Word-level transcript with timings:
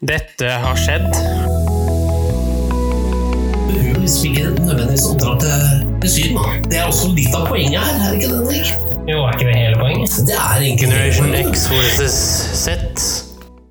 Dette 0.00 0.44
har 0.44 0.76
skjedd. 0.76 1.06
Nødvendigvis 3.64 4.12
til 6.00 6.10
Syden. 6.10 6.38
Det 6.68 6.76
er 6.76 6.84
også 6.84 7.14
litt 7.16 7.32
av 7.32 7.46
poenget 7.48 7.80
her, 7.80 7.96
er 8.04 8.12
det 8.12 8.20
ikke 8.20 8.28
det, 8.28 8.42
Henrik? 8.44 8.68
Jo, 9.08 9.22
er 9.24 9.38
ikke 9.38 9.48
det 9.48 9.56
hele 9.56 9.80
poenget? 9.80 10.18
Det 10.28 10.36
er 10.36 10.60
egentlig 10.60 10.84
Generation 10.84 11.32
X 11.40 11.64
versus 11.72 12.18
Z. 12.60 12.68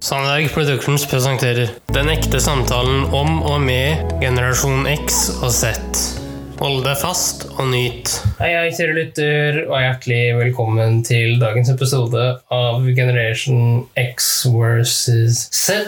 Sandberg 0.01 0.49
Productions 0.53 1.05
presenterer 1.13 1.77
Den 1.93 2.09
ekte 2.09 2.41
samtalen 2.41 3.05
om 3.13 3.43
og 3.45 3.61
med 3.61 4.17
generasjon 4.21 4.89
X 4.97 5.29
og 5.43 5.53
Z. 5.53 6.24
Hold 6.55 6.85
deg 6.85 6.95
fast 7.01 7.41
og 7.57 7.65
nyt. 7.67 8.09
Hei, 8.39 8.53
hei, 8.55 8.69
kjære 8.71 8.93
lytter, 8.95 9.57
og 9.65 9.75
hjertelig 9.75 10.19
velkommen 10.37 11.01
til 11.03 11.35
dagens 11.41 11.67
episode 11.73 12.21
av 12.55 12.85
Generation 12.95 13.83
X 13.99 14.29
versus 14.53 15.41
Z. 15.51 15.81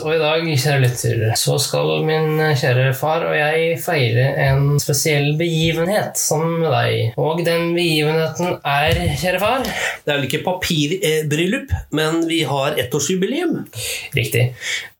Og 0.00 0.14
i 0.14 0.22
dag, 0.22 0.48
kjære 0.48 0.80
lytter, 0.86 1.22
så 1.36 1.58
skal 1.60 2.06
min 2.08 2.40
kjære 2.56 2.88
far 2.96 3.26
og 3.28 3.36
jeg 3.36 3.76
feire 3.84 4.30
en 4.46 4.80
spesiell 4.80 5.34
begivenhet 5.36 6.16
sammen 6.20 6.62
med 6.64 6.72
deg. 6.72 7.20
Og 7.20 7.44
den 7.44 7.74
begivenheten 7.76 8.56
er, 8.64 9.04
kjære 9.20 9.44
far 9.44 9.68
Det 9.68 10.08
er 10.08 10.14
vel 10.16 10.28
ikke 10.30 10.44
papirbryllup, 10.48 11.76
men 11.92 12.22
vi 12.30 12.40
har 12.48 12.80
ettårsjubileum. 12.80 13.66
Riktig. 14.16 14.48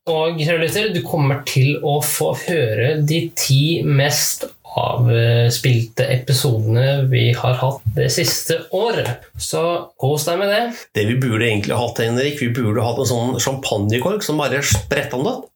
Og 0.07 0.37
kjære 0.39 0.61
lytter, 0.61 0.93
du 0.93 1.01
kommer 1.03 1.41
til 1.47 1.81
å 1.83 1.97
få 2.05 2.29
høre 2.45 2.93
de 3.03 3.25
ti 3.35 3.81
mest 3.83 4.45
avspilte 4.77 6.05
episodene 6.13 7.07
vi 7.11 7.31
har 7.33 7.57
hatt 7.61 7.85
det 7.95 8.09
siste 8.13 8.59
året. 8.75 9.25
Så 9.39 9.61
kos 9.99 10.27
deg 10.27 10.41
med 10.41 10.51
det. 10.53 10.61
Det 10.97 11.05
vi 11.09 11.17
burde 11.21 11.47
egentlig 11.47 11.77
hatt, 11.79 12.01
Henrik, 12.03 12.41
vi 12.41 12.51
burde 12.53 12.85
hatt 12.85 13.01
en 13.01 13.09
sånn 13.09 13.37
champagnekork 13.41 14.25
som 14.25 14.41
bare 14.41 14.61
spretta 14.65 15.17
den 15.17 15.31
opp. 15.31 15.49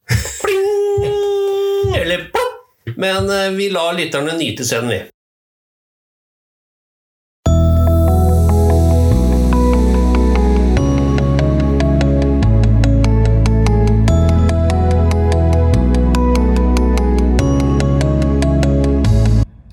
Eller 1.97 2.27
plopp! 2.31 2.61
Men 2.97 3.29
eh, 3.29 3.49
vi 3.57 3.69
lar 3.73 3.93
lytterne 3.97 4.37
nyte 4.37 4.65
scenen, 4.65 4.89
vi. 4.89 5.01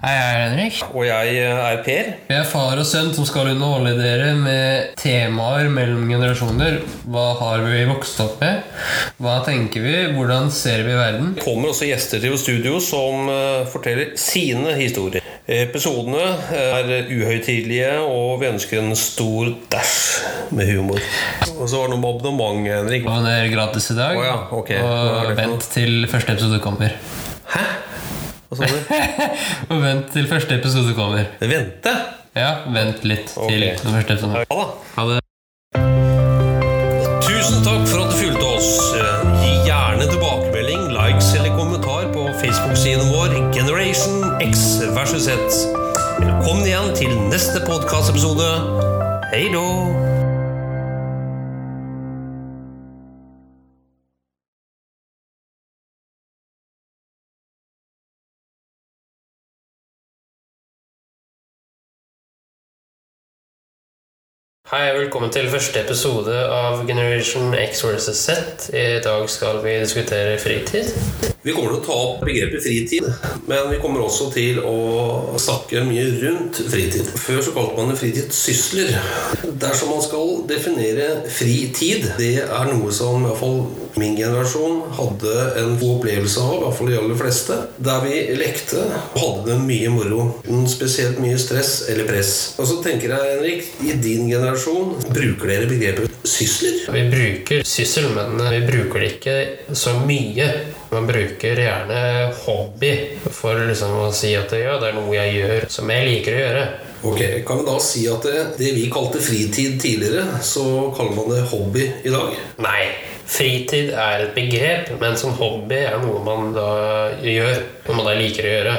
Hei, 0.08 0.14
jeg 0.16 0.28
er 0.32 0.38
Henrik. 0.40 0.76
Og 0.96 1.02
jeg 1.04 1.32
eh, 1.36 1.58
er 1.60 1.80
Per. 1.84 2.06
Vi 2.30 2.32
er 2.32 2.46
far 2.48 2.78
og 2.80 2.86
sønn 2.88 3.10
som 3.12 3.26
skal 3.28 3.50
underholde 3.50 3.90
dere 3.98 4.30
med 4.40 4.94
temaer 4.96 5.66
mellom 5.68 6.06
generasjoner. 6.08 6.78
Hva 7.12 7.24
har 7.36 7.60
vi 7.66 7.82
vokst 7.90 8.22
opp 8.24 8.38
med? 8.40 8.62
Hva 9.20 9.34
tenker 9.44 9.84
vi? 9.84 9.92
Hvordan 10.14 10.48
ser 10.54 10.86
vi 10.86 10.94
verden? 10.96 11.34
kommer 11.42 11.74
også 11.74 11.90
gjester 11.90 12.22
til 12.22 12.38
studio 12.40 12.78
som 12.80 13.28
eh, 13.28 13.66
forteller 13.68 14.14
sine 14.16 14.72
historier. 14.78 15.26
Episodene 15.44 16.24
er 16.56 16.88
uhøytidelige, 17.12 17.90
og 18.00 18.40
vi 18.40 18.48
ønsker 18.48 18.80
en 18.80 18.96
stor 18.96 19.52
dæsj 19.74 19.98
med 20.56 20.72
humor. 20.72 21.04
Og 21.58 21.68
så 21.68 21.82
var 21.82 21.92
det 21.92 21.98
noe 21.98 22.00
med 22.06 22.14
abonnement, 22.14 22.64
Henrik. 22.78 23.04
Og 23.04 23.28
det 23.28 23.36
er 23.42 23.52
gratis 23.52 23.90
i 23.92 23.98
dag. 24.00 24.16
Oh, 24.16 24.24
ja, 24.24 24.40
ok. 24.62 24.72
Hva 24.72 24.96
det 25.04 25.36
Og 25.36 25.36
vent 25.42 25.68
til 25.76 26.08
første 26.08 26.38
episode 26.38 26.62
kommer. 26.64 26.96
Hæ? 27.52 27.66
Hva 28.48 28.56
sa 28.56 28.68
du? 28.70 28.76
Og 29.74 29.80
vent 29.86 30.06
til 30.14 30.28
første 30.28 30.56
episode 30.56 30.94
kommer. 30.96 31.26
Vente? 31.40 31.92
Ja, 32.36 32.64
vent 32.72 33.04
litt 33.04 33.28
til 33.34 33.44
okay. 33.44 33.74
den 33.82 33.96
første 33.96 34.14
episoden. 34.14 34.36
Ja. 34.40 34.62
Ha 34.96 35.06
det. 35.10 35.18
Tusen 37.26 37.60
takk 37.66 37.84
for 37.90 38.06
at 38.06 38.14
du 38.14 38.16
fulgte 38.16 38.48
oss. 38.54 38.70
Gi 39.42 39.52
gjerne 39.68 40.08
tilbakemelding, 40.08 40.88
likes 40.96 41.32
eller 41.36 41.52
kommentar 41.58 42.08
på 42.14 42.24
Facebook-siden 42.40 43.12
vår 43.12 43.36
Generation 43.56 44.24
X 44.48 44.80
versus 44.96 45.28
Z. 45.28 45.60
Velkommen 46.18 46.64
igjen 46.64 46.94
til 46.96 47.18
neste 47.28 47.60
podkastepisode. 47.68 48.48
Hei 49.34 49.50
då! 49.52 50.17
Hei, 64.68 64.90
og 64.92 64.98
velkommen 64.98 65.30
til 65.32 65.46
første 65.48 65.80
episode 65.80 66.34
av 66.52 66.82
Generation 66.84 67.54
X 67.56 67.80
vs. 67.86 68.08
Z. 68.18 68.66
I 68.76 68.98
dag 69.00 69.24
skal 69.32 69.62
vi 69.64 69.78
diskutere 69.80 70.34
fritid. 70.42 70.90
Vi 71.40 71.54
kommer 71.56 71.72
til 71.72 71.78
å 71.78 71.84
ta 71.86 71.94
opp 71.96 72.20
begrepet 72.26 72.60
fritid, 72.60 73.06
men 73.48 73.70
vi 73.70 73.78
kommer 73.80 74.02
også 74.04 74.26
til 74.34 74.58
å 74.60 75.38
snakke 75.40 75.86
mye 75.88 76.04
rundt 76.20 76.60
fritid. 76.68 77.08
Før 77.16 77.40
så 77.46 77.54
kalte 77.56 77.78
man 77.78 77.94
det 77.94 77.96
fritidssysler. 78.02 78.92
Dersom 79.56 79.94
man 79.94 80.04
skal 80.04 80.34
definere 80.50 81.22
fritid, 81.32 82.04
det 82.20 82.34
er 82.44 82.68
noe 82.68 82.92
som 82.92 83.22
i 83.22 83.30
hvert 83.30 83.40
fall 83.40 83.62
min 83.98 84.18
generasjon 84.18 84.82
hadde 84.98 85.32
en 85.62 85.72
god 85.80 85.94
opplevelse 85.94 86.44
av, 86.44 86.52
i 86.58 86.60
hvert 86.66 86.76
fall 86.76 86.92
de 86.92 86.98
aller 87.00 87.18
fleste, 87.18 87.56
der 87.88 88.04
vi 88.04 88.20
lekte 88.36 88.84
og 88.84 89.16
hadde 89.22 89.48
det 89.48 89.58
mye 89.64 89.94
moro. 89.96 90.28
Spesielt 90.68 91.16
mye 91.24 91.40
stress 91.40 91.86
eller 91.88 92.04
press. 92.12 92.34
Og 92.60 92.68
så 92.68 92.82
tenker 92.84 93.16
jeg, 93.16 93.32
Henrik, 93.32 93.72
i 93.88 93.96
din 93.96 94.28
generasjon, 94.28 94.57
bruker 95.08 95.48
dere 95.48 95.68
begrepet 95.70 96.18
sysler? 96.28 96.80
Vi 96.92 97.04
bruker 97.12 97.64
syssel, 97.66 98.10
men 98.14 98.42
vi 98.52 98.60
bruker 98.66 99.04
det 99.04 99.10
ikke 99.16 99.76
så 99.76 99.94
mye. 100.04 100.48
Man 100.90 101.06
bruker 101.06 101.58
gjerne 101.60 101.98
hobby 102.46 102.92
for 103.30 103.58
liksom 103.68 103.92
å 104.06 104.06
si 104.16 104.30
at 104.38 104.54
ja, 104.56 104.78
det 104.80 104.88
er 104.92 104.96
noe 104.96 105.12
jeg 105.18 105.34
gjør 105.36 105.66
som 105.74 105.92
jeg 105.92 106.06
liker 106.08 106.36
å 106.38 106.40
gjøre. 106.44 106.62
Ok, 107.08 107.20
Kan 107.46 107.60
vi 107.60 107.66
da 107.68 107.76
si 107.82 108.06
at 108.10 108.24
det, 108.26 108.38
det 108.58 108.72
vi 108.74 108.88
kalte 108.90 109.20
fritid 109.22 109.76
tidligere, 109.82 110.24
så 110.42 110.64
kaller 110.96 111.14
man 111.14 111.30
det 111.34 111.44
hobby 111.52 111.84
i 112.08 112.10
dag? 112.10 112.32
Nei, 112.64 112.88
fritid 113.28 113.92
er 113.94 114.24
et 114.24 114.32
begrep, 114.34 114.94
men 114.98 115.14
som 115.20 115.36
hobby 115.38 115.78
er 115.84 116.00
noe 116.02 116.24
man 116.26 116.50
da 116.56 116.70
gjør. 117.22 117.60
Noe 117.86 117.96
man 118.00 118.08
da 118.08 118.16
liker 118.18 118.44
å 118.44 118.50
gjøre. 118.56 118.72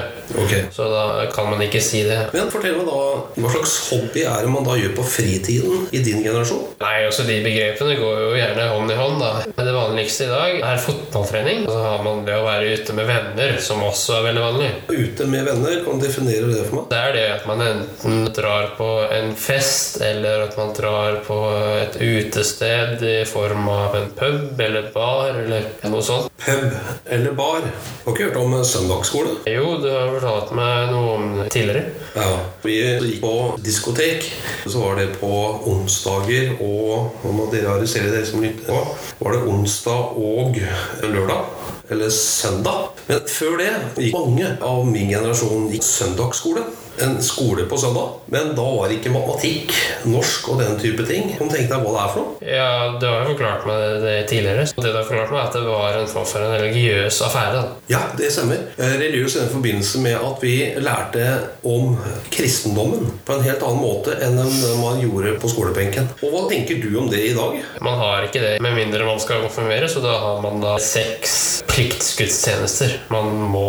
Ok. 0.44 0.52
Så 0.76 0.86
da 0.92 1.04
kan 1.34 1.48
man 1.50 1.62
ikke 1.66 1.80
si 1.82 2.04
det. 2.06 2.18
Men 2.36 2.52
fortell 2.54 2.76
meg 2.78 2.86
da, 2.90 2.98
hva 3.40 3.54
slags 3.56 3.78
hobby 3.94 4.26
er 4.30 4.44
det 4.46 4.52
man 4.54 4.68
da 4.68 4.76
gjør 4.78 4.92
på 5.00 5.06
fritiden 5.16 5.88
i 5.96 6.04
din 6.06 6.20
generasjon? 6.26 6.68
Nei, 6.84 6.98
også 7.08 7.24
De 7.30 7.40
begrepene 7.46 7.96
går 7.98 8.20
jo 8.26 8.30
gjerne 8.38 8.68
hånd 8.74 8.94
i 8.94 9.00
hånd. 9.00 9.18
da. 9.24 9.32
Men 9.56 9.70
Det 9.72 9.74
vanligste 9.80 10.28
i 10.28 10.34
dag 10.34 10.60
er 10.74 10.84
fotballtrening. 10.84 11.64
Og 11.66 11.72
så 11.74 11.80
har 11.88 11.99
man 12.06 12.24
det 12.28 12.38
å 12.38 12.46
være 12.46 12.74
ute 12.76 12.96
med 12.98 13.10
venner, 13.10 13.56
som 13.64 13.84
også 13.86 14.20
er 14.20 14.26
veldig 14.30 14.44
vanlig. 14.44 14.70
Ute 14.90 15.28
med 15.30 15.48
venner, 15.48 15.82
kan 15.86 16.00
du 16.00 16.06
definere 16.06 16.50
det 16.52 16.66
for 16.68 16.80
meg? 16.80 16.88
Det 16.92 17.00
er 17.00 17.16
det 17.18 17.26
at 17.36 17.48
man 17.50 17.64
enten 17.66 18.26
drar 18.36 18.72
på 18.78 18.90
en 19.16 19.34
fest, 19.40 20.00
eller 20.06 20.46
at 20.48 20.58
man 20.60 20.74
drar 20.78 21.20
på 21.28 21.40
et 21.84 22.00
utested 22.00 23.04
i 23.06 23.18
form 23.30 23.70
av 23.72 23.98
en 24.00 24.10
pub 24.18 24.60
eller 24.66 24.90
bar, 24.96 25.34
eller 25.44 25.70
noe 25.90 26.06
sånt. 26.06 26.32
Pub 26.40 26.72
eller 27.12 27.36
bar? 27.36 27.66
Har 28.06 28.14
ikke 28.14 28.30
hørt 28.30 28.40
om 28.40 28.56
søndagsskole? 28.66 29.36
Jo, 29.50 29.76
du 29.84 29.90
har 29.92 30.12
fortalt 30.16 30.54
meg 30.58 30.94
noe 30.94 31.16
om 31.18 31.28
det 31.42 31.50
tidligere. 31.54 31.94
Ja. 32.16 32.30
Vi 32.64 32.78
gikk 32.80 33.20
på 33.24 33.34
diskotek. 33.64 34.30
Så 34.66 34.80
var 34.84 35.00
det 35.00 35.12
på 35.20 35.32
onsdager 35.70 36.56
og 36.60 37.20
Nå 37.24 37.34
må 37.36 37.48
dere 37.52 37.76
arrestere 37.76 38.12
dere 38.14 38.28
som 38.28 38.44
lytter. 38.44 38.94
Var 39.20 39.36
det 39.36 39.42
onsdag 39.52 40.18
og 40.20 40.58
lørdag? 41.04 41.79
Eller 41.90 42.10
søndag? 42.14 42.92
Men 43.08 43.26
før 43.26 43.58
det 43.58 43.72
gikk 43.98 44.14
mange 44.14 44.52
av 44.62 44.86
min 44.86 45.10
generasjon 45.10 45.70
gikk 45.74 45.86
søndagsskole. 45.88 46.68
En 47.06 47.18
skole 47.24 47.66
på 47.70 47.78
søndag. 47.80 48.10
Men 48.34 48.54
da 48.58 48.66
var 48.76 48.90
det 48.90 48.98
ikke 49.00 49.12
matematikk, 49.14 49.74
norsk 50.10 50.50
og 50.52 50.60
den 50.62 50.76
type 50.82 51.06
ting. 51.08 51.30
Kan 51.38 51.48
du 51.50 51.56
tenke 51.56 51.72
deg 51.72 51.86
hva 51.86 51.94
det 51.96 52.02
er 52.04 52.14
for 52.14 52.22
noe? 52.26 52.36
Ja, 52.44 52.72
du 53.00 53.06
har 53.08 53.24
jo 53.24 53.34
forklart 53.34 53.68
meg 53.70 53.86
det 54.04 54.16
tidligere. 54.32 54.66
Det 54.76 54.92
du 54.94 54.98
har 55.00 55.08
forklart 55.08 55.32
meg 55.34 55.40
er 55.42 55.48
at 55.50 55.58
det 55.58 55.64
var 55.68 56.00
en 56.02 56.10
form 56.12 56.28
for 56.30 56.46
en 56.46 56.56
religiøs 56.60 57.22
affære. 57.28 57.54
da. 57.60 57.64
Ja, 57.94 58.02
det 58.20 58.32
stemmer. 58.36 58.66
Eh, 58.78 58.96
Religiøs 59.00 59.36
i 59.36 59.40
den 59.44 59.52
forbindelse 59.54 60.02
med 60.04 60.18
at 60.20 60.44
vi 60.44 60.56
lærte 60.84 61.26
om 61.64 61.96
kristendommen 62.34 63.10
på 63.26 63.38
en 63.38 63.46
helt 63.48 63.64
annen 63.64 63.82
måte 63.84 64.16
enn 64.26 64.38
man 64.82 65.00
gjorde 65.02 65.36
på 65.42 65.50
skolebenken. 65.52 66.10
Og 66.24 66.34
hva 66.34 66.44
tenker 66.52 66.82
du 66.84 66.90
om 67.00 67.10
det 67.12 67.22
i 67.30 67.34
dag? 67.38 67.60
Man 67.86 67.98
har 68.00 68.28
ikke 68.28 68.44
det 68.44 68.54
med 68.64 68.76
mindre 68.78 69.08
man 69.08 69.20
skal 69.24 69.44
konfirmere, 69.46 69.90
så 69.92 70.04
da 70.04 70.16
har 70.20 70.42
man 70.44 70.62
da 70.64 70.76
seks 70.84 71.64
pliktskuddstjenester 71.70 72.96
man 73.14 73.30
må 73.54 73.66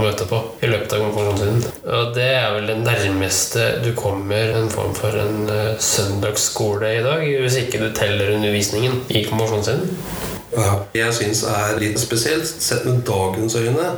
møte 0.00 0.26
på 0.30 0.38
i 0.64 0.70
løpet 0.70 0.94
av 0.96 1.02
konfirmasjonstiden. 1.04 1.64
Og 1.96 2.14
det 2.16 2.28
er 2.38 2.48
vel 2.56 2.69
det 2.70 2.78
nærmeste 2.84 3.66
du 3.84 3.90
kommer 3.96 4.54
en 4.58 4.70
form 4.70 4.94
for 4.94 5.16
en 5.18 5.48
eh, 5.50 5.78
søndagsskole 5.78 6.92
i 6.98 7.02
dag, 7.02 7.24
hvis 7.42 7.56
ikke 7.64 7.82
du 7.82 7.88
teller 7.94 8.36
undervisningen 8.36 9.02
i 9.08 9.24
konfirmasjonstiden. 9.24 9.98
Ja, 10.50 10.70
jeg 10.96 11.14
syns 11.14 11.44
er 11.46 11.76
litt 11.78 11.98
spesielt, 12.02 12.48
sett 12.48 12.82
med 12.86 13.04
dagens 13.06 13.54
øyne, 13.54 13.90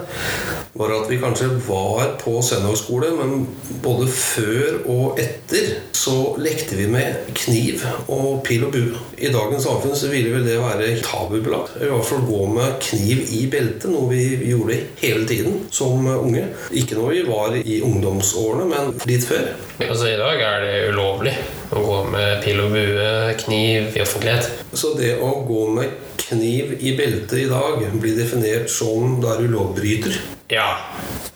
var 0.76 0.92
at 0.92 1.08
vi 1.08 1.16
kanskje 1.20 1.48
var 1.64 2.10
på 2.20 2.34
søndagsskole, 2.44 3.08
men 3.16 3.46
både 3.84 4.08
før 4.12 4.82
og 4.92 5.20
etter 5.20 5.70
så 5.96 6.34
lekte 6.40 6.76
vi 6.76 6.88
med 6.92 7.32
kniv 7.38 7.86
og 8.12 8.42
pil 8.44 8.66
og 8.68 8.74
bue. 8.76 9.00
I 9.16 9.32
dagens 9.32 9.64
samfunn 9.64 9.96
så 9.96 10.12
ville 10.12 10.34
vel 10.34 10.44
det 10.48 10.58
være 10.60 10.90
tabubelagt. 11.06 11.78
I 11.80 11.88
hvert 11.88 12.08
fall 12.10 12.28
gå 12.28 12.44
med 12.52 12.76
kniv 12.84 13.24
i 13.32 13.46
beltet, 13.52 13.88
noe 13.92 14.10
vi 14.12 14.50
gjorde 14.50 14.80
hele 15.00 15.24
tiden 15.28 15.62
som 15.72 16.04
unge. 16.04 16.46
Ikke 16.76 17.00
når 17.00 17.16
vi 17.16 17.24
var 17.32 17.58
i 17.62 17.80
ungdomsårene, 17.86 18.68
men 18.72 18.94
litt 19.08 19.24
før. 19.28 19.54
Altså 19.80 20.12
I 20.12 20.20
dag 20.20 20.46
er 20.52 20.64
det 20.66 20.78
ulovlig 20.92 21.36
å 21.72 21.82
gå 21.86 21.98
med 22.12 22.42
pil 22.44 22.60
og 22.64 22.74
bue, 22.74 23.08
kniv 23.44 23.96
i 23.96 24.04
offentlighet. 24.04 24.50
Så 24.76 24.92
det 24.98 25.16
å 25.24 25.32
gå 25.46 25.66
med 25.72 25.96
kniv 26.20 26.76
i 26.80 26.94
beltet 26.98 27.38
i 27.44 27.48
dag 27.50 27.82
blir 27.98 28.18
definert 28.18 28.70
som 28.72 29.18
du 29.22 29.28
er 29.32 29.42
ulovbryter. 29.46 30.20
Ja. 30.52 30.76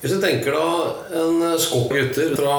Hvis 0.03 0.13
du 0.13 0.21
tenker 0.21 0.53
da 0.53 0.65
en 1.17 1.39
skokk 1.59 1.95
gutter 1.97 2.35
fra 2.37 2.57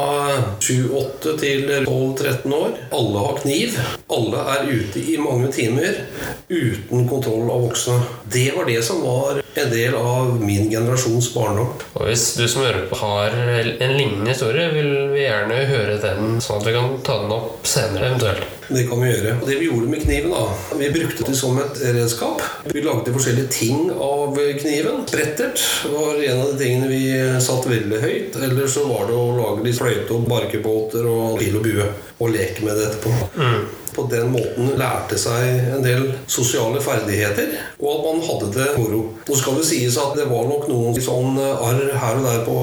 7-8 0.57 1.35
til 1.37 1.69
12-13 1.85 2.55
år. 2.57 2.73
Alle 2.97 3.25
har 3.27 3.37
kniv. 3.43 3.77
Alle 4.17 4.41
er 4.55 4.71
ute 4.71 5.03
i 5.03 5.19
mange 5.21 5.51
timer 5.53 6.01
uten 6.49 7.05
kontroll 7.09 7.45
av 7.53 7.61
voksne. 7.67 7.99
Det 8.33 8.49
var 8.57 8.65
det 8.67 8.81
som 8.89 9.05
var 9.05 9.43
en 9.45 9.71
del 9.71 9.95
av 10.01 10.33
min 10.41 10.71
generasjons 10.73 11.29
barndom. 11.37 11.69
Og 11.93 12.09
hvis 12.09 12.31
du 12.39 12.47
som 12.49 12.65
hører 12.65 12.89
på 12.89 13.03
har 13.05 13.37
en 13.37 13.97
lignende 13.99 14.33
historie, 14.33 14.71
vil 14.73 14.93
vi 15.13 15.27
gjerne 15.27 15.63
høre 15.69 16.01
den, 16.01 16.39
sånn 16.41 16.63
at 16.63 16.71
vi 16.71 16.77
kan 16.79 17.01
ta 17.05 17.21
den 17.21 17.37
opp 17.37 17.69
senere 17.69 18.15
eventuelt. 18.15 18.56
Det 18.67 18.83
kan 18.89 18.99
vi 19.01 19.11
gjøre. 19.11 19.37
Og 19.41 19.47
Det 19.47 19.57
vi 19.59 19.69
gjorde 19.69 19.91
med 19.91 20.03
kniven, 20.03 20.33
da 20.33 20.75
Vi 20.77 20.89
brukte 20.91 21.23
det 21.27 21.35
som 21.39 21.57
et 21.61 21.79
redskap. 21.95 22.41
Vi 22.73 22.83
lagde 22.83 23.13
forskjellige 23.15 23.47
ting 23.53 23.91
av 23.91 24.35
kniven. 24.59 25.05
Brettert 25.11 25.63
var 25.93 26.19
en 26.19 26.41
av 26.41 26.51
de 26.51 26.59
tingene 26.63 26.91
vi 26.91 27.01
satte 27.43 27.71
veldig 27.71 28.01
høyt. 28.03 28.37
Eller 28.43 28.67
så 28.67 28.85
var 28.89 29.07
det 29.07 29.15
å 29.15 29.33
lage 29.37 29.65
litt 29.65 29.79
fløyte 29.79 30.13
og 30.13 30.27
barkebåter 30.27 31.07
og 31.07 31.39
pil 31.39 31.59
og 31.59 31.67
bue. 31.67 31.89
Og 32.17 32.33
leke 32.33 32.65
med 32.65 32.75
det 32.75 32.89
etterpå. 32.89 33.13
Mm. 33.37 33.67
På 33.97 34.03
den 34.11 34.29
måten 34.29 34.75
lærte 34.77 35.17
seg 35.17 35.71
en 35.73 35.81
del 35.81 36.11
sosiale 36.29 36.81
ferdigheter, 36.85 37.55
og 37.77 37.89
at 37.93 38.05
man 38.07 38.23
hadde 38.25 38.47
det 38.55 38.67
moro. 38.79 39.01
Nå 39.27 39.37
skal 39.37 39.59
det 39.59 39.67
sies 39.69 39.97
at 40.01 40.15
det 40.17 40.25
var 40.31 40.47
nok 40.49 40.65
noen 40.71 40.97
sånn 41.03 41.37
arr 41.37 41.83
her 42.01 42.17
og 42.17 42.25
der 42.25 42.41
på 42.47 42.55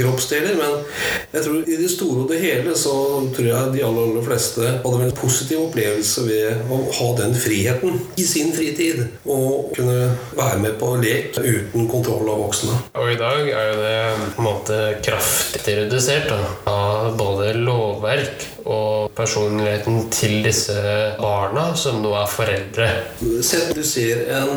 kroppsdeler, 0.00 0.58
men 0.58 0.80
jeg 1.34 1.44
tror 1.44 1.62
i 1.62 1.78
det 1.78 1.90
store 1.92 2.24
og 2.24 2.32
det 2.32 2.40
hele 2.42 2.74
så 2.78 2.94
tror 3.36 3.48
jeg 3.48 3.74
de 3.76 3.84
aller, 3.86 4.08
aller 4.10 4.26
fleste 4.26 4.72
hadde 4.82 5.04
en 5.06 5.14
positiv 5.18 5.68
opplevelse 5.68 6.26
ved 6.26 6.72
å 6.74 6.80
ha 6.98 7.08
den 7.20 7.36
friheten 7.38 8.00
i 8.18 8.26
sin 8.26 8.50
fritid. 8.56 9.04
Og 9.28 9.70
kunne 9.76 10.10
være 10.38 10.60
med 10.62 10.78
på 10.80 10.90
lek 11.02 11.38
uten 11.38 11.88
kontroll 11.90 12.26
av 12.32 12.42
voksne. 12.42 12.74
Og 12.98 13.12
i 13.12 13.18
dag 13.20 13.46
er 13.46 13.70
jo 13.70 13.80
det 13.82 13.96
på 14.34 14.42
en 14.42 14.48
måte 14.48 14.78
kraftig 15.04 15.78
redusert 15.78 16.30
da, 16.32 16.38
av 16.72 17.14
både 17.18 17.52
lovverk 17.60 18.46
og 18.68 19.14
personligheten 19.16 20.08
til 20.12 20.42
disse 20.44 20.76
barna, 21.20 21.70
som 21.78 22.02
nå 22.02 22.12
er 22.18 22.28
foreldre. 22.32 22.88
Sett 23.44 23.72
du 23.76 23.82
ser 23.86 24.26
en 24.36 24.47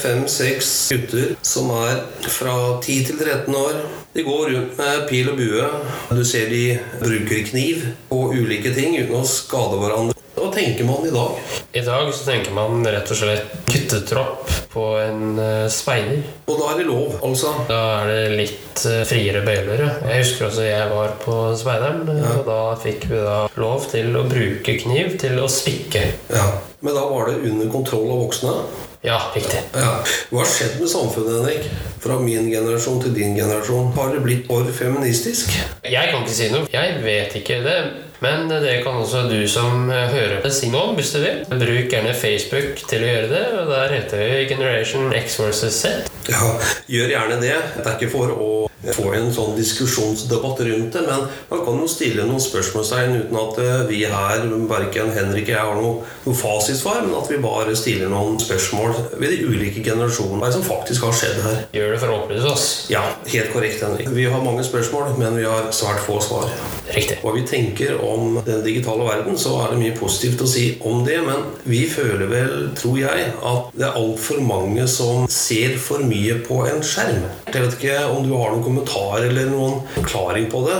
fem-seks 0.00 0.70
gutter 0.92 1.34
som 1.46 1.70
er 1.80 2.02
fra 2.30 2.54
10 2.82 3.04
til 3.10 3.18
13 3.20 3.56
år. 3.56 3.82
De 4.14 4.24
går 4.26 4.50
rundt 4.54 4.78
med 4.80 5.04
pil 5.10 5.30
og 5.32 5.38
bue. 5.38 5.68
Du 6.16 6.24
ser 6.26 6.50
de 6.50 6.64
bruker 7.02 7.44
kniv 7.50 7.84
og 8.10 8.34
ulike 8.34 8.72
ting 8.74 8.96
uten 8.98 9.20
å 9.20 9.26
skade 9.28 9.78
hverandre. 9.80 10.16
Hva 10.40 10.48
tenker 10.54 10.86
man 10.88 11.04
i 11.04 11.12
dag? 11.12 11.36
I 11.76 11.82
dag 11.84 12.08
så 12.16 12.24
tenker 12.24 12.54
man 12.56 12.80
rett 12.86 13.10
og 13.12 13.18
slett 13.18 13.50
guttetropp 13.68 14.48
på 14.72 14.84
en 15.02 15.34
uh, 15.36 15.66
speider. 15.70 16.22
Og 16.48 16.56
da 16.58 16.70
er 16.72 16.80
det 16.80 16.86
lov, 16.88 17.16
altså? 17.26 17.50
Da 17.68 17.80
er 18.00 18.08
det 18.08 18.38
litt 18.38 18.84
uh, 18.86 19.02
friere 19.10 19.42
bøyler. 19.46 19.82
Jeg 20.06 20.22
husker 20.22 20.48
også 20.48 20.64
jeg 20.64 20.90
var 20.94 21.16
på 21.22 21.36
speideren, 21.60 22.06
Ja. 22.22 22.32
og 22.38 22.46
da 22.48 22.60
fikk 22.80 23.08
vi 23.10 23.20
da 23.20 23.40
lov 23.60 23.88
til 23.92 24.14
å 24.16 24.24
bruke 24.30 24.76
kniv 24.80 25.18
til 25.20 25.42
å 25.42 25.50
spikke. 25.50 26.06
Ja. 26.32 26.46
Men 26.80 26.96
da 26.96 27.04
var 27.10 27.28
det 27.28 27.42
under 27.50 27.68
kontroll 27.74 28.08
av 28.14 28.24
voksne? 28.24 28.54
Ja, 29.02 29.32
riktig. 29.34 29.60
Ja. 29.72 29.94
Hva 30.28 30.42
har 30.42 30.48
skjedd 30.50 30.74
med 30.76 30.90
samfunnet, 30.92 31.38
Henrik? 31.38 31.68
Fra 32.04 32.18
min 32.20 32.50
generasjon 32.52 33.00
til 33.00 33.14
din 33.16 33.32
generasjon. 33.38 33.94
Har 33.96 34.12
det 34.12 34.20
blitt 34.24 34.44
for 34.48 34.68
feministisk? 34.76 35.54
Jeg 35.88 36.10
kan 36.12 36.20
ikke 36.20 36.36
si 36.36 36.50
noe. 36.52 36.68
Jeg 36.68 37.00
vet 37.00 37.36
ikke 37.40 37.62
det. 37.64 37.78
Men 38.20 38.50
det 38.52 38.82
kan 38.84 39.00
også 39.00 39.22
du 39.30 39.38
som 39.48 39.88
hører 39.88 40.42
på 40.44 40.52
si 40.52 40.68
noe 40.68 40.90
om, 40.90 40.98
hvis 40.98 41.14
du 41.14 41.22
vil. 41.22 41.40
Bruk 41.48 41.88
gjerne 41.94 42.12
Facebook 42.12 42.82
til 42.90 43.06
å 43.06 43.08
gjøre 43.14 43.30
det, 43.32 43.44
og 43.62 43.72
der 43.72 43.94
heter 43.96 44.20
vi 44.20 44.42
Generation 44.52 45.14
X 45.16 45.40
versus 45.40 45.80
Z. 45.80 46.10
Ja, 46.28 46.52
gjør 46.92 47.14
gjerne 47.16 47.40
det. 47.40 47.56
Det 47.80 47.86
er 47.86 47.96
ikke 47.96 48.12
for 48.12 48.36
å 48.36 48.50
få 48.96 49.10
en 49.16 49.28
sånn 49.34 49.56
diskusjonsdebatt 49.58 50.62
rundt 50.64 50.96
det, 50.96 51.02
men 51.04 51.26
man 51.50 51.64
kan 51.66 51.80
jo 51.82 51.88
stille 51.90 52.24
noen 52.28 52.40
spørsmålstegn 52.42 53.18
uten 53.20 53.38
at 53.40 53.60
eh, 53.60 53.82
vi 53.90 54.00
her, 54.08 54.46
verken 54.70 55.12
Henrik 55.14 55.50
og 55.50 55.52
jeg, 55.52 55.66
har 55.68 55.80
noe, 55.80 56.08
noe 56.24 56.38
fasitsvar, 56.38 57.02
men 57.04 57.16
at 57.18 57.30
vi 57.30 57.40
bare 57.44 57.76
stiller 57.78 58.10
noen 58.12 58.38
spørsmål 58.40 58.96
ved 59.20 59.34
de 59.34 59.42
ulike 59.50 59.84
generasjonene 59.84 60.48
er 60.48 60.56
som 60.56 60.64
faktisk 60.66 61.04
har 61.08 61.16
skjedd 61.16 61.42
her. 61.44 61.62
Gjør 61.76 61.94
det 61.94 62.00
for 62.02 62.14
å 62.14 62.18
opplyse 62.22 62.50
oss. 62.50 62.68
Ja, 62.92 63.04
helt 63.28 63.52
korrekt, 63.54 63.84
Henrik. 63.84 64.08
Vi 64.16 64.28
har 64.32 64.44
mange 64.44 64.64
spørsmål, 64.66 65.14
men 65.20 65.36
vi 65.38 65.46
har 65.48 65.68
svært 65.76 66.04
få 66.06 66.20
svar. 66.24 66.48
Riktig. 66.90 67.20
Hva 67.22 67.34
vi 67.36 67.44
tenker 67.46 68.00
om 68.02 68.40
den 68.46 68.64
digitale 68.64 69.04
verden, 69.06 69.36
så 69.38 69.54
er 69.62 69.74
det 69.74 69.80
mye 69.82 69.98
positivt 69.98 70.42
å 70.42 70.48
si 70.50 70.64
om 70.88 71.04
det, 71.06 71.20
men 71.26 71.44
vi 71.68 71.84
føler 71.90 72.26
vel, 72.30 72.56
tror 72.78 72.98
jeg, 72.98 73.28
at 73.36 73.70
det 73.76 73.86
er 73.86 74.00
altfor 74.00 74.40
mange 74.42 74.86
som 74.90 75.28
ser 75.30 75.76
for 75.80 76.02
mye 76.02 76.40
på 76.46 76.62
en 76.66 76.82
skjerm. 76.86 77.22
Jeg 77.50 77.66
vet 77.66 77.76
ikke 77.78 78.00
om 78.10 78.24
du 78.26 78.34
har 78.34 78.50
noen 78.54 78.64
kommentar 78.70 79.24
eller 79.26 79.50
noen 79.50 79.80
forklaring 79.96 80.46
på 80.52 80.62
det. 80.68 80.78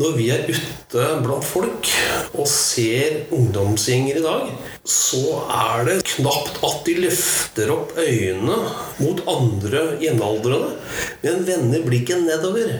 Når 0.00 0.16
vi 0.16 0.28
er 0.32 0.48
ute 0.48 1.06
blant 1.24 1.44
folk 1.44 1.90
og 2.32 2.48
ser 2.48 3.26
ungdomsgjenger 3.34 4.20
i 4.20 4.24
dag, 4.24 4.50
så 4.88 5.38
er 5.52 5.84
det 5.88 5.98
knapt 6.14 6.62
at 6.64 6.82
de 6.88 6.96
løfter 7.04 7.72
opp 7.74 7.92
øynene 8.00 8.58
mot 9.02 9.24
andre 9.30 9.84
jevnaldrende, 10.02 10.74
men 11.22 11.46
vender 11.48 11.86
blikket 11.86 12.24
nedover. 12.24 12.78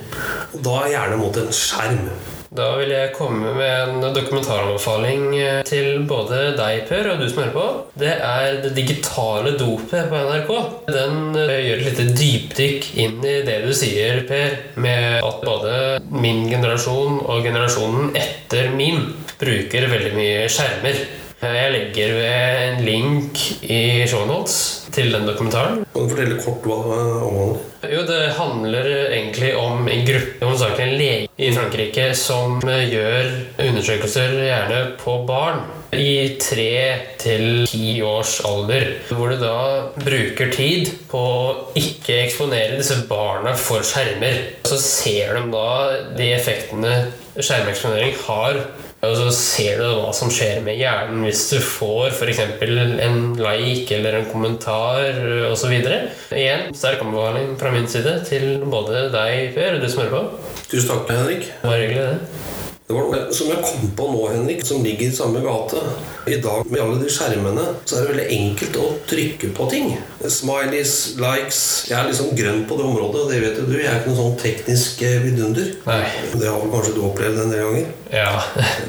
Og 0.53 0.63
da 0.65 0.85
gjerne 0.93 1.21
mot 1.21 1.43
en 1.43 1.53
skjerm. 1.57 2.09
Da 2.53 2.67
vil 2.77 2.91
jeg 2.93 3.15
komme 3.17 3.55
med 3.57 3.71
en 3.73 4.03
dokumentaranbefaling 4.13 5.23
eh, 5.41 5.61
til 5.65 6.03
både 6.09 6.51
deg, 6.59 6.83
Per, 6.89 7.09
og 7.15 7.23
du 7.23 7.25
som 7.31 7.41
hører 7.41 7.55
på. 7.55 7.65
Det 8.03 8.11
er 8.13 8.59
Det 8.67 8.75
digitale 8.77 9.55
dopet 9.57 10.11
på 10.11 10.21
NRK. 10.27 10.53
Den 10.93 11.39
eh, 11.41 11.55
gjør 11.65 11.81
et 11.81 11.89
lite 11.89 12.07
dypdykk 12.19 12.91
inn 13.07 13.25
i 13.25 13.39
det 13.47 13.57
du 13.65 13.73
sier, 13.77 14.21
Per, 14.29 14.59
med 14.85 15.25
at 15.25 15.41
både 15.49 15.81
min 16.13 16.45
generasjon 16.51 17.23
og 17.25 17.41
generasjonen 17.49 18.13
etter 18.21 18.69
min 18.77 19.01
bruker 19.41 19.89
veldig 19.89 20.13
mye 20.19 20.45
skjermer. 20.53 21.03
Eh, 21.41 21.57
Jeg 21.57 21.75
legger 21.79 22.17
ved 22.21 22.63
en 22.69 22.85
link 22.85 23.47
i 23.65 24.05
shownotes 24.05 24.82
til 24.93 25.13
den 25.15 25.27
dokumentaren. 25.29 25.85
Kan 25.93 26.07
du 26.07 26.13
fortelle 26.13 26.41
kort 26.43 26.67
hva 26.69 26.79
det 26.87 27.05
omhandler? 27.27 27.69
Jo, 27.93 28.03
det 28.07 28.21
handler 28.39 28.89
egentlig 29.09 29.53
om 29.59 29.89
en 29.91 30.05
gruppe, 30.07 30.45
hovedsakelig 30.45 30.85
en 30.87 30.99
lege 31.01 31.29
i 31.43 31.53
Frankrike, 31.55 32.05
som 32.19 32.61
eh, 32.69 32.85
gjør 32.93 33.31
undersøkelser 33.65 34.37
gjerne 34.47 34.83
på 35.01 35.17
barn 35.27 35.65
i 35.93 36.39
tre 36.41 36.77
til 37.21 37.67
ti 37.69 37.99
års 38.07 38.39
alder. 38.49 38.87
Hvor 39.11 39.33
de 39.33 39.41
da 39.43 39.57
bruker 39.99 40.53
tid 40.55 40.93
på 41.11 41.21
å 41.21 41.51
ikke 41.79 42.23
eksponere 42.23 42.79
disse 42.79 43.03
barna 43.11 43.57
for 43.59 43.85
skjermer. 43.87 44.41
Så 44.69 44.79
ser 44.81 45.35
de 45.37 45.45
da 45.53 45.69
de 46.17 46.31
effektene 46.37 46.95
skjermeksponering 47.37 48.17
har 48.29 48.63
og 49.03 49.17
så 49.19 49.31
ser 49.35 49.81
du 49.83 49.87
hva 49.99 50.13
som 50.15 50.31
skjer 50.31 50.61
med 50.63 50.77
hjernen 50.79 51.25
hvis 51.27 51.41
du 51.51 51.57
får 51.59 52.13
f.eks. 52.15 52.39
en 52.63 53.17
like 53.35 53.97
eller 53.97 54.21
en 54.21 54.29
kommentar 54.31 55.19
osv. 55.49 55.75
Igjen 55.75 56.71
sterk 56.71 57.03
anbefaling 57.03 57.57
fra 57.59 57.75
min 57.75 57.91
side 57.91 58.21
til 58.29 58.63
både 58.63 59.09
deg, 59.11 59.57
Per, 59.57 59.75
og 59.75 59.83
du 59.83 59.91
som 59.91 60.05
hører 60.05 60.15
på. 60.15 60.53
Tusen 60.71 60.93
takk, 60.93 61.11
Henrik. 61.11 61.51
Var 61.65 61.83
hyggelig, 61.83 62.13
det. 62.13 62.62
Det 62.87 62.97
var 62.97 63.07
noe 63.07 63.35
som 63.35 63.49
jeg 63.49 63.63
kom 63.63 63.91
på 63.97 64.07
nå, 64.11 64.23
Henrik, 64.33 64.65
som 64.67 64.83
ligger 64.85 65.07
i 65.07 65.15
samme 65.15 65.41
gate. 65.45 65.81
I 66.27 66.39
dag 66.43 66.67
med 66.67 66.81
alle 66.83 66.99
de 67.01 67.11
skjermene 67.11 67.65
så 67.87 67.97
er 67.97 68.03
det 68.03 68.11
veldig 68.11 68.27
enkelt 68.37 68.79
å 68.83 68.89
trykke 69.11 69.51
på 69.57 69.69
ting. 69.71 69.93
Smileys, 70.23 70.95
likes 71.23 71.61
Jeg 71.89 71.97
er 71.99 72.11
liksom 72.11 72.35
grønn 72.39 72.65
på 72.69 72.79
det 72.79 72.87
området, 72.89 73.23
og 73.23 73.31
det 73.33 73.41
vet 73.45 73.61
jo 73.63 73.69
du. 73.71 73.77
Jeg 73.79 73.91
er 73.91 74.01
ikke 74.01 74.13
noen 74.13 74.21
sånn 74.21 74.41
teknisk 74.43 75.05
eh, 75.07 75.21
vidunder. 75.25 75.71
Nei. 75.87 76.03
Det 76.35 76.51
har 76.51 76.59
vel 76.59 76.75
kanskje 76.75 76.97
du 76.99 77.01
opplevd 77.07 77.45
en 77.45 77.55
del 77.55 77.65
ganger? 77.69 77.89
Ja. 78.13 78.35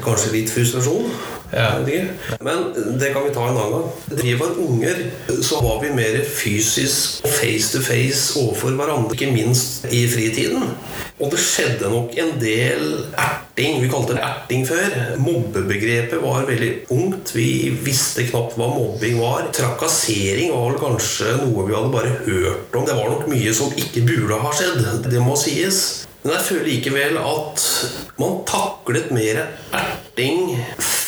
Kanskje 0.04 0.34
litt 0.34 0.52
frustrasjon? 0.52 1.08
Ja. 1.54 1.68
Ikke. 1.80 2.08
Men 2.44 2.66
det 2.98 3.12
kan 3.14 3.24
vi 3.24 3.34
ta 3.34 3.46
en 3.46 3.56
annen 3.56 3.76
gang. 3.76 3.90
Da 4.10 4.20
vi 4.22 4.34
var 4.40 4.58
unger, 4.58 5.02
så 5.42 5.60
var 5.62 5.80
vi 5.84 5.92
mer 5.94 6.20
fysisk 6.26 7.26
face 7.38 7.72
to 7.72 7.82
face 7.84 8.34
overfor 8.40 8.74
hverandre, 8.78 9.14
ikke 9.14 9.32
minst 9.34 9.86
i 9.94 10.04
fritiden. 10.10 10.74
Og 11.22 11.30
det 11.30 11.38
skjedde 11.38 11.90
nok 11.92 12.16
en 12.18 12.32
del 12.42 12.88
erting. 13.14 13.78
Vi 13.82 13.90
kalte 13.92 14.16
det 14.16 14.24
erting 14.26 14.64
før. 14.66 14.96
Mobbebegrepet 15.22 16.22
var 16.24 16.48
veldig 16.48 16.72
ungt. 16.94 17.30
Vi 17.36 17.70
visste 17.86 18.26
knapt 18.26 18.58
hva 18.58 18.66
mobbing 18.72 19.20
var. 19.22 19.46
Trakassering 19.54 20.50
var 20.50 20.72
vel 20.72 20.80
kanskje 20.82 21.36
noe 21.44 21.68
vi 21.68 21.76
hadde 21.76 21.92
bare 21.94 22.16
hørt 22.26 22.74
om. 22.74 22.88
Det 22.88 22.98
var 22.98 23.12
nok 23.12 23.28
mye 23.30 23.54
som 23.54 23.70
ikke 23.78 24.02
burde 24.08 24.40
ha 24.42 24.50
skjedd. 24.58 25.06
Det 25.06 25.22
må 25.22 25.38
sies. 25.38 25.84
Men 26.24 26.38
jeg 26.38 26.46
føler 26.48 26.68
likevel 26.72 27.18
at 27.20 27.64
man 28.18 28.38
taklet 28.48 29.10
mer 29.12 29.42
erting 29.76 30.54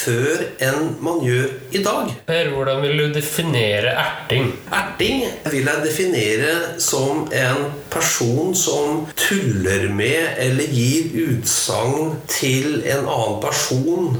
før 0.07 0.45
enn 0.63 0.93
man 1.03 1.21
gjør 1.25 1.51
i 1.75 1.83
dag. 1.85 2.13
Per, 2.29 2.51
hvordan 2.55 2.83
vil 2.85 3.03
du 3.03 3.17
definere 3.17 3.93
erting? 3.99 4.53
Erting 4.71 5.25
vil 5.51 5.67
jeg 5.67 5.85
definere 5.85 6.53
som 6.83 7.27
en 7.35 7.71
person 7.93 8.55
som 8.57 9.05
tuller 9.19 9.89
med 9.95 10.39
eller 10.43 10.71
gir 10.71 11.11
utsagn 11.27 12.17
til 12.31 12.81
en 12.87 13.05
annen 13.07 13.43
person 13.43 14.17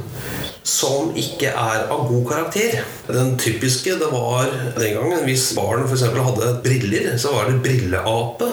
som 0.67 1.13
ikke 1.15 1.47
er 1.47 1.85
av 1.87 2.01
god 2.09 2.25
karakter. 2.27 2.81
Den 3.07 3.37
typiske 3.39 3.95
det 4.01 4.09
var 4.11 4.49
den 4.75 4.97
gangen 4.97 5.23
hvis 5.27 5.53
barn 5.55 5.85
f.eks. 5.87 6.03
hadde 6.11 6.51
briller, 6.65 7.13
så 7.21 7.31
var 7.37 7.47
det 7.47 7.61
brilleape. 7.63 8.49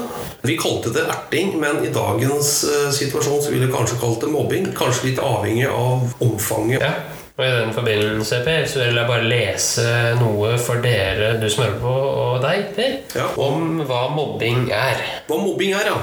Vi 0.46 0.58
kalte 0.60 0.94
det 0.94 1.08
erting, 1.10 1.56
men 1.58 1.82
i 1.82 1.90
dagens 1.94 2.54
uh, 2.68 2.92
situasjon 2.94 3.42
så 3.42 3.50
ville 3.50 3.66
vi 3.66 3.74
kanskje 3.74 3.98
kalt 4.02 4.22
det 4.22 4.30
mobbing. 4.30 4.70
Kanskje 4.78 5.10
litt 5.10 5.22
avhengig 5.22 5.66
av 5.72 6.14
omfanget. 6.22 6.86
Ja. 6.86 7.23
Og 7.36 7.42
I 7.46 7.50
den 7.50 7.72
forbindelse 7.74 8.36
Per, 8.44 8.66
så 8.70 8.78
vil 8.84 8.94
jeg 9.00 9.08
bare 9.08 9.24
lese 9.26 9.86
noe 10.20 10.52
for 10.62 10.78
dere 10.84 11.32
du 11.42 11.48
som 11.50 11.64
hører 11.64 11.80
på, 11.82 11.94
og 12.22 12.42
deg, 12.44 12.68
Per, 12.76 12.92
Ja. 13.16 13.26
om 13.42 13.80
hva 13.88 14.04
mobbing 14.14 14.68
er. 14.70 15.02
Hva 15.26 15.40
mobbing 15.42 15.74
er, 15.74 15.88
ja. 15.90 15.96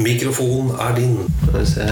Mikrofonen 0.00 0.72
er 0.80 0.94
din. 0.96 1.18
Skal 1.44 1.60
vi 1.60 1.66
se. 1.66 1.90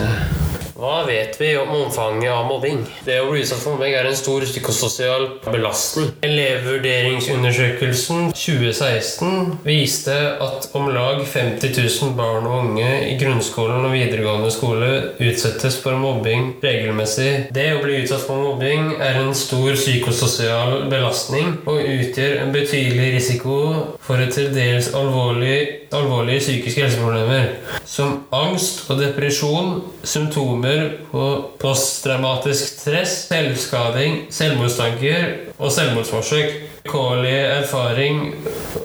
Hva 0.76 1.06
vet 1.06 1.40
vi 1.40 1.54
om 1.56 1.70
omfanget 1.72 2.28
av 2.28 2.50
mobbing? 2.50 2.82
Det 3.06 3.14
å 3.22 3.30
bli 3.30 3.40
utsatt 3.40 3.62
for 3.62 3.78
mobbing 3.78 3.94
er 3.96 4.04
en 4.10 4.18
stor 4.18 4.44
psykososial 4.44 5.22
belastning. 5.46 6.10
Elevvurderingsundersøkelsen 6.26 8.26
2016 8.36 9.54
viste 9.64 10.12
at 10.44 10.68
om 10.76 10.90
lag 10.92 11.22
50 11.24 11.72
000 11.78 12.12
barn 12.18 12.44
og 12.44 12.58
unge 12.58 12.90
i 13.06 13.14
grunnskolen 13.16 13.86
og 13.88 13.94
videregående 13.96 14.50
skole 14.52 14.90
utsettes 15.16 15.80
for 15.80 15.96
mobbing 15.96 16.60
regelmessig. 16.60 17.48
Det 17.56 17.70
å 17.78 17.80
bli 17.80 18.02
utsatt 18.02 18.28
for 18.28 18.44
mobbing 18.44 19.00
er 19.00 19.16
en 19.22 19.32
stor 19.32 19.72
psykososial 19.80 20.90
belastning 20.92 21.56
og 21.64 21.80
utgjør 21.80 22.42
en 22.42 22.52
betydelig 22.52 23.16
risiko 23.16 23.56
for 24.04 24.20
et 24.20 24.36
til 24.36 24.52
dels 24.52 24.92
alvorlig, 24.92 25.88
alvorlige 25.96 26.44
psykiske 26.44 26.84
helseproblemer, 26.84 27.56
som 27.88 28.28
angst 28.36 28.84
og 28.92 29.00
depresjon, 29.00 29.80
symptomer 30.04 30.65
på 31.10 31.24
posttraumatisk 31.60 32.68
stress, 32.80 33.14
selvskading, 33.30 34.26
selvmordstanker 34.34 35.28
og 35.58 35.72
selvmordsforsøk. 35.74 36.56
Vilkårlig 36.86 37.34
erfaring 37.34 38.20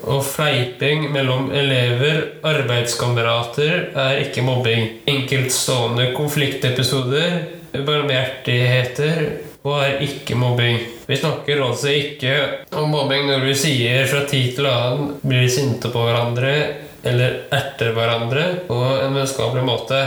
og 0.09 0.23
fleiping 0.25 1.05
mellom 1.13 1.51
elever, 1.53 2.23
arbeidskamerater, 2.49 3.91
er 3.93 4.23
ikke 4.23 4.41
mobbing. 4.45 4.87
Enkeltstående 5.11 6.09
konfliktepisoder, 6.17 7.43
barmhjertigheter 7.77 9.21
og 9.61 9.77
er 9.85 10.01
ikke 10.07 10.35
mobbing. 10.35 10.79
Vi 11.05 11.19
snakker 11.19 11.61
altså 11.61 11.93
ikke 11.93 12.33
om 12.77 12.89
mobbing 12.89 13.27
når 13.29 13.45
vi 13.45 13.57
sier 13.57 14.09
fra 14.09 14.23
tid 14.29 14.55
til 14.57 14.69
annen 14.69 15.13
blir 15.21 15.45
sinte 15.53 15.91
på 15.93 16.07
hverandre 16.07 16.55
eller 17.05 17.43
erter 17.53 17.93
hverandre 17.95 18.45
på 18.67 18.77
en 19.05 19.15
vennskapelig 19.17 19.65
måte. 19.65 20.01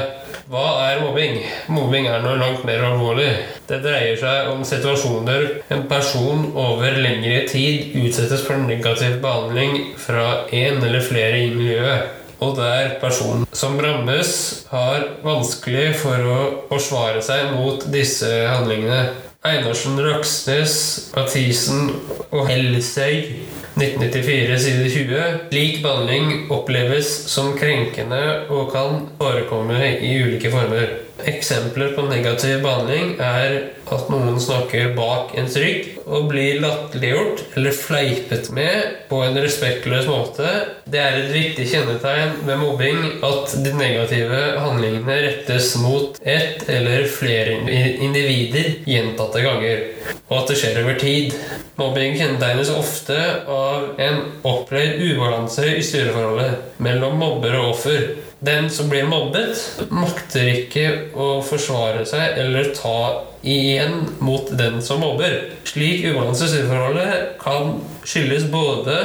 Hva 0.44 0.90
er 0.90 0.98
mobbing? 1.00 1.38
Mobbing 1.72 2.04
er 2.04 2.20
noe 2.20 2.36
langt 2.36 2.66
mer 2.68 2.82
alvorlig. 2.84 3.30
Det 3.64 3.78
dreier 3.80 4.18
seg 4.20 4.50
om 4.52 4.60
situasjoner 4.68 5.46
en 5.72 5.86
person 5.88 6.50
over 6.52 6.98
lengre 7.00 7.46
tid 7.48 7.94
utsettes 8.02 8.44
for 8.44 8.60
negativ 8.60 9.22
behandling 9.24 9.94
fra 9.96 10.44
en 10.52 10.84
eller 10.84 11.00
flere 11.06 11.40
i 11.46 11.48
miljøet. 11.54 12.20
Og 12.44 12.58
der 12.58 12.98
personen 13.00 13.48
som 13.56 13.78
rammes, 13.80 14.34
har 14.68 15.06
vanskelig 15.24 15.94
for 16.02 16.28
å 16.28 16.38
forsvare 16.68 17.24
seg 17.24 17.54
mot 17.56 17.88
disse 17.94 18.28
handlingene. 18.44 19.14
Einarsen, 19.48 19.96
Raksnes, 20.00 20.76
Mathisen 21.16 21.94
og 22.28 22.50
Helsøy 22.50 23.30
1994 23.74 24.58
side 24.58 24.90
20. 24.90 25.22
Slik 25.50 25.80
behandling 25.82 26.50
oppleves 26.54 27.10
som 27.30 27.56
krenkende 27.58 28.46
og 28.48 28.70
kan 28.72 29.08
forekomme 29.18 29.80
i 29.98 30.14
ulike 30.22 30.52
former. 30.52 31.03
Eksempler 31.22 31.92
på 31.94 32.02
negativ 32.08 32.62
behandling 32.64 33.12
er 33.22 33.52
at 33.94 34.08
noen 34.10 34.40
snakker 34.42 34.96
bak 34.96 35.36
ens 35.38 35.54
rygg 35.60 36.00
og 36.04 36.26
blir 36.32 36.58
latterliggjort 36.58 37.44
eller 37.54 37.76
fleipet 37.76 38.50
med 38.56 38.96
på 39.08 39.20
en 39.22 39.38
respektløs 39.38 40.08
måte. 40.10 40.48
Det 40.90 40.98
er 40.98 41.20
et 41.20 41.30
viktig 41.30 41.68
kjennetegn 41.70 42.34
ved 42.48 42.58
mobbing 42.58 42.98
at 43.30 43.54
de 43.62 43.76
negative 43.78 44.42
handlingene 44.58 45.20
rettes 45.28 45.70
mot 45.78 46.18
ett 46.20 46.66
eller 46.68 47.06
flere 47.06 47.60
individer 48.02 48.82
gjentatte 48.90 49.46
ganger, 49.46 49.86
og 50.26 50.36
at 50.40 50.50
det 50.50 50.58
skjer 50.60 50.82
over 50.82 50.98
tid. 50.98 51.38
Mobbing 51.78 52.18
kjennetegnes 52.18 52.74
ofte 52.74 53.20
av 53.46 53.94
en 54.02 54.22
opplevd 54.42 54.98
ubalanse 55.12 55.70
i 55.78 55.82
styreforholdet 55.82 56.80
mellom 56.82 57.20
mobber 57.22 57.60
og 57.62 57.76
offer. 57.76 58.08
Den 58.44 58.70
som 58.70 58.90
blir 58.90 59.06
mobbet, 59.08 59.60
makter 59.94 60.48
ikke 60.50 60.88
å 61.16 61.38
forsvare 61.46 62.02
seg 62.08 62.36
eller 62.42 62.72
ta 62.76 63.24
igjen 63.40 64.02
mot 64.24 64.50
den 64.58 64.82
som 64.84 65.00
mobber. 65.00 65.38
Slik 65.68 66.04
ubalanse 66.10 66.48
i 66.48 66.52
styreforholdet 66.52 67.38
kan 67.40 67.78
skyldes 68.04 68.50
både 68.52 68.98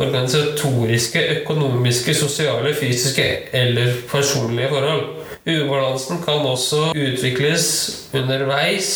organisatoriske, 0.00 1.22
økonomiske, 1.40 2.14
sosiale, 2.16 2.72
fysiske 2.74 3.26
eller 3.54 3.94
personlige 4.10 4.72
forhold. 4.72 5.19
Ubalansen 5.58 6.22
kan 6.24 6.46
også 6.46 6.90
utvikles 6.94 7.66
underveis 8.14 8.90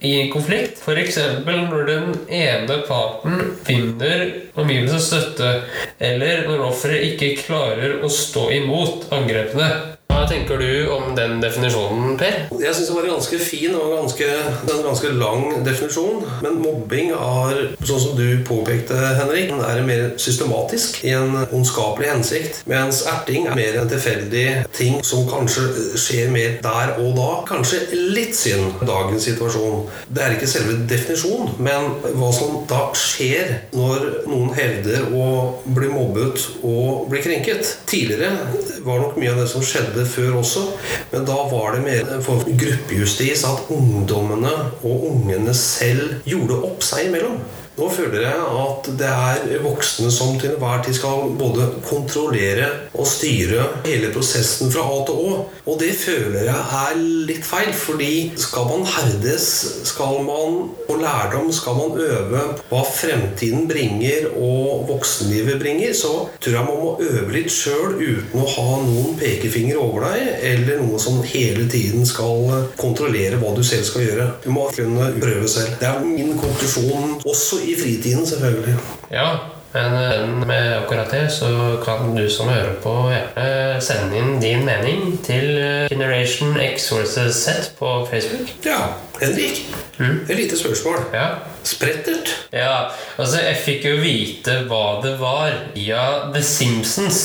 i 0.00 0.14
en 0.20 0.32
konflikt. 0.32 0.78
F.eks. 0.84 1.18
når 1.46 1.86
den 1.88 2.08
ene 2.30 2.80
parten 2.88 3.54
finner 3.66 4.26
omgivelsens 4.58 5.10
støtte, 5.10 5.52
eller 5.98 6.46
når 6.48 6.66
offeret 6.70 7.12
ikke 7.12 7.34
klarer 7.42 7.98
å 8.04 8.10
stå 8.12 8.48
imot 8.60 9.08
angrepene. 9.14 9.97
Hva 10.08 10.24
tenker 10.26 10.58
du 10.58 10.88
om 10.90 11.12
den 11.14 11.36
definisjonen, 11.38 12.16
Per? 12.18 12.36
Jeg 12.58 12.74
syns 12.74 12.88
det 12.88 12.94
var 12.96 13.06
ganske 13.06 13.38
fin 13.38 13.74
og 13.76 13.92
ganske, 13.92 14.28
en 14.72 14.80
ganske 14.82 15.10
lang 15.14 15.44
definisjon. 15.66 16.24
Men 16.42 16.56
mobbing 16.62 17.12
er, 17.14 17.60
sånn 17.86 18.00
som 18.02 18.16
du 18.18 18.40
påpekte, 18.48 18.96
Henrik, 19.18 19.52
er 19.52 19.82
mer 19.86 20.02
systematisk 20.18 21.02
i 21.06 21.12
en 21.14 21.36
ondskapelig 21.44 22.08
hensikt. 22.10 22.62
Mens 22.70 23.04
erting 23.06 23.46
er 23.46 23.58
mer 23.58 23.78
en 23.78 23.92
tilfeldig 23.92 24.46
ting 24.74 24.98
som 25.06 25.28
kanskje 25.30 25.68
skjer 26.00 26.32
mer 26.34 26.58
der 26.64 26.96
og 26.96 27.12
da. 27.20 27.28
Kanskje 27.52 27.84
litt 27.94 28.34
synd 28.36 28.82
dagens 28.88 29.28
situasjon. 29.28 29.86
Det 30.10 30.24
er 30.24 30.34
ikke 30.38 30.50
selve 30.50 30.80
definisjonen, 30.90 31.54
men 31.62 31.92
hva 32.18 32.32
som 32.34 32.58
da 32.70 32.88
skjer 32.96 33.54
når 33.76 34.26
noen 34.26 34.50
hevder 34.56 35.12
å 35.12 35.28
bli 35.68 35.92
mobbet 35.92 36.48
og 36.64 37.06
bli 37.12 37.22
krenket. 37.22 37.76
Tidligere 37.86 38.34
var 38.82 39.04
nok 39.04 39.20
mye 39.20 39.36
av 39.36 39.44
det 39.44 39.48
som 39.52 39.62
skjedde 39.62 39.97
før 40.06 40.38
også, 40.42 40.64
men 41.12 41.26
da 41.28 41.38
var 41.50 41.74
det 41.74 41.84
mer 41.86 42.12
en 42.14 42.22
form 42.24 42.42
for 42.44 42.58
gruppejustis 42.60 43.44
at 43.48 43.70
ungdommene 43.74 44.52
og 44.82 45.08
ungene 45.10 45.54
selv 45.56 46.20
gjorde 46.28 46.60
opp 46.68 46.84
seg 46.86 47.08
imellom. 47.08 47.40
Nå 47.78 47.86
føler 47.94 48.24
jeg 48.24 48.46
at 48.58 48.88
det 48.98 49.08
er 49.08 49.60
voksne 49.62 50.10
som 50.10 50.34
til 50.40 50.56
enhver 50.56 50.80
tid 50.82 50.96
skal 50.98 51.28
både 51.38 51.68
kontrollere 51.86 52.66
og 52.98 53.06
styre 53.06 53.68
hele 53.84 54.10
prosessen 54.10 54.72
fra 54.74 54.82
A 54.82 54.96
til 55.06 55.20
Å. 55.28 55.36
Og 55.68 55.78
det 55.78 55.92
føler 56.00 56.48
jeg 56.48 56.64
er 56.80 56.98
litt 57.28 57.46
feil, 57.46 57.70
fordi 57.76 58.32
skal 58.40 58.66
man 58.66 58.82
herdes, 58.88 59.46
skal 59.86 60.18
man 60.26 60.72
få 60.88 60.96
lærdom, 60.98 61.52
skal 61.54 61.78
man 61.78 62.02
øve 62.02 62.42
hva 62.70 62.82
fremtiden 62.88 63.68
bringer 63.70 64.26
og 64.32 64.88
voksenlivet 64.88 65.60
bringer, 65.62 65.94
så 65.94 66.12
tror 66.42 66.58
jeg 66.58 66.66
man 66.66 66.82
må 66.82 66.90
øve 67.04 67.36
litt 67.36 67.52
sjøl 67.54 67.94
uten 68.00 68.42
å 68.42 68.48
ha 68.56 68.66
noen 68.88 69.14
pekefinger 69.20 69.78
over 69.78 70.08
deg, 70.08 70.32
eller 70.50 70.82
noe 70.82 70.98
som 71.02 71.20
hele 71.22 71.68
tiden 71.70 72.06
skal 72.08 72.66
kontrollere 72.80 73.38
hva 73.38 73.54
du 73.54 73.62
selv 73.66 73.86
skal 73.86 74.06
gjøre. 74.08 74.28
Du 74.42 74.50
må 74.54 74.66
kunne 74.74 75.12
prøve 75.22 75.46
selv. 75.50 75.78
Det 75.78 75.86
er 75.86 76.02
min 76.02 76.34
konklusjon 76.40 77.18
også 77.22 77.62
i 77.67 77.67
fritiden, 77.76 78.26
selvfølgelig. 78.26 78.74
Ja, 79.12 79.28
men 79.74 80.46
med 80.48 80.72
akkurat 80.78 81.10
det 81.12 81.26
så 81.32 81.48
kan 81.84 82.14
du 82.16 82.24
som 82.32 82.48
hører 82.48 82.74
på 82.82 82.92
gjerne 83.12 83.80
sende 83.84 84.16
inn 84.16 84.38
din 84.40 84.64
mening 84.64 85.18
til 85.26 85.50
Generation 85.90 86.56
X 86.60 86.88
versus 86.92 87.36
Z 87.44 87.74
på 87.78 87.90
Facebook. 88.10 88.48
Ja, 88.64 88.78
Henrik. 89.20 89.60
Et 90.00 90.36
lite 90.36 90.56
spørsmål. 90.58 90.98
Ja. 91.12 91.26
Sprettert? 91.64 92.30
ja, 92.52 92.88
altså 93.18 93.42
jeg 93.44 93.56
fikk 93.64 93.84
jo 93.90 93.96
vite 94.00 94.54
hva 94.70 95.00
det 95.04 95.16
var 95.20 95.52
via 95.74 96.04
The 96.32 96.42
Simpsons. 96.42 97.18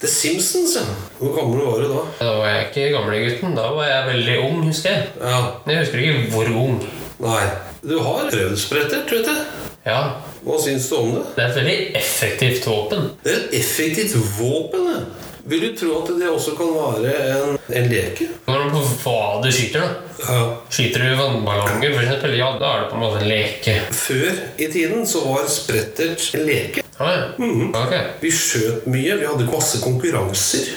The 0.00 0.08
Simpsons, 0.10 0.74
ja. 0.76 0.82
Hvor 1.20 1.36
gammel 1.36 1.62
var 1.64 1.78
du 1.78 1.92
da? 1.92 2.00
Da 2.18 2.32
var 2.40 2.48
jeg 2.50 2.64
ikke 2.70 2.88
gamlegutten. 2.96 3.54
Da 3.56 3.68
var 3.76 3.86
jeg 3.86 4.08
veldig 4.10 4.34
ung, 4.48 4.64
husker 4.66 4.90
jeg. 4.90 5.06
Ja, 5.22 5.38
Men 5.64 5.76
Jeg 5.76 5.84
husker 5.84 5.98
ikke 6.02 6.26
hvor 6.34 6.50
ung. 6.64 6.82
nei. 7.22 7.44
Du 7.84 7.98
har 8.00 8.26
prøvd 8.32 8.56
sprettert, 8.58 9.12
vet 9.12 9.28
du. 9.28 9.73
Ja, 9.84 9.98
Hva 10.44 10.56
syns 10.60 10.88
du 10.88 10.96
om 10.96 11.10
det? 11.12 11.22
det 11.36 11.42
er 11.44 11.50
et 11.50 11.56
veldig 11.60 11.76
effektivt 12.00 12.66
våpen. 12.66 13.10
Det 13.24 13.32
er 13.32 13.42
et 13.42 13.58
effektivt 13.60 14.16
våpen. 14.38 14.86
ja. 14.94 15.02
Vil 15.44 15.60
du 15.60 15.74
tro 15.76 15.98
at 16.00 16.08
det 16.16 16.28
også 16.32 16.54
kan 16.56 16.70
være 16.72 17.10
en, 17.34 17.58
en 17.68 17.88
leke? 17.90 18.30
Når 18.46 18.62
du 18.64 18.70
på 18.78 18.84
hva 19.04 19.42
du 19.44 19.50
skyter, 19.52 19.82
da. 19.84 20.13
Ja. 20.22 20.40
Skyter 20.70 21.04
du 21.04 21.16
vannballonger, 21.18 21.96
f.eks., 21.98 22.28
ja, 22.38 22.48
da 22.60 22.70
er 22.70 22.84
det 22.84 22.90
på 22.92 22.98
en 22.98 23.04
måte 23.04 23.20
en 23.22 23.28
leke. 23.28 23.76
Før 23.94 24.42
i 24.56 24.70
tiden 24.72 25.06
så 25.08 25.24
var 25.26 25.48
sprettert 25.50 26.30
en 26.34 26.46
leke. 26.48 26.84
Ah, 26.96 27.10
ja. 27.10 27.46
Ok. 27.74 27.94
Vi 28.20 28.30
skjøt 28.30 28.84
mye, 28.86 29.16
vi 29.18 29.26
hadde 29.26 29.48
masse 29.50 29.80
konkurranser. 29.82 30.68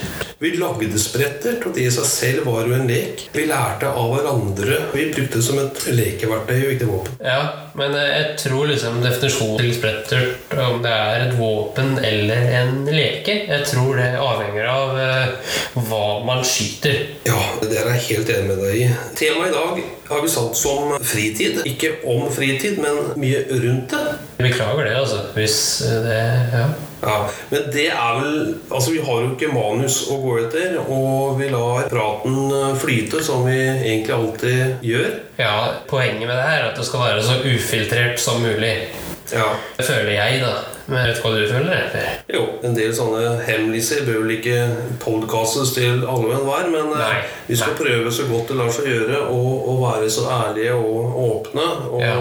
Vi 0.42 0.52
lagde 0.58 1.00
sprettert, 1.02 1.64
og 1.66 1.74
det 1.74 1.86
i 1.88 1.92
seg 1.94 2.06
selv 2.10 2.48
var 2.50 2.66
jo 2.70 2.74
en 2.78 2.90
lek. 2.90 3.28
Vi 3.34 3.46
lærte 3.50 3.90
av 3.90 4.12
hverandre. 4.14 4.80
Vi 4.94 5.08
brukte 5.14 5.40
det 5.40 5.46
som 5.46 5.62
et 5.62 5.84
lekeverktøy 5.94 6.56
og 6.58 6.74
ikke 6.76 6.90
våpen. 6.90 7.16
Ja, 7.26 7.40
men 7.78 7.94
eh, 7.98 8.10
jeg 8.16 8.36
tror 8.42 8.70
liksom 8.70 9.00
definisjonen 9.02 9.62
til 9.62 9.74
sprettert, 9.78 10.54
om 10.58 10.82
det 10.86 10.94
er 10.94 11.28
et 11.28 11.36
våpen 11.38 11.98
eller 12.02 12.50
en 12.62 12.84
leke, 12.90 13.38
jeg 13.50 13.66
tror 13.70 13.98
det 13.98 14.08
avhenger 14.22 14.70
av 14.72 14.98
eh, 15.02 15.56
hva 15.90 16.04
man 16.26 16.42
skyter. 16.46 17.00
Ja, 17.30 17.38
det 17.62 17.78
er 17.78 17.92
jeg 17.94 18.06
helt 18.10 18.34
enig 18.34 18.50
med 18.52 18.64
deg 18.66 18.82
i. 18.82 18.90
Temaet 19.28 19.50
i 19.50 19.54
dag 19.54 19.82
har 20.08 20.22
vi 20.22 20.30
satt 20.30 20.56
som 20.56 20.94
fritid. 21.04 21.62
Ikke 21.68 21.90
om 22.08 22.30
fritid, 22.32 22.78
men 22.80 23.00
mye 23.20 23.42
rundt 23.50 23.92
det. 23.92 24.04
Beklager 24.40 24.86
det, 24.88 24.94
altså. 24.96 25.24
Hvis 25.36 25.58
eh, 25.84 26.04
det 26.06 26.20
Ja. 26.54 26.68
Ja, 27.02 27.30
Men 27.50 27.68
det 27.74 27.88
er 27.94 28.16
vel 28.18 28.56
Altså, 28.72 28.92
vi 28.92 29.02
har 29.06 29.20
jo 29.22 29.34
ikke 29.36 29.52
manus 29.54 30.00
å 30.10 30.16
gå 30.22 30.38
etter, 30.46 30.80
og 30.82 31.36
vi 31.38 31.50
lar 31.52 31.90
praten 31.92 32.40
eh, 32.56 32.72
flyte, 32.80 33.22
som 33.24 33.44
vi 33.46 33.58
egentlig 33.68 34.16
alltid 34.16 34.88
gjør. 34.88 35.12
ja, 35.38 35.58
poenget 35.90 36.26
med 36.28 36.36
det 36.38 36.48
her 36.48 36.64
er 36.64 36.72
at 36.72 36.80
det 36.80 36.88
skal 36.88 37.04
være 37.04 37.24
så 37.28 37.38
ufiltrert 37.44 38.20
som 38.20 38.42
mulig. 38.42 38.88
Ja. 39.34 39.52
Det 39.78 39.86
føler 39.86 40.16
jeg, 40.16 40.42
da. 40.42 40.56
Men 40.88 41.04
vet 41.10 41.18
hva 41.20 41.32
du 41.36 41.42
føler? 41.52 41.74
etter? 41.76 42.06
Jo, 42.32 42.44
en 42.64 42.76
del 42.78 42.94
sånne 42.96 43.42
hemmeligheter 43.44 44.06
bør 44.08 44.22
vel 44.24 44.34
ikke 44.38 44.58
podcastes 45.04 45.74
til 45.76 46.04
alle 46.08 46.30
og 46.30 46.36
enhver, 46.38 46.70
men 46.72 46.94
eh, 46.96 47.02
Nei, 47.02 47.18
vi 47.50 47.58
skal 47.60 47.74
nei. 47.74 47.80
prøve 47.82 48.14
så 48.16 48.28
godt 48.30 48.54
det 48.54 48.58
lar 48.62 48.72
seg 48.72 48.88
gjøre 48.94 49.20
å 49.34 49.42
å 49.68 49.74
være 49.82 50.08
så 50.12 50.24
ærlige 50.32 50.74
og 50.78 51.18
åpne 51.24 51.66
og 51.92 52.00
Ja. 52.02 52.14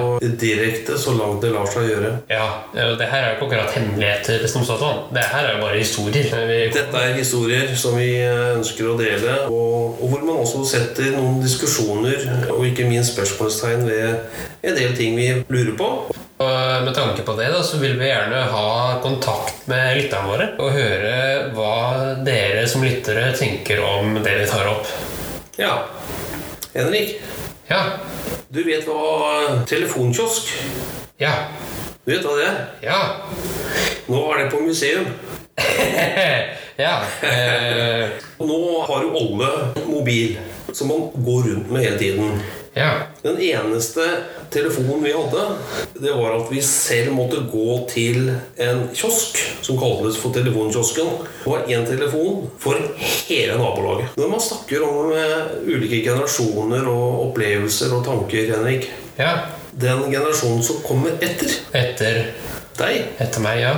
direkte 0.42 0.96
så 0.98 1.14
langt 1.14 1.44
det 1.46 1.52
lar 1.54 1.68
seg 1.70 1.86
gjøre. 1.92 2.10
Ja, 2.30 2.48
det 2.74 3.06
her 3.12 3.22
er 3.22 3.28
jo 3.30 3.36
ikke 3.36 3.46
akkurat 3.46 3.76
hemmeligheter 3.78 4.46
som 4.50 4.64
sådan. 4.66 5.04
Det 5.14 5.22
her 5.30 5.46
er 5.46 5.56
jo 5.56 5.62
bare 5.62 5.78
historier. 5.78 6.70
Dette 6.74 6.96
er 7.06 7.14
historier 7.14 7.70
som 7.78 7.96
vi 7.98 8.10
eh, 8.18 8.56
ønsker 8.58 8.90
å 8.90 8.98
dele, 8.98 9.38
og, 9.46 9.96
og 10.02 10.10
hvor 10.10 10.26
man 10.26 10.42
også 10.42 10.64
setter 10.66 11.14
noen 11.14 11.38
diskusjoner 11.44 12.50
og 12.50 12.66
ikke 12.66 12.88
minst 12.90 13.14
spørsmålstegn 13.14 13.86
ved 13.86 14.66
en 14.66 14.74
del 14.82 14.96
ting 14.98 15.14
vi 15.16 15.30
lurer 15.48 15.76
på. 15.78 15.90
Og 16.36 16.84
med 16.84 16.92
tanke 16.94 17.22
på 17.24 17.32
det 17.38 17.46
da, 17.48 17.62
så 17.64 17.78
vil 17.80 17.94
vi 17.96 18.10
gjerne 18.10 18.42
ha 18.52 18.98
kontakt 19.00 19.62
med 19.70 19.96
lytterne 19.96 20.28
våre 20.28 20.48
og 20.60 20.74
høre 20.74 21.14
hva 21.56 21.76
dere 22.26 22.66
som 22.68 22.84
lyttere 22.84 23.30
tenker 23.38 23.80
om 23.80 24.18
det 24.20 24.34
vi 24.42 24.48
tar 24.50 24.68
opp. 24.68 24.90
Ja, 25.56 25.78
Henrik, 26.74 27.14
Ja. 27.70 27.80
du 28.52 28.60
vet 28.62 28.84
hva 28.86 29.64
telefonkiosk 29.66 30.52
Ja. 31.18 31.32
Du 32.04 32.12
vet 32.12 32.22
hva 32.22 32.36
det 32.36 32.44
er? 32.46 32.58
Ja. 32.84 33.00
Nå 34.06 34.20
er 34.34 34.44
det 34.44 34.50
på 34.52 34.60
museum. 34.60 35.06
ja. 36.84 37.00
Eh, 37.24 38.12
nå 38.50 38.60
har 38.86 39.02
jo 39.02 39.16
alle 39.16 39.48
mobil, 39.88 40.36
som 40.72 40.92
man 40.92 41.08
går 41.16 41.48
rundt 41.48 41.72
med 41.72 41.82
hele 41.82 41.98
tiden. 41.98 42.42
Ja. 42.76 42.90
Den 43.22 43.38
eneste 43.40 44.04
telefonen 44.52 45.04
vi 45.06 45.12
hadde, 45.16 45.44
det 45.96 46.12
var 46.12 46.34
at 46.36 46.50
vi 46.52 46.60
selv 46.62 47.14
måtte 47.16 47.40
gå 47.48 47.78
til 47.88 48.28
en 48.60 48.82
kiosk 48.92 49.38
som 49.64 49.78
kaltes 49.80 50.18
for 50.20 50.34
telefonkiosken. 50.36 51.08
Det 51.40 51.50
var 51.50 51.64
én 51.72 51.86
telefon 51.88 52.50
for 52.60 52.76
hele 52.98 53.56
nabolaget. 53.56 54.12
Når 54.20 54.28
man 54.34 54.44
snakker 54.44 54.84
om 54.84 55.14
eh, 55.16 55.56
ulike 55.64 56.02
generasjoner 56.04 56.84
og 56.92 57.30
opplevelser 57.30 57.96
og 57.96 58.04
tanker, 58.04 58.52
Henrik 58.52 58.90
Ja. 59.16 59.32
Den 59.76 60.06
generasjonen 60.12 60.62
som 60.64 60.78
kommer 60.84 61.16
etter 61.20 61.52
Etter, 61.76 62.22
deg, 62.76 63.10
etter 63.20 63.40
meg, 63.44 63.60
ja. 63.64 63.74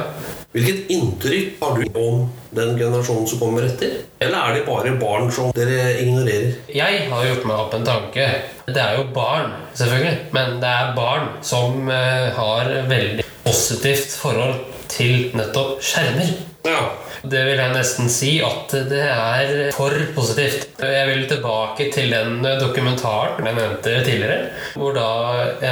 hvilket 0.55 0.91
inntrykk 0.95 1.63
har 1.63 1.79
du 1.79 1.99
om 1.99 2.27
den 2.51 2.79
generasjonen 2.79 3.29
som 3.29 3.41
kommer 3.43 3.67
etter? 3.67 4.01
Eller 4.23 4.39
er 4.39 4.59
de 4.59 4.65
bare 4.67 4.95
barn 5.01 5.33
som 5.35 5.53
dere 5.57 5.93
ignorerer? 6.03 6.57
Jeg 6.73 7.07
har 7.11 7.27
gjort 7.29 7.49
meg 7.49 7.65
opp 7.65 7.77
en 7.79 7.89
tanke. 7.89 8.29
Det 8.69 8.83
er 8.83 8.99
jo 8.99 9.09
barn, 9.17 9.55
selvfølgelig. 9.79 10.17
Men 10.37 10.59
det 10.63 10.73
er 10.81 10.95
barn 10.97 11.31
som 11.45 11.91
eh, 11.93 12.29
har 12.37 12.73
veldig 12.89 13.27
positivt 13.45 14.17
forhold 14.21 14.65
til 14.93 15.31
nettopp 15.37 15.83
skjermer. 15.85 16.33
Ja. 16.69 16.81
Det 17.23 17.41
vil 17.49 17.59
jeg 17.59 17.75
nesten 17.75 18.11
si 18.13 18.31
at 18.47 18.73
det 18.91 19.03
er 19.11 19.73
for 19.75 19.95
positivt. 20.15 20.69
Jeg 20.79 21.09
vil 21.09 21.25
tilbake 21.31 21.89
til 21.95 22.13
den 22.15 22.39
dokumentaren 22.61 23.47
jeg 23.49 23.57
nevnte 23.57 23.97
tidligere, 24.07 24.39
hvor 24.79 24.95
da 24.95 25.09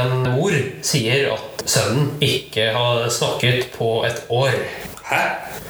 en 0.00 0.26
mor 0.32 0.56
sier 0.86 1.30
at 1.36 1.62
sønnen 1.70 2.16
ikke 2.24 2.72
har 2.74 3.06
snakket 3.14 3.70
på 3.76 4.00
et 4.08 4.24
år. 4.34 4.58
Hæ? 5.06 5.22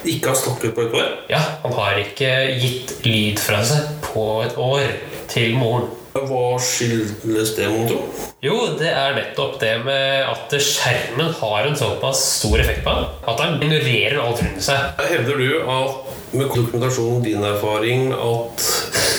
Ikke 0.05 0.31
har 0.31 0.35
snakket 0.35 0.73
på 0.73 0.81
et 0.81 0.93
år? 0.97 1.09
Ja, 1.29 1.39
han 1.61 1.73
har 1.73 1.99
ikke 2.01 2.29
gitt 2.57 2.93
lyd 3.05 3.37
fra 3.37 3.59
seg 3.65 3.85
på 4.01 4.23
et 4.41 4.57
år 4.57 4.87
til 5.29 5.53
moren. 5.59 5.91
Hva 6.17 6.57
skyldes 6.57 7.51
det, 7.53 7.67
mon 7.69 7.85
tro? 7.85 7.99
Jo, 8.41 8.55
det 8.79 8.89
er 8.89 9.13
nettopp 9.13 9.59
det 9.61 9.75
med 9.85 10.25
at 10.25 10.55
skjermen 10.57 11.29
har 11.37 11.67
en 11.69 11.77
såpass 11.77 12.23
stor 12.39 12.57
effekt 12.63 12.81
på 12.85 12.95
han 12.95 13.05
at 13.29 13.43
han 13.43 13.61
ignorerer 13.61 14.17
alt 14.23 14.41
rundt 14.41 14.65
seg. 14.65 15.03
Hevder 15.11 15.37
du 15.37 15.49
at 15.61 16.33
med 16.33 16.49
dokumentasjon 16.55 17.21
din 17.27 17.45
erfaring 17.45 18.09
at 18.17 18.65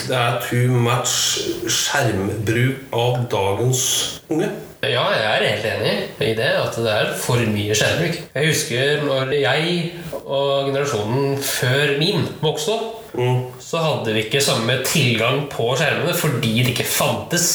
det 0.09 0.19
er 0.19 0.41
too 0.43 0.81
much 0.83 1.15
skjermbruk 1.71 2.91
av 2.91 3.23
dagens 3.31 3.85
unge? 4.27 4.51
Ja, 4.79 5.01
jeg 5.11 5.23
er 5.27 5.43
helt 5.43 5.65
enig 5.67 5.93
i 6.23 6.35
det, 6.37 6.51
at 6.55 6.77
det 6.79 6.91
er 6.93 7.09
for 7.19 7.41
mye 7.51 7.75
skjermbruk. 7.75 8.19
Jeg 8.31 8.47
husker 8.47 9.01
når 9.03 9.33
jeg 9.35 9.73
og 10.21 10.69
generasjonen 10.69 11.35
før 11.43 11.97
min 11.99 12.23
vokste 12.39 12.77
opp, 12.77 13.09
så 13.59 13.81
hadde 13.83 14.13
vi 14.15 14.23
ikke 14.23 14.39
samme 14.43 14.77
tilgang 14.87 15.41
på 15.51 15.73
skjermene 15.75 16.15
fordi 16.15 16.53
det 16.63 16.71
ikke 16.77 16.87
fantes. 16.87 17.49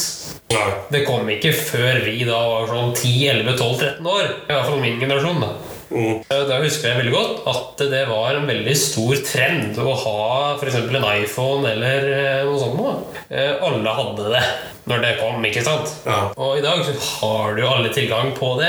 Nei. 0.53 0.67
Det 0.93 1.05
kom 1.07 1.25
ikke 1.33 1.55
før 1.57 2.03
vi 2.05 2.27
da 2.29 2.43
var 2.51 2.69
sånn 2.69 2.93
10-11-12-13 2.93 4.11
år. 4.13 4.29
I 4.45 4.53
hvert 4.53 4.69
fall 4.69 4.83
min 4.85 5.01
generasjon. 5.01 5.41
da. 5.41 5.55
Mm. 5.95 6.21
Da 6.29 6.59
husker 6.63 6.91
jeg 6.91 7.01
veldig 7.05 7.15
godt 7.15 7.49
at 7.55 7.83
det 7.93 8.05
var 8.11 8.35
en 8.39 8.49
veldig 8.51 8.75
stor 8.79 9.21
trend 9.27 9.79
å 9.79 9.95
ha 10.05 10.21
f.eks. 10.59 10.81
en 10.83 11.09
iPhone 11.15 11.71
eller 11.71 12.09
eh, 12.11 12.45
noe 12.49 12.59
sånt. 12.61 12.79
noe. 12.81 12.95
Eh, 13.31 13.55
Alle 13.63 13.99
hadde 13.99 14.31
det 14.35 14.45
når 14.85 15.01
det 15.01 15.11
kom, 15.17 15.45
ikke 15.49 15.63
sant? 15.65 15.93
Ja. 16.05 16.17
Og 16.37 16.59
i 16.59 16.65
dag 16.65 16.83
så 16.85 16.93
har 17.23 17.55
du 17.57 17.63
jo 17.63 17.71
alle 17.73 17.89
tilgang 17.95 18.35
på 18.37 18.51
det. 18.59 18.69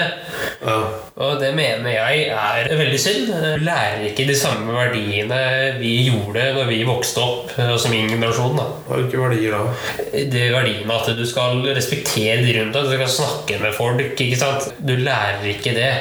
Ja. 0.62 0.78
Og 1.26 1.42
det 1.42 1.50
mener 1.58 1.92
jeg 1.92 2.30
er 2.32 2.70
veldig 2.72 3.00
synd. 3.02 3.34
Du 3.34 3.66
lærer 3.66 4.06
ikke 4.08 4.28
de 4.30 4.38
samme 4.40 4.72
verdiene 4.78 5.42
vi 5.82 5.92
gjorde 6.08 6.46
når 6.56 6.70
vi 6.72 6.80
vokste 6.88 7.24
opp, 7.24 7.52
eh, 7.60 7.74
som 7.82 7.92
min 7.92 8.08
generasjon. 8.14 8.56
da. 8.62 8.70
Hvilke 8.94 9.20
verdier 9.26 9.58
da? 9.58 10.14
Det 10.32 10.46
verdiene 10.56 11.00
at 11.02 11.12
du 11.18 11.26
skal 11.28 11.66
respektere 11.76 12.40
de 12.46 12.60
rundt 12.62 12.78
deg, 12.78 12.88
du 12.88 12.96
skal 12.96 13.16
snakke 13.18 13.60
med 13.66 13.76
folk. 13.76 14.16
ikke 14.16 14.40
sant? 14.40 14.72
Du 14.80 14.96
lærer 14.96 15.50
ikke 15.52 15.76
det 15.76 15.92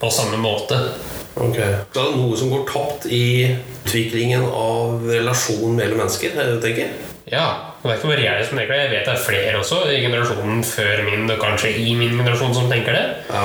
på 0.00 0.10
samme 0.10 0.40
måte. 0.40 0.78
Ok. 1.40 1.56
Det 1.92 2.00
er 2.00 2.16
noe 2.16 2.36
som 2.36 2.50
går 2.52 2.66
tapt 2.68 3.06
i 3.12 3.52
utviklingen 3.84 4.44
av 4.48 5.06
relasjonen 5.08 5.76
mellom 5.78 6.02
mennesker? 6.02 6.34
er 6.36 6.60
tenker? 6.64 7.09
Ja, 7.30 7.70
og 7.80 7.86
Det 7.86 7.92
er 7.92 7.98
ikke 8.00 8.08
bare 8.10 8.24
jeg 8.24 8.46
som 8.46 8.58
tenker 8.58 8.74
det. 8.74 8.80
Jeg 8.82 8.90
vet 8.90 9.06
det 9.06 9.12
er 9.14 9.22
flere 9.24 9.58
også 9.60 9.76
i 9.88 10.00
generasjonen 10.02 10.64
før 10.66 11.02
min, 11.06 11.30
og 11.30 11.38
kanskje 11.40 11.70
i 11.78 11.94
min 11.94 12.16
generasjon, 12.18 12.54
som 12.54 12.66
tenker 12.70 12.96
det. 12.96 13.04
Ja. 13.30 13.44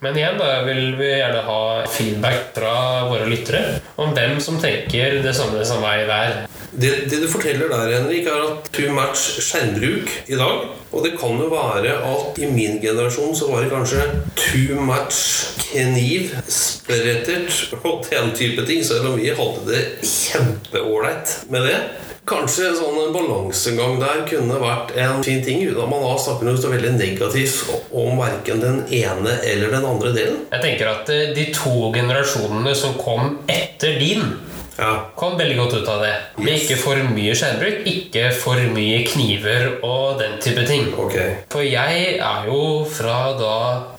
Men 0.00 0.16
igjen 0.16 0.40
da 0.40 0.48
vil 0.64 0.96
vi 0.96 1.10
gjerne 1.12 1.42
ha 1.44 1.60
feedback 1.92 2.54
fra 2.56 2.72
våre 3.10 3.28
lyttere 3.28 3.80
om 4.00 4.14
hvem 4.16 4.38
som 4.40 4.56
tenker 4.62 5.20
det 5.22 5.34
samme 5.36 5.60
som 5.68 5.84
meg 5.84 6.06
der. 6.08 6.40
Det, 6.72 6.90
det 7.10 7.20
du 7.22 7.28
forteller 7.30 7.68
der, 7.68 7.92
Henrik, 7.98 8.26
er 8.26 8.48
at 8.48 8.72
too 8.72 8.90
much 8.96 9.38
skjermbruk 9.44 10.10
i 10.26 10.40
dag. 10.40 10.66
Og 10.88 11.04
det 11.04 11.14
kan 11.20 11.36
jo 11.36 11.50
være 11.52 11.98
at 12.08 12.40
i 12.40 12.48
min 12.48 12.80
generasjon 12.80 13.36
så 13.36 13.50
var 13.52 13.60
det 13.62 13.72
kanskje 13.74 14.08
too 14.40 14.80
much 14.80 15.20
kniv, 15.68 16.32
sprettert 16.48 17.76
og 17.84 18.06
den 18.08 18.32
type 18.36 18.64
ting, 18.66 18.80
selv 18.84 19.12
om 19.12 19.18
vi 19.20 19.28
hadde 19.36 19.68
det 19.68 19.82
kjempeålreit 20.00 21.42
med 21.52 21.68
det. 21.68 21.80
Kanskje 22.28 22.66
en 22.68 22.76
sånn 22.76 23.12
balansegang 23.14 23.94
der 24.02 24.24
kunne 24.28 24.58
vært 24.60 24.90
en 25.00 25.22
fin 25.24 25.40
ting, 25.44 25.62
uten 25.64 25.80
at 25.80 25.88
man 25.88 26.02
da 26.04 26.10
snakker 26.20 26.44
noe 26.48 26.60
så 26.60 26.68
veldig 26.72 26.90
negativt 26.98 27.70
om 27.96 28.18
verken 28.20 28.60
den 28.60 28.82
ene 28.92 29.38
eller 29.48 29.72
den 29.72 29.86
andre 29.88 30.12
delen. 30.12 30.42
Jeg 30.52 30.60
tenker 30.66 30.90
at 30.92 31.08
eh, 31.14 31.30
de 31.36 31.46
to 31.56 31.88
generasjonene 31.94 32.74
som 32.76 32.98
kom 33.00 33.38
etter 33.48 33.96
din, 34.02 34.36
Ja. 34.78 35.08
kom 35.18 35.32
veldig 35.38 35.56
godt 35.58 35.72
ut 35.80 35.88
av 35.90 36.02
det. 36.04 36.12
Med 36.38 36.60
ikke 36.60 36.76
for 36.78 37.00
mye 37.16 37.32
skjermbruk, 37.34 37.80
ikke 37.90 38.28
for 38.36 38.60
mye 38.76 39.00
kniver 39.08 39.72
og 39.82 40.20
den 40.20 40.36
type 40.44 40.62
ting. 40.68 40.92
Okay. 40.94 41.32
For 41.50 41.64
jeg 41.66 42.20
er 42.20 42.46
jo 42.46 42.84
fra 42.86 43.32
da 43.40 43.56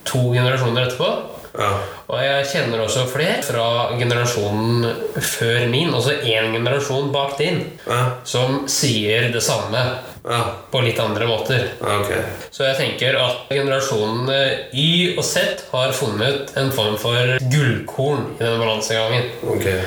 to 0.07 0.29
generasjoner 0.31 0.85
etterpå. 0.87 1.09
Ja. 1.59 1.71
Og 2.07 2.21
jeg 2.23 2.45
kjenner 2.53 2.81
også 2.85 3.03
flere 3.11 3.41
fra 3.43 3.65
generasjonen 3.99 4.85
før 5.19 5.65
min, 5.71 5.91
altså 5.93 6.13
én 6.23 6.53
generasjon 6.55 7.11
bak 7.11 7.35
din, 7.41 7.59
Ja. 7.87 7.99
som 8.23 8.63
sier 8.67 9.27
det 9.33 9.43
samme 9.43 9.81
Ja. 10.29 10.43
på 10.71 10.81
litt 10.85 10.99
andre 11.01 11.25
måter. 11.25 11.63
Okay. 11.81 12.19
Så 12.53 12.67
jeg 12.67 12.77
tenker 12.77 13.15
at 13.17 13.47
generasjonene 13.49 14.67
Y 14.77 15.15
og 15.17 15.23
Z 15.25 15.63
har 15.71 15.93
funnet 15.97 16.51
en 16.59 16.69
form 16.75 16.99
for 17.01 17.39
gullkorn 17.49 18.27
i 18.35 18.43
denne 18.43 18.59
balansegangen. 18.61 19.25
Okay. 19.55 19.79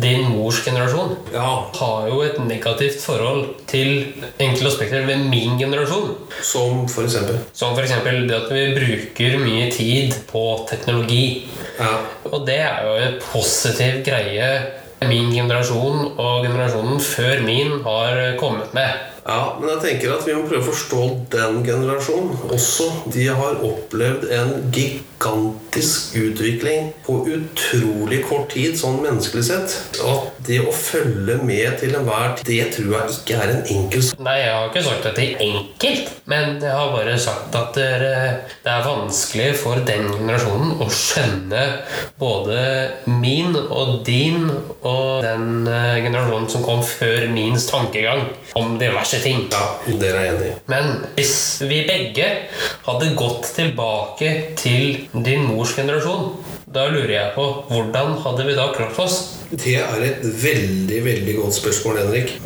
Din 0.00 0.24
mors 0.32 0.62
generasjon 0.64 1.16
Ja. 1.34 1.66
har 1.76 2.08
jo 2.08 2.22
et 2.24 2.38
negativt 2.48 3.02
forhold 3.04 3.66
til 3.66 4.14
enkle 4.40 4.72
aspekter 4.72 5.04
ved 5.04 5.28
min 5.28 5.58
generasjon. 5.60 6.16
Som 6.42 6.88
for 6.88 7.04
eksempel. 7.04 7.36
Som 7.52 7.74
for 7.76 7.84
eksempel 7.84 8.26
det 8.26 8.36
at 8.40 8.50
vi 8.50 8.66
bruker 8.80 9.38
mye 9.44 9.70
tid 9.70 10.16
på 10.32 10.66
teknologi. 10.70 11.46
Ja. 11.78 11.98
Og 12.32 12.46
det 12.46 12.58
er 12.64 12.86
jo 12.88 12.96
en 13.04 13.20
positiv 13.32 14.00
greie 14.04 14.50
min 15.08 15.30
generasjon 15.32 16.10
og 16.20 16.44
generasjonen 16.44 17.00
før 17.00 17.40
min 17.44 17.78
har 17.84 18.36
kommet 18.40 18.74
med. 18.76 19.09
Ja, 19.26 19.56
men 19.60 19.68
jeg 19.74 19.80
tenker 19.84 20.14
at 20.16 20.26
vi 20.26 20.34
må 20.36 20.46
prøve 20.48 20.64
å 20.64 20.70
forstå 20.70 21.02
den 21.34 21.60
generasjonen 21.66 22.50
også. 22.54 22.88
De 23.12 23.26
har 23.28 23.60
opplevd 23.66 24.26
en 24.32 24.52
gigantisk 24.72 26.16
utvikling 26.16 26.92
på 27.04 27.18
utrolig 27.28 28.22
kort 28.28 28.48
tid, 28.54 28.78
sånn 28.80 29.02
menneskelig 29.04 29.44
sett. 29.50 29.76
At 30.00 30.40
det 30.48 30.60
å 30.64 30.72
følge 30.74 31.36
med 31.44 31.76
til 31.82 31.94
enhver 31.98 32.34
tid, 32.38 32.48
det 32.50 32.70
tror 32.76 32.96
jeg 32.96 33.16
ikke 33.18 33.36
er 33.44 33.52
en 33.52 33.62
enkel 33.76 34.04
sak. 34.04 34.22
Nei, 34.24 34.38
jeg 34.40 34.54
har 34.56 34.70
ikke 34.70 34.84
sagt 34.88 35.10
at 35.10 35.20
det 35.20 35.26
er 35.28 35.44
enkelt, 35.50 36.12
men 36.32 36.56
jeg 36.64 36.74
har 36.80 36.94
bare 36.94 37.18
sagt 37.20 37.60
at 37.60 37.76
det 37.76 37.90
er, 38.00 38.80
vanskelig 38.80 39.50
for 39.60 39.82
den 39.86 40.06
generasjonen 40.08 40.80
å 40.80 40.86
skjønne 40.90 41.64
både 42.18 42.60
min 43.20 43.54
og 43.60 44.00
din 44.06 44.48
og 44.48 45.20
den 45.24 45.68
eh, 45.68 46.00
generasjonen 46.04 46.48
som 46.50 46.64
kom 46.64 46.80
før 46.86 47.26
mins 47.34 47.68
tankegang 47.68 48.24
om 48.58 48.78
diverse 49.10 49.22
ting. 49.22 49.48
Ja, 49.50 49.98
dere 49.98 50.24
er 50.24 50.34
enige. 50.34 50.54
Men 50.66 51.04
hvis 51.16 51.62
vi 51.66 51.82
begge 51.88 52.28
hadde 52.86 53.14
gått 53.16 53.50
tilbake 53.56 54.56
til 54.56 55.08
din 55.14 55.46
mors 55.48 55.74
generasjon, 55.74 56.36
da 56.70 56.84
lurer 56.86 57.10
jeg 57.10 57.32
på 57.34 57.44
hvordan 57.66 58.12
hadde 58.22 58.44
vi 58.46 58.54
da 58.54 58.68
klart 58.74 58.98
oss? 59.02 59.16
Det 59.50 59.74
er 59.82 60.04
et 60.06 60.20
veldig, 60.22 61.00
veldig 61.02 61.34
godt 61.40 61.56
spørsmål, 61.56 61.98
Henrik. 62.04 62.36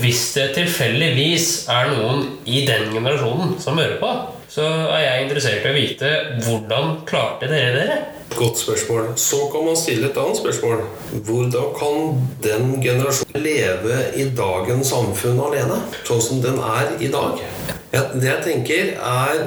Hvis 0.00 0.22
det 0.38 0.46
tilfeldigvis 0.56 1.48
er 1.72 1.90
noen 1.92 2.24
i 2.48 2.62
den 2.64 2.88
generasjonen 2.94 3.58
som 3.60 3.76
hører 3.76 3.98
på, 4.00 4.12
så 4.54 4.64
er 4.94 5.02
jeg 5.04 5.26
interessert 5.26 5.66
i 5.66 5.72
å 5.72 5.76
vite 5.76 6.12
hvordan 6.46 6.96
klarte 7.08 7.50
dere 7.50 7.74
dere? 7.76 7.98
Godt 8.34 8.62
spørsmål. 8.62 9.12
Så 9.20 9.42
kan 9.52 9.66
man 9.68 9.76
stille 9.76 10.08
et 10.08 10.16
annet 10.18 10.40
spørsmål. 10.40 10.80
Hvordan 11.28 11.76
kan 11.76 12.24
den 12.46 12.72
generasjonen 12.80 13.44
leve 13.44 14.00
i 14.16 14.30
dagens 14.32 14.94
samfunn 14.94 15.44
alene? 15.44 15.82
Sånn 16.08 16.24
som 16.24 16.40
den 16.42 16.56
er 16.56 16.96
i 17.04 17.12
dag? 17.12 17.44
Ja, 17.92 18.08
det 18.16 18.26
jeg 18.30 18.44
tenker 18.48 18.94
er 18.96 19.44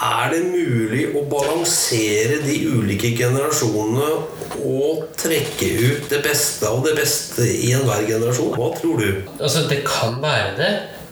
Er 0.00 0.30
det 0.32 0.44
mulig 0.48 1.10
å 1.12 1.26
balansere 1.28 2.38
de 2.40 2.54
ulike 2.72 3.10
generasjonene 3.18 4.06
og 4.64 5.02
trekke 5.20 5.68
ut 5.76 6.06
det 6.08 6.22
beste 6.24 6.70
av 6.70 6.80
det 6.86 6.94
beste 6.96 7.44
i 7.44 7.74
enhver 7.76 8.06
generasjon? 8.08 8.54
Hva 8.56 8.70
tror 8.78 9.02
du? 9.02 9.20
Altså, 9.36 9.66
det 9.68 9.82
kan 9.84 10.16
være 10.22 10.54
det. 10.56 10.70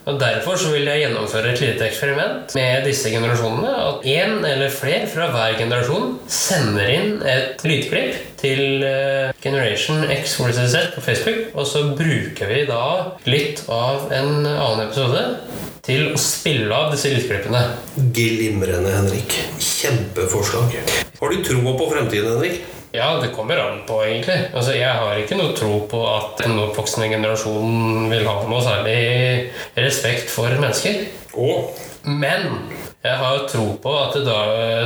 Og 0.08 0.16
Derfor 0.20 0.56
så 0.56 0.70
vil 0.72 0.86
jeg 0.88 1.02
gjennomføre 1.02 1.50
et 1.52 1.60
lite 1.60 1.84
eksperiment 1.84 2.54
med 2.56 2.86
disse 2.88 3.10
generasjonene. 3.12 3.72
At 3.90 4.06
én 4.08 4.38
eller 4.48 4.72
flere 4.72 5.04
fra 5.10 5.26
hver 5.34 5.58
generasjon 5.58 6.14
sender 6.32 6.88
inn 6.94 7.18
et 7.28 7.60
lydklipp 7.68 8.16
til 8.40 8.86
eh, 8.88 9.34
Generation 9.44 10.06
X 10.08 10.38
versus 10.40 10.76
på 10.94 11.04
Facebook. 11.04 11.52
Og 11.52 11.68
så 11.68 11.84
bruker 11.98 12.48
vi 12.48 12.64
da 12.70 12.86
litt 13.28 13.66
av 13.68 14.08
en 14.16 14.48
annen 14.48 14.86
episode 14.86 15.26
til 15.84 16.14
å 16.14 16.20
spille 16.20 16.72
av 16.72 16.88
disse 16.94 17.12
lydklippene. 17.12 17.66
Glimrende, 18.16 18.96
Henrik. 18.96 19.36
Kjempeforslag. 19.60 20.72
Har 21.20 21.36
du 21.36 21.44
troa 21.44 21.76
på 21.76 21.92
fremtiden, 21.92 22.32
Henrik? 22.32 22.77
Ja, 22.92 23.18
det 23.20 23.34
kommer 23.36 23.60
an 23.60 23.82
på, 23.86 24.00
egentlig. 24.04 24.38
Altså, 24.54 24.72
Jeg 24.72 24.92
har 24.92 25.20
ikke 25.20 25.36
noe 25.36 25.52
tro 25.56 25.74
på 25.90 26.00
at 26.08 26.40
den 26.40 26.56
oppvoksende 26.62 27.10
generasjonen 27.12 28.08
vil 28.10 28.24
ha 28.28 28.36
noe 28.48 28.64
særlig 28.64 29.50
respekt 29.76 30.32
for 30.32 30.48
mennesker. 30.60 31.04
Og 31.36 31.76
Men 32.08 32.46
jeg 33.04 33.16
har 33.20 33.44
tro 33.50 33.66
på 33.82 33.92
at 33.98 34.16
da 34.24 34.38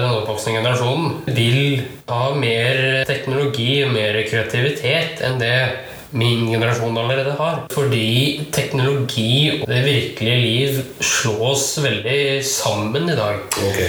den 0.02 0.10
oppvoksende 0.10 0.58
generasjonen 0.58 1.22
vil 1.36 1.82
ha 2.08 2.34
mer 2.34 3.04
teknologi 3.06 3.84
og 3.84 3.92
mer 3.94 4.18
kreativitet 4.26 5.22
enn 5.22 5.38
det 5.38 5.56
min 6.12 6.44
generasjon 6.50 6.98
allerede 6.98 7.36
har. 7.38 7.62
Fordi 7.72 8.48
teknologi 8.52 9.62
og 9.62 9.68
det 9.70 9.80
virkelige 9.86 10.40
liv 10.42 10.82
slås 11.00 11.78
veldig 11.84 12.42
sammen 12.44 13.08
i 13.08 13.16
dag. 13.16 13.40
Ok. 13.62 13.80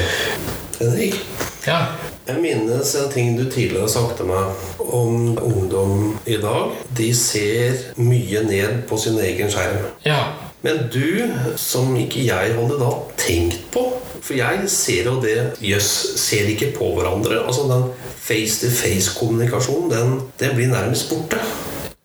Henrik? 0.79 1.19
Ja, 1.67 1.85
Jeg 2.23 2.39
minnes 2.39 2.93
en 2.95 3.09
ting 3.11 3.33
du 3.35 3.43
tidligere 3.51 3.83
har 3.83 3.91
sagt 3.91 4.15
til 4.19 4.29
meg 4.29 4.79
om 4.79 5.33
ungdom 5.43 6.13
i 6.23 6.37
dag. 6.39 6.71
De 6.95 7.09
ser 7.17 7.81
mye 7.99 8.45
ned 8.47 8.85
på 8.87 8.97
sin 8.97 9.19
egen 9.19 9.51
skjerm. 9.51 9.91
ja. 10.07 10.23
Men 10.63 10.85
du, 10.93 11.27
som 11.59 11.89
ikke 11.99 12.21
jeg 12.23 12.53
hadde 12.55 12.77
da 12.79 12.91
tenkt 13.19 13.65
på 13.73 13.81
For 14.23 14.37
jeg 14.37 14.69
ser 14.71 15.09
jo 15.09 15.17
det 15.19 15.57
Jøss, 15.59 15.89
ser 16.21 16.47
ikke 16.53 16.69
på 16.77 16.87
hverandre. 16.95 17.41
Altså 17.43 17.65
den 17.67 17.89
face-to-face-kommunikasjonen, 18.23 19.91
den, 19.91 20.13
den 20.39 20.55
blir 20.55 20.71
nærmest 20.71 21.11
borte. 21.11 21.41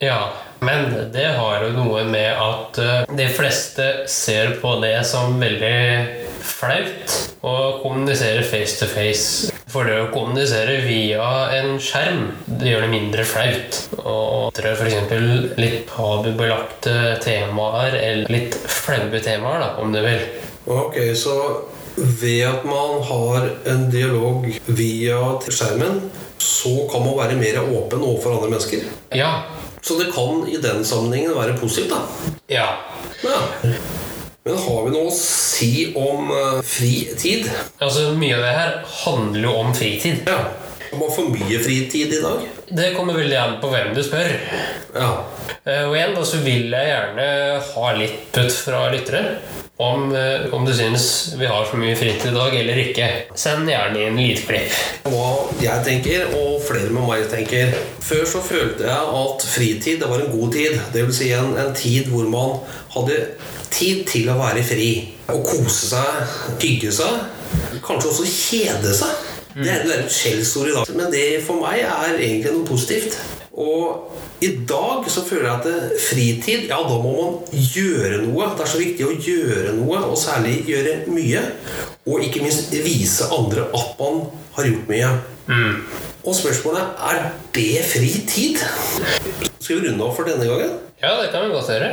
Ja, 0.02 0.33
men 0.59 0.90
det 1.14 1.28
har 1.38 1.62
jo 1.62 1.70
noe 1.76 2.02
med 2.11 2.35
at 2.35 2.83
eh, 2.83 3.16
de 3.18 3.28
fleste 3.31 3.87
ser 4.11 4.57
på 4.59 4.74
det 4.83 4.96
som 5.07 5.38
veldig 5.38 5.78
flaut 6.42 7.14
å 7.46 7.54
kommunisere 7.85 8.42
face 8.42 8.81
to 8.83 8.90
face. 8.90 9.54
For 9.68 9.85
det 9.85 9.98
å 10.00 10.11
kommunisere 10.12 10.78
via 10.87 11.24
en 11.59 11.74
skjerm, 11.83 12.31
det 12.46 12.70
gjør 12.70 12.87
det 12.87 12.92
mindre 12.92 13.24
flaut. 13.28 13.81
Og 14.00 14.57
jeg 14.57 14.78
f.eks. 14.78 15.12
litt 15.61 15.83
tabubelagte 15.90 16.94
temaer, 17.24 17.98
eller 17.98 18.33
litt 18.33 18.57
flaue 18.57 19.20
temaer, 19.24 19.61
da, 19.61 19.68
om 19.83 19.92
du 19.92 20.00
vil. 20.04 20.24
Ok, 20.72 20.96
så 21.16 21.37
ved 21.98 22.46
at 22.48 22.64
man 22.68 23.02
har 23.11 23.50
en 23.68 23.87
dialog 23.92 24.48
via 24.66 25.20
skjermen, 25.50 26.00
så 26.38 26.74
kan 26.88 27.04
man 27.04 27.18
være 27.18 27.37
mer 27.37 27.61
åpen 27.66 28.04
overfor 28.04 28.38
andre 28.38 28.52
mennesker. 28.54 28.88
Ja. 29.12 29.33
Så 29.83 29.98
det 30.00 30.11
kan 30.14 30.46
i 30.48 30.57
den 30.62 30.85
sammenhengen 30.85 31.37
være 31.37 31.59
positivt, 31.61 31.92
da. 31.92 32.37
Ja. 32.48 32.68
Ja. 33.24 33.40
Men 34.49 34.57
har 34.65 34.85
vi 34.87 34.93
noe 34.95 35.11
å 35.11 35.13
si 35.13 35.73
om 35.93 36.31
uh, 36.33 36.61
fritid? 36.65 37.51
Altså, 37.85 38.15
mye 38.17 38.39
av 38.39 38.47
det 38.47 38.55
her 38.57 38.79
handler 39.03 39.45
jo 39.45 39.51
om 39.61 39.75
fritid. 39.77 40.23
Ja. 40.25 40.39
Om 40.89 41.03
man 41.03 41.11
for 41.13 41.29
mye 41.29 41.59
fritid 41.61 42.15
i 42.17 42.21
dag? 42.23 42.47
Det 42.73 42.95
kommer 42.97 43.19
veldig 43.19 43.37
an 43.37 43.59
på 43.61 43.69
hvem 43.69 43.91
du 43.93 44.01
spør. 44.01 44.31
Ja. 44.95 45.11
Eh, 45.69 45.85
Og 45.85 45.93
igjen 45.99 46.15
da, 46.17 46.23
så 46.25 46.41
vil 46.41 46.73
jeg 46.73 46.89
gjerne 46.95 47.27
ha 47.75 47.91
litt 47.99 48.23
putt 48.33 48.57
fra 48.57 48.87
lyttere 48.95 49.35
om, 49.77 50.09
eh, 50.17 50.49
om 50.57 50.65
du 50.65 50.73
syns 50.73 51.35
vi 51.37 51.47
har 51.47 51.69
for 51.69 51.77
mye 51.83 51.97
fritid 51.99 52.33
i 52.33 52.39
dag 52.39 52.57
eller 52.63 52.81
ikke. 52.87 53.11
Send 53.37 53.69
gjerne 53.69 54.07
inn 54.07 54.17
lydklipp. 54.17 54.81
Hva 55.13 55.29
jeg 55.61 55.85
tenker, 55.91 56.33
og 56.41 56.65
flere 56.65 56.89
med 56.89 57.05
meg 57.05 57.29
tenker 57.29 57.77
Før 58.09 58.25
så 58.25 58.41
følte 58.41 58.89
jeg 58.89 59.13
at 59.21 59.45
fritid 59.53 60.01
det 60.01 60.09
var 60.09 60.25
en 60.25 60.33
god 60.33 60.57
tid. 60.57 60.81
Det 60.97 61.05
vil 61.05 61.17
si 61.21 61.31
en, 61.37 61.53
en 61.61 61.77
tid 61.77 62.09
hvor 62.09 62.25
man 62.33 62.57
hadde 62.97 63.21
tid 63.72 64.04
til 64.09 64.28
å 64.33 64.38
være 64.38 64.62
fri. 64.66 64.90
Å 65.28 65.40
kose 65.44 65.90
seg, 65.92 66.37
hygge 66.62 66.92
seg. 66.94 67.26
Kanskje 67.85 68.12
også 68.12 68.28
kjede 68.28 68.94
seg. 68.96 69.26
Det 69.59 69.70
er 69.72 69.87
er 69.88 70.04
et 70.04 70.12
skjellsord 70.12 70.70
i 70.70 70.76
dag. 70.76 70.90
Men 70.94 71.11
det 71.12 71.42
for 71.46 71.59
meg 71.62 71.83
er 71.83 72.14
egentlig 72.14 72.54
noe 72.54 72.68
positivt. 72.68 73.16
Og 73.59 74.12
i 74.44 74.52
dag 74.70 75.07
så 75.11 75.24
føler 75.26 75.48
jeg 75.48 75.57
at 75.59 76.02
fritid, 76.04 76.68
ja, 76.70 76.78
da 76.87 76.98
må 77.02 77.14
man 77.16 77.38
gjøre 77.50 78.20
noe. 78.22 78.52
Det 78.54 78.62
er 78.62 78.70
så 78.70 78.78
viktig 78.78 79.07
å 79.09 79.16
gjøre 79.16 79.72
noe, 79.81 80.02
og 80.07 80.18
særlig 80.20 80.61
gjøre 80.68 81.00
mye. 81.11 81.42
Og 82.07 82.22
ikke 82.22 82.44
minst 82.44 82.70
vise 82.70 83.26
andre 83.35 83.66
at 83.74 83.98
man 83.98 84.28
har 84.54 84.70
gjort 84.70 84.92
mye. 84.92 85.11
Og 86.22 86.37
spørsmålet 86.37 87.02
er 87.11 87.33
det 87.57 87.83
fri 87.88 88.12
tid? 88.31 88.62
Skal 89.59 89.81
vi 89.81 89.88
runde 89.88 90.07
av 90.07 90.14
for 90.14 90.28
denne 90.28 90.46
gangen? 90.46 90.88
Ja, 91.01 91.23
det 91.23 91.29
kan 91.31 91.45
vi 91.47 91.53
godt 91.55 91.69
gjøre. 91.71 91.91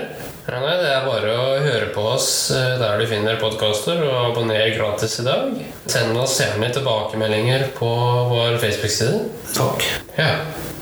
Ja, 0.48 0.60
nei, 0.64 0.72
det 0.82 0.88
er 0.90 1.04
bare 1.06 1.34
å 1.38 1.44
høre 1.62 1.92
på 1.94 2.06
oss 2.16 2.30
eh, 2.54 2.72
der 2.82 2.98
du 2.98 3.06
finner 3.10 3.38
podkaster, 3.38 4.02
og 4.02 4.32
abonner 4.32 4.72
gratis 4.74 5.20
i 5.22 5.28
dag. 5.28 5.60
Send 5.86 6.18
oss 6.18 6.40
gjerne 6.42 6.72
tilbakemeldinger 6.74 7.68
på 7.78 7.92
vår 8.34 8.58
Facebook-side. 8.66 9.22
Takk. 9.54 9.86
Ja, 10.18 10.32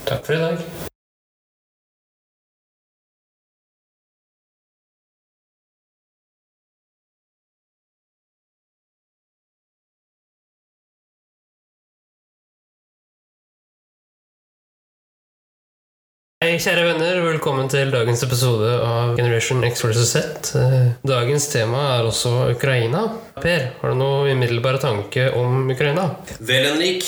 takk 0.08 0.24
for 0.24 0.40
i 0.40 0.42
dag. 0.46 0.83
Kjære 16.54 16.84
venner. 16.86 17.16
Velkommen 17.26 17.70
til 17.72 17.89
dagens 17.89 18.22
episode 18.26 18.68
av 18.86 19.16
Generation 19.18 19.63
X 19.66 19.82
vs. 19.88 20.04
Z. 20.06 20.52
Eh, 20.60 20.92
Dagens 21.08 21.48
tema 21.50 21.80
er 21.96 22.06
også 22.06 22.30
Ukraina. 22.52 23.02
Per, 23.42 23.63
har 23.80 23.94
du 23.94 23.98
noe 23.98 24.30
umiddelbare 24.36 24.78
tanke 24.84 25.26
om 25.39 25.66
Ukraina? 25.74 26.06
Vel, 26.46 26.68
Henrik. 26.70 27.08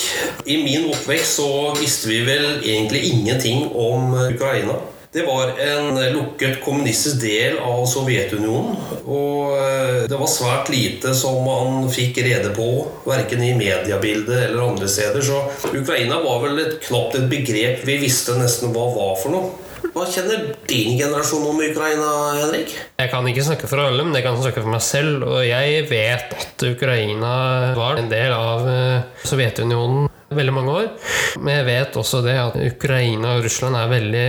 I 0.50 0.58
min 0.64 0.88
oppvekst 0.90 1.38
så 1.38 1.48
visste 1.78 2.10
vi 2.10 2.24
vel 2.26 2.48
egentlig 2.64 3.04
ingenting 3.12 3.68
om 3.70 4.16
Ukraina. 4.26 4.80
Det 5.12 5.22
var 5.26 5.52
en 5.62 5.98
lukket 6.12 6.58
kommunistisk 6.64 7.20
del 7.22 7.58
av 7.62 7.84
Sovjetunionen. 7.88 8.76
Og 9.06 9.54
eh, 9.56 10.00
det 10.10 10.18
var 10.18 10.30
svært 10.30 10.70
lite 10.72 11.14
som 11.16 11.38
man 11.46 11.86
fikk 11.92 12.20
rede 12.26 12.50
på, 12.56 12.68
verken 13.06 13.44
i 13.46 13.52
mediebildet 13.56 14.48
eller 14.48 14.66
andre 14.66 14.88
steder. 14.90 15.22
Så 15.24 15.44
Ukraina 15.72 16.20
var 16.24 16.42
vel 16.44 16.64
et, 16.64 16.80
knapt 16.88 17.16
et 17.20 17.30
begrep 17.30 17.86
vi 17.86 18.00
visste 18.02 18.36
nesten 18.40 18.74
hva 18.74 18.90
var 18.96 19.14
for 19.22 19.34
noe. 19.34 19.54
Hva 19.96 20.04
kjenner 20.10 20.50
din 20.68 20.96
generasjon 20.98 21.44
om 21.46 21.60
Ukraina, 21.62 22.08
Henrik? 22.36 22.72
Jeg 22.98 23.10
kan 23.12 23.28
ikke 23.30 23.44
snakke 23.46 23.68
for 23.70 23.80
alle, 23.80 24.04
men 24.04 24.16
jeg 24.18 24.26
kan 24.26 24.36
snakke 24.40 24.64
for 24.64 24.72
meg 24.72 24.82
selv. 24.84 25.24
Og 25.28 25.44
jeg 25.46 25.86
vet 25.88 26.34
at 26.36 26.64
Ukraina 26.68 27.36
var 27.78 28.00
en 28.00 28.10
del 28.10 28.34
av 28.34 28.66
eh, 28.68 29.06
Sovjetunionen 29.24 30.10
veldig 30.28 30.56
mange 30.56 30.74
år. 30.80 30.90
Men 31.38 31.60
jeg 31.60 31.68
vet 31.70 32.00
også 32.02 32.20
det 32.26 32.36
at 32.40 32.58
Ukraina 32.60 33.36
og 33.36 33.46
Russland 33.46 33.78
er 33.78 33.94
veldig 33.94 34.26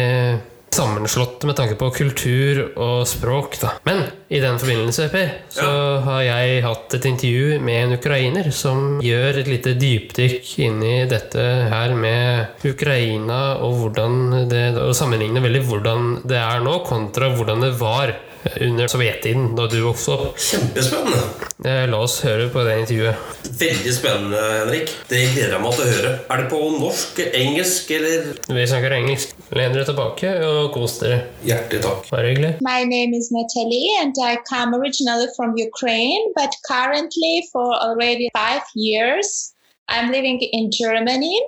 sammenslått 0.74 1.44
med 1.48 1.56
tanke 1.58 1.76
på 1.80 1.90
kultur 1.96 2.60
og 2.78 3.08
språk. 3.10 3.56
Da. 3.62 3.72
Men 3.88 4.04
i 4.30 4.40
den 4.44 4.60
forbindelse, 4.60 5.10
Per, 5.12 5.32
så 5.50 5.66
Ja. 5.66 6.00
har 6.02 6.22
jeg 6.22 6.64
hatt 6.64 6.94
et 6.94 7.06
intervju 7.06 7.60
med 7.62 7.84
en 7.86 7.98
ukrainer 7.98 8.52
som 8.52 9.00
gjør 9.02 9.40
et 9.40 9.48
lite 9.48 9.74
dypdykk 9.80 10.60
inn 10.60 10.84
i 10.84 11.06
dette 11.06 11.40
her 11.72 11.96
med 11.96 12.48
Ukraina 12.66 13.58
og 13.64 13.74
hvordan 13.82 14.48
det 14.50 14.78
Og 14.78 14.94
sammenligner 14.94 15.42
veldig 15.42 15.64
hvordan 15.66 16.22
det 16.28 16.38
er 16.38 16.60
nå, 16.60 16.84
kontra 16.86 17.30
hvordan 17.36 17.62
det 17.62 17.74
var 17.80 18.14
under 18.62 18.88
sovjettiden, 18.88 19.56
da 19.56 19.68
du 19.68 19.80
vokste 19.84 20.12
opp. 20.16 20.38
Kjempespennende. 20.40 21.20
Eh, 21.66 21.84
La 21.90 22.00
oss 22.04 22.20
høre 22.26 22.50
på 22.54 22.64
det 22.68 22.76
intervjuet. 22.84 23.16
Veldig 23.60 23.94
spennende, 23.96 24.42
Henrik. 24.60 24.92
Det 25.10 25.22
gleder 25.34 25.56
jeg 25.56 25.64
meg 25.64 25.74
til 25.78 25.86
å 25.86 25.94
høre. 25.94 26.12
Er 26.30 26.44
det 26.44 26.48
på 26.52 26.60
norsk, 26.78 27.22
engelsk 27.42 27.92
eller 27.98 28.28
Vi 28.48 28.68
snakker 28.70 28.96
engelsk. 28.98 29.34
Len 29.58 29.74
dere 29.74 29.88
tilbake 29.88 30.34
og 30.46 30.72
kos 30.76 31.00
dere. 31.02 31.20
Hjertelig 31.48 31.82
takk. 31.86 32.06
Bare 32.12 32.32
hyggelig. 32.32 32.54
My 32.62 32.84
name 32.84 33.14
is 33.18 33.32
Natalie 33.32 33.96
and 34.02 34.16
I 34.22 34.38
come 34.50 34.76
originally 34.76 35.28
from 35.36 35.56
Ukraine, 35.58 36.32
but 36.36 36.54
currently 36.70 37.44
for 37.52 37.74
already 37.74 38.30
five 38.34 38.64
years, 38.76 39.54
I'm 39.90 40.12
living 40.12 40.40
in 40.42 40.70
Germany. 40.72 41.42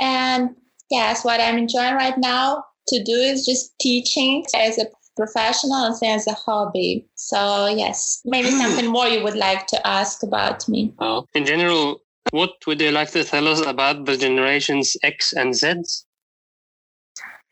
And 0.00 0.50
yes, 0.90 1.24
what 1.24 1.40
I'm 1.40 1.58
enjoying 1.58 1.94
right 1.94 2.18
now 2.18 2.64
to 2.88 3.02
do 3.02 3.16
is 3.16 3.44
just 3.44 3.72
teaching 3.80 4.44
as 4.54 4.78
a 4.78 4.86
professional 5.16 5.84
and 5.84 5.96
as 6.02 6.26
a 6.26 6.34
hobby. 6.34 7.06
So 7.14 7.66
yes, 7.66 8.20
maybe 8.24 8.50
something 8.50 8.86
more 8.86 9.06
you 9.08 9.22
would 9.24 9.36
like 9.36 9.66
to 9.68 9.86
ask 9.86 10.22
about 10.22 10.68
me. 10.68 10.92
Uh, 10.98 11.22
in 11.34 11.44
general, 11.44 12.02
what 12.30 12.50
would 12.66 12.80
you 12.80 12.90
like 12.90 13.10
to 13.12 13.24
tell 13.24 13.48
us 13.48 13.60
about 13.64 14.04
the 14.04 14.16
generations 14.16 14.96
X 15.02 15.32
and 15.32 15.54
Z? 15.54 15.82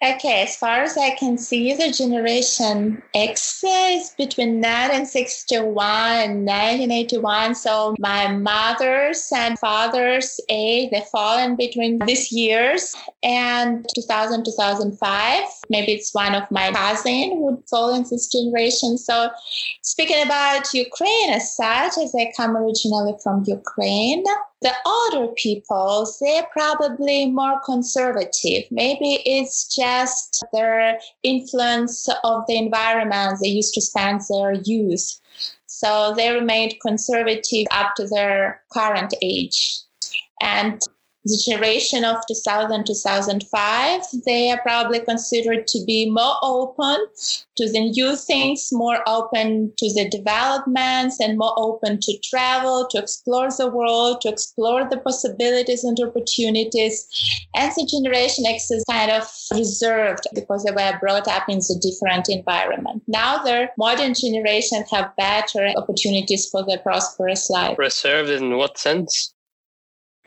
Okay, 0.04 0.42
as 0.42 0.56
far 0.56 0.82
as 0.82 0.98
I 0.98 1.14
can 1.14 1.38
see, 1.38 1.72
the 1.72 1.90
generation 1.90 3.02
X 3.14 3.64
is 3.64 4.10
between 4.18 4.60
1961 4.60 5.64
and 5.78 6.44
1981. 6.44 7.54
So 7.54 7.94
my 7.98 8.26
mother's 8.28 9.26
and 9.34 9.58
father's 9.58 10.38
age, 10.50 10.90
they 10.90 11.02
fall 11.10 11.38
in 11.38 11.56
between 11.56 12.00
these 12.00 12.30
years 12.30 12.94
and 13.22 13.86
2000, 13.94 14.44
2005. 14.44 15.44
Maybe 15.68 15.92
it's 15.92 16.14
one 16.14 16.34
of 16.34 16.50
my 16.50 16.70
cousin 16.72 17.40
would 17.40 17.62
fall 17.68 17.94
in 17.94 18.02
this 18.02 18.28
generation. 18.28 18.98
So 18.98 19.30
speaking 19.82 20.22
about 20.22 20.72
Ukraine 20.72 21.30
as 21.30 21.56
such, 21.56 21.98
as 21.98 22.14
I 22.14 22.32
come 22.36 22.56
originally 22.56 23.14
from 23.22 23.44
Ukraine, 23.46 24.24
the 24.62 24.72
older 24.86 25.32
people, 25.36 26.10
they're 26.20 26.46
probably 26.52 27.26
more 27.26 27.60
conservative. 27.64 28.64
Maybe 28.70 29.20
it's 29.26 29.74
just 29.74 30.44
their 30.52 30.98
influence 31.22 32.08
of 32.24 32.44
the 32.46 32.56
environment 32.56 33.38
they 33.42 33.48
used 33.48 33.74
to 33.74 33.80
spend 33.80 34.22
their 34.28 34.52
youth. 34.52 35.20
So 35.66 36.14
they 36.16 36.32
remained 36.32 36.76
conservative 36.80 37.66
up 37.70 37.94
to 37.96 38.06
their 38.06 38.62
current 38.72 39.12
age. 39.20 39.80
And 40.40 40.80
the 41.24 41.42
generation 41.44 42.04
of 42.04 42.16
2000 42.26 42.84
2005 42.86 44.02
they 44.26 44.50
are 44.50 44.60
probably 44.62 45.00
considered 45.00 45.66
to 45.66 45.82
be 45.86 46.10
more 46.10 46.36
open 46.42 47.06
to 47.56 47.70
the 47.70 47.90
new 47.90 48.16
things 48.16 48.70
more 48.72 49.02
open 49.06 49.72
to 49.78 49.92
the 49.94 50.08
developments 50.08 51.20
and 51.20 51.38
more 51.38 51.54
open 51.56 51.98
to 52.00 52.18
travel 52.22 52.86
to 52.90 52.98
explore 52.98 53.48
the 53.50 53.68
world 53.68 54.20
to 54.20 54.28
explore 54.28 54.88
the 54.88 54.98
possibilities 54.98 55.84
and 55.84 55.98
opportunities. 56.00 57.06
And 57.54 57.72
the 57.76 57.86
generation 57.86 58.46
x 58.46 58.70
is 58.70 58.84
kind 58.90 59.10
of 59.10 59.30
reserved 59.52 60.24
because 60.34 60.64
they 60.64 60.72
were 60.72 60.98
brought 61.00 61.28
up 61.28 61.48
in 61.48 61.58
a 61.58 61.78
different 61.80 62.28
environment. 62.28 63.02
Now 63.06 63.38
the 63.38 63.68
modern 63.78 64.14
generation 64.14 64.84
have 64.90 65.16
better 65.16 65.72
opportunities 65.76 66.48
for 66.48 66.64
their 66.64 66.78
prosperous 66.78 67.50
life. 67.50 67.78
Reserved 67.78 68.30
in 68.30 68.56
what 68.56 68.78
sense? 68.78 69.33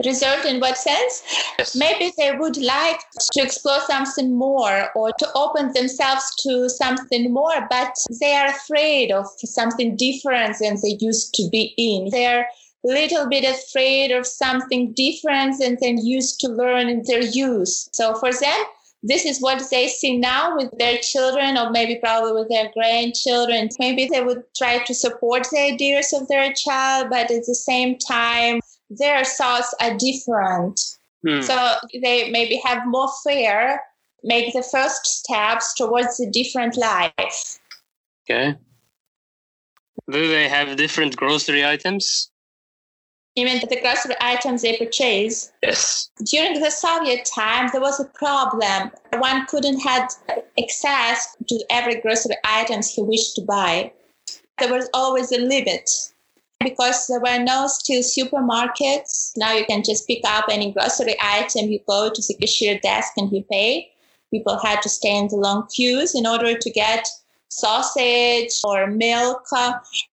Reserved 0.06 0.46
in 0.46 0.60
what 0.60 0.78
sense? 0.78 1.24
Yes. 1.58 1.76
maybe 1.76 2.14
they 2.18 2.32
would 2.32 2.58
like 2.58 3.00
to 3.34 3.42
explore 3.42 3.80
something 3.82 4.36
more 4.36 4.90
or 4.96 5.12
to 5.20 5.28
open 5.34 5.74
themselves 5.74 6.36
to 6.44 6.70
something 6.70 7.34
more 7.34 7.68
but 7.70 7.96
they 8.20 8.34
are 8.34 8.48
afraid 8.48 9.12
of 9.12 9.26
something 9.44 9.96
different 9.96 10.58
than 10.60 10.78
they 10.82 10.98
used 11.00 11.34
to 11.36 11.50
be 11.50 11.74
in. 11.78 12.10
They're 12.12 12.48
a 12.86 12.88
little 12.88 13.28
bit 13.28 13.44
afraid 13.44 14.12
of 14.12 14.28
something 14.28 14.94
different 14.94 15.60
than 15.60 15.78
they 15.82 15.96
used 16.02 16.40
to 16.42 16.48
learn 16.48 16.90
in 16.90 17.04
their 17.06 17.24
youth. 17.24 17.90
So 17.92 18.16
for 18.16 18.32
them 18.32 18.66
this 19.04 19.26
is 19.26 19.40
what 19.40 19.64
they 19.70 19.88
see 19.88 20.18
now 20.18 20.56
with 20.56 20.72
their 20.80 20.98
children 20.98 21.58
or 21.58 21.70
maybe 21.70 21.96
probably 21.96 22.34
with 22.34 22.50
their 22.50 22.72
grandchildren. 22.74 23.70
Maybe 23.80 24.08
they 24.12 24.24
would 24.24 24.44
try 24.56 24.84
to 24.84 24.94
support 24.94 25.48
the 25.52 25.60
ideas 25.60 26.14
of 26.14 26.28
their 26.28 26.52
child 26.54 27.08
but 27.10 27.32
at 27.32 27.46
the 27.46 27.56
same 27.56 27.98
time 27.98 28.60
their 28.90 29.24
thoughts 29.24 29.74
are 29.82 29.98
different 29.98 30.80
Hmm. 31.26 31.42
so 31.42 31.76
they 32.02 32.30
maybe 32.32 32.62
have 32.64 32.88
more 32.88 33.10
fear, 33.24 33.82
make 34.24 34.54
the 34.54 34.64
first 34.64 35.06
steps 35.06 35.74
towards 35.74 36.20
a 36.20 36.30
different 36.30 36.78
life. 36.78 37.60
Okay. 38.24 38.56
Do 40.10 40.28
they 40.28 40.48
have 40.48 40.78
different 40.78 41.16
grocery 41.18 41.66
items? 41.66 42.32
Even 43.36 43.60
the 43.68 43.82
grocery 43.82 44.16
items 44.20 44.62
they 44.62 44.78
purchase. 44.78 45.52
Yes. 45.62 46.10
During 46.26 46.60
the 46.60 46.72
Soviet 46.72 47.30
time, 47.36 47.70
there 47.72 47.82
was 47.82 48.00
a 48.00 48.06
problem. 48.06 48.92
One 49.18 49.46
couldn't 49.48 49.80
have 49.80 50.12
access 50.60 51.36
to 51.48 51.64
every 51.70 52.00
grocery 52.02 52.38
items 52.44 52.94
he 52.94 53.02
wished 53.02 53.36
to 53.36 53.42
buy. 53.42 53.92
There 54.60 54.74
was 54.74 54.90
always 54.94 55.32
a 55.32 55.38
limit 55.38 55.90
because 56.60 57.08
there 57.08 57.20
were 57.20 57.44
no 57.44 57.68
still 57.68 58.02
supermarkets. 58.02 59.34
Now 59.38 59.54
you 59.54 59.66
can 59.66 59.84
just 59.84 60.08
pick 60.08 60.22
up 60.26 60.46
any 60.50 60.72
grocery 60.72 61.16
item, 61.22 61.70
you 61.70 61.80
go 61.88 62.10
to 62.14 62.22
the 62.28 62.34
cashier 62.36 62.80
desk 62.80 63.14
and 63.18 63.32
you 63.32 63.44
pay. 63.44 63.92
People 64.32 64.58
had 64.58 64.82
to 64.82 64.90
stay 64.90 65.16
in 65.16 65.28
the 65.30 65.38
long 65.38 65.68
queues 65.68 66.14
in 66.14 66.28
order 66.28 66.58
to 66.58 66.70
get 66.70 67.08
sausage 67.50 68.60
or 68.64 68.88
milk 68.88 69.46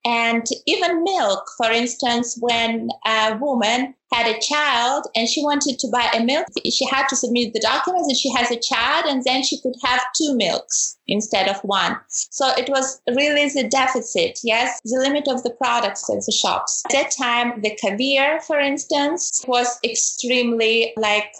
and 0.04 0.46
even 0.66 1.02
milk. 1.02 1.44
For 1.56 1.70
instance 1.70 2.36
when 2.40 2.88
a 3.06 3.36
woman 3.40 3.94
had 4.12 4.26
a 4.26 4.40
child 4.40 5.06
and 5.16 5.28
she 5.28 5.42
wanted 5.42 5.78
to 5.78 5.88
buy 5.88 6.08
a 6.14 6.22
milk 6.22 6.46
she 6.72 6.86
had 6.86 7.08
to 7.08 7.16
submit 7.16 7.52
the 7.52 7.60
documents 7.60 8.08
and 8.08 8.16
she 8.16 8.32
has 8.32 8.50
a 8.50 8.60
child 8.60 9.06
and 9.08 9.24
then 9.24 9.42
she 9.42 9.60
could 9.60 9.74
have 9.82 10.00
two 10.16 10.36
milks 10.36 10.96
instead 11.08 11.48
of 11.48 11.58
one. 11.64 11.96
So 12.08 12.50
it 12.56 12.68
was 12.68 13.00
really 13.08 13.48
the 13.48 13.68
deficit 13.68 14.38
yes 14.44 14.80
the 14.84 15.00
limit 15.00 15.26
of 15.28 15.42
the 15.42 15.50
products 15.50 16.08
at 16.10 16.24
the 16.24 16.32
shops. 16.32 16.82
At 16.86 16.92
that 16.92 17.10
time 17.10 17.60
the 17.62 17.76
caviar 17.76 18.40
for 18.40 18.58
instance 18.58 19.44
was 19.48 19.78
extremely 19.84 20.92
like 20.96 21.32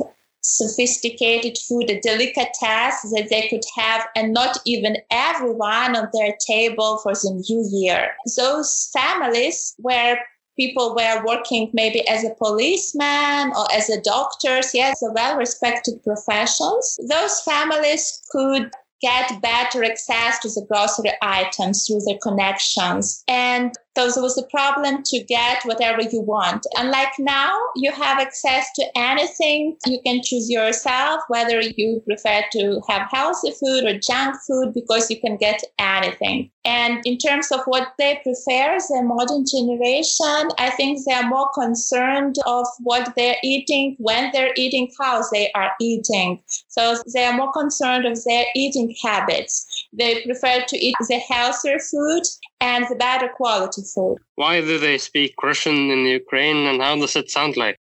sophisticated 0.44 1.57
food, 1.57 1.90
a 1.90 1.98
delicatessen 2.00 3.11
that 3.12 3.28
they 3.30 3.48
could 3.48 3.64
have, 3.74 4.07
and 4.14 4.35
not 4.35 4.59
even 4.66 4.98
everyone 5.11 5.96
on 5.96 6.09
their 6.12 6.37
table 6.46 6.98
for 7.02 7.14
the 7.14 7.44
new 7.48 7.66
year. 7.72 8.14
Those 8.37 8.90
families 8.92 9.74
where 9.78 10.20
people 10.57 10.94
were 10.94 11.24
working 11.26 11.70
maybe 11.72 12.07
as 12.07 12.24
a 12.24 12.35
policeman 12.35 13.52
or 13.57 13.66
as 13.72 13.88
a 13.88 14.00
doctors, 14.02 14.74
yes, 14.74 15.02
a 15.02 15.11
well-respected 15.12 16.02
professions, 16.04 16.98
those 17.09 17.40
families 17.40 18.22
could 18.30 18.70
get 19.00 19.40
better 19.42 19.83
access 19.83 20.38
to 20.40 20.48
the 20.48 20.64
grocery 20.70 21.12
items 21.22 21.87
through 21.87 22.00
their 22.07 22.18
connections. 22.22 23.24
And 23.28 23.72
So 23.96 24.11
there 24.11 24.22
was 24.22 24.37
a 24.37 24.46
problem 24.46 25.02
to 25.04 25.22
get 25.22 25.64
whatever 25.64 26.02
you 26.02 26.20
want. 26.20 26.66
Unlike 26.76 27.12
now, 27.20 27.57
you 27.76 27.92
have 27.92 28.18
access 28.18 28.66
to 28.74 28.85
anything. 28.96 29.76
You 29.87 30.00
can 30.04 30.20
choose 30.22 30.50
yourself 30.50 31.22
whether 31.28 31.61
you 31.61 32.02
prefer 32.04 32.42
to 32.52 32.80
have 32.88 33.09
healthy 33.11 33.52
food 33.52 33.85
or 33.85 33.98
junk 33.98 34.37
food 34.46 34.74
because 34.74 35.11
you 35.11 35.20
can 35.20 35.37
get 35.37 35.62
anything. 35.78 36.50
And 36.64 37.02
in 37.04 37.18
terms 37.18 37.52
of 37.52 37.61
what 37.66 37.92
they 37.98 38.20
prefer, 38.22 38.78
the 38.88 39.02
modern 39.02 39.44
generation, 39.44 40.48
I 40.59 40.70
think 40.70 41.04
they 41.04 41.12
are 41.12 41.28
more 41.28 41.50
concerned 41.52 42.37
of 42.46 42.66
what 42.80 43.12
they're 43.16 43.37
eating, 43.44 43.96
when 43.98 44.30
they're 44.33 44.54
eating, 44.57 44.90
how 44.98 45.22
they 45.30 45.52
are 45.54 45.72
eating. 45.80 46.42
So 46.68 46.96
they 47.12 47.26
are 47.26 47.37
more 47.37 47.52
concerned 47.52 48.07
of 48.07 48.24
their 48.24 48.46
eating 48.57 48.94
habits. 49.02 49.83
They 49.96 50.22
prefer 50.22 50.64
to 50.66 50.76
eat 50.76 50.96
the 51.09 51.18
healthier 51.18 51.78
food 51.78 52.22
and 52.61 52.87
the 52.88 52.96
better 52.96 53.28
quality 53.28 53.83
food. 53.94 54.18
Why 54.35 54.61
do 54.61 54.78
they 54.78 54.98
speak 54.98 55.35
Russian 55.42 55.90
in 55.90 56.07
Ukraine 56.07 56.66
and 56.66 56.83
how 56.83 56.96
does 56.96 57.16
it 57.16 57.30
sound 57.30 57.57
like? 57.57 57.78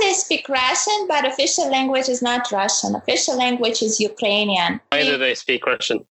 They 0.00 0.12
speak 0.12 0.48
Russian, 0.48 1.06
but 1.08 1.26
official 1.26 1.68
language 1.70 2.08
is 2.08 2.22
not 2.22 2.52
Russian. 2.52 2.94
Official 2.94 3.36
language 3.36 3.82
is 3.82 3.98
Ukrainian. 3.98 4.80
Why 4.90 5.02
do 5.02 5.16
they 5.18 5.34
speak 5.34 5.66
Russian? 5.66 6.06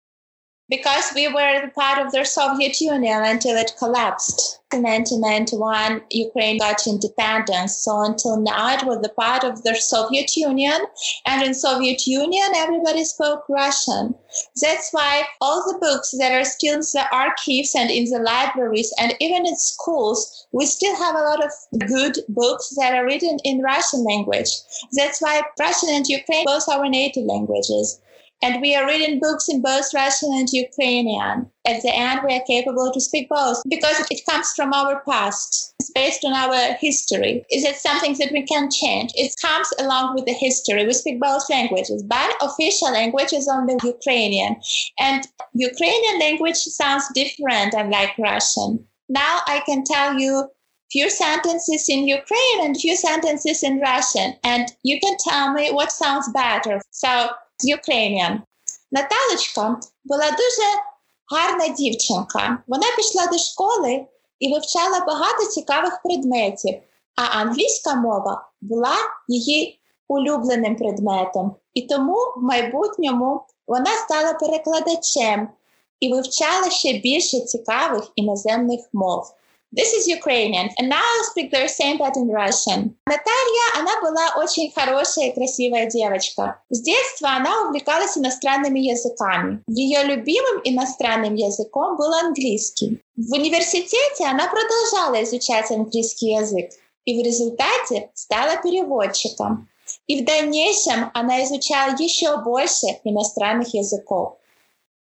Because 0.70 1.12
we 1.14 1.28
were 1.28 1.70
part 1.74 1.98
of 1.98 2.12
the 2.12 2.24
Soviet 2.24 2.80
Union 2.80 3.24
until 3.24 3.56
it 3.56 3.72
collapsed. 3.78 4.60
In 4.70 4.82
1991, 4.82 6.02
Ukraine 6.10 6.58
got 6.58 6.86
independence. 6.86 7.78
So 7.78 8.02
until 8.02 8.36
now, 8.36 8.74
it 8.74 8.84
was 8.84 9.00
the 9.00 9.08
part 9.08 9.42
of 9.42 9.62
the 9.62 9.74
Soviet 9.74 10.36
Union. 10.36 10.84
And 11.24 11.42
in 11.42 11.54
Soviet 11.54 12.06
Union, 12.06 12.52
everybody 12.54 13.04
spoke 13.04 13.48
Russian. 13.48 14.14
That's 14.60 14.92
why 14.92 15.22
all 15.40 15.64
the 15.66 15.78
books 15.78 16.14
that 16.18 16.32
are 16.32 16.44
still 16.44 16.74
in 16.74 16.80
the 16.80 17.06
archives 17.10 17.74
and 17.74 17.90
in 17.90 18.04
the 18.10 18.18
libraries 18.18 18.92
and 19.00 19.14
even 19.20 19.46
in 19.46 19.56
schools, 19.56 20.46
we 20.52 20.66
still 20.66 20.96
have 20.96 21.14
a 21.14 21.24
lot 21.24 21.42
of 21.42 21.50
good 21.88 22.18
books 22.28 22.74
that 22.76 22.92
are 22.92 23.06
written 23.06 23.38
in 23.44 23.62
Russian 23.62 24.04
language. 24.04 24.50
That's 24.92 25.22
why 25.22 25.40
Russian 25.58 25.88
and 25.94 26.06
Ukraine 26.06 26.44
both 26.44 26.68
are 26.68 26.86
native 26.90 27.24
languages. 27.24 28.00
And 28.42 28.60
we 28.62 28.74
are 28.76 28.86
reading 28.86 29.18
books 29.18 29.48
in 29.48 29.62
both 29.62 29.92
Russian 29.92 30.30
and 30.32 30.48
Ukrainian. 30.52 31.50
At 31.66 31.82
the 31.82 31.94
end, 31.94 32.20
we 32.24 32.34
are 32.36 32.44
capable 32.46 32.92
to 32.92 33.00
speak 33.00 33.28
both 33.28 33.62
because 33.68 34.06
it 34.10 34.24
comes 34.28 34.52
from 34.54 34.72
our 34.72 35.02
past. 35.08 35.74
It's 35.80 35.90
based 35.92 36.24
on 36.24 36.32
our 36.32 36.74
history. 36.74 37.44
Is 37.50 37.64
it 37.64 37.76
something 37.76 38.14
that 38.18 38.32
we 38.32 38.42
can 38.46 38.70
change? 38.70 39.10
It 39.14 39.34
comes 39.42 39.68
along 39.80 40.14
with 40.14 40.26
the 40.26 40.34
history. 40.34 40.86
We 40.86 40.92
speak 40.92 41.20
both 41.20 41.50
languages, 41.50 42.04
but 42.04 42.36
official 42.40 42.92
language 42.92 43.32
is 43.32 43.48
only 43.48 43.76
Ukrainian. 43.82 44.56
And 44.98 45.26
Ukrainian 45.54 46.20
language 46.20 46.56
sounds 46.56 47.08
different, 47.14 47.74
unlike 47.74 48.16
Russian. 48.18 48.86
Now 49.08 49.40
I 49.46 49.62
can 49.66 49.82
tell 49.84 50.18
you 50.18 50.48
few 50.92 51.10
sentences 51.10 51.86
in 51.88 52.08
Ukrainian 52.08 52.66
and 52.66 52.76
few 52.76 52.96
sentences 52.96 53.62
in 53.62 53.80
Russian, 53.80 54.36
and 54.44 54.72
you 54.82 54.98
can 55.00 55.16
tell 55.18 55.52
me 55.52 55.70
what 55.70 55.92
sounds 55.92 56.30
better. 56.32 56.80
So 56.90 57.30
Ukrainian. 57.64 58.40
Наталочка 58.92 59.80
була 60.04 60.30
дуже 60.30 60.68
гарна 61.26 61.68
дівчинка. 61.68 62.58
Вона 62.66 62.86
пішла 62.96 63.26
до 63.26 63.38
школи 63.38 64.06
і 64.38 64.52
вивчала 64.52 65.00
багато 65.00 65.44
цікавих 65.44 66.02
предметів, 66.02 66.74
а 67.16 67.22
англійська 67.22 67.94
мова 67.94 68.48
була 68.60 68.96
її 69.28 69.80
улюбленим 70.08 70.76
предметом. 70.76 71.54
І 71.74 71.82
тому 71.82 72.16
в 72.36 72.42
майбутньому 72.42 73.40
вона 73.66 73.90
стала 73.96 74.32
перекладачем 74.32 75.48
і 76.00 76.12
вивчала 76.12 76.70
ще 76.70 76.92
більше 76.92 77.40
цікавих 77.40 78.08
іноземних 78.14 78.80
мов. 78.92 79.34
This 79.70 79.92
is 79.92 80.08
Ukrainian. 80.08 80.70
And 80.78 80.88
now 80.88 81.02
I'll 81.02 81.24
speak 81.24 81.50
the 81.50 81.68
same 81.68 81.98
but 81.98 82.16
in 82.16 82.28
Russian. 82.30 82.96
Наталья, 83.06 83.66
она 83.76 84.00
была 84.00 84.42
очень 84.42 84.72
хорошая 84.72 85.28
и 85.28 85.34
красивая 85.34 85.86
девочка. 85.86 86.62
С 86.70 86.80
детства 86.80 87.36
она 87.36 87.62
увлекалась 87.62 88.16
иностранными 88.16 88.80
языками. 88.80 89.62
Ее 89.66 90.04
любимым 90.04 90.62
иностранным 90.64 91.34
языком 91.34 91.98
был 91.98 92.12
английский. 92.14 93.02
В 93.16 93.32
университете 93.34 94.24
она 94.24 94.48
продолжала 94.48 95.22
изучать 95.24 95.70
английский 95.70 96.32
язык 96.32 96.70
и 97.04 97.20
в 97.20 97.24
результате 97.24 98.10
стала 98.14 98.56
переводчиком. 98.62 99.68
И 100.06 100.22
в 100.22 100.24
дальнейшем 100.24 101.10
она 101.12 101.44
изучала 101.44 101.94
еще 101.98 102.38
больше 102.38 102.86
иностранных 103.04 103.74
языков. 103.74 104.36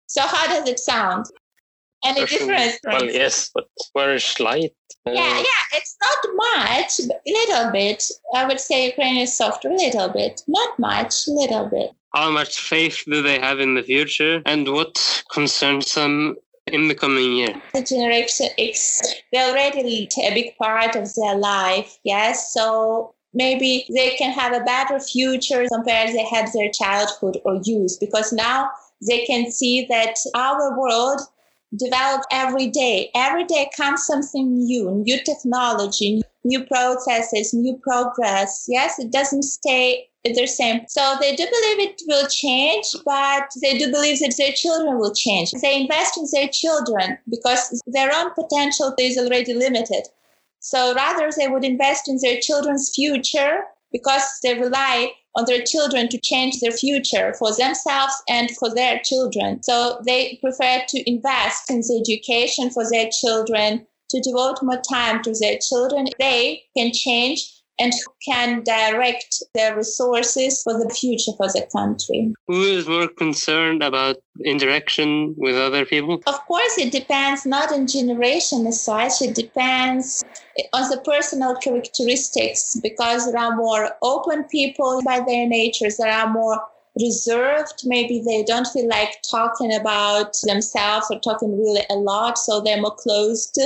So 0.07 0.21
how 0.21 0.47
does 0.49 0.67
it 0.67 0.77
sound? 0.77 1.25
Any 2.03 2.25
difference? 2.25 2.79
Well, 2.83 3.05
yes, 3.05 3.51
but 3.53 3.67
very 3.95 4.19
slight. 4.19 4.73
Uh, 5.05 5.11
Yeah, 5.11 5.37
yeah, 5.37 5.63
it's 5.73 5.95
not 6.05 6.21
much, 6.35 6.99
little 7.25 7.71
bit. 7.71 8.09
I 8.35 8.45
would 8.45 8.59
say 8.59 8.87
Ukrainian 8.87 9.23
is 9.23 9.33
soft, 9.33 9.65
a 9.65 9.69
little 9.69 10.09
bit. 10.09 10.41
Not 10.47 10.77
much, 10.79 11.27
little 11.27 11.67
bit. 11.67 11.91
How 12.13 12.29
much 12.29 12.59
faith 12.59 13.03
do 13.05 13.21
they 13.21 13.39
have 13.39 13.59
in 13.59 13.75
the 13.75 13.83
future 13.83 14.41
and 14.45 14.67
what 14.67 15.23
concerns 15.31 15.93
them 15.95 16.35
in 16.67 16.87
the 16.87 16.95
coming 16.95 17.33
year? 17.33 17.61
The 17.73 17.83
Generation 17.83 18.49
X, 18.57 19.01
they 19.31 19.39
already 19.39 19.83
lead 19.83 20.11
a 20.17 20.33
big 20.33 20.57
part 20.57 20.95
of 20.95 21.13
their 21.15 21.35
life, 21.35 21.97
yes? 22.03 22.53
So 22.53 23.15
maybe 23.33 23.85
they 23.93 24.11
can 24.11 24.31
have 24.33 24.53
a 24.53 24.63
better 24.63 24.99
future 24.99 25.65
compared 25.71 26.09
they 26.09 26.25
had 26.25 26.49
their 26.53 26.69
childhood 26.71 27.37
or 27.45 27.61
youth 27.63 27.97
because 27.99 28.33
now 28.33 28.69
they 29.07 29.25
can 29.25 29.49
see 29.51 29.85
that 29.89 30.15
our 30.35 30.77
world 30.77 31.21
develop 31.75 32.23
every 32.31 32.67
day. 32.67 33.09
Every 33.15 33.45
day 33.45 33.69
comes 33.75 34.05
something 34.05 34.65
new, 34.65 34.91
new 34.91 35.23
technology, 35.23 36.21
new 36.43 36.63
processes, 36.65 37.53
new 37.53 37.77
progress. 37.77 38.65
Yes, 38.67 38.99
it 38.99 39.11
doesn't 39.11 39.43
stay 39.43 40.07
the 40.23 40.47
same. 40.47 40.81
So 40.87 41.15
they 41.19 41.35
do 41.35 41.43
believe 41.43 41.89
it 41.89 42.01
will 42.07 42.27
change, 42.27 42.85
but 43.05 43.49
they 43.61 43.77
do 43.77 43.91
believe 43.91 44.19
that 44.19 44.35
their 44.37 44.51
children 44.53 44.99
will 44.99 45.13
change. 45.13 45.51
They 45.51 45.81
invest 45.81 46.17
in 46.17 46.25
their 46.31 46.47
children 46.49 47.17
because 47.29 47.81
their 47.87 48.13
own 48.13 48.31
potential 48.33 48.93
is 48.99 49.17
already 49.17 49.53
limited. 49.53 50.07
So 50.59 50.93
rather, 50.93 51.29
they 51.35 51.47
would 51.47 51.63
invest 51.63 52.07
in 52.07 52.19
their 52.21 52.39
children's 52.39 52.93
future 52.93 53.63
because 53.91 54.39
they 54.43 54.57
rely 54.59 55.11
on 55.35 55.45
their 55.45 55.63
children 55.63 56.09
to 56.09 56.19
change 56.19 56.59
their 56.59 56.71
future 56.71 57.33
for 57.39 57.55
themselves 57.55 58.13
and 58.27 58.51
for 58.51 58.73
their 58.73 58.99
children. 59.03 59.61
So 59.63 60.01
they 60.05 60.37
prefer 60.41 60.83
to 60.87 61.09
invest 61.09 61.69
in 61.69 61.81
the 61.81 62.03
education 62.05 62.69
for 62.69 62.89
their 62.89 63.09
children, 63.09 63.87
to 64.09 64.21
devote 64.21 64.61
more 64.61 64.81
time 64.81 65.23
to 65.23 65.33
their 65.39 65.57
children. 65.57 66.07
They 66.19 66.63
can 66.75 66.91
change 66.91 67.60
and 67.81 67.93
who 67.93 68.13
can 68.31 68.63
direct 68.63 69.43
their 69.55 69.75
resources 69.75 70.61
for 70.63 70.73
the 70.73 70.89
future 70.93 71.31
for 71.37 71.47
the 71.47 71.67
country. 71.75 72.33
Who 72.47 72.61
is 72.61 72.87
more 72.87 73.07
concerned 73.07 73.81
about 73.81 74.17
interaction 74.45 75.33
with 75.37 75.55
other 75.55 75.85
people? 75.85 76.21
Of 76.27 76.39
course, 76.45 76.77
it 76.77 76.91
depends 76.91 77.45
not 77.45 77.71
on 77.71 77.87
generation 77.87 78.67
as 78.67 78.83
such, 78.83 79.21
it 79.21 79.33
depends 79.35 80.23
on 80.73 80.89
the 80.91 81.01
personal 81.03 81.55
characteristics 81.55 82.79
because 82.83 83.25
there 83.25 83.41
are 83.41 83.55
more 83.55 83.89
open 84.03 84.43
people 84.45 85.01
by 85.03 85.19
their 85.19 85.47
natures, 85.47 85.97
there 85.97 86.11
are 86.11 86.29
more 86.29 86.61
reserved. 86.99 87.83
Maybe 87.85 88.21
they 88.25 88.43
don't 88.43 88.67
feel 88.67 88.87
like 88.87 89.21
talking 89.29 89.73
about 89.73 90.35
themselves 90.43 91.07
or 91.09 91.19
talking 91.19 91.57
really 91.57 91.85
a 91.89 91.95
lot, 91.95 92.37
so 92.37 92.61
they're 92.61 92.81
more 92.81 92.95
closed. 92.95 93.57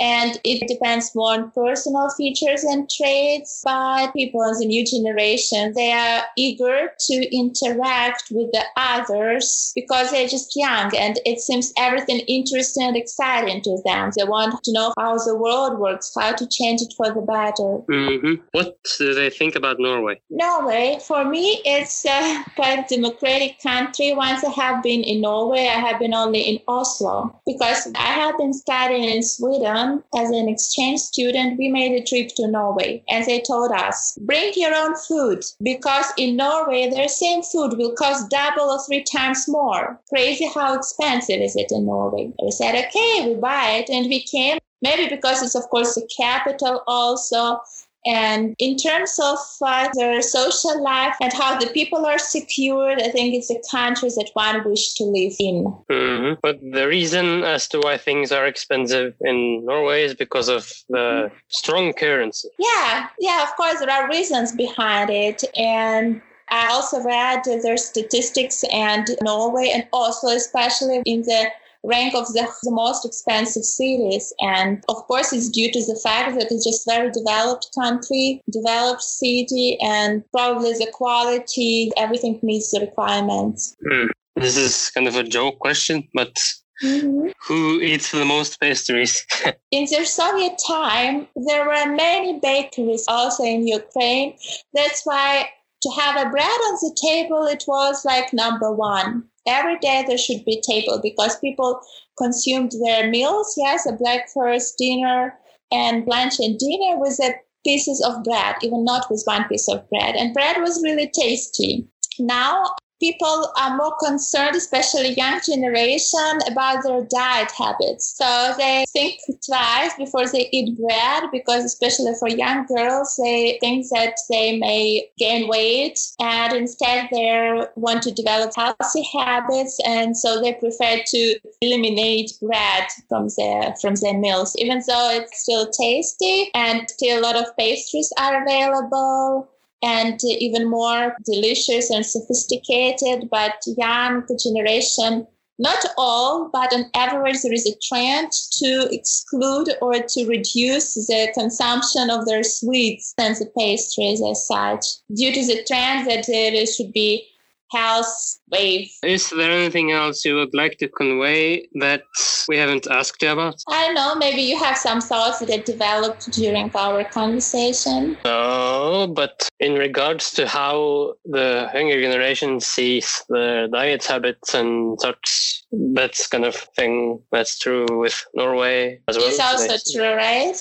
And 0.00 0.40
it 0.44 0.66
depends 0.68 1.14
more 1.14 1.32
on 1.34 1.50
personal 1.50 2.08
features 2.10 2.64
and 2.64 2.88
traits. 2.90 3.62
But 3.64 4.12
people 4.12 4.42
in 4.42 4.58
the 4.58 4.66
new 4.66 4.84
generation, 4.86 5.72
they 5.74 5.92
are 5.92 6.22
eager 6.36 6.90
to 7.08 7.36
interact 7.36 8.24
with 8.30 8.50
the 8.52 8.64
others 8.76 9.72
because 9.74 10.10
they're 10.10 10.28
just 10.28 10.56
young 10.56 10.94
and 10.96 11.18
it 11.24 11.40
seems 11.40 11.72
everything 11.76 12.20
interesting 12.20 12.84
and 12.84 12.96
exciting 12.96 13.62
to 13.62 13.78
them. 13.84 14.10
They 14.16 14.24
want 14.24 14.62
to 14.64 14.72
know 14.72 14.92
how 14.98 15.18
the 15.18 15.36
world 15.36 15.78
works, 15.78 16.12
how 16.18 16.32
to 16.32 16.46
change 16.48 16.80
it 16.82 16.92
for 16.96 17.12
the 17.12 17.20
better. 17.20 17.70
hmm 17.88 18.34
What 18.52 18.78
do 18.98 19.14
they 19.14 19.30
think 19.30 19.54
about 19.56 19.76
Norway? 19.78 20.20
Norway, 20.30 20.98
for 21.06 21.24
me, 21.24 21.60
it's 21.64 22.04
a 22.06 22.44
quite 22.56 22.88
democratic 22.88 23.60
country. 23.60 24.12
Once 24.14 24.44
I 24.44 24.50
have 24.50 24.82
been 24.82 25.02
in 25.02 25.20
Norway, 25.20 25.66
I 25.66 25.80
have 25.86 25.98
been 25.98 26.14
only 26.14 26.40
in 26.40 26.58
Oslo 26.68 27.40
because 27.46 27.88
I 27.94 28.12
have 28.22 28.36
been 28.38 28.52
studying 28.52 29.04
in 29.04 29.22
Sweden 29.22 29.81
as 30.14 30.30
an 30.30 30.48
exchange 30.48 31.00
student. 31.00 31.58
We 31.58 31.68
made 31.68 31.92
a 31.92 32.04
trip 32.04 32.28
to 32.36 32.48
Norway 32.48 33.02
and 33.08 33.24
they 33.24 33.40
told 33.40 33.72
us, 33.72 34.16
bring 34.22 34.52
your 34.56 34.74
own 34.74 34.94
food 34.96 35.44
because 35.62 36.06
in 36.16 36.36
Norway, 36.36 36.90
their 36.90 37.08
same 37.08 37.42
food 37.42 37.76
will 37.76 37.94
cost 37.94 38.30
double 38.30 38.70
or 38.70 38.80
three 38.84 39.04
times 39.04 39.48
more. 39.48 40.00
Crazy 40.08 40.48
how 40.54 40.74
expensive 40.74 41.40
is 41.40 41.56
it 41.56 41.70
in 41.70 41.86
Norway? 41.86 42.32
We 42.42 42.50
said, 42.50 42.74
okay, 42.86 43.28
we 43.28 43.34
buy 43.34 43.82
it 43.82 43.90
and 43.90 44.06
we 44.06 44.22
came. 44.22 44.58
Maybe 44.82 45.08
because 45.14 45.42
it's, 45.42 45.54
of 45.54 45.68
course, 45.70 45.94
the 45.94 46.08
capital 46.16 46.82
also 46.88 47.60
And 48.04 48.56
in 48.58 48.76
terms 48.76 49.18
of 49.22 49.38
uh, 49.60 49.88
their 49.94 50.22
social 50.22 50.82
life 50.82 51.14
and 51.20 51.32
how 51.32 51.58
the 51.58 51.68
people 51.68 52.04
are 52.04 52.18
secured, 52.18 53.00
I 53.00 53.08
think 53.10 53.34
it's 53.34 53.48
the 53.48 53.62
countries 53.70 54.16
that 54.16 54.30
one 54.34 54.64
wish 54.68 54.94
to 54.94 55.04
live 55.04 55.34
in. 55.38 55.64
hmm 55.88 56.34
But 56.42 56.58
the 56.60 56.88
reason 56.88 57.44
as 57.44 57.68
to 57.68 57.78
why 57.80 57.98
things 57.98 58.32
are 58.32 58.46
expensive 58.46 59.14
in 59.20 59.64
Norway 59.64 60.02
is 60.04 60.14
because 60.14 60.48
of 60.48 60.72
the 60.88 61.30
strong 61.48 61.92
currency. 61.92 62.48
Yeah, 62.58 63.08
yeah, 63.20 63.42
of 63.42 63.54
course, 63.56 63.78
there 63.78 63.90
are 63.90 64.08
reasons 64.08 64.52
behind 64.52 65.10
it. 65.10 65.44
And 65.56 66.20
I 66.48 66.68
also 66.68 67.02
read 67.02 67.44
their 67.44 67.76
statistics 67.76 68.64
and 68.72 69.08
Norway, 69.22 69.70
and 69.72 69.86
also 69.92 70.28
especially 70.28 71.02
in 71.06 71.22
the 71.22 71.50
rank 71.84 72.14
of 72.14 72.26
the, 72.28 72.48
the 72.62 72.70
most 72.70 73.04
expensive 73.04 73.64
cities. 73.64 74.32
And 74.40 74.82
of 74.88 74.96
course, 75.08 75.32
it's 75.32 75.48
due 75.48 75.70
to 75.72 75.80
the 75.80 75.98
fact 76.02 76.38
that 76.38 76.48
it's 76.50 76.64
just 76.64 76.86
very 76.86 77.10
developed 77.10 77.68
country, 77.78 78.42
developed 78.50 79.02
city, 79.02 79.78
and 79.80 80.22
probably 80.32 80.72
the 80.72 80.90
quality, 80.92 81.90
everything 81.96 82.38
meets 82.42 82.70
the 82.70 82.80
requirements. 82.80 83.76
Hmm. 83.88 84.06
This 84.36 84.56
is 84.56 84.90
kind 84.90 85.08
of 85.08 85.16
a 85.16 85.22
joke 85.24 85.58
question, 85.58 86.08
but 86.14 86.38
Mhm. 86.82 87.32
who 87.46 87.80
eats 87.80 88.10
the 88.10 88.24
most 88.24 88.58
pastries? 88.60 89.24
In 89.70 89.84
the 89.84 90.04
Soviet 90.04 90.58
time, 90.66 91.28
there 91.36 91.64
were 91.66 91.86
many 91.86 92.40
bakeries 92.40 93.04
also 93.08 93.44
in 93.44 93.66
Ukraine. 93.66 94.36
That's 94.74 95.02
why 95.04 95.48
to 95.82 95.90
have 95.90 96.16
a 96.16 96.30
bread 96.30 96.60
on 96.68 96.74
the 96.80 96.96
table, 97.00 97.44
it 97.44 97.64
was 97.66 98.04
like 98.04 98.32
number 98.32 98.72
one. 98.72 99.24
Every 99.46 99.78
day 99.78 100.04
there 100.06 100.18
should 100.18 100.44
be 100.44 100.60
table 100.60 101.00
because 101.02 101.38
people 101.38 101.80
consumed 102.16 102.72
their 102.84 103.10
meals, 103.10 103.54
yes, 103.56 103.86
a 103.86 103.92
breakfast, 103.92 104.76
dinner, 104.78 105.38
and 105.70 106.06
lunch 106.06 106.38
and 106.38 106.58
dinner 106.58 106.98
with 106.98 107.16
the 107.16 107.34
pieces 107.64 108.02
of 108.04 108.22
bread, 108.24 108.56
even 108.62 108.84
not 108.84 109.10
with 109.10 109.22
one 109.24 109.48
piece 109.48 109.68
of 109.68 109.88
bread. 109.88 110.14
And 110.16 110.34
bread 110.34 110.60
was 110.60 110.82
really 110.82 111.10
tasty. 111.14 111.88
Now 112.18 112.74
people 113.02 113.52
are 113.60 113.76
more 113.76 113.96
concerned, 113.96 114.54
especially 114.54 115.12
young 115.14 115.40
generation, 115.44 116.38
about 116.48 116.84
their 116.84 117.04
diet 117.10 117.50
habits. 117.50 118.14
So 118.16 118.54
they 118.56 118.84
think 118.92 119.18
twice 119.44 119.92
before 119.98 120.28
they 120.28 120.48
eat 120.52 120.78
bread 120.78 121.24
because 121.32 121.64
especially 121.64 122.12
for 122.20 122.28
young 122.28 122.64
girls, 122.66 123.18
they 123.20 123.58
think 123.60 123.86
that 123.90 124.14
they 124.30 124.56
may 124.56 125.08
gain 125.18 125.48
weight 125.48 125.98
and 126.20 126.52
instead 126.52 127.08
they 127.10 127.66
want 127.74 128.02
to 128.04 128.12
develop 128.12 128.54
healthy 128.54 129.02
habits 129.12 129.80
and 129.84 130.16
so 130.16 130.40
they 130.40 130.52
prefer 130.54 131.02
to 131.04 131.38
eliminate 131.60 132.30
bread 132.40 132.84
from 133.08 133.28
their 133.36 133.74
from 133.80 133.96
their 133.96 134.16
meals, 134.16 134.54
even 134.58 134.80
though 134.86 135.10
it's 135.10 135.42
still 135.42 135.68
tasty 135.70 136.50
and 136.54 136.88
still 136.88 137.18
a 137.18 137.22
lot 137.22 137.36
of 137.36 137.56
pastries 137.56 138.12
are 138.18 138.42
available 138.42 139.48
and 139.82 140.18
even 140.24 140.68
more 140.68 141.16
delicious 141.24 141.90
and 141.90 142.04
sophisticated. 142.04 143.28
But 143.30 143.54
young 143.76 144.26
generation, 144.38 145.26
not 145.58 145.84
all, 145.98 146.50
but 146.52 146.72
on 146.72 146.86
average, 146.94 147.42
there 147.42 147.52
is 147.52 147.66
a 147.66 147.78
trend 147.88 148.32
to 148.58 148.88
exclude 148.90 149.68
or 149.80 149.94
to 149.94 150.26
reduce 150.26 150.94
the 150.94 151.30
consumption 151.34 152.10
of 152.10 152.26
their 152.26 152.42
sweets 152.42 153.14
and 153.18 153.36
the 153.36 153.50
pastries 153.58 154.22
as 154.22 154.46
such, 154.46 154.84
due 155.14 155.32
to 155.32 155.46
the 155.46 155.64
trend 155.64 156.08
that 156.08 156.26
there 156.26 156.66
should 156.66 156.92
be 156.92 157.28
health 157.72 158.38
wave. 158.50 158.90
Is 159.02 159.30
there 159.30 159.50
anything 159.50 159.92
else 159.92 160.24
you 160.24 160.34
would 160.36 160.54
like 160.54 160.78
to 160.78 160.88
convey 160.88 161.68
that 161.80 162.02
we 162.48 162.56
haven't 162.56 162.86
asked 162.90 163.22
you 163.22 163.30
about? 163.30 163.56
I 163.68 163.86
don't 163.86 163.94
know, 163.94 164.14
maybe 164.14 164.42
you 164.42 164.58
have 164.58 164.76
some 164.76 165.00
thoughts 165.00 165.40
that 165.40 165.64
developed 165.64 166.30
during 166.32 166.70
our 166.74 167.04
conversation. 167.04 168.16
No, 168.24 169.12
but 169.14 169.48
in 169.60 169.74
regards 169.74 170.32
to 170.32 170.46
how 170.46 171.14
the 171.24 171.70
younger 171.74 172.00
generation 172.00 172.60
sees 172.60 173.22
their 173.28 173.68
diet 173.68 174.04
habits 174.04 174.54
and 174.54 175.00
such, 175.00 175.62
that's 175.94 176.26
kind 176.26 176.44
of 176.44 176.54
thing 176.76 177.20
that's 177.30 177.58
true 177.58 177.86
with 177.90 178.24
Norway 178.34 179.00
as 179.08 179.16
well. 179.16 179.28
It's 179.28 179.40
also 179.40 179.76
true, 179.92 180.14
right? 180.14 180.56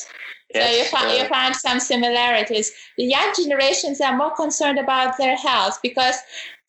So 0.54 0.60
you 0.60 0.84
Yes, 0.84 0.90
find, 0.90 1.08
uh, 1.08 1.14
you 1.14 1.30
find 1.30 1.56
some 1.56 1.80
similarities. 1.80 2.74
The 2.98 3.06
young 3.06 3.34
generations 3.36 4.02
are 4.02 4.16
more 4.16 4.32
concerned 4.36 4.80
about 4.80 5.18
their 5.18 5.38
health 5.38 5.80
because, 5.82 6.16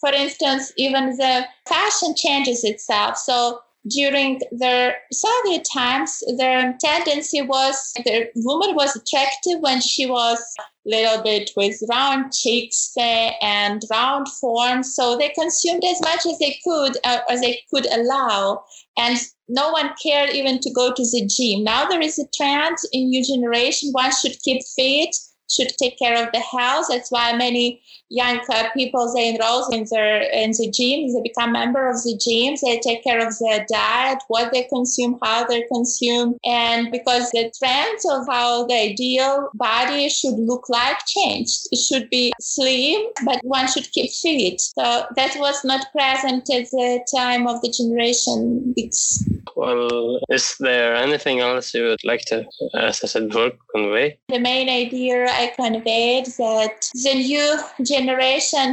for 0.02 0.12
instance, 0.12 0.72
even 0.76 1.16
the 1.16 1.46
fashion 1.68 2.14
changes 2.16 2.64
itself. 2.64 3.16
So 3.16 3.60
during 3.88 4.40
the 4.50 4.94
Soviet 5.12 5.64
times, 5.72 6.22
their 6.38 6.76
tendency 6.80 7.40
was 7.40 7.92
the 8.04 8.28
woman 8.34 8.74
was 8.74 8.96
attractive 8.96 9.60
when 9.60 9.80
she 9.80 10.06
was 10.06 10.38
a 10.58 10.62
little 10.84 11.22
bit 11.22 11.50
with 11.56 11.80
round 11.88 12.32
cheeks 12.32 12.92
and 12.98 13.80
round 13.92 14.28
form. 14.28 14.82
So 14.82 15.16
they 15.16 15.28
consumed 15.28 15.84
as 15.84 16.00
much 16.00 16.26
as 16.26 16.36
they 16.40 16.58
could, 16.64 16.96
uh, 17.04 17.20
as 17.30 17.40
they 17.40 17.62
could 17.72 17.86
allow 17.86 18.64
and 18.98 19.16
no 19.48 19.70
one 19.70 19.90
cared 20.02 20.30
even 20.30 20.58
to 20.60 20.70
go 20.72 20.92
to 20.92 21.02
the 21.02 21.26
gym. 21.26 21.62
Now 21.62 21.86
there 21.86 22.00
is 22.00 22.18
a 22.18 22.26
trend 22.36 22.76
in 22.92 23.10
new 23.10 23.24
generation. 23.24 23.90
One 23.92 24.10
should 24.12 24.36
keep 24.42 24.62
fit, 24.76 25.14
should 25.50 25.72
take 25.78 25.98
care 25.98 26.24
of 26.24 26.32
the 26.32 26.40
health. 26.40 26.86
That's 26.88 27.10
why 27.10 27.36
many 27.36 27.82
young 28.12 28.40
uh, 28.50 28.68
people 28.74 29.12
they 29.14 29.30
enroll 29.34 29.68
in 29.70 29.86
their 29.90 30.22
in 30.22 30.50
the 30.52 30.68
gyms. 30.68 31.14
They 31.14 31.22
become 31.22 31.52
member 31.52 31.88
of 31.88 31.96
the 32.04 32.14
gyms. 32.24 32.60
They 32.60 32.78
take 32.78 33.02
care 33.02 33.26
of 33.26 33.34
their 33.38 33.64
diet, 33.68 34.18
what 34.28 34.52
they 34.52 34.64
consume, 34.64 35.18
how 35.22 35.44
they 35.46 35.62
consume, 35.62 36.36
and 36.44 36.90
because 36.92 37.30
the 37.30 37.50
trends 37.58 38.04
of 38.04 38.26
how 38.28 38.66
the 38.66 38.74
ideal 38.74 39.48
body 39.54 40.08
should 40.08 40.38
look 40.38 40.68
like 40.68 40.98
changed. 41.06 41.68
It 41.72 41.78
should 41.78 42.10
be 42.10 42.32
slim, 42.40 43.00
but 43.24 43.40
one 43.42 43.66
should 43.66 43.90
keep 43.92 44.10
fit. 44.10 44.60
So 44.60 45.06
that 45.16 45.34
was 45.36 45.64
not 45.64 45.90
present 45.92 46.48
at 46.50 46.70
the 46.70 47.00
time 47.14 47.46
of 47.46 47.62
the 47.62 47.70
generation. 47.70 48.74
Well, 49.56 50.20
is 50.28 50.56
there 50.60 50.94
anything 50.94 51.40
else 51.40 51.74
you 51.74 51.84
would 51.84 52.04
like 52.04 52.24
to, 52.26 52.44
as 52.74 53.02
I 53.04 53.06
said 53.06 53.28
before, 53.28 53.52
convey? 53.74 54.18
The 54.28 54.38
main 54.38 54.68
idea 54.68 55.26
I 55.28 55.52
conveyed 55.56 56.26
that 56.38 56.88
the 56.94 57.14
new 57.14 57.58
generation 57.84 58.01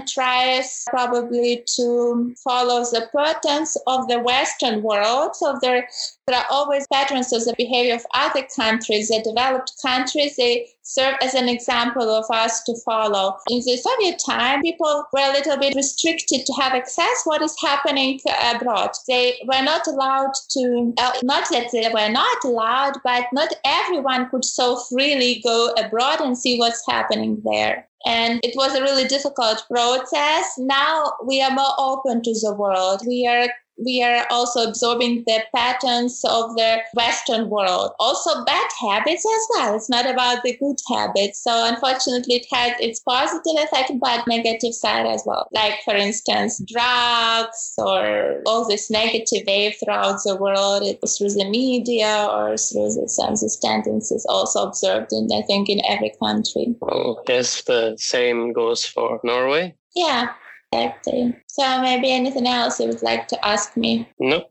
tries 0.08 0.84
probably 0.90 1.64
to 1.76 2.34
follow 2.44 2.82
the 2.82 3.10
patterns 3.16 3.78
of 3.88 4.08
the 4.08 4.20
Western 4.20 4.82
world. 4.82 5.36
So 5.36 5.58
there, 5.62 5.88
there 6.28 6.38
are 6.38 6.46
always 6.50 6.88
patterns 6.88 7.34
of 7.34 7.46
the 7.46 7.56
behavior 7.58 7.96
of 7.96 8.06
other 8.14 8.48
countries, 8.56 9.10
the 9.10 9.22
developed 9.24 9.74
countries. 9.82 10.36
They 10.36 10.70
serve 10.84 11.16
as 11.22 11.36
an 11.36 11.50
example 11.50 12.10
of 12.10 12.26
us 12.32 12.64
to 12.64 12.76
follow. 12.86 13.38
In 13.50 13.62
the 13.66 13.78
Soviet 13.78 14.22
time, 14.26 14.62
people 14.62 15.06
were 15.14 15.20
a 15.20 15.34
little 15.34 15.58
bit 15.58 15.76
restricted 15.76 16.46
to 16.46 16.54
have 16.54 16.74
access 16.74 17.22
what 17.26 17.42
is 17.42 17.56
happening 17.62 18.20
abroad. 18.56 18.92
They 19.08 19.40
were 19.46 19.62
not 19.62 19.88
allowed 19.88 20.34
to, 20.52 20.94
uh, 20.98 21.12
not 21.24 21.50
that 21.52 21.72
they 21.72 21.90
were 21.94 22.10
not 22.10 22.44
allowed, 22.44 22.98
but 23.04 23.26
not 23.34 23.54
everyone 23.66 24.30
could 24.30 24.46
so 24.46 24.78
freely 24.90 25.42
go 25.44 25.74
abroad 25.78 26.22
and 26.22 26.38
see 26.38 26.58
what's 26.58 26.84
happening 26.88 27.42
there. 27.44 27.89
And 28.06 28.40
it 28.44 28.56
was 28.56 28.76
a 28.76 28.82
really 28.82 29.06
difficult 29.06 29.64
process. 29.70 30.54
Now 30.58 31.14
we 31.26 31.42
are 31.42 31.52
more 31.52 31.74
open 31.78 32.22
to 32.24 32.34
the 32.34 32.54
world. 32.54 33.02
We 33.06 33.28
are 33.28 33.50
we 33.84 34.04
are 34.04 34.26
also 34.30 34.68
absorbing 34.68 35.24
the 35.26 35.42
patterns 35.56 36.22
of 36.26 36.56
the 36.56 36.80
Western 36.94 37.50
world. 37.50 37.92
Also, 38.00 38.44
bad 38.46 38.70
habits 38.80 39.26
as 39.26 39.48
well. 39.56 39.76
It's 39.76 39.90
not 39.90 40.06
about 40.06 40.44
the 40.44 40.58
good 40.58 40.78
habits. 40.90 41.44
So, 41.44 41.52
unfortunately, 41.68 42.36
it 42.36 42.48
has 42.52 42.74
its 42.80 43.00
positive 43.00 43.64
effect, 43.64 43.92
but 44.00 44.28
negative 44.28 44.74
side 44.74 45.06
as 45.06 45.24
well. 45.26 45.48
Like, 45.52 45.76
for 45.84 45.96
instance, 45.96 46.62
drugs 46.68 47.74
or 47.78 48.42
all 48.46 48.68
this 48.68 48.90
negative 48.90 49.44
wave 49.48 49.76
throughout 49.84 50.20
the 50.24 50.36
world 50.36 50.84
it 50.84 51.00
through 51.18 51.32
the 51.32 51.50
media 51.50 52.28
or 52.30 52.58
through 52.58 52.94
the, 52.94 53.08
some 53.08 53.34
of 53.34 53.40
these 53.40 53.58
tendencies 53.58 54.26
also 54.30 54.68
observed 54.68 55.12
in, 55.12 55.30
I 55.34 55.42
think, 55.44 55.70
in 55.70 55.82
every 55.88 56.14
country. 56.22 56.76
Oh, 56.82 57.22
yes, 57.28 57.64
the 57.64 57.96
same 57.98 58.54
goes 58.54 58.86
for 58.86 59.20
Norway. 59.24 59.76
Yeah, 59.96 60.34
exactly. 60.72 61.36
So, 61.48 61.82
maybe 61.82 62.12
anything 62.12 62.48
else 62.48 62.80
you 62.80 62.88
would 62.88 63.04
like 63.04 63.28
to 63.30 63.46
ask 63.46 63.76
me? 63.76 64.10
No. 64.20 64.46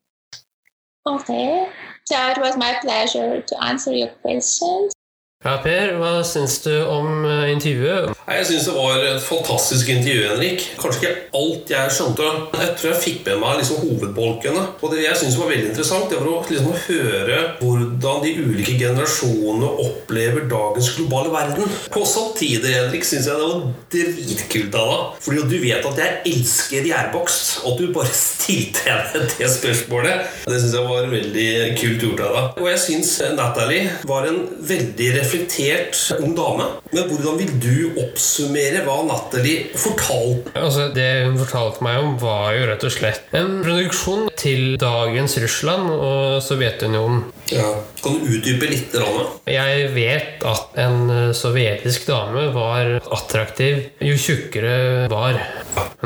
Okay. 1.07 1.71
So 2.05 2.17
it 2.29 2.39
was 2.39 2.57
my 2.57 2.79
pleasure 2.81 3.41
to 3.41 3.65
answer 3.65 3.93
your 3.93 4.09
questions. 4.09 4.93
Ja, 5.47 5.53
Per, 5.63 5.93
hva 6.01 6.17
syns 6.27 6.57
du 6.65 6.73
om 6.91 7.21
eh, 7.23 7.53
intervjuet? 7.53 8.11
Jeg 8.29 8.47
syns 8.49 8.65
det 8.67 8.73
var 8.75 9.05
et 9.07 9.23
fantastisk 9.23 9.87
intervju, 9.93 10.25
Henrik. 10.33 10.65
Kanskje 10.83 10.99
ikke 10.99 11.13
alt 11.39 11.71
jeg 11.71 11.93
skjønte. 11.95 12.31
Jeg 12.59 12.73
tror 12.81 12.89
jeg 12.91 13.03
fikk 13.05 13.21
med 13.29 13.39
meg 13.45 13.61
liksom 13.61 13.85
hovedbolkene. 13.85 14.65
Og 14.83 14.91
det 14.91 15.05
jeg 15.05 15.21
synes 15.21 15.37
var 15.39 15.53
veldig 15.53 15.69
interessant, 15.71 16.11
det 16.11 16.19
var 16.19 16.33
å 16.33 16.41
liksom 16.43 16.75
høre 16.89 17.39
hvordan 17.61 18.25
de 18.25 18.33
ulike 18.49 18.75
generasjonene 18.81 19.71
opplever 19.85 20.49
dagens 20.51 20.91
globale 20.97 21.31
verden. 21.37 21.71
På 21.95 22.03
samtidig, 22.03 22.75
Henrik, 22.75 23.07
syns 23.07 23.31
jeg 23.31 23.39
det 23.39 23.47
var 23.47 23.63
dritkult 23.95 24.81
av 24.83 24.91
deg. 24.91 25.23
Fordi 25.29 25.47
du 25.55 25.57
vet 25.69 25.89
at 25.93 26.03
jeg 26.03 26.19
elsker 26.35 26.91
gjærbakst, 26.91 27.55
og 27.63 27.77
at 27.77 27.85
du 27.85 27.95
bare 27.95 28.11
stilte 28.25 28.89
henne 28.91 29.23
det 29.39 29.55
spørsmålet. 29.55 30.29
Det 30.51 30.59
syns 30.59 30.77
jeg 30.81 30.91
var 30.91 31.09
veldig 31.15 31.49
kult 31.79 32.07
gjort 32.09 32.27
av 32.27 32.37
deg. 32.41 32.53
Og 32.59 32.71
jeg 32.75 32.85
syns 32.89 33.17
Natalie 33.39 33.87
var 34.11 34.27
en 34.27 34.43
veldig 34.67 35.11
reflektert 35.15 35.28
ung 36.19 36.35
dame. 36.37 36.69
Men 36.93 37.09
hvordan 37.11 37.39
vil 37.41 37.53
du 37.63 38.01
oppsummere 38.03 38.85
hva 38.87 38.99
Natalie 39.09 39.69
fortalte? 39.79 40.55
Altså, 40.59 40.89
det 40.95 41.09
hun 41.27 41.39
fortalte 41.41 41.85
meg 41.85 42.03
om, 42.03 42.15
var 42.21 42.55
jo 42.57 42.69
rett 42.71 42.87
og 42.89 42.95
slett 42.95 43.37
en 43.37 43.61
produksjon 43.65 44.29
til 44.39 44.79
dagens 44.81 45.39
Russland 45.43 45.91
og 45.93 46.39
Sovjetunionen. 46.45 47.27
Ja. 47.53 47.69
Kan 48.03 48.19
du 48.21 48.37
utdype 48.37 48.69
litt? 48.71 48.95
Ranne? 48.95 49.27
Jeg 49.49 49.89
vet 49.95 50.45
at 50.47 50.77
en 50.81 51.11
eh, 51.13 51.31
sovjetisk 51.37 52.07
dame 52.09 52.49
var 52.55 52.99
attraktiv 53.15 53.81
jo 54.05 54.19
tjukkere 54.21 55.09
var. 55.11 55.41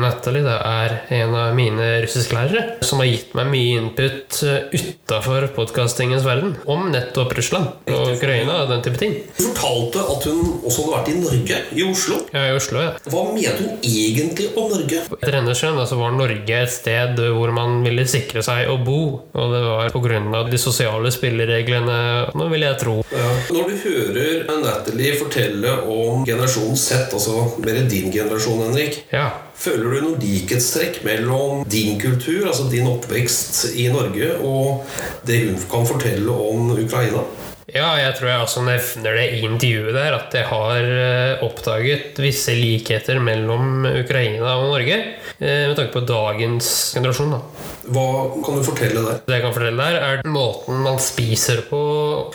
Natalie 0.01 0.41
det 0.45 0.55
er 0.57 0.95
en 1.19 1.35
av 1.37 1.53
mine 1.57 1.89
russisklærere 2.03 2.79
som 2.85 3.01
har 3.01 3.09
gitt 3.11 3.35
meg 3.37 3.49
mye 3.51 3.75
input 3.77 4.39
utafor 4.73 5.45
podkastingens 5.53 6.25
verden 6.25 6.55
om 6.69 6.87
nettopp 6.93 7.35
Russland 7.37 7.91
og 7.93 8.15
Ukraina 8.15 8.63
og 8.63 8.71
den 8.73 8.83
type 8.85 8.99
ting. 9.01 9.15
Du 9.37 9.43
fortalte 9.51 10.01
at 10.15 10.27
hun 10.29 10.63
også 10.63 10.87
hadde 10.87 10.95
vært 10.95 11.11
i 11.11 11.17
Norge, 11.19 11.59
i 11.77 11.85
Oslo. 11.85 12.19
Er 12.33 12.49
i 12.49 12.57
Oslo, 12.57 12.81
ja. 12.81 12.95
Hva 13.09 13.25
mente 13.29 13.53
hun 13.59 13.85
egentlig 13.85 14.49
om 14.57 14.71
Norge? 14.73 15.03
Etter 15.19 15.37
hennes 15.37 15.61
skjønn 15.61 15.79
altså, 15.81 15.99
var 16.01 16.15
Norge 16.17 16.59
et 16.63 16.73
sted 16.73 17.21
hvor 17.37 17.53
man 17.55 17.81
ville 17.85 18.07
sikre 18.09 18.43
seg 18.45 18.71
å 18.71 18.79
bo. 18.81 19.01
Og 19.33 19.53
det 19.53 19.61
var 19.67 19.93
pga. 19.93 20.43
de 20.49 20.59
sosiale 20.61 21.11
spillereglene, 21.33 21.97
nå 22.37 22.47
vil 22.51 22.65
jeg 22.67 22.77
tro. 22.81 22.95
Ja. 23.11 23.29
Når 23.53 23.69
du 23.69 23.75
hører 23.83 24.43
Natalie 24.61 25.15
fortelle 25.19 25.73
om 25.89 26.25
generasjon 26.27 26.77
Z, 26.77 27.09
altså 27.13 27.47
mer 27.63 27.81
din 27.89 28.11
generasjon, 28.13 28.61
Henrik, 28.67 29.03
Ja. 29.11 29.29
føler 29.55 29.83
du 29.93 30.01
noen 30.01 30.19
likhetstrekk 30.21 31.03
mellom 31.03 31.63
din 31.69 31.99
kultur, 31.99 32.47
altså 32.47 32.69
din 32.71 32.87
oppvekst 32.87 33.75
i 33.75 33.87
Norge, 33.89 34.37
og 34.43 34.83
det 35.25 35.45
hun 35.47 35.57
kan 35.71 35.85
fortelle 35.87 36.29
om 36.29 36.71
Ukraina? 36.71 37.23
Ja, 37.71 37.93
jeg 37.95 38.15
tror 38.17 38.27
jeg 38.27 38.43
også 38.43 38.61
nevner 38.65 39.15
det 39.15 39.27
i 39.37 39.43
intervjuet 39.47 39.95
der, 39.95 40.15
at 40.17 40.33
jeg 40.35 40.47
har 40.49 40.83
eh, 40.83 41.43
oppdaget 41.45 42.19
visse 42.19 42.51
likheter 42.57 43.21
mellom 43.23 43.85
Ukraina 43.87 44.57
og 44.59 44.73
Norge. 44.73 44.97
eh, 45.39 45.69
Med 45.69 45.77
tanke 45.79 45.93
på 45.95 46.03
dagens 46.09 46.67
generasjon, 46.97 47.31
da. 47.37 47.39
Hva 47.87 48.07
kan 48.43 48.59
du 48.59 48.65
fortelle 48.67 49.05
der? 49.05 49.21
Det 49.27 49.37
jeg 49.37 49.45
kan 49.45 49.55
fortelle 49.55 49.87
der, 49.87 50.01
er 50.09 50.27
måten 50.27 50.83
man 50.83 50.99
spiser 51.03 51.63
på, 51.69 51.79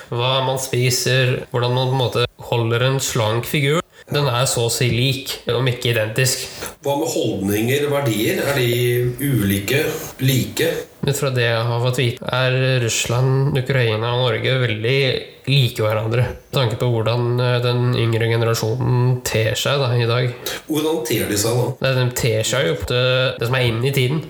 hva 0.09 0.33
man 0.49 0.57
spiser, 0.61 1.43
hvordan 1.53 1.77
man 1.77 1.93
på 1.93 1.99
en 1.99 2.03
måte 2.07 2.27
holder 2.49 2.87
en 2.89 2.99
slank 3.05 3.45
figur. 3.49 3.83
Den 4.09 4.25
er 4.25 4.47
så 4.49 4.65
å 4.65 4.73
si 4.73 4.87
lik, 4.89 5.35
om 5.53 5.67
ikke 5.69 5.91
identisk. 5.93 6.47
Hva 6.85 6.95
med 6.97 7.11
holdninger, 7.13 7.83
verdier? 7.93 8.39
Er 8.41 8.57
de 8.57 8.71
ulike, 9.21 9.83
like? 10.25 10.69
Ut 11.05 11.17
fra 11.17 11.29
det 11.33 11.45
jeg 11.45 11.67
har 11.69 11.83
fått 11.83 12.01
vite, 12.01 12.31
er 12.33 12.57
Russland, 12.83 13.57
Ukraina 13.61 14.15
og 14.17 14.25
Norge 14.25 14.57
veldig 14.65 14.97
like 15.49 15.85
hverandre. 15.85 16.25
Med 16.41 16.57
tanke 16.57 16.81
på 16.81 16.89
hvordan 16.93 17.37
eh, 17.37 17.59
den 17.65 17.93
yngre 18.01 18.33
generasjonen 18.33 19.21
ter 19.29 19.53
seg 19.61 19.81
da, 19.85 19.93
i 19.93 20.09
dag. 20.09 20.33
Hvordan 20.73 21.05
ter 21.09 21.29
de 21.29 21.41
seg 21.45 21.61
da? 21.61 21.95
De 22.01 22.09
ter 22.17 22.49
seg 22.49 22.71
jo 22.71 22.77
på 22.81 22.91
det, 22.95 23.07
det 23.41 23.49
som 23.51 23.61
er 23.61 23.69
inn 23.69 23.85
i 23.85 23.93
tiden. 23.93 24.25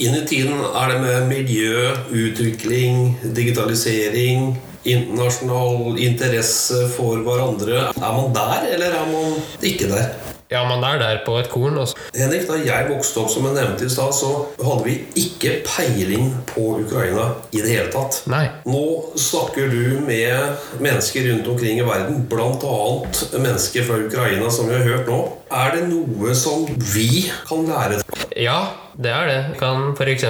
Inn 0.00 0.14
i 0.16 0.20
tiden 0.24 0.56
er 0.64 0.88
det 0.88 1.00
med 1.02 1.26
miljø, 1.28 1.90
utvikling, 2.08 3.18
digitalisering, 3.36 4.54
internasjonal 4.88 5.98
interesse 6.00 6.86
for 6.94 7.20
hverandre. 7.26 7.90
Er 7.92 8.14
man 8.16 8.32
der, 8.32 8.64
eller 8.72 8.96
er 8.96 9.10
man 9.10 9.34
ikke 9.60 9.90
der? 9.92 10.08
Ja, 10.50 10.64
man 10.66 10.82
er 10.82 10.96
der 10.98 11.20
på 11.26 11.36
et 11.38 11.50
korn. 11.52 11.76
Også. 11.78 11.94
Henrik, 12.16 12.48
Da 12.48 12.56
jeg 12.64 12.88
vokste 12.88 13.20
opp, 13.20 13.30
som 13.30 13.44
jeg 13.46 13.54
nevnte 13.54 13.84
i 13.86 13.92
stad, 13.92 14.10
så 14.16 14.30
hadde 14.64 14.86
vi 14.88 14.96
ikke 15.20 15.52
peiling 15.68 16.32
på 16.48 16.64
Ukraina 16.80 17.28
i 17.52 17.60
det 17.60 17.70
hele 17.70 17.92
tatt. 17.92 18.22
Nei. 18.26 18.46
Nå 18.66 18.82
snakker 19.20 19.68
du 19.70 20.00
med 20.08 20.80
mennesker 20.80 21.28
rundt 21.28 21.52
omkring 21.54 21.78
i 21.78 21.86
verden, 21.86 22.24
bl.a. 22.32 22.80
mennesker 23.36 23.84
fra 23.86 24.00
Ukraina, 24.08 24.50
som 24.50 24.72
vi 24.72 24.80
har 24.80 24.88
hørt 24.88 25.12
nå. 25.12 25.20
Er 25.52 25.76
det 25.76 25.86
noe 25.92 26.34
som 26.34 26.66
vi 26.96 27.28
kan 27.46 27.68
lære? 27.68 28.00
Ja, 28.38 28.58
det 28.98 29.12
er 29.14 29.28
det. 29.30 29.38
Kan 29.60 29.92
f.eks. 29.94 30.24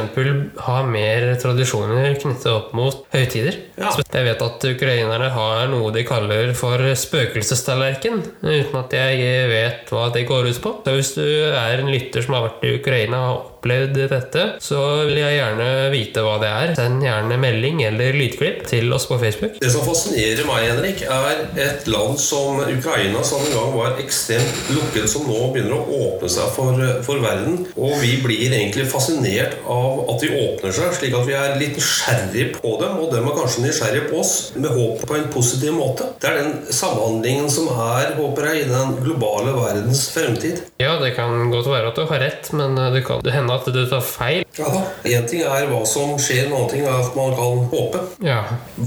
ha 0.67 0.77
mer 0.87 1.27
tradisjoner 1.41 2.17
knyttet 2.21 2.49
opp 2.53 2.75
mot 2.77 3.05
høytider. 3.15 3.57
Ja. 3.81 3.93
Jeg 4.01 4.27
vet 4.27 4.45
at 4.45 4.67
ukrainerne 4.73 5.31
har 5.35 5.71
noe 5.73 5.93
de 5.95 6.05
kaller 6.09 6.53
for 6.59 6.83
spøkelsestallerken, 7.05 8.21
uten 8.45 8.81
at 8.83 8.97
jeg 8.97 9.49
vet 9.53 9.95
hva 9.95 10.09
det 10.15 10.27
går 10.29 10.51
ut 10.51 10.61
på. 10.65 10.75
Så 10.85 10.97
hvis 10.97 11.15
du 11.17 11.25
er 11.25 11.81
en 11.81 11.93
lytter 11.93 12.27
som 12.27 12.37
har 12.37 12.49
vært 12.49 12.67
i 12.67 12.75
Ukraina 12.81 13.23
og 13.33 13.60
opplevd 13.61 13.99
dette, 14.11 14.45
så 14.65 14.81
vil 15.05 15.21
jeg 15.21 15.37
gjerne 15.37 15.69
vite 15.93 16.25
hva 16.25 16.37
det 16.41 16.51
er. 16.51 16.73
Send 16.79 17.05
gjerne 17.05 17.37
melding 17.41 17.83
eller 17.85 18.17
lydklipp 18.17 18.65
til 18.71 18.89
oss 18.97 19.07
på 19.11 19.19
Facebook. 19.21 19.59
Det 19.61 19.71
som 19.73 19.85
fascinerer 19.85 20.47
meg, 20.49 20.67
Henrik, 20.71 21.05
er 21.05 21.45
et 21.61 21.89
land 21.91 22.17
som 22.21 22.61
Ukraina, 22.65 23.23
som 23.27 23.45
en 23.45 23.55
gang 23.55 23.75
var 23.77 24.01
ekstremt 24.01 24.73
lukket, 24.73 25.09
som 25.13 25.29
nå 25.29 25.51
begynner 25.53 25.77
å 25.77 26.01
åpne 26.11 26.31
seg 26.33 26.53
for, 26.57 26.81
for 27.07 27.21
verden. 27.23 27.61
Og 27.77 27.99
vi 28.01 28.17
blir 28.25 28.49
egentlig 28.49 28.89
fascinert 28.91 29.59
av 29.69 30.07
at 30.11 30.25
de 30.25 30.33
åpner 30.41 30.75
seg, 30.75 30.97
slik 30.97 31.17
at 31.19 31.29
vi 31.29 31.37
er 31.37 31.59
litt 31.61 31.77
nysgjerrige 31.77 32.57
på 32.57 32.75
dem, 32.81 32.97
og 33.03 33.13
dem 33.13 33.29
er 33.29 33.37
kanskje 33.37 33.67
nysgjerrige 33.67 34.09
på 34.11 34.23
oss, 34.23 34.35
med 34.57 34.73
håp 34.73 35.05
på 35.09 35.19
en 35.19 35.29
positiv 35.35 35.77
måte. 35.77 36.09
Det 36.21 36.31
er 36.31 36.41
den 36.41 36.57
samhandlingen 36.75 37.51
som 37.53 37.69
er, 37.75 38.15
håper 38.17 38.51
jeg, 38.51 38.65
i 38.65 38.71
den 38.73 38.97
globale 39.05 39.53
verdens 39.57 40.07
fremtid. 40.15 40.65
Ja, 40.81 40.97
det 41.03 41.13
kan 41.19 41.53
godt 41.53 41.69
være 41.71 41.93
at 41.93 41.99
du 41.99 42.07
har 42.09 42.25
rett, 42.25 42.51
men 42.57 42.79
det 42.95 43.05
kan 43.07 43.21
hende 43.27 43.50
at 43.55 43.69
du 43.71 43.81
tar 43.91 44.05
feil. 44.05 44.45
Ja. 44.59 44.71
Én 45.09 45.27
ting 45.31 45.45
er 45.47 45.69
hva 45.71 45.83
som 45.89 46.17
skjer, 46.21 46.47
en 46.47 46.57
annen 46.57 46.71
ting 46.73 46.85
er 46.85 46.97
at 47.01 47.17
man 47.17 47.35
kan 47.37 47.65
håpe. 47.73 48.03
Ja. 48.25 48.43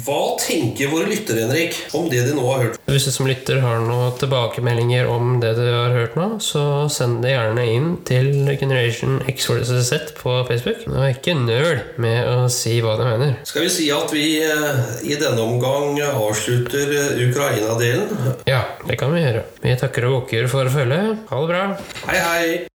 Hva 0.05 0.21
tenker 0.41 0.91
våre 0.93 1.09
lyttere, 1.09 1.45
Henrik, 1.47 1.77
om 1.97 2.09
det 2.11 2.23
de 2.27 2.35
nå 2.37 2.45
har 2.49 2.65
hørt? 2.67 2.79
Hvis 2.89 3.07
du 3.07 3.13
som 3.15 3.29
lytter 3.29 3.61
har 3.63 3.81
noen 3.83 4.13
tilbakemeldinger 4.19 5.09
om 5.11 5.37
det 5.43 5.53
du 5.57 5.63
har 5.65 5.95
hørt 5.95 6.17
nå, 6.19 6.27
så 6.43 6.87
send 6.93 7.21
det 7.25 7.33
gjerne 7.35 7.65
inn 7.69 7.89
til 8.07 8.31
Generation 8.59 9.19
X 9.29 9.49
vs. 9.49 9.73
Z 9.87 10.13
på 10.19 10.35
Facebook. 10.49 10.83
Og 10.91 11.07
ikke 11.09 11.35
nøl 11.37 11.83
med 12.01 12.27
å 12.29 12.49
si 12.53 12.79
hva 12.83 12.97
du 12.99 13.05
mener. 13.07 13.37
Skal 13.47 13.67
vi 13.67 13.71
si 13.73 13.89
at 13.93 14.13
vi 14.13 14.27
eh, 14.43 14.83
i 15.07 15.17
denne 15.19 15.43
omgang 15.43 15.97
avslutter 16.09 16.93
eh, 16.99 17.23
Ukraina-delen? 17.29 18.35
Ja, 18.49 18.65
det 18.87 18.99
kan 19.01 19.13
vi 19.15 19.23
gjøre. 19.23 19.47
Vi 19.63 19.79
takker 19.79 20.09
og 20.09 20.21
bukker 20.21 20.51
for 20.51 20.69
følget. 20.73 21.25
Ha 21.31 21.41
det 21.41 21.49
bra. 21.53 21.65
Hei, 22.09 22.21
hei! 22.27 22.72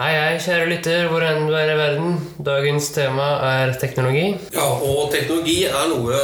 Hei, 0.00 0.14
hei, 0.16 0.36
kjære 0.40 0.64
lytter, 0.70 1.02
hvor 1.12 1.20
enn 1.28 1.42
du 1.44 1.52
er 1.52 1.68
i 1.68 1.76
verden. 1.76 2.14
Dagens 2.40 2.86
tema 2.94 3.26
er 3.44 3.74
teknologi. 3.82 4.30
Ja, 4.54 4.64
og 4.64 5.10
teknologi 5.12 5.58
er 5.68 5.90
noe 5.90 6.22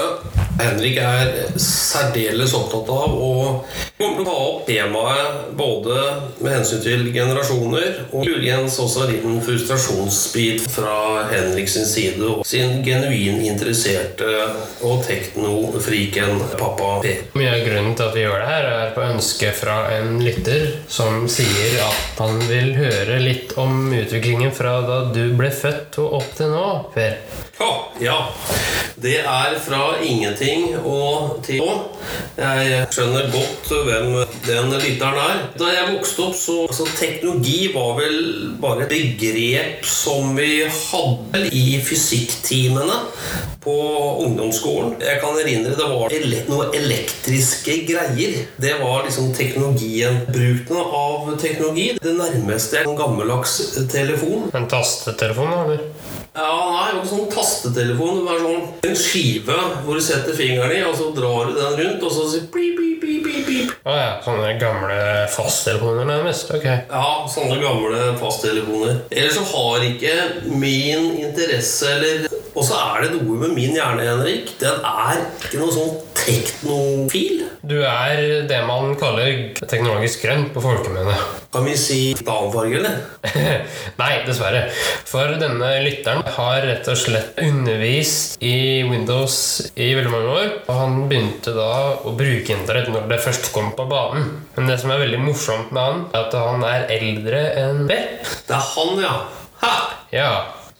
Henrik 0.56 0.96
er 1.02 1.32
særdeles 1.60 2.54
opptatt 2.56 2.88
av. 2.92 3.16
Å 3.16 4.12
ta 4.26 4.32
opp 4.32 4.62
temaet 4.66 5.50
både 5.56 5.96
med 6.40 6.52
hensyn 6.54 6.82
til 6.84 7.04
generasjoner, 7.14 8.06
og 8.10 8.24
muligens 8.24 8.78
også 8.82 9.04
en 9.04 9.12
liten 9.12 9.38
frustrasjonsbit 9.44 10.66
fra 10.72 11.26
Henrik 11.30 11.68
sin 11.70 11.86
side, 11.88 12.22
og 12.24 12.46
sin 12.48 12.80
genuin 12.86 13.42
interesserte 13.44 14.28
og 14.86 15.04
teknofriken 15.06 16.40
pappa 16.56 16.96
Per. 17.04 17.24
Mye 17.36 17.52
av 17.52 17.64
grunnen 17.66 17.96
til 17.96 18.08
at 18.08 18.16
vi 18.16 18.24
gjør 18.24 18.40
det 18.40 18.50
her, 18.50 18.70
er 18.80 18.94
på 18.96 19.04
ønske 19.06 19.52
fra 19.56 19.78
en 19.98 20.16
lytter 20.24 20.70
som 20.88 21.26
sier 21.30 21.80
at 21.84 22.22
han 22.22 22.40
vil 22.48 22.72
høre 22.78 23.20
litt 23.22 23.56
om 23.60 23.92
utviklingen 23.92 24.54
fra 24.56 24.78
da 24.86 25.02
du 25.12 25.26
ble 25.36 25.52
født 25.52 26.00
og 26.02 26.20
opp 26.22 26.32
til 26.38 26.52
nå, 26.54 26.66
Per. 26.96 27.20
Ja. 28.00 28.28
Det 28.96 29.18
er 29.18 29.58
fra 29.60 29.96
ingenting 30.00 30.70
og 30.78 31.42
til 31.44 31.60
nå. 31.60 31.72
Jeg 32.36 32.86
skjønner 32.92 33.28
godt 33.32 33.70
hvem 33.86 34.14
den 34.46 34.72
lytteren 34.72 35.20
er. 35.20 35.42
Da 35.56 35.68
jeg 35.72 35.90
vokste 35.94 36.26
opp, 36.26 36.36
så 36.36 36.56
altså, 36.66 36.86
teknologi 36.96 37.70
var 37.74 37.94
vel 37.98 38.18
bare 38.60 38.86
et 38.86 38.92
begrep 38.92 39.84
som 39.88 40.32
vi 40.36 40.64
hadde 40.64 41.44
i 41.52 41.64
fysikktimene 41.84 42.98
på 43.64 43.76
ungdomsskolen. 44.24 44.96
Jeg 45.02 45.20
kan 45.20 45.40
erindre 45.40 45.76
det 45.76 45.88
var 45.92 46.12
ele 46.16 46.42
noe 46.48 46.68
elektriske 46.76 47.80
greier. 47.88 48.44
Det 48.60 48.76
var 48.80 49.04
liksom 49.08 49.32
teknologien. 49.36 50.22
Bruken 50.28 50.80
av 50.84 51.32
teknologi. 51.40 51.90
Det 52.00 52.16
nærmeste 52.16 52.84
en 52.84 52.96
gammeldags 52.96 53.58
telefon. 53.92 54.48
En 54.56 54.70
tastetelefon, 54.70 55.52
eller? 55.64 55.88
Ja, 56.36 56.56
nei, 56.68 56.88
det 56.90 56.96
var 56.96 57.00
ikke 57.00 57.10
sånn 57.14 57.30
tastetelefon. 57.32 58.18
Det 58.20 58.24
var 58.28 58.42
sånn 58.44 58.90
en 58.90 58.98
skive 59.00 59.56
hvor 59.86 59.96
du 59.96 60.04
setter 60.04 60.36
fingeren 60.36 60.74
i, 60.76 60.82
og 60.84 60.96
så 60.98 61.08
drar 61.16 61.48
du 61.48 61.56
den 61.56 61.78
rundt, 61.80 62.04
og 62.04 62.12
så 62.12 62.26
sier 62.28 62.48
pip, 62.52 62.76
pip, 62.76 63.00
pip, 63.00 63.24
pip, 63.24 63.46
pip. 63.48 63.72
Ja, 63.86 64.18
sånne 64.24 64.52
gamle 64.60 64.98
fasttelefoner 65.32 66.08
nærmest. 66.08 66.52
Ok. 66.52 66.66
Ja, 66.66 67.06
sånne 67.32 67.56
gamle 67.62 68.10
fasttelefoner. 68.20 69.00
Ellers 69.10 69.38
så 69.38 69.46
har 69.54 69.86
ikke 69.88 70.16
min 70.52 71.14
interesse 71.24 71.94
eller 71.96 72.28
Og 72.56 72.64
så 72.64 72.76
er 72.80 73.04
det 73.04 73.18
noe 73.18 73.36
med 73.36 73.52
min 73.52 73.74
hjerne, 73.76 74.04
Henrik. 74.06 74.54
Den 74.62 74.80
er 74.80 75.18
ikke 75.44 75.58
noe 75.60 75.74
sånn 75.74 75.96
teknofil. 76.16 77.42
Du 77.66 77.74
er 77.84 78.46
det 78.48 78.60
man 78.64 78.94
kaller 78.96 79.50
teknologisk 79.60 80.24
grønn 80.24 80.46
på 80.54 80.62
folkemunne. 80.64 81.16
Kan 81.52 81.66
vi 81.68 81.74
si 81.76 81.98
damfarge, 82.16 82.80
eller? 82.80 82.96
Nei, 84.00 84.10
dessverre. 84.24 84.66
For 85.08 85.36
denne 85.40 85.74
lytteren 85.84 86.24
har 86.38 86.64
rett 86.64 86.88
og 86.92 86.98
slett 87.00 87.36
undervist 87.44 88.40
i 88.40 88.56
Windows 88.88 89.38
i 89.76 89.92
veldig 89.98 90.14
mange 90.16 90.34
år. 90.40 90.50
Og 90.64 90.74
han 90.80 90.98
begynte 91.10 91.52
da 91.56 91.70
å 92.08 92.16
bruke 92.16 92.56
internett 92.56 92.88
når 92.92 93.08
det 93.12 93.22
først 93.28 93.52
kom 93.52 93.74
på 93.76 93.88
banen. 93.90 94.30
Men 94.56 94.72
det 94.72 94.80
som 94.80 94.96
er 94.96 95.04
veldig 95.04 95.20
morsomt 95.28 95.76
med 95.76 95.84
han, 95.84 96.04
er 96.14 96.24
at 96.24 96.40
han 96.40 96.64
er 96.72 96.88
eldre 96.96 97.48
enn 97.66 97.84
B. 97.90 97.98
Det 98.48 98.56
er 98.56 98.70
han, 98.72 99.02
ja. 99.04 99.16
Ha! 99.60 99.74
Ja, 100.14 100.30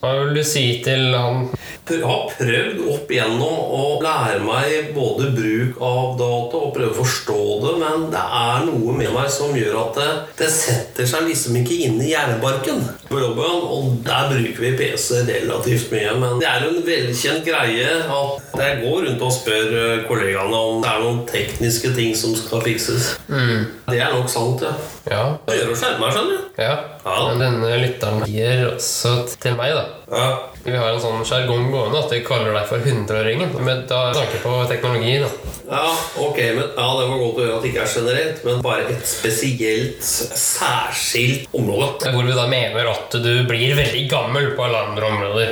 hva 0.00 0.12
vil 0.20 0.36
du 0.36 0.42
si 0.46 0.62
til 0.84 1.08
han? 1.16 1.48
Jeg 1.87 2.03
har 2.03 2.22
prøvd 2.34 2.80
opp 2.91 3.11
igjennom 3.14 3.59
å 3.78 3.82
lære 4.03 4.41
meg 4.43 4.89
både 4.97 5.28
bruk 5.37 5.76
av 5.87 6.16
data 6.18 6.59
og 6.66 6.72
prøve 6.74 6.91
å 6.91 6.97
forstå 6.99 7.37
det, 7.62 7.74
men 7.78 8.07
det 8.11 8.22
er 8.41 8.64
noe 8.66 8.95
med 8.97 9.12
meg 9.14 9.28
som 9.30 9.55
gjør 9.55 9.76
at 9.84 10.01
det, 10.01 10.09
det 10.41 10.49
setter 10.51 11.07
seg 11.07 11.28
liksom 11.28 11.59
ikke 11.61 11.76
inn 11.87 12.01
i 12.03 12.11
hjernebarken 12.11 12.80
på 13.07 13.20
jobben. 13.22 13.62
Og 13.76 13.93
der 14.07 14.26
bruker 14.32 14.64
vi 14.64 14.72
PC 14.80 15.20
relativt 15.28 15.93
mye, 15.95 16.16
men 16.24 16.41
det 16.43 16.49
er 16.51 16.66
en 16.66 16.80
velkjent 16.89 17.47
greie 17.47 17.93
at 18.03 18.59
jeg 18.59 18.80
går 18.82 18.99
rundt 19.07 19.22
og 19.28 19.32
spør 19.37 19.78
eh, 19.78 20.03
kollegaene 20.09 20.62
om 20.72 20.82
det 20.82 20.91
er 20.91 21.05
noen 21.07 21.22
tekniske 21.30 21.95
ting 21.97 22.16
som 22.18 22.34
skal 22.39 22.64
fikses. 22.66 23.12
Det 23.30 24.01
er 24.03 24.11
nok 24.16 24.28
sant, 24.32 24.66
ja. 24.66 24.74
Ja, 25.07 25.24
Det 25.47 25.61
gjør 25.61 25.70
å 25.70 25.78
skjerme 25.78 26.03
meg, 26.03 26.16
skjønner 26.18 26.34
du. 26.43 26.53
ja. 26.66 26.74
Ja. 27.07 27.16
Men 27.30 27.39
denne 27.45 27.76
lytteren 27.78 28.24
gir 28.26 28.64
også 28.72 29.12
til 29.39 29.55
meg, 29.59 29.76
da. 29.78 29.87
Ja. 30.11 30.28
Vi 30.66 30.74
har 30.74 30.88
en 30.90 30.98
sånn 30.98 31.22
sjargong 31.26 31.68
gående 31.70 32.00
at 32.00 32.10
vi 32.10 32.24
kaller 32.26 32.50
deg 32.56 32.64
for 32.66 32.82
hundreåringen. 32.82 33.52
Men 33.62 33.84
da 33.86 34.08
tanke 34.16 34.40
på 34.42 34.54
teknologi, 34.66 35.20
da. 35.22 35.28
Ja, 35.66 35.92
ok, 36.22 36.38
men 36.38 36.64
ja, 36.76 36.86
Det 36.98 37.06
var 37.10 37.18
godt 37.18 37.38
å 37.38 37.42
høre 37.44 37.56
at 37.56 37.62
det 37.62 37.70
ikke 37.72 37.84
er 37.84 37.94
generelt, 37.94 38.44
men 38.46 38.62
bare 38.62 38.86
et 38.90 39.06
spesielt, 39.06 40.02
særskilt 40.02 41.54
område. 41.54 42.10
Hvor 42.14 42.26
vi 42.26 42.34
da 42.34 42.46
mener 42.50 42.90
at 42.90 43.14
du 43.14 43.32
blir 43.46 43.78
veldig 43.78 44.04
gammel 44.10 44.50
på 44.58 44.66
alle 44.66 44.82
andre 44.90 45.04
områder. 45.14 45.50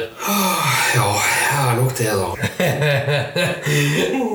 Ja, 0.95 1.09
jeg 1.47 1.63
er 1.63 1.75
nok 1.79 1.93
det, 1.99 2.11
da. 2.19 2.29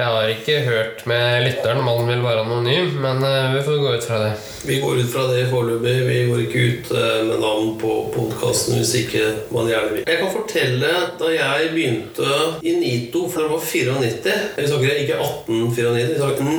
Jeg 0.00 0.06
har 0.06 0.30
ikke 0.32 0.54
hørt 0.64 1.02
med 1.10 1.42
lytteren, 1.44 1.82
mannen 1.84 2.08
vil 2.08 2.22
være 2.24 2.44
anonym, 2.46 2.94
men 3.02 3.24
eh, 3.26 3.50
vi 3.52 3.64
får 3.66 3.80
gå 3.82 3.90
ut 3.98 4.06
fra 4.06 4.20
det. 4.22 4.30
Vi 4.64 4.78
går 4.80 5.00
ut 5.02 5.10
fra 5.12 5.26
det 5.28 5.42
foreløpig. 5.50 5.96
Vi 6.06 6.20
går 6.30 6.40
ikke 6.46 6.62
ut 6.70 6.92
eh, 6.96 7.18
med 7.28 7.42
navn 7.42 7.74
på 7.80 7.96
podkasten 8.14 8.69
hvis 8.78 8.94
ikke 9.02 9.24
man 9.54 9.68
gjerne 9.70 9.94
vil. 9.94 10.04
Jeg 10.06 10.18
kan 10.20 10.32
fortelle 10.34 10.92
da 11.20 11.30
jeg 11.34 11.70
begynte 11.74 12.30
i 12.62 12.74
NITO, 12.80 13.26
for 13.30 13.44
det 13.44 13.50
var 13.50 13.64
94 13.64 14.36
Vi 14.56 14.66
snakker 14.70 15.00
ikke 15.02 15.18
1894, 15.18 16.08
vi 16.10 16.18
snakker 16.20 16.50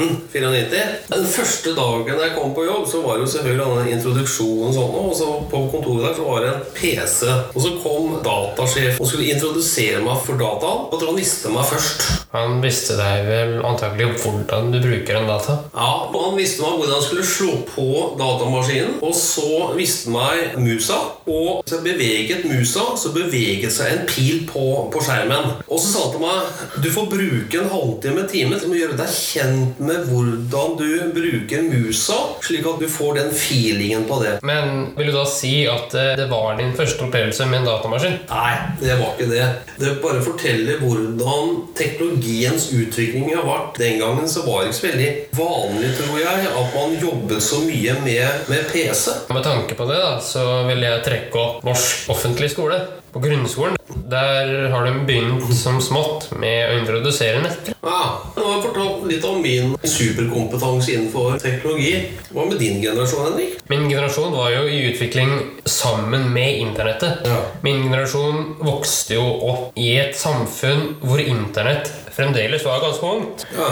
1994. 0.00 0.84
Den 1.10 1.26
første 1.26 1.74
dagen 1.76 2.22
jeg 2.24 2.34
kom 2.36 2.54
på 2.56 2.64
jobb, 2.66 2.86
så 2.88 3.02
var 3.04 3.18
det 3.18 3.26
jo 3.26 3.32
selvfølgelig 3.34 3.66
denne 3.66 3.94
introduksjonen 3.96 4.68
og 4.70 4.76
sånn, 4.76 4.96
og 5.00 5.14
så 5.18 5.28
på 5.50 5.62
kontoret 5.72 6.06
der 6.08 6.16
så 6.18 6.26
var 6.28 6.44
det 6.44 6.52
en 6.54 6.64
PC. 6.76 7.20
Og 7.54 7.60
så 7.64 7.72
kom 7.82 8.16
datasjef 8.24 9.00
og 9.00 9.08
skulle 9.10 9.30
introdusere 9.34 10.02
meg 10.04 10.20
for 10.26 10.40
dataen. 10.40 10.86
Og 10.90 11.04
han 11.06 11.18
visste 11.18 11.52
meg 11.52 11.66
først. 11.68 12.06
Han 12.34 12.60
visste 12.62 12.96
deg 12.98 13.24
vel 13.26 13.56
antakelig 13.66 14.12
hvordan 14.22 14.70
du 14.70 14.78
bruker 14.84 15.18
en 15.18 15.30
data. 15.30 15.56
Ja, 15.74 15.90
og 16.10 16.18
Han 16.30 16.36
visste 16.38 16.62
meg 16.62 16.76
hvordan 16.78 16.94
han 16.94 17.02
skulle 17.02 17.26
slå 17.26 17.54
på 17.66 17.86
datamaskinen. 18.20 18.98
Og 19.02 19.14
så 19.16 19.72
visste 19.74 20.12
meg 20.14 20.54
musa. 20.60 20.98
Og 21.26 21.59
så 21.66 21.80
beveget 21.84 22.44
musa, 22.44 22.84
så 22.96 23.12
beveget 23.14 23.72
seg 23.74 23.92
en 23.92 24.06
pil 24.08 24.44
på, 24.48 24.64
på 24.92 25.02
skjermen. 25.04 25.56
Og 25.66 25.80
så 25.80 25.92
sa 25.92 26.06
han 26.06 26.14
til 26.14 26.24
meg 26.24 26.84
du 26.84 26.88
får 26.92 27.08
bruke 27.10 27.60
en 27.60 27.70
halvtime, 27.72 28.24
time 28.30 28.58
til 28.60 28.72
å 28.74 28.78
gjøre 28.78 28.98
deg 28.98 29.14
kjent 29.14 29.80
med 29.82 30.08
hvordan 30.10 30.76
du 30.78 30.88
bruker 31.14 31.66
musa, 31.66 32.18
slik 32.44 32.66
at 32.68 32.82
du 32.82 32.88
får 32.90 33.18
den 33.20 33.32
feelingen 33.36 34.06
på 34.08 34.20
det. 34.22 34.36
Men 34.46 34.90
vil 34.96 35.10
du 35.10 35.14
da 35.16 35.26
si 35.28 35.64
at 35.70 35.94
eh, 35.98 36.12
det 36.18 36.28
var 36.30 36.58
din 36.58 36.74
første 36.76 37.06
opplevelse 37.06 37.48
med 37.50 37.62
en 37.62 37.68
datamaskin? 37.68 38.18
Nei, 38.30 38.54
det 38.82 38.96
var 39.00 39.14
ikke 39.14 39.30
det. 39.30 39.46
Det 39.80 39.94
bare 40.02 40.22
forteller 40.24 40.80
hvordan 40.82 41.54
teknologiens 41.78 42.70
utvikling 42.76 43.30
har 43.34 43.46
vært. 43.46 43.80
Den 43.80 44.00
gangen 44.02 44.28
så 44.30 44.44
var 44.46 44.62
det 44.62 44.72
ikke 44.72 44.80
så 44.80 44.88
veldig 44.88 45.10
vanlig, 45.38 45.92
tror 45.98 46.20
jeg, 46.22 46.50
at 46.50 46.76
man 46.76 46.98
jobbet 47.00 47.44
så 47.44 47.62
mye 47.66 47.96
med, 48.04 48.46
med 48.50 48.70
PC. 48.72 49.16
Med 49.30 49.44
tanke 49.46 49.78
på 49.78 49.88
det 49.90 49.98
da, 50.00 50.12
så 50.24 50.46
vil 50.68 50.84
jeg 50.86 51.04
trekke 51.06 51.40
opp 51.40 51.49
norsk 51.66 52.10
offentlig 52.14 52.50
skole. 52.54 52.80
På 53.10 53.18
grunnskolen 53.18 53.76
der 54.10 54.68
har 54.70 54.84
de 54.86 54.92
begynt 55.06 55.54
som 55.54 55.80
smått 55.82 56.28
med 56.38 56.70
å 56.70 56.76
introdusere 56.78 57.42
nett. 57.42 57.72
Ja, 57.82 58.00
Nå 58.36 58.44
har 58.44 58.56
jeg 58.56 58.64
fortalt 58.68 59.06
litt 59.10 59.26
om 59.26 59.40
min 59.42 59.74
superkompetanse 59.82 60.94
innenfor 60.94 61.38
teknologi. 61.42 61.94
Hva 62.30 62.46
med 62.46 62.60
din 62.62 62.80
generasjon, 62.82 63.26
Henrik? 63.30 63.56
Min 63.70 63.88
generasjon 63.90 64.34
var 64.34 64.52
jo 64.54 64.62
i 64.70 64.82
utvikling 64.92 65.34
sammen 65.66 66.28
med 66.34 66.60
internettet. 66.62 67.26
Ja. 67.26 67.40
Min 67.66 67.82
generasjon 67.88 68.56
vokste 68.62 69.18
jo 69.18 69.26
opp 69.50 69.78
i 69.78 69.92
et 69.98 70.18
samfunn 70.18 70.96
hvor 71.02 71.22
internett 71.22 71.90
fremdeles 72.14 72.64
var 72.64 72.80
ganske 72.82 73.06
ungt. 73.06 73.46
Ja. 73.56 73.70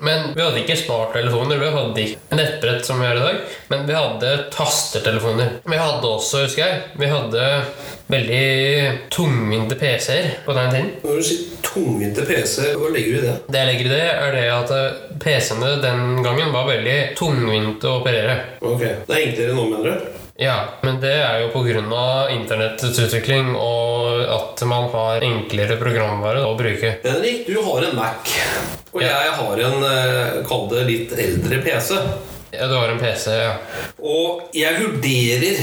Men 0.00 0.32
vi 0.34 0.42
hadde 0.44 0.62
ikke 0.62 0.76
smarttelefoner, 0.78 1.60
vi 1.60 1.70
hadde 1.74 2.04
ikke 2.04 2.38
nettbrett 2.38 2.86
som 2.86 3.00
vi 3.00 3.06
har 3.08 3.16
i 3.20 3.24
dag, 3.24 3.40
men 3.72 3.86
vi 3.88 3.96
hadde 3.96 4.32
tastertelefoner. 4.54 5.58
Vi 5.64 5.80
hadde 5.80 6.10
også, 6.14 6.44
husker 6.46 6.64
jeg, 6.64 6.82
vi 7.00 7.10
hadde 7.10 7.46
veldig 8.08 9.08
tungvinte 9.12 9.76
PC-er 9.78 10.30
på 10.46 10.54
den 10.56 10.70
tiden. 10.72 10.90
Når 11.04 11.18
du 11.18 11.26
sier 11.28 11.58
tungvinte 11.64 12.24
PC, 12.28 12.70
hva 12.80 12.92
legger 12.94 13.10
du 13.12 13.18
i 13.18 13.24
det? 13.26 13.34
Det 13.48 13.62
jeg 13.62 13.70
legger 13.72 13.90
i 13.90 13.94
det, 13.96 14.04
er 14.12 14.36
det 14.38 14.46
at 14.54 14.72
eh, 14.76 15.02
PC-ene 15.20 15.74
den 15.84 16.22
gangen 16.24 16.54
var 16.54 16.70
veldig 16.70 16.96
tungvinte 17.18 17.90
å 17.90 17.98
operere. 18.00 18.38
Ok, 18.64 18.80
Det 18.80 19.12
er 19.12 19.26
enklere 19.26 19.58
nå, 19.58 19.68
mener 19.74 19.90
du? 19.92 20.14
Ja, 20.40 20.68
men 20.86 21.00
det 21.02 21.16
er 21.18 21.40
jo 21.42 21.48
pga. 21.50 22.28
internettets 22.30 22.98
utvikling 23.02 23.56
og 23.58 24.20
at 24.22 24.60
man 24.70 24.86
har 24.92 25.24
enklere 25.26 25.74
programvare 25.80 26.44
å 26.46 26.52
bruke. 26.54 26.92
Henrik, 27.02 27.48
du 27.48 27.58
har 27.58 27.82
en 27.88 27.96
Mac. 27.96 28.30
Og 28.92 29.02
Ja. 29.02 29.08
jeg 29.08 29.32
har 29.34 29.58
en, 29.58 29.82
eh, 29.82 30.46
kall 30.46 30.68
det 30.68 30.86
litt 30.86 31.12
eldre 31.18 31.58
PC. 31.62 31.98
Ja, 32.50 32.66
du 32.66 32.74
har 32.74 32.88
en 32.88 32.98
PC, 32.98 33.30
ja. 33.30 33.56
Og 34.00 34.48
jeg 34.56 34.78
vurderer 34.80 35.58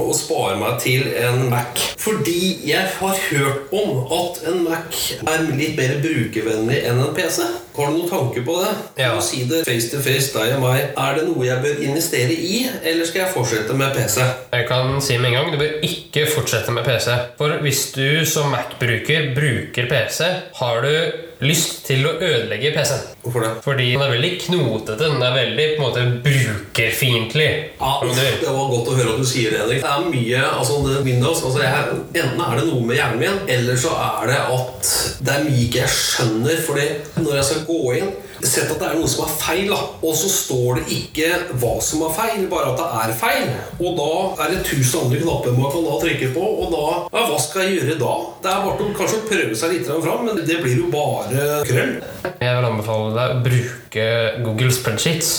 å 0.00 0.06
spare 0.16 0.56
meg 0.56 0.78
til 0.80 1.10
en 1.20 1.42
Mac. 1.52 1.82
Fordi 2.00 2.54
jeg 2.64 2.86
har 2.96 3.18
hørt 3.26 3.74
om 3.76 4.06
at 4.16 4.40
en 4.48 4.62
Mac 4.64 4.96
er 5.20 5.44
litt 5.50 5.76
mer 5.76 5.98
brukervennlig 6.00 6.80
enn 6.88 7.02
en 7.04 7.12
PC. 7.16 7.44
Har 7.76 7.92
du 7.92 7.98
noen 7.98 8.08
tanker 8.08 8.44
på 8.46 8.56
det? 8.62 8.72
Ja. 9.02 9.12
Du 9.16 9.20
si 9.24 9.44
det 9.50 9.62
face 9.68 9.92
to 9.92 10.00
face, 10.00 10.32
deg 10.32 10.56
og 10.56 10.64
meg. 10.64 10.90
Er 10.96 11.18
det 11.18 11.28
noe 11.28 11.44
jeg 11.44 11.60
bør 11.64 11.84
investere 11.90 12.32
i, 12.34 12.62
eller 12.80 13.08
skal 13.08 13.26
jeg 13.26 13.34
fortsette 13.36 13.76
med 13.76 13.96
PC? 13.96 14.20
Jeg 14.56 14.68
kan 14.72 14.96
si 15.04 15.20
med 15.20 15.34
en 15.34 15.38
gang, 15.42 15.52
du 15.52 15.60
bør 15.60 15.88
ikke 15.90 16.28
fortsette 16.32 16.72
med 16.72 16.88
PC. 16.88 17.10
For 17.36 17.60
hvis 17.66 17.90
du 17.96 18.24
som 18.28 18.48
Mac-bruker 18.54 19.34
bruker 19.36 19.92
PC, 19.92 20.24
har 20.62 20.86
du 20.88 21.26
lyst 21.44 21.84
til 21.86 22.04
å 22.06 22.14
ødelegge 22.18 22.72
PC-en. 22.74 23.04
Hvorfor 23.24 23.44
det? 23.44 23.50
Fordi 23.64 23.86
den 23.94 24.04
er 24.04 24.12
veldig 24.14 24.30
knotete. 24.44 24.96
Den 25.00 25.22
er 25.24 25.36
veldig 25.36 25.66
på 25.74 25.80
en 25.80 25.86
måte 25.86 26.06
brukerfiendtlig. 26.24 27.50
Ja, 27.80 27.92
Det 28.04 28.48
var 28.48 28.72
godt 28.74 28.90
å 28.92 28.96
høre 28.98 29.14
at 29.14 29.20
du 29.22 29.28
sier 29.28 29.54
det, 29.54 29.60
Henrik. 29.62 29.82
Det 29.82 29.92
er 29.92 30.08
mye, 30.14 30.42
altså 30.50 30.80
det 30.86 31.04
Windows 31.06 31.44
altså 31.44 31.62
jeg, 31.64 32.00
Enten 32.20 32.42
er 32.44 32.58
det 32.58 32.66
noe 32.68 32.86
med 32.86 32.98
hjernen 32.98 33.22
min, 33.22 33.38
eller 33.48 33.78
så 33.80 33.94
er 33.96 34.32
det 34.32 34.40
at 34.56 34.90
det 35.20 35.36
er 35.36 35.46
mye 35.46 35.62
ikke 35.66 35.84
jeg 35.84 35.94
skjønner. 35.96 36.60
Fordi 36.66 36.88
når 37.24 37.40
jeg 37.40 37.48
skal 37.50 37.64
gå 37.68 37.80
inn 38.00 38.12
Sett 38.40 38.70
at 38.72 38.80
det 38.80 38.86
er 38.88 38.96
noe 38.96 39.08
som 39.10 39.26
er 39.26 39.32
feil, 39.36 39.68
da. 39.68 39.78
og 40.00 40.14
så 40.16 40.30
står 40.32 40.80
det 40.80 40.96
ikke 40.96 41.28
hva 41.60 41.74
som 41.84 42.04
er 42.06 42.14
feil, 42.16 42.46
bare 42.50 42.72
at 42.72 42.80
det 42.80 42.86
er 43.02 43.12
feil. 43.20 43.50
Og 43.78 43.98
da 43.98 44.10
er 44.44 44.54
det 44.54 44.62
tusen 44.68 45.04
andre 45.04 45.20
knapper 45.20 45.56
man 45.58 45.74
kan 45.74 45.86
da 45.86 45.98
trykke 46.04 46.30
på, 46.36 46.46
og 46.64 46.72
da 46.72 46.84
ja, 46.88 47.26
Hva 47.30 47.38
skal 47.42 47.66
jeg 47.66 47.80
gjøre 47.80 47.98
da? 48.00 48.14
Det 48.40 48.52
er 48.52 48.64
bare 48.64 48.86
å 48.86 48.94
kanskje 48.96 49.20
prøve 49.28 49.58
seg 49.58 49.74
litt 49.74 49.90
fram, 49.90 50.24
men 50.26 50.40
det 50.40 50.60
blir 50.64 50.78
jo 50.80 50.88
bare 50.92 51.50
krøll. 51.68 51.96
Jeg 52.30 52.56
vil 52.56 52.68
anbefale 52.70 53.10
deg 53.18 53.34
å 53.34 53.42
bruke 53.44 54.06
Google 54.46 54.72
Spreadsheets. 54.74 55.34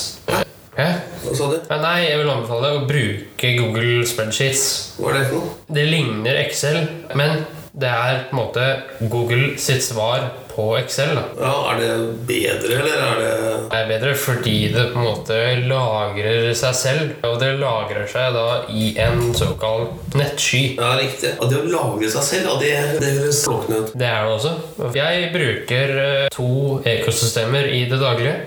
Hæ? 0.77 0.85
Hva 1.25 1.33
sa 1.35 1.49
du? 1.51 1.57
Nei, 1.81 1.97
jeg 2.05 2.21
vil 2.21 2.29
anbefale 2.31 2.69
deg 2.69 2.77
å 2.77 2.85
bruke 2.89 3.55
Google 3.57 4.05
Spreadsheets. 4.07 4.67
Hva 4.99 5.11
er 5.11 5.17
det 5.19 5.25
for 5.31 5.41
noe? 5.41 5.57
Det 5.73 5.87
ligner 5.89 6.39
Excel, 6.45 6.85
men 7.17 7.43
det 7.71 7.89
er 7.89 8.25
på 8.29 8.35
en 8.35 8.39
måte 8.41 8.63
Google 9.11 9.53
sitt 9.61 9.83
svar 9.85 10.29
på 10.55 10.65
Excel. 10.77 11.15
da. 11.15 11.23
Ja, 11.39 11.53
Er 11.71 11.79
det 11.79 11.91
bedre, 12.27 12.79
eller 12.79 13.03
er 13.05 13.19
det 13.21 13.69
Det 13.71 13.79
er 13.79 13.87
bedre 13.91 14.13
fordi 14.15 14.55
det 14.73 14.85
på 14.93 14.99
en 14.99 15.05
måte 15.07 15.37
lagrer 15.67 16.53
seg 16.57 16.75
selv. 16.75 17.13
Og 17.27 17.37
det 17.41 17.51
lagrer 17.59 18.07
seg 18.11 18.33
da 18.35 18.47
i 18.69 18.91
en 19.01 19.33
såkalt 19.37 20.15
nettsky. 20.15 20.63
Ja, 20.77 20.95
riktig. 20.99 21.33
Og 21.39 21.49
det 21.51 21.61
å 21.61 21.69
lagre 21.71 22.11
seg 22.11 22.27
selv, 22.27 22.49
ja, 22.51 22.57
det, 22.61 22.99
det 23.03 23.13
høres 23.19 23.43
slåkende 23.45 23.83
ut. 23.85 23.93
Det 23.95 24.09
er 24.09 24.27
det 24.27 24.35
også. 24.35 24.55
Jeg 24.97 25.31
bruker 25.35 25.95
eh, 26.07 26.27
to 26.35 26.51
ekosystemer 26.85 27.71
i 27.71 27.85
det 27.91 28.01
daglige. 28.01 28.37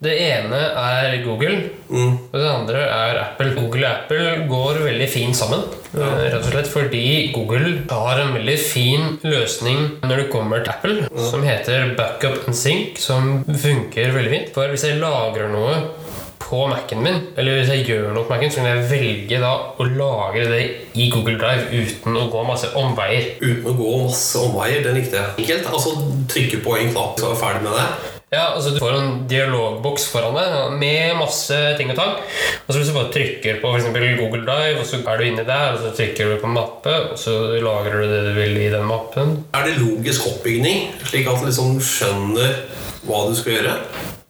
Det 0.00 0.14
ene 0.16 0.56
er 0.80 1.18
Google, 1.26 1.56
og 1.92 2.32
det 2.32 2.46
andre 2.48 2.84
er 2.88 3.18
Apple. 3.20 3.50
Google 3.52 3.84
og 3.84 3.90
Apple 3.98 4.46
går 4.48 4.78
veldig 4.86 5.08
fint 5.12 5.36
sammen. 5.36 5.60
Ja. 5.92 6.06
Rett 6.22 6.38
og 6.38 6.46
slett 6.48 6.70
fordi 6.72 7.02
Google 7.34 7.74
har 7.90 8.22
en 8.22 8.32
veldig 8.32 8.54
fin 8.62 9.18
løsning 9.26 9.82
når 10.06 10.22
det 10.22 10.30
kommer 10.32 10.64
til 10.64 10.72
Apple, 10.72 11.26
som 11.28 11.44
heter 11.44 11.92
Backup 11.98 12.46
and 12.48 12.56
Sync, 12.56 12.96
som 13.02 13.42
funker 13.44 14.14
veldig 14.16 14.32
fint. 14.32 14.54
For 14.54 14.72
hvis 14.72 14.86
jeg 14.88 15.02
lagrer 15.02 15.52
noe 15.52 15.74
på 16.46 16.62
Mac-en 16.70 17.04
min, 17.04 17.18
eller 17.36 17.60
hvis 17.60 17.68
jeg 17.74 17.84
gjør 17.90 18.14
noe 18.14 18.24
på 18.24 18.32
Mac-en, 18.32 18.54
så 18.54 18.62
kan 18.62 18.70
jeg 18.70 18.86
velge 18.94 19.42
da 19.44 19.50
å 19.76 19.88
lagre 19.90 20.46
det 20.48 20.62
i 20.96 21.10
Google 21.12 21.36
Drive 21.38 21.68
uten 21.76 22.16
å 22.16 22.24
gå 22.32 22.46
masse 22.48 22.72
omveier. 22.72 23.34
Uten 23.44 23.68
å 23.68 23.76
gå 23.76 23.92
masse 24.06 24.40
omveier. 24.48 24.80
det 24.88 24.96
likte 24.96 25.20
jeg. 25.20 25.36
Enkelt. 25.44 25.68
Altså 25.74 25.92
trykke 26.32 26.64
på 26.64 26.78
en 26.80 26.90
knapp, 26.96 27.20
så 27.20 27.28
er 27.28 27.36
jeg 27.36 27.42
ferdig 27.44 27.68
med 27.68 27.78
det. 27.82 28.16
Ja, 28.30 28.52
altså 28.54 28.70
Du 28.70 28.78
får 28.78 28.94
en 28.94 29.14
dialogboks 29.26 30.04
foran 30.12 30.36
deg 30.38 30.76
med 30.78 31.16
masse 31.18 31.56
ting 31.78 31.90
og 31.90 31.96
tang. 31.98 32.12
Og 32.62 32.70
så 32.70 32.76
Hvis 32.78 32.92
du 32.92 32.94
bare 32.94 33.10
trykker 33.16 33.58
på 33.58 33.72
for 33.74 34.06
Google 34.20 34.44
Drive, 34.46 34.78
og 34.78 34.86
så 34.86 35.00
er 35.02 35.18
du 35.18 35.24
inni 35.26 35.46
der, 35.48 35.74
og 35.74 35.82
så 35.82 35.90
trykker 35.96 36.30
du 36.30 36.36
på 36.38 36.52
mappe, 36.54 36.94
og 37.10 37.18
så 37.18 37.34
lagrer 37.58 37.98
du 37.98 38.06
det 38.06 38.22
du 38.28 38.32
vil 38.38 38.56
i 38.56 38.70
den 38.70 38.86
mappen. 38.86 39.34
Er 39.52 39.66
det 39.66 39.82
logisk 39.82 40.30
oppbygning, 40.30 40.94
slik 41.10 41.26
at 41.26 41.42
du 41.42 41.50
liksom 41.50 41.82
skjønner 41.82 42.54
hva 43.02 43.26
du 43.26 43.34
skal 43.34 43.58
gjøre? 43.58 43.76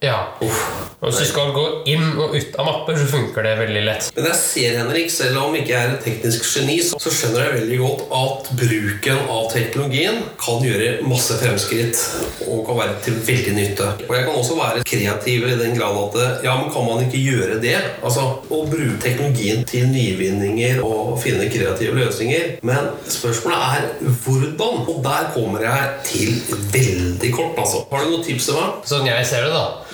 Ja. 0.01 0.33
Og 0.41 1.09
Hvis 1.09 1.19
du 1.21 1.27
skal 1.31 1.51
gå 1.53 1.63
inn 1.89 2.17
og 2.21 2.35
ut 2.37 2.57
av 2.61 2.67
mapper, 2.67 2.97
så 2.97 3.07
funker 3.09 3.45
det 3.45 3.53
veldig 3.59 3.83
lett. 3.85 4.07
Men 4.17 4.27
jeg 4.31 4.37
ser, 4.41 4.77
Henrik, 4.79 5.11
selv 5.13 5.39
om 5.43 5.55
jeg 5.57 5.65
ikke 5.65 5.77
er 5.77 5.93
et 5.95 6.03
teknisk 6.05 6.45
geni, 6.45 6.77
så 6.85 6.97
så 7.01 7.13
skjønner 7.13 7.47
jeg 7.47 7.55
veldig 7.59 7.79
godt 7.81 8.03
at 8.19 8.51
bruken 8.61 9.21
av 9.33 9.47
teknologien 9.53 10.23
kan 10.41 10.65
gjøre 10.65 10.91
masse 11.09 11.37
fremskritt 11.41 12.01
og 12.47 12.63
kan 12.69 12.79
være 12.81 12.97
til 13.05 13.17
veldig 13.29 13.55
nytte. 13.57 13.89
Og 14.09 14.13
jeg 14.17 14.27
kan 14.27 14.41
også 14.43 14.59
være 14.61 14.85
kreativ 14.91 15.47
i 15.49 15.59
den 15.61 15.77
grad 15.77 16.01
at 16.03 16.45
ja, 16.45 16.57
men 16.61 16.73
kan 16.73 16.89
man 16.89 17.05
ikke 17.05 17.21
gjøre 17.21 17.61
det? 17.65 17.77
Altså 18.01 18.27
å 18.49 18.63
bruke 18.69 19.01
teknologien 19.05 19.65
til 19.69 19.89
nyvinninger 19.93 20.81
og 20.85 21.17
finne 21.21 21.49
kreative 21.53 21.97
løsninger. 21.97 22.57
Men 22.65 22.93
spørsmålet 23.09 23.69
er 23.69 24.15
hvordan? 24.25 24.85
Og 24.89 25.05
der 25.05 25.29
kommer 25.37 25.65
jeg 25.65 25.93
til 26.09 26.59
veldig 26.73 27.33
kort, 27.37 27.57
altså. 27.61 27.85
Har 27.93 28.05
du 28.05 28.15
noen 28.15 28.25
tips 28.25 28.49
til 28.49 28.61
meg? 28.61 28.81
Sånn 28.93 29.09
jeg 29.09 29.29
ser 29.29 29.49
det, 29.49 29.53
da, 29.57 29.90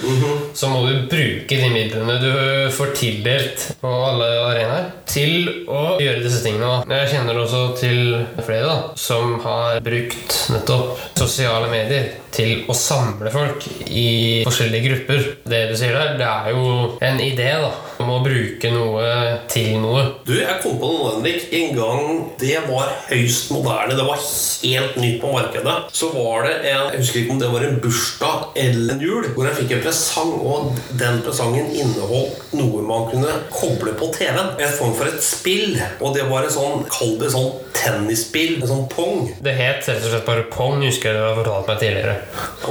så 0.56 0.68
må 0.70 0.82
du 0.86 1.06
bruke 1.10 1.58
de 1.60 1.70
midlene 1.72 2.18
du 2.20 2.30
får 2.76 2.92
tildelt 2.98 3.64
på 3.80 3.90
alle 4.10 4.28
arenaer, 4.46 4.90
til 5.08 5.48
å 5.70 5.96
gjøre 6.02 6.22
disse 6.24 6.42
tingene. 6.44 6.82
Jeg 6.90 7.12
kjenner 7.14 7.40
også 7.40 7.62
til 7.80 8.00
flere 8.42 8.68
da, 8.68 8.76
som 9.00 9.38
har 9.44 9.80
brukt 9.84 10.38
nettopp 10.52 11.02
sosiale 11.16 11.70
medier 11.72 12.10
til 12.36 12.66
å 12.68 12.76
samle 12.76 13.32
folk 13.32 13.64
i 13.88 14.42
forskjellige 14.46 14.88
grupper. 14.90 15.28
Det 15.48 15.62
du 15.70 15.76
sier 15.78 15.96
der, 15.96 16.16
det 16.20 16.28
er 16.28 16.52
jo 16.52 16.96
en 17.06 17.22
idé 17.24 17.52
da, 17.62 17.72
om 18.06 18.14
å 18.14 18.24
bruke 18.24 18.70
noe 18.72 19.06
til 19.50 19.76
noe. 19.82 20.04
Du, 20.26 20.34
jeg 20.38 20.60
kom 20.62 20.78
på 20.80 20.90
noe, 20.92 21.16
Henrik. 21.16 21.48
En 21.56 21.74
gang 21.76 22.22
det 22.40 22.56
var 22.68 22.92
høyst 23.10 23.52
moderne, 23.54 23.96
det 23.98 24.06
var 24.06 24.20
helt 24.20 24.98
nytt 25.02 25.20
på 25.22 25.32
markedet, 25.34 25.76
så 25.96 26.10
var 26.14 26.46
det 26.46 26.54
en 26.70 26.74
Jeg 26.86 27.02
husker 27.02 27.20
ikke 27.20 27.34
om 27.34 27.40
det 27.40 27.50
var 27.50 27.64
en 27.66 27.78
bursdag 27.82 28.58
eller 28.62 28.94
en 28.94 29.02
jul, 29.02 29.28
hvor 29.34 29.48
jeg 29.48 29.58
fikk 29.60 29.74
en 29.76 29.84
presang, 29.84 30.32
og 30.38 30.78
den 31.00 31.20
presangen 31.26 31.70
inneholdt 31.74 32.54
noe 32.56 32.84
man 32.86 33.08
kunne 33.10 33.32
koble 33.52 33.94
på 33.98 34.10
TV-en. 34.14 34.54
En 34.62 34.76
form 34.78 34.94
for 34.96 35.10
et 35.10 35.22
spill. 35.24 35.76
Og 36.00 36.14
det 36.16 36.26
var 36.30 36.46
et 36.46 36.54
sånn, 36.54 36.84
kall 36.92 37.16
det 37.20 37.32
sånn 37.34 37.50
tennisspill, 37.76 38.60
en 38.60 38.70
sånn 38.70 38.86
pong. 38.92 39.30
Det 39.42 39.54
het 39.56 39.86
rett 39.88 40.04
og 40.04 40.12
slett 40.12 40.26
bare 40.26 40.46
Pong, 40.52 40.80
husker 40.84 41.10
jeg 41.10 41.18
du 41.18 41.24
har 41.24 41.36
fortalt 41.38 41.70
meg 41.70 41.80
tidligere. 41.82 42.14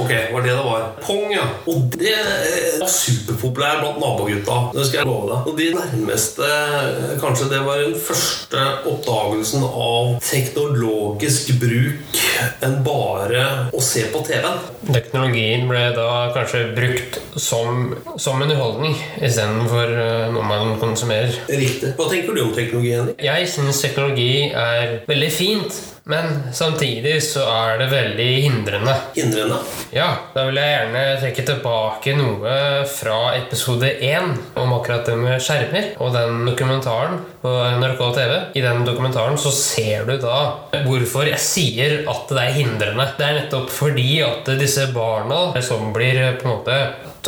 Ok, 0.00 0.12
var 0.32 0.44
det 0.44 0.52
det 0.52 0.64
var? 0.66 0.86
Pong, 1.04 1.26
ja. 1.34 1.46
Og 1.70 1.86
det 1.94 2.12
eh, 2.12 2.78
var 2.80 2.90
superpopulær 2.92 3.80
blant 3.82 4.00
nabogutta. 4.02 4.58
Det 4.74 4.86
skal 4.88 5.02
jeg 5.02 5.10
love 5.10 5.25
deg. 5.30 5.48
Og 5.50 5.58
de 5.58 5.68
nærmeste, 5.76 6.46
eh, 6.46 7.14
kanskje 7.20 7.50
det 7.50 7.62
var 7.66 7.82
den 7.82 7.96
første 7.98 8.64
oppdagelsen 8.90 9.64
av 9.66 10.16
teknologisk 10.24 11.54
bruk 11.60 12.22
enn 12.64 12.78
bare 12.86 13.46
å 13.74 13.82
se 13.82 14.06
på 14.12 14.22
TV-en. 14.26 14.60
Teknologien 14.92 15.66
ble 15.70 15.84
da 15.96 16.10
kanskje 16.34 16.62
brukt 16.76 17.18
som, 17.40 17.94
som 18.20 18.42
underholdning 18.42 18.96
istedenfor 19.20 19.92
uh, 19.96 20.28
noe 20.34 20.46
man 20.46 20.76
konsumerer. 20.82 21.34
Riktig. 21.48 21.94
Hva 21.98 22.08
tenker 22.12 22.36
du 22.36 22.44
om 22.44 22.54
teknologien? 22.56 23.12
Jeg 23.22 23.50
syns 23.50 23.82
teknologi 23.82 24.50
er 24.52 25.00
veldig 25.08 25.32
fint, 25.32 25.80
men 26.06 26.52
samtidig 26.54 27.16
så 27.24 27.42
er 27.50 27.80
det 27.80 27.86
veldig 27.90 28.28
hindrende. 28.44 28.92
Hindrende? 29.16 29.56
Ja, 29.90 30.12
da 30.36 30.44
vil 30.46 30.60
jeg 30.60 30.70
gjerne 30.70 31.00
trekke 31.18 31.44
tilbake 31.48 32.14
noe 32.14 32.52
fra 32.86 33.16
episode 33.34 33.90
1 33.90 34.28
om 34.62 34.74
akkurat 34.76 35.08
det 35.10 35.16
med 35.18 35.42
skjermer 35.42 35.88
og 35.98 36.14
den 36.14 36.44
dokumentaren 36.46 37.18
på 37.42 37.56
NRK 37.80 38.04
TV. 38.20 38.36
I 38.54 38.62
den 38.62 38.86
dokumentaren 38.86 39.34
så 39.40 39.50
ser 39.50 40.06
du 40.06 40.14
da 40.22 40.38
hvorfor 40.86 41.26
jeg 41.26 41.42
sier 41.42 41.98
at 42.06 42.30
det 42.30 42.44
er 42.44 42.54
hindrende. 42.60 43.08
Det 43.18 43.26
er 43.26 43.40
nettopp 43.40 43.74
fordi 43.74 44.20
at 44.22 44.54
disse 44.62 44.86
barna 44.94 45.58
som 45.58 45.90
blir 45.96 46.22
på 46.38 46.46
en 46.46 46.54
måte 46.54 46.78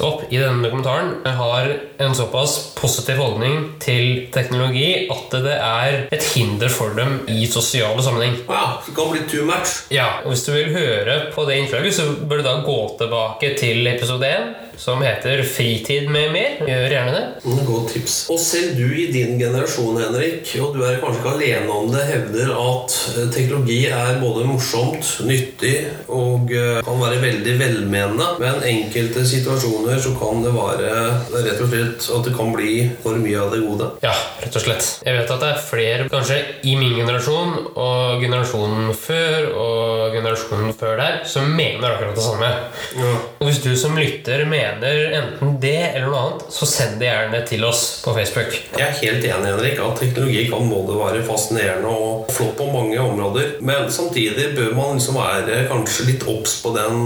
opp 0.04 0.24
i 0.32 0.38
denne 0.40 0.62
dokumentaren, 0.64 1.14
har 1.38 1.70
en 1.98 2.14
såpass 2.14 2.56
positiv 2.78 3.20
holdning 3.22 3.74
til 3.82 4.28
teknologi 4.34 5.06
at 5.10 5.36
det 5.44 5.56
er 5.56 5.98
et 6.14 6.28
hinder 6.34 6.72
for 6.72 6.94
dem 6.98 7.20
i 7.30 7.46
sosiale 7.50 8.02
sammenheng. 8.04 8.38
Ja, 8.48 8.78
det 8.86 8.94
kan 8.96 9.12
bli 9.12 9.24
too 9.30 9.46
much. 9.48 9.84
Ja, 9.94 10.20
og 10.24 10.32
Hvis 10.32 10.44
du 10.46 10.52
vil 10.52 10.72
høre 10.74 11.18
på 11.34 11.44
det 11.48 11.58
innslaget, 11.62 11.94
så 11.94 12.08
bør 12.28 12.42
du 12.42 12.48
da 12.48 12.56
gå 12.66 12.78
tilbake 13.00 13.54
til 13.58 13.86
episode 13.90 14.28
1, 14.28 14.67
som 14.78 15.02
heter 15.02 15.42
'Fritid 15.42 16.08
med 16.10 16.30
mer'. 16.32 16.62
Gjør 16.68 16.88
gjerne 16.94 17.12
det. 17.12 17.24
Mm, 17.44 17.64
Godt 17.66 17.92
tips. 17.92 18.16
Og 18.30 18.38
selv 18.40 18.76
du 18.78 18.86
i 18.94 19.06
din 19.12 19.38
generasjon, 19.40 19.98
Henrik, 20.02 20.52
og 20.62 20.74
du 20.76 20.84
er 20.86 21.00
kanskje 21.02 21.18
ikke 21.18 21.34
alene 21.34 21.70
om 21.74 21.90
det, 21.92 22.04
hevder 22.06 22.52
at 22.54 22.94
eh, 23.18 23.28
teknologi 23.34 23.78
er 23.90 24.20
både 24.22 24.44
morsomt, 24.46 25.10
nyttig 25.26 25.74
og 26.08 26.52
eh, 26.54 26.80
kan 26.86 27.00
være 27.02 27.20
veldig 27.22 27.54
velmenende. 27.58 28.28
Men 28.38 28.62
enkelte 28.62 29.26
situasjoner 29.26 29.98
så 30.00 30.14
kan 30.20 30.42
det 30.44 30.54
være 30.54 30.92
rett 31.48 31.62
og 31.64 31.72
slett 31.72 32.08
at 32.18 32.24
det 32.28 32.36
kan 32.38 32.52
bli 32.54 32.72
for 33.02 33.18
mye 33.18 33.40
av 33.42 33.50
det 33.54 33.62
gode. 33.66 33.90
Ja, 34.06 34.14
rett 34.42 34.56
og 34.56 34.62
slett. 34.62 34.88
Jeg 35.06 35.18
vet 35.18 35.30
at 35.34 35.42
det 35.42 35.50
er 35.54 35.62
flere, 35.70 36.08
kanskje 36.12 36.38
i 36.62 36.76
min 36.78 36.94
generasjon 37.00 37.54
og 37.74 38.22
generasjonen 38.22 38.94
før 38.94 39.50
og 39.58 40.14
generasjonen 40.14 40.72
før 40.78 40.96
der, 41.02 41.20
som 41.26 41.50
mener 41.50 41.90
akkurat 41.90 42.14
det 42.14 42.24
samme. 42.24 42.50
Ja. 42.98 43.12
Og 43.40 43.48
hvis 43.48 43.62
du 43.64 43.72
som 43.78 43.96
lytter 43.98 44.44
mener 44.46 44.67
enten 44.68 45.56
det 45.62 45.76
eller 45.88 46.06
noe 46.08 46.20
annet, 46.22 46.46
så 46.52 46.68
send 46.68 46.98
det 47.00 47.08
gjerne 47.08 47.40
til 47.48 47.64
oss 47.68 47.82
på 48.04 48.14
Facebook. 48.16 48.54
Jeg 48.78 48.84
er 48.84 48.98
helt 49.00 49.24
enig, 49.24 49.50
Henrik, 49.50 49.80
at 49.82 50.00
teknologi 50.02 50.44
kan 50.50 50.70
både 50.70 50.98
være 50.98 51.24
fascinerende 51.26 51.92
og 51.92 52.32
flott 52.34 52.56
på 52.58 52.68
mange 52.72 53.00
områder. 53.00 53.58
Men 53.60 53.90
samtidig 53.92 54.52
bør 54.56 54.74
man 54.78 54.98
liksom 54.98 55.18
være 55.18 55.64
kanskje 55.70 56.08
litt 56.12 56.26
obs 56.30 56.58
på 56.62 56.74
den 56.76 56.98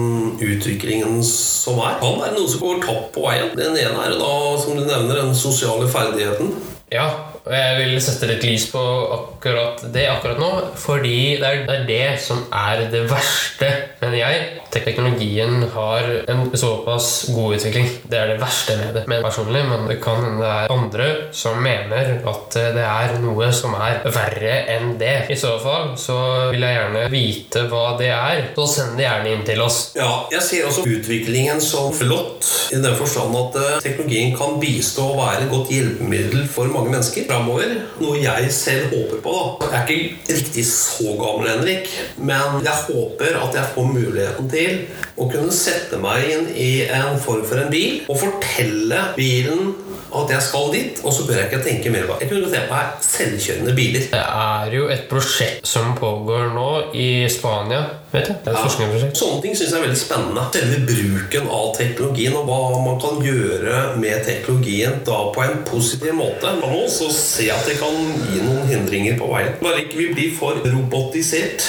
utviklingen 0.42 1.20
som 1.26 1.80
er. 1.82 1.98
Kan 2.02 2.20
være 2.20 2.36
noe 2.36 2.50
som 2.50 2.64
går 2.64 2.82
tapt 2.86 3.12
på 3.16 3.26
veien. 3.26 3.52
Den 3.58 3.76
ene 3.76 4.06
er 4.06 4.16
da, 4.20 4.32
som 4.62 4.76
du 4.78 4.84
nevner, 4.84 5.22
den 5.22 5.36
sosiale 5.36 5.88
ferdigheten. 5.90 6.54
Ja, 6.92 7.08
og 7.42 7.50
jeg 7.56 7.78
vil 7.80 7.96
sette 8.02 8.28
litt 8.30 8.44
lys 8.46 8.68
på 8.70 8.80
akkurat 9.16 9.80
det 9.90 10.04
akkurat 10.06 10.38
nå, 10.38 10.50
fordi 10.78 11.40
det 11.42 11.48
er, 11.66 11.80
det 11.88 12.04
som 12.22 12.44
er 12.54 12.84
det 12.92 13.02
verste, 13.10 13.70
mener 13.98 14.18
jeg. 14.20 14.42
Teknologien 14.72 15.66
har 15.74 16.06
en 16.30 16.44
såpass 16.56 17.08
god 17.34 17.58
utvikling. 17.58 17.88
Det 18.08 18.20
er 18.20 18.30
det 18.30 18.38
verste 18.40 18.76
med 18.78 18.94
det. 18.96 19.02
Men 19.10 19.24
personlig, 19.26 19.64
men 19.68 19.88
det 19.90 19.98
kan 20.04 20.22
hende 20.22 20.38
det 20.42 20.52
er 20.52 20.72
andre 20.72 21.08
som 21.34 21.58
mener 21.62 22.12
at 22.30 22.56
det 22.76 22.84
er 22.86 23.16
noe 23.22 23.50
som 23.54 23.74
er 23.76 24.00
verre 24.06 24.54
enn 24.76 24.94
det. 25.00 25.26
I 25.34 25.38
så 25.38 25.56
fall 25.62 25.92
så 26.00 26.18
vil 26.54 26.62
jeg 26.62 26.78
gjerne 26.78 27.04
vite 27.12 27.66
hva 27.72 27.84
det 27.98 28.12
er. 28.14 28.44
Så 28.54 28.68
send 28.76 28.96
det 29.00 29.08
gjerne 29.08 29.34
inn 29.34 29.44
til 29.48 29.64
oss. 29.66 29.80
Ja, 29.98 30.12
jeg 30.32 30.46
ser 30.46 30.70
også 30.70 30.86
utviklingen 30.86 31.60
som 31.64 31.90
flott, 31.96 32.46
i 32.72 32.78
den 32.80 32.96
forstand 32.96 33.34
at 33.36 33.58
eh, 33.60 33.76
teknologien 33.84 34.32
kan 34.38 34.56
bistå 34.62 35.10
og 35.12 35.20
være 35.20 35.44
et 35.44 35.52
godt 35.52 35.74
hjelpemiddel 35.74 36.46
for 36.50 36.70
mange 36.72 36.94
mennesker 36.94 37.28
framover. 37.32 37.76
Noe 38.02 38.20
jeg 38.20 38.50
selv 38.54 38.92
håper 38.92 39.22
på. 39.24 39.36
da. 39.60 39.70
Jeg 39.72 39.80
er 39.80 39.92
ikke 39.94 40.36
riktig 40.36 40.66
så 40.68 41.14
gammel, 41.20 41.48
Henrik, 41.48 41.88
men 42.18 42.60
jeg 42.64 42.76
håper 42.88 43.38
at 43.40 43.56
jeg 43.56 43.72
får 43.74 43.88
muligheten 43.88 44.50
til 44.52 44.82
å 45.16 45.28
kunne 45.32 45.54
sette 45.54 46.00
meg 46.02 46.28
inn 46.28 46.50
i 46.52 46.72
en 46.92 47.18
form 47.22 47.44
for 47.48 47.62
en 47.62 47.72
bil 47.72 48.02
og 48.08 48.20
fortelle 48.20 49.08
bilen 49.16 49.72
at 50.12 50.28
jeg 50.28 50.44
skal 50.44 50.66
dit, 50.74 50.98
og 51.00 51.14
så 51.16 51.24
bør 51.24 51.38
jeg 51.38 51.48
ikke 51.48 51.62
tenke 51.64 51.92
mer 51.94 52.04
på. 52.08 52.18
Jeg 52.20 52.28
kunne 52.28 52.50
tenkt 52.52 52.68
meg 52.68 53.04
selvkjørende 53.06 53.76
biler. 53.76 54.06
Det 54.12 54.20
er 54.20 54.76
jo 54.76 54.88
et 54.92 55.06
prosjekt 55.08 55.68
som 55.68 55.94
pågår 55.96 56.52
nå 56.52 56.68
i 56.92 57.10
Spania. 57.32 57.86
Vet 58.12 58.28
jeg, 58.28 58.36
Det 58.44 58.52
er 58.52 58.58
et 58.58 58.80
ja. 59.00 59.10
Sånne 59.16 59.40
ting 59.40 59.54
syns 59.56 59.70
jeg 59.72 59.78
er 59.78 59.84
veldig 59.86 60.00
spennende. 60.00 60.42
Selve 60.52 60.80
bruken 60.84 61.46
av 61.48 61.70
teknologien 61.78 62.36
og 62.36 62.44
hva 62.50 62.58
man 62.84 63.00
kan 63.00 63.22
gjøre 63.24 63.78
med 64.02 64.26
teknologien 64.26 65.00
da 65.06 65.22
på 65.32 65.44
en 65.46 65.62
positiv 65.68 66.12
måte. 66.18 66.52
Man 66.60 66.74
må 66.74 66.82
også 66.84 67.08
se 67.16 67.48
at 67.54 67.64
det 67.68 67.78
kan 67.80 67.96
gi 68.28 68.44
noen 68.44 68.68
hindringer 68.68 69.16
på 69.20 69.32
veien. 69.32 69.56
Bare 69.64 69.86
ikke 69.86 70.02
vi 70.02 70.10
blir 70.12 70.36
for 70.36 70.60
robotisert. 70.60 71.64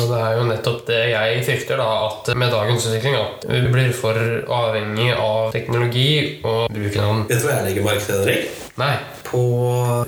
Og 0.00 0.08
det 0.08 0.20
er 0.22 0.38
jo 0.38 0.46
nettopp 0.48 0.86
det 0.88 1.00
jeg 1.10 1.42
frykter, 1.44 1.82
da, 1.82 1.88
at 2.06 2.30
med 2.38 2.54
dagens 2.54 2.86
utvikling 2.88 3.18
at 3.18 3.44
vi 3.50 3.60
blir 3.74 3.90
for 3.92 4.16
avhengig 4.60 5.10
av 5.12 5.50
teknologi 5.52 6.40
og 6.40 6.70
bruken 6.72 7.02
av 7.04 7.12
den. 7.12 7.26
Vet 7.28 7.42
du 7.42 7.48
hva 7.50 7.58
jeg 7.58 7.66
legger 7.66 7.88
merke 7.90 8.06
til, 8.06 8.22
Henrik? 8.22 8.69
Nei. 8.78 8.94
På 9.26 9.40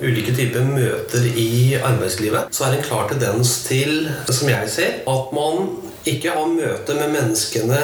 ulike 0.01 0.33
typer 0.35 0.65
møter 0.67 1.25
i 1.39 1.75
arbeidslivet 1.79 2.53
så 2.55 2.65
er 2.65 2.73
det 2.73 2.81
en 2.81 2.87
klar 2.87 3.09
tendens 3.11 3.55
til, 3.67 4.07
som 4.29 4.51
jeg 4.51 4.71
ser, 4.71 4.99
at 5.07 5.35
man 5.35 5.69
ikke 6.09 6.33
har 6.35 6.49
møte 6.51 6.97
med 6.97 7.13
menneskene 7.13 7.79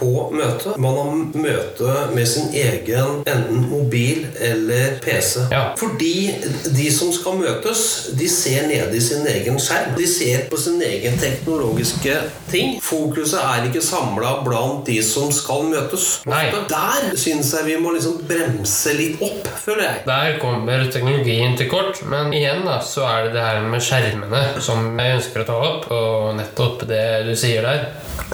på 0.00 0.30
møtet. 0.34 0.78
Man 0.80 0.96
har 0.96 1.10
møte 1.44 1.96
med 2.14 2.28
sin 2.28 2.50
egen 2.56 3.20
enten 3.28 3.66
mobil 3.70 4.26
eller 4.40 4.96
PC. 5.04 5.46
Ja. 5.52 5.62
Fordi 5.78 6.32
de 6.64 6.88
som 6.94 7.12
skal 7.14 7.38
møtes, 7.40 7.82
de 8.16 8.28
ser 8.32 8.66
nede 8.70 8.96
i 8.96 9.02
sin 9.04 9.26
egen 9.28 9.60
skjerm. 9.60 9.94
De 9.98 10.08
ser 10.08 10.46
på 10.50 10.58
sin 10.60 10.80
egen 10.84 11.18
teknologiske 11.20 12.16
ting. 12.50 12.78
Fokuset 12.84 13.40
er 13.42 13.68
ikke 13.68 13.84
samla 13.84 14.38
blant 14.46 14.88
de 14.88 14.98
som 15.04 15.30
skal 15.34 15.68
møtes. 15.70 16.08
Nei. 16.30 16.46
Der 16.70 17.10
syns 17.18 17.52
jeg 17.54 17.68
vi 17.68 17.78
må 17.82 17.92
liksom 17.94 18.20
bremse 18.28 18.94
litt 18.96 19.20
opp, 19.24 19.48
føler 19.64 19.84
jeg. 19.86 20.02
Der 20.08 20.38
kommer 20.42 20.86
teknologien 20.92 21.56
til 21.58 21.68
kort, 21.70 22.00
men 22.08 22.32
igjen 22.36 22.64
da, 22.66 22.80
så 22.84 23.06
er 23.08 23.28
det 23.28 23.34
det 23.36 23.44
her 23.44 23.66
med 23.70 23.84
skjermene 23.84 24.42
som 24.64 24.86
jeg 24.98 25.18
ønsker 25.18 25.44
å 25.44 25.48
ta 25.48 25.58
opp, 25.70 25.90
og 25.94 26.30
nettopp 26.38 26.86
det 26.90 27.04
du 27.28 27.34
sier 27.38 27.66
der. 27.66 27.90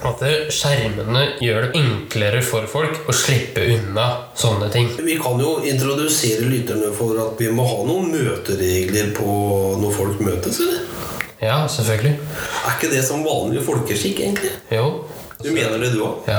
At 0.06 0.20
skjermene 0.52 1.22
gjør 1.40 1.55
det 1.64 1.80
enklere 1.80 2.42
for 2.44 2.68
folk 2.70 3.08
å 3.08 3.14
slippe 3.16 3.64
unna 3.74 4.06
sånne 4.36 4.68
ting. 4.72 4.90
Vi 5.06 5.16
kan 5.22 5.40
jo 5.40 5.56
introdusere 5.64 6.48
lytterne 6.50 6.92
for 6.96 7.18
at 7.22 7.40
vi 7.40 7.50
må 7.54 7.66
ha 7.66 7.82
noen 7.88 8.12
møteregler 8.12 9.12
på 9.16 9.30
når 9.80 9.96
folk 9.96 10.22
møtes, 10.26 10.60
eller? 10.64 10.84
Ja, 11.40 11.66
selvfølgelig. 11.68 12.16
Er 12.64 12.78
ikke 12.78 12.92
det 12.92 13.04
som 13.04 13.24
vanlig 13.26 13.62
folkeskikk, 13.66 14.22
egentlig? 14.24 14.54
Jo. 14.72 15.04
Du 15.42 15.50
mener 15.52 15.78
det, 15.78 15.90
du 15.92 16.00
òg? 16.00 16.24
Ja. 16.30 16.38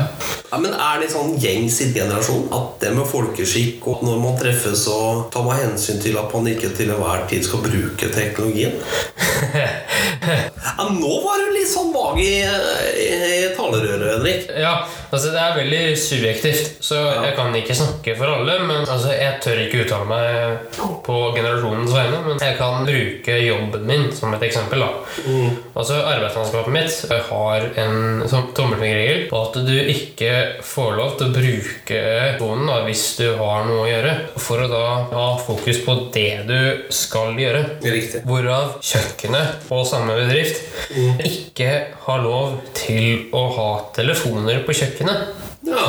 Ja, 0.49 0.57
men 0.57 0.73
er 0.73 1.01
det 1.01 1.11
sånn 1.11 1.35
gjengs 1.37 1.75
i 1.85 1.91
generasjon 1.93 2.47
at 2.55 2.79
det 2.81 2.93
med 2.95 3.05
folkeskikk 3.05 3.85
og 3.91 4.01
når 4.07 4.17
man 4.23 4.37
treffes, 4.39 4.87
så 4.87 4.95
tar 5.33 5.45
man 5.45 5.59
hensyn 5.59 6.01
til 6.01 6.17
at 6.17 6.33
man 6.33 6.49
ikke 6.49 6.71
til 6.73 6.89
enhver 6.95 7.27
tid 7.29 7.45
skal 7.45 7.61
bruke 7.65 8.09
teknologien? 8.13 8.77
Ja, 10.27 10.85
nå 10.91 11.11
var 11.23 11.39
du 11.39 11.53
litt 11.55 11.69
sånn 11.69 11.91
vag 11.93 12.17
i, 12.19 12.41
i, 12.43 13.05
i 13.05 13.45
talerøret, 13.55 14.17
Henrik. 14.17 14.49
Ja, 14.59 14.73
altså 15.11 15.31
det 15.33 15.41
er 15.41 15.55
veldig 15.57 15.81
subjektivt, 15.99 16.77
så 16.83 16.99
jeg 17.25 17.35
kan 17.37 17.55
ikke 17.55 17.75
snakke 17.77 18.15
for 18.19 18.33
alle. 18.33 18.57
Men 18.67 18.83
altså, 18.83 19.13
jeg 19.15 19.39
tør 19.43 19.61
ikke 19.63 19.83
uttale 19.85 20.07
meg 20.09 20.81
på 21.05 21.17
generasjonens 21.35 21.93
vegne, 21.95 22.21
men 22.25 22.41
jeg 22.43 22.57
kan 22.59 22.87
bruke 22.87 23.37
jobben 23.43 23.87
min 23.87 24.07
som 24.15 24.33
et 24.35 24.45
eksempel. 24.47 24.83
da. 24.83 24.89
Altså 25.77 25.99
Arbeidslandskapet 26.01 26.73
mitt 26.73 27.13
har 27.29 27.67
en 27.83 28.25
sånn 28.29 28.51
tommelfingerregel 28.57 29.27
på 29.31 29.41
at 29.47 29.59
du 29.67 29.73
ikke 29.77 30.33
får 30.65 30.97
lov 30.97 31.15
til 31.19 31.29
å 31.29 31.35
bruke 31.37 32.01
telefonen 32.37 32.67
da, 32.69 32.81
hvis 32.87 33.05
du 33.19 33.25
har 33.39 33.65
noe 33.67 33.85
å 33.85 33.89
gjøre, 33.89 34.13
for 34.41 34.63
å 34.63 34.69
da 34.71 34.83
ha 35.13 35.27
fokus 35.41 35.81
på 35.85 35.95
det 36.15 36.43
du 36.47 36.59
skal 36.93 37.37
gjøre. 37.39 37.63
Riktig. 37.83 38.23
Hvorav 38.27 38.77
kjøkkenet 38.83 39.63
på 39.67 39.81
samme 39.87 40.17
bedrift 40.17 40.61
ikke 41.27 41.71
har 42.07 42.23
lov 42.23 42.59
til 42.77 43.27
å 43.35 43.45
ha 43.57 43.69
telefoner 43.95 44.63
på 44.65 44.75
kjøkkenet. 44.75 44.96
Ja. 45.67 45.87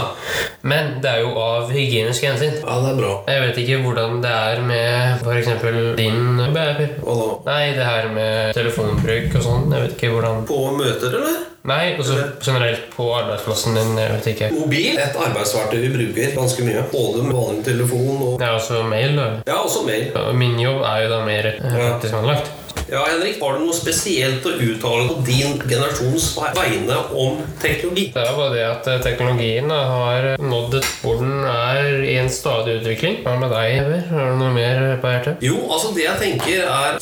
Men 0.67 0.97
det 1.03 1.11
er 1.11 1.21
jo 1.23 1.35
av 1.39 1.69
hygieniske 1.71 2.27
hensyn. 2.27 2.57
ja, 2.65 2.79
det 2.83 2.89
er 2.93 2.97
bra. 2.99 3.13
Jeg 3.31 3.43
vet 3.45 3.61
ikke 3.63 3.77
hvordan 3.85 4.17
det 4.25 4.33
er 4.33 4.63
med 4.67 5.23
f.eks. 5.23 5.53
din 6.01 6.41
baby. 6.55 6.89
Hva 7.05 7.15
da? 7.21 7.29
Nei, 7.51 7.61
det 7.77 7.87
her 7.87 8.09
med 8.15 8.57
telefonbruk 8.59 9.37
og 9.39 9.45
sånn. 9.45 9.69
Jeg 9.73 9.87
vet 9.87 9.95
ikke 9.99 10.11
hvordan 10.17 10.43
På 10.49 10.65
møter, 10.77 11.15
eller? 11.21 11.39
Nei, 11.69 11.97
også 12.01 12.17
generelt 12.41 12.87
på 12.95 13.07
arbeidsplassen 13.13 13.75
din. 13.77 13.91
Jeg 13.99 14.13
vet 14.15 14.29
ikke. 14.33 14.51
Mobil 14.57 14.99
et 15.03 15.17
arbeidsverktøy 15.27 15.81
vi 15.85 15.91
bruker 15.95 16.31
ganske 16.39 16.65
mye. 16.65 16.85
Både 16.93 17.25
med 17.27 17.37
vanlig 17.37 17.65
telefon 17.67 18.23
og 18.25 18.41
er 18.43 18.55
også 18.57 18.83
mail. 18.89 19.19
da. 19.19 19.27
Ja, 19.47 19.59
også 19.67 19.85
mail. 19.87 20.09
Min 20.39 20.57
jobb 20.63 20.81
er 20.87 21.05
jo 21.05 21.11
da 21.13 21.21
mer 21.27 21.51
eh, 21.55 21.69
praktisk 21.77 22.15
anlagt. 22.19 22.51
Ja, 22.91 23.05
Henrik, 23.05 23.37
Har 23.43 23.59
du 23.59 23.67
noe 23.67 23.77
spesielt 23.77 24.47
å 24.49 24.55
uttale 24.65 25.09
på 25.11 25.19
din 25.27 25.59
generasjons 25.61 26.31
vegne 26.57 26.97
om 27.13 27.43
teknologi? 27.61 28.07
Det 28.15 28.23
er 28.23 28.39
bare 28.39 28.55
det 28.55 28.63
at 28.65 28.89
eh, 28.89 29.01
teknologien 29.05 29.69
har 29.69 30.29
nådd 30.41 30.79
et 30.81 30.89
hvor 31.03 31.21
den 31.21 31.45
er 31.45 32.01
i 32.01 32.17
en 32.17 32.33
stadig 32.33 32.79
utvikling. 32.81 33.21
Hva 33.27 33.37
med 33.43 33.53
deg, 33.53 33.75
Ever? 33.83 34.07
Har 34.09 34.33
du 34.33 34.41
noe 34.41 34.55
mer 34.57 34.81
på 35.03 35.13
hjertet? 35.13 35.45
Jo, 35.45 35.61
altså 35.69 35.93
det 35.99 36.07
jeg 36.07 36.23
tenker 36.23 36.65
er 36.65 36.97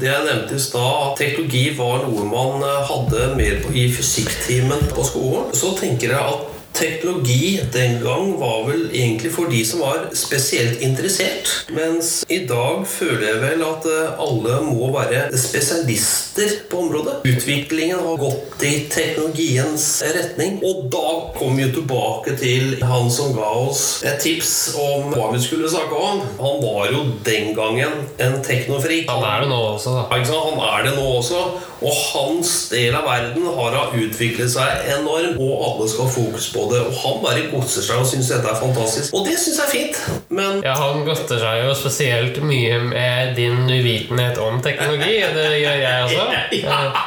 Det 0.00 0.10
jeg 0.10 0.26
nevnte 0.26 0.58
i 0.58 0.64
stad, 0.66 0.98
at 1.06 1.22
teknologi 1.22 1.64
var 1.78 2.02
noe 2.08 2.26
man 2.26 2.66
eh, 2.66 2.80
hadde 2.90 3.30
mer 3.38 3.62
i 3.70 3.86
fysikktimen 3.94 4.90
på 4.90 5.06
skolen, 5.12 5.52
så 5.54 5.76
tenker 5.78 6.10
jeg 6.16 6.24
at 6.34 6.59
Teknologi 6.80 7.60
den 7.72 7.98
gang 8.00 8.30
var 8.40 8.62
vel 8.64 8.86
egentlig 8.88 9.28
for 9.34 9.50
de 9.52 9.58
som 9.68 9.82
var 9.84 10.06
spesielt 10.16 10.80
interessert. 10.80 11.50
Mens 11.76 12.22
i 12.32 12.38
dag 12.48 12.86
føler 12.88 13.26
jeg 13.26 13.40
vel 13.42 13.64
at 13.66 13.88
eh, 13.90 14.22
alle 14.24 14.54
må 14.64 14.88
være 14.94 15.26
spesialister 15.36 16.54
på 16.70 16.80
området. 16.86 17.18
Utviklingen 17.28 18.00
har 18.00 18.16
gått 18.22 18.64
i 18.64 18.72
teknologiens 18.88 19.84
retning. 20.16 20.56
Og 20.64 20.86
da 20.94 21.04
kom 21.36 21.60
vi 21.60 21.68
tilbake 21.68 22.38
til 22.40 22.78
han 22.80 23.12
som 23.12 23.34
ga 23.36 23.50
oss 23.66 24.00
et 24.00 24.16
tips 24.24 24.54
om 24.80 25.12
hva 25.12 25.28
vi 25.34 25.42
skulle 25.44 25.68
snakke 25.68 26.00
om. 26.00 26.24
Han 26.40 26.64
var 26.64 26.88
jo 26.94 27.04
den 27.28 27.52
gangen 27.58 28.06
en 28.16 28.40
teknofrik. 28.46 29.04
Han 29.12 29.26
er 29.28 29.44
det 29.44 29.52
nå 29.52 29.60
også, 29.74 29.98
da. 29.98 30.08
Han 30.08 30.64
er 30.70 30.88
det 30.88 30.96
nå 30.96 31.04
også. 31.18 31.44
Og 31.80 32.00
hans 32.12 32.50
del 32.72 32.96
av 32.96 33.06
verden 33.08 33.46
har 33.56 33.94
utviklet 33.96 34.52
seg 34.52 34.88
enormt, 34.96 35.38
og 35.40 35.62
alle 35.66 35.86
skal 35.88 36.08
ha 36.08 36.12
fokus 36.12 36.48
på 36.52 36.66
det. 36.68 36.69
Og 36.78 36.92
han 37.02 37.18
bare 37.24 37.42
godser 37.52 37.82
seg 37.86 38.00
og 38.02 38.06
syns 38.06 38.30
dette 38.30 38.48
er 38.52 38.58
fantastisk. 38.60 39.14
Og 39.14 39.26
det 39.26 39.36
syns 39.42 39.58
jeg 39.58 39.66
er 39.66 39.72
fint. 39.74 40.00
Men 40.30 40.62
Ja, 40.64 40.74
Han 40.78 41.04
godter 41.04 41.38
seg 41.42 41.64
jo 41.66 41.74
spesielt 41.74 42.38
mye 42.46 42.78
med 42.84 43.34
din 43.36 43.64
uvitenhet 43.66 44.38
om 44.38 44.60
teknologi. 44.62 45.18
Det 45.34 45.48
gjør 45.60 45.80
jeg 45.86 46.04
også. 46.04 46.28
Eh, 46.70 47.00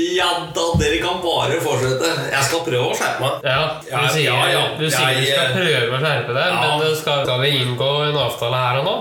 ja 0.00 0.28
da, 0.54 0.64
dere 0.80 0.98
kan 1.02 1.20
bare 1.22 1.58
fortsette. 1.62 2.10
Jeg 2.32 2.46
skal 2.46 2.62
prøve 2.66 2.90
å 2.90 2.96
skjerpe 2.96 3.24
meg. 3.24 3.46
Ja, 3.46 3.62
du 3.80 4.08
sier, 4.14 4.26
ja, 4.26 4.48
ja. 4.50 4.62
Du 4.78 4.86
sier 4.86 5.14
du 5.14 5.20
Jeg, 5.20 5.34
skal 5.34 5.44
eh, 5.44 5.56
prøve 5.58 5.98
å 5.98 6.02
skjerpe 6.04 6.36
deg, 6.36 6.54
ja. 6.54 6.70
men 6.80 6.96
skal, 6.98 7.22
skal 7.26 7.42
vi 7.44 7.52
inngå 7.60 7.90
en 8.08 8.20
avtale 8.24 8.62
her 8.64 8.80
og 8.80 8.88
nå 8.88 8.96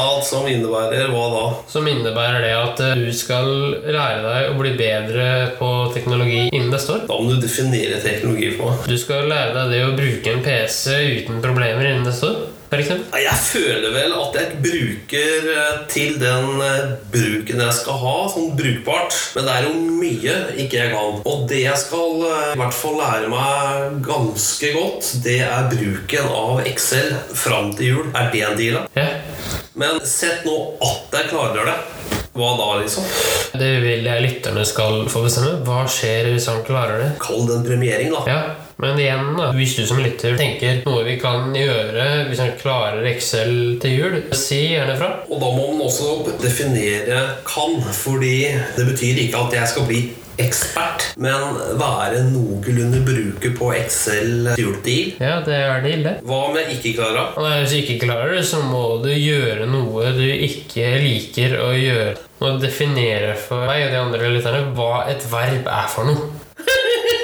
Alt 0.00 0.22
som 0.22 0.44
innebærer 0.46 1.08
hva 1.10 1.24
da? 1.32 1.46
som 1.70 1.88
innebærer 1.90 2.44
det 2.44 2.52
at 2.54 2.82
eh, 2.84 3.00
du 3.00 3.10
skal 3.16 3.48
lære 3.82 4.20
deg 4.22 4.52
å 4.52 4.58
bli 4.60 4.74
bedre 4.78 5.26
på 5.58 5.70
teknologi 5.94 6.44
innen 6.52 6.70
neste 6.70 6.94
år. 6.94 7.04
Da 7.10 7.18
må 7.18 7.32
du 7.32 7.42
definere 7.42 7.98
teknologi 8.04 8.52
for 8.54 8.70
meg. 8.70 8.86
Du 8.86 8.96
skal 9.00 9.26
lære 9.30 9.56
deg 9.56 9.74
det 9.74 9.82
å 9.88 9.92
bruke 9.98 10.36
en 10.36 10.46
PC 10.46 10.96
uten 11.18 11.42
problemer 11.42 11.90
innen 11.90 12.06
neste 12.06 12.30
år. 12.30 12.59
Nei, 12.70 13.22
Jeg 13.24 13.38
føler 13.42 13.90
vel 13.90 14.12
at 14.14 14.36
jeg 14.38 14.58
bruker 14.62 15.48
eh, 15.56 15.78
til 15.90 16.20
den 16.22 16.60
eh, 16.62 16.92
bruken 17.10 17.62
jeg 17.64 17.74
skal 17.74 17.98
ha, 17.98 18.12
sånn 18.30 18.52
brukbart. 18.58 19.16
Men 19.34 19.48
det 19.48 19.56
er 19.56 19.66
jo 19.66 19.72
mye 19.98 20.36
ikke 20.54 20.78
jeg 20.78 20.92
kan. 20.94 21.18
Og 21.26 21.48
det 21.50 21.64
jeg 21.64 21.82
skal 21.82 22.22
eh, 22.28 22.52
i 22.54 22.60
hvert 22.60 22.78
fall 22.78 23.00
lære 23.00 23.32
meg 23.32 23.98
ganske 24.06 24.72
godt, 24.76 25.10
det 25.26 25.40
er 25.48 25.66
bruken 25.72 26.30
av 26.30 26.62
Excel 26.70 27.16
fram 27.34 27.74
til 27.74 27.90
jul. 27.90 28.12
Er 28.14 28.30
det 28.30 28.44
en 28.46 28.58
deal? 28.60 28.78
da? 28.78 29.02
Ja. 29.02 29.58
Men 29.74 29.98
sett 30.06 30.46
nå 30.46 30.56
at 30.86 31.18
jeg 31.18 31.32
klarer 31.34 31.72
det. 31.72 31.78
Hva 32.38 32.52
da, 32.54 32.66
liksom? 32.78 33.02
Det 33.58 33.70
vil 33.82 34.06
jeg 34.06 34.22
lytterne 34.22 34.62
skal 34.68 35.02
få 35.10 35.24
bestemme. 35.26 35.56
Hva 35.66 35.82
skjer 35.90 36.30
hvis 36.30 36.46
han 36.46 36.62
klarer 36.66 37.02
det? 37.02 37.08
Kall 37.18 37.42
det 37.48 37.56
en 37.58 37.66
premiering, 37.66 38.14
da. 38.14 38.22
Ja, 38.30 38.42
men 38.80 39.00
igjen 39.00 39.34
da, 39.36 39.50
hvis 39.56 39.76
du 39.76 39.82
som 39.88 40.00
lytter 40.00 40.38
tenker 40.40 40.80
noe 40.86 41.04
vi 41.06 41.18
kan 41.20 41.52
gjøre 41.56 42.06
hvis 42.30 42.40
han 42.42 42.54
klarer 42.60 43.04
Excel 43.10 43.76
til 43.82 43.96
jul, 43.98 44.16
si 44.36 44.62
gjerne 44.72 44.96
fra. 45.00 45.10
Og 45.28 45.42
da 45.42 45.52
må 45.52 45.68
man 45.72 45.86
også 45.88 46.38
definere 46.40 47.20
'kan', 47.44 47.82
fordi 47.92 48.48
det 48.76 48.86
betyr 48.86 49.24
ikke 49.26 49.44
at 49.46 49.60
jeg 49.60 49.68
skal 49.68 49.86
bli 49.88 50.02
ekspert, 50.40 51.04
men 51.20 51.58
være 51.80 52.22
noenlunde 52.30 53.02
bruker 53.04 53.52
på 53.58 53.72
Excel 53.76 54.50
juletid. 54.58 55.20
Ja, 55.20 55.40
det 55.44 55.56
er 55.58 55.82
det 55.84 55.92
ille. 55.98 56.14
Hva 56.24 56.40
om 56.48 56.56
jeg 56.56 56.78
ikke 56.78 56.94
klarer? 57.00 57.34
Nei, 57.36 57.58
hvis 57.60 57.74
du 57.74 57.78
ikke 57.82 58.06
klarer 58.06 58.34
det, 58.38 58.44
så 58.48 58.62
må 58.64 58.84
du 59.04 59.10
gjøre 59.12 59.68
noe 59.70 60.14
du 60.16 60.24
ikke 60.24 60.94
liker 61.04 61.58
å 61.60 61.70
gjøre. 61.76 62.16
Og 62.40 62.60
definere 62.62 63.34
for 63.36 63.66
meg 63.68 63.84
og 63.86 63.92
de 63.92 64.00
andre 64.00 64.32
lytterne 64.32 64.70
hva 64.76 65.04
et 65.12 65.26
verb 65.32 65.68
er 65.68 65.90
for 65.92 66.08
noe. 66.08 66.30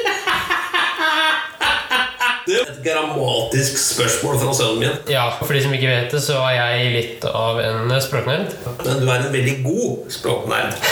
grammatisk 2.87 3.79
spørsmål 3.83 4.39
fra 4.43 4.55
sønnen 4.57 4.81
min. 4.85 4.97
Ja, 5.13 5.27
For 5.43 5.53
de 5.57 5.63
som 5.67 5.75
ikke 5.77 5.91
vet 5.91 6.15
det, 6.15 6.23
så 6.25 6.39
er 6.47 6.57
jeg 6.61 6.95
litt 6.97 7.27
av 7.29 7.61
en 7.63 7.93
språknerd. 8.03 8.55
Men 8.85 9.03
du 9.03 9.07
er 9.11 9.27
en 9.27 9.33
veldig 9.35 9.57
god 9.67 10.11
språknerd. 10.21 10.81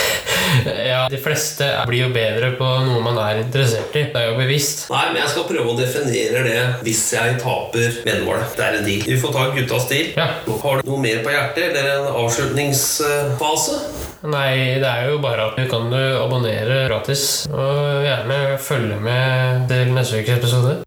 Ja, 0.85 1.07
De 1.09 1.17
fleste 1.19 1.65
blir 1.89 2.05
jo 2.05 2.09
bedre 2.13 2.51
på 2.59 2.67
noe 2.85 3.01
man 3.03 3.17
er 3.19 3.41
interessert 3.41 3.95
i. 3.97 4.05
Det 4.13 4.21
er 4.21 4.29
jo 4.29 4.37
bevisst. 4.37 4.85
Nei, 4.93 5.01
men 5.11 5.19
jeg 5.23 5.31
skal 5.33 5.47
prøve 5.49 5.73
å 5.73 5.77
definere 5.79 6.43
det 6.45 6.59
hvis 6.85 7.01
jeg 7.15 7.37
taper 7.41 7.97
veddemålet. 8.05 8.53
Det 8.55 8.65
er 8.67 8.77
en 8.79 8.87
deal. 8.87 9.03
Vi 9.09 9.17
får 9.21 9.35
ta 9.35 9.45
guttas 9.55 9.89
deal. 9.89 10.11
Ja. 10.15 10.29
Har 10.63 10.79
du 10.81 10.91
noe 10.91 11.01
mer 11.01 11.21
på 11.25 11.33
hjertet, 11.33 11.65
eller 11.73 11.91
en 11.97 12.09
avslutningsfase? 12.23 13.79
Nei, 14.25 14.79
det 14.81 14.89
er 14.89 15.11
jo 15.11 15.19
bare 15.21 15.49
at 15.51 15.59
du 15.59 15.65
kan 15.69 15.91
abonnere 15.93 16.85
gratis. 16.87 17.45
Og 17.51 18.05
gjerne 18.05 18.41
følge 18.61 19.01
med 19.01 19.67
til 19.71 19.93
neste 19.97 20.21
ukes 20.21 20.37
episode. 20.39 20.84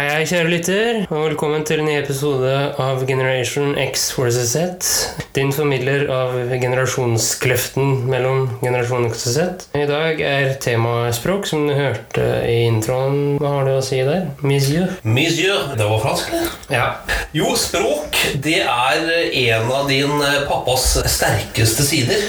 I 0.00 0.06
hei, 0.20 0.26
kjære 0.28 0.50
lytter, 0.52 0.96
og 1.08 1.22
velkommen 1.30 1.62
til 1.64 1.80
en 1.80 1.86
ny 1.88 1.94
episode 1.96 2.50
av 2.82 2.98
Generation 3.08 3.70
X 3.80 4.10
vs. 4.18 4.50
Z. 4.50 4.88
Din 5.32 5.48
formidler 5.54 6.02
av 6.12 6.34
generasjonskløften 6.60 8.02
mellom 8.10 8.50
generasjon 8.60 9.06
X 9.08 9.24
og 9.30 9.32
Z. 9.32 9.64
I 9.80 9.86
dag 9.88 10.20
er 10.20 10.50
temaet 10.60 11.16
språk, 11.16 11.48
som 11.48 11.64
du 11.64 11.72
hørte 11.72 12.26
i 12.44 12.66
introen. 12.66 13.38
Hva 13.40 13.54
har 13.54 13.70
du 13.70 13.72
å 13.78 13.86
si 13.86 14.02
der? 14.04 14.28
Monsieur? 14.44 14.92
Monsieur, 15.08 15.72
det 15.80 15.88
var 15.88 16.04
fransk, 16.04 16.34
eller? 16.36 16.52
Ja. 16.68 16.90
Jo, 17.32 17.54
språk, 17.56 18.20
det 18.44 18.60
er 18.66 19.08
en 19.46 19.72
av 19.72 19.88
din 19.88 20.12
eh, 20.20 20.42
pappas 20.50 20.98
sterkeste 21.16 21.86
sider. 21.88 22.20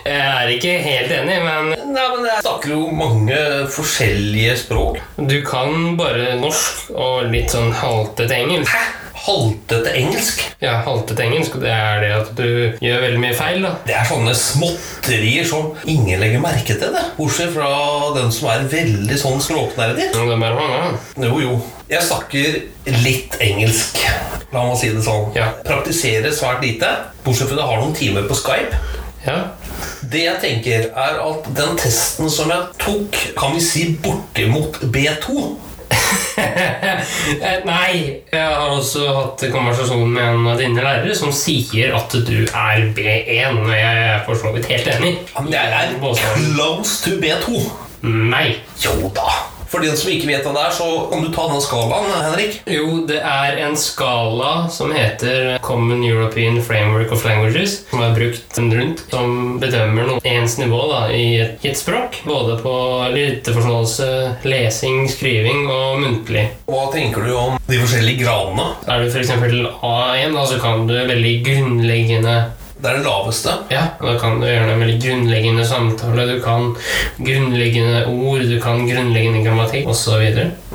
Jeg 0.00 0.16
er 0.16 0.48
ikke 0.54 0.78
helt 0.80 1.12
enig, 1.12 1.36
men 1.44 1.74
Nei, 1.90 2.04
men 2.14 2.26
jeg 2.28 2.42
snakker 2.44 2.70
jo 2.70 2.84
mange 2.94 3.36
forskjellige 3.74 4.54
språk. 4.62 5.00
Du 5.28 5.40
kan 5.44 5.96
bare 5.98 6.34
norsk 6.40 6.90
og 6.94 7.28
litt 7.32 7.52
sånn 7.52 7.72
haltete 7.76 8.36
engelsk. 8.40 8.72
Hæ? 8.72 9.10
Haltete 9.20 9.90
engelsk? 10.00 10.40
Ja, 10.64 10.78
haltete 10.86 11.26
engelsk, 11.26 11.58
det 11.60 11.72
er 11.74 11.98
det 12.00 12.10
at 12.16 12.30
du 12.38 12.46
gjør 12.80 13.02
veldig 13.04 13.20
mye 13.20 13.36
feil, 13.36 13.60
da. 13.66 13.74
Det 13.84 13.92
er 13.98 14.06
sånne 14.08 14.32
småtterier 14.38 15.44
som 15.48 15.74
ingen 15.84 16.22
legger 16.22 16.40
merke 16.40 16.72
til, 16.72 16.94
det. 16.94 17.02
Bortsett 17.18 17.52
fra 17.52 17.68
den 18.16 18.32
som 18.32 18.48
er 18.54 18.64
veldig 18.72 19.18
sånn 19.20 19.42
språknerdig. 19.44 20.08
Ja, 20.08 20.24
det 20.24 20.38
er 20.38 20.40
mange. 20.40 20.70
Ja. 20.72 21.26
Jo, 21.26 21.42
jo. 21.44 21.58
Jeg 21.90 22.06
snakker 22.06 22.60
litt 23.04 23.36
engelsk. 23.44 24.00
La 24.54 24.64
meg 24.66 24.80
si 24.80 24.88
det 24.94 25.04
sånn. 25.04 25.28
Ja. 25.36 25.50
Praktiserer 25.68 26.32
svært 26.34 26.64
lite. 26.64 26.88
Bortsett 27.26 27.50
fra 27.50 27.58
at 27.58 27.60
jeg 27.60 27.70
har 27.74 27.84
noen 27.84 27.96
timer 27.98 28.30
på 28.30 28.40
Skype. 28.40 28.80
Ja. 29.26 29.38
Det 30.12 30.22
jeg 30.24 30.38
tenker, 30.40 30.86
er 30.96 31.18
at 31.20 31.48
den 31.56 31.76
testen 31.80 32.30
som 32.32 32.52
jeg 32.52 32.70
tok, 32.80 33.18
kan 33.36 33.52
vi 33.56 33.64
si 33.64 33.90
bortimot 34.02 34.80
B2. 34.94 35.42
Eh, 36.40 37.58
Nei, 37.68 38.22
jeg 38.32 38.40
har 38.40 38.72
også 38.72 39.04
hatt 39.14 39.44
konversasjon 39.52 40.08
med 40.14 40.24
en 40.24 40.48
av 40.50 40.58
dine 40.60 40.82
lærere 40.82 41.14
som 41.18 41.34
sier 41.36 41.94
at 41.98 42.16
du 42.26 42.38
er 42.46 42.88
B1, 42.96 43.60
og 43.60 43.70
jeg 43.76 44.02
er 44.08 44.24
for 44.26 44.40
så 44.40 44.54
vidt 44.56 44.70
helt 44.72 44.90
enig. 44.96 45.14
Men 45.36 45.52
jeg 45.54 45.78
er 45.82 45.94
close 46.00 47.00
to 47.04 47.20
B2. 47.20 47.64
Nei. 48.08 48.46
Jo 48.80 49.12
da. 49.14 49.59
For 49.70 49.84
de 49.84 49.92
som 49.94 50.10
ikke 50.10 50.26
vet 50.26 50.46
hva 50.46 50.52
det 50.56 50.62
er, 50.66 50.72
så 50.74 50.86
kan 51.10 51.22
du 51.22 51.28
ta 51.34 51.44
den 51.46 51.62
skalaen, 51.62 52.08
Henrik. 52.24 52.56
Jo, 52.66 53.04
det 53.06 53.20
er 53.22 53.60
en 53.62 53.76
skala 53.78 54.66
som 54.72 54.90
heter 54.94 55.60
Common 55.62 56.02
European 56.02 56.58
Framework 56.66 57.12
of 57.14 57.22
Languages, 57.26 57.84
som 57.92 58.02
er 58.02 58.16
brukt 58.16 58.58
rundt, 58.60 59.04
som 59.12 59.60
bedømmer 59.62 60.08
noe 60.08 60.24
ens 60.26 60.58
nivå 60.58 60.80
da, 60.90 61.04
i 61.14 61.38
et, 61.44 61.54
i 61.62 61.70
et 61.70 61.78
språk. 61.78 62.18
Både 62.26 62.58
på 62.64 62.74
lytteforståelse, 63.14 64.10
lesing, 64.50 65.04
skriving 65.12 65.70
og 65.70 66.02
muntlig. 66.02 66.48
Hva 66.70 66.88
tenker 66.94 67.28
du 67.28 67.34
om 67.38 67.60
de 67.70 67.78
forskjellige 67.78 68.24
gradene? 68.24 68.72
Er 68.90 69.04
du 69.04 69.10
f.eks. 69.12 69.30
A1, 69.30 70.34
da, 70.34 70.48
så 70.50 70.58
kan 70.62 70.88
du 70.90 70.96
veldig 70.98 71.36
grunnleggende 71.46 72.40
Det 72.80 72.88
er 72.88 72.96
den 72.96 73.04
laveste. 73.04 73.52
Ja, 73.68 73.82
da 74.00 74.16
kan 74.20 74.40
du 74.40 74.46
gjøre 74.48 74.72
en 74.72 74.80
veldig 74.80 74.98
grunnleggende 75.04 75.64
samtale. 75.68 76.26
Du 76.30 76.38
kan 76.40 76.70
grunnleggende 77.20 78.06
ord, 78.08 78.44
du 78.48 78.56
kan 78.62 78.86
grunnleggende 78.88 79.44
grammatikk 79.44 79.90
osv. 79.92 80.22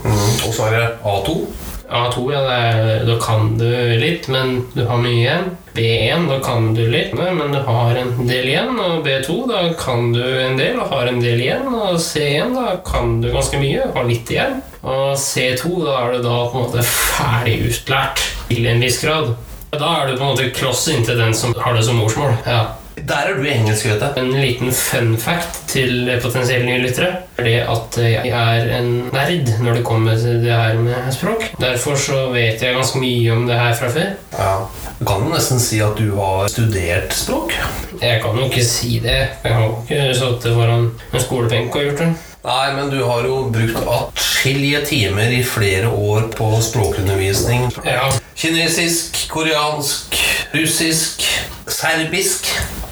Mm. 0.04 0.26
Og 0.46 0.52
så 0.54 0.68
er 0.68 0.76
det 0.76 0.90
A2. 1.02 1.40
A2, 1.86 2.22
ja, 2.34 2.42
det 2.46 2.54
er, 2.58 3.04
da 3.06 3.16
kan 3.22 3.56
du 3.58 3.68
litt, 4.02 4.28
men 4.34 4.58
du 4.74 4.84
har 4.90 5.02
mye 5.02 5.18
igjen. 5.18 5.50
B1, 5.76 6.28
da 6.30 6.38
kan 6.44 6.70
du 6.78 6.84
litt, 6.88 7.12
men 7.18 7.52
du 7.52 7.60
har 7.66 7.98
en 8.00 8.14
del 8.30 8.52
igjen. 8.54 8.78
Og 8.80 9.02
B2, 9.06 9.36
da 9.50 9.66
kan 9.80 10.14
du 10.14 10.22
en 10.22 10.58
del 10.62 10.80
og 10.82 10.94
har 10.94 11.10
en 11.10 11.20
del 11.22 11.42
igjen. 11.42 11.68
Og 11.74 11.98
C1, 12.02 12.54
da 12.56 12.78
kan 12.86 13.20
du 13.22 13.32
ganske 13.34 13.60
mye 13.62 13.90
og 13.90 14.00
har 14.00 14.08
litt 14.10 14.32
igjen. 14.34 14.62
Og 14.86 15.18
C2, 15.18 15.74
da 15.88 15.98
er 16.04 16.16
du 16.16 16.24
da 16.30 16.38
på 16.54 16.62
en 16.62 16.70
måte 16.70 16.86
ferdig 16.86 17.60
utlært 17.70 18.24
til 18.50 18.70
en 18.70 18.86
viss 18.86 19.02
grad. 19.02 19.34
Da 19.80 19.92
er 20.00 20.08
du 20.08 20.18
på 20.18 20.24
en 20.24 20.34
måte 20.34 20.50
kloss 20.56 20.88
inntil 20.92 21.20
den 21.20 21.34
som 21.36 21.54
har 21.60 21.76
det 21.76 21.84
som 21.86 21.98
morsmål. 22.00 22.36
Ja. 22.48 22.64
Der 22.96 23.28
er 23.28 23.36
du 23.36 23.44
engelsk, 23.44 23.86
vet 23.90 24.02
jeg. 24.02 24.14
En 24.22 24.32
liten 24.40 24.72
fun 24.72 25.18
fact 25.20 25.58
til 25.68 26.08
potensielle 26.24 26.66
nye 26.66 26.80
lyttere 26.86 27.10
er 27.36 27.44
det 27.44 27.56
at 27.68 27.98
jeg 28.00 28.32
er 28.32 28.70
en 28.78 28.88
nerd 29.14 29.52
når 29.62 29.80
det 29.80 29.84
kommer 29.86 30.16
til 30.18 30.40
det 30.46 30.54
her 30.56 30.80
med 30.80 31.12
språk. 31.14 31.44
Derfor 31.62 32.00
så 32.00 32.22
vet 32.34 32.64
jeg 32.64 32.78
ganske 32.78 33.02
mye 33.04 33.34
om 33.36 33.44
det 33.50 33.60
her 33.60 33.76
fra 33.76 33.92
før. 33.92 34.14
Ja. 34.38 34.54
Du 34.96 35.04
kan 35.10 35.26
jo 35.28 35.34
nesten 35.34 35.60
si 35.60 35.82
at 35.84 36.00
du 36.00 36.16
har 36.16 36.48
studert 36.50 37.14
språk. 37.14 37.52
Jeg 38.00 38.22
kan 38.24 38.40
jo 38.40 38.48
ikke 38.48 38.64
si 38.64 39.02
det. 39.04 39.20
Jeg 39.44 39.52
har 39.52 39.68
jo 39.68 39.76
ikke 39.84 40.16
sittet 40.16 40.56
foran 40.56 40.88
en 41.12 41.26
skolebenk 41.28 41.76
og 41.76 41.90
gjort 41.90 42.06
det. 42.06 42.14
Nei, 42.46 42.74
men 42.78 42.92
du 42.94 43.00
har 43.02 43.26
jo 43.26 43.40
brukt 43.50 43.88
atskillige 43.90 44.84
timer 44.86 45.32
i 45.34 45.42
flere 45.44 45.90
år 45.90 46.28
på 46.36 46.50
språkundervisning. 46.62 47.72
Ja, 47.88 48.12
Kinesisk, 48.38 49.18
koreansk, 49.32 50.14
russisk, 50.54 51.26
serbisk, 51.66 52.52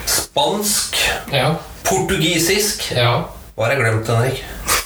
spansk, 0.10 0.97
ja, 1.32 1.51
portugisisk 1.86 2.88
ja. 2.95 3.12
Hva 3.54 3.68
har 3.68 3.76
jeg 3.76 3.84
glemt, 3.84 4.10
Henrik? 4.10 4.41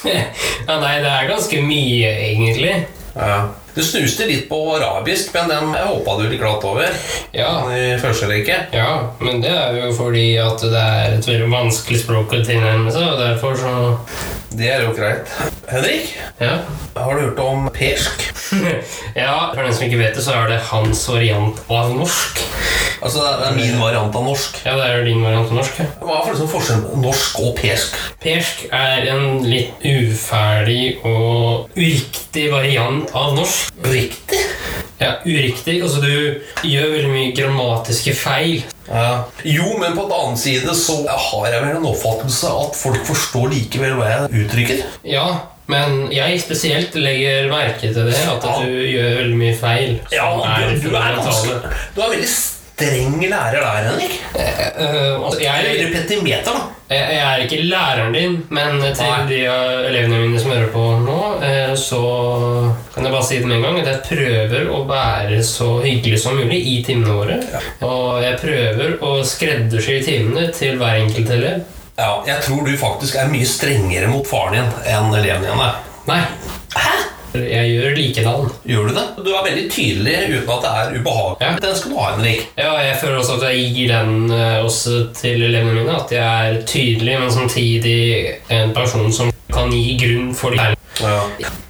ja 0.68 0.76
nei, 0.82 0.98
det 1.00 1.14
er 1.14 1.30
ganske 1.30 1.62
mye, 1.64 2.10
egentlig. 2.28 2.74
Ja. 3.16 3.38
Du 3.78 3.84
snuste 3.86 4.26
litt 4.28 4.50
på 4.50 4.58
arabisk, 4.76 5.30
men 5.38 5.52
den 5.54 5.72
hoppa 5.78 6.18
du 6.18 6.26
litt 6.28 6.42
glatt 6.42 6.66
over. 6.68 6.92
Ja, 7.32 7.52
I 7.72 7.96
første 8.02 8.28
rekke. 8.28 8.58
ja, 8.76 8.90
men 9.24 9.40
det 9.46 9.54
er 9.54 9.78
jo 9.80 9.94
fordi 9.96 10.32
at 10.44 10.66
det 10.66 10.82
er 10.82 11.16
et 11.16 11.30
veldig 11.30 11.48
vanskelig 11.54 12.02
språk 12.04 12.36
å 12.36 12.42
tilnærme 12.44 12.92
seg, 12.92 13.06
og 13.14 13.22
derfor 13.22 13.56
så 13.62 13.76
Det 14.52 14.70
er 14.72 14.84
jo 14.86 14.94
greit. 14.96 15.28
Henrik, 15.68 16.14
Ja. 16.40 16.58
har 16.96 17.14
du 17.16 17.22
hørt 17.22 17.40
om 17.40 17.70
persk? 17.74 18.22
ja, 19.16 19.52
for 19.54 19.62
den 19.64 19.74
som 19.74 19.84
ikke 19.88 20.00
vet 20.00 20.16
det, 20.16 20.24
så 20.24 20.32
er 20.38 20.48
det 20.54 20.60
hans 20.70 21.02
variant 21.10 21.60
av 21.70 21.92
norsk. 21.98 22.40
Altså, 23.04 23.22
det 23.42 23.48
er 23.50 23.58
min 23.58 23.76
variant 23.82 24.16
av 24.16 24.24
norsk. 24.26 24.62
Ja, 24.66 24.76
det 24.80 24.86
er 24.88 25.04
din 25.06 25.22
variant 25.26 25.52
av 25.52 25.58
norsk. 25.60 25.80
ja. 25.84 25.86
Hva 26.02 26.16
er 26.16 26.24
for 26.24 26.32
liksom 26.34 26.50
forskjellen 26.54 26.86
på 26.88 27.02
norsk 27.04 27.42
og 27.44 27.52
persk? 27.60 27.98
Persk 28.24 28.64
er 28.74 29.10
en 29.14 29.44
litt 29.46 29.84
uferdig 29.86 30.96
og 31.06 31.68
uriktig 31.78 32.48
variant 32.54 33.12
av 33.14 33.36
norsk. 33.38 33.76
Riktig. 33.86 34.42
Ja, 35.02 35.12
uriktig. 35.28 35.82
Altså, 35.84 36.02
du 36.02 36.42
gjør 36.66 36.96
veldig 36.96 37.12
mye 37.14 37.36
grammatiske 37.38 38.16
feil. 38.18 38.64
Ja. 38.88 39.28
Jo, 39.44 39.74
men 39.82 39.96
på 39.98 40.08
den 40.08 40.16
annen 40.18 40.40
side 40.40 40.76
så 40.80 41.02
har 41.08 41.48
jeg 41.52 41.64
vel 41.66 41.78
en 41.80 41.88
oppfattelse 41.92 42.52
at 42.64 42.80
folk 42.80 43.06
forstår 43.08 43.52
likevel 43.54 43.98
hva 44.00 44.10
jeg 44.14 44.44
uttrykker. 44.46 44.84
Ja, 45.08 45.28
men 45.68 46.06
jeg 46.16 46.40
spesielt 46.40 46.96
legger 46.96 47.50
merke 47.52 47.92
til 47.92 48.08
det, 48.08 48.16
at 48.16 48.46
du 48.64 48.70
gjør 48.88 49.18
veldig 49.22 49.40
mye 49.42 49.58
feil. 49.60 49.98
Ja, 50.16 50.30
du, 50.32 50.78
du, 50.88 50.94
er 50.96 51.20
ganske, 51.20 51.58
du 51.96 52.00
er 52.06 52.14
veldig 52.16 52.30
streng 52.78 53.22
lærer 53.30 53.62
der, 53.62 53.86
Henrik. 53.90 54.18
Eh, 54.38 55.26
altså, 55.26 55.40
Jeg 55.42 55.78
jeg, 55.78 55.94
petimeter, 55.94 56.52
da. 56.54 56.96
jeg 56.96 57.16
jeg 57.16 57.22
er 57.26 57.44
ikke 57.44 57.62
læreren 57.64 58.14
din, 58.14 58.36
men 58.50 58.82
til 58.82 59.04
Nei. 59.10 59.24
de 59.30 59.40
eh, 59.46 59.88
elevene 59.90 60.20
mine 60.22 60.40
som 60.40 60.52
hører 60.52 60.70
på 60.74 60.84
nå, 61.02 61.18
eh, 61.42 61.74
så 61.76 62.02
kan 62.94 63.04
jeg 63.08 63.14
bare 63.16 63.26
si 63.26 63.40
det 63.40 63.48
med 63.50 63.58
en 63.58 63.66
gang 63.66 63.80
at 63.82 63.90
jeg 63.90 64.04
prøver 64.12 64.70
å 64.70 64.84
være 64.90 65.42
så 65.44 65.72
hyggelig 65.82 66.22
som 66.22 66.38
mulig 66.38 66.62
i 66.62 66.78
timene 66.86 67.18
våre. 67.18 67.40
Og 67.82 68.22
jeg 68.22 68.38
prøver 68.46 68.96
å 69.02 69.18
skreddersy 69.26 69.98
timene 70.06 70.48
til 70.54 70.78
hver 70.78 71.02
enkelt 71.02 71.34
elev. 71.34 71.66
Ja, 71.98 72.12
jeg 72.30 72.44
tror 72.46 72.62
du 72.62 72.76
faktisk 72.78 73.18
er 73.18 73.32
mye 73.32 73.46
strengere 73.50 74.10
mot 74.12 74.28
faren 74.30 74.54
din 74.60 74.74
enn 74.94 75.14
elevene 75.18 75.58
er. 75.66 75.80
Nei, 76.08 76.22
Hæ? 76.78 77.17
Jeg 77.34 77.74
gjør 77.74 77.98
likedan. 77.98 78.48
Gjør 78.68 78.88
du 78.88 78.94
det? 78.96 79.06
Du 79.26 79.30
er 79.34 79.46
veldig 79.46 79.66
tydelig 79.74 80.16
uten 80.32 80.54
at 80.54 80.64
det 80.64 80.72
er 80.72 80.96
ubehagelig. 80.96 81.42
Ja. 81.44 81.52
Den 81.68 81.76
skal 81.80 81.92
du 81.92 82.00
ha, 82.00 82.08
Henrik. 82.16 82.48
Ja, 82.58 82.72
jeg 82.86 82.98
føler 83.02 83.20
også 83.22 83.38
at 83.38 83.48
jeg 83.52 83.74
gir 83.76 83.94
den 83.94 84.32
eh, 84.32 84.60
også 84.64 84.98
til 85.18 85.46
elevene 85.50 85.76
mine. 85.82 85.98
At 85.98 86.14
jeg 86.16 86.24
er 86.24 86.62
tydelig, 86.68 87.20
men 87.20 87.32
samtidig 87.32 88.00
en 88.54 88.74
person 88.78 89.12
som 89.14 89.32
kan 89.54 89.72
gi 89.74 89.98
grunn 90.02 90.34
for 90.36 90.56
det. 90.56 90.74
Ja. 91.02 91.20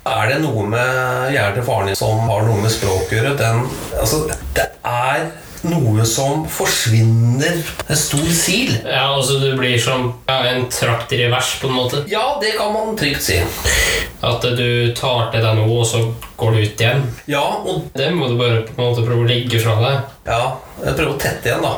Er 0.07 0.29
det 0.31 0.37
noe 0.39 0.63
med 0.71 1.33
hjernen 1.33 1.65
faren 1.67 1.89
din 1.89 1.97
som 1.99 2.21
har 2.29 2.45
noe 2.47 2.61
med 2.63 2.71
språk 2.71 3.11
å 3.11 3.17
gjøre? 3.17 3.33
Den, 3.39 3.65
altså, 3.99 4.23
det 4.55 4.69
er 4.87 5.27
noe 5.63 6.05
som 6.05 6.43
forsvinner 6.51 7.57
en 7.89 7.97
stor 7.97 8.27
sil. 8.33 8.75
Ja, 8.85 9.07
altså 9.15 9.39
Du 9.41 9.55
blir 9.57 9.77
som 9.81 10.11
ja, 10.27 10.37
en 10.51 10.67
trakt 10.71 11.13
i 11.13 11.21
revers, 11.23 11.55
på 11.61 11.67
en 11.71 11.77
måte. 11.79 12.03
Ja, 12.11 12.37
det 12.41 12.53
kan 12.57 12.73
man 12.73 12.95
trygt 12.99 13.23
si. 13.25 13.39
At 14.21 14.41
du 14.57 14.93
tar 14.97 15.31
til 15.33 15.43
deg 15.45 15.59
noe, 15.59 15.81
og 15.81 15.85
så 15.89 16.03
går 16.37 16.55
du 16.55 16.61
ut 16.63 16.81
igjen. 16.81 17.03
Ja, 17.29 17.43
og 17.63 17.87
Det 17.97 18.09
må 18.15 18.29
du 18.31 18.37
bare 18.39 18.63
på 18.67 18.77
en 18.77 18.89
måte 18.91 19.05
prøve 19.05 19.25
å 19.25 19.29
ligge 19.29 19.59
fra 19.63 19.77
deg. 19.81 20.01
ja, 20.27 20.41
jeg 20.85 20.95
prøver 20.97 21.13
å 21.15 21.21
tette 21.21 21.49
igjen, 21.51 21.63
da. 21.65 21.75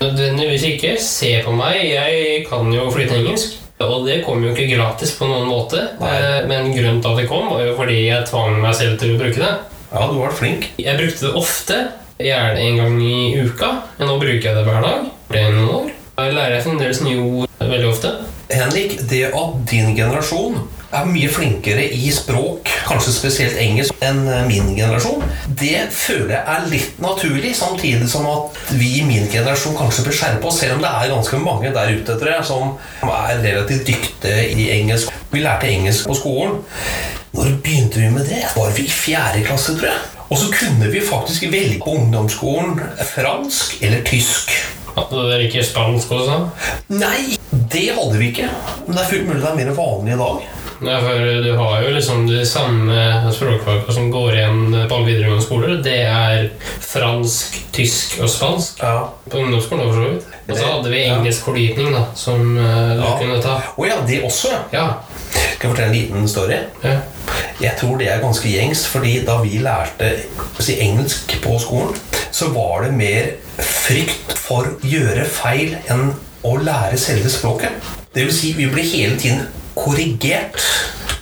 Nødvendigvis 0.00 0.64
ikke. 0.74 0.96
Se 1.00 1.30
på 1.44 1.52
meg, 1.56 1.78
jeg 1.88 2.42
kan 2.48 2.68
jo 2.72 2.88
flytte 2.92 3.16
engelsk. 3.20 3.62
Og 3.84 4.06
det 4.06 4.22
kom 4.24 4.40
jo 4.44 4.54
ikke 4.54 4.70
gratis 4.72 5.10
på 5.18 5.26
noen 5.28 5.48
måte. 5.50 5.82
Nei. 6.00 6.08
Eh, 6.16 6.46
Men 6.48 6.70
grunnen 6.72 7.02
til 7.04 7.10
at 7.12 7.18
det 7.20 7.28
kom, 7.28 7.48
var 7.52 7.60
jo 7.64 7.74
fordi 7.76 8.06
jeg 8.06 8.24
tvang 8.28 8.60
meg 8.62 8.74
selv 8.74 8.98
til 9.00 9.14
å 9.14 9.18
bruke 9.20 9.36
det. 9.42 9.50
Ja, 9.92 10.06
du 10.08 10.16
var 10.18 10.32
flink. 10.32 10.70
Jeg 10.80 10.96
brukte 10.98 11.26
det 11.26 11.34
ofte, 11.36 11.76
gjerne 12.18 12.60
en 12.60 12.80
gang 12.80 13.02
i 13.02 13.16
uka. 13.44 13.72
Men 13.98 14.10
nå 14.10 14.18
bruker 14.22 14.48
jeg 14.48 14.56
det 14.56 14.64
hver 14.66 14.84
dag. 14.84 15.10
Det 15.32 15.42
er 15.42 15.52
noen 15.52 15.74
år. 15.80 15.92
Jeg 16.16 16.32
lærer 16.32 16.64
fremdeles 16.64 17.02
nye 17.04 17.20
ord 17.20 17.60
veldig 17.60 17.90
ofte. 17.90 18.14
Henrik, 18.46 19.00
det 19.10 19.26
at 19.34 19.54
din 19.68 19.92
generasjon 19.96 20.56
er 20.94 21.08
mye 21.10 21.28
flinkere 21.28 21.82
i 21.92 22.10
språk, 22.14 22.70
kanskje 22.86 23.12
spesielt 23.12 23.58
engelsk, 23.60 23.96
enn 24.06 24.22
min 24.46 24.70
generasjon, 24.76 25.24
det 25.60 25.88
føler 25.92 26.36
jeg 26.36 26.54
er 26.54 26.68
litt 26.70 27.00
naturlig, 27.02 27.52
samtidig 27.58 28.06
som 28.08 28.28
at 28.30 28.60
vi 28.78 28.92
i 29.00 29.04
min 29.04 29.26
generasjon 29.32 29.76
kanskje 29.76 30.06
bør 30.06 30.18
skjerpe 30.20 30.48
oss, 30.48 30.60
selv 30.62 30.78
om 30.78 30.86
det 30.86 30.94
er 30.94 31.12
ganske 31.12 31.42
mange 31.42 31.74
der 31.74 31.92
ute 31.98 32.16
etter 32.16 32.30
det 32.30 32.40
som 32.48 32.76
er 33.10 33.42
relativt 33.42 33.90
dyktige 33.90 34.48
i 34.54 34.70
engelsk. 34.78 35.12
Vi 35.34 35.42
lærte 35.44 35.68
engelsk 35.68 36.06
på 36.08 36.16
skolen. 36.22 36.60
Når 37.36 37.56
begynte 37.60 38.00
vi 38.00 38.12
med 38.14 38.30
det? 38.30 38.44
Var 38.56 38.70
vi 38.78 38.86
i 38.86 38.92
fjerde 39.02 39.42
klasse, 39.44 39.74
tror 39.76 39.90
jeg. 39.90 40.15
Og 40.30 40.38
så 40.40 40.48
kunne 40.50 40.88
vi 40.90 41.00
faktisk 41.06 41.46
velge 41.52 41.78
på 41.84 41.92
ungdomsskolen 42.00 42.80
fransk 43.14 43.76
eller 43.86 44.02
tysk. 44.08 44.50
Hadde 44.96 45.26
dere 45.28 45.44
ikke 45.46 45.62
spansk 45.64 46.10
også? 46.16 46.38
Nei, 46.96 47.36
det 47.52 47.88
hadde 47.94 48.16
vi 48.18 48.30
ikke. 48.32 48.48
Men 48.86 48.96
det 48.96 49.02
er 49.04 49.10
fullt 49.10 49.26
mulig 49.28 49.42
det 49.42 49.50
er 49.52 49.58
mer 49.60 49.74
vanlig 49.76 50.14
i 50.16 50.22
dag. 50.22 50.46
Ja, 50.76 50.96
for 51.00 51.20
du 51.40 51.50
har 51.56 51.82
jo 51.86 51.92
liksom 51.94 52.26
de 52.28 52.42
samme 52.48 52.96
språkfagene 53.32 53.94
som 53.96 54.10
går 54.12 54.34
igjen 54.36 54.58
på 54.90 54.96
alle 54.98 55.06
videregående 55.08 55.44
skoler. 55.44 55.78
Det 55.84 55.94
er 56.04 56.50
fransk, 56.84 57.56
tysk 57.76 58.18
og 58.20 58.28
spansk. 58.32 58.82
Ja. 58.84 59.06
På 59.30 59.40
ungdomsskolen, 59.40 59.86
for 59.88 59.96
så 60.02 60.10
vidt. 60.10 60.34
Og 60.50 60.58
så 60.58 60.66
hadde 60.74 60.92
vi 60.92 61.04
engelsk 61.06 61.46
fordypning, 61.48 61.92
da, 61.96 62.02
som 62.16 62.56
eh, 62.58 62.92
du 62.98 63.04
Ja. 63.06 63.14
kunne 63.22 63.38
ta. 63.42 63.56
Å 63.76 63.88
ja, 63.88 63.96
det 64.08 64.20
også, 64.28 64.52
ja. 64.52 64.60
Ja. 64.76 64.86
Skal 65.36 65.68
jeg 65.68 65.70
fortelle 65.70 65.90
en 65.90 65.98
liten 65.98 66.28
story? 66.28 66.62
ja. 66.84 66.98
Jeg 67.60 67.72
tror 67.80 67.96
det 67.96 68.10
er 68.12 68.20
ganske 68.20 68.48
gjengs, 68.48 68.82
fordi 68.92 69.14
da 69.24 69.38
vi 69.40 69.58
lærte 69.64 70.10
si 70.60 70.74
engelsk 70.84 71.38
på 71.40 71.56
skolen, 71.58 71.94
så 72.30 72.50
var 72.52 72.84
det 72.84 72.92
mer 72.92 73.30
frykt 73.56 74.34
for 74.36 74.68
å 74.68 74.74
gjøre 74.84 75.24
feil 75.24 75.72
enn 75.88 76.10
å 76.44 76.52
lære 76.60 76.98
selve 77.00 77.32
språket. 77.32 77.72
Det 78.12 78.26
vil 78.26 78.34
si, 78.34 78.52
vi 78.58 78.68
ble 78.68 78.84
hele 78.84 79.16
tiden 79.20 79.46
korrigert 79.76 80.60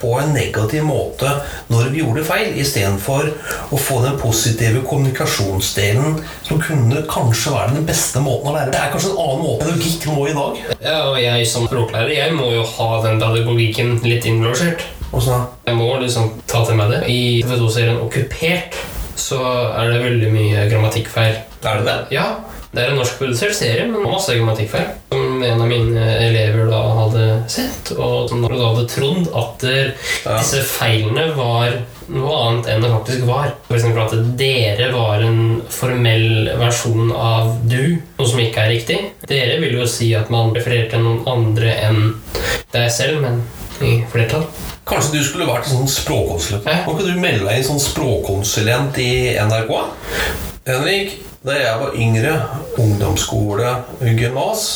på 0.04 0.14
en 0.20 0.34
negativ 0.36 0.84
måte 0.84 1.30
når 1.72 1.90
vi 1.94 2.02
gjorde 2.02 2.26
feil, 2.28 2.52
istedenfor 2.60 3.30
å 3.72 3.80
få 3.80 4.00
den 4.04 4.18
positive 4.20 4.84
kommunikasjonsdelen 4.88 6.18
som 6.44 6.60
kunne 6.62 7.04
kanskje 7.10 7.54
være 7.54 7.78
den 7.78 7.88
beste 7.88 8.20
måten 8.24 8.52
å 8.52 8.56
lære. 8.58 8.74
Det 8.74 8.82
er 8.82 8.92
kanskje 8.92 9.14
en 9.14 9.22
annen 9.24 9.44
måte 9.44 9.70
enn 9.70 9.80
pedagogikk 9.84 10.06
må 10.12 10.26
i 10.28 10.34
dag. 10.34 10.60
ja, 10.84 10.98
og 11.10 11.20
jeg 11.20 11.46
som 11.48 11.68
språklærer, 11.68 12.12
jeg 12.14 12.34
må 12.36 12.50
jo 12.54 12.64
ha 12.76 12.90
den 13.06 13.22
pedagogikken 13.22 13.96
litt 14.04 14.28
innlosjert. 14.28 14.84
Jeg 15.14 15.76
må 15.78 15.92
liksom 16.02 16.32
ta 16.50 16.64
til 16.66 16.78
meg 16.78 16.90
det. 16.90 17.04
I 17.06 17.44
TV2-serien 17.46 18.00
Okkupert 18.02 18.74
så 19.18 19.38
er 19.70 19.92
det 19.92 20.02
veldig 20.02 20.32
mye 20.34 20.64
grammatikkfeil. 20.72 21.36
er 21.64 21.78
det 21.80 21.86
det? 21.86 21.98
Ja, 22.16 22.26
det 22.74 22.82
er 22.82 22.90
en 22.90 22.98
norskprodusert 22.98 23.54
serie, 23.54 23.86
men 23.86 24.02
masse 24.02 24.34
grammatikkfeil. 24.34 24.88
Som 25.12 25.23
en 25.42 25.62
av 25.64 25.68
mine 25.70 26.04
elever 26.20 26.68
da 26.70 26.82
hadde 27.00 27.24
sett, 27.50 27.90
og 27.96 28.28
som 28.30 28.44
da 28.44 28.52
hadde 28.52 28.86
trodd 28.90 29.30
at 29.34 29.66
eh, 29.68 30.06
disse 30.28 30.62
feilene 30.68 31.30
var 31.36 31.78
noe 32.12 32.36
annet 32.36 32.68
enn 32.68 32.84
det 32.84 32.92
faktisk 32.92 33.26
var. 33.28 33.50
Eksempel 33.72 34.02
at 34.04 34.36
dere 34.38 34.90
var 34.92 35.24
en 35.24 35.40
formell 35.72 36.50
versjon 36.60 37.12
av 37.16 37.54
du, 37.64 37.96
noe 38.18 38.28
som 38.28 38.42
ikke 38.44 38.64
er 38.64 38.72
riktig. 38.74 39.00
Dere 39.28 39.58
vil 39.62 39.78
jo 39.80 39.88
si 39.88 40.12
at 40.16 40.32
man 40.32 40.54
refererer 40.56 40.90
til 40.92 41.04
noen 41.04 41.24
andre 41.30 41.74
enn 41.88 42.00
deg 42.74 42.88
selv, 42.92 43.24
men 43.24 43.42
i 43.82 43.98
flertall. 44.12 44.46
Kanskje 44.86 45.16
du 45.16 45.24
skulle 45.24 45.48
vært 45.48 45.68
en 45.68 45.80
sånn 45.80 45.90
språkkonsulent? 45.90 46.66
Kan 46.66 46.92
ikke 46.92 47.06
du 47.08 47.20
melde 47.20 47.46
deg 47.48 47.60
inn 47.60 47.68
sånn 47.70 47.82
språkkonsulent 47.82 48.98
i 49.00 49.12
NRK? 49.40 49.72
Henrik, 50.68 51.16
da 51.44 51.56
jeg 51.56 51.80
var 51.80 51.96
yngre, 52.00 52.34
ungdomsskole, 52.80 53.70
gymnas, 54.04 54.68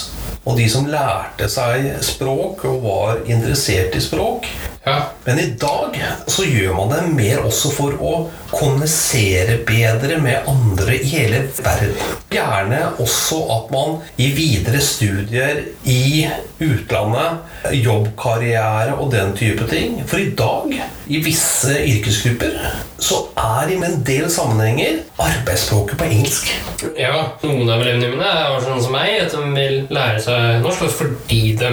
og 0.49 0.57
de 0.57 0.65
som 0.73 0.87
lærte 0.89 1.49
seg 1.53 1.91
språk 2.05 2.65
og 2.71 2.81
var 2.87 3.19
interessert 3.29 3.97
i 3.99 4.01
språk 4.01 4.49
Ja, 4.85 5.03
Men 5.25 5.39
i 5.39 5.47
dag 5.61 5.97
så 6.27 6.45
gjør 6.45 6.75
man 6.77 6.93
det 6.93 7.01
mer 7.13 7.43
også 7.45 7.71
for 7.75 7.97
å 8.01 8.13
kommunisere 8.53 9.59
bedre 9.69 10.17
med 10.23 10.47
andre 10.49 10.95
i 10.97 11.11
hele 11.11 11.43
verden. 11.59 11.97
Gjerne 12.33 12.79
også 13.03 13.41
at 13.53 13.73
man 13.75 13.99
i 14.17 14.31
videre 14.37 14.81
studier 14.85 15.61
i 15.85 16.29
utlandet, 16.65 17.43
jobbkarriere 17.75 18.97
og 18.97 19.13
den 19.13 19.35
type 19.37 19.67
ting. 19.69 20.01
For 20.09 20.23
i 20.23 20.31
dag, 20.39 20.73
i 21.09 21.21
visse 21.25 21.75
yrkesgrupper, 21.83 22.57
så 22.99 23.21
er 23.39 23.75
i 23.75 23.79
en 23.83 24.01
del 24.07 24.31
sammenhenger 24.33 25.03
arbeidsspråket 25.21 26.01
på 26.01 26.09
engelsk. 26.09 26.55
Ja, 26.97 27.35
noen 27.43 27.69
av 27.69 27.83
elevene 27.83 28.15
mine 28.15 28.33
er 28.33 28.59
sånn 28.65 28.83
som 28.83 28.95
meg, 28.97 29.19
at 29.27 29.35
de 29.35 29.45
vil 29.53 29.81
lære 29.93 30.23
seg 30.25 30.63
norsk 30.65 30.89
fordi 31.03 31.43
de 31.59 31.73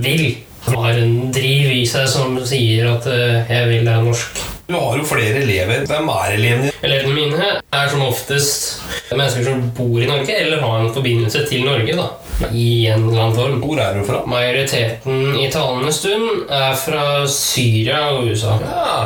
vil. 0.00 0.28
Har 0.66 0.98
en 0.98 1.32
driv 1.34 1.72
i 1.76 1.84
seg 1.88 2.08
som 2.10 2.36
sier 2.46 2.88
at 2.90 3.06
eh, 3.06 3.46
'jeg 3.48 3.68
vil 3.70 3.86
være 3.86 4.04
norsk'. 4.08 4.44
Du 4.66 4.74
har 4.74 4.96
jo 4.98 5.04
flere 5.06 5.42
elever. 5.44 5.84
Hvem 5.86 6.08
er 6.10 6.32
elevene? 6.34 6.70
Elevene 6.82 7.14
mine 7.14 7.50
er 7.72 7.88
som 7.88 8.02
oftest 8.02 8.82
mennesker 9.12 9.44
som 9.46 9.62
bor 9.76 10.00
i 10.02 10.08
Norge, 10.10 10.34
eller 10.34 10.60
har 10.60 10.80
en 10.80 10.94
forbindelse 10.94 11.44
til 11.46 11.62
Norge, 11.64 11.94
da. 11.94 12.08
I 12.52 12.86
en 12.86 13.08
eller 13.08 13.22
annen 13.22 13.36
form. 13.36 13.60
Hvor 13.62 13.80
er 13.80 13.96
du 13.96 14.02
fra? 14.06 14.22
Majoriteten 14.28 15.36
i 15.40 15.46
talende 15.52 15.92
stund 15.94 16.50
er 16.52 16.74
fra 16.78 17.04
Syria 17.30 18.10
og 18.12 18.28
USA. 18.30 18.58
Ja. 18.62 18.98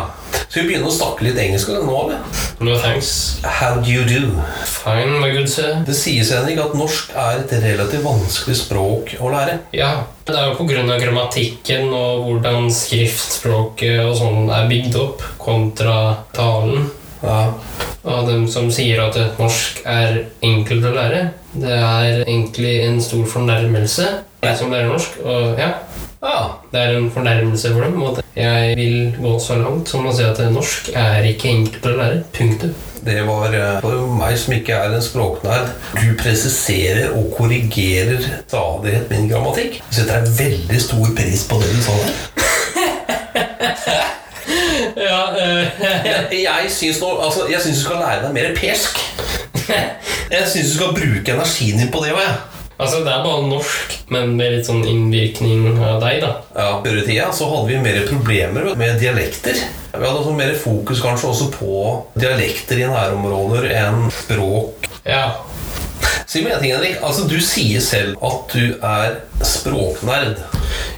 Skal 0.51 0.64
vi 0.64 0.72
begynne 0.72 0.91
å 0.91 0.95
snakke 0.95 1.26
litt 1.26 1.39
engelsk 1.39 1.70
nå, 1.70 1.95
eller? 1.95 2.22
No 2.62 2.74
thanks. 2.83 3.39
How 3.47 3.78
do 3.78 3.91
you 3.91 4.03
do? 4.03 4.33
Fine, 4.66 5.20
my 5.22 5.31
good 5.35 5.51
sir. 5.51 5.78
Det 5.87 5.95
sies 5.95 6.33
Henrik, 6.35 6.59
at 6.59 6.74
norsk 6.78 7.14
er 7.14 7.45
et 7.45 7.55
relativt 7.62 8.03
vanskelig 8.07 8.59
språk 8.64 9.14
å 9.22 9.31
lære. 9.31 9.61
Ja, 9.76 9.93
det 10.26 10.35
er 10.35 10.51
jo 10.51 10.66
av 10.81 10.99
grammatikken 11.03 11.91
og 11.95 12.26
hvordan 12.26 12.66
skriftspråket 12.74 14.03
og 14.05 14.16
sånn 14.18 14.51
er 14.51 14.66
bygd 14.70 14.99
opp 14.99 15.22
kontra 15.39 16.01
talen. 16.35 16.91
Ja. 17.23 17.41
Og 18.03 18.29
dem 18.29 18.47
som 18.49 18.71
sier 18.73 19.03
at 19.05 19.18
norsk 19.39 19.83
er 19.85 20.23
enkelt 20.47 20.87
å 20.89 20.95
lære, 20.95 21.23
det 21.53 21.77
er 21.77 22.23
egentlig 22.23 22.75
en 22.87 23.01
stor 23.05 23.27
fornærmelse. 23.29 24.07
Jeg 24.41 24.57
som 24.57 24.73
lærer 24.73 24.89
norsk, 24.89 25.18
og 25.21 25.59
ja, 25.61 25.73
ja. 26.25 26.37
det 26.73 26.81
er 26.81 26.97
en 26.97 27.11
fornærmelse 27.12 27.73
for 27.75 27.85
dem. 27.85 28.03
Og 28.03 28.23
jeg 28.37 28.77
vil 28.79 29.16
gå 29.21 29.35
så 29.43 29.59
langt 29.61 29.91
som 29.93 30.07
å 30.09 30.14
si 30.16 30.25
at 30.25 30.41
norsk 30.55 30.93
er 30.97 31.29
ikke 31.29 31.53
enkelt 31.53 31.91
å 31.91 31.99
lære. 31.99 32.23
Punktum. 32.37 32.79
Det 33.01 33.23
var 33.25 33.55
eh, 33.57 33.79
for 33.81 34.12
meg 34.12 34.35
som 34.37 34.53
ikke 34.53 34.77
er 34.77 34.93
en 34.93 35.05
språknerd. 35.05 35.71
Du 35.97 36.11
presiserer 36.21 37.14
og 37.16 37.33
korrigerer 37.37 38.21
stadig 38.43 38.99
min 39.12 39.29
grammatikk. 39.31 39.81
Jeg 39.89 40.03
setter 40.03 40.33
veldig 40.41 40.81
stor 40.85 41.12
pris 41.16 41.47
på 41.49 41.61
det 41.62 41.73
du 41.73 41.81
sa 41.85 42.01
der. 42.05 42.16
Ja, 44.97 45.20
uh, 45.34 45.82
Jeg, 45.82 46.45
jeg 46.47 46.70
syns 46.74 47.03
altså, 47.03 47.47
du 47.51 47.76
skal 47.76 48.01
lære 48.03 48.22
deg 48.26 48.36
mer 48.36 48.55
persk. 48.57 49.03
Jeg 50.30 50.47
syns 50.47 50.70
du 50.70 50.76
skal 50.76 50.95
bruke 50.95 51.34
energien 51.34 51.78
din 51.80 51.91
på 51.91 52.01
det 52.05 52.12
jeg. 52.12 52.34
altså 52.78 53.01
det 53.03 53.11
er 53.11 53.24
bare 53.24 53.49
norsk, 53.51 53.97
men 54.14 54.36
med 54.38 54.55
litt 54.55 54.68
sånn 54.68 54.84
innvirkning 54.86 55.80
av 55.82 55.99
deg, 56.05 56.20
da. 56.22 56.30
Ja, 56.55 56.68
Før 56.84 57.01
i 57.01 57.03
tida 57.07 57.26
så 57.34 57.49
hadde 57.51 57.66
vi 57.72 57.80
mer 57.82 57.99
problemer 58.07 58.70
med 58.78 59.01
dialekter. 59.03 59.59
Vi 59.91 59.99
hadde 59.99 60.20
også 60.20 60.36
mer 60.38 60.55
fokus 60.55 61.03
kanskje 61.03 61.32
også 61.32 61.49
på 61.57 61.80
dialekter 62.14 62.78
i 62.78 62.86
nærområder 62.93 63.66
enn 63.74 64.07
språk. 64.14 64.86
Ja, 65.03 65.24
Si 66.31 66.45
meg 66.45 66.53
en 66.55 66.61
ting, 66.62 66.70
Henrik. 66.76 67.01
Altså, 67.03 67.24
Du 67.26 67.41
sier 67.43 67.81
selv 67.83 68.14
at 68.22 68.53
du 68.55 68.76
er 68.87 69.16
språknerd. 69.43 70.39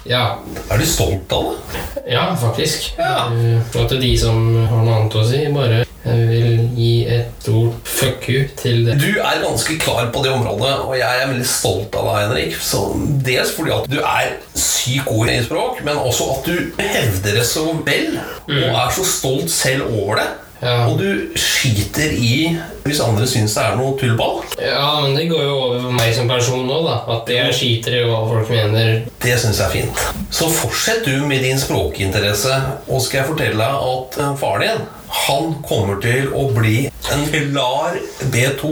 ja, 0.04 0.36
Er 0.70 0.78
du 0.78 0.84
stolt 0.86 1.32
av 1.32 1.54
det? 1.54 1.78
ja 2.12 2.34
faktisk. 2.36 2.92
Ja. 2.98 3.30
Eh, 3.32 3.80
At 3.82 3.88
de 4.00 4.10
som 4.18 4.42
har 4.66 4.84
noe 4.84 4.98
annet 4.98 5.16
å 5.16 5.24
si, 5.24 5.46
bare 5.54 5.84
Jeg 6.04 6.26
vil 6.28 6.70
gi 6.76 7.06
et 7.06 7.30
stort 7.40 7.86
fuck 7.86 8.28
you 8.28 8.44
til 8.58 8.84
det. 8.84 8.96
Du 8.98 9.20
er 9.22 9.38
ganske 9.40 9.78
klar 9.78 10.08
på 10.12 10.22
det 10.24 10.32
området, 10.34 10.72
og 10.82 10.96
jeg 10.98 11.22
er 11.22 11.28
veldig 11.30 11.46
stolt 11.46 11.94
av 11.94 12.08
deg, 12.08 12.24
Henrik. 12.26 12.56
Så 12.58 12.80
dels 13.22 13.52
fordi 13.54 13.70
at 13.70 13.86
du 13.88 14.00
er 14.02 14.32
sykt 14.58 15.06
god 15.06 15.30
i 15.30 15.38
språk, 15.46 15.78
men 15.86 15.96
også 15.96 16.26
at 16.34 16.44
du 16.50 16.82
hevder 16.82 17.38
det 17.38 17.46
så 17.46 17.68
vel, 17.86 18.18
og 18.48 18.74
er 18.82 18.90
så 18.98 19.04
stolt 19.06 19.50
selv 19.54 19.94
over 19.94 20.18
det. 20.18 20.26
Ja. 20.62 20.86
Og 20.86 21.00
du 21.00 21.34
skiter 21.38 22.12
i 22.14 22.52
hvis 22.86 23.00
andre 23.02 23.26
syns 23.30 23.54
det 23.56 23.62
er 23.64 23.76
noe 23.78 23.96
tullball. 23.98 24.40
Ja, 24.62 25.00
men 25.02 25.16
det 25.18 25.28
går 25.30 25.42
jo 25.42 25.58
over 25.58 25.92
meg 25.94 26.14
som 26.14 26.30
person 26.30 26.64
nå, 26.68 26.80
da. 26.86 27.00
At 27.16 27.30
jeg 27.30 27.54
skiter 27.58 27.98
i 27.98 28.02
hva 28.06 28.22
folk 28.30 28.50
mener. 28.52 29.04
Det 29.22 29.36
syns 29.42 29.58
jeg 29.58 29.66
er 29.66 29.74
fint. 29.74 30.24
Så 30.34 30.50
fortsett 30.54 31.06
du 31.06 31.26
med 31.26 31.42
din 31.42 31.58
språkinteresse, 31.60 32.58
og 32.86 33.02
skal 33.02 33.22
jeg 33.22 33.30
fortelle 33.32 33.58
deg 33.58 33.86
at 33.92 34.18
far 34.40 34.52
faren 34.52 34.68
din 34.68 34.90
han 35.12 35.50
kommer 35.66 35.98
til 36.00 36.30
å 36.32 36.46
bli 36.56 36.86
en 37.12 37.24
klar 37.28 37.98
B2 38.32 38.70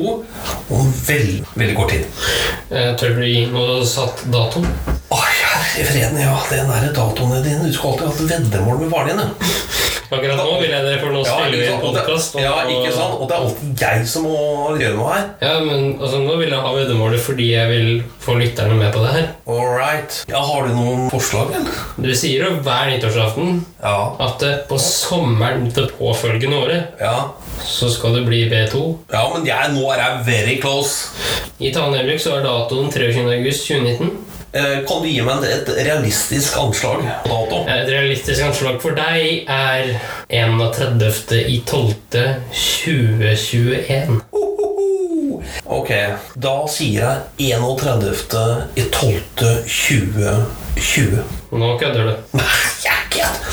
om 0.73 0.93
veldig, 1.07 1.43
veldig 1.55 1.75
kort 1.77 1.93
tid. 1.93 2.07
Eh, 2.71 2.95
Tør 2.97 3.19
du 3.19 3.27
gi 3.27 3.43
noe 3.53 3.83
satt 3.87 4.25
dato? 4.33 4.63
Å, 5.11 5.19
herre 5.21 5.85
freden, 5.85 6.17
ja, 6.23 6.37
den 6.51 6.71
der 6.71 6.89
datoen 6.97 7.43
din. 7.45 7.61
Du 7.67 7.73
skulle 7.75 7.93
alltid 7.93 8.09
hatt 8.09 8.33
veddemål 8.33 8.81
med 8.81 8.93
faren 8.95 9.21
din. 9.21 9.35
Akkurat 10.11 10.41
nå 10.43 10.55
vil 10.59 10.73
jeg 10.75 10.83
det, 10.83 10.95
for 10.99 11.15
nå 11.15 11.21
spiller 11.23 11.61
vi 11.61 11.67
en 11.71 11.81
podkast. 11.85 12.35
Ja, 12.43 12.55
ikke 12.67 12.91
sant? 12.95 13.21
Og 13.23 13.29
det 13.31 13.37
er 13.37 13.45
alltid 13.45 13.83
jeg 13.85 14.07
som 14.11 14.25
må 14.27 14.41
gjøre 14.81 14.97
noe 14.99 15.11
her. 15.13 15.27
Ja, 15.45 15.53
men 15.63 15.85
altså, 16.01 16.19
nå 16.25 16.35
vil 16.41 16.51
jeg 16.51 16.65
ha 16.65 16.73
veddemålet 16.75 17.23
fordi 17.23 17.47
jeg 17.53 17.71
vil 17.71 17.91
få 18.25 18.35
lytterne 18.41 18.75
med 18.81 18.91
på 18.97 19.05
det 19.05 19.13
her. 19.15 19.29
All 19.47 19.69
right. 19.77 20.17
Ja, 20.33 20.41
har 20.49 20.67
du 20.67 20.75
noen 20.75 21.05
forslag, 21.13 21.53
eller? 21.61 21.79
Du 22.03 22.11
sier 22.19 22.49
jo 22.49 22.57
hver 22.67 22.91
nyttårsaften 22.91 23.61
Ja. 23.85 23.95
at 24.27 24.43
eh, 24.43 24.59
på 24.69 24.81
sommeren 24.83 25.71
det 25.75 25.87
påfølgende 25.95 26.59
året 26.59 27.01
Ja. 27.01 27.31
så 27.65 27.91
skal 27.93 28.19
det 28.19 28.27
bli 28.27 28.43
B2. 28.51 28.83
Ja, 29.15 29.23
men 29.35 29.47
jeg, 29.47 29.71
nå 29.77 29.87
er 29.95 30.03
jeg 30.03 30.27
very 30.27 30.59
close. 30.61 31.15
I 31.61 31.71
talende 31.71 32.19
så 32.19 32.35
er 32.41 32.45
datoen 32.49 32.91
23. 32.91 34.11
august 34.53 34.55
2019. 34.55 34.55
Eh, 34.55 34.85
Kan 34.87 35.03
du 35.03 35.09
gi 35.09 35.21
meg 35.23 35.45
et 35.45 35.69
realistisk 35.87 36.57
anslag 36.59 37.03
på 37.25 37.29
dato? 37.29 37.61
Et 37.69 37.89
realistisk 37.89 38.43
anslag 38.43 38.81
for 38.83 38.91
deg 38.91 39.45
er 39.49 40.01
31. 40.29 41.45
i 41.47 41.63
12. 41.67 41.95
2021. 42.53 44.21
Hohoho. 44.33 45.43
Ok, 45.67 45.91
da 46.37 46.67
sier 46.69 47.01
jeg 47.39 47.53
31. 47.55 48.67
i 51.51 51.57
12. 51.57 51.59
2020. 51.59 51.59
Nå 51.59 51.79
kødder 51.79 52.05
du. 52.05 52.13
Nei, 52.39 52.45
jeg 52.85 53.01
kødder. 53.11 53.47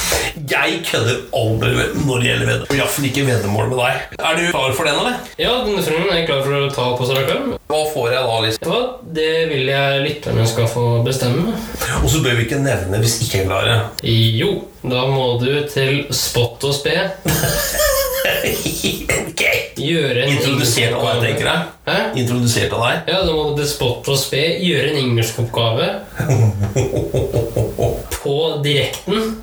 Jeg 0.48 0.82
kødder 0.86 1.16
aldri 1.36 1.72
når 2.06 2.20
det 2.22 2.28
gjelder 2.30 2.46
veddemål. 2.48 2.78
Iallfall 2.78 3.06
ikke 3.10 3.24
veddemål 3.28 3.68
med 3.72 3.78
deg. 3.82 3.94
Er 4.20 4.38
du 4.38 4.44
klar 4.52 4.72
for 4.78 4.84
den, 4.88 5.00
eller? 5.02 5.16
Ja, 5.42 5.52
denne 5.66 5.82
filmen 5.84 6.12
er 6.14 6.26
klar 6.30 6.44
for 6.46 6.54
å 6.54 6.70
ta 6.72 6.86
på 7.00 7.08
seg 7.10 7.16
reklam. 7.24 7.56
Hva 7.68 7.82
får 7.94 8.14
jeg 8.14 8.22
da, 8.30 8.38
liksom? 8.46 8.72
Ja, 8.72 8.80
det 9.18 9.32
vil 9.50 9.72
jeg 9.74 10.04
lytterne 10.06 10.46
skal 10.48 10.70
få 10.72 10.86
bestemme. 11.06 11.56
Og 12.04 12.10
så 12.14 12.22
bør 12.24 12.38
vi 12.38 12.46
ikke 12.48 12.62
nevne 12.64 13.02
hvis 13.04 13.18
ikke 13.26 13.42
er 13.44 13.50
klare. 13.50 13.78
Jo, 14.06 14.52
da 14.86 15.08
må 15.10 15.26
du 15.42 15.50
til 15.74 16.06
spott 16.16 16.64
og 16.70 16.74
spe 16.78 16.96
ok. 19.28 19.44
gjøre 19.82 20.24
en 20.24 20.32
Introdusert 20.38 20.94
av 20.96 21.06
deg, 21.08 21.24
tenker 21.26 21.50
jeg. 21.50 21.60
Hæ? 21.88 21.98
Introdusert 22.22 22.74
av 22.78 22.86
deg. 22.86 22.96
Ja, 23.12 23.20
da 23.26 23.32
må 23.36 23.50
du 23.50 23.62
til 23.62 23.70
spott 23.72 24.08
og 24.12 24.20
spe 24.22 24.44
gjøre 24.64 24.94
en 24.94 25.02
engelskoppgave 25.04 25.88
på 28.28 28.38
direkten 28.64 29.36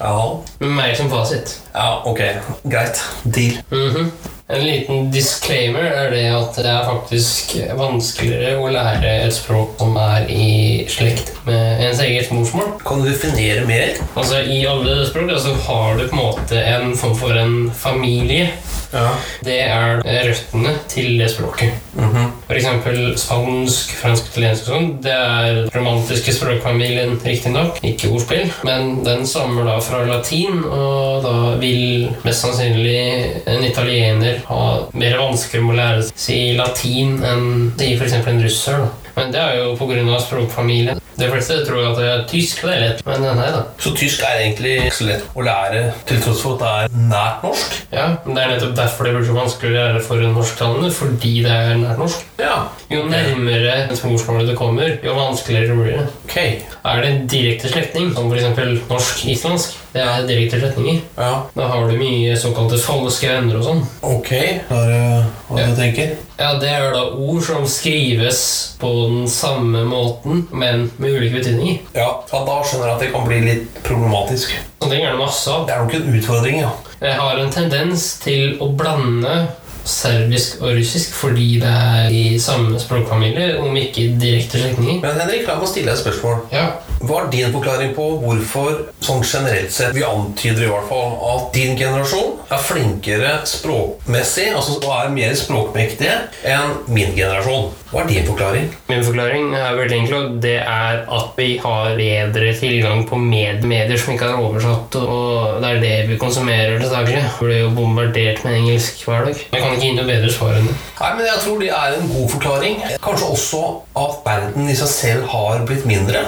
Ja. 0.00 0.40
med 0.58 0.70
meg 0.72 0.96
som 0.96 1.10
fasit. 1.12 1.58
ja, 1.74 2.02
ok. 2.08 2.20
Greit. 2.64 3.02
Deal. 3.22 3.58
Mhm. 3.70 4.12
En 4.52 4.64
liten 4.66 5.06
disclaimer 5.12 5.86
er 5.86 6.10
det 6.12 6.24
at 6.28 6.56
det 6.58 6.66
er 6.68 6.84
faktisk 6.84 7.54
vanskeligere 7.78 8.58
å 8.60 8.68
lære 8.74 9.12
et 9.22 9.32
språk 9.32 9.78
som 9.80 9.94
er 9.96 10.26
i 10.28 10.84
slekt 10.92 11.30
med 11.46 11.80
ens 11.86 12.02
eget 12.04 12.28
morsmål. 12.34 12.74
Kan 12.84 13.00
du 13.00 13.08
definere 13.08 13.64
mer? 13.68 13.94
Altså 14.18 14.42
I 14.44 14.58
alle 14.68 15.06
språk 15.08 15.30
altså, 15.32 15.54
så 15.54 15.62
har 15.70 15.96
du 15.96 16.04
på 16.08 16.18
en 16.18 16.24
måte 16.24 16.60
en 16.74 16.92
form 16.98 17.16
for 17.16 17.38
en 17.38 17.56
familie. 17.72 18.50
Ja. 18.92 19.08
Det 19.44 19.58
er 19.64 20.02
røttene 20.02 20.74
til 20.90 21.18
det 21.20 21.30
språket. 21.32 21.72
For 21.96 22.58
eksempel 22.58 22.98
spansk, 23.20 23.94
fransk, 24.02 24.30
italiensk 24.32 24.68
og 24.68 24.74
sånn. 24.74 24.88
Det 25.04 25.14
er 25.16 25.60
romantiske 25.74 26.34
språkfamilien, 26.36 27.16
riktignok. 27.24 27.80
Ikke 27.86 28.12
ordspill. 28.12 28.52
Men 28.68 29.02
den 29.06 29.26
stammer 29.28 29.66
da 29.68 29.78
fra 29.84 30.02
latin, 30.08 30.62
og 30.64 31.24
da 31.24 31.36
vil 31.62 32.10
mest 32.26 32.44
sannsynlig 32.44 33.42
en 33.48 33.64
italiener 33.66 34.42
ha 34.48 34.64
mer 34.92 35.18
vansker 35.20 35.64
med 35.64 35.74
å 35.76 35.80
lære 35.80 36.10
seg 36.12 36.58
latin 36.60 37.18
enn 37.24 37.48
f.eks. 37.78 38.18
en 38.20 38.44
russer. 38.44 38.84
da. 38.84 38.90
Men 39.16 39.32
det 39.32 39.40
er 39.42 39.58
jo 39.60 39.74
pga. 39.76 40.18
språkfamilien. 40.24 41.01
De 41.18 41.28
fleste 41.28 41.58
tror 41.66 41.90
at 41.90 41.98
det 42.00 42.06
er 42.08 42.22
tysk, 42.30 42.62
det 42.64 42.72
er 42.72 42.82
lett, 42.86 43.02
men 43.06 43.26
nei 43.36 43.48
da. 43.52 43.62
Så 43.82 43.92
tysk 43.98 44.22
er 44.26 44.40
egentlig 44.46 44.72
ikke 44.86 44.96
så 44.96 45.08
lett 45.10 45.36
å 45.36 45.44
lære, 45.46 45.82
til 46.08 46.22
tross 46.24 46.40
for 46.44 46.56
at 46.56 46.62
det 46.62 46.70
er 46.72 47.08
nært 47.12 47.44
norsk? 47.46 47.76
Ja, 47.92 48.06
men 48.24 48.36
Det 48.38 48.44
er 48.44 48.52
nettopp 48.54 48.74
derfor 48.78 49.08
det 49.08 49.14
blir 49.16 49.28
så 49.28 49.36
vanskelig 49.36 49.72
å 49.72 49.76
lære 49.76 50.02
for 50.06 50.24
en 50.24 50.34
norsktalende, 50.38 50.92
fordi 50.96 51.34
det 51.44 51.52
er 51.52 51.76
nært 51.82 52.00
norsk. 52.00 52.24
Ja. 52.40 52.56
Jo 52.92 53.04
nærmere 53.10 53.76
morsmålet 53.92 54.50
det 54.50 54.58
kommer, 54.58 54.96
jo 55.04 55.18
vanskeligere 55.18 55.76
blir 55.78 56.00
det. 56.00 56.08
Ok. 56.24 56.36
Er 56.82 57.02
det 57.02 57.12
en 57.12 57.26
direkte 57.30 57.70
slektning, 57.72 58.10
som 58.16 58.32
f.eks. 58.32 58.88
norsk-islandsk, 58.90 59.81
det 59.92 60.00
er 60.02 60.26
direkte 60.26 60.60
retninger 60.62 61.00
Ja. 61.18 61.42
da 61.54 61.66
har 61.68 61.88
du 61.90 61.96
mye 61.98 62.36
såkalte 62.36 62.78
falske 62.80 63.28
venner 63.28 63.58
og 63.60 63.64
sånn. 63.66 63.82
Ok. 64.02 64.30
Da 64.68 64.82
er 64.82 64.92
det 64.92 65.24
hva 65.48 65.66
du 65.68 65.76
tenker? 65.76 66.14
Ja, 66.38 66.54
Det 66.58 66.68
er 66.68 66.92
da 66.92 67.02
ord 67.12 67.42
som 67.44 67.66
skrives 67.68 68.40
på 68.80 68.88
den 69.08 69.28
samme 69.28 69.84
måten, 69.86 70.46
men 70.50 70.90
med 70.98 71.10
ulike 71.14 71.36
betydninger. 71.38 71.78
Ja. 71.94 72.08
ja, 72.32 72.44
da 72.44 72.56
skjønner 72.64 72.88
jeg 72.88 72.94
at 72.94 73.00
det 73.04 73.12
kan 73.12 73.26
bli 73.28 73.40
litt 73.44 73.82
problematisk. 73.84 74.54
Sånne 74.82 74.96
ting 74.96 75.04
er 75.06 75.12
det 75.12 75.20
masse 75.20 75.46
av. 75.52 75.66
Det 75.68 75.74
er 75.76 75.84
nok 75.84 75.94
en 75.94 76.14
utfordring, 76.18 76.60
ja. 76.64 76.70
Jeg 77.02 77.14
har 77.18 77.38
en 77.38 77.50
tendens 77.52 78.06
til 78.22 78.56
å 78.62 78.70
blande 78.76 79.36
serbisk 79.84 80.60
og 80.62 80.76
russisk 80.78 81.14
fordi 81.18 81.56
det 81.62 81.70
er 81.70 82.12
i 82.14 82.38
samme 82.42 82.78
språkfamilie, 82.78 83.56
om 83.62 83.74
ikke 83.76 84.12
direkte 84.20 84.60
slektninger. 84.62 85.00
Men 85.02 85.18
Henrik, 85.20 85.46
la 85.48 85.56
meg 85.58 85.70
stille 85.70 85.90
deg 85.90 85.98
et 85.98 86.04
spørsmål. 86.04 86.42
Ja, 86.54 86.66
Hva 87.02 87.24
er 87.24 87.30
din 87.32 87.50
forklaring 87.50 87.94
på 87.96 88.04
hvorfor, 88.22 88.76
sånn 89.02 89.24
generelt 89.26 89.72
sett, 89.74 89.94
vi 89.96 90.04
antyder 90.06 90.68
i 90.68 90.70
hvert 90.70 90.86
fall 90.86 91.16
at 91.32 91.48
din 91.56 91.74
generasjon 91.78 92.36
er 92.52 92.62
flinkere 92.62 93.32
språkmessig, 93.48 94.52
altså 94.54 94.76
og 94.82 94.90
er 94.94 95.10
mer 95.14 95.34
språkmektige, 95.38 96.14
enn 96.46 96.76
min 96.94 97.10
generasjon? 97.16 97.72
Hva 97.92 98.04
er 98.04 98.08
din 98.08 98.24
forklaring? 98.28 98.68
Min 98.88 99.02
forklaring 99.04 99.50
er 99.58 99.74
veldig 99.76 99.96
enkel, 99.98 100.28
det 100.44 100.54
er 100.62 101.02
at 101.12 101.34
vi 101.36 101.48
har 101.60 101.98
bedre 101.98 102.54
tilgang 102.56 103.02
på 103.10 103.18
med 103.20 103.66
medier 103.68 103.98
som 104.00 104.14
ikke 104.14 104.30
er 104.30 104.46
oversatt, 104.46 104.96
og 105.02 105.58
det 105.60 105.72
er 105.74 105.82
det 105.82 105.92
vi 106.12 106.20
konsumerer 106.22 106.78
til 106.80 106.94
daglig. 106.94 107.18
Vi 107.40 107.50
blir 107.50 107.60
jo 107.64 107.74
bombardert 107.76 108.44
med 108.46 108.60
engelsk 108.62 109.02
hver 109.08 109.26
dag. 109.26 109.42
Jeg 109.42 109.58
kan 109.58 109.74
ikke 109.74 109.84
gi 109.88 109.92
noe 109.98 110.08
bedre 110.08 110.32
svar 110.32 110.56
enn 110.60 110.70
det. 110.70 110.78
Nei, 111.02 111.10
men 111.18 111.26
Jeg 111.32 111.40
tror 111.42 111.58
det 111.58 111.68
er 111.74 111.94
en 111.98 112.10
god 112.12 112.28
forklaring. 112.36 112.82
Kanskje 113.02 113.28
også 113.34 113.62
at 113.98 114.18
verden 114.24 114.68
i 114.70 114.76
seg 114.78 114.90
selv 114.92 115.28
har 115.32 115.64
blitt 115.66 115.86
mindre. 115.88 116.22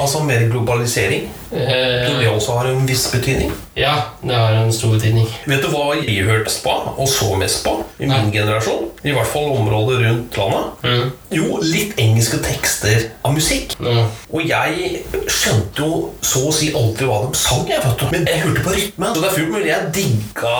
Altså 0.00 0.19
mer 0.24 0.48
globalisering. 0.48 1.28
Tror 1.50 1.60
Eh, 1.66 2.18
det 2.20 2.28
også 2.30 2.52
har 2.60 2.66
en 2.70 2.86
viss 2.86 3.08
betydning. 3.10 3.50
ja, 3.76 3.94
det 4.22 4.34
har 4.36 4.52
en 4.54 4.72
stor 4.72 4.92
betydning. 4.94 5.26
Vet 5.46 5.62
du 5.64 5.68
hva 5.72 5.96
jeg 5.98 6.22
hørte 6.24 6.52
på, 6.62 6.70
og 6.96 7.08
så 7.08 7.34
mest 7.36 7.64
på, 7.64 7.72
i 7.98 8.06
min 8.06 8.28
Nei. 8.28 8.30
generasjon? 8.30 8.86
I 9.02 9.10
hvert 9.16 9.26
fall 9.26 9.50
området 9.56 9.96
rundt 10.04 10.36
landet. 10.36 10.64
Mm. 10.84 11.10
Jo, 11.32 11.58
litt 11.62 11.98
engelske 11.98 12.38
tekster 12.44 13.06
av 13.24 13.32
musikk. 13.34 13.74
Mm. 13.80 14.04
Og 14.30 14.44
jeg 14.46 15.02
skjønte 15.26 15.80
jo 15.82 16.10
så 16.22 16.44
å 16.50 16.52
si 16.54 16.68
aldri 16.76 17.08
hva 17.08 17.22
de 17.24 17.38
sang, 17.40 17.64
jeg, 17.70 17.80
vet 17.82 17.98
du. 17.98 18.06
Men 18.12 18.26
jeg 18.28 18.42
hørte 18.44 18.64
på 18.66 18.74
rytmen. 18.76 19.14
Så 19.14 19.20
det 19.24 19.30
er 19.30 19.36
fullt 19.38 19.54
mulig 19.54 19.70
jeg 19.72 19.92
digga 19.96 20.54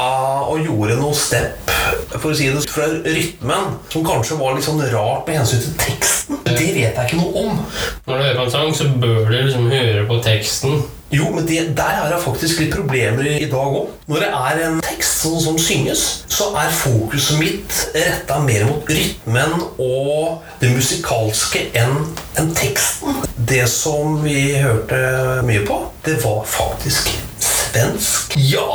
og 0.50 0.64
gjorde 0.64 0.96
noe 1.02 1.14
step, 1.14 1.70
for 2.16 2.30
å 2.32 2.34
si 2.34 2.48
det, 2.50 2.64
fra 2.70 2.88
rytmen, 3.04 3.76
som 3.92 4.06
kanskje 4.08 4.40
var 4.40 4.56
litt 4.56 4.66
sånn 4.66 4.82
rart 4.94 5.28
med 5.28 5.38
hensyn 5.42 5.62
til 5.68 5.76
teksten. 5.84 6.40
Det 6.50 6.56
vet 6.56 6.96
jeg 6.96 7.04
ikke 7.06 7.20
noe 7.20 7.44
om. 7.46 7.60
Når 8.06 8.16
du 8.16 8.22
hører 8.24 8.38
på 8.40 8.46
en 8.48 8.50
sang, 8.56 8.72
så 8.74 8.88
bør 9.00 9.28
du 9.28 9.36
liksom 9.36 9.68
høre 9.70 10.06
på 10.08 10.18
teksten. 10.24 10.79
Jo, 11.10 11.30
men 11.34 11.46
det, 11.46 11.76
der 11.76 11.96
har 11.98 12.12
jeg 12.12 12.22
faktisk 12.22 12.60
litt 12.62 12.74
problemer 12.74 13.26
i, 13.26 13.48
dag 13.50 13.74
òg. 13.80 13.88
Når 14.06 14.22
det 14.22 14.28
er 14.30 14.60
en 14.68 14.76
tekst 14.84 15.24
som, 15.24 15.34
som 15.42 15.56
synges, 15.58 16.04
så 16.30 16.52
er 16.60 16.70
fokuset 16.70 17.40
mitt 17.40 17.80
retta 17.96 18.38
mer 18.44 18.62
mot 18.68 18.86
rytmen 18.86 19.56
og 19.82 20.44
det 20.62 20.70
musikalske 20.70 21.66
enn 21.80 21.96
en 22.38 22.52
teksten. 22.54 23.18
Det 23.34 23.64
som 23.70 24.20
vi 24.22 24.54
hørte 24.62 25.42
mye 25.48 25.66
på, 25.66 25.80
det 26.06 26.20
var 26.22 26.46
faktisk 26.46 27.10
svensk. 27.42 28.38
Ja! 28.38 28.70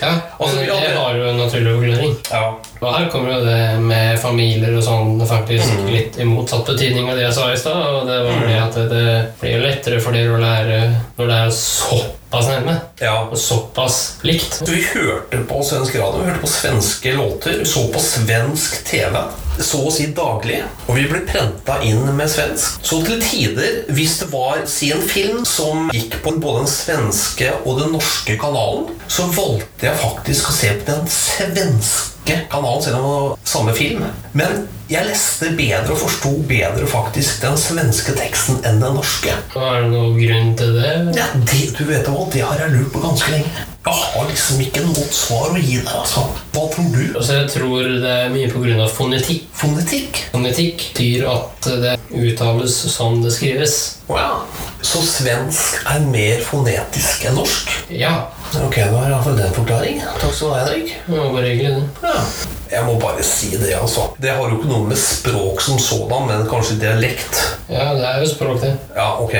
Ja, 0.00 0.16
Altså, 0.40 0.62
jeg 0.64 0.96
har 0.96 1.16
jo 1.16 1.28
en 1.28 1.42
naturlig 1.44 1.76
forklaring. 1.76 2.16
Ja. 2.32 2.44
Og 2.80 2.94
her 2.94 3.10
kommer 3.12 3.34
jo 3.34 3.40
det 3.44 3.80
med 3.84 4.16
familier 4.22 4.72
og 4.78 4.84
sånn 4.84 5.20
faktisk 5.28 5.82
litt 5.90 6.16
i 6.16 6.24
motsatt 6.24 6.64
betydning 6.70 7.10
av 7.10 7.18
det 7.18 7.26
jeg 7.26 7.36
sa 7.36 7.50
i 7.52 7.58
stad. 7.60 7.82
Og 7.98 8.08
det 8.08 8.22
var 8.24 8.46
det 8.46 8.56
at 8.62 8.80
det 8.94 9.10
blir 9.42 9.66
lettere 9.66 10.00
for 10.00 10.16
dere 10.16 10.38
å 10.38 10.40
lære 10.40 10.80
når 11.18 11.28
det 11.28 11.42
er 11.42 11.54
såpass 11.58 12.19
nærme. 12.30 12.76
Ja. 13.00 13.28
Og 13.30 13.38
såpass 13.38 14.18
likt. 14.22 14.54
Så 14.54 14.70
vi 14.70 14.84
hørte 14.94 15.42
på 15.48 15.62
svensk 15.66 15.96
radio, 15.98 16.22
vi 16.22 16.30
hørte 16.30 16.44
på 16.44 16.50
svenske 16.50 17.14
låter, 17.16 17.64
så 17.64 17.86
på 17.92 18.02
svensk 18.04 18.84
TV. 18.86 19.18
Så 19.60 19.82
å 19.84 19.90
si 19.92 20.06
daglig. 20.16 20.62
Og 20.86 20.96
vi 20.96 21.04
ble 21.10 21.20
prenta 21.28 21.80
inn 21.84 22.06
med 22.16 22.30
svensk. 22.32 22.80
Så 22.86 23.02
til 23.04 23.20
tider, 23.20 23.82
hvis 23.92 24.18
det 24.22 24.30
var 24.32 24.62
si 24.70 24.92
en 24.94 25.02
film 25.04 25.44
som 25.48 25.90
gikk 25.94 26.20
på 26.24 26.36
både 26.40 26.62
den 26.62 26.72
svenske 26.72 27.52
og 27.64 27.82
den 27.82 27.92
norske 27.96 28.38
kanalen, 28.40 28.88
så 29.10 29.28
valgte 29.34 29.90
jeg 29.90 30.00
faktisk 30.00 30.48
å 30.48 30.56
se 30.56 30.74
på 30.78 30.88
den 30.92 31.08
svenske 31.12 32.44
kanalen, 32.52 32.84
selv 32.84 33.00
om 33.00 33.08
det 33.08 33.16
var 33.16 33.50
samme 33.56 33.74
film. 33.76 34.06
Men 34.38 34.68
jeg 34.90 35.06
leste 35.06 35.52
bedre 35.54 35.94
og 35.94 36.00
forsto 36.00 36.32
bedre 36.50 36.86
faktisk 36.90 37.44
den 37.44 37.58
svenske 37.60 38.10
teksten 38.18 38.56
enn 38.66 38.80
den 38.82 38.96
norske. 38.98 39.36
Er 39.54 39.84
det 39.84 39.90
noen 39.92 40.16
grunn 40.18 40.50
til 40.58 40.72
det? 40.80 40.94
Ja, 41.14 41.28
det, 41.36 41.60
du 41.78 41.84
vet 41.86 42.08
hva, 42.10 42.24
det 42.32 42.42
har 42.42 42.58
jeg 42.64 42.74
lurt 42.74 42.90
på 42.96 43.02
ganske 43.04 43.30
lenge. 43.30 43.52
Jeg 43.86 43.94
har 43.96 44.26
liksom 44.28 44.58
ikke 44.60 44.82
noe 44.84 44.96
godt 44.98 45.14
svar 45.14 45.54
å 45.54 45.60
gi 45.62 45.76
deg. 45.78 45.92
altså. 45.94 46.24
Hva 46.56 46.64
tror 46.74 46.90
du? 46.90 47.04
Altså, 47.06 47.38
jeg 47.38 47.52
tror 47.54 47.86
det 48.02 48.16
er 48.16 48.34
mye 48.34 48.50
pga. 48.50 48.88
fonetikk. 48.96 49.46
Fonetikk? 49.62 50.20
Fonetikk 50.34 50.84
betyr 50.90 51.30
at 51.30 51.70
det 51.84 51.94
uttales 52.10 52.82
som 52.90 53.22
det 53.22 53.32
skrives. 53.38 53.78
Wow. 54.10 54.42
Så 54.82 55.04
svensk 55.06 55.86
er 55.86 56.02
mer 56.10 56.42
fonetisk 56.44 57.30
enn 57.30 57.38
norsk? 57.38 57.72
Ja, 57.94 58.26
Ok, 58.58 58.76
da 58.76 58.96
har 58.96 59.04
jeg 59.06 59.12
iallfall 59.14 59.36
den 59.38 59.52
forklaring. 59.54 60.00
Takk 60.18 60.32
skal 60.34 60.48
du 60.48 60.54
ha, 60.54 60.62
Henrik. 60.64 60.88
Ja, 61.06 61.26
bare 61.34 61.50
hyggelig, 61.52 61.70
det. 61.76 62.08
Ja. 62.10 62.22
Jeg 62.70 62.86
må 62.86 62.94
bare 63.02 63.22
si 63.26 63.48
det, 63.58 63.70
altså. 63.74 64.08
Det 64.22 64.30
har 64.30 64.50
jo 64.50 64.58
ikke 64.58 64.70
noe 64.70 64.88
med 64.90 64.98
språk 64.98 65.62
som 65.62 65.78
sådan, 65.82 66.26
men 66.28 66.44
kanskje 66.50 66.76
dialekt. 66.82 67.38
Ja, 67.70 67.88
det 67.98 68.04
er 68.06 68.20
jo 68.22 68.28
språk, 68.30 68.60
det. 68.62 68.72
Ja, 68.96 69.08
ok. 69.22 69.34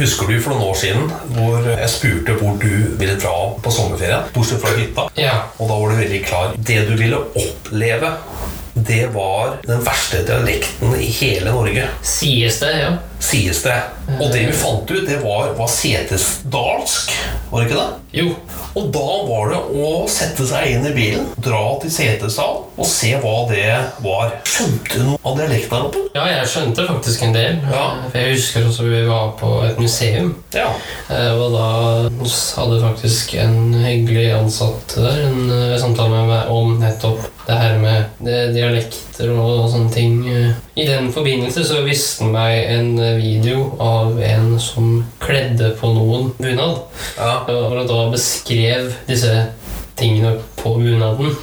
Husker 0.00 0.28
du 0.28 0.36
for 0.40 0.52
noen 0.54 0.66
år 0.70 0.76
siden 0.80 1.12
hvor 1.36 1.64
jeg 1.68 1.90
spurte 1.92 2.36
hvor 2.40 2.56
du 2.60 2.72
ville 3.00 3.16
dra 3.20 3.34
på 3.64 3.72
sommerferie? 3.72 4.20
Bortsett 4.36 4.64
fra 4.64 4.72
hytta. 4.76 5.06
Ja. 5.20 5.36
Og 5.58 5.68
da 5.68 5.80
var 5.80 5.92
du 5.94 6.00
veldig 6.00 6.22
klar. 6.28 6.56
Det 6.56 6.80
du 6.88 6.94
ville 7.00 7.20
oppleve, 7.20 8.14
det 8.74 9.06
var 9.14 9.56
den 9.66 9.82
verste 9.86 10.22
dialekten 10.26 10.94
i 10.98 11.06
hele 11.20 11.52
Norge. 11.54 11.88
Sies 12.02 12.58
det, 12.60 12.72
ja. 12.80 12.92
Sies 13.24 13.62
det. 13.64 13.76
Og 14.18 14.26
det 14.34 14.42
vi 14.50 14.52
fant 14.52 14.90
ut, 14.90 15.06
det 15.08 15.20
var, 15.22 15.52
var 15.56 15.70
setesdalsk. 15.70 17.12
Var 17.50 17.60
det 17.62 17.68
ikke 17.70 17.78
det? 17.78 17.90
Jo. 18.14 18.32
Og 18.74 18.88
da 18.94 19.04
var 19.28 19.50
det 19.52 19.58
å 19.78 19.90
sette 20.10 20.44
seg 20.48 20.72
inn 20.74 20.86
i 20.88 20.92
bilen, 20.94 21.28
dra 21.42 21.60
til 21.82 21.92
Setesdal 21.94 22.56
og 22.74 22.88
se 22.90 23.12
hva 23.22 23.34
det 23.48 23.68
var. 24.02 24.32
Skjønte 24.50 24.98
du 24.98 25.04
noe 25.06 25.20
av 25.22 25.38
dialekten 25.38 25.70
der 25.76 25.86
oppe? 25.88 26.02
Ja, 26.16 26.24
jeg 26.32 26.48
skjønte 26.50 26.86
faktisk 26.88 27.22
en 27.28 27.36
del. 27.36 27.60
Ja. 27.70 27.84
Jeg 28.14 28.34
husker 28.34 28.66
også 28.66 28.88
vi 28.90 29.04
var 29.06 29.30
på 29.38 29.52
et 29.68 29.78
museum. 29.82 30.32
Ja. 30.54 30.72
Eh, 31.08 31.30
Og 31.34 31.54
da 31.54 31.68
hadde 32.58 32.80
faktisk 32.82 33.34
en 33.38 33.74
hyggelig 33.84 34.26
ansatt 34.40 34.96
der 34.98 35.22
en 35.28 35.40
eh, 35.54 35.78
samtale 35.82 36.10
med 36.18 36.30
meg 36.34 36.50
om 36.54 36.74
nettopp 36.82 37.22
det 37.46 37.56
her 37.60 37.78
med 37.78 38.10
det, 38.24 38.38
dialekter 38.64 39.30
og 39.36 39.68
sånne 39.70 39.92
ting. 39.94 40.18
I 40.74 40.88
den 40.88 41.12
forbindelse 41.14 41.64
så 41.68 41.84
viste 41.86 42.24
han 42.24 42.34
meg 42.34 42.58
en 42.72 42.92
video 43.20 43.68
av 43.82 44.18
en 44.24 44.54
som 44.62 45.04
kledde 45.22 45.74
på 45.78 45.92
noen 45.94 46.32
bunad. 46.40 46.82
Ja. 47.18 47.44
Og 47.52 47.84
da 47.88 48.00
beskrev 48.12 48.90
disse 49.08 49.46
tingene 49.98 50.38
på 50.58 50.74
bunaden. 50.80 51.36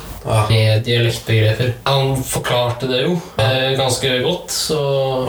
Med 0.50 0.84
dialektbegreper. 0.86 1.74
Han 1.88 2.16
forklarte 2.24 2.88
det 2.92 3.04
jo 3.06 3.16
eh, 3.42 3.72
ganske 3.78 4.12
godt, 4.24 4.52
så 4.54 4.82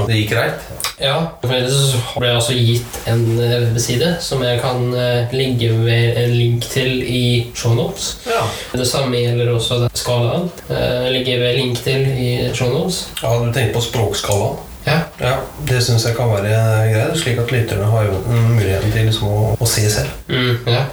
Det 0.07 0.19
gikk 0.23 0.35
greit? 0.35 0.73
ja, 1.03 1.17
så 1.43 2.01
ble 2.21 2.29
jeg 2.29 2.37
også 2.39 2.57
gitt 2.57 2.99
en 3.11 3.23
eh, 3.41 3.55
webside 3.67 4.11
som 4.23 4.43
jeg 4.45 4.61
kan 4.63 4.85
eh, 4.95 5.33
legge 5.35 5.73
ved 5.83 6.19
en 6.21 6.35
link 6.37 6.67
til 6.71 7.03
i 7.03 7.25
shownotes. 7.59 8.19
Ja. 8.29 8.45
Det 8.77 8.87
samme 8.89 9.19
gjelder 9.19 9.55
også 9.55 9.89
skalaen. 9.95 10.51
Eh, 10.69 11.09
legger 11.15 11.43
ved 11.43 11.59
link 11.59 11.83
til 11.83 12.07
i 12.07 12.35
shownotes. 12.55 13.09
ja 13.23 13.33
du 13.39 13.51
tenker 13.53 13.75
på 13.79 13.87
språkskalaen? 13.89 14.61
Ja. 14.87 14.99
Ja, 15.23 15.35
det 15.69 15.79
syns 15.85 16.07
jeg 16.09 16.17
kan 16.17 16.31
være 16.33 16.51
greit, 16.91 17.19
slik 17.21 17.39
at 17.39 17.53
lytterne 17.55 17.87
har 17.93 18.09
jo 18.09 18.17
muligheten 18.27 18.91
til 18.91 19.07
liksom 19.07 19.29
å, 19.31 19.43
å 19.55 19.69
se 19.69 19.85
selv. 19.93 20.11
Mm, 20.33 20.57
ja. 20.67 20.87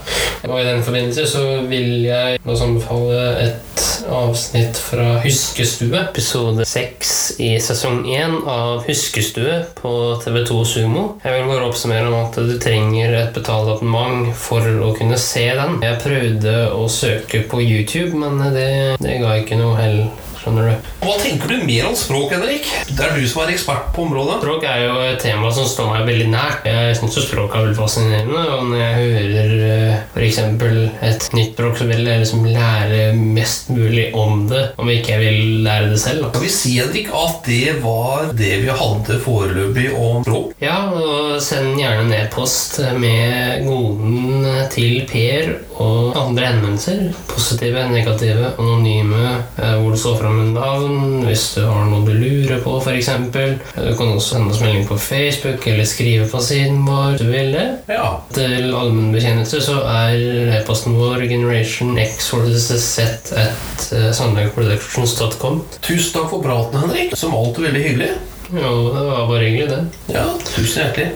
Og 0.45 0.60
i 0.61 0.68
den 0.68 0.84
forbindelse 0.86 1.26
så 1.28 1.45
vil 1.70 2.06
jeg 2.06 2.38
også 2.45 2.68
anbefale 2.70 3.24
et 3.48 3.86
avsnitt 4.10 4.78
fra 4.82 5.18
Huskestue. 5.24 5.90
Episode 5.99 6.66
6 6.66 7.16
i 7.44 7.49
sesong 7.64 8.03
1 8.07 8.38
av 8.49 8.86
Huskestue 8.88 9.64
på 9.80 9.91
TV2 10.24 10.61
Sumo. 10.66 11.06
Jeg 11.24 11.36
vil 11.36 11.49
bare 11.49 11.68
oppsummere 11.70 12.07
om 12.10 12.18
at 12.22 12.40
du 12.40 12.56
trenger 12.61 13.18
et 13.24 13.36
betalabonnement 13.36 14.30
for 14.38 14.66
å 14.86 14.94
kunne 14.98 15.20
se 15.22 15.45
den. 15.57 15.80
Jeg 15.86 16.02
prøvde 16.06 16.56
å 16.76 16.88
søke 16.91 17.44
på 17.49 17.61
YouTube, 17.66 18.14
men 18.20 18.41
det, 18.56 18.72
det 19.02 19.20
ga 19.24 19.38
ikke 19.41 19.60
noe 19.60 19.78
hell. 19.80 20.02
Skjønner 20.40 20.70
du? 20.70 20.90
Hva 21.03 21.16
tenker 21.20 21.52
du 21.52 21.66
mer 21.68 21.90
om 21.90 21.95
språk, 21.99 22.32
Henrik? 22.36 22.68
Det 22.88 23.03
er 23.03 23.16
du 23.18 23.26
som 23.28 23.44
er 23.44 23.53
ekspert 23.53 23.90
på 23.95 24.06
området. 24.06 24.38
Språk 24.40 24.66
er 24.70 24.86
jo 24.86 24.95
et 25.03 25.20
tema 25.24 25.52
som 25.56 25.68
står 25.68 25.90
meg 25.91 26.06
veldig 26.07 26.30
nært. 26.32 26.68
Jeg 26.70 26.95
syns 26.99 27.20
språk 27.26 27.56
er 27.56 27.66
veldig 27.68 27.80
fascinerende. 27.80 28.44
Og 28.56 28.70
når 28.70 28.84
jeg 28.84 28.95
hører 28.99 29.56
f.eks. 30.16 30.40
et 31.10 31.28
nytt 31.36 31.53
språk, 31.57 31.76
så 31.80 31.90
vil 31.90 32.07
jeg 32.07 32.24
liksom 32.24 32.48
lære 32.48 33.02
mest 33.20 33.72
mulig 33.76 34.10
om 34.16 34.45
det. 34.52 34.64
Om 34.80 34.94
ikke 34.94 35.16
jeg 35.18 35.26
vil 35.26 35.64
lære 35.68 35.91
det 35.91 35.99
selv. 36.02 36.30
Kan 36.30 36.40
Skal 36.40 36.48
vi 36.48 36.53
si, 36.56 36.76
Henrik, 36.80 37.11
at 37.20 37.49
det 37.49 37.76
var 37.84 38.32
det 38.40 38.53
vi 38.64 38.80
hadde 38.84 39.20
foreløpig 39.26 39.90
om 39.98 40.24
språk? 40.24 40.56
Ja, 40.64 40.78
og 40.95 41.40
send 41.44 41.76
gjerne 41.80 42.07
en 42.07 42.16
e-post 42.16 42.80
med 42.99 43.66
goden 43.68 44.48
til 44.72 45.03
Per 45.10 45.52
og 45.80 46.16
andre 46.20 46.53
henvendelser. 46.53 47.10
Positive, 47.28 47.86
negative, 47.91 48.53
anonyme, 48.60 49.36
eh, 49.60 49.76
hvor 49.80 49.91
det 49.95 49.99
står 49.99 50.18
fram 50.30 50.39
en 50.39 50.53
navn, 50.53 51.26
hvis 51.26 51.45
du 51.56 51.64
har 51.65 51.88
noe 51.89 52.06
du 52.06 52.14
lurer 52.14 52.61
på, 52.64 52.76
f.eks. 52.84 53.10
Du 53.34 53.93
kan 53.97 54.11
også 54.14 54.35
sende 54.35 54.53
oss 54.53 54.61
melding 54.61 54.85
på 54.88 54.97
Facebook 55.01 55.65
eller 55.69 55.88
skrive 55.89 56.27
på 56.30 56.41
siden 56.43 56.84
vår 56.88 57.18
hvis 57.18 57.22
du 57.22 57.26
vil 57.31 57.53
det. 57.56 57.65
Ja. 57.89 58.11
Til 58.35 58.69
allmennbetjenelse 58.69 59.61
så 59.65 59.80
er 59.89 60.60
e-posten 60.60 60.97
vår 60.99 61.26
generationx 61.30 62.30
at 62.35 63.34
eh, 63.39 64.11
sandbergproductions.com. 64.15 65.64
Tusen 65.81 66.14
takk 66.18 66.30
for 66.34 66.45
praten, 66.45 66.84
Henrik. 66.84 67.15
Som 67.18 67.38
alltid 67.38 67.69
veldig 67.69 67.85
hyggelig. 67.88 68.11
Jo, 68.49 68.76
det 68.93 69.01
var 69.06 69.27
bare 69.30 69.43
hyggelig, 69.45 69.68
det. 69.69 70.14
Ja, 70.15 70.27
tusen 70.45 70.84
hjertelig. 70.84 71.11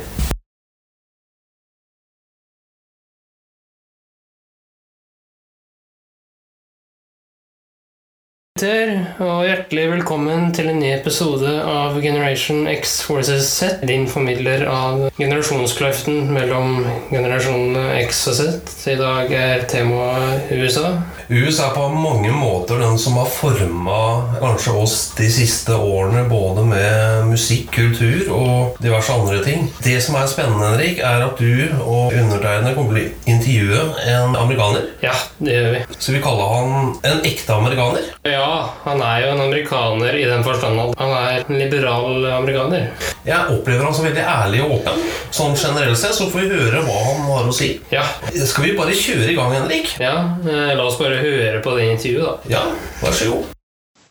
Og 8.64 9.42
hjertelig 9.44 9.90
velkommen 9.92 10.54
til 10.56 10.70
en 10.72 10.78
ny 10.80 10.94
episode 10.94 11.50
av 11.68 11.98
Generation 12.00 12.62
X 12.72 12.94
Forces 13.04 13.50
Z. 13.58 13.82
Din 13.90 14.06
formidler 14.08 14.64
av 14.72 15.10
generasjonskløften 15.18 16.30
mellom 16.32 16.78
generasjonene 17.10 17.98
X 18.06 18.22
og 18.32 18.38
Z. 18.38 18.72
I 18.94 18.96
dag 19.02 19.36
er 19.36 19.66
temaet 19.68 20.54
USA. 20.56 20.94
USA 21.30 21.70
er 21.70 21.76
på 21.76 21.86
mange 21.94 22.32
måter 22.36 22.80
den 22.82 22.98
som 23.00 23.16
har 23.20 23.30
forma 23.32 24.00
kanskje 24.42 24.74
oss 24.76 24.96
de 25.18 25.30
siste 25.32 25.76
årene, 25.76 26.26
både 26.30 26.66
med 26.68 27.30
musikk, 27.30 27.70
kultur 27.74 28.28
og 28.36 28.82
diverse 28.84 29.14
andre 29.16 29.40
ting. 29.46 29.70
Det 29.86 29.96
som 30.04 30.18
er 30.20 30.28
spennende, 30.32 30.74
Henrik, 30.74 31.00
er 31.00 31.24
at 31.28 31.40
du 31.40 31.80
og 31.86 32.12
undertegnede 32.18 32.74
kommer 32.76 33.00
til 33.00 33.08
å 33.08 33.32
intervjue 33.36 33.86
en 34.14 34.36
amerikaner. 34.40 34.90
Ja, 35.04 35.14
det 35.40 35.56
gjør 35.56 35.70
vi. 35.78 35.82
Så 35.98 36.16
vi 36.18 36.22
kaller 36.26 36.52
han 36.58 36.94
en 37.08 37.24
ekte 37.30 37.56
amerikaner. 37.56 38.10
Ja, 38.28 38.50
han 38.84 39.04
er 39.04 39.24
jo 39.24 39.32
en 39.38 39.46
amerikaner 39.48 40.20
i 40.20 40.28
den 40.28 40.44
forstand 40.46 40.80
at 40.84 40.94
han 41.00 41.16
er 41.22 41.40
en 41.48 41.60
liberal 41.62 42.28
amerikaner. 42.34 42.90
Jeg 43.24 43.56
opplever 43.56 43.88
han 43.88 43.96
som 43.96 44.08
veldig 44.10 44.24
ærlig 44.28 44.64
og 44.66 44.78
åpen. 44.80 45.00
Sånn 45.34 45.56
generelt 45.58 45.98
sett 46.00 46.18
så 46.18 46.28
får 46.32 46.44
vi 46.44 46.60
høre 46.60 46.84
hva 46.84 47.00
han 47.08 47.24
har 47.30 47.48
å 47.50 47.56
si. 47.56 47.72
Ja, 47.94 48.04
Skal 48.44 48.68
vi 48.68 48.76
bare 48.78 48.96
kjøre 48.98 49.32
i 49.32 49.38
gang, 49.38 49.54
Henrik? 49.56 49.94
ja 50.02 50.14
eh, 50.44 50.74
la 50.76 50.84
oss 50.86 50.98
bare 51.00 51.13
høre 51.18 51.62
på 51.62 51.78
det 51.78 51.92
intervjuet, 51.92 52.26
da. 52.26 52.56
Ja, 52.58 52.64
vær 53.02 53.12
så 53.12 53.30
god. 53.32 53.44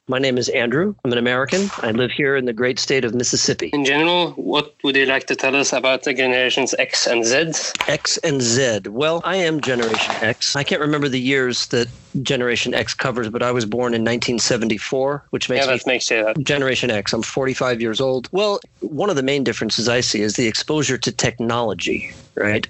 My 0.08 0.18
name 0.18 0.36
is 0.36 0.48
Andrew. 0.48 0.94
I'm 1.04 1.12
an 1.12 1.18
American. 1.18 1.70
I 1.80 1.92
live 1.92 2.10
here 2.10 2.34
in 2.36 2.44
the 2.44 2.52
great 2.52 2.80
state 2.80 3.04
of 3.04 3.14
Mississippi. 3.14 3.70
In 3.72 3.84
general, 3.84 4.32
what 4.32 4.74
would 4.82 4.96
you 4.96 5.06
like 5.06 5.26
to 5.28 5.36
tell 5.36 5.54
us 5.54 5.72
about 5.72 6.02
the 6.02 6.12
generations 6.12 6.74
X 6.78 7.06
and 7.06 7.24
Z? 7.24 7.72
X 7.86 8.18
and 8.18 8.42
Z. 8.42 8.80
Well, 8.88 9.20
I 9.24 9.36
am 9.36 9.60
Generation 9.60 10.14
X. 10.20 10.56
I 10.56 10.64
can't 10.64 10.80
remember 10.80 11.08
the 11.08 11.20
years 11.20 11.68
that 11.68 11.86
Generation 12.20 12.74
X 12.74 12.94
covers, 12.94 13.28
but 13.30 13.42
I 13.42 13.52
was 13.52 13.64
born 13.64 13.94
in 13.94 14.02
1974, 14.02 15.24
which 15.30 15.48
makes 15.48 15.66
Yeah, 15.66 15.74
me 15.74 15.80
makes. 15.86 16.10
Generation 16.42 16.90
X. 16.90 17.12
I'm 17.12 17.22
45 17.22 17.80
years 17.80 18.00
old. 18.00 18.28
Well, 18.32 18.60
one 18.80 19.10
of 19.10 19.16
the 19.16 19.22
main 19.22 19.44
differences 19.44 19.88
I 19.88 20.00
see 20.00 20.20
is 20.20 20.34
the 20.34 20.46
exposure 20.46 20.98
to 20.98 21.12
technology, 21.12 22.10
right? 22.36 22.66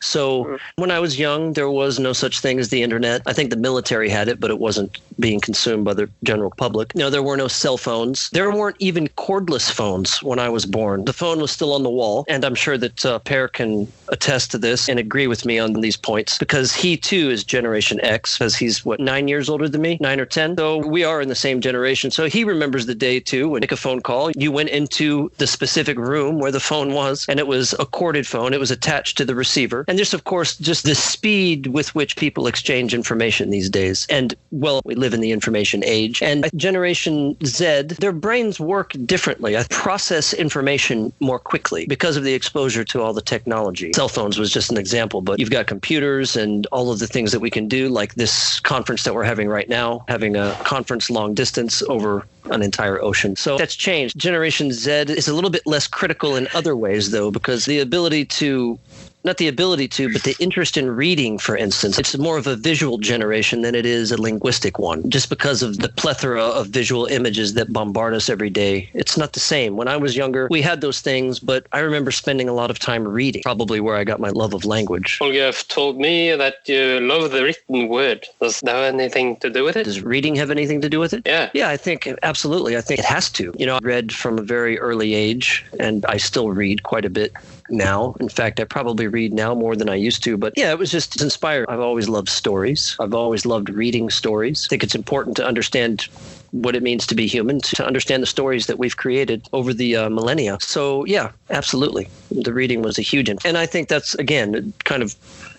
So 0.00 0.58
when 0.76 0.90
I 0.90 0.98
was 0.98 1.18
young, 1.18 1.52
there 1.52 1.70
was 1.70 1.98
no 1.98 2.12
such 2.12 2.40
thing 2.40 2.58
as 2.58 2.70
the 2.70 2.82
internet. 2.82 3.22
I 3.26 3.32
think 3.32 3.50
the 3.50 3.56
military 3.56 4.08
had 4.08 4.28
it, 4.28 4.40
but 4.40 4.50
it 4.50 4.58
wasn't 4.58 4.98
being 5.18 5.40
consumed 5.40 5.84
by 5.84 5.94
the 5.94 6.08
general 6.24 6.52
public. 6.56 6.92
You 6.94 7.00
know, 7.00 7.10
there 7.10 7.22
were 7.22 7.36
no 7.36 7.48
cell 7.48 7.76
phones. 7.76 8.30
There 8.30 8.50
weren't 8.50 8.76
even 8.78 9.08
cordless 9.08 9.70
phones 9.70 10.22
when 10.22 10.38
I 10.38 10.48
was 10.48 10.64
born. 10.66 11.04
The 11.04 11.12
phone 11.12 11.40
was 11.40 11.50
still 11.50 11.72
on 11.74 11.82
the 11.82 11.90
wall, 11.90 12.24
and 12.28 12.44
I'm 12.44 12.54
sure 12.54 12.78
that 12.78 13.04
uh, 13.04 13.18
Per 13.20 13.48
can 13.48 13.92
attest 14.08 14.50
to 14.52 14.58
this 14.58 14.88
and 14.88 14.98
agree 14.98 15.26
with 15.26 15.44
me 15.44 15.58
on 15.58 15.74
these 15.74 15.96
points 15.96 16.38
because 16.38 16.74
he 16.74 16.96
too 16.96 17.30
is 17.30 17.44
Generation 17.44 18.00
X, 18.02 18.40
as 18.40 18.56
he's 18.56 18.79
what 18.84 19.00
nine 19.00 19.28
years 19.28 19.48
older 19.48 19.68
than 19.68 19.82
me, 19.82 19.98
nine 20.00 20.20
or 20.20 20.26
ten. 20.26 20.56
So 20.56 20.78
we 20.78 21.04
are 21.04 21.20
in 21.20 21.28
the 21.28 21.34
same 21.34 21.60
generation. 21.60 22.10
So 22.10 22.28
he 22.28 22.44
remembers 22.44 22.86
the 22.86 22.94
day 22.94 23.20
too 23.20 23.48
when 23.48 23.60
make 23.60 23.72
a 23.72 23.76
phone 23.76 24.00
call. 24.00 24.30
You 24.32 24.52
went 24.52 24.70
into 24.70 25.30
the 25.38 25.46
specific 25.46 25.98
room 25.98 26.38
where 26.38 26.50
the 26.50 26.60
phone 26.60 26.92
was, 26.92 27.26
and 27.28 27.38
it 27.38 27.46
was 27.46 27.74
a 27.78 27.86
corded 27.86 28.26
phone. 28.26 28.52
It 28.52 28.60
was 28.60 28.70
attached 28.70 29.16
to 29.18 29.24
the 29.24 29.34
receiver, 29.34 29.84
and 29.88 29.98
there's 29.98 30.14
of 30.14 30.24
course 30.24 30.56
just 30.56 30.84
the 30.84 30.94
speed 30.94 31.68
with 31.68 31.94
which 31.94 32.16
people 32.16 32.46
exchange 32.46 32.94
information 32.94 33.50
these 33.50 33.70
days. 33.70 34.06
And 34.10 34.34
well, 34.50 34.82
we 34.84 34.94
live 34.94 35.14
in 35.14 35.20
the 35.20 35.32
information 35.32 35.82
age, 35.84 36.22
and 36.22 36.48
Generation 36.56 37.36
Z, 37.44 37.82
their 37.98 38.12
brains 38.12 38.58
work 38.58 38.94
differently. 39.04 39.56
I 39.56 39.64
process 39.70 40.32
information 40.32 41.12
more 41.20 41.38
quickly 41.38 41.86
because 41.86 42.16
of 42.16 42.24
the 42.24 42.34
exposure 42.34 42.84
to 42.84 43.02
all 43.02 43.12
the 43.12 43.22
technology. 43.22 43.92
Cell 43.94 44.08
phones 44.08 44.38
was 44.38 44.52
just 44.52 44.70
an 44.70 44.78
example, 44.78 45.20
but 45.20 45.38
you've 45.38 45.50
got 45.50 45.66
computers 45.66 46.36
and 46.36 46.66
all 46.66 46.90
of 46.90 46.98
the 46.98 47.06
things 47.06 47.32
that 47.32 47.40
we 47.40 47.50
can 47.50 47.68
do, 47.68 47.88
like 47.88 48.14
this 48.14 48.60
conference 48.70 49.02
that 49.02 49.12
we're 49.12 49.24
having 49.24 49.48
right 49.48 49.68
now, 49.68 50.04
having 50.06 50.36
a 50.36 50.52
conference 50.62 51.10
long 51.10 51.34
distance 51.34 51.82
over 51.88 52.24
an 52.52 52.62
entire 52.62 53.02
ocean. 53.02 53.34
So 53.34 53.58
that's 53.58 53.74
changed. 53.74 54.16
Generation 54.16 54.70
Z 54.70 54.90
is 55.08 55.26
a 55.26 55.34
little 55.34 55.50
bit 55.50 55.66
less 55.66 55.88
critical 55.88 56.36
in 56.36 56.46
other 56.54 56.76
ways, 56.76 57.10
though, 57.10 57.32
because 57.32 57.64
the 57.64 57.80
ability 57.80 58.26
to 58.26 58.78
not 59.24 59.36
the 59.36 59.48
ability 59.48 59.88
to, 59.88 60.12
but 60.12 60.22
the 60.22 60.36
interest 60.38 60.76
in 60.76 60.90
reading, 60.90 61.38
for 61.38 61.56
instance. 61.56 61.98
It's 61.98 62.16
more 62.16 62.38
of 62.38 62.46
a 62.46 62.56
visual 62.56 62.98
generation 62.98 63.62
than 63.62 63.74
it 63.74 63.84
is 63.84 64.12
a 64.12 64.20
linguistic 64.20 64.78
one, 64.78 65.08
just 65.10 65.28
because 65.28 65.62
of 65.62 65.78
the 65.78 65.88
plethora 65.88 66.42
of 66.42 66.68
visual 66.68 67.06
images 67.06 67.54
that 67.54 67.72
bombard 67.72 68.14
us 68.14 68.28
every 68.28 68.50
day. 68.50 68.90
It's 68.94 69.16
not 69.16 69.32
the 69.32 69.40
same. 69.40 69.76
When 69.76 69.88
I 69.88 69.96
was 69.96 70.16
younger, 70.16 70.48
we 70.50 70.62
had 70.62 70.80
those 70.80 71.00
things, 71.00 71.38
but 71.38 71.66
I 71.72 71.80
remember 71.80 72.10
spending 72.10 72.48
a 72.48 72.52
lot 72.52 72.70
of 72.70 72.78
time 72.78 73.06
reading, 73.06 73.42
probably 73.42 73.80
where 73.80 73.96
I 73.96 74.04
got 74.04 74.20
my 74.20 74.30
love 74.30 74.54
of 74.54 74.64
language. 74.64 75.18
Well, 75.20 75.32
you 75.32 75.42
have 75.42 75.66
told 75.68 75.98
me 75.98 76.34
that 76.34 76.56
you 76.66 77.00
love 77.00 77.30
the 77.30 77.44
written 77.44 77.88
word. 77.88 78.26
Does 78.40 78.60
that 78.60 78.74
have 78.74 78.94
anything 78.94 79.36
to 79.38 79.50
do 79.50 79.64
with 79.64 79.76
it? 79.76 79.84
Does 79.84 80.02
reading 80.02 80.34
have 80.36 80.50
anything 80.50 80.80
to 80.80 80.88
do 80.88 80.98
with 80.98 81.12
it? 81.12 81.22
Yeah. 81.26 81.50
Yeah, 81.52 81.68
I 81.68 81.76
think 81.76 82.08
absolutely. 82.22 82.76
I 82.76 82.80
think 82.80 83.00
it 83.00 83.06
has 83.06 83.30
to. 83.30 83.52
You 83.58 83.66
know, 83.66 83.76
I 83.76 83.80
read 83.82 84.12
from 84.12 84.38
a 84.38 84.42
very 84.42 84.78
early 84.78 85.14
age, 85.14 85.64
and 85.78 86.06
I 86.06 86.16
still 86.16 86.50
read 86.50 86.82
quite 86.84 87.04
a 87.04 87.10
bit 87.10 87.32
now. 87.70 88.14
In 88.20 88.28
fact, 88.28 88.60
I 88.60 88.64
probably 88.64 89.06
read 89.06 89.32
now 89.32 89.54
more 89.54 89.76
than 89.76 89.88
I 89.88 89.94
used 89.94 90.22
to. 90.24 90.36
But 90.36 90.54
yeah, 90.56 90.70
it 90.70 90.78
was 90.78 90.90
just 90.90 91.20
inspired. 91.20 91.66
I've 91.68 91.80
always 91.80 92.08
loved 92.08 92.28
stories. 92.28 92.96
I've 93.00 93.14
always 93.14 93.46
loved 93.46 93.70
reading 93.70 94.10
stories. 94.10 94.66
I 94.66 94.68
think 94.68 94.82
it's 94.82 94.94
important 94.94 95.36
to 95.36 95.46
understand 95.46 96.08
what 96.52 96.74
it 96.74 96.82
means 96.82 97.06
to 97.06 97.14
be 97.14 97.26
human, 97.26 97.60
to 97.60 97.86
understand 97.86 98.22
the 98.22 98.26
stories 98.26 98.66
that 98.66 98.78
we've 98.78 98.96
created 98.96 99.48
over 99.52 99.72
the 99.72 99.96
uh, 99.96 100.10
millennia. 100.10 100.58
So 100.60 101.04
yeah, 101.04 101.30
absolutely, 101.50 102.08
the 102.30 102.52
reading 102.52 102.82
was 102.82 102.98
a 102.98 103.02
huge, 103.02 103.28
and 103.28 103.56
I 103.56 103.66
think 103.66 103.88
that's 103.88 104.14
again 104.16 104.72
kind 104.84 105.02
of 105.02 105.14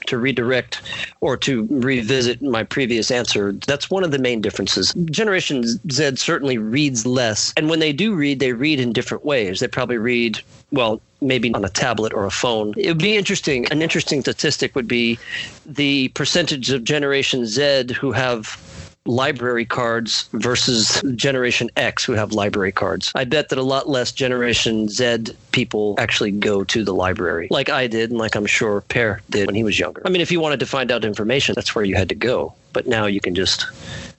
to 0.08 0.18
redirect 0.18 0.82
or 1.22 1.38
to 1.38 1.68
revisit 1.70 2.42
my 2.42 2.64
previous 2.64 3.12
answer. 3.12 3.52
That's 3.52 3.90
one 3.90 4.04
of 4.04 4.12
the 4.12 4.20
main 4.20 4.42
differences. 4.42 4.94
Generation 5.06 5.64
Z 5.92 6.16
certainly 6.18 6.58
reads 6.58 7.06
less, 7.06 7.54
and 7.58 7.70
when 7.70 7.80
they 7.80 7.94
do 7.94 8.16
read, 8.16 8.40
they 8.40 8.54
read 8.54 8.80
in 8.80 8.94
different 8.94 9.26
ways. 9.26 9.60
They 9.60 9.68
probably 9.68 9.98
read 9.98 10.40
well 10.72 11.02
maybe 11.22 11.54
on 11.54 11.64
a 11.64 11.70
tablet 11.70 12.14
or 12.14 12.26
a 12.26 12.32
phone. 12.32 12.74
It 12.78 12.88
would 12.88 12.98
be 12.98 13.16
interesting. 13.16 13.72
An 13.72 13.82
interesting 13.82 14.22
statistic 14.22 14.76
would 14.76 14.88
be 14.88 15.20
the 15.66 16.08
percentage 16.10 16.72
of 16.72 16.84
Generation 16.84 17.46
Z 17.46 17.94
who 18.00 18.12
have 18.12 18.58
library 19.06 19.66
cards 19.66 20.30
versus 20.34 21.02
Generation 21.16 21.70
X 21.76 22.04
who 22.04 22.14
have 22.14 22.34
library 22.34 22.72
cards. 22.72 23.12
I 23.16 23.24
bet 23.24 23.50
that 23.50 23.58
a 23.58 23.64
lot 23.64 23.90
less 23.90 24.12
Generation 24.12 24.90
Z 24.90 25.26
people 25.52 25.96
actually 25.98 26.32
go 26.32 26.64
to 26.66 26.84
the 26.84 26.94
library, 26.94 27.48
like 27.50 27.70
I 27.70 27.88
did, 27.88 28.12
and 28.12 28.20
like 28.20 28.36
I'm 28.36 28.46
sure 28.46 28.82
Per 28.82 29.20
did 29.30 29.48
when 29.48 29.56
he 29.56 29.64
was 29.64 29.80
younger. 29.80 30.02
I 30.06 30.10
mean, 30.10 30.22
if 30.22 30.32
you 30.32 30.40
wanted 30.40 30.60
to 30.60 30.66
find 30.66 30.92
out 30.92 31.04
information, 31.04 31.56
that's 31.56 31.74
where 31.74 31.86
you 31.86 31.96
had 31.96 32.10
to 32.10 32.16
go. 32.16 32.54
But 32.74 32.88
now 32.88 33.06
you 33.06 33.20
can 33.20 33.36
just 33.36 33.66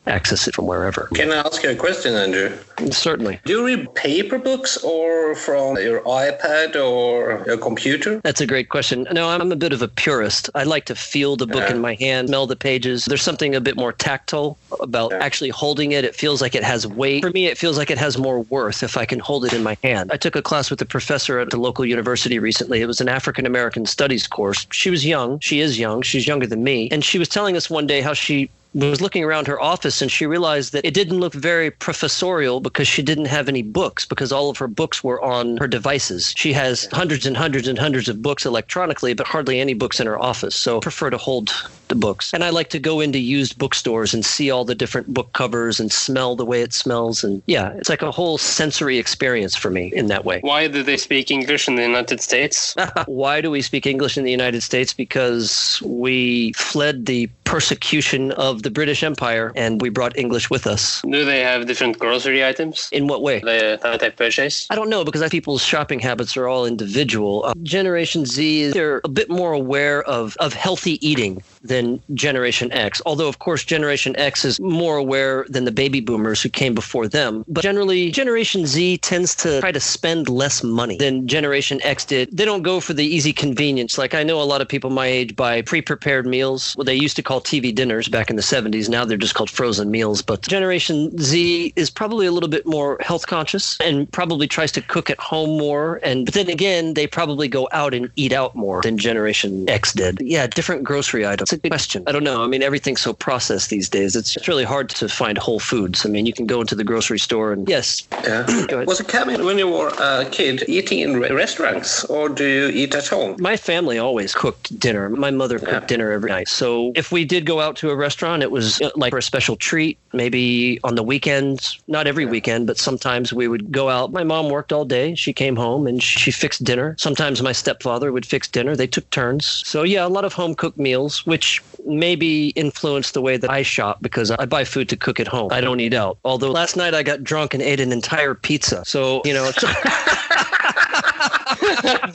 access 0.06 0.48
it 0.48 0.54
from 0.54 0.66
wherever. 0.66 1.08
Can 1.14 1.30
I 1.30 1.36
ask 1.36 1.62
you 1.62 1.70
a 1.70 1.74
question, 1.76 2.14
Andrew? 2.14 2.56
Certainly. 2.90 3.40
Do 3.44 3.52
you 3.52 3.64
read 3.66 3.94
paper 3.94 4.38
books 4.38 4.76
or 4.82 5.34
from 5.36 5.76
your 5.76 6.00
iPad 6.00 6.74
or 6.74 7.44
your 7.46 7.56
computer? 7.56 8.20
That's 8.24 8.40
a 8.40 8.46
great 8.46 8.68
question. 8.68 9.06
No, 9.12 9.28
I'm 9.28 9.52
a 9.52 9.56
bit 9.56 9.72
of 9.72 9.82
a 9.82 9.88
purist. 9.88 10.50
I 10.54 10.64
like 10.64 10.86
to 10.86 10.94
feel 10.94 11.36
the 11.36 11.46
book 11.46 11.68
Yeah. 11.68 11.74
in 11.74 11.80
my 11.80 11.94
hand, 11.94 12.28
smell 12.28 12.46
the 12.46 12.56
pages. 12.56 13.04
There's 13.04 13.22
something 13.22 13.54
a 13.54 13.60
bit 13.60 13.76
more 13.76 13.92
tactile 13.92 14.58
about 14.80 15.12
Yeah. 15.12 15.18
actually 15.18 15.50
holding 15.50 15.92
it. 15.92 16.04
It 16.04 16.16
feels 16.16 16.40
like 16.42 16.54
it 16.54 16.64
has 16.64 16.86
weight. 16.86 17.22
For 17.22 17.30
me, 17.30 17.46
it 17.46 17.56
feels 17.56 17.78
like 17.78 17.90
it 17.90 17.98
has 17.98 18.18
more 18.18 18.40
worth 18.40 18.82
if 18.82 18.96
I 18.96 19.04
can 19.04 19.20
hold 19.20 19.44
it 19.44 19.52
in 19.52 19.62
my 19.62 19.76
hand. 19.84 20.10
I 20.12 20.16
took 20.16 20.34
a 20.34 20.42
class 20.42 20.70
with 20.70 20.80
a 20.82 20.86
professor 20.86 21.38
at 21.38 21.50
the 21.50 21.58
local 21.58 21.84
university 21.86 22.38
recently. 22.38 22.80
It 22.80 22.86
was 22.86 23.00
an 23.00 23.08
African 23.08 23.46
American 23.46 23.86
studies 23.86 24.26
course. 24.26 24.66
She 24.72 24.90
was 24.90 25.06
young. 25.06 25.38
She 25.40 25.60
is 25.60 25.78
young. 25.78 26.02
She's 26.02 26.26
younger 26.26 26.46
than 26.46 26.64
me. 26.64 26.88
And 26.90 27.04
she 27.04 27.18
was 27.18 27.28
telling 27.28 27.56
us 27.56 27.70
one 27.70 27.86
day 27.86 28.00
how 28.00 28.14
she 28.14 28.50
was 28.74 29.00
looking 29.00 29.24
around 29.24 29.46
her 29.46 29.60
office 29.60 30.00
and 30.00 30.10
she 30.10 30.26
realized 30.26 30.72
that 30.72 30.84
it 30.84 30.94
didn't 30.94 31.20
look 31.20 31.34
very 31.34 31.70
professorial 31.70 32.60
because 32.60 32.88
she 32.88 33.02
didn't 33.02 33.26
have 33.26 33.48
any 33.48 33.62
books 33.62 34.06
because 34.06 34.32
all 34.32 34.50
of 34.50 34.58
her 34.58 34.68
books 34.68 35.04
were 35.04 35.22
on 35.22 35.56
her 35.58 35.68
devices. 35.68 36.32
She 36.36 36.52
has 36.54 36.88
hundreds 36.92 37.26
and 37.26 37.36
hundreds 37.36 37.68
and 37.68 37.78
hundreds 37.78 38.08
of 38.08 38.22
books 38.22 38.46
electronically, 38.46 39.14
but 39.14 39.26
hardly 39.26 39.60
any 39.60 39.74
books 39.74 40.00
in 40.00 40.06
her 40.06 40.18
office. 40.18 40.56
So 40.56 40.78
I 40.78 40.80
prefer 40.80 41.10
to 41.10 41.18
hold 41.18 41.52
the 41.92 41.98
books. 41.98 42.32
And 42.32 42.42
I 42.42 42.48
like 42.48 42.70
to 42.70 42.78
go 42.78 43.00
into 43.00 43.18
used 43.18 43.58
bookstores 43.58 44.14
and 44.14 44.24
see 44.24 44.50
all 44.50 44.64
the 44.64 44.74
different 44.74 45.12
book 45.12 45.34
covers 45.34 45.78
and 45.78 45.92
smell 45.92 46.36
the 46.36 46.46
way 46.46 46.62
it 46.62 46.72
smells. 46.72 47.22
And 47.22 47.42
yeah, 47.46 47.74
it's 47.76 47.90
like 47.90 48.00
a 48.00 48.10
whole 48.10 48.38
sensory 48.38 48.96
experience 48.98 49.54
for 49.54 49.70
me 49.70 49.92
in 49.94 50.06
that 50.06 50.24
way. 50.24 50.40
Why 50.40 50.68
do 50.68 50.82
they 50.82 50.96
speak 50.96 51.30
English 51.30 51.68
in 51.68 51.74
the 51.76 51.82
United 51.82 52.20
States? 52.22 52.74
Why 53.06 53.42
do 53.42 53.50
we 53.50 53.60
speak 53.60 53.84
English 53.86 54.16
in 54.16 54.24
the 54.24 54.30
United 54.30 54.62
States? 54.62 54.94
Because 54.94 55.82
we 55.84 56.52
fled 56.54 57.04
the 57.04 57.28
persecution 57.44 58.32
of 58.32 58.62
the 58.62 58.70
British 58.70 59.02
Empire 59.02 59.52
and 59.54 59.82
we 59.82 59.90
brought 59.90 60.16
English 60.16 60.48
with 60.48 60.66
us. 60.66 61.02
Do 61.02 61.24
they 61.26 61.40
have 61.40 61.66
different 61.66 61.98
grocery 61.98 62.42
items 62.42 62.88
In 62.92 63.06
what 63.06 63.20
way? 63.20 63.40
they, 63.40 63.76
that 63.82 64.00
they 64.00 64.10
purchase? 64.10 64.66
I 64.70 64.76
don't 64.76 64.88
know 64.88 65.04
because 65.04 65.28
people's 65.28 65.62
shopping 65.62 66.00
habits 66.00 66.36
are 66.38 66.48
all 66.48 66.64
individual. 66.64 67.44
Uh, 67.44 67.52
Generation 67.62 68.24
Z, 68.24 68.70
they're 68.70 69.02
a 69.04 69.08
bit 69.08 69.28
more 69.28 69.52
aware 69.52 70.02
of, 70.04 70.36
of 70.40 70.54
healthy 70.54 70.96
eating 71.06 71.42
than 71.62 72.00
Generation 72.14 72.72
X. 72.72 73.00
Although, 73.06 73.28
of 73.28 73.38
course, 73.38 73.64
Generation 73.64 74.14
X 74.16 74.44
is 74.44 74.60
more 74.60 74.96
aware 74.96 75.46
than 75.48 75.64
the 75.64 75.72
baby 75.72 76.00
boomers 76.00 76.42
who 76.42 76.48
came 76.48 76.74
before 76.74 77.08
them. 77.08 77.44
But 77.48 77.62
generally, 77.62 78.10
Generation 78.10 78.66
Z 78.66 78.98
tends 78.98 79.34
to 79.36 79.60
try 79.60 79.72
to 79.72 79.80
spend 79.80 80.28
less 80.28 80.62
money 80.62 80.96
than 80.96 81.26
Generation 81.26 81.80
X 81.82 82.04
did. 82.04 82.36
They 82.36 82.44
don't 82.44 82.62
go 82.62 82.80
for 82.80 82.94
the 82.94 83.04
easy 83.04 83.32
convenience. 83.32 83.98
Like 83.98 84.14
I 84.14 84.22
know 84.22 84.40
a 84.40 84.44
lot 84.44 84.60
of 84.60 84.68
people 84.68 84.90
my 84.90 85.06
age 85.06 85.36
buy 85.36 85.62
pre-prepared 85.62 86.26
meals. 86.26 86.74
What 86.74 86.86
they 86.86 86.94
used 86.94 87.16
to 87.16 87.22
call 87.22 87.40
TV 87.40 87.74
dinners 87.74 88.08
back 88.08 88.30
in 88.30 88.36
the 88.36 88.42
70s. 88.42 88.88
Now 88.88 89.04
they're 89.04 89.16
just 89.16 89.34
called 89.34 89.50
frozen 89.50 89.90
meals. 89.90 90.22
But 90.22 90.42
Generation 90.42 91.16
Z 91.18 91.72
is 91.76 91.90
probably 91.90 92.26
a 92.26 92.32
little 92.32 92.48
bit 92.48 92.66
more 92.66 92.98
health 93.00 93.26
conscious 93.26 93.78
and 93.80 94.10
probably 94.12 94.46
tries 94.46 94.72
to 94.72 94.82
cook 94.82 95.10
at 95.10 95.18
home 95.20 95.58
more. 95.58 96.00
And 96.02 96.24
but 96.24 96.34
then 96.34 96.48
again, 96.48 96.94
they 96.94 97.06
probably 97.06 97.48
go 97.48 97.68
out 97.72 97.94
and 97.94 98.10
eat 98.16 98.32
out 98.32 98.54
more 98.54 98.82
than 98.82 98.98
Generation 98.98 99.68
X 99.68 99.92
did. 99.92 100.20
Yeah, 100.20 100.46
different 100.46 100.84
grocery 100.84 101.26
items. 101.26 101.51
It's 101.52 101.58
a 101.58 101.60
good 101.60 101.70
question. 101.70 102.04
I 102.06 102.12
don't 102.12 102.24
know. 102.24 102.42
I 102.42 102.46
mean, 102.46 102.62
everything's 102.62 103.02
so 103.02 103.12
processed 103.12 103.68
these 103.68 103.90
days. 103.90 104.16
It's, 104.16 104.36
it's 104.38 104.48
really 104.48 104.64
hard 104.64 104.88
to 104.90 105.06
find 105.06 105.36
whole 105.36 105.60
foods. 105.60 106.06
I 106.06 106.08
mean, 106.08 106.24
you 106.24 106.32
can 106.32 106.46
go 106.46 106.62
into 106.62 106.74
the 106.74 106.82
grocery 106.84 107.18
store 107.18 107.52
and 107.52 107.68
yes, 107.68 108.08
Yeah. 108.24 108.84
Was 108.84 109.00
it 109.00 109.08
common 109.08 109.44
when 109.44 109.58
you 109.58 109.68
were 109.68 109.92
a 109.98 110.24
kid 110.30 110.64
eating 110.66 111.00
in 111.00 111.20
restaurants 111.20 112.04
or 112.04 112.28
do 112.30 112.46
you 112.46 112.68
eat 112.68 112.94
at 112.94 113.06
home? 113.08 113.36
My 113.38 113.56
family 113.58 113.98
always 113.98 114.34
cooked 114.34 114.78
dinner. 114.78 115.10
My 115.10 115.30
mother 115.30 115.58
cooked 115.58 115.72
Yeah. 115.72 115.80
dinner 115.86 116.10
every 116.12 116.30
night. 116.30 116.48
So 116.48 116.92
if 116.94 117.12
we 117.12 117.24
did 117.26 117.44
go 117.44 117.60
out 117.60 117.76
to 117.76 117.90
a 117.90 117.96
restaurant, 117.96 118.42
it 118.42 118.50
was 118.50 118.80
uh, 118.80 118.90
like 118.96 119.10
for 119.10 119.18
a 119.18 119.22
special 119.22 119.56
treat, 119.56 119.98
maybe 120.14 120.78
on 120.84 120.94
the 120.94 121.02
weekends, 121.02 121.78
not 121.86 122.06
every 122.06 122.24
weekend, 122.24 122.66
but 122.66 122.78
sometimes 122.78 123.32
we 123.32 123.46
would 123.48 123.70
go 123.70 123.90
out. 123.90 124.12
My 124.12 124.24
mom 124.24 124.48
worked 124.48 124.72
all 124.72 124.86
day. 124.86 125.14
She 125.16 125.34
came 125.34 125.56
home 125.56 125.86
and 125.86 126.02
she 126.02 126.30
fixed 126.30 126.64
dinner. 126.64 126.94
Sometimes 126.98 127.42
my 127.42 127.52
stepfather 127.52 128.10
would 128.12 128.24
fix 128.24 128.48
dinner. 128.48 128.74
They 128.74 128.86
took 128.86 129.08
turns. 129.10 129.62
So 129.66 129.82
yeah, 129.82 130.06
a 130.06 130.08
lot 130.08 130.24
of 130.24 130.32
home 130.32 130.54
cooked 130.54 130.78
meals, 130.78 131.26
which 131.26 131.41
maybe 131.84 132.48
influenced 132.50 133.14
the 133.14 133.20
way 133.20 133.36
that 133.36 133.50
I 133.50 133.62
shop 133.62 133.98
because 134.00 134.30
I 134.30 134.46
buy 134.46 134.64
food 134.64 134.88
to 134.90 134.96
cook 134.96 135.18
at 135.20 135.26
home. 135.26 135.52
I 135.52 135.60
don't 135.60 135.80
eat 135.80 135.94
out. 135.94 136.18
Although 136.24 136.50
last 136.50 136.76
night 136.76 136.94
I 136.94 137.02
got 137.02 137.24
drunk 137.24 137.54
and 137.54 137.62
ate 137.62 137.80
an 137.80 137.92
entire 137.92 138.34
pizza. 138.34 138.84
So, 138.84 139.22
you 139.24 139.34
know, 139.34 139.50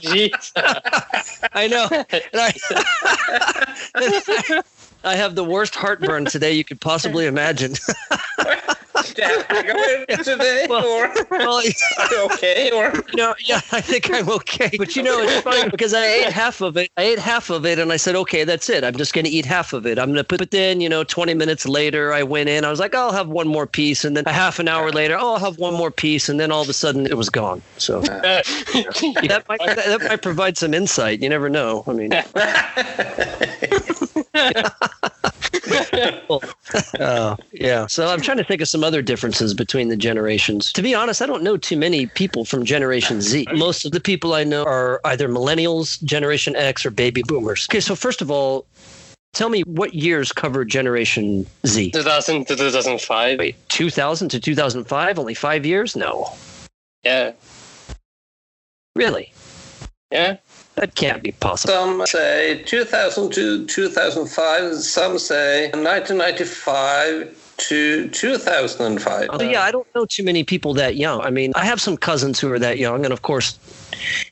Jeez. 0.02 0.52
I 1.54 1.68
know. 1.68 1.88
I, 1.94 2.54
I 5.04 5.16
have 5.16 5.36
the 5.36 5.44
worst 5.44 5.76
heartburn 5.76 6.26
today 6.26 6.54
you 6.54 6.64
could 6.64 6.82
possibly 6.82 7.26
imagine. 7.26 7.74
today, 10.24 10.66
Well- 10.70 10.86
or 10.86 11.14
well, 11.30 11.58
are 11.58 11.64
you 11.64 11.72
okay? 12.32 12.72
Or 12.72 12.94
No, 13.14 13.36
yeah, 13.46 13.62
I 13.72 13.82
think 13.82 14.12
I'm 14.12 14.30
okay. 14.30 14.72
But 14.78 14.96
you 14.96 15.04
know, 15.04 15.20
it's 15.22 15.42
funny 15.42 15.70
because 15.70 15.94
I 15.94 16.06
ate 16.06 16.34
half 16.34 16.62
of 16.62 16.78
it. 16.78 16.90
I 16.98 17.04
ate 17.04 17.20
half 17.20 17.50
of 17.50 17.66
it, 17.66 17.80
and 17.80 17.92
I 17.92 17.98
said, 17.98 18.16
okay, 18.16 18.44
that's 18.44 18.70
it. 18.70 18.84
I'm 18.84 18.96
just 18.96 19.14
going 19.14 19.26
to 19.26 19.32
eat 19.32 19.46
half 19.46 19.74
of 19.74 19.86
it. 19.86 20.00
I'm 20.00 20.08
going 20.08 20.18
to 20.18 20.24
put. 20.24 20.40
But 20.40 20.52
then, 20.52 20.82
you 20.82 20.90
know, 20.90 21.04
20 21.04 21.34
minutes 21.34 21.68
later, 21.68 22.14
I 22.14 22.24
went 22.24 22.50
in. 22.50 22.66
I 22.66 22.70
was 22.70 22.80
like, 22.80 22.96
I'll 22.96 23.12
have 23.12 23.28
one 23.28 23.48
more 23.48 23.68
piece, 23.68 24.04
and 24.06 24.16
then 24.18 24.24
a 24.26 24.32
half 24.34 24.60
an 24.60 24.68
hour 24.68 24.92
later, 24.92 25.18
oh, 25.20 25.34
I'll 25.34 25.40
have 25.40 25.58
one 25.58 25.74
more 25.74 25.92
piece, 25.92 26.30
and 26.30 26.40
then 26.40 26.52
all 26.52 26.62
of 26.62 26.70
a 26.70 26.74
sudden, 26.74 27.06
it 27.06 27.18
was 27.18 27.30
gone. 27.30 27.62
So 27.78 28.02
that 28.02 29.44
might 29.48 29.60
that, 29.66 29.86
that 29.86 30.02
might 30.08 30.22
provide 30.22 30.58
some 30.58 30.74
insight. 30.74 31.22
You 31.22 31.30
never 31.30 31.50
know. 31.50 31.84
I 31.88 31.94
mean. 31.94 32.12
Oh, 37.00 37.38
yeah. 37.52 37.88
So 37.88 38.08
I'm 38.08 38.22
trying 38.22 38.38
to 38.38 38.44
think 38.44 38.62
of 38.62 38.68
some 38.68 38.84
other 38.84 38.97
differences 39.02 39.54
between 39.54 39.88
the 39.90 39.96
generations. 39.96 40.72
To 40.74 40.82
be 40.82 40.94
honest, 40.94 41.22
I 41.22 41.26
don't 41.26 41.44
know 41.44 41.58
too 41.58 41.78
many 41.78 42.08
people 42.08 42.46
from 42.46 42.66
Generation 42.66 43.22
Z. 43.22 43.48
Most 43.54 43.86
of 43.86 43.92
the 43.92 44.00
people 44.00 44.34
I 44.34 44.44
know 44.44 44.64
are 44.64 45.02
either 45.06 45.28
millennials, 45.28 46.02
Generation 46.04 46.56
X, 46.56 46.86
or 46.86 46.92
baby 46.92 47.24
boomers. 47.24 47.68
Okay, 47.70 47.80
so 47.80 47.96
first 47.96 48.22
of 48.22 48.32
all, 48.32 48.66
tell 49.34 49.50
me 49.50 49.62
what 49.62 49.94
years 49.94 50.32
covered 50.32 50.70
Generation 50.70 51.46
Z? 51.66 51.92
2000 51.92 52.46
to 52.48 52.56
2005. 52.56 53.40
Wait, 53.40 53.56
2000 53.70 54.30
to 54.30 54.40
2005? 54.40 55.20
Only 55.20 55.34
five 55.34 55.66
years? 55.66 55.96
No. 55.96 56.34
Yeah. 57.04 57.34
Really? 58.96 59.32
Yeah. 60.12 60.38
That 60.76 60.96
can't 60.96 61.24
be 61.24 61.32
possible. 61.32 61.74
some 61.74 62.06
say 62.06 62.62
2000 62.64 63.32
to 63.34 63.66
2005. 63.66 64.76
Some 64.76 65.18
say 65.18 65.72
1995 65.72 67.47
to 67.58 68.08
2005. 68.10 69.30
Oh, 69.32 69.42
yeah, 69.42 69.64
I 69.64 69.72
don't 69.72 69.88
know 69.96 70.06
too 70.06 70.24
many 70.24 70.44
people 70.44 70.74
that 70.76 70.96
young. 70.96 71.22
I 71.22 71.30
mean, 71.30 71.54
I 71.56 71.66
have 71.66 71.82
some 71.82 71.98
cousins 71.98 72.40
who 72.40 72.52
are 72.52 72.60
that 72.60 72.78
young, 72.78 73.04
and 73.04 73.12
of 73.12 73.22
course, 73.24 73.58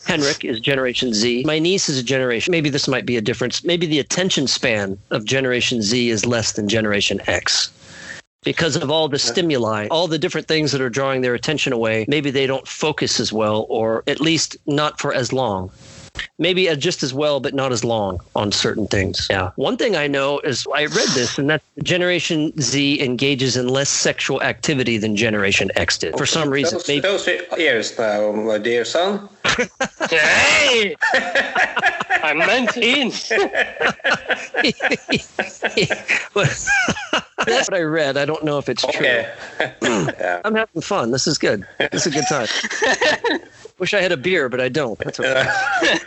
Henrik 0.06 0.46
is 0.46 0.60
Generation 0.60 1.14
Z. 1.14 1.44
My 1.46 1.60
niece 1.60 1.90
is 1.90 1.98
a 1.98 2.04
generation. 2.04 2.52
Maybe 2.52 2.70
this 2.70 2.88
might 2.88 3.06
be 3.06 3.18
a 3.18 3.22
difference. 3.22 3.64
Maybe 3.64 3.86
the 3.88 4.00
attention 4.00 4.48
span 4.48 4.98
of 5.12 5.26
Generation 5.26 5.82
Z 5.82 6.10
is 6.10 6.26
less 6.26 6.54
than 6.54 6.70
Generation 6.70 7.22
X. 7.28 7.72
Because 8.44 8.76
of 8.76 8.92
all 8.92 9.10
the 9.10 9.18
stimuli, 9.18 9.88
all 9.90 10.08
the 10.08 10.20
different 10.20 10.48
things 10.48 10.72
that 10.72 10.80
are 10.80 10.90
drawing 10.90 11.22
their 11.22 11.34
attention 11.34 11.74
away, 11.74 12.06
maybe 12.08 12.30
they 12.30 12.46
don't 12.46 12.68
focus 12.68 13.20
as 13.20 13.34
well, 13.34 13.66
or 13.70 14.04
at 14.06 14.22
least 14.22 14.56
not 14.68 15.00
for 15.00 15.12
as 15.12 15.34
long. 15.34 15.72
Maybe 16.38 16.70
uh, 16.70 16.76
just 16.76 17.04
as 17.04 17.14
well, 17.14 17.40
but 17.40 17.54
not 17.54 17.72
as 17.72 17.84
long 17.84 18.20
on 18.36 18.52
certain 18.52 18.88
things. 18.88 19.28
Yeah. 19.30 19.52
One 19.56 19.78
thing 19.78 19.96
I 19.96 20.08
know 20.08 20.40
is 20.40 20.66
I 20.74 20.84
read 20.84 21.10
this, 21.10 21.38
and 21.38 21.50
that 21.50 21.62
Generation 21.84 22.52
Z 22.60 23.02
engages 23.02 23.56
in 23.56 23.68
less 23.70 23.90
sexual 23.90 24.42
activity 24.42 24.98
than 24.98 25.16
Generation 25.16 25.72
X 25.76 25.98
did. 25.98 26.18
For 26.18 26.26
some 26.26 26.50
reason, 26.50 26.78
Those, 26.78 26.88
maybe 26.88 27.02
those 27.02 27.28
are 27.28 27.60
years 27.60 27.98
now, 27.98 28.32
my 28.32 28.58
dear 28.58 28.86
son. 28.86 29.30
Hey! 30.10 30.96
I'm 32.24 32.38
19. 32.38 33.10
That's 37.46 37.70
what 37.70 37.74
I 37.74 37.82
read. 37.82 38.18
I 38.18 38.26
don't 38.26 38.44
know 38.44 38.58
if 38.58 38.70
it's 38.70 38.86
true. 38.86 39.06
Yeah. 39.82 40.42
I'm 40.44 40.56
having 40.56 40.82
fun. 40.82 41.12
This 41.12 41.28
is 41.28 41.38
good. 41.38 41.66
This 41.92 42.06
is 42.06 42.16
a 42.16 42.20
good 42.20 42.26
time. 42.28 42.48
Wish 43.78 43.94
I 43.94 44.02
had 44.02 44.12
a 44.12 44.18
beer, 44.18 44.50
but 44.50 44.62
I 44.62 44.70
don't. 44.70 44.98
That's 45.00 45.20
okay. 45.20 45.46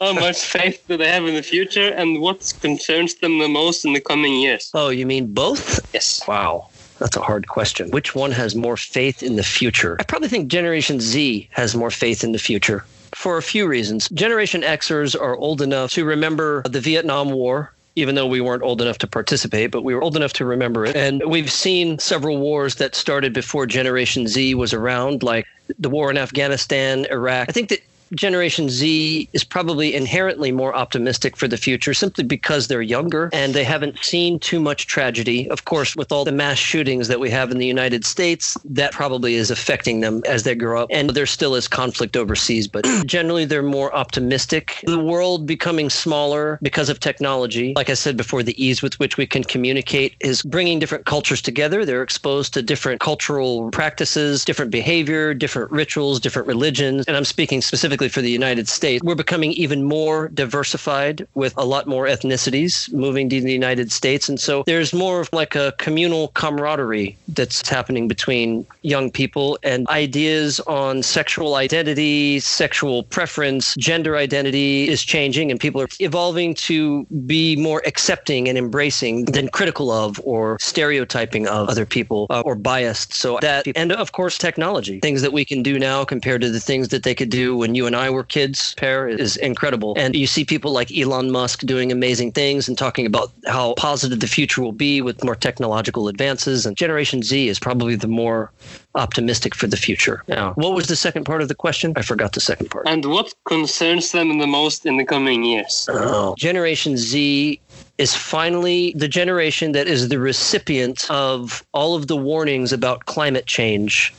How 0.00 0.12
much 0.12 0.40
faith 0.42 0.82
do 0.88 0.96
they 0.96 1.08
have 1.08 1.26
in 1.26 1.34
the 1.34 1.42
future 1.42 1.88
and 1.88 2.20
what 2.20 2.52
concerns 2.60 3.14
them 3.16 3.38
the 3.38 3.48
most 3.48 3.84
in 3.84 3.92
the 3.92 4.00
coming 4.00 4.40
years? 4.40 4.70
Oh, 4.74 4.88
you 4.88 5.06
mean 5.06 5.32
both? 5.32 5.80
Yes. 5.94 6.26
Wow. 6.26 6.68
That's 6.98 7.16
a 7.16 7.20
hard 7.20 7.48
question. 7.48 7.90
Which 7.90 8.14
one 8.14 8.32
has 8.32 8.54
more 8.54 8.76
faith 8.76 9.22
in 9.22 9.36
the 9.36 9.42
future? 9.42 9.96
I 10.00 10.02
probably 10.02 10.28
think 10.28 10.48
Generation 10.48 11.00
Z 11.00 11.48
has 11.52 11.74
more 11.76 11.90
faith 11.90 12.24
in 12.24 12.32
the 12.32 12.38
future 12.38 12.84
for 13.14 13.38
a 13.38 13.42
few 13.42 13.66
reasons. 13.66 14.08
Generation 14.10 14.62
Xers 14.62 15.18
are 15.18 15.36
old 15.36 15.62
enough 15.62 15.90
to 15.92 16.04
remember 16.04 16.62
the 16.62 16.80
Vietnam 16.80 17.30
War. 17.30 17.72
Even 17.98 18.14
though 18.14 18.26
we 18.26 18.40
weren't 18.40 18.62
old 18.62 18.80
enough 18.80 18.98
to 18.98 19.06
participate, 19.06 19.70
but 19.72 19.82
we 19.82 19.94
were 19.94 20.02
old 20.02 20.16
enough 20.16 20.32
to 20.34 20.44
remember 20.44 20.86
it. 20.86 20.94
And 20.94 21.22
we've 21.26 21.50
seen 21.50 21.98
several 21.98 22.38
wars 22.38 22.76
that 22.76 22.94
started 22.94 23.32
before 23.32 23.66
Generation 23.66 24.28
Z 24.28 24.54
was 24.54 24.72
around, 24.72 25.22
like 25.22 25.46
the 25.78 25.90
war 25.90 26.08
in 26.10 26.16
Afghanistan, 26.16 27.06
Iraq. 27.10 27.48
I 27.48 27.52
think 27.52 27.70
that 27.70 27.80
Generation 28.14 28.68
Z 28.68 29.28
is 29.32 29.44
probably 29.44 29.94
inherently 29.94 30.52
more 30.52 30.74
optimistic 30.74 31.36
for 31.36 31.48
the 31.48 31.56
future 31.56 31.94
simply 31.94 32.24
because 32.24 32.68
they're 32.68 32.82
younger 32.82 33.30
and 33.32 33.54
they 33.54 33.64
haven't 33.64 33.98
seen 33.98 34.38
too 34.38 34.60
much 34.60 34.86
tragedy. 34.86 35.48
Of 35.50 35.64
course, 35.64 35.96
with 35.96 36.12
all 36.12 36.24
the 36.24 36.32
mass 36.32 36.58
shootings 36.58 37.08
that 37.08 37.20
we 37.20 37.30
have 37.30 37.50
in 37.50 37.58
the 37.58 37.66
United 37.66 38.04
States, 38.04 38.56
that 38.64 38.92
probably 38.92 39.34
is 39.34 39.50
affecting 39.50 40.00
them 40.00 40.22
as 40.26 40.42
they 40.42 40.54
grow 40.54 40.82
up. 40.82 40.88
And 40.90 41.10
there 41.10 41.26
still 41.26 41.54
is 41.54 41.68
conflict 41.68 42.16
overseas, 42.16 42.68
but 42.68 42.86
generally 43.06 43.44
they're 43.44 43.62
more 43.62 43.94
optimistic. 43.94 44.82
The 44.84 44.98
world 44.98 45.46
becoming 45.46 45.90
smaller 45.90 46.58
because 46.62 46.88
of 46.88 47.00
technology. 47.00 47.72
Like 47.76 47.90
I 47.90 47.94
said 47.94 48.16
before, 48.16 48.42
the 48.42 48.62
ease 48.62 48.82
with 48.82 48.98
which 48.98 49.16
we 49.16 49.26
can 49.26 49.44
communicate 49.44 50.14
is 50.20 50.42
bringing 50.42 50.78
different 50.78 51.04
cultures 51.04 51.42
together. 51.42 51.84
They're 51.84 52.02
exposed 52.02 52.54
to 52.54 52.62
different 52.62 53.00
cultural 53.00 53.70
practices, 53.70 54.44
different 54.44 54.70
behavior, 54.70 55.34
different 55.34 55.70
rituals, 55.70 56.20
different 56.20 56.46
religions. 56.46 57.04
And 57.06 57.16
I'm 57.16 57.24
speaking 57.24 57.60
specifically 57.62 57.97
for 58.06 58.22
the 58.22 58.30
United 58.30 58.68
States. 58.68 59.02
We're 59.02 59.16
becoming 59.16 59.52
even 59.52 59.82
more 59.82 60.28
diversified 60.28 61.26
with 61.34 61.54
a 61.56 61.64
lot 61.64 61.88
more 61.88 62.06
ethnicities 62.06 62.92
moving 62.92 63.28
to 63.30 63.40
the 63.40 63.52
United 63.52 63.90
States. 63.90 64.28
And 64.28 64.38
so 64.38 64.62
there's 64.66 64.92
more 64.92 65.20
of 65.20 65.28
like 65.32 65.56
a 65.56 65.72
communal 65.78 66.28
camaraderie 66.28 67.16
that's 67.28 67.68
happening 67.68 68.06
between 68.06 68.66
young 68.82 69.10
people 69.10 69.58
and 69.62 69.88
ideas 69.88 70.60
on 70.60 71.02
sexual 71.02 71.56
identity, 71.56 72.38
sexual 72.40 73.02
preference, 73.02 73.74
gender 73.74 74.16
identity 74.16 74.88
is 74.88 75.02
changing 75.02 75.50
and 75.50 75.58
people 75.58 75.80
are 75.80 75.88
evolving 75.98 76.54
to 76.54 77.04
be 77.26 77.56
more 77.56 77.82
accepting 77.86 78.48
and 78.48 78.58
embracing 78.58 79.24
than 79.24 79.48
critical 79.48 79.90
of 79.90 80.20
or 80.24 80.58
stereotyping 80.60 81.46
of 81.46 81.68
other 81.68 81.86
people 81.86 82.26
uh, 82.30 82.42
or 82.44 82.54
biased. 82.54 83.14
So 83.14 83.38
that, 83.40 83.66
and 83.74 83.92
of 83.92 84.12
course, 84.12 84.38
technology, 84.38 85.00
things 85.00 85.22
that 85.22 85.32
we 85.32 85.44
can 85.44 85.62
do 85.62 85.78
now 85.78 86.04
compared 86.04 86.40
to 86.42 86.50
the 86.50 86.60
things 86.60 86.88
that 86.88 87.02
they 87.02 87.14
could 87.14 87.30
do 87.30 87.56
when 87.56 87.74
you 87.74 87.86
and 87.88 87.96
I 87.96 88.08
were 88.10 88.22
kids, 88.22 88.74
pair 88.74 89.08
is 89.08 89.36
incredible. 89.38 89.94
And 89.96 90.14
you 90.14 90.28
see 90.28 90.44
people 90.44 90.70
like 90.70 90.96
Elon 90.96 91.32
Musk 91.32 91.60
doing 91.66 91.90
amazing 91.90 92.30
things 92.30 92.68
and 92.68 92.78
talking 92.78 93.06
about 93.06 93.32
how 93.46 93.74
positive 93.74 94.20
the 94.20 94.28
future 94.28 94.62
will 94.62 94.70
be 94.70 95.00
with 95.00 95.24
more 95.24 95.34
technological 95.34 96.06
advances. 96.06 96.64
And 96.64 96.76
Generation 96.76 97.22
Z 97.24 97.48
is 97.48 97.58
probably 97.58 97.96
the 97.96 98.06
more 98.06 98.52
optimistic 98.94 99.54
for 99.54 99.66
the 99.66 99.76
future. 99.76 100.22
Now, 100.28 100.52
what 100.54 100.74
was 100.74 100.86
the 100.86 100.96
second 100.96 101.24
part 101.24 101.42
of 101.42 101.48
the 101.48 101.54
question? 101.54 101.94
I 101.96 102.02
forgot 102.02 102.34
the 102.34 102.40
second 102.40 102.70
part. 102.70 102.86
And 102.86 103.04
what 103.06 103.34
concerns 103.46 104.12
them 104.12 104.38
the 104.38 104.46
most 104.46 104.86
in 104.86 104.98
the 104.98 105.04
coming 105.04 105.42
years? 105.42 105.88
Oh. 105.90 106.34
Generation 106.38 106.96
Z 106.96 107.60
is 107.98 108.14
finally 108.14 108.92
the 108.96 109.08
generation 109.08 109.72
that 109.72 109.88
is 109.88 110.08
the 110.08 110.20
recipient 110.20 111.10
of 111.10 111.64
all 111.72 111.96
of 111.96 112.06
the 112.06 112.16
warnings 112.16 112.72
about 112.72 113.06
climate 113.06 113.46
change 113.46 114.14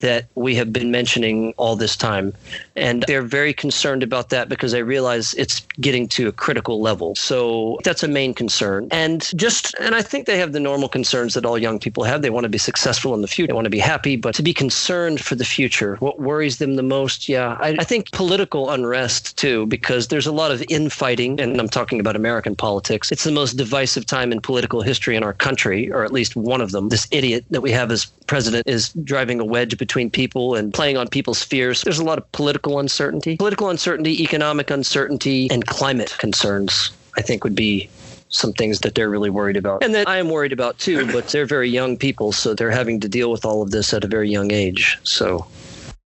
that 0.00 0.26
we 0.34 0.54
have 0.54 0.72
been 0.72 0.90
mentioning 0.90 1.52
all 1.56 1.76
this 1.76 1.94
time. 1.94 2.32
And 2.80 3.04
they're 3.06 3.22
very 3.22 3.52
concerned 3.52 4.02
about 4.02 4.30
that 4.30 4.48
because 4.48 4.72
they 4.72 4.82
realize 4.82 5.34
it's 5.34 5.60
getting 5.80 6.08
to 6.08 6.28
a 6.28 6.32
critical 6.32 6.80
level. 6.80 7.14
So 7.14 7.78
that's 7.84 8.02
a 8.02 8.08
main 8.08 8.34
concern. 8.34 8.88
And 8.90 9.30
just, 9.36 9.74
and 9.78 9.94
I 9.94 10.02
think 10.02 10.26
they 10.26 10.38
have 10.38 10.52
the 10.52 10.60
normal 10.60 10.88
concerns 10.88 11.34
that 11.34 11.44
all 11.44 11.58
young 11.58 11.78
people 11.78 12.04
have. 12.04 12.22
They 12.22 12.30
want 12.30 12.44
to 12.44 12.48
be 12.48 12.58
successful 12.58 13.14
in 13.14 13.22
the 13.22 13.28
future, 13.28 13.48
they 13.48 13.52
want 13.52 13.66
to 13.66 13.70
be 13.70 13.78
happy, 13.78 14.16
but 14.16 14.34
to 14.34 14.42
be 14.42 14.54
concerned 14.54 15.20
for 15.20 15.34
the 15.34 15.44
future, 15.44 15.96
what 15.96 16.20
worries 16.20 16.58
them 16.58 16.76
the 16.76 16.82
most? 16.82 17.28
Yeah, 17.28 17.56
I, 17.60 17.76
I 17.78 17.84
think 17.84 18.10
political 18.12 18.70
unrest 18.70 19.36
too, 19.36 19.66
because 19.66 20.08
there's 20.08 20.26
a 20.26 20.32
lot 20.32 20.50
of 20.50 20.64
infighting, 20.68 21.40
and 21.40 21.60
I'm 21.60 21.68
talking 21.68 22.00
about 22.00 22.16
American 22.16 22.56
politics. 22.56 23.12
It's 23.12 23.24
the 23.24 23.32
most 23.32 23.54
divisive 23.54 24.06
time 24.06 24.32
in 24.32 24.40
political 24.40 24.80
history 24.82 25.16
in 25.16 25.22
our 25.22 25.34
country, 25.34 25.92
or 25.92 26.04
at 26.04 26.12
least 26.12 26.36
one 26.36 26.60
of 26.60 26.72
them. 26.72 26.88
This 26.88 27.06
idiot 27.10 27.44
that 27.50 27.60
we 27.60 27.70
have 27.72 27.90
as 27.90 28.06
president 28.26 28.66
is 28.68 28.92
driving 29.04 29.40
a 29.40 29.44
wedge 29.44 29.76
between 29.76 30.10
people 30.10 30.54
and 30.54 30.72
playing 30.72 30.96
on 30.96 31.08
people's 31.08 31.42
fears. 31.42 31.82
There's 31.82 31.98
a 31.98 32.04
lot 32.04 32.18
of 32.18 32.32
political 32.70 32.80
uncertainty, 32.80 33.36
political 33.36 33.68
uncertainty, 33.70 34.22
economic 34.22 34.70
uncertainty, 34.70 35.48
and 35.50 35.66
climate 35.66 36.14
concerns. 36.18 36.92
I 37.16 37.22
think 37.22 37.42
would 37.44 37.56
be 37.56 37.88
some 38.28 38.52
things 38.52 38.80
that 38.80 38.94
they're 38.94 39.10
really 39.10 39.30
worried 39.30 39.56
about, 39.56 39.82
and 39.82 39.94
that 39.94 40.08
I 40.08 40.18
am 40.18 40.28
worried 40.28 40.52
about 40.52 40.78
too. 40.78 41.06
But 41.12 41.28
they're 41.28 41.46
very 41.46 41.68
young 41.68 41.96
people, 41.96 42.32
so 42.32 42.54
they're 42.54 42.70
having 42.70 43.00
to 43.00 43.08
deal 43.08 43.30
with 43.30 43.44
all 43.44 43.62
of 43.62 43.70
this 43.72 43.92
at 43.92 44.04
a 44.04 44.06
very 44.06 44.30
young 44.30 44.52
age. 44.52 44.98
So 45.02 45.46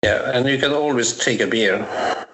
Yeah, 0.04 0.30
and 0.34 0.46
you 0.48 0.58
can 0.58 0.72
always 0.72 1.16
take 1.16 1.40
a 1.40 1.46
beer. 1.46 1.86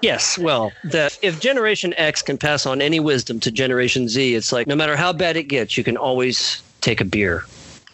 Yes, 0.03 0.39
well, 0.39 0.73
that 0.85 1.19
if 1.23 1.40
Generation 1.40 1.93
X 1.97 2.23
can 2.23 2.39
pass 2.39 2.66
on 2.66 2.81
any 2.81 3.01
wisdom 3.01 3.40
to 3.40 3.51
Generation 3.51 4.09
Z, 4.09 4.35
it's 4.35 4.53
like 4.53 4.66
no 4.66 4.77
matter 4.77 4.97
how 4.97 5.12
bad 5.12 5.36
it 5.36 5.45
gets, 5.45 5.77
you 5.77 5.85
can 5.85 5.97
always 5.97 6.62
take 6.81 7.01
a 7.01 7.05
beer 7.05 7.45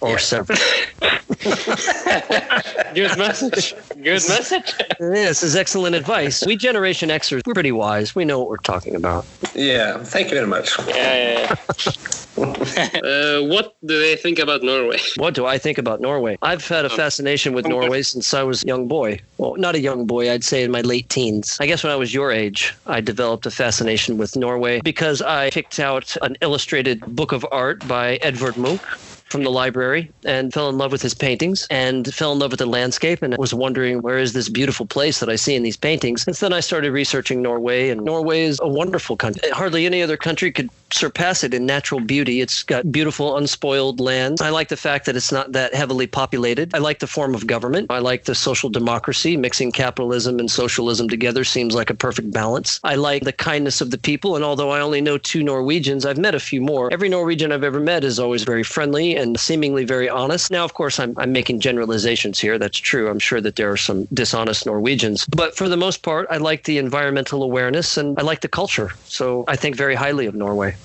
or 0.01 0.11
Yeah. 0.11 0.17
several. 0.19 0.59
Good 2.95 3.19
message. 3.19 3.75
Good 4.03 4.23
message. 4.29 4.75
This 4.99 5.43
is 5.43 5.57
excellent 5.57 5.95
advice. 5.95 6.45
We 6.47 6.57
Generation 6.57 7.11
Xers, 7.11 7.43
we're 7.47 7.53
pretty 7.53 7.73
wise. 7.73 8.15
We 8.15 8.25
know 8.25 8.39
what 8.39 8.49
we're 8.49 8.57
talking 8.57 8.95
about. 8.95 9.27
Yeah, 9.55 9.99
thank 9.99 10.31
you 10.31 10.37
very 10.37 10.47
much. 10.47 10.79
Yeah, 10.89 10.95
yeah, 10.95 11.57
yeah. 11.79 11.93
uh, 12.39 13.43
what 13.43 13.77
do 13.85 14.01
they 14.01 14.17
think 14.17 14.39
about 14.39 14.63
Norway? 14.63 14.99
What 15.17 15.35
do 15.35 15.45
I 15.45 15.59
think 15.59 15.77
about 15.77 16.01
Norway? 16.01 16.39
I've 16.41 16.67
had 16.67 16.87
a 16.87 16.91
fascination 16.91 17.53
with 17.53 17.67
Norway 17.67 18.01
since 18.01 18.33
I 18.33 18.43
was 18.43 18.65
a 18.65 18.67
young 18.67 18.89
boy. 18.89 19.21
Well, 19.37 19.57
not 19.57 19.75
a 19.75 19.81
young 19.81 20.07
boy, 20.07 20.31
I'd 20.31 20.45
say 20.45 20.63
in 20.63 20.71
my 20.71 20.81
late 20.81 21.11
teens. 21.11 21.59
I 21.61 21.67
guess 21.67 21.85
when 21.85 21.93
I 21.93 21.97
was 21.97 22.15
your 22.15 22.33
age, 22.33 22.75
I 22.87 23.03
developed 23.03 23.45
a 23.45 23.51
fascination 23.51 24.17
with 24.17 24.35
Norway 24.35 24.81
because 24.81 25.21
I 25.21 25.51
picked 25.51 25.79
out 25.79 26.17
an 26.23 26.37
illustrated 26.41 27.05
book 27.07 27.33
of 27.33 27.45
art 27.53 27.87
by 27.87 28.17
Edvard 28.17 28.57
Munch 28.57 28.81
from 29.25 29.43
the 29.43 29.51
library 29.51 30.11
and 30.25 30.53
fell 30.53 30.69
in 30.69 30.79
love 30.79 30.93
with 30.93 31.03
his 31.03 31.15
paintings 31.15 31.67
and 31.71 32.13
fell 32.15 32.33
in 32.33 32.39
love 32.39 32.53
with 32.53 32.61
the 32.61 32.67
landscape 32.67 33.23
and 33.23 33.37
was 33.37 33.53
wondering 33.53 34.01
where 34.01 34.19
is 34.19 34.33
this 34.33 34.49
beautiful 34.49 34.87
place 34.87 35.21
that 35.21 35.29
I 35.29 35.37
see 35.37 35.55
in 35.55 35.63
these 35.63 35.77
paintings. 35.77 36.27
And 36.27 36.37
then 36.37 36.53
I 36.53 36.61
started 36.61 36.93
researching 36.93 37.43
Norway 37.43 37.91
and 37.91 38.03
Norway 38.03 38.43
is 38.43 38.61
a 38.63 38.69
wonderful 38.69 39.17
country. 39.17 39.51
Hardly 39.51 39.87
any 39.87 40.03
other 40.03 40.17
country 40.17 40.53
could 40.53 40.71
surpass 40.93 41.43
it 41.43 41.53
in 41.53 41.67
natural 41.67 42.01
beauty. 42.01 42.41
It's 42.41 42.63
got 42.63 42.93
beautiful, 42.93 43.37
unspoiled 43.37 43.99
lands. 43.99 44.41
I 44.41 44.51
like 44.51 44.69
the 44.69 44.77
fact 44.77 45.07
that 45.07 45.17
it's 45.17 45.33
not 45.33 45.53
that 45.53 45.75
heavily 45.75 46.07
populated. 46.07 46.73
I 46.75 46.79
like 46.79 47.01
the 47.01 47.07
form 47.07 47.35
of 47.35 47.47
government. 47.47 47.91
I 47.91 47.99
like 47.99 48.25
the 48.25 48.35
social 48.35 48.71
democracy. 48.71 49.37
Mixing 49.37 49.73
capitalism 49.73 50.39
and 50.39 50.51
socialism 50.51 51.09
together 51.09 51.43
seems 51.43 51.75
like 51.75 51.91
a 51.91 51.95
perfect 51.95 52.31
balance. 52.31 52.79
I 52.85 52.95
like 52.95 53.25
the 53.25 53.33
kindness 53.33 53.81
of 53.81 53.91
the 53.91 53.99
people. 53.99 54.37
And 54.37 54.45
although 54.45 54.71
I 54.71 54.81
only 54.81 55.01
know 55.01 55.19
two 55.19 55.43
Norwegians, 55.43 56.07
I've 56.07 56.19
met 56.19 56.35
a 56.35 56.41
few 56.41 56.61
more. 56.61 56.93
Every 56.93 57.09
Norwegian 57.09 57.51
I've 57.51 57.65
ever 57.65 57.81
met 57.81 58.05
is 58.05 58.21
always 58.21 58.45
very 58.45 58.63
friendly 58.63 59.14
and 59.17 59.39
seemingly 59.39 59.85
very 59.85 60.09
honest. 60.09 60.51
Now, 60.51 60.65
of 60.65 60.75
course, 60.75 60.99
I'm, 60.99 61.15
I'm 61.19 61.33
making 61.33 61.61
generalizations 61.61 62.39
here. 62.39 62.59
That's 62.59 62.79
true. 62.79 63.09
I'm 63.09 63.19
sure 63.19 63.41
that 63.41 63.57
there 63.57 63.71
are 63.71 63.77
some 63.77 64.07
dishonest 64.13 64.67
Norwegians. 64.67 65.27
But 65.27 65.57
for 65.57 65.69
the 65.69 65.77
most 65.77 66.03
part, 66.03 66.27
I 66.31 66.39
like 66.39 66.65
the 66.65 66.79
environmental 66.79 67.43
awareness 67.43 67.97
and 67.97 68.19
I 68.19 68.23
like 68.23 68.41
the 68.41 68.49
culture. 68.49 68.91
So 69.07 69.45
I 69.49 69.57
think 69.57 69.77
very 69.77 69.95
highly 69.95 70.27
of 70.27 70.35
Norway. 70.35 70.77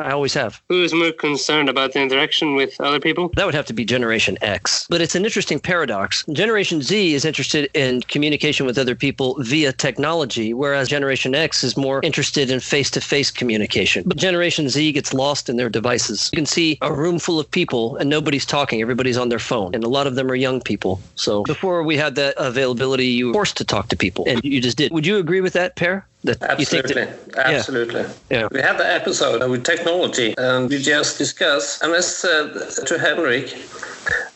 I 0.00 0.12
always 0.12 0.34
have. 0.34 0.62
Who 0.68 0.82
is 0.82 0.94
more 0.94 1.10
concerned 1.10 1.68
about 1.68 1.92
the 1.92 2.00
interaction 2.00 2.54
with 2.54 2.80
other 2.80 3.00
people? 3.00 3.30
That 3.30 3.46
would 3.46 3.54
have 3.54 3.66
to 3.66 3.72
be 3.72 3.84
Generation 3.84 4.38
X. 4.42 4.86
But 4.88 5.00
it's 5.00 5.14
an 5.14 5.24
interesting 5.24 5.58
paradox. 5.58 6.24
Generation 6.32 6.82
Z 6.82 7.14
is 7.14 7.24
interested 7.24 7.68
in 7.74 8.02
communication 8.02 8.64
with 8.64 8.78
other 8.78 8.94
people 8.94 9.36
via 9.40 9.72
technology, 9.72 10.54
whereas 10.54 10.88
Generation 10.88 11.34
X 11.34 11.64
is 11.64 11.76
more 11.76 12.00
interested 12.04 12.50
in 12.50 12.60
face 12.60 12.90
to 12.90 13.00
face 13.00 13.30
communication. 13.30 14.04
But 14.06 14.18
Generation 14.18 14.68
Z 14.68 14.92
gets 14.92 15.12
lost 15.12 15.48
in 15.48 15.56
their 15.56 15.68
devices. 15.68 16.30
You 16.32 16.36
can 16.36 16.46
see 16.46 16.78
a 16.80 16.92
room 16.92 17.18
full 17.18 17.40
of 17.40 17.50
people 17.50 17.96
and 17.96 18.08
nobody's 18.08 18.46
talking, 18.46 18.80
everybody's 18.80 19.16
on 19.16 19.30
their 19.30 19.38
phone. 19.40 19.74
And 19.74 19.82
a 19.82 19.88
lot 19.88 20.06
of 20.06 20.14
them 20.14 20.30
are 20.30 20.36
young 20.36 20.60
people. 20.60 21.00
So 21.16 21.42
before 21.42 21.82
we 21.82 21.96
had 21.96 22.14
that 22.14 22.34
availability, 22.36 23.06
you 23.06 23.28
were 23.28 23.32
forced 23.32 23.56
to 23.56 23.64
talk 23.64 23.88
to 23.88 23.96
people, 23.96 24.24
and 24.28 24.40
you 24.44 24.60
just 24.60 24.76
did. 24.76 24.92
Would 24.92 25.06
you 25.06 25.18
agree 25.18 25.40
with 25.40 25.54
that, 25.54 25.74
Per? 25.76 26.04
That 26.24 26.58
you 26.58 26.66
think 26.66 26.84
Absolutely, 26.84 27.04
that, 27.34 27.46
absolutely. 27.46 28.04
Yeah. 28.28 28.48
We 28.50 28.60
had 28.60 28.76
the 28.76 28.86
episode 28.86 29.48
with 29.48 29.62
technology, 29.64 30.34
and 30.36 30.68
we 30.68 30.78
just 30.82 31.16
discussed. 31.16 31.80
And 31.82 31.94
I 31.94 32.00
said 32.00 32.54
to 32.86 32.98
Henrik, 32.98 33.56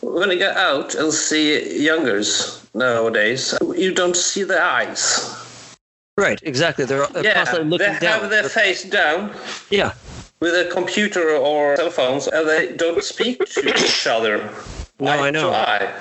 when 0.01 0.31
you 0.31 0.39
go 0.39 0.51
out 0.51 0.95
and 0.95 1.11
see 1.11 1.83
youngers 1.83 2.65
nowadays, 2.73 3.53
you 3.75 3.93
don't 3.93 4.15
see 4.15 4.43
their 4.43 4.63
eyes. 4.63 5.29
right, 6.17 6.39
exactly. 6.43 6.85
They're 6.85 7.05
Yeah, 7.21 7.33
constantly 7.43 7.77
they 7.77 7.85
looking 7.85 7.99
down. 7.99 8.21
have 8.21 8.29
their 8.29 8.47
face 8.49 8.83
down 8.83 9.31
yeah. 9.69 9.91
with 10.39 10.53
a 10.53 10.69
computer 10.71 11.31
or 11.35 11.75
cell 11.75 11.89
phones, 11.89 12.27
and 12.27 12.47
they 12.47 12.71
don't 12.77 13.03
speak 13.03 13.43
to 13.45 13.67
each 13.67 14.07
other. 14.07 14.49
No, 14.99 15.11
I 15.11 15.31
know. 15.31 15.51
Eye. 15.51 15.91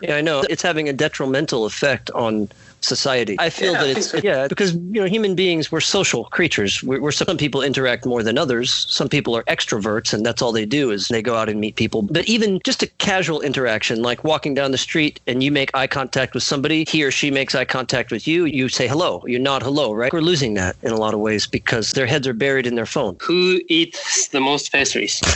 Yeah, 0.00 0.16
I 0.16 0.22
know. 0.22 0.44
It's 0.48 0.62
having 0.62 0.88
a 0.88 0.92
detrimental 0.94 1.66
effect 1.66 2.10
on 2.12 2.48
society. 2.80 3.36
I 3.38 3.50
feel 3.50 3.72
Yeah, 3.72 3.80
that 3.84 3.96
it's 3.96 4.10
so. 4.10 4.18
yeah 4.22 4.48
because 4.48 4.74
you 4.74 5.00
know 5.00 5.06
human 5.06 5.34
beings 5.34 5.70
we're 5.72 5.80
social 5.80 6.24
creatures. 6.24 6.82
We're, 6.82 7.00
we're 7.00 7.12
some 7.12 7.36
people 7.36 7.62
interact 7.62 8.06
more 8.06 8.22
than 8.22 8.38
others. 8.38 8.86
Some 8.88 9.08
people 9.08 9.36
are 9.36 9.42
extroverts 9.44 10.12
and 10.14 10.24
that's 10.24 10.42
all 10.42 10.52
they 10.52 10.66
do 10.66 10.90
is 10.90 11.08
they 11.08 11.22
go 11.22 11.34
out 11.36 11.48
and 11.48 11.60
meet 11.60 11.76
people. 11.76 12.02
But 12.02 12.28
even 12.28 12.60
just 12.64 12.82
a 12.82 12.86
casual 12.98 13.40
interaction 13.40 14.02
like 14.02 14.24
walking 14.24 14.54
down 14.54 14.70
the 14.72 14.78
street 14.78 15.20
and 15.26 15.42
you 15.42 15.50
make 15.50 15.70
eye 15.74 15.86
contact 15.86 16.34
with 16.34 16.42
somebody, 16.42 16.84
he 16.88 17.02
or 17.04 17.10
she 17.10 17.30
makes 17.30 17.54
eye 17.54 17.64
contact 17.64 18.10
with 18.12 18.26
you, 18.28 18.44
you 18.44 18.68
say 18.68 18.86
hello, 18.88 19.22
you 19.26 19.38
nod 19.38 19.62
hello, 19.62 19.92
right? 19.92 20.12
We're 20.12 20.20
losing 20.20 20.54
that 20.54 20.76
in 20.82 20.92
a 20.92 20.96
lot 20.96 21.14
of 21.14 21.20
ways 21.20 21.46
because 21.46 21.92
their 21.92 22.06
heads 22.06 22.26
are 22.26 22.34
buried 22.34 22.66
in 22.66 22.74
their 22.74 22.86
phone. 22.86 23.16
Who 23.20 23.60
eats 23.68 24.28
the 24.28 24.40
most 24.40 24.72
pastries? 24.72 25.20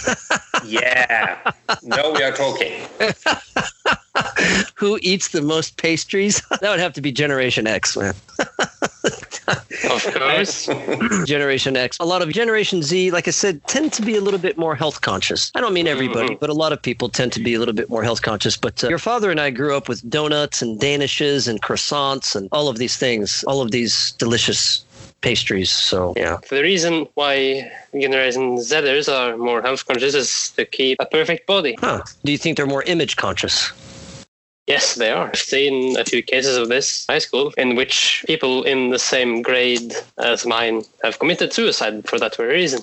Yeah. 0.67 1.39
No, 1.83 2.13
we 2.13 2.23
are 2.23 2.33
talking. 2.33 2.83
Who 4.75 4.99
eats 5.03 5.29
the 5.29 5.43
most 5.43 5.77
pastries? 5.77 6.43
that 6.51 6.71
would 6.71 6.81
have 6.81 6.93
to 6.95 7.01
be 7.01 7.13
Generation 7.13 7.67
X, 7.67 7.97
man. 7.97 8.15
Of 9.91 10.15
course. 10.15 10.67
Generation 11.27 11.77
X. 11.77 11.99
A 12.01 12.05
lot 12.05 12.23
of 12.23 12.31
Generation 12.31 12.83
Z, 12.83 13.11
like 13.11 13.29
I 13.29 13.31
said, 13.31 13.65
tend 13.67 13.93
to 13.95 14.03
be 14.03 14.17
a 14.17 14.21
little 14.21 14.39
bit 14.39 14.59
more 14.59 14.75
health 14.75 15.01
conscious. 15.01 15.51
I 15.55 15.61
don't 15.61 15.73
mean 15.73 15.87
everybody, 15.87 16.35
but 16.35 16.51
a 16.51 16.55
lot 16.55 16.73
of 16.73 16.81
people 16.81 17.09
tend 17.09 17.33
to 17.33 17.41
be 17.41 17.55
a 17.55 17.59
little 17.59 17.75
bit 17.75 17.89
more 17.89 18.03
health 18.03 18.23
conscious. 18.23 18.57
But 18.57 18.83
uh, 18.85 18.89
your 18.89 18.99
father 18.99 19.31
and 19.31 19.41
I 19.41 19.51
grew 19.51 19.77
up 19.77 19.89
with 19.89 20.09
donuts 20.09 20.63
and 20.63 20.79
danishes 20.81 21.49
and 21.49 21.63
croissants 21.63 22.35
and 22.37 22.49
all 22.53 22.69
of 22.69 22.79
these 22.79 22.97
things, 22.97 23.45
all 23.45 23.61
of 23.61 23.71
these 23.71 24.13
delicious 24.13 24.85
pastries. 25.21 25.71
So, 25.71 26.15
yeah. 26.17 26.39
The 26.49 26.63
reason 26.63 27.07
why 27.15 27.71
Generation 27.93 28.57
Zers 28.57 29.13
are 29.13 29.37
more 29.37 29.63
health 29.63 29.87
conscious 29.87 30.15
is 30.15 30.51
to 30.51 30.65
keep 30.65 30.99
a 31.01 31.07
perfect 31.07 31.47
body. 31.47 31.77
Huh. 31.79 32.03
Do 32.25 32.33
you 32.33 32.39
think 32.39 32.57
they're 32.57 32.67
more 32.67 32.83
image 32.85 33.17
conscious? 33.17 33.73
Yes, 34.71 34.95
they 34.95 35.11
are. 35.11 35.27
I've 35.27 35.37
seen 35.37 35.99
a 35.99 36.05
few 36.05 36.23
cases 36.23 36.57
of 36.57 36.69
this 36.69 37.05
high 37.09 37.19
school 37.19 37.53
in 37.59 37.75
which 37.75 38.25
people 38.29 38.63
in 38.63 38.91
the 38.91 39.01
same 39.01 39.43
grade 39.43 39.95
as 40.17 40.47
mine 40.47 40.85
have 41.03 41.19
committed 41.19 41.53
suicide 41.53 42.09
for 42.09 42.21
that 42.21 42.37
very 42.37 42.55
reason. 42.55 42.81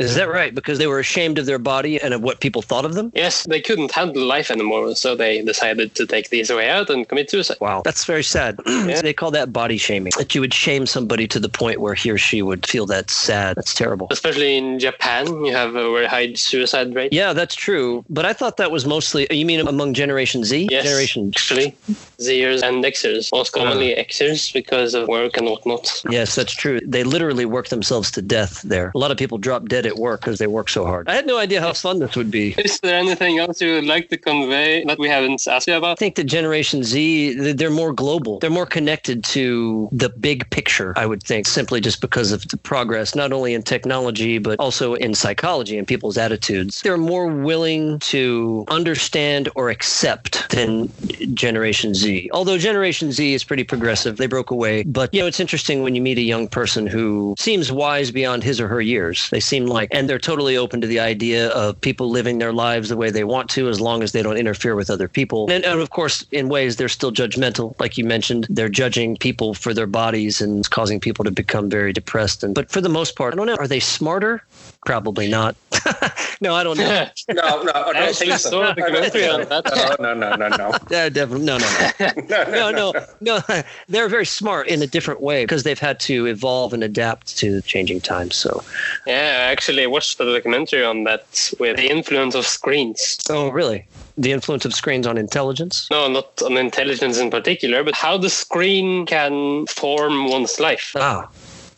Is 0.00 0.14
that 0.14 0.28
right? 0.28 0.54
Because 0.54 0.78
they 0.78 0.86
were 0.86 0.98
ashamed 0.98 1.38
of 1.38 1.44
their 1.46 1.58
body 1.58 2.00
and 2.00 2.14
of 2.14 2.22
what 2.22 2.40
people 2.40 2.62
thought 2.62 2.86
of 2.86 2.94
them? 2.94 3.12
Yes, 3.14 3.44
they 3.44 3.60
couldn't 3.60 3.90
handle 3.90 4.24
life 4.24 4.50
anymore, 4.50 4.94
so 4.94 5.14
they 5.14 5.42
decided 5.42 5.94
to 5.96 6.06
take 6.06 6.30
these 6.30 6.50
way 6.50 6.70
out 6.70 6.88
and 6.88 7.06
commit 7.06 7.30
suicide. 7.30 7.58
Wow. 7.60 7.82
That's 7.84 8.04
very 8.04 8.24
sad. 8.24 8.58
They 9.10 9.14
call 9.14 9.30
that 9.32 9.52
body 9.52 9.78
shaming. 9.78 10.12
That 10.18 10.34
you 10.34 10.40
would 10.40 10.52
shame 10.52 10.86
somebody 10.86 11.26
to 11.28 11.40
the 11.40 11.48
point 11.48 11.80
where 11.80 11.94
he 11.94 12.10
or 12.10 12.18
she 12.18 12.42
would 12.42 12.66
feel 12.66 12.86
that 12.86 13.10
sad. 13.10 13.56
That's 13.56 13.74
terrible. 13.74 14.08
Especially 14.10 14.56
in 14.56 14.78
Japan, 14.78 15.26
you 15.44 15.52
have 15.52 15.70
a 15.70 15.90
very 15.90 16.06
high 16.06 16.34
suicide 16.34 16.94
rate. 16.94 17.12
Yeah, 17.12 17.32
that's 17.32 17.54
true. 17.54 18.04
But 18.10 18.26
I 18.26 18.32
thought 18.32 18.56
that 18.58 18.70
was 18.70 18.86
mostly, 18.86 19.26
you 19.30 19.46
mean 19.46 19.60
among 19.66 19.94
Generation 19.94 20.44
Z? 20.44 20.68
Yes, 20.70 20.84
Generation. 20.84 21.32
actually, 21.34 21.76
Zers 22.18 22.62
and 22.62 22.84
Xers, 22.84 23.30
most 23.32 23.52
commonly 23.52 23.96
uh. 23.96 24.04
Xers 24.04 24.52
because 24.52 24.94
of 24.94 25.08
work 25.08 25.36
and 25.36 25.46
whatnot. 25.46 26.02
Yes, 26.10 26.34
that's 26.34 26.52
true. 26.52 26.78
They 26.84 27.04
literally 27.04 27.46
work 27.46 27.68
themselves 27.68 28.10
to 28.12 28.22
death 28.22 28.62
there. 28.62 28.92
A 28.94 28.98
lot 28.98 29.10
of 29.10 29.16
people 29.16 29.38
drop 29.38 29.68
dead 29.68 29.86
at 29.90 29.96
work 29.96 30.20
because 30.20 30.38
they 30.38 30.46
work 30.46 30.68
so 30.68 30.86
hard. 30.86 31.08
I 31.08 31.14
had 31.14 31.26
no 31.26 31.38
idea 31.38 31.60
how 31.60 31.74
fun 31.74 31.98
this 31.98 32.16
would 32.16 32.30
be. 32.30 32.54
Is 32.56 32.80
there 32.80 32.96
anything 32.96 33.38
else 33.38 33.60
you 33.60 33.74
would 33.74 33.84
like 33.84 34.08
to 34.08 34.16
convey 34.16 34.84
that 34.84 34.98
we 34.98 35.08
haven't 35.08 35.46
asked 35.46 35.66
you 35.66 35.74
about? 35.74 35.92
I 35.92 35.94
think 35.96 36.14
that 36.14 36.24
Generation 36.24 36.82
Z, 36.82 37.52
they're 37.52 37.70
more 37.70 37.92
global. 37.92 38.38
They're 38.38 38.50
more 38.50 38.66
connected 38.66 39.24
to 39.24 39.88
the 39.92 40.08
big 40.08 40.48
picture, 40.50 40.94
I 40.96 41.06
would 41.06 41.22
think, 41.22 41.46
simply 41.46 41.80
just 41.80 42.00
because 42.00 42.32
of 42.32 42.46
the 42.48 42.56
progress, 42.56 43.14
not 43.14 43.32
only 43.32 43.52
in 43.54 43.62
technology, 43.62 44.38
but 44.38 44.58
also 44.58 44.94
in 44.94 45.14
psychology 45.14 45.76
and 45.76 45.86
people's 45.86 46.16
attitudes. 46.16 46.80
They're 46.82 46.96
more 46.96 47.26
willing 47.26 47.98
to 48.00 48.64
understand 48.68 49.48
or 49.56 49.70
accept 49.70 50.50
than 50.50 50.92
Generation 51.34 51.94
Z. 51.94 52.30
Although 52.32 52.58
Generation 52.58 53.12
Z 53.12 53.34
is 53.34 53.44
pretty 53.44 53.64
progressive, 53.64 54.16
they 54.16 54.26
broke 54.26 54.50
away. 54.50 54.84
But, 54.84 55.12
you 55.12 55.20
know, 55.20 55.26
it's 55.26 55.40
interesting 55.40 55.82
when 55.82 55.94
you 55.94 56.02
meet 56.02 56.18
a 56.18 56.22
young 56.22 56.48
person 56.48 56.86
who 56.86 57.34
seems 57.38 57.72
wise 57.72 58.10
beyond 58.10 58.44
his 58.44 58.60
or 58.60 58.68
her 58.68 58.80
years. 58.80 59.28
They 59.30 59.40
seem 59.40 59.66
like, 59.70 59.88
and 59.92 60.08
they're 60.08 60.18
totally 60.18 60.56
open 60.56 60.80
to 60.80 60.86
the 60.86 61.00
idea 61.00 61.48
of 61.50 61.80
people 61.80 62.10
living 62.10 62.38
their 62.38 62.52
lives 62.52 62.88
the 62.88 62.96
way 62.96 63.10
they 63.10 63.24
want 63.24 63.48
to 63.50 63.68
as 63.68 63.80
long 63.80 64.02
as 64.02 64.12
they 64.12 64.22
don't 64.22 64.36
interfere 64.36 64.74
with 64.74 64.90
other 64.90 65.08
people. 65.08 65.50
And, 65.50 65.64
and 65.64 65.80
of 65.80 65.90
course, 65.90 66.26
in 66.32 66.48
ways, 66.48 66.76
they're 66.76 66.88
still 66.88 67.12
judgmental. 67.12 67.78
Like 67.80 67.96
you 67.96 68.04
mentioned, 68.04 68.46
they're 68.50 68.68
judging 68.68 69.16
people 69.16 69.54
for 69.54 69.72
their 69.72 69.86
bodies 69.86 70.40
and 70.40 70.68
causing 70.70 71.00
people 71.00 71.24
to 71.24 71.30
become 71.30 71.70
very 71.70 71.92
depressed. 71.92 72.44
And 72.44 72.54
But 72.54 72.70
for 72.70 72.80
the 72.80 72.88
most 72.88 73.16
part, 73.16 73.34
I 73.34 73.36
don't 73.36 73.46
know. 73.46 73.56
Are 73.56 73.68
they 73.68 73.80
smarter? 73.80 74.42
Probably 74.86 75.28
not. 75.28 75.56
no, 76.40 76.54
I 76.54 76.64
don't 76.64 76.78
know. 76.78 77.06
No, 77.28 77.62
no, 77.62 77.70
I 77.72 77.92
don't 77.92 77.96
Actually, 77.96 78.28
think 78.28 78.40
so. 78.40 78.50
saw 78.50 78.62
don't 78.72 78.78
documentary 78.78 79.20
think 79.20 79.34
on 79.34 79.42
so. 79.46 79.60
that. 79.60 80.00
No, 80.00 80.14
no, 80.14 80.36
no, 80.36 80.48
no, 80.48 80.56
no. 80.56 80.78
Yeah, 80.90 81.08
definitely. 81.10 81.44
No, 81.44 81.58
no, 81.58 81.68
no. 82.00 82.70
no, 82.70 82.70
no, 82.70 82.92
no. 83.20 83.62
They're 83.88 84.08
very 84.08 84.24
smart 84.26 84.66
in 84.68 84.82
a 84.82 84.86
different 84.86 85.20
way 85.20 85.44
because 85.44 85.62
they've 85.64 85.78
had 85.78 86.00
to 86.00 86.26
evolve 86.26 86.72
and 86.72 86.82
adapt 86.82 87.36
to 87.38 87.60
changing 87.62 88.00
times. 88.00 88.36
So, 88.36 88.64
Yeah, 89.06 89.46
I 89.46 89.52
actually 89.52 89.86
watched 89.86 90.16
the 90.18 90.24
documentary 90.24 90.84
on 90.84 91.04
that 91.04 91.52
with 91.60 91.76
the 91.76 91.90
influence 91.90 92.34
of 92.34 92.46
screens. 92.46 93.18
oh, 93.28 93.50
really? 93.50 93.86
The 94.16 94.32
influence 94.32 94.64
of 94.64 94.74
screens 94.74 95.06
on 95.06 95.16
intelligence? 95.18 95.86
No, 95.90 96.08
not 96.08 96.40
on 96.42 96.56
intelligence 96.56 97.18
in 97.18 97.30
particular, 97.30 97.84
but 97.84 97.94
how 97.94 98.16
the 98.18 98.30
screen 98.30 99.06
can 99.06 99.66
form 99.66 100.28
one's 100.30 100.58
life. 100.58 100.92
Ah, 100.96 101.28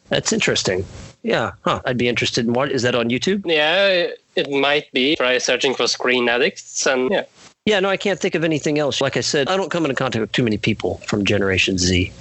that's 0.08 0.32
interesting. 0.32 0.84
Yeah, 1.22 1.52
huh. 1.62 1.80
I'd 1.84 1.98
be 1.98 2.08
interested 2.08 2.46
in 2.46 2.52
what 2.52 2.72
is 2.72 2.82
that 2.82 2.94
on 2.94 3.08
YouTube? 3.08 3.42
Yeah, 3.46 4.08
it 4.36 4.50
might 4.50 4.90
be. 4.92 5.16
Try 5.16 5.38
searching 5.38 5.74
for 5.74 5.86
screen 5.86 6.28
addicts, 6.28 6.86
and 6.86 7.10
yeah, 7.10 7.24
Yeah, 7.64 7.78
no, 7.80 7.88
I 7.88 7.96
can't 7.96 8.18
think 8.18 8.34
of 8.34 8.42
anything 8.42 8.78
else. 8.78 9.00
Like 9.00 9.16
I 9.16 9.20
said, 9.20 9.48
I 9.48 9.56
don't 9.56 9.70
come 9.70 9.84
into 9.84 9.94
contact 9.94 10.20
with 10.20 10.32
too 10.32 10.42
many 10.42 10.58
people 10.58 10.98
from 11.06 11.24
Generation 11.24 11.78
Z. 11.78 12.12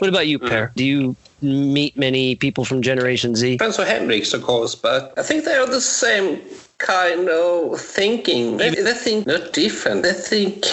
What 0.00 0.08
about 0.08 0.26
you, 0.26 0.38
mm. 0.38 0.48
Per? 0.48 0.72
Do 0.76 0.84
you 0.84 1.16
meet 1.40 1.96
many 1.96 2.34
people 2.34 2.64
from 2.64 2.82
Generation 2.82 3.34
Z? 3.34 3.52
Depends 3.52 3.78
on 3.78 3.86
Henrik's, 3.86 4.34
of 4.34 4.42
course, 4.42 4.74
but 4.74 5.14
I 5.16 5.22
think 5.22 5.44
they 5.44 5.54
are 5.54 5.66
the 5.66 5.80
same 5.80 6.40
kind 6.78 7.28
of 7.28 7.80
thinking. 7.80 8.58
They, 8.58 8.70
they 8.70 8.92
think 8.92 9.26
not 9.26 9.52
different. 9.52 10.02
They 10.02 10.12
think 10.12 10.64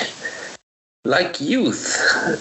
like 1.05 1.39
youth. 1.39 1.95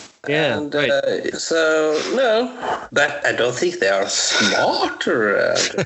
Yeah, 0.26 0.56
and, 0.56 0.74
right. 0.74 0.88
uh, 0.90 1.36
so 1.36 2.00
no, 2.16 2.48
but 2.90 3.20
I 3.26 3.32
don't 3.36 3.54
think 3.54 3.78
they 3.78 3.90
are 3.90 4.08
smarter. 4.08 5.36
Uh, 5.36 5.84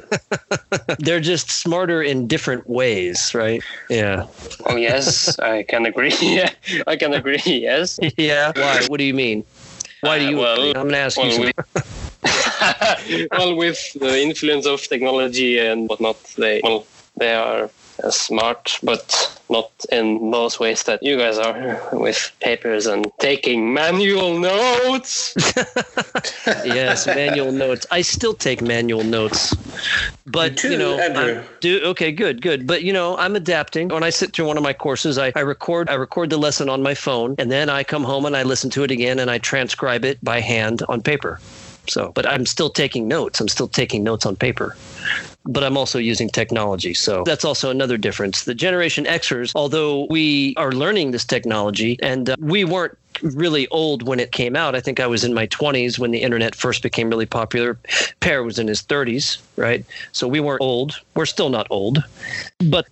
They're 1.00 1.18
just 1.18 1.50
smarter 1.50 2.00
in 2.00 2.28
different 2.28 2.70
ways, 2.70 3.34
right? 3.34 3.64
Yeah. 3.90 4.26
Oh 4.66 4.76
yes, 4.76 5.36
I 5.40 5.64
can 5.64 5.86
agree. 5.86 6.14
Yeah, 6.22 6.50
I 6.86 6.94
can 6.94 7.14
agree. 7.14 7.42
Yes. 7.46 7.98
Yeah. 8.16 8.52
Why? 8.54 8.86
What 8.86 8.98
do 8.98 9.04
you 9.10 9.14
mean? 9.14 9.42
Why 10.02 10.20
do 10.20 10.26
Uh, 10.26 10.30
you? 10.30 10.36
well, 10.38 10.54
agree? 10.54 10.68
I'm 10.68 10.86
going 10.86 10.94
to 10.94 10.98
ask 10.98 11.18
you. 11.18 11.24
well, 11.24 11.32
Some, 11.34 11.50
we- 13.10 13.28
well, 13.32 13.54
with 13.56 13.92
the 13.98 14.22
influence 14.22 14.66
of 14.66 14.86
technology 14.86 15.58
and 15.58 15.88
whatnot, 15.88 16.22
they 16.38 16.60
well, 16.62 16.86
they 17.18 17.34
are 17.34 17.64
uh, 17.64 17.68
smart, 18.10 18.78
but 18.82 19.38
not 19.50 19.70
in 19.90 20.30
those 20.30 20.60
ways 20.60 20.82
that 20.84 21.02
you 21.02 21.16
guys 21.16 21.38
are, 21.38 21.80
with 21.92 22.32
papers 22.40 22.86
and 22.86 23.10
taking 23.18 23.72
manual 23.72 24.38
notes. 24.38 25.34
yes, 26.46 27.06
manual 27.06 27.52
notes. 27.52 27.86
I 27.90 28.02
still 28.02 28.34
take 28.34 28.60
manual 28.60 29.04
notes, 29.04 29.54
but 30.26 30.50
You 30.52 30.56
too, 30.56 30.70
you 30.72 30.78
know, 30.78 31.44
do 31.60 31.80
okay, 31.84 32.12
good, 32.12 32.42
good. 32.42 32.66
But 32.66 32.82
you 32.82 32.92
know, 32.92 33.16
I'm 33.16 33.36
adapting. 33.36 33.88
When 33.88 34.02
I 34.02 34.10
sit 34.10 34.32
through 34.32 34.46
one 34.46 34.56
of 34.56 34.62
my 34.62 34.72
courses, 34.72 35.18
I, 35.18 35.32
I 35.34 35.40
record 35.40 35.88
I 35.88 35.94
record 35.94 36.30
the 36.30 36.38
lesson 36.38 36.68
on 36.68 36.82
my 36.82 36.94
phone, 36.94 37.34
and 37.38 37.50
then 37.50 37.70
I 37.70 37.84
come 37.84 38.04
home 38.04 38.26
and 38.26 38.36
I 38.36 38.42
listen 38.42 38.70
to 38.70 38.84
it 38.84 38.90
again, 38.90 39.18
and 39.18 39.30
I 39.30 39.38
transcribe 39.38 40.04
it 40.04 40.22
by 40.22 40.40
hand 40.40 40.82
on 40.88 41.00
paper. 41.00 41.40
So, 41.88 42.12
but 42.14 42.26
I'm 42.26 42.44
still 42.44 42.68
taking 42.68 43.08
notes. 43.08 43.40
I'm 43.40 43.48
still 43.48 43.68
taking 43.68 44.04
notes 44.04 44.26
on 44.26 44.36
paper. 44.36 44.76
But 45.48 45.64
I'm 45.64 45.76
also 45.76 45.98
using 45.98 46.28
technology. 46.28 46.94
So 46.94 47.24
that's 47.24 47.44
also 47.44 47.70
another 47.70 47.96
difference. 47.96 48.44
The 48.44 48.54
Generation 48.54 49.04
Xers, 49.04 49.52
although 49.54 50.06
we 50.10 50.54
are 50.56 50.72
learning 50.72 51.10
this 51.10 51.24
technology 51.24 51.98
and 52.02 52.30
uh, 52.30 52.36
we 52.38 52.64
weren't 52.64 52.96
really 53.22 53.66
old 53.68 54.06
when 54.06 54.20
it 54.20 54.32
came 54.32 54.54
out. 54.54 54.74
I 54.74 54.80
think 54.80 55.00
I 55.00 55.06
was 55.06 55.24
in 55.24 55.34
my 55.34 55.46
20s 55.48 55.98
when 55.98 56.10
the 56.10 56.18
internet 56.18 56.54
first 56.54 56.82
became 56.82 57.08
really 57.10 57.26
popular. 57.26 57.78
Pear 58.20 58.42
was 58.42 58.58
in 58.58 58.68
his 58.68 58.82
30s, 58.82 59.38
right? 59.56 59.84
So 60.12 60.28
we 60.28 60.40
weren't 60.40 60.60
old. 60.60 61.00
We're 61.14 61.26
still 61.26 61.48
not 61.48 61.66
old. 61.70 62.04
But 62.68 62.86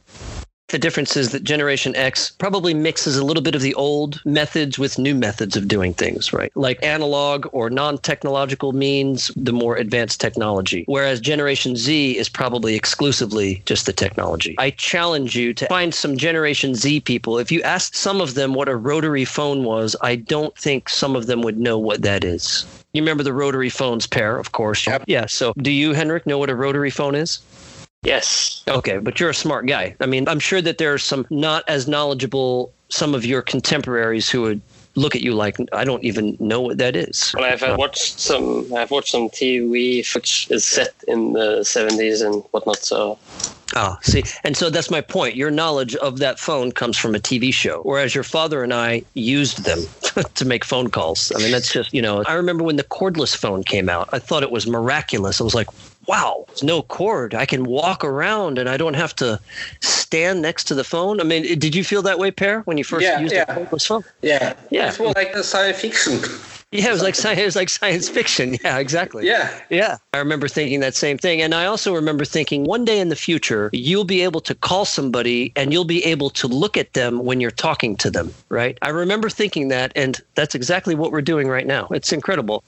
the 0.68 0.78
difference 0.78 1.16
is 1.16 1.30
that 1.30 1.44
Generation 1.44 1.94
X 1.94 2.30
probably 2.30 2.74
mixes 2.74 3.16
a 3.16 3.24
little 3.24 3.42
bit 3.42 3.54
of 3.54 3.62
the 3.62 3.74
old 3.74 4.20
methods 4.24 4.78
with 4.78 4.98
new 4.98 5.14
methods 5.14 5.56
of 5.56 5.68
doing 5.68 5.94
things, 5.94 6.32
right? 6.32 6.50
Like 6.56 6.82
analog 6.82 7.46
or 7.52 7.70
non 7.70 7.98
technological 7.98 8.72
means 8.72 9.30
the 9.36 9.52
more 9.52 9.76
advanced 9.76 10.20
technology. 10.20 10.84
Whereas 10.86 11.20
Generation 11.20 11.76
Z 11.76 12.18
is 12.18 12.28
probably 12.28 12.74
exclusively 12.74 13.62
just 13.64 13.86
the 13.86 13.92
technology. 13.92 14.56
I 14.58 14.70
challenge 14.70 15.36
you 15.36 15.54
to 15.54 15.66
find 15.66 15.94
some 15.94 16.16
Generation 16.16 16.74
Z 16.74 17.00
people. 17.00 17.38
If 17.38 17.52
you 17.52 17.62
asked 17.62 17.94
some 17.94 18.20
of 18.20 18.34
them 18.34 18.54
what 18.54 18.68
a 18.68 18.76
rotary 18.76 19.24
phone 19.24 19.62
was, 19.62 19.94
I 20.02 20.16
don't 20.16 20.56
think 20.58 20.88
some 20.88 21.14
of 21.14 21.26
them 21.26 21.42
would 21.42 21.58
know 21.58 21.78
what 21.78 22.02
that 22.02 22.24
is. 22.24 22.66
You 22.92 23.02
remember 23.02 23.22
the 23.22 23.32
rotary 23.32 23.68
phones 23.68 24.06
pair, 24.06 24.38
of 24.38 24.52
course. 24.52 24.86
Yep. 24.86 25.04
Yeah. 25.06 25.26
So 25.26 25.52
do 25.58 25.70
you, 25.70 25.92
Henrik, 25.92 26.26
know 26.26 26.38
what 26.38 26.50
a 26.50 26.56
rotary 26.56 26.90
phone 26.90 27.14
is? 27.14 27.40
Yes. 28.06 28.62
Okay, 28.68 28.98
but 28.98 29.20
you're 29.20 29.30
a 29.30 29.34
smart 29.34 29.66
guy. 29.66 29.94
I 30.00 30.06
mean, 30.06 30.28
I'm 30.28 30.40
sure 30.40 30.62
that 30.62 30.78
there 30.78 30.94
are 30.94 30.98
some 30.98 31.26
not 31.30 31.64
as 31.68 31.86
knowledgeable 31.86 32.72
some 32.88 33.14
of 33.14 33.24
your 33.24 33.42
contemporaries 33.42 34.30
who 34.30 34.42
would 34.42 34.62
look 34.94 35.14
at 35.14 35.22
you 35.22 35.34
like 35.34 35.56
I 35.72 35.84
don't 35.84 36.02
even 36.04 36.36
know 36.40 36.60
what 36.60 36.78
that 36.78 36.96
is. 36.96 37.32
Well, 37.36 37.44
I've 37.44 37.62
uh, 37.62 37.76
watched 37.78 38.20
some. 38.20 38.72
I've 38.74 38.90
watched 38.90 39.10
some 39.10 39.28
TV 39.28 40.14
which 40.14 40.48
is 40.50 40.64
set 40.64 40.94
in 41.06 41.32
the 41.34 41.60
70s 41.60 42.24
and 42.24 42.42
whatnot. 42.52 42.78
So 42.78 43.18
Ah, 43.74 43.98
see, 44.02 44.22
and 44.44 44.56
so 44.56 44.70
that's 44.70 44.90
my 44.90 45.00
point. 45.00 45.34
Your 45.34 45.50
knowledge 45.50 45.96
of 45.96 46.18
that 46.20 46.38
phone 46.38 46.70
comes 46.70 46.96
from 46.96 47.16
a 47.16 47.18
TV 47.18 47.52
show, 47.52 47.80
whereas 47.82 48.14
your 48.14 48.22
father 48.22 48.62
and 48.62 48.72
I 48.72 49.02
used 49.14 49.64
them 49.64 49.80
to 50.34 50.44
make 50.44 50.64
phone 50.64 50.88
calls. 50.88 51.32
I 51.34 51.38
mean, 51.38 51.50
that's 51.50 51.72
just 51.72 51.92
you 51.92 52.00
know. 52.00 52.22
I 52.26 52.34
remember 52.34 52.62
when 52.62 52.76
the 52.76 52.84
cordless 52.84 53.36
phone 53.36 53.64
came 53.64 53.88
out. 53.88 54.08
I 54.12 54.20
thought 54.20 54.44
it 54.44 54.52
was 54.52 54.68
miraculous. 54.68 55.40
I 55.40 55.44
was 55.44 55.54
like, 55.54 55.66
wow, 56.06 56.44
there's 56.48 56.62
no 56.62 56.82
cord. 56.82 57.34
I 57.34 57.46
can 57.46 57.64
walk 57.64 58.04
around 58.04 58.58
and 58.58 58.68
I 58.68 58.76
don't 58.76 58.94
have 58.94 59.14
to 59.16 59.40
stand 59.80 60.42
next 60.42 60.64
to 60.64 60.74
the 60.74 60.84
phone. 60.84 61.20
I 61.20 61.24
mean, 61.24 61.58
did 61.58 61.74
you 61.74 61.84
feel 61.84 62.02
that 62.02 62.18
way, 62.18 62.30
Per, 62.30 62.60
when 62.60 62.78
you 62.78 62.84
first 62.84 63.04
Yeah, 63.04 63.20
used 63.20 63.34
yeah. 63.34 63.44
a 63.48 63.54
cordless 63.54 63.86
phone? 63.86 64.04
yeah, 64.22 64.54
Yeah. 64.70 64.88
it's 64.88 64.98
more 64.98 65.12
like 65.16 65.34
a 65.34 65.42
science 65.42 65.80
fiction. 65.80 66.20
Yeah, 66.72 66.88
it 66.88 66.92
was 66.92 67.02
like 67.02 67.14
science. 67.14 67.40
It 67.40 67.44
was 67.44 67.56
like 67.56 67.68
science 67.68 68.08
fiction. 68.08 68.56
Yeah, 68.64 68.78
exactly. 68.78 69.24
Yeah, 69.26 69.48
Yeah. 69.70 69.96
I 70.12 70.18
remember 70.18 70.48
thinking 70.48 70.80
that 70.80 70.94
same 70.96 71.16
thing. 71.16 71.40
And 71.40 71.54
I 71.54 71.64
also 71.66 71.94
remember 71.94 72.24
thinking 72.24 72.64
one 72.64 72.84
day 72.84 72.98
in 72.98 73.08
the 73.08 73.16
future, 73.16 73.70
you'll 73.72 74.04
be 74.04 74.22
able 74.22 74.40
to 74.42 74.54
call 74.54 74.84
somebody 74.84 75.52
and 75.54 75.72
you'll 75.72 75.84
be 75.84 76.04
able 76.04 76.28
to 76.30 76.48
look 76.48 76.76
at 76.76 76.92
them 76.94 77.24
when 77.24 77.40
you're 77.40 77.52
talking 77.52 77.96
to 77.98 78.10
them, 78.10 78.34
right? 78.48 78.76
I 78.82 78.88
remember 78.88 79.30
thinking 79.30 79.68
that. 79.68 79.92
And 79.94 80.20
that's 80.34 80.54
exactly 80.56 80.94
what 80.96 81.12
we're 81.12 81.22
doing 81.22 81.48
right 81.48 81.66
now. 81.66 81.86
It's 81.92 82.12
incredible. 82.12 82.64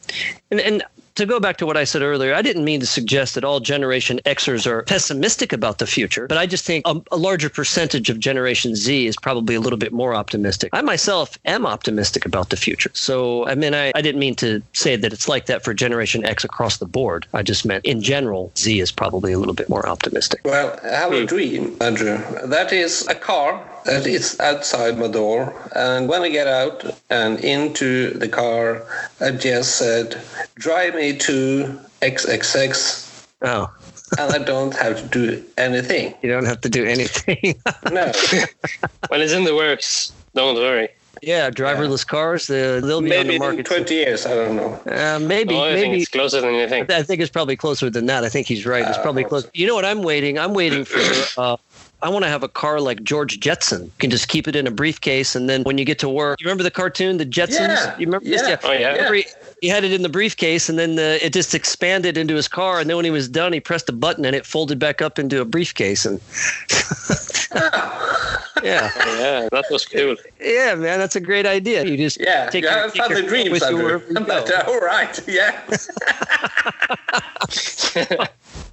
And, 0.53 0.61
and 0.61 0.83
to 1.19 1.27
go 1.27 1.41
back 1.41 1.57
to 1.59 1.67
what 1.67 1.77
I 1.77 1.85
said 1.85 2.03
earlier, 2.03 2.33
I 2.33 2.43
didn't 2.43 2.65
mean 2.65 2.81
to 2.81 2.87
suggest 2.87 3.35
that 3.35 3.45
all 3.45 3.61
Generation 3.61 4.21
Xers 4.25 4.67
are 4.67 4.83
pessimistic 4.85 5.53
about 5.53 5.79
the 5.79 5.87
future, 5.87 6.27
but 6.29 6.39
I 6.39 6.47
just 6.47 6.65
think 6.65 6.87
a, 6.87 7.01
a 7.11 7.17
larger 7.17 7.51
percentage 7.51 8.09
of 8.09 8.21
Generation 8.21 8.77
Z 8.77 9.07
is 9.07 9.17
probably 9.17 9.57
a 9.57 9.61
little 9.61 9.79
bit 9.79 9.93
more 9.93 10.15
optimistic. 10.15 10.71
I 10.73 10.81
myself 10.83 11.37
am 11.45 11.67
optimistic 11.67 12.25
about 12.25 12.51
the 12.51 12.57
future. 12.57 12.91
So, 12.95 13.47
I 13.49 13.57
mean, 13.57 13.75
I, 13.75 13.93
I 13.97 14.01
didn't 14.01 14.21
mean 14.21 14.37
to 14.37 14.63
say 14.73 14.95
that 14.95 15.13
it's 15.13 15.29
like 15.29 15.47
that 15.47 15.65
for 15.65 15.75
Generation 15.75 16.25
X 16.25 16.45
across 16.45 16.77
the 16.77 16.87
board. 16.87 17.27
I 17.35 17.43
just 17.43 17.67
meant 17.67 17.85
in 17.85 18.01
general, 18.01 18.53
Z 18.57 18.79
is 18.79 18.93
probably 18.93 19.33
a 19.33 19.39
little 19.39 19.55
bit 19.55 19.69
more 19.69 19.89
optimistic. 19.89 20.43
Well, 20.45 20.79
I 20.85 20.89
have 20.89 21.13
a 21.13 21.27
dream, 21.27 21.77
Andrew. 21.81 22.19
That 22.45 22.73
is 22.73 23.07
a 23.09 23.15
car 23.15 23.61
that 23.89 24.07
is 24.07 24.39
outside 24.41 24.99
my 24.99 25.09
door. 25.09 25.53
And 25.75 26.09
when 26.09 26.23
I 26.23 26.29
get 26.29 26.47
out 26.47 26.85
and 27.11 27.41
into 27.41 28.11
the 28.11 28.29
car, 28.29 28.83
I 29.21 29.31
just 29.33 29.77
said, 29.77 30.21
drive 30.57 30.95
me 30.95 31.17
to 31.29 31.79
XXX. 32.03 33.27
Oh, 33.43 33.73
And 34.19 34.33
I 34.33 34.39
don't 34.39 34.75
have 34.77 34.97
to 35.03 35.07
do 35.09 35.45
anything. 35.57 36.15
you 36.23 36.29
don't 36.31 36.45
have 36.47 36.61
to 36.63 36.69
do 36.69 36.85
anything. 36.85 37.55
No. 37.91 38.13
when 39.09 39.21
it's 39.23 39.33
in 39.33 39.45
the 39.45 39.55
works, 39.55 40.13
don't 40.35 40.57
worry. 40.57 40.89
yeah, 41.23 41.51
driverless 41.51 42.07
cars, 42.07 42.47
the, 42.47 42.81
they'll 42.85 43.01
be 43.01 43.07
on 43.17 43.27
Maybe 43.27 43.29
the 43.29 43.35
in 43.37 43.41
market. 43.41 43.67
20 43.67 43.95
years, 43.95 44.27
I 44.27 44.35
don't 44.35 44.57
know. 44.57 44.73
Uh, 44.87 45.19
maybe, 45.19 45.55
No, 45.55 45.65
I 45.65 45.73
think 45.75 45.93
maybe. 45.93 46.03
it's 46.03 46.11
closer 46.11 46.41
than 46.43 46.55
you 46.55 46.69
think. 46.69 46.91
I 46.91 47.03
think 47.03 47.21
it's 47.23 47.31
probably 47.31 47.57
closer 47.57 47.89
than 47.91 48.07
that. 48.07 48.23
I 48.25 48.29
think 48.29 48.47
he's 48.47 48.67
right. 48.67 48.87
It's 48.87 48.99
Uh, 48.99 49.03
probably 49.03 49.25
I 49.25 49.29
close. 49.29 49.45
so. 49.45 49.51
You 49.55 49.67
know 49.67 49.75
what 49.75 49.85
I'm 49.87 50.03
waiting? 50.03 50.39
I'm 50.39 50.53
waiting 50.55 50.85
for. 50.85 51.01
Uh, 51.41 51.57
I 52.01 52.09
want 52.09 52.25
to 52.25 52.29
have 52.29 52.45
a 52.45 52.49
car 52.49 52.81
like 52.81 53.03
George 53.03 53.41
Jetson. 53.41 53.85
You 53.87 53.93
can 53.99 54.11
just 54.11 54.29
keep 54.29 54.47
it 54.47 54.55
in 54.55 54.67
a 54.69 54.71
briefcase, 54.71 55.35
and 55.35 55.49
then 55.49 55.63
when 55.65 55.79
you 55.79 55.85
get 55.85 55.99
to 56.01 56.09
work, 56.09 56.41
you 56.41 56.45
remember 56.45 56.63
the 56.63 56.71
cartoon, 56.71 57.17
the 57.17 57.27
Jetsons? 57.27 57.51
Yeah, 57.69 57.99
You 57.99 58.07
remember 58.07 58.25
this? 58.25 58.49
yeah. 58.49 58.57
Oh, 58.63 58.71
yeah. 58.73 58.93
Remember 58.93 59.15
he, 59.15 59.25
he 59.63 59.67
had 59.69 59.83
it 59.83 59.93
in 59.93 60.03
the 60.03 60.09
briefcase, 60.09 60.69
and 60.69 60.79
then 60.79 60.95
the, 60.95 61.19
it 61.25 61.33
just 61.33 61.55
expanded 61.57 62.17
into 62.17 62.35
his 62.37 62.47
car, 62.47 62.79
and 62.79 62.89
then 62.89 62.97
when 62.97 63.05
he 63.05 63.11
was 63.11 63.29
done, 63.29 63.53
he 63.53 63.59
pressed 63.59 63.89
a 63.89 63.93
button, 63.93 64.25
and 64.25 64.37
it 64.37 64.47
folded 64.47 64.79
back 64.79 65.03
up 65.03 65.19
into 65.19 65.41
a 65.41 65.45
briefcase. 65.45 66.07
And 66.07 66.21
yeah, 68.63 68.91
Oh, 68.97 69.19
yeah, 69.19 69.49
that 69.51 69.65
was 69.71 69.85
cool. 69.85 70.15
yeah, 70.41 70.75
man, 70.77 71.01
that's 71.01 71.17
a 71.17 71.21
great 71.21 71.47
idea. 71.47 71.85
You 71.85 71.97
just 71.97 72.21
Yeah, 72.21 72.49
take 72.51 72.63
you 72.63 72.71
your, 72.71 72.79
have 72.79 72.93
take 72.93 73.09
your 73.11 73.23
dreams, 73.23 73.51
with 73.51 73.69
you 73.69 73.77
wherever 73.77 74.05
you 74.07 74.15
go. 74.25 74.45
Uh, 74.45 74.65
all 74.69 74.79
right, 74.81 75.19
yeah. 75.29 75.61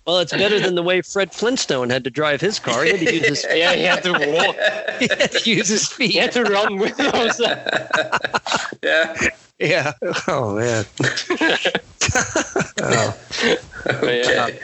Well, 0.05 0.19
it's 0.19 0.31
better 0.31 0.59
than 0.59 0.75
the 0.75 0.83
way 0.83 1.01
Fred 1.01 1.33
Flintstone 1.33 1.89
had 1.89 2.03
to 2.03 2.11
drive 2.11 2.39
his 2.39 2.59
car. 2.59 2.83
He 2.83 2.91
had 2.91 2.99
to 2.99 3.13
use 3.13 3.27
his, 3.27 3.45
feet. 3.45 3.57
Yeah, 3.57 3.73
he 3.73 3.83
had 3.83 4.03
to 4.03 4.11
walk. 4.11 4.55
he 4.99 5.07
had 5.07 5.31
to 5.31 5.49
use 5.49 5.67
his 5.67 5.87
feet. 5.87 6.11
He 6.11 6.17
had 6.17 6.31
to 6.33 6.43
run 6.43 6.77
with 6.77 6.95
those. 6.97 7.39
yeah. 8.83 9.29
Yeah. 9.59 9.93
Oh 10.27 10.55
man. 10.55 10.85
oh, 12.81 13.17
Okay. 13.87 14.59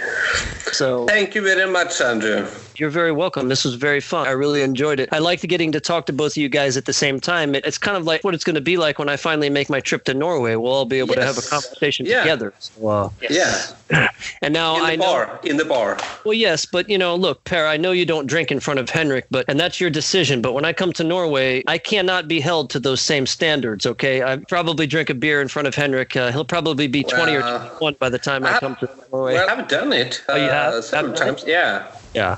so 0.72 1.06
Thank 1.06 1.36
you 1.36 1.42
very 1.44 1.70
much, 1.72 2.02
Andrew. 2.02 2.48
you're 2.76 2.90
very 2.90 3.12
welcome. 3.12 3.50
This 3.50 3.64
was 3.64 3.76
very 3.76 4.00
fun. 4.00 4.28
I 4.28 4.32
really 4.32 4.64
enjoyed 4.64 5.00
it. 5.00 5.10
I 5.12 5.20
liked 5.20 5.48
getting 5.48 5.72
to 5.74 5.80
talk 5.80 6.08
to 6.08 6.14
both 6.14 6.32
of 6.34 6.38
you 6.38 6.50
guys 6.50 6.76
at 6.78 6.86
the 6.86 6.94
same 6.94 7.20
time. 7.20 7.54
It, 7.54 7.64
it's 7.66 7.78
kind 7.78 7.96
of 7.98 8.06
like 8.06 8.24
what 8.24 8.34
it's 8.34 8.44
going 8.44 8.56
to 8.56 8.62
be 8.62 8.78
like 8.78 8.98
when 8.98 9.08
I 9.10 9.18
finally 9.18 9.50
make 9.52 9.70
my 9.70 9.80
trip 9.80 10.06
to 10.06 10.14
Norway. 10.16 10.56
We'll 10.56 10.72
all 10.72 10.86
be 10.86 10.98
able 10.98 11.14
to 11.16 11.24
have 11.24 11.38
a 11.38 11.42
conversation 11.44 12.06
Yeah. 12.08 12.22
together. 12.22 12.54
So, 12.58 12.88
uh, 12.88 13.10
Yeah, 13.30 13.62
and 14.42 14.54
now 14.54 14.76
in 14.78 14.82
the 14.82 14.88
I 14.88 14.96
know. 14.96 15.06
bar. 15.06 15.40
In 15.44 15.58
the 15.58 15.66
bar. 15.66 15.98
Well, 16.26 16.34
yes, 16.34 16.66
but 16.66 16.90
you 16.90 16.98
know, 16.98 17.16
look, 17.16 17.44
Per, 17.44 17.68
I 17.68 17.78
know 17.78 17.92
you 17.92 18.06
don't 18.06 18.26
drink 18.26 18.52
in 18.52 18.60
front 18.60 18.80
of 18.80 18.90
Henrik, 18.90 19.26
but 19.30 19.46
and 19.48 19.60
that's 19.60 19.80
your 19.80 19.90
decision. 19.92 20.42
But 20.42 20.54
when 20.54 20.66
I 20.66 20.74
come 20.74 20.92
to 20.94 21.04
Norway, 21.04 21.64
I 21.68 21.78
cannot 21.78 22.28
be 22.28 22.40
held 22.40 22.72
to 22.72 22.80
those 22.80 23.02
same 23.02 23.28
standards. 23.28 23.86
Okay, 23.86 24.24
I 24.24 24.38
probably 24.48 24.81
drink 24.88 25.10
a 25.10 25.14
beer 25.14 25.42
in 25.42 25.48
front 25.48 25.68
of 25.68 25.76
Henrik. 25.76 26.16
Uh, 26.16 26.32
he'll 26.32 26.46
probably 26.46 26.88
be 26.88 27.04
twenty 27.04 27.36
or 27.36 27.42
Well, 27.42 27.60
twenty-one 27.60 27.96
by 28.00 28.10
the 28.10 28.20
time 28.20 28.46
I 28.46 28.56
I- 28.56 28.60
come 28.60 28.76
to 28.78 28.90
Norway. 29.12 29.34
Well, 29.36 29.50
I've 29.50 29.68
done 29.68 29.94
it. 29.94 30.22
Oh, 30.30 30.36
you 30.36 30.50
have? 30.50 30.74
Uh, 30.74 30.82
several 30.82 31.14
times. 31.14 31.44
Yeah, 31.48 31.88
yeah. 32.14 32.38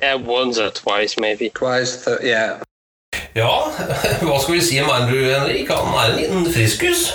Yeah, 0.00 0.14
once 0.14 0.58
or 0.58 0.70
twice 0.70 1.18
maybe. 1.18 1.50
twice. 1.50 2.04
Th- 2.04 2.20
yeah. 2.22 2.62
Ja, 3.34 3.50
hva 4.26 4.38
skal 4.42 4.56
vi 4.56 4.62
si 4.64 4.80
om 4.82 4.90
Andrew, 4.90 5.22
Henrik? 5.30 5.70
Han 5.70 5.94
er 5.94 6.08
en 6.10 6.16
liten 6.18 6.48
friskus. 6.50 7.12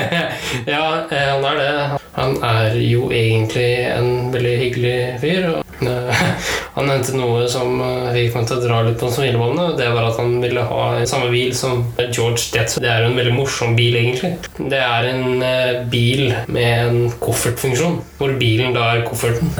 ja, 0.74 0.82
eh, 1.10 1.30
han 1.32 1.46
er 1.48 1.62
det. 1.62 2.02
Han 2.16 2.36
er 2.44 2.76
jo 2.80 3.08
egentlig 3.12 3.70
en 3.92 4.32
veldig 4.32 4.58
hyggelig 4.60 4.98
fyr. 5.20 5.48
Eh, 5.80 6.20
han 6.76 6.88
nevnte 6.88 7.16
noe 7.16 7.46
som 7.52 7.80
eh, 7.84 8.12
fikk 8.14 8.36
meg 8.36 8.46
til 8.48 8.58
å 8.58 8.62
dra 8.64 8.78
litt 8.86 9.00
på 9.00 9.10
smilebåndet. 9.12 9.74
Det 9.80 9.88
var 9.92 10.10
at 10.10 10.20
han 10.20 10.36
ville 10.44 10.64
ha 10.68 10.86
samme 11.08 11.28
bil 11.32 11.52
som 11.56 11.84
George 11.98 12.50
Jetson. 12.54 12.84
Det 12.84 12.92
er 12.92 13.04
jo 13.04 13.10
en 13.10 13.20
veldig 13.20 13.36
morsom 13.36 13.76
bil, 13.78 13.96
egentlig. 14.00 14.34
Det 14.56 14.80
er 14.80 15.10
en 15.10 15.44
eh, 15.44 15.74
bil 15.92 16.32
med 16.52 16.72
en 16.86 17.12
koffertfunksjon, 17.20 18.00
hvor 18.20 18.36
bilen 18.40 18.76
da 18.76 18.90
er 18.94 19.06
kofferten. 19.08 19.52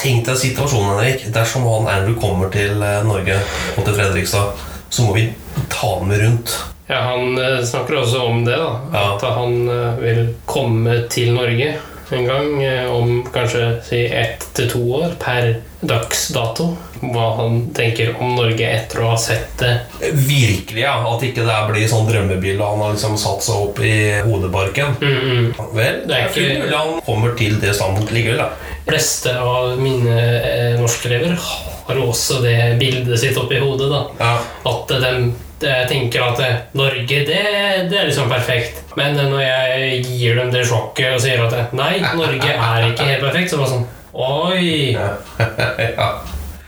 Tenk 0.00 0.28
deg 0.28 0.40
situasjonen, 0.40 0.94
Henrik. 0.94 1.28
Dersom 1.34 1.68
han 1.68 1.90
Andrew 1.98 2.16
kommer 2.20 2.52
til 2.54 2.80
eh, 2.80 3.02
Norge 3.04 3.40
og 3.76 3.84
til 3.84 3.96
Fredrikstad, 3.96 4.70
så 4.90 5.02
må 5.02 5.14
vi 5.14 5.28
ta 5.70 5.96
med 6.04 6.20
rundt. 6.20 6.54
Ja, 6.86 7.00
Han 7.00 7.38
eh, 7.38 7.64
snakker 7.64 8.02
også 8.02 8.22
om 8.28 8.44
det, 8.44 8.56
da. 8.60 8.80
Ja. 8.92 9.04
At 9.14 9.22
han 9.38 9.68
eh, 9.68 9.98
vil 10.02 10.22
komme 10.46 11.02
til 11.10 11.32
Norge 11.32 11.74
en 12.12 12.26
gang 12.28 12.62
eh, 12.62 12.90
om 12.92 13.22
kanskje 13.32 13.62
si 13.86 14.02
ett 14.06 14.44
til 14.54 14.68
to 14.70 14.82
år 15.00 15.14
per 15.18 15.54
dags 15.80 16.28
dato. 16.34 16.74
Hva 17.00 17.24
han 17.40 17.56
tenker 17.76 18.14
om 18.20 18.36
Norge 18.36 18.68
etter 18.68 19.02
å 19.02 19.10
ha 19.12 19.16
sett 19.20 19.56
det. 19.60 19.72
Virkelig, 20.12 20.82
ja. 20.84 20.94
At 21.08 21.24
ikke 21.26 21.44
det 21.48 21.56
blir 21.70 21.88
sånn 21.90 22.06
drømmebilde. 22.08 22.64
Han 22.64 22.84
har 22.84 22.94
liksom 22.94 23.16
satt 23.20 23.44
seg 23.44 23.66
opp 23.66 23.80
i 23.84 24.20
hodebarken. 24.24 24.96
Mm 25.00 25.18
-mm. 25.20 25.74
Vel, 25.74 26.02
det 26.08 26.14
er 26.14 26.28
ikke- 26.28 26.60
mulig 26.60 26.76
han 26.76 27.00
kommer 27.06 27.36
til 27.38 27.60
det 27.60 27.74
standpunktet 27.74 28.14
likevel, 28.14 28.38
da. 28.38 28.48
Fleste 28.86 29.38
av 29.40 29.78
mine 29.80 30.16
eh, 30.42 30.80
norskelever 30.80 31.32
har 31.40 31.73
jo 31.92 32.10
også 32.10 32.40
det 32.44 32.58
bildet 32.80 33.20
sitt 33.20 33.36
oppi 33.36 33.58
hodet. 33.60 33.90
da. 33.92 34.04
Ja. 34.20 34.36
At 34.70 34.94
de 35.02 35.16
de 35.64 35.72
tenker 35.88 36.22
at 36.22 36.40
eh, 36.40 36.54
Norge, 36.72 37.20
det, 37.26 37.42
det 37.90 37.98
er 37.98 38.08
liksom 38.08 38.28
perfekt. 38.30 38.82
Men 38.98 39.18
eh, 39.18 39.28
når 39.30 39.42
jeg 39.44 40.00
gir 40.06 40.40
dem 40.40 40.52
det 40.54 40.64
sjokket 40.68 41.16
og 41.16 41.22
sier 41.24 41.44
at 41.46 41.56
eh, 41.56 41.74
nei, 41.76 41.98
Norge 42.14 42.54
er 42.54 42.88
ikke 42.90 43.08
helt 43.08 43.24
perfekt, 43.24 43.52
så 43.52 43.60
bare 43.62 43.74
sånn 43.76 43.86
Oi! 44.14 44.94
ja. 45.98 46.08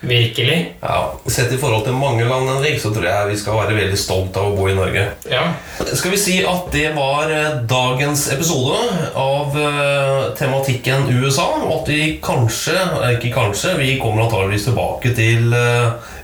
Virkelig? 0.00 0.74
ja. 0.80 1.12
Sett 1.26 1.52
i 1.52 1.58
forhold 1.58 1.84
til 1.84 1.96
mange 1.96 2.24
land, 2.24 2.48
Henrik, 2.50 2.80
så 2.80 2.92
tror 2.94 3.06
jeg 3.08 3.30
vi 3.30 3.38
skal 3.40 3.56
være 3.58 3.76
veldig 3.78 3.98
stolt 3.98 4.36
av 4.36 4.50
å 4.50 4.56
bo 4.56 4.68
i 4.68 4.76
Norge. 4.76 5.06
Ja. 5.30 5.46
Skal 5.86 6.12
vi 6.12 6.20
si 6.20 6.36
at 6.46 6.68
det 6.74 6.90
var 6.96 7.32
eh, 7.32 7.62
dagens 7.68 8.26
episode 8.34 8.76
av 9.18 9.56
eh, 9.60 10.28
tematikken 10.38 11.08
USA, 11.16 11.48
og 11.62 11.72
at 11.80 11.90
vi 11.94 12.02
kanskje, 12.22 12.76
eh, 12.76 13.16
ikke 13.16 13.32
kanskje, 13.34 13.76
vi 13.80 13.96
kommer 14.02 14.26
antageligvis 14.26 14.68
tilbake 14.68 15.14
til 15.16 15.50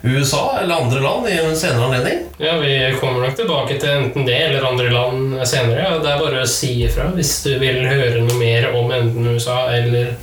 USA 0.02 0.58
eller 0.62 0.74
andre 0.74 1.00
land 1.00 1.28
i 1.28 1.38
en 1.38 1.56
senere 1.56 1.84
anledning. 1.84 2.18
ja, 2.38 2.56
vi 2.58 2.94
kommer 3.00 3.20
nok 3.20 3.36
tilbake 3.36 3.78
til 3.78 3.88
enten 3.88 4.26
det 4.26 4.38
eller 4.38 4.64
andre 4.66 4.90
land 4.90 5.46
senere. 5.46 5.84
Ja. 5.84 5.98
Det 6.02 6.10
er 6.10 6.22
bare 6.24 6.42
å 6.42 6.48
si 6.50 6.72
ifra 6.86 7.10
hvis 7.14 7.36
du 7.44 7.52
vil 7.62 7.84
høre 7.86 8.24
noe 8.24 8.38
mer 8.40 8.72
om 8.74 8.90
enten 8.90 9.28
USA 9.30 9.68
eller 9.70 10.16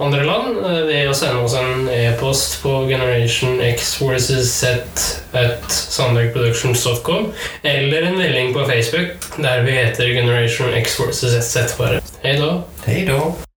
andre 0.00 0.24
land 0.24 0.62
eh, 0.64 0.80
ved 0.88 1.10
å 1.10 1.16
sende 1.16 1.44
oss 1.44 1.58
en 1.60 1.84
e-post 1.92 2.62
på 2.62 2.72
Generation 2.88 3.60
X 3.60 3.98
versus 4.00 4.54
Z 4.62 5.04
at 5.36 5.68
sandbergproductions.com 5.68 7.28
eller 7.62 8.08
en 8.08 8.18
melding 8.18 8.54
på 8.56 8.64
Facebook 8.70 9.30
der 9.36 9.62
vi 9.68 9.76
heter 9.76 10.16
Generation 10.16 10.72
X 10.80 10.96
versus 11.00 11.36
Z. 11.52 11.76
Hei 12.24 12.36
da. 12.40 12.50
Hei 12.86 13.04
da. 13.08 13.49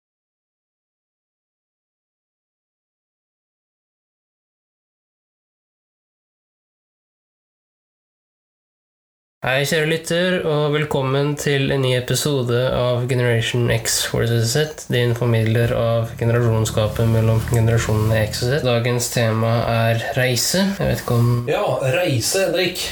Hei, 9.41 9.63
kjære 9.65 9.87
lytter, 9.89 10.35
og 10.45 10.75
velkommen 10.75 11.31
til 11.33 11.71
en 11.73 11.81
ny 11.81 11.95
episode 11.97 12.59
av 12.77 13.07
Generation 13.09 13.71
X 13.73 13.95
versus 14.13 14.51
Z, 14.51 14.83
din 14.93 15.15
formidler 15.17 15.71
av 15.73 16.11
generasjonsskapet 16.19 17.09
mellom 17.09 17.39
generasjonene 17.47 18.19
X 18.27 18.43
og 18.45 18.51
Z. 18.51 18.59
Dagens 18.67 19.07
tema 19.15 19.55
er 19.71 20.03
reise. 20.13 20.61
Jeg 20.77 20.91
vet 20.91 21.01
ikke 21.01 21.17
om 21.17 21.31
Ja, 21.49 21.63
reise, 21.95 22.43
Henrik. 22.51 22.83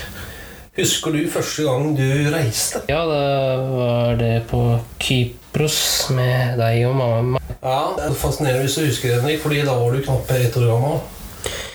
Husker 0.80 1.14
du 1.14 1.22
første 1.30 1.68
gang 1.70 1.94
du 2.00 2.34
reiste? 2.34 2.82
Ja, 2.90 3.04
da 3.06 3.22
var 3.70 4.18
det 4.18 4.34
på 4.50 4.64
Kypros 5.06 5.80
med 6.18 6.58
deg 6.64 6.82
og 6.90 6.98
mamma. 7.04 7.44
Ja, 7.62 7.94
det 7.94 8.10
er 8.10 8.20
fascinerende 8.26 8.66
hvis 8.66 8.82
du 8.82 8.88
husker 8.88 9.14
det, 9.14 9.22
Henrik, 9.22 9.46
fordi 9.46 9.62
da 9.70 9.78
var 9.78 9.94
du 9.94 10.02
knapt 10.02 10.34
ett 10.34 10.58
år 10.58 10.72
gammel. 10.74 11.00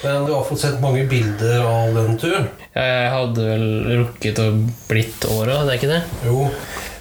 Men 0.02 0.26
du 0.26 0.34
har 0.34 0.42
fått 0.50 0.66
sett 0.66 0.82
mange 0.82 1.06
bilder 1.06 1.62
av 1.62 1.94
den 1.94 2.18
turen. 2.18 2.50
Jeg 2.74 3.10
hadde 3.12 3.42
vel 3.46 3.66
rukket 4.00 4.38
å 4.42 4.48
blitt 4.88 5.22
åra, 5.30 5.60
det 5.62 5.76
er 5.76 5.78
ikke 5.78 5.90
det? 5.92 6.00
Jo. 6.26 6.48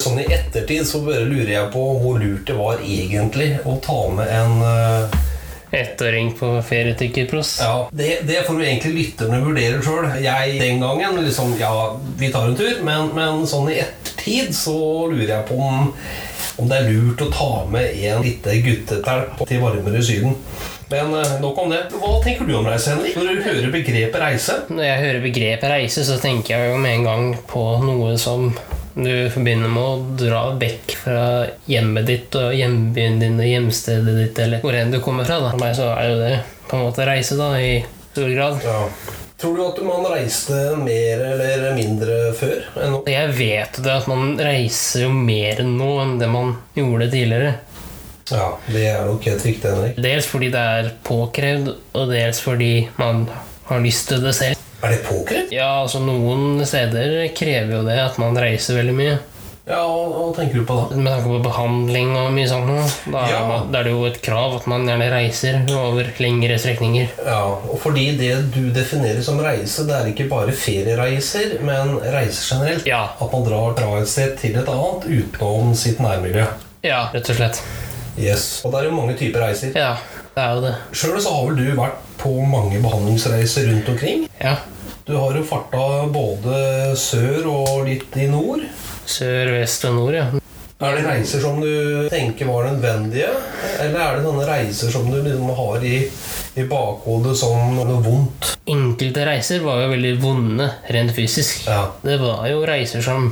Sånn 0.04 0.20
i 0.22 0.26
ettertid 0.30 0.86
så 0.86 1.00
bare 1.02 1.24
lurer 1.26 1.50
jeg 1.50 1.70
på 1.74 1.86
hvor 2.04 2.20
lurt 2.22 2.46
det 2.46 2.58
var 2.60 2.84
egentlig 2.86 3.56
å 3.66 3.80
ta 3.82 3.96
med 4.14 4.30
en 4.30 4.60
uh... 4.62 5.16
Ettåring 5.74 6.36
på 6.38 6.52
ferie 6.62 6.94
til 7.00 7.10
Kypros. 7.16 7.56
Ja, 7.64 7.88
det, 7.90 8.20
det 8.30 8.44
får 8.46 8.60
du 8.60 8.66
egentlig 8.68 8.92
lytterne 9.00 9.40
vurdere 9.42 9.80
sjøl. 9.82 10.12
Jeg 10.22 10.60
den 10.62 10.84
gangen 10.84 11.18
liksom 11.26 11.56
Ja, 11.58 11.74
vi 12.22 12.30
tar 12.30 12.52
en 12.52 12.60
tur, 12.60 12.84
men, 12.86 13.10
men 13.18 13.42
sånn 13.50 13.72
i 13.74 13.80
ettertid 13.82 14.54
så 14.54 14.78
lurer 15.10 15.32
jeg 15.40 15.48
på 15.50 15.58
om, 15.58 15.90
om 16.62 16.70
det 16.70 16.78
er 16.78 16.92
lurt 16.92 17.26
å 17.26 17.32
ta 17.34 17.52
med 17.74 17.98
en 18.12 18.22
lite 18.22 18.60
guttetelp 18.62 19.42
til 19.50 19.66
varmere 19.66 20.06
Syden. 20.06 20.38
Men 20.92 21.14
eh, 21.20 21.34
nok 21.42 21.58
om 21.64 21.74
det. 21.74 21.82
Hva 21.96 22.14
tenker 22.24 22.48
du 22.50 22.56
om 22.58 22.68
reise, 22.68 22.94
Henrik? 22.94 23.16
Når 23.18 23.30
du 23.30 23.42
hører 23.48 23.74
begrepet 23.74 24.22
reise? 24.22 24.60
Når 24.70 24.88
jeg 24.88 25.02
hører 25.06 25.26
begrepet 25.26 25.72
reise, 25.72 26.06
så 26.08 26.20
tenker 26.22 26.56
jeg 26.56 26.72
jo 26.74 26.80
med 26.84 27.00
en 27.00 27.08
gang 27.08 27.28
på 27.50 27.64
noe 27.86 28.16
som 28.22 28.52
du 28.94 29.30
forbinder 29.34 29.72
med 29.74 29.84
å 29.84 30.18
dra 30.20 30.44
vekk 30.60 30.94
fra 31.02 31.24
hjemmet 31.66 32.06
ditt 32.06 32.36
og 32.38 32.54
hjembyen 32.54 33.18
din 33.22 33.40
og 33.42 33.50
hjemstedet 33.50 34.14
ditt, 34.20 34.44
eller 34.44 34.62
hvor 34.62 34.78
enn 34.78 34.94
du 34.94 35.00
kommer 35.02 35.26
fra. 35.26 35.40
da. 35.42 35.50
For 35.56 35.64
meg 35.64 35.76
så 35.80 35.90
er 35.96 36.12
jo 36.12 36.22
det 36.22 36.36
på 36.70 36.78
en 36.78 36.86
måte 36.86 37.08
reise, 37.10 37.38
da, 37.40 37.50
i 37.58 37.80
stor 38.14 38.30
grad. 38.36 38.62
Ja. 38.68 38.80
Tror 39.44 39.58
du 39.58 39.64
at 39.66 39.80
man 39.84 40.06
reiste 40.08 40.56
mer 40.80 41.20
eller 41.34 41.74
mindre 41.76 42.20
før 42.38 42.62
enn 42.80 42.94
nå? 42.94 43.00
Jeg 43.12 43.34
vet 43.36 43.80
det 43.84 43.92
at 43.92 44.06
man 44.08 44.38
reiser 44.40 45.04
jo 45.04 45.10
mer 45.12 45.60
nå 45.68 45.90
enn 46.00 46.14
det 46.22 46.30
man 46.32 46.54
gjorde 46.78 47.10
tidligere. 47.12 47.56
Ja, 48.32 48.54
det 48.72 48.86
er 48.88 49.06
nok 49.06 49.26
helt 49.28 49.46
riktig, 49.46 49.70
Henrik. 49.72 49.98
Dels 50.04 50.26
fordi 50.30 50.52
det 50.54 50.62
er 50.78 50.92
påkrevd, 51.04 51.74
og 51.94 52.10
dels 52.14 52.40
fordi 52.44 52.88
man 52.98 53.26
har 53.68 53.80
lyst 53.84 54.08
til 54.14 54.24
det 54.24 54.34
selv. 54.38 54.56
Er 54.84 54.90
det 54.96 55.04
påkrevd? 55.08 55.52
Ja, 55.56 55.82
altså 55.84 56.00
Noen 56.04 56.64
steder 56.68 57.28
krever 57.36 57.78
jo 57.78 57.84
det 57.88 58.00
at 58.04 58.18
man 58.20 58.36
reiser 58.40 58.80
veldig 58.82 58.96
mye. 58.98 59.20
Ja, 59.64 59.78
hva 59.88 60.08
hva 60.12 60.24
tenker 60.36 60.60
du 60.60 60.66
på 60.68 60.76
da? 60.76 60.96
Med 61.00 61.08
tanke 61.14 61.30
på 61.30 61.38
behandling 61.46 62.10
og 62.20 62.34
mye 62.36 62.50
sånt. 62.52 62.98
Da 63.14 63.22
er, 63.24 63.30
Ja. 63.32 63.44
man, 63.48 63.70
da 63.72 63.80
er 63.80 63.84
det 63.88 63.94
jo 63.94 64.02
et 64.10 64.18
krav 64.26 64.58
at 64.58 64.66
man 64.68 64.84
gjerne 64.90 65.08
reiser 65.14 65.62
over 65.72 66.10
lengre 66.20 66.58
strekninger. 66.60 67.08
Ja, 67.26 67.38
og 67.72 67.80
fordi 67.80 68.18
det 68.20 68.52
du 68.52 68.68
definerer 68.76 69.24
som 69.24 69.40
reise, 69.40 69.86
det 69.88 69.96
er 69.96 70.10
ikke 70.12 70.28
bare 70.28 70.52
feriereiser, 70.52 71.62
men 71.64 71.96
reiser 72.12 72.56
generelt. 72.58 72.86
Ja. 72.86 73.06
At 73.22 73.32
man 73.32 73.48
drar 73.48 73.74
fra 73.80 74.02
et 74.02 74.08
sted 74.12 74.36
til 74.42 74.60
et 74.60 74.68
annet 74.68 75.08
utenom 75.08 75.72
sitt 75.80 76.00
nærmiljø. 76.04 76.44
Ja, 76.84 77.06
rett 77.14 77.30
og 77.32 77.36
slett. 77.40 77.62
Yes. 78.18 78.62
Og 78.66 78.74
det 78.74 78.82
er 78.82 78.90
jo 78.90 78.98
mange 78.98 79.16
typer 79.18 79.46
reiser. 79.48 79.74
Ja, 79.78 79.96
det 80.36 80.44
er 80.44 80.54
jo 80.58 80.64
det. 80.68 80.76
Sjøl 80.94 81.18
så 81.22 81.34
har 81.34 81.50
vel 81.50 81.60
du 81.62 81.74
vært 81.80 82.00
på 82.22 82.36
mange 82.48 82.80
behandlingsreiser 82.84 83.68
rundt 83.72 83.90
omkring. 83.96 84.28
Ja. 84.40 84.58
Du 85.04 85.16
har 85.18 85.36
jo 85.36 85.44
farta 85.44 86.06
både 86.14 86.94
sør 87.00 87.50
og 87.52 87.84
litt 87.90 88.16
i 88.16 88.30
nord. 88.32 88.64
Sør, 89.10 89.58
vest 89.58 89.84
og 89.90 89.98
nord, 89.98 90.16
ja. 90.16 90.30
Er 90.84 90.98
det 90.98 91.04
reiser 91.06 91.40
som 91.40 91.62
du 91.64 92.10
tenker 92.12 92.48
var 92.50 92.66
nødvendige, 92.68 93.30
eller 93.80 94.00
er 94.04 94.18
det 94.18 94.24
sånne 94.26 94.48
reiser 94.50 94.90
som 94.92 95.06
du 95.08 95.20
liksom 95.24 95.52
har 95.56 95.86
i, 95.88 96.00
i 96.60 96.66
bakhodet 96.68 97.38
som 97.40 97.78
noe 97.78 98.00
vondt? 98.04 98.50
Enkelte 98.68 99.24
reiser 99.28 99.64
var 99.64 99.80
jo 99.84 99.94
veldig 99.94 100.12
vonde 100.24 100.68
rent 100.92 101.14
fysisk. 101.16 101.64
Ja. 101.70 101.86
Det 102.04 102.18
var 102.20 102.44
jo 102.52 102.66
reiser 102.68 103.06
som 103.06 103.30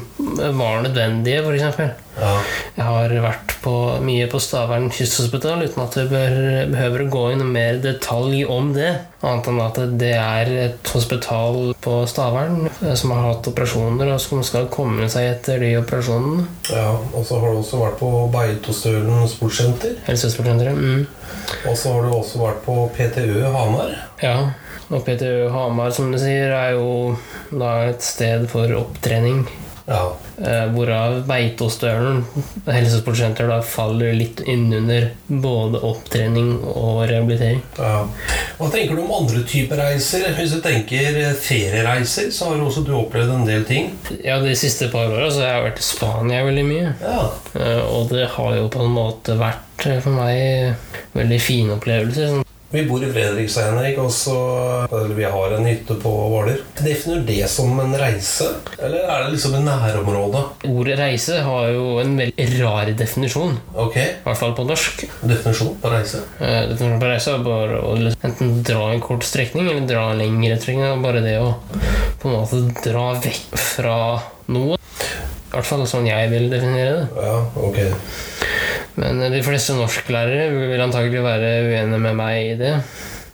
var 0.62 0.80
nødvendige, 0.86 1.44
f.eks. 1.44 2.11
Ja. 2.22 2.36
Jeg 2.78 2.86
har 2.86 3.14
vært 3.24 3.56
på, 3.64 3.74
mye 4.06 4.28
på 4.30 4.40
Stavern 4.42 4.90
kysthospital 4.94 5.64
uten 5.66 5.82
at 5.84 5.98
jeg 5.98 6.10
bør, 6.12 6.36
behøver 6.72 7.04
å 7.04 7.10
gå 7.16 7.24
inn 7.34 7.44
mer 7.54 7.80
detalj 7.82 8.44
om 8.50 8.72
det. 8.76 8.92
Annet 9.26 9.50
enn 9.52 9.62
at 9.62 9.80
det 10.02 10.14
er 10.18 10.52
et 10.68 10.94
hospital 10.96 11.74
på 11.82 11.96
Stavern 12.10 12.68
eh, 12.70 12.94
som 12.98 13.14
har 13.14 13.28
hatt 13.28 13.50
operasjoner, 13.52 14.14
og 14.14 14.22
som 14.22 14.42
skal 14.46 14.70
komme 14.74 15.10
seg 15.12 15.32
etter 15.36 15.62
de 15.62 15.74
operasjonene. 15.82 16.46
ja. 16.72 16.90
Og 17.12 17.26
så 17.28 17.42
har 17.42 17.54
du 17.54 17.62
også 17.62 17.82
vært 17.82 17.98
på 18.00 18.12
Beitostølen 18.34 19.28
sportssenter. 19.30 19.98
Helsesøstersenteret. 20.08 20.78
Mm. 20.78 21.08
Og 21.70 21.78
så 21.78 21.94
har 21.94 22.06
du 22.06 22.16
også 22.16 22.42
vært 22.42 22.62
på 22.66 22.78
PTØ 22.96 23.50
Hamar. 23.54 23.96
Ja. 24.22 24.38
Og 24.92 25.06
PTØ 25.08 25.50
Hamar, 25.54 25.92
som 25.96 26.12
du 26.12 26.20
sier, 26.20 26.52
er 26.52 26.76
jo 26.76 27.18
da 27.52 27.76
et 27.90 28.04
sted 28.06 28.48
for 28.52 28.72
opptrening. 28.80 29.46
Ja. 29.92 30.06
Eh, 30.42 30.66
hvorav 30.74 31.18
Beitostølen, 31.28 32.22
helsesportsenter, 32.66 33.50
da 33.52 33.60
faller 33.66 34.14
litt 34.16 34.40
innunder 34.50 35.10
både 35.28 35.82
opptrening 35.86 36.54
og 36.72 37.04
rehabilitering. 37.12 37.60
ja. 37.78 38.06
Hva 38.58 38.70
tenker 38.72 38.96
du 38.96 39.02
om 39.04 39.12
andre 39.20 39.44
typer 39.50 39.80
reiser? 39.82 40.28
Hvis 40.38 40.54
du 40.56 40.62
tenker 40.64 41.18
eh, 41.26 41.34
feriereiser, 41.38 42.30
så 42.34 42.52
har 42.52 42.62
også 42.64 42.86
du 42.88 42.94
opplevd 42.98 43.34
en 43.36 43.46
del 43.50 43.66
ting. 43.68 43.92
Ja, 44.24 44.40
De 44.42 44.56
siste 44.58 44.88
par 44.94 45.12
åra 45.12 45.28
har 45.30 45.42
jeg 45.48 45.66
vært 45.68 45.82
i 45.84 45.88
Spania 45.92 46.44
veldig 46.48 46.66
mye. 46.70 46.94
Ja. 47.02 47.26
Eh, 47.58 47.82
Og 47.92 48.10
det 48.14 48.28
har 48.38 48.56
jo 48.58 48.70
på 48.72 48.86
en 48.86 48.96
måte 48.96 49.36
vært 49.40 49.68
for 50.06 50.14
meg 50.14 50.76
veldig 51.18 51.42
fine 51.42 51.74
opplevelser. 51.76 52.28
Sånn 52.36 52.48
Vi 52.72 52.86
bor 52.88 53.04
i 53.04 53.08
Fredrikstad, 53.12 53.66
Henrik, 53.68 53.98
og 54.00 54.12
så 54.16 54.36
eller 54.96 55.16
vi 55.18 55.26
har 55.28 55.56
en 55.58 55.66
hytte 55.68 55.98
på 56.00 56.12
Hvaler. 56.32 56.62
Definerer 56.80 57.26
det 57.28 57.50
som 57.52 57.74
en 57.84 57.92
reise, 58.00 58.48
eller 58.80 59.04
er 59.12 59.26
det 59.26 59.34
liksom 59.34 59.58
et 59.58 59.66
nærområde? 59.66 60.44
Ordet 60.70 60.96
reise 61.02 61.42
har 61.44 61.68
jo 61.76 61.98
en 62.00 62.14
veldig 62.22 62.46
rar 62.62 62.94
definisjon, 62.96 63.58
Ok, 63.76 63.98
i 64.00 64.08
hvert 64.24 64.40
fall 64.40 64.56
på 64.56 64.64
norsk. 64.70 65.04
definisjon 65.20 65.76
på 65.84 65.92
reise. 65.92 66.24
Eh, 66.40 66.62
definisjon 66.72 67.04
på 67.04 67.12
reise 67.12 67.36
er 67.36 67.44
bare 67.50 67.82
å 67.84 67.94
liksom 68.00 68.30
enten 68.32 68.64
dra 68.72 68.88
en 68.94 69.04
kort 69.04 69.28
strekning 69.28 69.68
eller 69.68 69.88
dra 69.92 70.08
en 70.14 70.24
lengre 70.24 70.56
strekning. 70.62 71.04
Bare 71.04 71.20
det 71.28 71.38
å 71.44 71.52
på 72.24 72.30
en 72.32 72.38
måte 72.40 72.64
dra 72.88 73.10
vekk 73.20 73.58
fra 73.60 73.98
noe. 74.48 74.80
I 74.80 75.54
hvert 75.58 75.68
fall 75.68 75.84
sånn 75.92 76.08
jeg 76.08 76.30
vil 76.32 76.48
definere 76.48 77.02
det. 77.02 77.08
Ja, 77.20 77.40
ok. 77.68 77.82
Men 79.00 79.22
eh, 79.22 79.32
de 79.34 79.42
fleste 79.46 79.76
norsklærere 79.78 80.50
vil 80.74 80.84
antagelig 80.84 81.24
være 81.24 81.52
uenige 81.70 82.02
med 82.04 82.18
meg 82.20 82.52
i 82.52 82.56
det. 82.60 82.76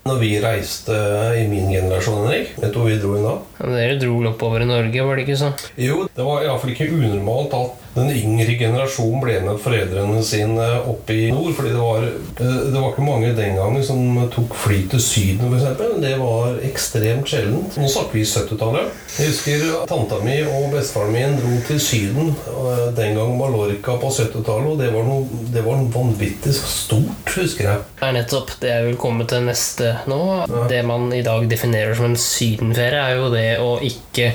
Når 0.07 0.19
vi 0.21 0.29
reiste 0.39 0.95
i 1.35 1.47
min 1.51 1.67
generasjon, 1.73 2.21
Henrik, 2.23 2.53
vet 2.61 2.71
du 2.71 2.77
hvor 2.79 2.87
vi 2.87 2.99
dro 3.01 3.15
inn 3.17 3.25
da? 3.27 3.33
Ja, 3.59 3.71
Dere 3.73 3.97
dro 3.99 4.19
oppover 4.29 4.63
i 4.63 4.69
Norge, 4.69 5.03
var 5.03 5.19
det 5.19 5.25
ikke 5.25 5.39
sånn? 5.41 5.57
Jo, 5.83 6.05
det 6.15 6.23
var 6.23 6.45
iallfall 6.45 6.71
ikke 6.71 6.87
unormalt 6.95 7.57
at 7.57 7.86
den 7.97 8.11
yngre 8.13 8.57
generasjonen 8.59 9.21
ble 9.23 9.39
med 9.45 9.61
foreldrene 9.61 10.21
sine 10.25 10.67
opp 10.85 11.09
i 11.13 11.31
nord. 11.33 11.53
fordi 11.57 11.73
det 11.73 11.81
var, 11.81 12.03
eh, 12.05 12.59
det 12.71 12.77
var 12.77 12.91
ikke 12.91 13.07
mange 13.07 13.33
den 13.37 13.55
gangen 13.57 13.83
som 13.83 14.29
tok 14.33 14.55
fly 14.55 14.83
til 14.91 15.01
Syden, 15.01 15.49
f.eks. 15.51 15.83
Det 16.01 16.13
var 16.21 16.59
ekstremt 16.67 17.27
sjeldent. 17.29 17.77
Nå 17.77 17.89
snakker 17.89 18.19
vi 18.19 18.25
70-tallet. 18.27 18.93
Jeg 19.17 19.31
husker 19.31 19.65
tanta 19.89 20.19
mi 20.21 20.37
og 20.45 20.69
bestefaren 20.75 21.13
min 21.15 21.37
dro 21.41 21.55
til 21.67 21.81
Syden 21.81 22.33
eh, 22.33 22.83
den 22.97 23.17
gang 23.17 23.33
Mallorca 23.39 23.97
på 23.97 24.11
70-tallet, 24.13 24.71
og 24.73 24.81
det 24.81 24.91
var, 24.93 25.07
noe, 25.07 25.43
det 25.53 25.65
var 25.65 25.81
noe 25.81 25.93
vanvittig 25.93 26.53
stort, 26.57 27.33
husker 27.33 27.71
jeg. 27.71 27.85
Det 27.97 28.05
er 28.05 28.17
nettopp 28.19 28.53
det 28.61 28.73
jeg 28.73 28.87
vil 28.91 28.99
komme 29.01 29.25
til 29.29 29.45
neste 29.47 29.95
nå. 30.09 30.21
Det 30.69 30.83
man 30.85 31.09
i 31.15 31.23
dag 31.25 31.47
definerer 31.49 31.97
som 31.97 32.11
en 32.11 32.19
sydenferie, 32.19 33.01
er 33.01 33.17
jo 33.17 33.31
det 33.33 33.47
å 33.63 33.71
ikke 33.83 34.31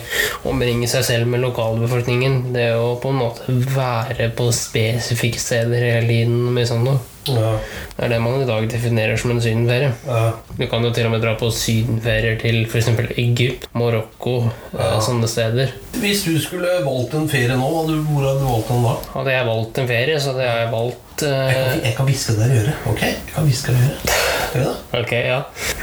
omringe 0.48 0.89
seg 0.90 1.06
selv 1.06 1.30
med 1.30 1.44
lokalbefolkningen. 1.44 2.40
Det 2.55 2.68
å 2.78 2.97
på 3.02 3.12
en 3.12 3.20
måte 3.22 3.51
være 3.74 4.30
på 4.36 4.50
spesifikke 4.54 5.40
steder 5.40 5.84
hele 5.84 6.06
tiden. 6.08 6.84
noe. 6.84 6.98
Ja, 7.28 7.52
Det 7.96 8.04
er 8.04 8.08
det 8.08 8.20
man 8.20 8.40
i 8.42 8.46
dag 8.46 8.64
definerer 8.70 9.16
som 9.16 9.30
en 9.30 9.40
sydenferie. 9.40 9.92
ja. 10.06 10.32
Du 10.58 10.66
kan 10.66 10.82
jo 10.82 10.90
til 10.90 11.06
og 11.06 11.12
med 11.12 11.22
dra 11.22 11.34
på 11.38 11.50
sydenferier 11.50 12.38
til 12.40 12.66
f.eks. 12.66 12.88
Egypt, 13.16 13.68
Marokko, 13.74 14.50
ja. 14.74 14.98
sånne 15.00 15.28
steder. 15.28 15.70
Hvis 16.02 16.24
du 16.24 16.34
skulle 16.40 16.66
valgt 16.84 17.14
en 17.14 17.28
ferie 17.28 17.54
nå, 17.56 17.68
hvor 17.68 18.26
hadde 18.26 18.40
du 18.40 18.48
valgt 18.48 18.68
den 18.68 18.82
da? 18.82 18.96
Hadde 19.14 19.36
jeg 19.36 19.46
valgt 19.46 19.78
en 19.78 19.88
ferie, 19.88 20.20
så 20.20 20.32
hadde 20.32 20.50
jeg 20.50 20.72
valgt 20.72 21.22
uh... 21.22 21.78
Jeg 21.84 21.94
kan 21.96 22.10
hviske 22.10 22.36
deg 22.40 22.50
i 22.50 22.58
øret. 22.64 22.86
Ok? 22.90 23.02
Jeg 23.06 23.34
kan 23.34 23.46
hviske 23.46 23.72
deg 23.72 23.80
i 23.80 23.90
øret. 23.92 24.18
Skal 24.48 24.60
vi 24.60 24.66
da? 24.66 24.74
Ok, 25.00 25.12
ja. 25.12 25.40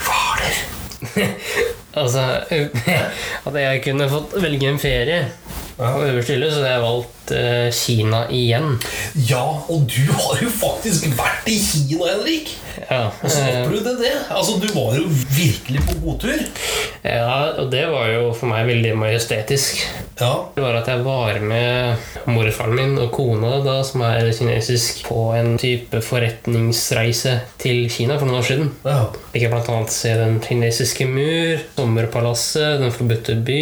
Hvaler. 0.10 0.64
Altså 2.00 2.22
Hadde 3.46 3.62
jeg 3.64 3.82
kunne 3.84 4.10
fått 4.12 4.36
velge 4.44 4.68
en 4.70 4.78
ferie 4.82 5.24
Ja. 5.80 5.94
på 5.96 6.04
øverste 6.10 6.34
hylle, 6.36 6.50
så 6.52 6.60
hadde 6.60 6.72
jeg 6.74 6.82
valgt 6.84 7.32
eh, 7.32 7.70
Kina 7.72 8.24
igjen. 8.36 8.74
Ja, 9.30 9.46
og 9.72 9.86
du 9.88 10.02
har 10.12 10.42
jo 10.44 10.50
faktisk 10.52 11.06
vært 11.16 11.48
i 11.48 11.56
Kina, 11.64 12.10
Henrik! 12.12 12.52
Ja, 12.90 13.10
Hvordan 13.22 13.48
eh, 13.48 13.62
opplevde 13.64 13.94
du 13.98 14.04
det? 14.04 14.12
Altså, 14.32 14.58
Du 14.62 14.68
var 14.76 14.94
jo 15.00 15.06
virkelig 15.36 15.82
på 15.88 15.96
godtur. 16.04 16.44
ja, 17.04 17.40
og 17.60 17.72
det 17.72 17.86
var 17.92 18.08
jo 18.12 18.30
for 18.36 18.52
meg 18.52 18.68
veldig 18.68 18.94
majestetisk. 19.00 19.82
Ja. 20.20 20.34
Det 20.56 20.64
var 20.64 20.76
at 20.82 20.88
jeg 20.92 21.04
var 21.06 21.40
med 21.48 21.96
morfaren 22.28 22.76
min 22.76 22.98
og 23.00 23.12
kona, 23.16 23.60
da, 23.64 23.78
som 23.88 24.04
er 24.04 24.28
kinesisk, 24.36 25.06
på 25.08 25.30
en 25.38 25.54
type 25.62 26.02
forretningsreise 26.04 27.38
til 27.62 27.86
Kina 27.92 28.18
for 28.20 28.28
noen 28.28 28.42
år 28.42 28.48
siden. 28.50 28.72
ja. 28.84 29.06
Fikk 29.32 29.46
jeg 29.46 29.54
annet 29.54 29.94
se 29.94 30.12
Den 30.18 30.40
kinesiske 30.44 31.06
mur, 31.08 31.60
Sommerpalasset, 31.78 32.80
Den 32.82 32.92
forbudte 32.96 33.36
by, 33.46 33.62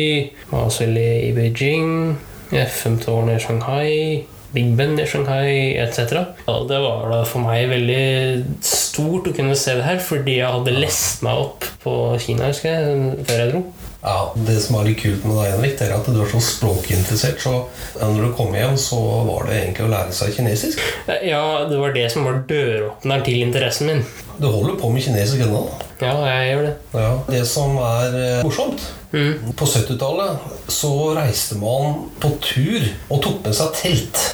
mausoleet 0.54 1.28
i 1.28 1.34
Beijing, 1.36 2.07
FM-tårnet 2.52 3.38
i 3.38 3.44
Shanghai, 3.44 4.26
Big 4.56 4.70
Ben 4.80 4.94
i 5.00 5.06
Shanghai 5.06 5.76
etc. 5.84 6.14
Ja, 6.48 6.54
det 6.70 6.78
var 6.80 7.10
da 7.12 7.24
for 7.28 7.44
meg 7.44 7.68
veldig 7.70 8.46
stort 8.64 9.28
å 9.28 9.34
kunne 9.36 9.58
se 9.60 9.76
det 9.76 9.84
her, 9.86 10.00
fordi 10.02 10.38
jeg 10.40 10.48
hadde 10.54 10.78
lest 10.80 11.26
meg 11.26 11.42
opp 11.48 11.68
på 11.84 11.96
Kina 12.24 12.48
husker 12.52 12.72
jeg, 12.72 13.18
før 13.28 13.42
jeg 13.44 13.52
dro. 13.52 13.62
ja, 14.08 14.16
Det 14.48 14.56
som 14.64 14.78
er 14.80 14.88
litt 14.88 15.02
kult 15.02 15.26
med 15.28 15.36
deg, 15.42 15.50
Henrik, 15.58 15.76
det 15.80 15.90
er 15.90 15.96
at 15.98 16.08
du 16.08 16.22
er 16.24 16.32
så 16.32 16.40
språkinteressert. 16.44 17.42
Så 17.44 17.54
når 18.00 18.30
du 18.30 18.32
kom 18.40 18.56
hjem, 18.56 18.78
så 18.80 19.02
var 19.28 19.50
det 19.50 19.58
egentlig 19.60 19.86
å 19.90 19.92
lære 19.92 20.16
seg 20.16 20.32
kinesisk. 20.40 20.80
Ja, 21.28 21.44
det 21.68 21.82
var 21.82 21.92
det 21.98 22.08
som 22.16 22.24
var 22.30 22.40
døråpneren 22.50 23.28
til 23.28 23.44
interessen 23.44 23.92
min. 23.92 24.06
Du 24.38 24.48
holder 24.48 24.80
på 24.80 24.90
med 24.94 25.04
kinesisk 25.04 25.44
ennå? 25.44 25.66
Ja, 26.00 26.14
jeg 26.30 26.54
gjør 26.54 26.66
det. 26.70 26.74
Ja. 26.94 27.12
Det 27.28 27.44
som 27.50 27.76
er 27.82 28.16
eh, 28.22 28.44
morsomt 28.46 28.84
Mm. 29.14 29.54
På 29.56 29.66
70-tallet 29.66 30.38
så 30.68 30.92
reiste 31.16 31.56
man 31.62 32.10
på 32.20 32.34
tur 32.44 32.84
og 33.08 33.22
tok 33.24 33.40
med 33.46 33.56
seg 33.56 33.80
telt. 33.80 34.26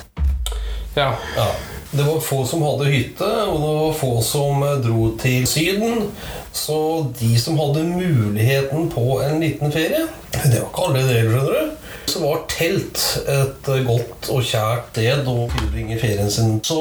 Ja. 0.95 1.13
Ja. 1.37 1.51
Det 1.93 2.03
var 2.03 2.19
få 2.25 2.39
som 2.49 2.63
hadde 2.65 2.89
hytte, 2.89 3.27
og 3.45 3.59
det 3.61 3.73
var 3.77 3.91
få 3.99 4.11
som 4.25 4.63
dro 4.81 5.11
til 5.21 5.45
Syden. 5.45 6.07
Så 6.53 6.77
de 7.19 7.35
som 7.37 7.59
hadde 7.61 7.83
muligheten 7.85 8.89
på 8.93 9.19
en 9.25 9.39
liten 9.41 9.71
ferie 9.73 10.03
Det 10.31 10.59
var 10.59 10.67
ikke 10.67 10.85
alle 10.87 11.03
deler, 11.05 11.29
skjønner 11.29 11.53
du. 11.53 11.89
Så 12.09 12.21
var 12.23 12.41
telt 12.49 13.03
et 13.29 13.69
godt 13.85 14.29
og 14.33 14.41
kjært 14.45 14.89
sted 14.91 15.29
å 15.29 15.37
tilbringe 15.53 15.99
ferien 16.01 16.33
sin. 16.33 16.57
Så 16.65 16.79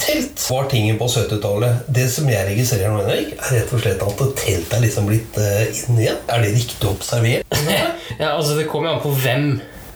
telt 0.00 0.46
var 0.50 0.66
tingen 0.70 0.98
på 0.98 1.08
70-tallet. 1.10 1.84
Det 1.86 2.06
som 2.12 2.28
jeg 2.30 2.48
registrerer 2.48 2.92
nå, 2.92 3.04
Henrik, 3.04 3.36
er 3.38 3.54
rett 3.58 3.74
og 3.74 3.84
slett 3.84 4.02
at 4.06 4.24
telt 4.40 4.74
er 4.74 4.82
liksom 4.84 5.06
blitt 5.10 5.38
uh, 5.38 5.62
inn 5.68 6.00
igjen. 6.00 6.18
Er 6.28 6.44
det 6.44 6.54
riktig 6.56 6.90
observert? 6.90 7.62
ja, 8.22 8.34
altså 8.34 8.58
Det 8.58 8.68
kommer 8.70 8.90
jo 8.90 8.96
an 8.98 9.04
på 9.04 9.14
hvem. 9.24 9.48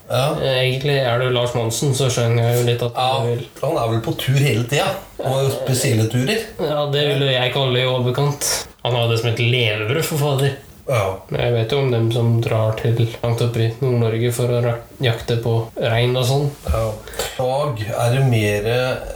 Ja. 0.09 0.29
Eh, 0.41 0.63
Egentlig 0.63 0.95
er 1.05 1.21
det 1.21 1.33
Lars 1.35 1.53
Monsen, 1.53 1.93
så 1.97 2.09
skjønner 2.13 2.47
jeg 2.47 2.61
jo 2.61 2.69
litt 2.71 2.85
at 2.87 2.97
Ja, 2.97 3.19
vil 3.27 3.43
han 3.61 3.77
er 3.77 3.91
vel 3.93 4.01
på 4.07 4.15
tur 4.17 4.39
hele 4.41 4.65
tida. 4.71 4.89
Jo 5.21 5.51
spesielle 5.53 6.09
turer. 6.09 6.47
Ja, 6.63 6.87
det 6.93 7.05
vil 7.11 7.27
jeg 7.29 7.53
kalle 7.53 7.83
i 7.83 7.89
overkant. 7.89 8.49
Han 8.87 8.97
har 8.97 9.11
det 9.11 9.19
som 9.21 9.29
et 9.33 9.43
levebrød 9.43 10.07
for 10.07 10.23
fader. 10.23 10.57
Ja. 10.89 11.19
Men 11.29 11.41
Jeg 11.41 11.53
vet 11.53 11.73
jo 11.73 11.79
om 11.83 11.91
dem 11.93 12.09
som 12.13 12.39
drar 12.41 12.77
til 12.81 13.03
langt 13.21 13.43
oppe 13.45 13.61
i 13.61 13.69
Nord-Norge 13.83 14.31
for 14.33 14.53
å 14.57 14.75
jakte 15.05 15.37
på 15.45 15.55
rein 15.77 16.17
og 16.17 16.25
sånn. 16.29 16.47
Ja. 16.65 16.85
I 17.39 17.43
dag 17.43 17.83
er 17.93 18.15
det 18.17 18.23
mer 18.31 18.69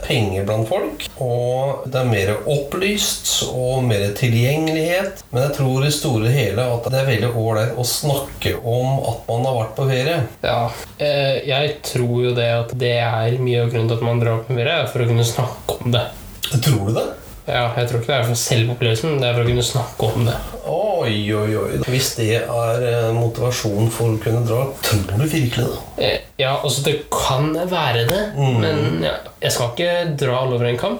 penger 0.05 0.45
blant 0.47 0.69
folk, 0.69 1.07
og 1.23 1.87
det 1.89 1.99
er 1.99 2.11
mer 2.11 2.31
opplyst 2.53 3.31
og 3.49 3.83
mer 3.89 4.05
tilgjengelighet. 4.17 5.25
Men 5.33 5.47
jeg 5.47 5.57
tror 5.57 5.87
i 5.87 5.91
store 5.93 6.29
og 6.29 6.37
hele 6.37 6.67
at 6.75 6.91
det 6.93 7.01
er 7.01 7.09
veldig 7.09 7.31
ålreit 7.41 7.79
å 7.79 7.87
snakke 7.87 8.55
om 8.61 9.01
at 9.09 9.25
man 9.31 9.49
har 9.49 9.59
vært 9.63 9.75
på 9.79 9.89
ferie. 9.89 10.21
Ja, 10.45 10.61
eh, 10.99 11.41
jeg 11.49 11.75
tror 11.89 12.15
jo 12.29 12.37
det 12.37 12.49
at 12.53 12.77
det 12.79 12.95
er 13.01 13.41
mye 13.41 13.65
av 13.65 13.73
grunnen 13.73 13.89
til 13.89 13.97
at 13.97 14.07
man 14.07 14.21
drar 14.23 14.45
på 14.45 14.55
ferie, 14.55 14.77
er 14.83 14.93
for 14.93 15.03
å 15.03 15.09
kunne 15.09 15.27
snakke 15.27 15.81
om 15.81 15.97
det. 15.97 16.05
Tror 16.53 16.87
du 16.87 16.95
det? 16.99 17.09
Ja, 17.47 17.63
Jeg 17.75 17.89
tror 17.89 17.99
ikke 17.99 18.11
det 18.13 18.15
er 18.19 18.27
for 18.29 18.39
selve 18.39 18.71
opplevelsen, 18.75 19.17
det 19.19 19.27
er 19.27 19.33
for 19.35 19.43
å 19.43 19.49
kunne 19.49 19.65
snakke 19.67 20.09
om 20.15 20.27
det. 20.29 20.35
Oi, 20.73 21.15
oi, 21.35 21.55
oi. 21.59 21.71
Hvis 21.91 22.13
det 22.15 22.29
er 22.39 23.11
motivasjonen 23.11 23.17
motivasjon 23.17 23.89
for 23.91 24.13
å 24.15 24.21
kunne 24.23 24.45
dra, 24.47 24.61
tror 24.85 25.03
du 25.19 25.25
virkelig 25.27 25.65
det? 25.67 25.81
Eh, 26.07 26.19
Ja, 26.39 26.55
altså 26.63 26.81
det 26.87 26.95
kan 27.13 27.51
være 27.69 28.07
det, 28.09 28.21
men 28.37 29.03
ja, 29.03 29.17
jeg 29.43 29.51
skal 29.51 29.71
ikke 29.73 30.15
dra 30.23 30.37
alle 30.39 30.55
over 30.55 30.69
en 30.69 30.77
kam. 30.79 30.97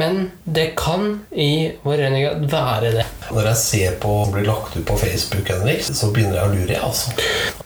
Men 0.00 0.20
det 0.44 0.70
kan 0.80 1.20
i 1.30 1.72
vår 1.84 2.00
renhet 2.06 2.46
være 2.50 2.92
det. 2.94 3.04
Når 3.30 3.50
jeg 3.50 3.60
ser 3.60 3.98
på 4.00 4.14
som 4.24 4.32
blir 4.34 4.46
lagt 4.48 4.76
ut 4.76 4.86
på 4.88 4.96
Facebook, 4.96 5.48
Henrik, 5.50 5.84
så 5.84 6.08
begynner 6.14 6.40
jeg 6.40 6.48
å 6.48 6.54
lure. 6.54 6.72
jeg, 6.72 6.82
altså. 6.82 7.12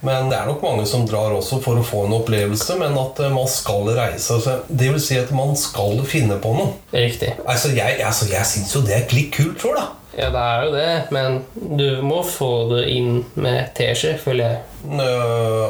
Men 0.05 0.31
det 0.33 0.39
er 0.39 0.51
nok 0.51 0.63
mange 0.65 0.87
som 0.91 1.07
drar 1.09 1.35
også 1.37 1.61
for 1.65 1.79
å 1.81 1.87
få 1.87 2.05
en 2.09 2.17
opplevelse, 2.19 2.77
men 2.81 2.97
at 3.01 3.21
eh, 3.23 3.33
man 3.35 3.49
skal 3.51 3.89
reise. 3.97 4.35
Altså, 4.35 4.59
det 4.69 4.91
vil 4.93 5.03
si 5.03 5.19
at 5.21 5.31
man 5.35 5.55
skal 5.59 6.03
finne 6.09 6.41
på 6.43 6.55
noe. 6.59 6.75
Riktig. 6.95 7.35
Altså, 7.47 7.73
Jeg, 7.75 8.01
altså, 8.05 8.29
jeg 8.33 8.47
syns 8.51 8.75
jo 8.75 8.83
det 8.87 8.99
er 8.99 9.09
klikk 9.11 9.35
kult 9.39 9.61
tror 9.63 9.79
da. 9.79 9.87
Ja, 10.15 10.29
det 10.31 10.41
er 10.41 10.65
jo 10.65 10.73
det, 10.75 10.91
men 11.15 11.41
du 11.79 12.03
må 12.07 12.21
få 12.27 12.51
det 12.71 12.85
inn 12.93 13.25
med 13.35 13.73
teskje, 13.75 14.15
føler 14.23 14.45
jeg. 14.45 14.61
Nå, 14.95 15.09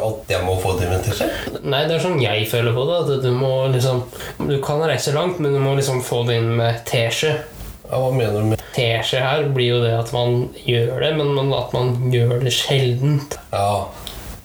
At 0.04 0.32
jeg 0.34 0.44
må 0.44 0.58
få 0.60 0.74
det 0.76 0.88
inn 0.88 0.94
med 0.96 1.06
teskje? 1.06 1.28
Nei, 1.62 1.84
det 1.88 1.96
er 1.96 2.04
sånn 2.04 2.20
jeg 2.20 2.48
føler 2.50 2.76
på 2.76 2.84
det. 2.90 3.00
At 3.04 3.24
du 3.24 3.30
må 3.32 3.54
liksom 3.72 4.02
Du 4.44 4.58
kan 4.64 4.82
reise 4.84 5.14
langt, 5.16 5.40
men 5.40 5.54
du 5.54 5.62
må 5.62 5.76
liksom 5.78 6.02
få 6.04 6.24
det 6.28 6.40
inn 6.42 6.52
med 6.58 6.82
teskje. 6.88 7.36
Ja, 7.84 8.00
hva 8.00 8.12
mener 8.12 8.40
du 8.40 8.52
med 8.52 8.62
Teskje 8.74 9.20
her 9.22 9.44
blir 9.54 9.76
jo 9.76 9.82
det 9.84 9.92
at 9.94 10.08
man 10.14 10.48
gjør 10.66 10.96
det, 11.04 11.10
men 11.20 11.52
at 11.54 11.74
man 11.76 11.92
gjør 12.10 12.40
det 12.42 12.52
sjeldent. 12.56 13.36
Ja. 13.52 13.84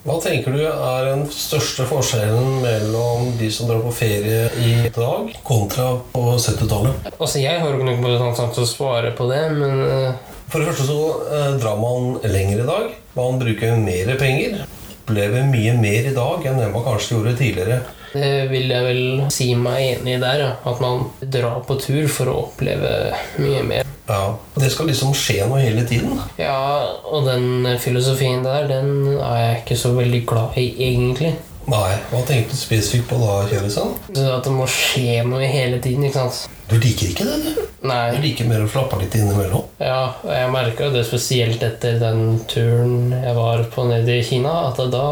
Hva 0.09 0.15
tenker 0.23 0.55
du 0.57 0.63
er 0.65 1.03
den 1.05 1.27
største 1.29 1.85
forskjellen 1.85 2.63
mellom 2.63 3.27
de 3.37 3.45
som 3.53 3.67
drar 3.69 3.83
på 3.83 3.91
ferie 3.93 4.47
i 4.57 4.71
dag, 4.89 5.27
kontra 5.45 5.91
på 6.15 6.23
70-tallet? 6.33 7.11
Altså, 7.11 7.37
jeg 7.43 7.59
har 7.61 7.69
jo 7.69 7.77
ikke 7.77 7.85
noe 7.85 7.99
kompetanse 7.99 8.47
til 8.55 8.65
å 8.65 8.71
svare 8.71 9.11
på 9.13 9.27
det, 9.29 9.43
men 9.53 9.83
eh, 9.85 10.33
For 10.49 10.63
det 10.63 10.71
første 10.71 10.87
så 10.87 10.97
eh, 11.29 11.51
drar 11.61 11.77
man 11.77 12.15
lenger 12.25 12.63
i 12.63 12.65
dag. 12.71 12.89
Man 13.19 13.37
bruker 13.37 13.77
mer 13.77 14.09
penger. 14.17 14.63
Opplever 14.95 15.45
mye 15.45 15.77
mer 15.77 16.09
i 16.09 16.15
dag 16.17 16.49
enn 16.49 16.57
det 16.57 16.71
man 16.73 16.87
kanskje 16.87 17.13
gjorde 17.13 17.37
tidligere. 17.43 17.79
Det 18.13 18.49
vil 18.51 18.71
jeg 18.73 18.85
vel 18.85 19.01
si 19.33 19.51
meg 19.55 19.99
enig 19.99 20.17
i 20.17 20.21
der. 20.21 20.45
At 20.67 20.81
man 20.83 21.09
drar 21.21 21.61
på 21.67 21.77
tur 21.81 22.07
for 22.11 22.31
å 22.31 22.37
oppleve 22.47 23.13
mye 23.41 23.63
mer. 23.67 23.89
Ja, 24.09 24.37
Det 24.57 24.71
skal 24.73 24.89
liksom 24.89 25.13
skje 25.13 25.45
noe 25.45 25.61
hele 25.61 25.83
tiden. 25.85 26.17
Ja, 26.41 26.81
og 27.05 27.27
den 27.29 27.67
filosofien 27.79 28.41
der, 28.43 28.65
den 28.67 29.19
er 29.19 29.37
jeg 29.43 29.61
ikke 29.61 29.77
så 29.77 29.93
veldig 29.93 30.23
glad 30.25 30.57
i, 30.57 30.71
egentlig. 30.89 31.35
Nei, 31.69 31.91
Hva 32.09 32.21
tenkte 32.25 32.55
du 32.55 32.57
spesifikt 32.57 33.11
på 33.11 33.19
da? 33.21 33.43
Så 33.69 33.83
At 34.09 34.47
det 34.47 34.53
må 34.55 34.65
skje 34.65 35.21
noe 35.27 35.45
hele 35.45 35.77
tiden, 35.83 36.07
ikke 36.07 36.23
sant? 36.23 36.47
Du 36.69 36.77
liker 36.77 37.11
ikke 37.11 37.25
det, 37.25 37.37
du? 37.45 37.61
Du 37.81 38.17
liker 38.21 38.49
mer 38.49 38.63
å 38.65 38.69
slappe 38.69 38.97
litt 39.01 39.15
innimellom. 39.17 39.67
Ja, 39.81 40.15
og 40.23 40.33
jeg 40.33 40.51
merka 40.53 40.89
det 40.93 41.05
spesielt 41.07 41.63
etter 41.65 41.97
den 42.01 42.41
turen 42.49 43.13
jeg 43.13 43.35
var 43.37 43.63
på 43.73 43.85
nede 43.89 44.19
i 44.19 44.25
Kina, 44.25 44.55
at 44.69 44.81
da 44.93 45.05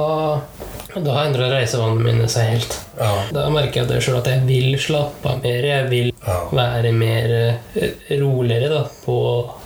da 0.96 1.16
endrer 1.26 1.52
reisevanene 1.52 2.04
mine 2.06 2.28
seg 2.32 2.54
helt. 2.54 2.78
Ja, 2.98 3.12
Da 3.34 3.48
merker 3.54 3.84
jeg 3.84 3.90
det 3.92 4.00
sjøl 4.06 4.20
at 4.22 4.30
jeg 4.32 4.46
vil 4.48 4.78
slappe 4.82 5.34
av 5.34 5.44
mer. 5.44 5.68
Jeg 5.68 5.90
vil 5.92 6.14
ja, 6.14 6.38
være 6.52 6.94
mer 6.96 7.36
eh, 7.38 7.92
roligere 8.22 8.72
da, 8.72 8.84
på 9.04 9.18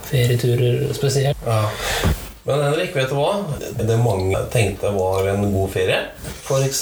ferieturer 0.09 0.89
spesielt. 0.97 1.45
ja. 1.45 1.61
Men 2.43 2.61
Henrik, 2.63 2.95
vet 2.95 3.09
du 3.11 3.15
hva? 3.19 3.35
Det 3.77 3.97
mange 4.01 4.39
tenkte 4.49 4.89
var 4.95 5.27
en 5.29 5.43
god 5.53 5.69
ferie, 5.75 5.99
f.eks. 6.41 6.81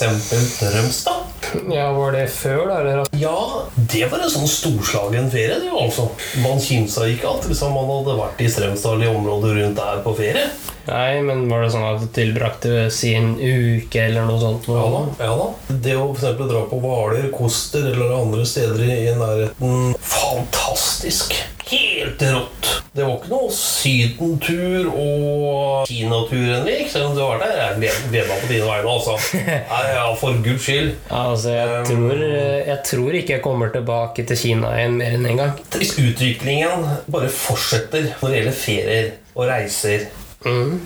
Drømstad. 0.61 1.25
Ja, 1.73 1.89
Var 1.91 2.11
det 2.15 2.27
før, 2.31 2.61
da? 2.69 2.77
Eller? 2.79 3.09
Ja, 3.19 3.35
det 3.75 4.05
var 4.11 4.23
en 4.23 4.31
sånn 4.31 4.47
storslagen 4.47 5.27
ferie, 5.33 5.57
det 5.59 5.67
var 5.73 5.83
altså. 5.89 6.07
Man 6.45 6.63
kimsa 6.63 7.09
ikke 7.11 7.33
at 7.33 7.49
liksom, 7.51 7.75
man 7.75 7.91
hadde 7.91 8.15
vært 8.21 8.39
i 8.45 8.47
Strømsdal 8.53 9.03
i 9.03 9.11
området 9.11 9.51
rundt 9.57 9.81
der 9.81 10.01
på 10.05 10.15
ferie. 10.21 10.47
Nei, 10.87 11.19
men 11.27 11.43
var 11.51 11.65
det 11.65 11.73
sånn 11.75 11.85
at 11.89 11.99
du 12.01 12.07
tilbrakte 12.15 12.87
sin 12.93 13.35
uke 13.35 14.07
eller 14.07 14.25
noe 14.29 14.39
sånt? 14.41 14.71
Ja 14.71 14.87
da. 14.95 15.03
ja 15.27 15.35
da. 15.43 15.51
Det 15.75 15.99
å 15.99 16.07
for 16.07 16.15
eksempel 16.21 16.49
dra 16.49 16.63
på 16.71 16.79
Hvaler, 16.81 17.27
Koster 17.35 17.91
eller 17.91 18.15
andre 18.15 18.47
steder 18.47 18.87
i 18.87 18.99
i 19.09 19.15
nærheten 19.19 19.95
Fantastisk! 20.15 21.35
Helt 21.69 22.21
rått! 22.33 22.69
Det 22.97 23.03
var 23.05 23.19
ikke 23.19 23.29
noe 23.29 23.49
sydentur 23.53 24.87
og 24.89 25.83
kinatur, 25.87 26.45
Henrik. 26.55 26.87
Selv 26.89 27.11
om 27.11 27.17
du 27.17 27.21
var 27.21 27.41
der. 27.43 27.59
Jeg 27.83 27.99
gleder 28.09 28.31
meg 28.31 28.41
på 28.41 28.49
dine 28.49 28.65
vegne, 28.65 28.93
altså. 28.95 29.17
Nei, 29.73 29.81
ja, 29.93 30.05
for 30.17 30.39
guds 30.45 30.65
skyld. 30.65 30.89
Altså, 31.13 31.53
jeg 31.53 31.83
tror, 31.91 32.23
jeg 32.71 32.79
tror 32.89 33.19
ikke 33.19 33.35
jeg 33.37 33.43
kommer 33.45 33.73
tilbake 33.75 34.25
til 34.31 34.41
Kina 34.41 34.73
igjen 34.79 34.97
mer 34.99 35.17
enn 35.19 35.29
én 35.29 35.37
gang. 35.43 35.53
Hvis 35.77 35.93
utviklingen 36.01 36.87
bare 37.13 37.29
fortsetter 37.33 38.09
når 38.19 38.25
det 38.33 38.41
gjelder 38.41 38.59
ferier 38.65 39.13
og 39.35 39.47
reiser 39.51 40.09
Mm. 40.39 40.77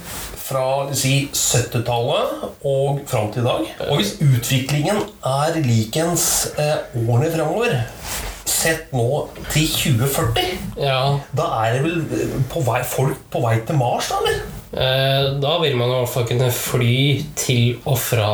fra 0.41 0.63
si, 0.97 1.27
70-tallet 1.29 2.39
og 2.65 3.03
fram 3.05 3.27
til 3.29 3.43
i 3.43 3.45
dag 3.45 3.67
Og 3.85 3.99
hvis 3.99 4.15
utviklingen 4.25 5.03
er 5.29 5.59
likens 5.61 6.23
eh, 6.57 6.79
årene 7.03 7.29
framover 7.35 7.75
Sett 8.63 8.91
nå 8.95 9.05
til 9.51 9.67
2040 9.67 10.81
Ja, 10.81 10.99
Da 11.35 11.47
er 11.65 11.77
det 11.77 11.83
vel 11.83 12.03
eh, 12.15 12.35
på 12.51 12.61
vei, 12.65 12.81
folk 12.87 13.17
på 13.33 13.41
vei 13.43 13.57
til 13.67 13.75
Mars, 13.79 14.07
da, 14.11 14.19
eller? 14.23 14.43
eh, 14.73 15.25
da 15.43 15.57
vil 15.61 15.75
man 15.77 15.91
i 15.91 15.97
hvert 15.99 16.09
fall 16.13 16.27
kunne 16.29 16.47
fly 16.55 16.93
til 17.37 17.75
og 17.85 17.97
fra 18.01 18.29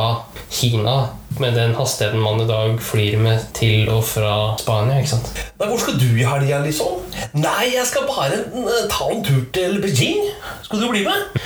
Kina 0.50 0.94
med 1.40 1.54
den 1.54 1.74
hastigheten 1.78 2.20
man 2.20 2.40
i 2.42 2.46
dag 2.48 2.72
flyr 2.82 3.18
med 3.22 3.44
til 3.54 3.88
og 3.92 4.02
fra 4.04 4.32
Spania. 4.60 4.96
ikke 4.98 5.12
sant? 5.12 5.28
Nei, 5.60 5.68
hvor 5.70 5.78
skal 5.80 5.94
du 6.00 6.06
i 6.18 6.24
helga, 6.26 6.58
liksom? 6.64 7.04
Nei, 7.38 7.68
jeg 7.76 7.86
skal 7.90 8.06
bare 8.08 8.40
eh, 8.42 8.86
ta 8.90 9.06
en 9.14 9.22
tur 9.24 9.42
til 9.54 9.78
Beijing. 9.82 10.24
Skal 10.66 10.82
du 10.82 10.88
bli 10.90 11.04
med? 11.06 11.40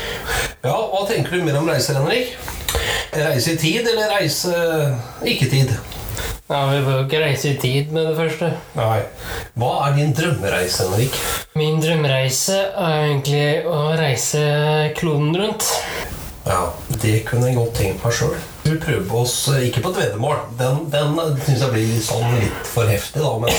Ja, 0.64 0.76
hva 0.92 1.04
tenker 1.10 1.36
du 1.36 1.44
mer 1.44 1.58
om 1.60 1.68
reiser, 1.68 2.00
Henrik? 2.00 2.32
Reise 3.14 3.52
i 3.54 3.60
tid 3.60 3.86
eller 3.92 4.10
reise 4.16 4.54
ikke 5.30 5.50
tid? 5.52 5.74
Ja, 6.48 6.66
Vi 6.68 6.80
bør 6.84 6.98
jo 6.98 7.04
ikke 7.06 7.20
reise 7.22 7.54
i 7.54 7.56
tid 7.56 7.92
med 7.96 8.04
det 8.10 8.16
første. 8.18 8.50
Nei. 8.76 8.98
Hva 9.56 9.70
er 9.86 9.94
din 9.96 10.10
drømmereise, 10.12 10.84
Henrik? 10.90 11.14
Min 11.56 11.78
drømmereise 11.80 12.58
er 12.84 12.96
egentlig 13.06 13.46
å 13.64 13.78
reise 13.96 14.42
kloden 14.98 15.32
rundt. 15.40 15.70
Ja, 16.44 16.66
Det 17.00 17.22
kunne 17.24 17.48
jeg 17.48 17.56
godt 17.56 17.72
tenkt 17.78 18.04
meg 18.04 18.12
sjøl. 18.12 18.36
Vi 18.64 18.76
prøver 18.80 19.06
på 19.08 19.22
oss 19.22 19.38
eh, 19.54 19.64
ikke 19.70 19.80
på 19.86 19.94
et 19.94 20.02
veddemål. 20.02 20.36
Den, 20.60 20.84
den 20.92 21.16
syns 21.46 21.64
jeg 21.64 21.72
blir 21.72 21.88
litt 21.94 22.04
sånn 22.04 22.36
litt 22.36 22.68
for 22.74 22.92
heftig, 22.92 23.24
da. 23.24 23.32
Men, 23.40 23.52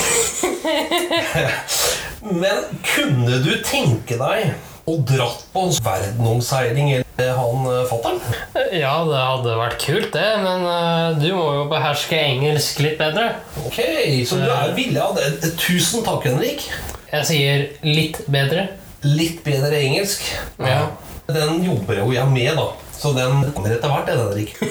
men 2.43 2.63
kunne 2.93 3.41
du 3.41 3.51
tenke 3.65 4.21
deg 4.21 4.53
å 4.85 4.95
dratt 5.01 5.45
på 5.53 5.65
en 5.65 5.73
verdenomseiling 5.85 6.91
han 7.17 7.67
eh, 7.71 7.85
fatter'n? 7.89 8.19
Ja, 8.83 8.95
det 9.07 9.21
hadde 9.21 9.57
vært 9.59 9.79
kult, 9.81 10.09
det, 10.13 10.27
men 10.43 10.65
uh, 10.67 11.15
du 11.17 11.29
må 11.35 11.45
jo 11.59 11.65
beherske 11.71 12.17
engelsk 12.19 12.81
litt 12.83 12.97
bedre. 12.99 13.29
Ok, 13.63 13.79
så 14.27 14.39
du 14.41 14.47
er 14.49 14.75
villig 14.77 14.99
av 15.01 15.15
det. 15.17 15.53
Tusen 15.61 16.03
takk, 16.05 16.27
Henrik. 16.27 16.67
Jeg 17.11 17.29
sier 17.29 17.67
litt 17.87 18.19
bedre. 18.31 18.67
Litt 19.05 19.43
bedre 19.45 19.79
engelsk. 19.79 20.25
Ja. 20.59 20.89
Den 21.29 21.63
jobber 21.65 22.03
jo 22.03 22.11
jeg 22.13 22.27
med, 22.33 22.51
da. 22.57 22.84
Så 22.97 23.11
den 23.13 23.53
kommer 23.55 23.75
etter 23.75 23.91
hvert, 23.91 24.07
den, 24.07 24.19
Henrik. 24.23 24.55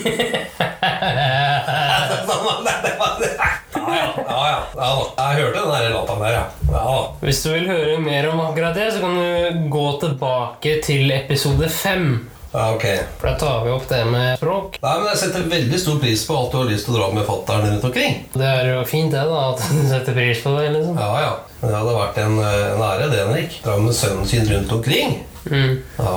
Ja, 3.75 3.97
ja. 3.97 4.13
ja, 4.49 4.59
ja. 4.77 4.93
Jeg 5.19 5.43
hørte 5.43 5.59
den 5.61 5.71
der 5.71 5.91
låta 5.93 6.15
der, 6.19 6.33
ja. 6.33 6.45
ja. 6.73 6.95
Hvis 7.21 7.43
du 7.45 7.51
vil 7.53 7.67
høre 7.69 7.99
mer 8.01 8.29
om 8.31 8.41
akkurat 8.47 8.77
det, 8.77 8.87
så 8.95 9.03
kan 9.03 9.19
du 9.19 9.67
gå 9.73 9.85
tilbake 10.01 10.79
til 10.87 11.13
episode 11.13 11.69
fem. 11.69 12.07
Ja, 12.55 12.69
ok. 12.77 12.85
For 13.19 13.27
da 13.29 13.35
tar 13.39 13.65
vi 13.65 13.73
opp 13.75 13.89
det 13.91 14.01
med 14.07 14.39
språk. 14.39 14.77
Nei, 14.83 14.95
men 15.01 15.09
Jeg 15.11 15.21
setter 15.25 15.47
veldig 15.51 15.81
stor 15.83 15.97
pris 16.03 16.23
på 16.29 16.37
at 16.39 16.53
du 16.53 16.59
har 16.61 16.69
lyst 16.71 16.87
til 16.87 16.95
å 16.95 17.01
dra 17.01 17.09
med 17.17 17.27
fatter'n 17.27 17.67
rundt 17.67 17.87
omkring. 17.91 18.21
Det 18.35 18.47
er 18.47 18.71
jo 18.71 18.85
fint, 18.87 19.11
det, 19.13 19.25
da, 19.27 19.41
at 19.51 19.65
du 19.67 19.83
setter 19.91 20.15
pris 20.17 20.43
på 20.45 20.55
det. 20.61 20.69
liksom. 20.77 21.01
Ja, 21.03 21.11
ja. 21.25 21.33
Men 21.61 21.73
det 21.73 21.79
hadde 21.81 21.97
vært 21.99 22.21
en, 22.25 22.39
eh, 22.47 22.67
en 22.77 22.85
ære, 22.89 23.09
det, 23.11 23.23
Henrik. 23.25 23.57
Dra 23.67 23.77
med 23.83 23.99
sønnen 23.99 24.31
sin 24.31 24.47
rundt 24.53 24.73
omkring. 24.79 25.19
Mm. 25.51 25.83
Ja. 25.99 26.15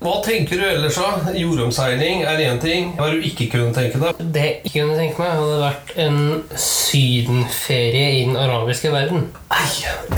Hva 0.00 0.14
tenker 0.24 0.60
du 0.60 0.64
ellers, 0.64 0.96
da? 0.96 1.32
Jordomseiling 1.36 2.24
er 2.28 2.40
én 2.46 2.60
ting. 2.62 2.94
Hva 2.98 3.10
du 3.12 3.20
ikke 3.26 3.50
kunne 3.52 3.74
tenke 3.76 4.00
deg? 4.00 4.22
Det 4.32 4.46
jeg 4.46 4.56
ikke 4.64 4.74
kunne 4.78 4.98
tenke 5.00 5.22
meg, 5.22 5.34
hadde 5.40 5.58
vært 5.64 5.92
en 6.06 6.20
sydenferie 6.56 8.06
i 8.20 8.24
den 8.24 8.38
arabiske 8.40 8.92
verden. 8.94 9.28
Nei, 9.50 9.68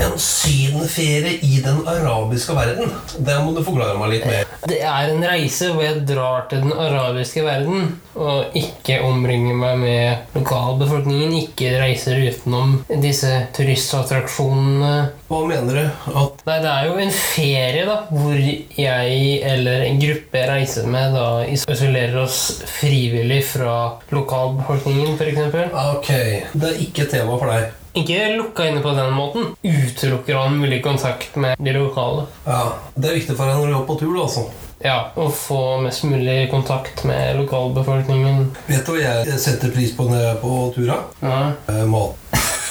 en 0.05 0.17
sydenferie 0.21 1.37
i 1.43 1.59
den 1.65 1.81
arabiske 1.89 2.55
verden. 2.55 2.93
Det 3.17 3.39
må 3.43 3.55
du 3.55 3.63
forklare 3.65 3.99
meg 3.99 4.15
litt 4.15 4.27
mer. 4.29 4.47
Det 4.69 4.79
er 4.79 5.11
en 5.11 5.25
reise 5.27 5.73
hvor 5.73 5.83
jeg 5.83 6.05
drar 6.07 6.47
til 6.51 6.63
den 6.63 6.71
arabiske 6.71 7.43
verden 7.43 7.97
og 8.13 8.55
ikke 8.57 8.99
omringer 9.03 9.57
meg 9.57 9.81
med 9.81 10.37
lokalbefolkningen. 10.37 11.33
Ikke 11.41 11.73
reiser 11.81 12.21
utenom 12.23 12.77
disse 13.03 13.31
turistattraksjonene. 13.57 14.93
Hva 15.33 15.39
mener 15.49 15.73
du? 15.79 16.09
At 16.13 16.41
Nei, 16.45 16.57
det 16.61 16.69
er 16.69 16.87
jo 16.91 16.97
en 17.01 17.13
ferie 17.17 17.85
da, 17.87 17.95
hvor 18.13 18.35
jeg 18.37 19.21
eller 19.49 19.85
en 19.87 19.97
gruppe 20.01 20.37
jeg 20.37 20.49
reiser 20.51 20.85
med, 20.93 21.15
da 21.15 21.23
isolerer 21.49 22.19
oss 22.21 22.41
frivillig 22.69 23.39
fra 23.49 23.77
lokalbefolkningen, 24.13 25.15
f.eks. 25.17 25.71
Ok, 25.97 26.11
det 26.53 26.69
er 26.69 26.83
ikke 26.85 27.07
tema 27.09 27.39
for 27.41 27.49
deg. 27.49 27.71
Ikke 27.97 28.19
lukka 28.37 28.67
inne 28.69 28.81
på 28.85 28.93
den 28.97 29.09
måten. 29.17 29.49
Utelukker 29.65 30.37
all 30.37 30.53
mulig 30.57 30.83
kontakt 30.85 31.35
med 31.41 31.57
de 31.61 31.73
lokale. 31.79 32.27
Ja, 32.45 32.61
Det 32.93 33.09
er 33.09 33.17
viktig 33.19 33.35
for 33.37 33.49
deg 33.49 33.57
når 33.57 33.73
du 33.73 33.77
er 33.79 33.87
på 33.89 33.97
tur, 34.01 34.13
da, 34.13 34.27
altså. 34.27 34.45
Ja, 34.83 34.97
Å 35.15 35.29
få 35.31 35.59
mest 35.81 36.03
mulig 36.05 36.49
kontakt 36.51 37.05
med 37.09 37.37
lokalbefolkningen. 37.41 38.49
Vet 38.67 38.85
du 38.85 38.93
hva 38.97 39.01
jeg 39.25 39.39
setter 39.41 39.73
pris 39.73 39.93
på 39.97 40.09
når 40.09 40.21
jeg 40.21 40.31
er 40.35 40.41
på 40.45 40.57
tur? 40.77 40.93
Ja, 40.93 41.41
Eh, 41.71 41.85
Mat. 41.89 42.21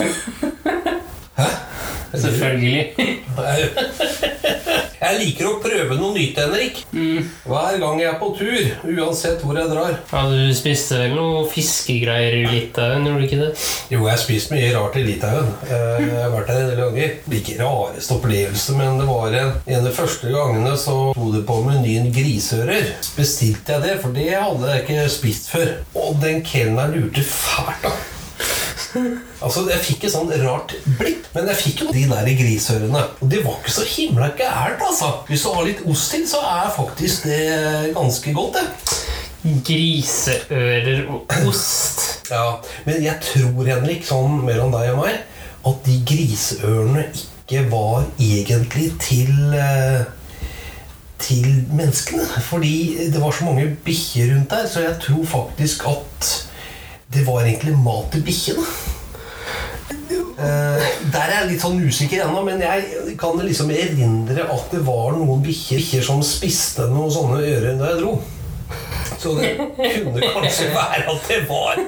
Hæ? 1.38 1.50
selvfølgelig. 2.12 2.92
Jeg 5.02 5.16
liker 5.18 5.48
å 5.48 5.56
prøve 5.58 5.96
noe 5.98 6.12
nytt, 6.14 6.36
Henrik. 6.38 6.76
Hver 6.92 7.78
gang 7.82 7.98
jeg 7.98 8.06
er 8.06 8.18
på 8.20 8.28
tur, 8.38 8.68
uansett 8.86 9.40
hvor 9.42 9.58
jeg 9.58 9.70
drar. 9.72 9.96
Ja, 10.12 10.20
Du 10.30 10.52
spiste 10.54 11.00
vel 11.00 11.16
noe 11.16 11.40
fiskegreier 11.50 12.36
i 12.38 12.44
Litauen, 12.46 13.08
gjorde 13.08 13.18
du 13.18 13.26
ikke 13.26 13.40
det? 13.40 13.48
Jo, 13.90 14.04
jeg 14.04 14.12
har 14.12 14.22
spist 14.22 14.54
mye 14.54 14.70
rart 14.76 15.00
i 15.00 15.04
Litauen. 15.08 15.50
Jeg 15.66 16.14
har 16.20 16.30
vært 16.36 16.52
der 16.52 16.62
en 16.62 16.70
del 16.70 16.80
ganger. 16.84 17.18
Ikke 17.40 17.58
rareste 17.64 18.14
opplevelse, 18.14 18.78
men 18.78 19.02
det 19.02 19.08
var 19.10 19.36
en, 19.42 19.52
en 19.66 19.80
av 19.80 19.90
de 19.90 19.94
første 19.98 20.32
gangene 20.36 20.78
så 20.78 20.96
sto 21.16 21.32
det 21.34 21.42
på 21.50 21.58
menyen 21.66 22.12
grisører. 22.14 22.92
Bestilte 23.18 23.74
jeg 23.78 23.88
det, 23.88 23.98
for 24.04 24.14
det 24.14 24.30
hadde 24.36 24.70
jeg 24.76 24.86
ikke 24.86 25.10
spist 25.18 25.50
før. 25.50 25.74
Og 25.98 26.14
den 26.22 26.44
kelneren 26.46 26.94
lurte 26.94 27.26
fælt, 27.26 27.88
da. 27.88 27.96
Altså, 29.44 29.64
Jeg 29.70 29.82
fikk 29.86 30.04
et 30.06 30.14
sånn 30.14 30.30
rart 30.44 30.74
blikk, 30.98 31.26
men 31.34 31.48
jeg 31.50 31.60
fikk 31.62 31.82
jo 31.84 31.94
de 31.94 32.04
der 32.10 32.30
grisørene. 32.38 33.02
Og 33.20 33.30
det 33.32 33.42
var 33.44 33.58
ikke 33.60 33.74
så 33.74 33.86
himla 33.88 34.30
gærent, 34.38 34.84
altså. 34.86 35.10
Hvis 35.28 35.42
du 35.46 35.50
har 35.56 35.66
litt 35.66 35.82
ost 35.88 36.12
til, 36.14 36.24
så 36.30 36.42
er 36.46 36.70
faktisk 36.76 37.26
det 37.30 37.42
ganske 37.96 38.34
godt, 38.36 38.60
det. 38.60 39.58
griseører 39.66 41.04
og 41.10 41.36
ost. 41.48 42.04
Ja, 42.30 42.58
Men 42.86 43.02
jeg 43.02 43.18
tror, 43.26 43.66
Henrik, 43.66 44.06
sånn 44.06 44.40
mellom 44.46 44.72
deg 44.74 44.92
og 44.94 45.02
meg, 45.02 45.22
at 45.66 45.86
de 45.86 45.98
griseørene 46.06 47.08
ikke 47.10 47.66
var 47.70 48.04
egentlig 48.22 48.92
til 49.02 49.32
eh, 49.58 50.04
til 51.22 51.64
menneskene. 51.70 52.24
Fordi 52.42 53.10
det 53.12 53.20
var 53.22 53.34
så 53.34 53.44
mange 53.44 53.68
bikkjer 53.84 54.32
rundt 54.34 54.50
der, 54.50 54.66
så 54.66 54.80
jeg 54.86 54.96
tror 55.02 55.24
faktisk 55.24 55.86
at 55.90 56.30
det 57.12 57.26
var 57.26 57.44
egentlig 57.44 57.76
mat 57.76 58.10
til 58.12 58.24
bikkjene. 58.26 58.66
Eh, 60.42 60.84
der 61.12 61.28
er 61.28 61.34
jeg 61.42 61.48
litt 61.52 61.62
sånn 61.62 61.80
usikker 61.84 62.24
ennå, 62.24 62.42
men 62.46 62.62
jeg 62.64 63.16
kan 63.20 63.38
liksom 63.38 63.70
erindre 63.70 64.46
at 64.50 64.72
det 64.72 64.80
var 64.86 65.12
noen 65.18 65.42
bikkjer 65.44 66.02
som 66.06 66.22
spiste 66.26 66.88
noen 66.90 67.12
sånne 67.12 67.42
ører 67.44 67.76
da 67.80 67.92
jeg 67.92 68.00
dro. 68.02 68.14
Så 69.22 69.36
det 69.38 69.52
kunne 69.54 70.30
kanskje 70.34 70.70
være 70.74 71.04
at 71.12 71.28
det 71.30 71.40
var 71.46 71.78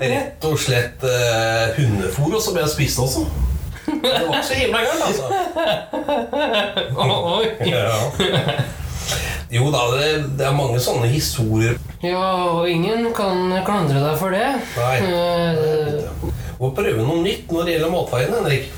rett 0.00 0.46
og 0.48 0.60
slett 0.60 1.04
eh, 1.04 1.74
hundefôr 1.76 2.38
som 2.40 2.56
jeg 2.56 2.72
spiste 2.72 3.04
også. 3.04 3.26
Det 3.82 4.12
var 4.14 4.38
ikke 4.38 4.46
så 4.46 4.60
himla 4.60 4.84
gærent, 4.86 5.02
altså. 5.10 5.26
Oi. 7.36 7.46
Ja. 7.66 8.78
Jo 9.52 9.68
da, 9.74 9.82
det, 9.98 10.10
det 10.38 10.46
er 10.48 10.54
mange 10.56 10.80
sånne 10.80 11.10
historier. 11.12 11.76
Ja, 12.02 12.22
og 12.56 12.68
ingen 12.70 13.10
kan 13.16 13.50
klandre 13.66 14.00
deg 14.02 14.14
for 14.20 14.32
det. 14.34 14.46
Nei. 14.78 14.94
Du 15.02 16.62
Må 16.62 16.70
prøve 16.76 17.02
noe 17.02 17.20
nytt 17.24 17.50
når 17.52 17.66
det 17.66 17.74
gjelder 17.76 17.92
matveien, 17.92 18.32
Henrik. 18.38 18.70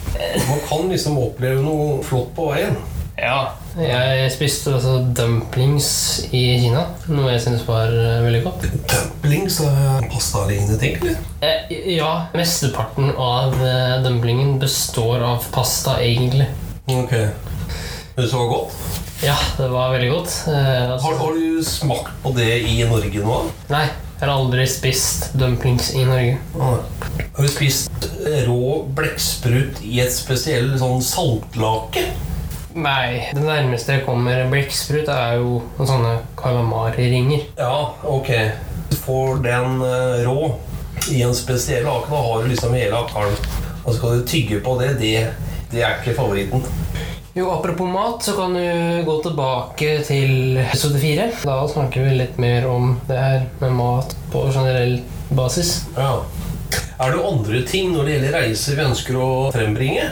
Man 0.48 0.60
kan 0.68 0.90
liksom 0.90 1.18
oppleve 1.20 1.62
noe 1.62 2.02
flott 2.06 2.30
på 2.36 2.48
veien. 2.54 2.76
Ja, 3.14 3.52
jeg 3.78 4.30
spiste 4.34 4.72
altså 4.74 4.96
dumplings 5.14 5.86
i 6.34 6.40
Kina, 6.58 6.80
noe 7.06 7.30
jeg 7.30 7.44
synes 7.44 7.62
var 7.68 7.92
eh, 7.94 8.24
veldig 8.24 8.40
godt. 8.42 8.64
Dumplings 8.90 9.60
og 9.62 10.08
pastalignende 10.10 10.80
ting, 10.82 10.96
eller? 10.98 11.20
Eh, 11.46 11.76
Ja, 11.94 12.10
mesteparten 12.34 13.12
av 13.14 13.54
eh, 13.62 13.94
dumplingen 14.02 14.56
består 14.62 15.22
av 15.22 15.46
pasta, 15.54 16.00
egentlig. 16.02 16.48
Ok. 16.90 17.14
Synes 18.16 18.30
det 18.34 18.40
var 18.40 18.50
godt? 18.50 18.74
Ja, 19.24 19.36
det 19.56 19.68
var 19.72 19.90
veldig 19.94 20.10
godt. 20.10 20.32
Eh, 20.48 20.90
altså- 20.92 21.06
Har, 21.06 21.18
har 21.18 21.32
du 21.34 21.64
smakt 21.64 22.10
på 22.22 22.32
det 22.36 22.50
i 22.68 22.84
Norge 22.84 23.22
nå? 23.24 23.38
Nei, 23.70 23.84
jeg 24.20 24.28
har 24.28 24.32
aldri 24.34 24.66
spist 24.68 25.30
dumplings 25.38 25.94
i 25.94 26.04
Norge. 26.04 26.38
Ah. 26.60 26.76
Har 27.36 27.42
du 27.42 27.48
spist 27.48 28.08
rå 28.46 28.84
blekksprut 28.94 29.80
i 29.82 30.00
et 30.04 30.12
spesielt 30.12 30.76
sånn 30.80 31.00
saltlake? 31.02 32.04
Nei, 32.74 33.30
det 33.32 33.42
nærmeste 33.46 33.94
jeg 33.98 34.04
kommer 34.06 34.48
blekksprut, 34.50 35.08
er 35.08 35.36
jo 35.38 35.62
noen 35.78 35.88
sånne 35.88 36.14
kalamari-ringer. 36.36 37.44
Ja, 37.58 37.92
ok. 38.02 38.30
Du 38.90 38.96
får 38.96 39.42
den 39.44 39.80
eh, 39.86 40.24
rå 40.26 40.54
i 41.10 41.22
en 41.22 41.34
spesiell 41.34 41.84
lake. 41.86 42.10
Da 42.10 42.16
har 42.28 42.42
du 42.42 42.48
liksom 42.50 42.74
hele 42.74 42.98
akaren. 42.98 43.36
Og 43.84 43.92
så 43.92 43.98
skal 43.98 44.18
du 44.20 44.26
tygge 44.26 44.60
på 44.64 44.76
det. 44.80 44.98
Det, 45.00 45.14
det 45.70 45.82
er 45.84 46.00
ikke 46.00 46.16
favoritten. 46.18 46.64
Jo, 47.36 47.50
apropos 47.50 47.86
mat, 47.92 48.22
så 48.22 48.32
kan 48.32 48.54
du 48.54 49.02
gå 49.04 49.14
tilbake 49.22 49.88
til 50.06 50.58
episode 50.62 51.00
4. 51.02 51.24
Da 51.42 51.56
snakker 51.66 52.04
vi 52.06 52.12
litt 52.14 52.36
mer 52.38 52.68
om 52.70 52.92
det 53.08 53.16
her 53.18 53.48
med 53.58 53.72
mat 53.74 54.14
på 54.30 54.44
generell 54.54 55.00
basis. 55.34 55.80
Ja. 55.96 56.20
Er 57.02 57.10
det 57.10 57.24
andre 57.26 57.64
ting 57.66 57.90
når 57.90 58.06
det 58.06 58.14
gjelder 58.14 58.36
reiser 58.38 58.78
vi 58.78 58.84
ønsker 58.86 59.18
å 59.18 59.30
frembringe? 59.50 60.04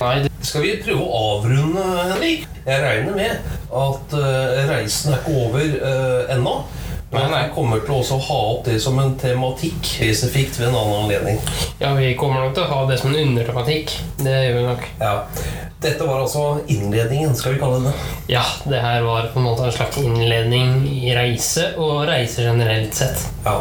Nei, 0.00 0.14
Skal 0.40 0.64
vi 0.64 0.72
prøve 0.80 1.04
å 1.04 1.20
avrunde, 1.34 1.84
Henrik? 2.14 2.48
Jeg 2.64 2.84
regner 2.86 3.20
med 3.20 3.52
at 3.82 4.16
uh, 4.16 4.64
reisen 4.72 5.12
er 5.12 5.20
ikke 5.20 5.36
over 5.44 5.76
uh, 5.76 6.32
ennå. 6.32 6.56
Men 7.12 7.30
nei. 7.30 7.42
kommer 7.54 7.82
til 7.84 7.98
å 8.00 8.18
ha 8.28 8.38
opp 8.54 8.64
det 8.64 8.78
som 8.80 8.98
en 9.02 9.12
tematikk 9.20 9.84
spesifikt 9.84 10.58
ved 10.60 10.70
en 10.70 10.78
annen 10.80 11.02
anledning. 11.04 11.40
ja, 11.82 11.92
vi 11.94 12.14
kommer 12.16 12.40
nok 12.40 12.56
til 12.56 12.64
å 12.64 12.70
ha 12.72 12.86
det 12.88 12.98
som 13.02 13.12
en 13.12 13.20
undertematikk. 13.28 13.92
Det 14.22 14.32
gjør 14.32 14.58
vi 14.58 14.64
nok. 14.70 14.88
Ja. 15.00 15.14
Dette 15.82 16.06
var 16.06 16.22
altså 16.22 16.60
innledningen, 16.70 17.34
skal 17.36 17.56
vi 17.56 17.62
kalle 17.62 17.80
det. 17.88 17.94
Ja, 18.30 18.44
det 18.64 18.80
her 18.80 19.02
var 19.02 19.26
på 19.32 19.42
en 19.42 19.48
måte 19.50 19.66
en 19.66 19.74
slags 19.74 19.98
innledning 19.98 20.86
i 20.88 21.10
reise, 21.16 21.72
og 21.76 22.06
reise 22.08 22.46
generelt 22.46 22.94
sett. 22.94 23.26
Ja. 23.44 23.58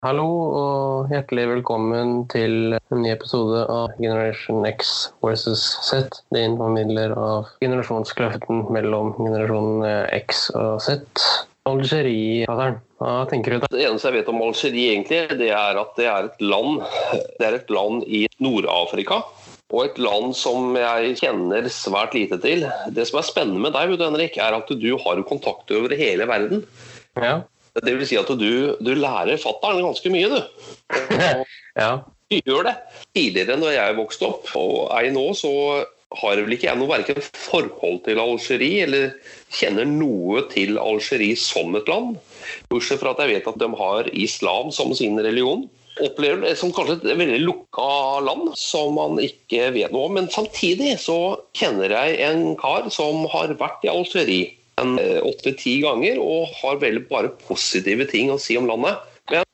Hallo 0.00 0.26
og 0.56 1.10
hjertelig 1.12 1.42
velkommen 1.50 2.22
til 2.32 2.72
en 2.72 3.02
ny 3.04 3.10
episode 3.12 3.66
av 3.68 3.98
Generation 3.98 4.62
X 4.64 5.10
versus 5.20 5.60
Z. 5.84 6.22
Din 6.32 6.54
formidler 6.56 7.12
av 7.12 7.50
generasjonskløften 7.60 8.62
mellom 8.72 9.10
generasjon 9.18 9.84
X 10.16 10.46
og 10.56 10.80
Z. 10.80 11.26
Algerie, 11.68 12.48
Fatter'n. 12.48 12.80
Hva 12.96 13.12
tenker 13.28 13.52
du 13.52 13.58
da? 13.60 13.70
Det 13.76 13.84
eneste 13.90 14.08
jeg 14.08 14.16
vet 14.22 14.32
om 14.32 14.40
Algerie, 14.46 14.94
egentlig, 14.94 15.20
det 15.36 15.52
er 15.52 15.82
at 15.84 15.92
det 16.00 16.08
er 16.08 16.30
et 16.30 16.42
land, 16.48 16.80
det 17.36 17.50
er 17.50 17.60
et 17.60 17.76
land 17.76 18.08
i 18.08 18.24
Nord-Afrika. 18.40 19.20
Og 19.68 19.84
et 19.84 20.00
land 20.00 20.32
som 20.32 20.80
jeg 20.80 21.12
kjenner 21.20 21.68
svært 21.68 22.16
lite 22.16 22.40
til. 22.40 22.64
Det 22.88 23.04
som 23.12 23.20
er 23.20 23.28
spennende 23.28 23.68
med 23.68 23.76
deg, 23.76 23.98
Henrik, 24.00 24.40
er 24.40 24.62
at 24.64 24.72
du 24.80 24.90
har 25.04 25.26
kontakter 25.28 25.84
over 25.84 25.92
hele 25.92 26.24
verden. 26.32 26.64
Ja. 27.20 27.42
Det 27.78 27.92
vil 27.94 28.08
si 28.08 28.18
at 28.18 28.30
du, 28.40 28.74
du 28.82 28.90
lærer 28.98 29.38
fattern 29.40 29.82
ganske 29.84 30.10
mye, 30.12 30.30
du. 30.32 30.66
ja. 31.82 31.92
Du 32.30 32.36
gjør 32.46 32.66
det. 32.68 32.76
Tidligere 33.14 33.58
når 33.58 33.74
jeg 33.76 33.96
vokste 33.98 34.28
opp, 34.28 34.50
og 34.58 34.90
ei 34.98 35.10
nå, 35.14 35.24
så 35.38 35.50
har 36.18 36.40
vel 36.42 36.54
ikke 36.54 36.66
jeg 36.66 36.78
noe 36.80 36.90
verken 36.90 37.20
forhold 37.22 38.00
til 38.06 38.18
Algerie 38.18 38.86
eller 38.86 39.12
kjenner 39.54 39.86
noe 39.86 40.42
til 40.50 40.78
Algerie 40.82 41.38
som 41.38 41.76
et 41.78 41.90
land. 41.90 42.16
Bortsett 42.70 43.02
fra 43.02 43.14
at 43.14 43.22
jeg 43.22 43.36
vet 43.36 43.50
at 43.50 43.60
de 43.62 43.68
har 43.78 44.10
islam 44.10 44.72
som 44.74 44.90
sin 44.96 45.18
religion. 45.22 45.68
Opplever 46.02 46.42
det 46.42 46.56
som 46.58 46.72
kanskje 46.74 46.96
et 46.98 47.18
veldig 47.18 47.42
lukka 47.44 47.90
land 48.26 48.54
som 48.58 48.94
man 48.98 49.18
ikke 49.22 49.70
vet 49.76 49.94
noe 49.94 50.08
om. 50.08 50.16
Men 50.18 50.30
samtidig 50.32 50.96
så 51.02 51.18
kjenner 51.58 51.94
jeg 51.94 52.18
en 52.26 52.56
kar 52.58 52.90
som 52.94 53.26
har 53.30 53.54
vært 53.60 53.86
i 53.86 53.92
Algerie 53.92 54.54
en 54.80 54.96
åtte-ti 54.98 55.80
ganger 55.84 56.20
og 56.22 56.50
har 56.60 56.80
vel 56.82 57.02
bare 57.10 57.32
positive 57.46 58.06
ting 58.10 58.32
å 58.32 58.38
si 58.40 58.56
om 58.58 58.68
landet. 58.70 58.98
Men 59.30 59.44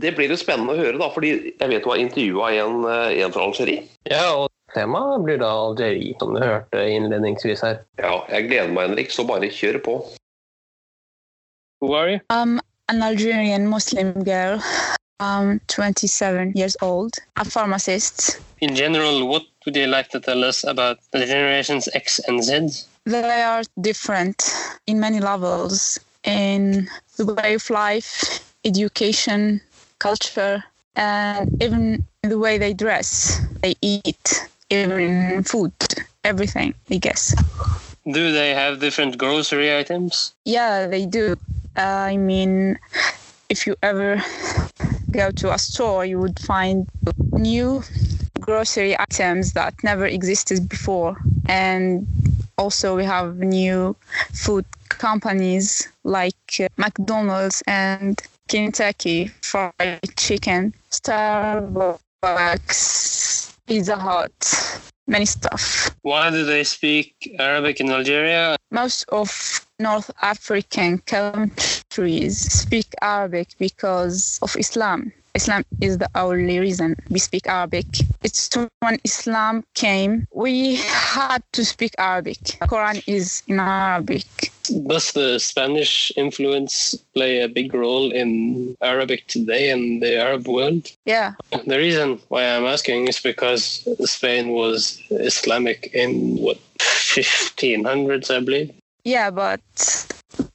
det 0.00 0.14
blir 0.16 0.32
jo 0.32 0.38
spennende 0.40 0.74
å 0.74 0.80
høre, 0.80 0.98
da, 1.00 1.10
fordi 1.12 1.32
jeg 1.50 1.68
vet 1.70 1.84
du 1.84 1.90
har 1.90 2.00
intervjua 2.00 2.50
en, 2.62 2.82
eh, 2.88 3.22
en 3.24 3.32
fra 3.34 3.46
Algerie. 3.46 3.84
ja, 4.08 4.24
og 4.34 4.48
temaet 4.74 5.24
blir 5.24 5.38
da 5.38 5.50
Algerie, 5.52 6.14
som 6.20 6.34
du 6.34 6.40
hørte 6.40 6.84
innledningsvis 6.88 7.62
her. 7.62 7.82
Ja, 7.98 8.24
jeg 8.30 8.48
gleder 8.48 8.72
meg, 8.72 8.90
Henrik, 8.90 9.10
så 9.10 9.26
bare 9.28 9.52
kjør 9.52 9.82
på. 9.84 9.98
Who 11.80 11.94
are 11.94 12.12
you? 12.12 12.20
I'm 12.30 12.60
an 12.88 13.02
Algerian 13.02 13.68
Muslim 13.68 14.24
girl. 14.24 14.60
I'm 15.20 15.60
27 15.68 16.52
years 16.54 16.76
old, 16.82 17.14
a 17.36 17.44
pharmacist. 17.44 18.40
In 18.60 18.74
general, 18.74 19.28
what 19.28 19.42
would 19.64 19.76
you 19.76 19.86
like 19.86 20.08
to 20.10 20.20
tell 20.20 20.44
us 20.44 20.64
about 20.64 20.98
the 21.12 21.26
generations 21.26 21.88
X 21.94 22.18
and 22.26 22.42
Z? 22.42 22.86
They 23.04 23.42
are 23.42 23.62
different 23.80 24.54
in 24.86 25.00
many 25.00 25.18
levels 25.18 25.98
in 26.24 26.88
the 27.16 27.34
way 27.34 27.54
of 27.54 27.68
life, 27.68 28.40
education, 28.64 29.60
culture, 29.98 30.62
and 30.94 31.62
even 31.62 32.04
the 32.22 32.38
way 32.38 32.58
they 32.58 32.72
dress, 32.72 33.40
they 33.62 33.74
eat, 33.82 34.48
even 34.70 35.42
food, 35.42 35.72
everything, 36.22 36.74
I 36.90 36.98
guess. 36.98 37.34
Do 38.04 38.32
they 38.32 38.54
have 38.54 38.78
different 38.78 39.18
grocery 39.18 39.76
items? 39.76 40.34
Yeah, 40.44 40.86
they 40.86 41.06
do. 41.06 41.34
Uh, 41.76 41.82
I 41.82 42.16
mean, 42.16 42.78
if 43.48 43.66
you 43.66 43.74
ever 43.82 44.22
go 45.10 45.30
to 45.32 45.52
a 45.52 45.58
store, 45.58 46.04
you 46.04 46.18
would 46.20 46.38
find 46.40 46.86
new 47.32 47.82
grocery 48.40 48.96
items 48.98 49.52
that 49.52 49.74
never 49.82 50.06
existed 50.06 50.68
before. 50.68 51.16
And 51.46 52.06
also, 52.62 52.94
we 52.96 53.04
have 53.04 53.38
new 53.38 53.96
food 54.32 54.64
companies 54.88 55.88
like 56.04 56.60
uh, 56.60 56.68
McDonald's 56.76 57.62
and 57.66 58.22
Kentucky 58.46 59.30
Fried 59.42 60.00
Chicken, 60.16 60.72
Starbucks, 60.90 61.98
Pizza 63.66 63.96
Hut, 63.96 64.80
many 65.08 65.26
stuff. 65.26 65.90
Why 66.02 66.30
do 66.30 66.44
they 66.44 66.62
speak 66.62 67.34
Arabic 67.38 67.80
in 67.80 67.90
Algeria? 67.90 68.56
most 68.70 69.04
of 69.10 69.66
North 69.78 70.10
African 70.22 70.98
countries 70.98 72.38
speak 72.38 72.86
Arabic 73.02 73.48
because 73.58 74.38
of 74.40 74.56
Islam. 74.56 75.12
Islam 75.34 75.64
is 75.80 75.98
the 75.98 76.08
only 76.14 76.58
reason 76.58 76.94
we 77.08 77.18
speak 77.18 77.46
Arabic. 77.48 77.86
It's 78.22 78.50
when 78.80 78.98
Islam 79.04 79.64
came, 79.74 80.26
we 80.34 80.76
had 80.76 81.42
to 81.52 81.64
speak 81.64 81.94
Arabic. 81.98 82.38
The 82.60 82.66
Quran 82.68 83.02
is 83.06 83.42
in 83.48 83.58
Arabic. 83.58 84.24
Does 84.86 85.12
the 85.12 85.38
Spanish 85.38 86.12
influence 86.16 86.94
play 87.14 87.40
a 87.40 87.48
big 87.48 87.72
role 87.72 88.12
in 88.12 88.76
Arabic 88.82 89.26
today 89.26 89.70
and 89.70 90.02
the 90.02 90.16
Arab 90.20 90.46
world? 90.46 90.90
Yeah, 91.06 91.32
The 91.66 91.78
reason 91.78 92.20
why 92.28 92.44
I'm 92.44 92.66
asking 92.66 93.08
is 93.08 93.18
because 93.18 93.88
Spain 94.04 94.50
was 94.50 95.02
Islamic 95.10 95.90
in 95.94 96.36
what 96.36 96.58
1500s, 96.78 98.30
I 98.34 98.40
believe. 98.40 98.70
yeah, 99.04 99.30
but 99.30 99.60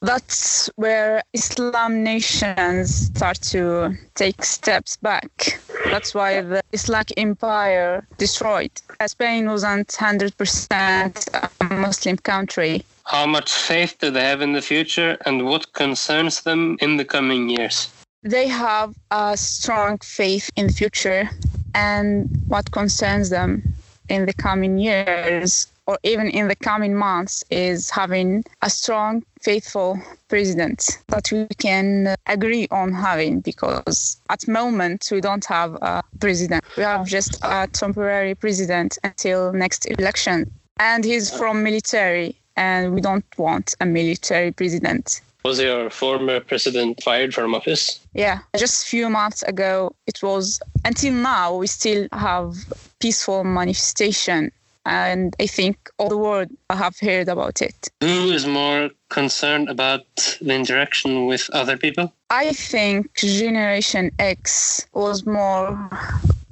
that's 0.02 0.70
where 0.76 1.22
Islam 1.34 2.04
nations 2.04 3.08
start 3.08 3.42
to 3.54 3.96
take 4.16 4.44
steps 4.44 4.98
back. 4.98 5.60
That's 5.86 6.14
why 6.14 6.42
the 6.42 6.62
Islamic 6.74 7.14
Empire 7.18 8.08
destroyed. 8.18 8.72
Spain 9.06 9.50
wasn't 9.50 9.88
100% 9.88 11.50
a 11.62 11.74
Muslim 11.74 12.18
country. 12.18 12.84
How 13.06 13.26
much 13.26 13.54
faith 13.54 13.98
do 14.00 14.12
they 14.12 14.24
have 14.24 14.42
in 14.42 14.54
the 14.54 14.62
future, 14.62 15.18
and 15.26 15.46
what 15.46 15.72
concerns 15.74 16.42
them 16.42 16.78
in 16.82 16.98
the 16.98 17.06
coming 17.06 17.50
years? 17.50 17.90
they 18.24 18.48
have 18.48 18.94
a 19.12 19.38
strong 19.38 19.98
faith 20.00 20.50
in 20.56 20.68
the 20.68 20.74
future 20.74 21.30
and 21.74 22.28
what 22.48 22.72
concerns 22.72 23.30
them 23.30 23.64
in 24.10 24.26
the 24.26 24.34
coming 24.34 24.78
years 24.78 25.68
or 25.88 25.98
even 26.04 26.30
in 26.30 26.48
the 26.48 26.56
coming 26.56 26.94
months 26.94 27.44
is 27.50 27.90
having 27.90 28.44
a 28.62 28.70
strong 28.70 29.24
faithful 29.42 30.00
president 30.28 31.00
that 31.08 31.32
we 31.32 31.48
can 31.58 32.16
agree 32.26 32.68
on 32.72 32.94
having 32.94 33.40
because 33.40 34.20
at 34.30 34.48
moment 34.48 35.08
we 35.12 35.22
don't 35.22 35.46
have 35.46 35.76
a 35.76 36.04
president. 36.20 36.64
We 36.76 36.84
have 36.84 37.08
just 37.08 37.38
a 37.44 37.68
temporary 37.72 38.36
president 38.36 38.98
until 39.04 39.54
next 39.54 39.86
election. 39.86 40.52
And 40.80 41.06
he's 41.06 41.36
from 41.36 41.64
military 41.64 42.36
and 42.58 42.94
we 42.94 43.02
don't 43.02 43.26
want 43.38 43.76
a 43.80 43.86
military 43.86 44.52
president 44.52 45.22
Was 45.48 45.62
your 45.62 45.90
former 45.90 46.42
president 46.42 47.02
fired 47.02 47.34
from 47.34 47.56
office? 47.56 48.02
Yeah, 48.14 48.40
just 48.58 48.84
a 48.84 48.88
few 48.90 49.10
months 49.10 49.44
ago, 49.44 49.96
it 50.06 50.22
was 50.22 50.60
until 50.84 51.14
now 51.14 51.56
we 51.56 51.68
still 51.68 52.10
have 52.12 52.54
peaceful 53.00 53.46
manifestation, 53.46 54.52
and 54.86 55.34
I 55.40 55.48
think 55.48 55.90
all 55.98 56.10
the 56.10 56.18
world 56.18 56.50
have 56.70 57.00
heard 57.00 57.30
about 57.30 57.62
it. 57.62 57.88
Who 58.02 58.30
is 58.32 58.46
more 58.46 58.90
concerned 59.08 59.70
about 59.70 60.04
the 60.42 60.54
interaction 60.54 61.28
with 61.28 61.50
other 61.54 61.78
people? 61.78 62.12
I 62.30 62.52
think 62.52 63.16
Generation 63.16 64.12
X 64.20 64.86
was 64.92 65.26
more 65.26 65.90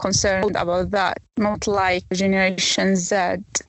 concerned 0.06 0.56
about 0.56 0.92
that, 0.92 1.18
not 1.38 1.66
like 1.66 2.04
Generation 2.14 2.96
Z. 2.96 3.16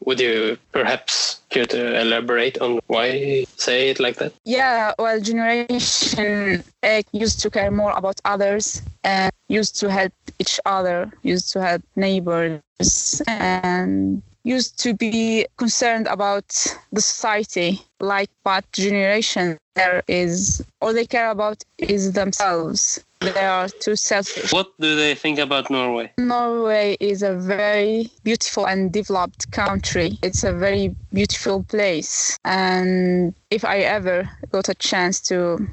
Would 0.04 0.20
you 0.20 0.58
perhaps 0.72 1.40
care 1.48 1.64
to 1.66 2.00
elaborate 2.00 2.58
on 2.60 2.80
why 2.88 3.06
you 3.12 3.46
say 3.56 3.88
it 3.88 3.98
like 3.98 4.16
that? 4.16 4.32
Yeah, 4.44 4.92
well, 4.98 5.18
Generation 5.20 6.62
X 6.82 7.08
used 7.12 7.40
to 7.40 7.48
care 7.50 7.70
more 7.70 7.92
about 7.96 8.20
others 8.24 8.82
and 9.02 9.32
used 9.48 9.80
to 9.80 9.90
help 9.90 10.12
each 10.38 10.60
other, 10.66 11.10
used 11.22 11.52
to 11.52 11.62
help 11.62 11.82
neighbors, 11.96 13.22
and 13.26 14.22
used 14.46 14.78
to 14.78 14.94
be 14.94 15.44
concerned 15.56 16.06
about 16.06 16.46
the 16.92 17.00
society. 17.00 17.82
Like 18.00 18.30
what 18.44 18.64
generation 18.72 19.58
there 19.74 20.02
is, 20.06 20.64
all 20.80 20.94
they 20.94 21.06
care 21.06 21.30
about 21.30 21.64
is 21.78 22.12
themselves. 22.12 23.02
They 23.20 23.44
are 23.44 23.68
too 23.68 23.96
selfish. 23.96 24.52
What 24.52 24.68
do 24.78 24.94
they 24.94 25.14
think 25.14 25.38
about 25.38 25.70
Norway? 25.70 26.12
Norway 26.18 26.96
is 27.00 27.22
a 27.22 27.34
very 27.34 28.10
beautiful 28.22 28.66
and 28.68 28.92
developed 28.92 29.50
country. 29.50 30.18
It's 30.22 30.44
a 30.44 30.52
very 30.52 30.94
beautiful 31.12 31.64
place. 31.64 32.38
And 32.44 33.34
if 33.50 33.64
I 33.64 33.78
ever 33.78 34.30
got 34.52 34.68
a 34.68 34.74
chance 34.74 35.20
to 35.22 35.66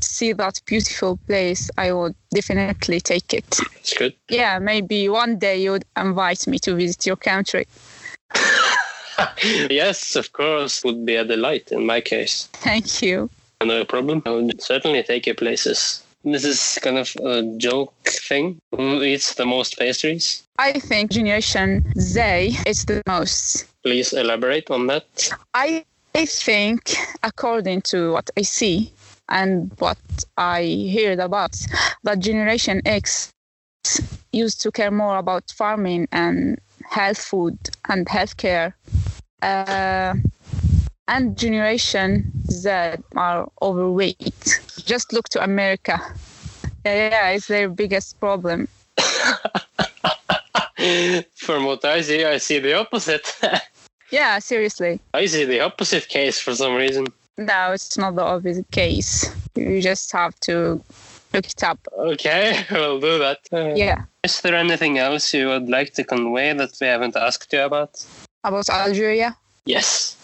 see 0.00 0.32
that 0.32 0.60
beautiful 0.66 1.18
place, 1.28 1.70
I 1.78 1.92
would 1.92 2.14
definitely 2.34 3.00
take 3.00 3.32
it. 3.32 3.58
It's 3.76 3.94
good. 3.94 4.14
Yeah, 4.28 4.58
maybe 4.58 5.08
one 5.08 5.38
day 5.38 5.62
you 5.62 5.70
would 5.70 5.84
invite 5.96 6.46
me 6.46 6.58
to 6.60 6.74
visit 6.74 7.06
your 7.06 7.16
country. 7.16 7.66
yes, 9.70 10.16
of 10.16 10.32
course, 10.32 10.84
would 10.84 11.04
be 11.04 11.16
a 11.16 11.24
delight 11.24 11.70
in 11.72 11.86
my 11.86 12.00
case. 12.00 12.48
Thank 12.52 13.02
you. 13.02 13.30
No 13.62 13.84
problem. 13.84 14.22
I 14.26 14.30
would 14.30 14.62
certainly 14.62 15.02
take 15.02 15.26
you 15.26 15.34
places. 15.34 16.02
This 16.24 16.44
is 16.44 16.78
kind 16.82 16.98
of 16.98 17.14
a 17.24 17.42
joke 17.56 17.94
thing. 18.04 18.58
Who 18.72 19.02
eats 19.02 19.34
the 19.34 19.46
most 19.46 19.78
pastries? 19.78 20.42
I 20.58 20.72
think 20.72 21.12
Generation 21.12 21.84
Z 21.98 22.58
is 22.66 22.84
the 22.84 23.02
most. 23.06 23.66
Please 23.82 24.12
elaborate 24.12 24.70
on 24.70 24.88
that. 24.88 25.30
I 25.54 25.84
I 26.14 26.26
think, 26.26 26.96
according 27.22 27.82
to 27.82 28.12
what 28.12 28.30
I 28.36 28.42
see 28.42 28.92
and 29.28 29.70
what 29.78 29.98
I 30.36 30.92
heard 30.92 31.20
about, 31.20 31.54
that 32.02 32.18
Generation 32.18 32.82
X 32.84 33.32
used 34.32 34.60
to 34.62 34.72
care 34.72 34.90
more 34.90 35.18
about 35.18 35.50
farming 35.50 36.08
and 36.10 36.58
health 36.88 37.18
food 37.18 37.58
and 37.88 38.06
healthcare. 38.06 38.72
Uh, 39.42 40.14
and 41.06 41.38
Generation 41.38 42.30
Z 42.50 42.68
are 43.16 43.50
overweight. 43.62 44.60
Just 44.84 45.12
look 45.12 45.28
to 45.30 45.42
America. 45.42 45.98
Yeah, 46.84 47.10
yeah, 47.10 47.28
it's 47.30 47.46
their 47.46 47.68
biggest 47.68 48.18
problem. 48.20 48.68
From 51.34 51.64
what 51.64 51.84
I 51.84 52.00
see, 52.02 52.24
I 52.24 52.38
see 52.38 52.58
the 52.58 52.74
opposite. 52.74 53.36
Yeah, 54.10 54.38
seriously. 54.38 55.00
I 55.12 55.26
see 55.26 55.44
the 55.44 55.60
opposite 55.60 56.08
case 56.08 56.40
for 56.40 56.54
some 56.54 56.74
reason. 56.74 57.08
No, 57.36 57.72
it's 57.72 57.98
not 57.98 58.16
the 58.16 58.22
obvious 58.22 58.58
case. 58.70 59.30
You 59.54 59.82
just 59.82 60.10
have 60.12 60.38
to 60.40 60.82
look 61.32 61.46
it 61.46 61.62
up. 61.62 61.78
Okay, 61.96 62.64
we'll 62.70 63.00
do 63.00 63.18
that. 63.18 63.38
Uh, 63.52 63.74
Yeah. 63.74 64.04
Is 64.24 64.40
there 64.40 64.54
anything 64.54 64.98
else 64.98 65.32
you 65.34 65.48
would 65.48 65.68
like 65.68 65.92
to 65.94 66.04
convey 66.04 66.52
that 66.52 66.70
we 66.80 66.86
haven't 66.86 67.16
asked 67.16 67.52
you 67.52 67.60
about? 67.60 68.04
About 68.44 68.68
Algeria. 68.68 69.36
Yes. 69.64 70.16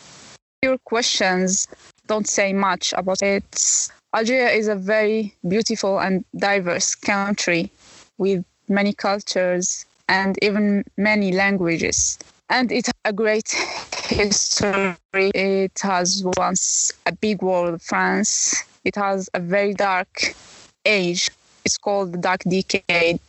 Your 0.62 0.78
questions 0.78 1.68
don't 2.06 2.28
say 2.28 2.52
much 2.52 2.92
about 2.96 3.22
it. 3.22 3.90
Algeria 4.14 4.50
is 4.50 4.68
a 4.68 4.76
very 4.76 5.34
beautiful 5.48 5.98
and 5.98 6.24
diverse 6.36 6.94
country 6.94 7.70
with 8.18 8.44
many 8.68 8.92
cultures 8.92 9.86
and 10.08 10.38
even 10.42 10.84
many 10.96 11.32
languages. 11.32 12.18
And 12.50 12.70
it 12.70 12.86
has 12.86 12.94
a 13.04 13.12
great 13.12 13.50
history. 14.08 14.96
It 15.34 15.78
has 15.82 16.22
once 16.36 16.92
a 17.06 17.12
big 17.12 17.42
war, 17.42 17.72
with 17.72 17.82
France. 17.82 18.62
It 18.84 18.96
has 18.96 19.28
a 19.34 19.40
very 19.40 19.74
dark 19.74 20.34
age. 20.84 21.30
It's 21.64 21.78
called 21.78 22.12
the 22.12 22.18
Dark 22.18 22.42
Decade. 22.44 23.20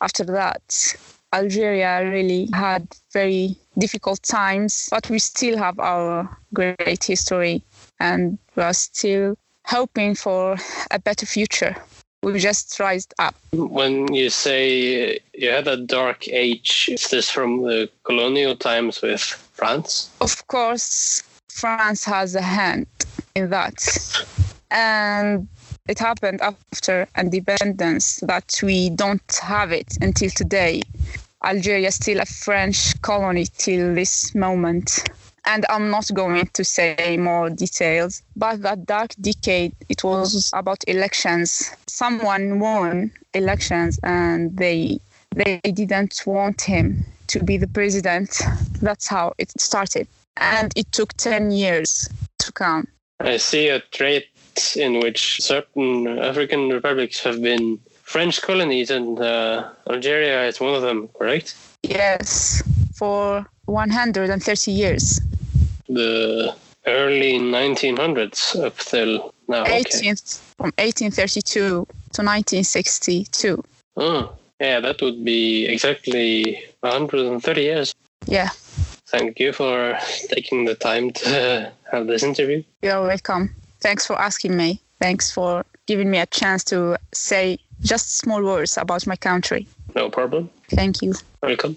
After 0.00 0.24
that, 0.24 0.96
Algeria 1.32 2.08
really 2.10 2.48
had 2.52 2.86
very 3.12 3.56
difficult 3.78 4.22
times, 4.22 4.88
but 4.90 5.08
we 5.10 5.18
still 5.18 5.58
have 5.58 5.78
our 5.78 6.28
great 6.52 7.02
history 7.02 7.62
and 8.00 8.38
we 8.54 8.62
are 8.62 8.74
still 8.74 9.36
hoping 9.66 10.14
for 10.14 10.56
a 10.90 10.98
better 10.98 11.26
future. 11.26 11.76
We 12.22 12.38
just 12.38 12.78
rised 12.80 13.12
up. 13.18 13.34
When 13.52 14.12
you 14.14 14.30
say 14.30 15.20
you 15.34 15.50
had 15.50 15.68
a 15.68 15.76
dark 15.76 16.26
age, 16.28 16.88
is 16.90 17.08
this 17.08 17.30
from 17.30 17.62
the 17.62 17.90
colonial 18.04 18.56
times 18.56 19.02
with 19.02 19.20
France? 19.20 20.10
Of 20.20 20.46
course, 20.46 21.22
France 21.50 22.04
has 22.04 22.34
a 22.34 22.42
hand 22.42 22.86
in 23.34 23.50
that. 23.50 23.76
And 24.70 25.48
it 25.86 25.98
happened 25.98 26.40
after 26.40 27.06
independence 27.16 28.16
that 28.20 28.58
we 28.62 28.90
don't 28.90 29.40
have 29.42 29.70
it 29.70 29.98
until 30.00 30.30
today. 30.30 30.82
Algeria 31.44 31.88
is 31.88 31.96
still 31.96 32.20
a 32.20 32.24
French 32.24 33.00
colony 33.02 33.46
till 33.58 33.94
this 33.94 34.34
moment. 34.34 35.04
And 35.44 35.66
I'm 35.68 35.90
not 35.90 36.08
going 36.14 36.46
to 36.54 36.64
say 36.64 37.18
more 37.18 37.50
details, 37.50 38.22
but 38.34 38.62
that 38.62 38.86
dark 38.86 39.14
decade, 39.20 39.74
it 39.90 40.02
was 40.02 40.50
about 40.54 40.82
elections. 40.88 41.70
Someone 41.86 42.60
won 42.60 43.12
elections 43.34 44.00
and 44.02 44.56
they 44.56 44.98
they 45.34 45.60
didn't 45.64 46.22
want 46.24 46.62
him 46.62 47.04
to 47.26 47.44
be 47.44 47.58
the 47.58 47.66
president. 47.66 48.40
That's 48.80 49.06
how 49.06 49.34
it 49.36 49.50
started. 49.60 50.06
And 50.38 50.72
it 50.76 50.90
took 50.92 51.12
10 51.14 51.50
years 51.50 52.08
to 52.38 52.52
come. 52.52 52.86
I 53.20 53.36
see 53.36 53.68
a 53.68 53.80
trait 53.80 54.26
in 54.76 55.00
which 55.00 55.40
certain 55.40 56.06
African 56.18 56.68
republics 56.70 57.22
have 57.24 57.40
been 57.42 57.78
French 58.02 58.42
colonies, 58.42 58.90
and 58.90 59.18
uh, 59.20 59.70
Algeria 59.88 60.46
is 60.46 60.60
one 60.60 60.74
of 60.74 60.82
them, 60.82 61.08
correct? 61.08 61.56
Yes, 61.82 62.62
for 62.94 63.46
130 63.66 64.70
years. 64.70 65.20
The 65.88 66.54
early 66.86 67.38
1900s 67.38 68.62
up 68.64 68.76
till 68.78 69.32
now. 69.48 69.62
Okay. 69.62 69.82
18th, 69.82 70.40
from 70.56 70.72
1832 70.78 71.60
to 71.60 71.86
1962. 71.86 73.64
Oh, 73.96 74.32
yeah, 74.60 74.80
that 74.80 75.00
would 75.00 75.24
be 75.24 75.66
exactly 75.66 76.62
130 76.80 77.60
years. 77.60 77.94
Yeah, 78.26 78.48
Thank 79.06 79.38
you 79.38 79.52
for 79.52 79.96
taking 80.28 80.64
the 80.64 80.74
time 80.74 81.12
to 81.12 81.72
have 81.92 82.06
this 82.06 82.22
interview. 82.22 82.62
you're 82.82 83.02
welcome. 83.02 83.54
Thanks 83.84 84.06
for 84.06 84.16
asking 84.18 84.56
me. 84.56 84.80
Thanks 84.98 85.30
for 85.30 85.64
giving 85.86 86.10
me 86.10 86.18
a 86.18 86.26
chance 86.26 86.64
to 86.64 86.96
say 87.12 87.58
just 87.82 88.16
small 88.16 88.42
words 88.42 88.78
about 88.78 89.06
my 89.06 89.16
country. 89.16 89.66
No 89.94 90.08
problem. 90.08 90.48
Thank 90.70 91.02
you. 91.02 91.12
Welcome. 91.42 91.76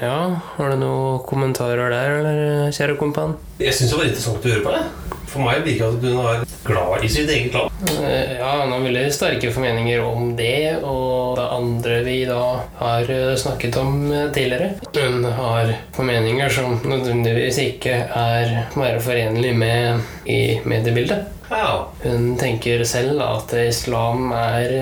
Ja, 0.00 0.40
har 0.56 0.70
du 0.70 0.76
noen 0.80 1.24
kommentarer 1.24 1.90
der, 1.92 2.18
eller, 2.20 2.70
kjære 2.72 2.98
kompan? 3.00 3.34
Jeg 3.60 3.74
syns 3.74 3.90
det 3.90 3.98
var 3.98 4.06
interessant 4.08 4.44
å 4.44 4.52
høre 4.52 4.62
på 4.64 4.76
det. 4.76 4.84
For 5.30 5.44
meg 5.46 5.62
virker 5.62 5.94
det 6.02 6.10
at 6.10 6.16
hun 6.16 6.26
er 6.26 6.46
glad 6.66 7.04
i 7.06 7.10
sitt 7.10 7.30
eget 7.30 7.54
land. 7.54 7.70
Eh, 8.02 8.32
Ja, 8.40 8.50
hun 8.62 8.72
har 8.72 8.82
veldig 8.82 9.04
sterke 9.14 9.50
formeninger 9.54 10.02
om 10.04 10.34
det, 10.36 10.80
og 10.82 11.36
det 11.38 11.46
andre 11.54 11.98
vi 12.06 12.16
da 12.28 12.40
har 12.80 13.10
eh, 13.14 13.34
snakket 13.38 13.76
om 13.80 14.10
eh, 14.12 14.26
tidligere. 14.34 14.72
Hun 14.96 15.24
har 15.24 15.70
formeninger 15.96 16.48
som 16.56 16.78
nødvendigvis 16.82 17.60
ikke 17.62 17.94
er 18.10 18.54
være 18.74 19.00
forenlig 19.04 19.54
med 19.56 20.00
i 20.26 20.40
mediebildet. 20.64 21.28
Ja. 21.50 21.86
Hun 22.04 22.36
tenker 22.38 22.84
selv 22.86 23.22
at 23.24 23.52
islam 23.58 24.30
er 24.36 24.74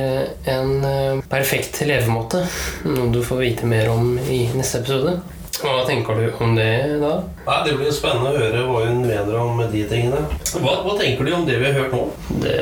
en 0.52 1.22
perfekt 1.30 1.80
levemåte, 1.88 2.42
noe 2.84 3.08
du 3.12 3.22
får 3.24 3.40
vite 3.44 3.68
mer 3.70 3.88
om 3.92 4.16
i 4.28 4.46
neste 4.56 4.82
episode. 4.82 5.16
Hva 5.58 5.80
tenker 5.88 6.14
du 6.14 6.26
om 6.44 6.52
det 6.54 7.00
da? 7.02 7.14
Nei, 7.48 7.56
Det 7.66 7.72
blir 7.78 7.90
spennende 7.94 8.30
å 8.30 8.38
høre 8.38 8.60
hva 8.68 8.82
hun 8.86 9.00
mener 9.02 9.38
om 9.40 9.58
de 9.72 9.80
tingene. 9.90 10.20
Hva, 10.62 10.74
hva 10.84 10.92
tenker 11.00 11.26
du 11.26 11.32
om 11.34 11.46
det 11.48 11.56
vi 11.58 11.66
har 11.66 11.74
hørt 11.80 11.94
nå? 11.96 12.02
Det, 12.44 12.54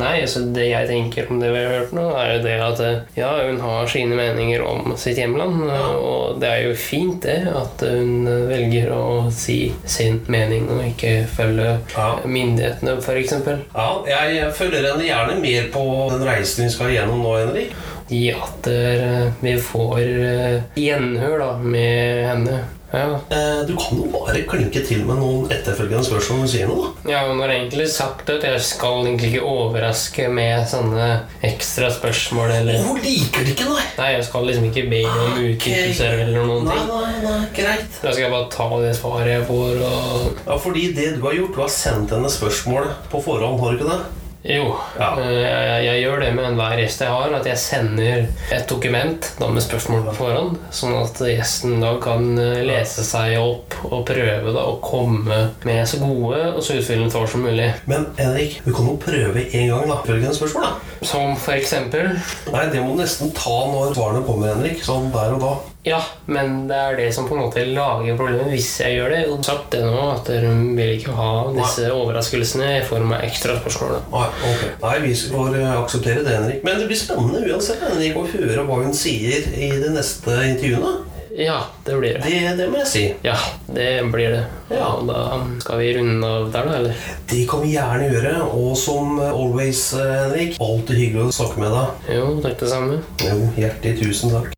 nei, 0.00 0.14
altså 0.24 0.42
det 0.54 0.64
jeg 0.70 0.88
tenker 0.88 1.28
om 1.30 1.38
det 1.42 1.50
vi 1.54 1.60
har 1.62 1.74
hørt 1.76 1.92
nå, 1.94 2.06
er 2.18 2.32
jo 2.34 2.40
det 2.48 2.56
at 2.64 2.82
ja, 3.18 3.30
hun 3.46 3.60
har 3.62 3.86
sine 3.92 4.18
meninger 4.18 4.64
om 4.66 4.96
sitt 4.98 5.20
hjemland. 5.20 5.62
Og 6.00 6.40
det 6.42 6.50
er 6.50 6.64
jo 6.66 6.74
fint 6.80 7.20
det, 7.28 7.38
at 7.54 7.84
hun 7.86 8.26
velger 8.50 8.90
å 8.96 9.04
si 9.34 9.60
sin 9.84 10.18
mening 10.32 10.66
og 10.74 10.82
ikke 10.88 11.14
følge 11.30 11.76
Ja. 11.94 12.08
myndighetene, 12.24 12.96
f.eks. 12.98 13.36
Ja, 13.76 13.88
jeg 14.10 14.50
følger 14.58 14.90
henne 14.90 15.06
gjerne 15.06 15.38
mer 15.40 15.70
på 15.74 15.86
den 16.16 16.26
reisen 16.26 16.66
vi 16.66 16.72
skal 16.74 16.90
gjennom 16.96 17.22
nå, 17.22 17.36
Henrik. 17.44 17.76
I 18.10 18.24
at 18.34 18.66
eh, 18.66 19.30
vi 19.40 19.54
får 19.62 20.00
eh, 20.02 20.60
gjenhør 20.78 21.38
da, 21.44 21.50
med 21.62 22.26
henne. 22.26 22.60
Ja. 22.90 23.20
Eh, 23.30 23.60
Du 23.68 23.76
kan 23.78 24.00
jo 24.00 24.08
bare 24.10 24.40
klinke 24.50 24.80
til 24.82 25.04
med 25.06 25.20
noen 25.20 25.44
etterfølgende 25.54 26.02
spørsmål 26.08 26.40
når 26.40 26.48
du 26.48 26.50
sier 26.50 26.66
noe, 26.66 26.88
da. 27.04 27.12
ja, 27.12 27.20
hun 27.28 27.38
har 27.44 27.52
egentlig 27.54 27.86
sagt 27.94 28.32
at 28.34 28.42
jeg 28.48 28.64
skal 28.66 29.04
egentlig 29.06 29.30
ikke 29.30 29.44
overraske 29.46 30.26
med 30.34 30.66
sånne 30.72 31.06
ekstra 31.46 31.86
spørsmål 31.94 32.50
eller 32.56 32.82
Hun 32.88 32.98
liker 33.04 33.46
det 33.46 33.54
ikke, 33.54 33.68
nei. 33.70 33.86
Nei, 34.00 34.10
jeg 34.16 34.26
skal 34.26 34.48
liksom 34.50 34.66
ikke 34.72 34.86
be 34.90 35.04
om 35.06 35.38
utdypelser 35.38 36.18
eller 36.26 36.50
noen 36.50 36.66
ting. 36.66 36.82
Nei, 36.90 37.06
nei, 37.06 37.24
nei, 37.28 37.40
greit. 37.60 38.00
Da 38.02 38.10
skal 38.10 38.24
jeg 38.26 38.34
bare 38.34 38.50
ta 38.56 38.68
det 38.82 38.94
svaret 38.98 39.34
jeg 39.36 39.46
får, 39.52 39.84
og 39.86 40.46
Ja, 40.50 40.58
fordi 40.66 40.88
det 40.98 41.12
du 41.20 41.22
har 41.28 41.38
gjort, 41.38 41.54
du 41.54 41.62
har 41.62 41.70
sendt 41.78 42.10
henne 42.18 42.32
spørsmål 42.40 42.90
på 43.14 43.22
forhånd, 43.22 43.62
har 43.62 43.70
du 43.70 43.84
ikke 43.84 43.92
det? 43.94 44.00
Jo, 44.42 44.70
Ja. 44.98 45.10
eh, 45.20 45.34
jeg, 45.36 45.84
jeg 45.84 46.02
gjør 46.02 46.20
det 46.22 46.28
med 46.34 46.44
enhver 46.48 46.78
gjest 46.80 47.02
jeg 47.04 47.12
har, 47.12 47.34
at 47.36 47.44
jeg 47.44 47.58
sender 47.60 48.22
et 48.56 48.64
dokument 48.70 49.26
da 49.38 49.48
med 49.52 49.60
spørsmål 49.60 50.06
på 50.06 50.14
forhånd, 50.16 50.54
sånn 50.72 50.94
at 50.96 51.20
gjesten 51.28 51.76
da 51.82 51.90
kan 52.00 52.24
eh, 52.40 52.62
lese 52.64 53.04
seg 53.04 53.34
opp 53.36 53.76
og 53.90 54.06
prøve 54.08 54.54
da 54.56 54.64
å 54.70 54.78
komme 54.80 55.42
med 55.68 55.82
så 55.90 56.00
gode 56.00 56.40
og 56.54 56.62
så 56.64 56.78
utfyllende 56.80 57.12
svar 57.12 57.28
som 57.28 57.44
mulig. 57.44 57.68
Men 57.90 58.08
Henrik, 58.16 58.62
du 58.64 58.72
kan 58.72 58.88
jo 58.88 58.96
prøve 59.02 59.44
en 59.44 59.68
gang, 59.74 59.84
da. 59.92 60.00
Følgende 60.08 60.36
spørsmål, 60.38 60.70
da. 60.70 60.96
Som 61.06 61.36
for 61.40 61.56
eksempel 61.56 62.08
Nei, 62.52 62.64
det 62.72 62.80
må 62.80 62.94
du 62.96 63.02
nesten 63.04 63.30
ta 63.36 63.58
når 63.70 63.92
svarene 63.96 64.24
kommer, 64.24 64.54
Henrik. 64.54 64.80
Sånn 64.84 65.12
der 65.12 65.36
og 65.36 65.44
da. 65.44 65.52
Ja, 65.82 66.02
men 66.28 66.66
det 66.68 66.76
er 66.76 66.96
det 66.98 67.06
som 67.16 67.28
på 67.28 67.36
en 67.36 67.46
måte 67.46 67.62
lager 67.64 68.16
problemet 68.18 68.52
hvis 68.52 68.68
jeg 68.82 68.98
gjør 68.98 69.14
det. 69.14 69.20
Og 69.32 69.44
sagt 69.46 69.70
det 69.72 69.80
nå, 69.86 70.00
at 70.12 70.28
dere 70.28 70.52
vil 70.76 70.96
ikke 70.98 71.14
ha 71.16 71.30
disse 71.56 71.88
overraskelsene 71.94 72.72
i 72.76 72.82
form 72.88 73.14
av 73.16 73.24
ekstra 73.24 73.56
spørsmål. 73.62 74.00
Nei, 74.12 74.26
ok. 74.50 74.66
Nei, 74.84 74.96
vi 75.06 75.14
får 75.16 75.56
eh, 75.62 75.70
akseptere 75.78 76.24
det, 76.26 76.36
Henrik. 76.36 76.66
Men 76.66 76.82
det 76.82 76.90
blir 76.90 77.00
spennende 77.00 77.44
uansett 77.48 77.86
Henrik, 77.86 78.18
å 78.20 78.26
høre 78.28 78.66
hva 78.68 78.82
hun 78.82 78.92
sier 78.96 79.48
i 79.56 79.70
de 79.80 79.94
neste 79.96 80.36
intervjuene. 80.50 80.98
Ja, 81.40 81.60
det 81.86 81.96
blir 81.96 82.18
det. 82.18 82.26
Det, 82.26 82.54
det 82.58 82.68
må 82.68 82.80
jeg 82.82 82.88
si. 82.90 83.02
Ja, 83.24 83.36
det 83.70 83.88
blir 84.12 84.34
det. 84.34 84.44
Ja. 84.74 84.90
Og 84.98 85.08
da 85.08 85.40
skal 85.62 85.80
vi 85.80 85.92
runde 85.96 86.26
av 86.26 86.50
der, 86.52 86.68
da, 86.68 86.78
eller? 86.82 87.10
Det 87.30 87.44
kan 87.48 87.64
vi 87.64 87.72
gjerne 87.78 88.12
gjøre. 88.12 88.36
Og 88.52 88.76
som 88.76 89.16
always, 89.30 89.86
eh, 89.96 90.14
Henrik, 90.26 90.60
alltid 90.60 91.04
hyggelig 91.06 91.30
å 91.30 91.36
snakke 91.40 91.64
med 91.64 91.76
deg. 91.78 92.16
Jo, 92.20 92.32
takk 92.44 92.64
det 92.66 92.72
samme. 92.76 93.04
Jo, 93.24 93.44
hjertelig 93.56 94.00
tusen 94.04 94.36
takk. 94.36 94.56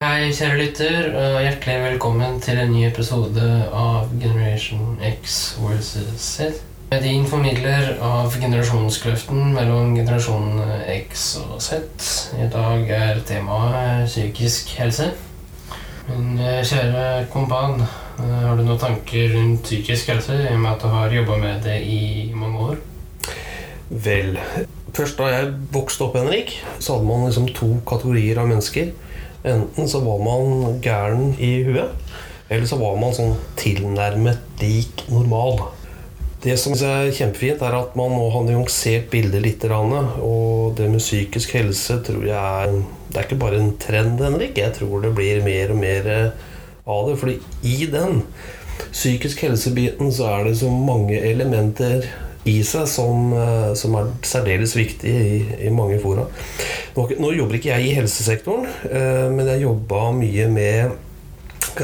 Hei, 0.00 0.30
kjære 0.32 0.54
lytter, 0.56 1.06
og 1.12 1.42
hjertelig 1.44 1.80
velkommen 1.82 2.38
til 2.40 2.56
en 2.56 2.70
ny 2.72 2.86
episode 2.86 3.48
av 3.76 4.06
Generation 4.22 4.94
X 5.04 5.34
versus 5.60 6.22
Z. 6.24 6.54
Din 7.02 7.26
formidler 7.28 7.98
av 8.00 8.32
generasjonskløften 8.32 9.50
mellom 9.52 9.92
generasjonene 9.98 10.78
X 10.94 11.26
og 11.42 11.60
Z. 11.60 11.82
I 12.32 12.46
dag 12.54 12.94
er 12.96 13.20
temaet 13.28 14.06
psykisk 14.08 14.72
helse. 14.78 15.10
Men 16.08 16.40
eh, 16.46 16.62
kjære 16.64 17.04
kompan, 17.36 17.84
eh, 17.84 18.32
har 18.46 18.56
du 18.56 18.64
noen 18.64 18.80
tanker 18.80 19.36
rundt 19.36 19.68
psykisk 19.68 20.14
helse, 20.14 20.38
i 20.46 20.54
og 20.54 20.64
med 20.64 20.70
at 20.72 20.80
du 20.80 20.88
har 20.96 21.18
jobba 21.18 21.36
med 21.44 21.60
det 21.68 21.76
i 21.84 22.00
mange 22.32 22.70
år? 22.70 22.80
Vel, 24.08 24.40
først 24.96 25.20
da 25.20 25.28
jeg 25.34 25.52
vokste 25.76 26.08
opp, 26.08 26.16
Henrik, 26.16 26.56
så 26.78 26.96
hadde 26.96 27.12
man 27.12 27.28
liksom 27.28 27.52
to 27.52 27.74
kategorier 27.84 28.40
av 28.40 28.48
mennesker. 28.48 28.94
Enten 29.44 29.88
så 29.88 30.02
var 30.04 30.20
man 30.20 30.80
gæren 30.84 31.34
i 31.40 31.62
huet, 31.64 31.92
eller 32.50 32.66
så 32.68 32.76
var 32.80 32.96
man 33.00 33.14
sånn 33.16 33.36
tilnærmet 33.60 34.60
lik 34.60 35.06
normal. 35.08 35.62
Det 36.40 36.54
som 36.56 36.72
er 36.72 37.10
kjempefint, 37.12 37.60
er 37.60 37.74
at 37.76 37.96
man 38.00 38.14
nå 38.16 38.28
har 38.32 38.46
nyansert 38.46 39.10
bildet 39.12 39.42
litt. 39.44 39.64
Og 39.68 40.72
det 40.76 40.88
med 40.88 41.02
psykisk 41.02 41.52
helse 41.58 41.98
tror 42.06 42.24
jeg 42.24 42.36
er 42.36 42.80
Det 43.10 43.18
er 43.18 43.26
ikke 43.26 43.42
bare 43.42 43.58
en 43.58 43.76
trend, 43.76 44.20
Henrik. 44.22 44.56
Jeg 44.56 44.72
tror 44.78 45.02
det 45.02 45.10
blir 45.14 45.42
mer 45.44 45.72
og 45.74 45.80
mer 45.82 46.06
eh, 46.06 46.30
av 46.86 47.08
det. 47.08 47.16
Fordi 47.18 47.36
i 47.66 47.86
den 47.90 48.22
psykisk 48.92 49.42
helsebiten 49.44 50.12
så 50.14 50.30
er 50.30 50.44
det 50.46 50.56
så 50.62 50.70
mange 50.70 51.18
elementer 51.18 52.06
i 52.48 52.60
seg 52.64 52.86
som, 52.88 53.32
eh, 53.36 53.72
som 53.76 53.94
er 54.00 54.10
særdeles 54.24 54.72
viktig 54.76 55.10
i, 55.12 55.40
i 55.66 55.72
mange 55.74 55.98
fora. 56.00 56.24
Nå, 56.96 57.06
nå 57.20 57.32
jobber 57.36 57.58
ikke 57.58 57.74
jeg 57.74 57.90
i 57.90 57.96
helsesektoren, 57.98 58.68
eh, 58.88 59.26
men 59.32 59.48
jeg 59.50 59.66
jobba 59.66 60.06
mye 60.16 60.46
med 60.52 60.96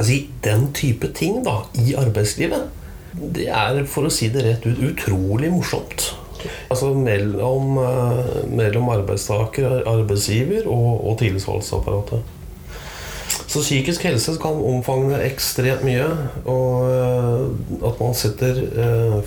si, 0.07 0.23
den 0.45 0.70
type 0.77 1.12
ting 1.16 1.43
da, 1.45 1.61
i 1.83 1.97
arbeidslivet. 1.99 2.70
Det 3.16 3.49
er, 3.49 3.83
for 3.89 4.09
å 4.09 4.12
si 4.12 4.31
det 4.33 4.45
rett 4.47 4.65
ut, 4.69 4.81
utrolig 4.91 5.53
morsomt. 5.53 6.15
Altså 6.70 6.93
mellom, 6.95 7.77
eh, 7.83 8.33
mellom 8.49 8.89
arbeidstaker, 8.95 9.83
arbeidsgiver 9.89 10.70
og, 10.70 11.05
og 11.05 11.20
tillitsvalgtapparatet. 11.20 12.33
Så 13.47 13.61
psykisk 13.61 14.03
helse 14.07 14.33
kan 14.41 14.57
omfange 14.65 15.19
ekstremt 15.27 15.85
mye. 15.87 16.09
Og 16.51 17.85
at 17.87 18.01
man 18.03 18.16
setter 18.16 18.59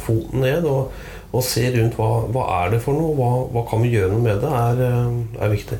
foten 0.02 0.44
ned 0.44 0.68
og, 0.70 0.92
og 1.30 1.46
se 1.46 1.68
rundt 1.76 1.98
hva, 2.00 2.10
hva 2.34 2.46
er 2.64 2.74
det 2.74 2.82
for 2.84 2.98
noe, 2.98 3.14
hva, 3.18 3.30
hva 3.54 3.66
kan 3.70 3.84
vi 3.84 3.94
gjøre 3.94 4.14
noe 4.14 4.26
med 4.26 4.42
det, 4.42 4.50
er, 4.50 4.84
eh, 4.88 5.44
er 5.46 5.54
viktig. 5.54 5.80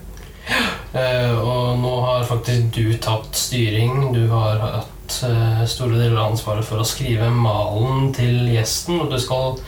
Uh, 0.90 1.36
og 1.38 1.82
nå 1.84 1.92
har 2.02 2.24
faktisk 2.26 2.72
du 2.74 2.96
tatt 2.98 3.36
styring. 3.38 4.08
Du 4.16 4.24
har 4.32 4.58
hatt 4.64 5.18
uh, 5.22 5.62
store 5.70 6.00
deler 6.00 6.18
av 6.18 6.32
ansvaret 6.32 6.66
for 6.66 6.82
å 6.82 6.88
skrive 6.88 7.30
malen 7.34 8.10
til 8.18 8.48
gjesten, 8.50 9.04
og 9.04 9.14
du 9.14 9.20
skal 9.22 9.60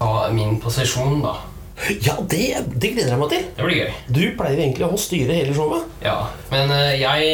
ha 0.00 0.30
min 0.32 0.56
posisjon, 0.62 1.20
da. 1.24 1.36
Ja, 2.04 2.14
det, 2.30 2.54
det 2.78 2.92
gleder 2.94 3.10
jeg 3.10 3.18
meg 3.18 3.30
til! 3.32 3.46
Det 3.56 3.64
blir 3.66 3.78
gøy. 3.80 3.94
Du 4.14 4.20
pleier 4.38 4.60
egentlig 4.62 4.86
å 4.86 4.98
styre 5.00 5.34
hele 5.34 5.54
showet. 5.56 5.88
Ja, 6.04 6.14
Men 6.52 6.70
eh, 6.70 7.00
jeg, 7.00 7.32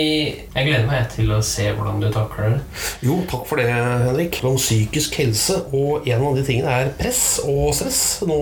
jeg 0.54 0.66
gleder 0.66 0.86
meg 0.88 1.10
til 1.12 1.28
å 1.36 1.40
se 1.44 1.66
hvordan 1.76 2.00
du 2.00 2.08
takler 2.14 2.54
det. 2.56 2.60
Jo, 3.04 3.18
takk 3.30 3.44
for 3.50 3.60
det, 3.60 3.66
Henrik. 3.70 4.38
Om 4.48 4.56
psykisk 4.56 5.18
helse, 5.20 5.58
og 5.76 6.08
en 6.08 6.24
av 6.30 6.38
de 6.40 6.44
tingene 6.46 6.72
er 6.72 6.92
press 6.98 7.22
og 7.44 7.74
stress. 7.76 8.00
Nå 8.26 8.40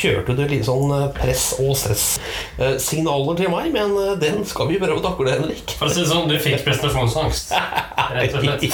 kjørte 0.00 0.36
du 0.38 0.44
litt 0.48 0.64
sånn 0.66 0.94
eh, 0.96 1.06
press 1.16 1.50
og 1.60 1.76
stress-signaler 1.78 3.38
til 3.42 3.52
meg, 3.52 3.70
men 3.76 3.92
eh, 4.00 4.14
den 4.24 4.40
skal 4.48 4.70
vi 4.72 4.80
prøve 4.80 5.02
å 5.02 5.04
takle, 5.04 5.36
Henrik. 5.36 5.76
For 5.76 5.90
å 5.90 5.94
si 5.94 6.00
det 6.00 6.10
sånn, 6.10 6.30
du 6.32 6.38
fikk 6.40 6.62
prestasjonsangst. 6.66 7.52
Rett 8.16 8.40
og 8.40 8.48
slett. 8.48 8.64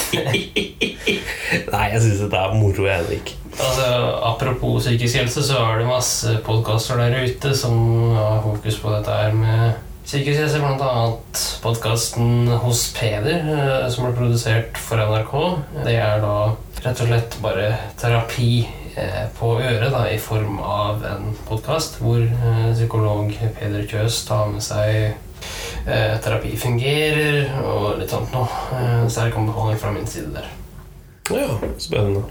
Nei, 1.75 1.87
jeg 1.91 2.07
syns 2.07 2.23
dette 2.23 2.47
er 2.47 2.57
moro, 2.57 2.87
Henrik. 2.87 3.35
Altså, 3.57 3.89
apropos 4.23 4.85
psykisk 4.85 5.17
helse, 5.23 5.43
så 5.49 5.59
er 5.65 5.81
det 5.81 5.89
masse 5.89 6.37
podkaster 6.45 7.01
der 7.01 7.25
ute 7.25 7.55
som 7.57 7.77
har 8.13 8.43
fokus 8.45 8.79
på 8.83 8.93
dette 8.93 9.17
her 9.17 9.37
med 9.37 9.79
psykisk 10.05 10.43
helse. 10.43 10.61
Blant 10.61 10.83
annet 10.85 11.45
podkasten 11.65 12.51
Hos 12.63 12.83
Peder, 12.97 13.47
eh, 13.55 13.87
som 13.91 14.07
ble 14.07 14.17
produsert 14.19 14.77
for 14.81 15.01
NRK. 15.01 15.35
Det 15.87 15.97
er 15.97 16.21
da 16.25 16.35
rett 16.85 17.01
og 17.01 17.09
slett 17.09 17.39
bare 17.43 17.71
terapi 17.99 18.51
eh, 18.95 19.25
på 19.39 19.55
øret 19.57 19.89
da, 19.95 20.05
i 20.13 20.21
form 20.21 20.61
av 20.61 21.07
en 21.09 21.33
podkast 21.49 22.01
hvor 22.03 22.21
eh, 22.21 22.69
psykolog 22.75 23.33
Peder 23.57 23.89
Kjøs 23.89 24.25
tar 24.29 24.53
med 24.53 24.65
seg 24.65 25.23
terapi 25.87 26.57
fungerer 26.59 27.53
og 27.63 28.01
litt 28.01 28.11
sånt 28.11 28.33
noe. 28.35 29.07
Sterk 29.07 29.39
anbefaling 29.39 29.79
fra 29.79 29.93
min 29.95 30.09
side 30.11 30.33
der. 30.35 30.49
Ja, 31.31 31.59
spennende. 31.79 32.23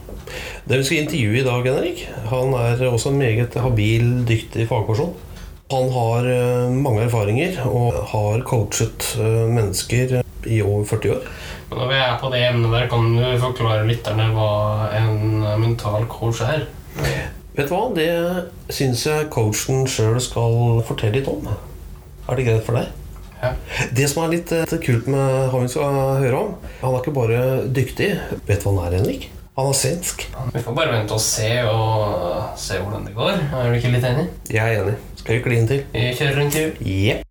Det 0.63 0.77
vi 0.77 0.83
skal 0.87 1.01
intervjue 1.03 1.39
i 1.39 1.43
dag, 1.43 1.65
Henrik, 1.67 2.05
han 2.31 2.53
er 2.55 2.83
også 2.87 3.11
en 3.11 3.19
meget 3.19 3.57
habil, 3.59 4.23
dyktig 4.27 4.67
fagperson. 4.69 5.11
Han 5.73 5.89
har 5.91 6.27
eh, 6.29 6.71
mange 6.71 7.03
erfaringer 7.03 7.57
og 7.67 7.97
har 8.13 8.43
coachet 8.47 9.09
eh, 9.19 9.47
mennesker 9.51 10.21
i 10.45 10.61
over 10.61 10.85
40 10.85 11.11
år. 11.11 11.27
Men 11.69 11.79
når 11.81 11.91
vi 11.91 11.99
er 11.99 12.17
på 12.21 12.31
det 12.31 12.43
emnet 12.47 12.71
der, 12.71 12.87
kan 12.87 13.15
du 13.17 13.23
forklare 13.41 13.87
lytterne 13.89 14.29
hva 14.35 14.51
en 14.95 15.43
mental 15.59 16.05
coach 16.07 16.43
er? 16.45 16.67
Vet 17.55 17.67
du 17.67 17.73
hva? 17.73 17.87
Det 17.95 18.75
syns 18.77 19.07
jeg 19.09 19.31
coachen 19.33 19.87
sjøl 19.89 20.21
skal 20.23 20.83
fortelle 20.87 21.19
litt 21.19 21.31
om. 21.31 21.49
Er 22.29 22.39
det 22.39 22.47
greit 22.47 22.63
for 22.67 22.79
deg? 22.79 22.93
Ja. 23.45 23.53
Det 23.93 24.07
som 24.09 24.23
er 24.23 24.33
litt 24.33 24.51
eh, 24.55 24.77
kult 24.81 25.09
med 25.11 25.51
han 25.53 25.65
vi 25.65 25.71
skal 25.71 25.99
høre 26.23 26.39
om 26.39 26.53
Han 26.81 26.95
er 26.95 27.01
ikke 27.03 27.15
bare 27.15 27.41
dyktig. 27.75 28.11
Vet 28.47 28.63
du 28.63 28.69
hva 28.69 28.87
han 28.87 28.87
er, 28.87 28.97
Henrik? 28.99 29.29
Han 29.55 29.69
er 29.71 29.77
svensk. 29.77 30.25
Vi 30.51 30.63
får 30.65 30.73
bare 30.75 30.91
vente 30.91 31.15
og 31.15 31.21
se 31.23 31.51
og 31.69 32.57
se 32.59 32.79
hvordan 32.81 33.05
det 33.07 33.13
går. 33.15 33.37
Er 33.55 33.69
du 33.69 33.77
ikke 33.77 33.93
litt 33.93 34.07
enig? 34.09 34.25
Jeg 34.51 34.65
er 34.65 34.81
enig. 34.81 34.97
Skal 35.21 35.37
vi 35.37 35.45
kline 35.45 35.69
til? 35.69 35.85
Vi 35.93 36.09
kjører 36.17 36.41
en 36.41 36.51
tur. 36.57 36.81
Jepp. 36.83 37.21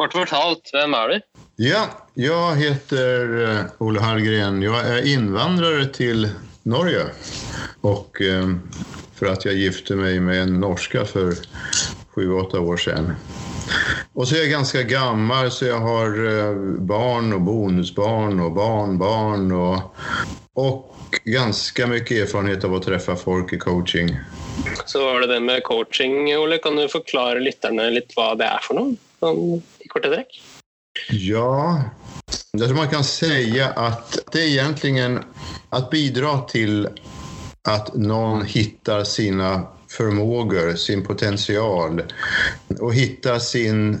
Kort 0.00 0.14
fortalt, 0.16 0.70
hvem 0.72 0.94
er 0.96 1.10
du? 1.12 1.40
Ja, 1.60 1.80
jeg 2.16 2.60
heter 2.60 3.34
Ole 3.34 3.64
Olle 3.84 4.04
Hallgren. 4.04 4.62
Jeg 4.64 4.94
er 4.94 5.08
innvandrer 5.14 5.90
til 5.92 6.28
Norge. 6.68 7.08
Og 7.88 8.20
eh, 8.24 8.52
för 9.20 9.26
att 9.26 9.44
jag 9.44 9.54
gifte 9.54 9.94
mig 9.94 10.20
med 10.20 10.42
en 10.42 10.60
norska 10.60 11.04
för 11.04 11.34
sju, 12.08 12.32
åtta 12.32 12.60
år 12.60 12.76
sedan. 12.76 13.12
Och 14.12 14.28
så 14.28 14.34
är 14.34 14.38
jag 14.38 14.50
ganska 14.50 14.82
gammal 14.82 15.50
så 15.50 15.64
jag 15.64 15.78
har 15.78 16.38
eh, 16.38 16.54
barn 16.78 17.32
och 17.32 17.40
bonusbarn 17.40 18.40
och 18.40 18.52
barnbarn 18.52 19.52
och, 19.52 19.94
och 20.54 20.96
ganska 21.24 21.86
mycket 21.86 22.18
erfarenhet 22.22 22.64
av 22.64 22.74
att 22.74 22.82
träffa 22.82 23.16
folk 23.16 23.52
i 23.52 23.58
coaching. 23.58 24.16
Så 24.86 25.04
var 25.04 25.20
det 25.20 25.26
det 25.26 25.40
med 25.40 25.62
coaching, 25.62 26.36
Ole. 26.38 26.58
Kan 26.58 26.76
du 26.76 26.88
forklare 26.88 27.40
lytterne 27.40 27.90
litt 27.90 28.16
hva 28.16 28.32
det 28.40 28.48
er 28.48 28.64
for 28.64 28.80
noe? 28.80 28.96
Sånn, 29.20 29.60
I 29.84 29.88
korte 29.92 30.08
trekk? 30.08 30.40
Ja, 31.12 31.84
Det 32.52 32.68
som 32.68 32.76
man 32.76 32.88
kan 32.88 33.04
säga 33.04 33.68
att 33.68 34.18
det 34.32 34.38
är 34.42 34.48
egentligen 34.48 35.24
att 35.70 35.90
bidra 35.90 36.38
till 36.38 36.88
att 37.68 37.94
någon 37.94 38.44
hittar 38.44 39.04
sina 39.04 39.62
förmågor, 39.90 40.74
sin 40.74 41.04
potential 41.04 42.02
och 42.80 42.94
hittar 42.94 43.38
sin, 43.38 44.00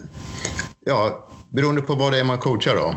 ja, 0.86 1.26
beroende 1.52 1.82
på 1.82 1.94
vad 1.94 2.12
det 2.12 2.18
är 2.18 2.24
man 2.24 2.38
coachar 2.38 2.76
då. 2.76 2.94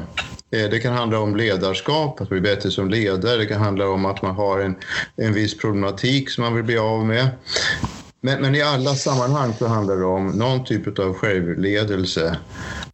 Eh, 0.58 0.70
Det 0.70 0.80
kan 0.80 0.94
handla 0.94 1.20
om 1.20 1.36
ledarskap, 1.36 2.22
att 2.22 2.30
bli 2.30 2.42
bättre 2.42 2.72
som 2.72 2.90
ledare. 2.90 3.38
Det 3.38 3.46
kan 3.46 3.62
handla 3.62 3.88
om 3.90 4.06
att 4.06 4.22
man 4.22 4.36
har 4.36 4.60
en, 4.60 4.76
en 5.16 5.34
viss 5.34 5.58
problematik 5.58 6.30
som 6.30 6.44
man 6.44 6.56
vill 6.56 6.64
bli 6.64 6.78
av 6.78 7.06
med. 7.06 7.28
Men, 8.22 8.42
men 8.42 8.56
i 8.56 8.62
alla 8.62 8.96
sammanhang 8.96 9.54
så 9.54 9.68
handlar 9.68 9.96
det 9.96 10.06
om 10.06 10.28
någon 10.28 10.66
typ 10.66 11.00
av 11.00 11.14
självledelse. 11.14 12.38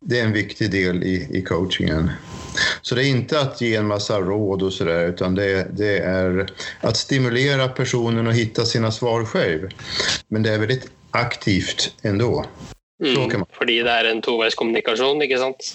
Det 0.02 0.20
är 0.20 0.26
en 0.26 0.34
viktig 0.34 0.72
del 0.72 1.04
i, 1.04 1.28
i 1.32 1.42
coachingen. 1.42 2.12
Så 2.90 2.96
det 2.96 3.06
är 3.06 3.10
inte 3.10 3.40
att 3.40 3.62
ge 3.62 3.76
en 3.76 3.88
massa 3.88 4.20
råd 4.20 4.64
och 4.64 4.74
sådär, 4.74 5.08
utan 5.08 5.36
det, 5.36 5.68
det 5.78 5.98
är 5.98 6.50
att 6.82 6.98
stimulera 6.98 7.68
personen 7.68 8.28
att 8.28 8.36
hitta 8.36 8.66
sina 8.66 8.92
svar 8.92 9.26
själv. 9.26 9.70
Men 10.28 10.44
det 10.44 10.50
är 10.50 10.60
väldigt 10.60 10.92
aktivt 11.12 11.94
ändå. 12.02 12.46
Mm. 13.04 13.46
Fordi 13.52 13.84
det 13.84 13.92
er 13.92 14.10
en 14.10 14.22
toveiskommunikasjon, 14.22 15.22
ikke 15.22 15.38
sant? 15.38 15.70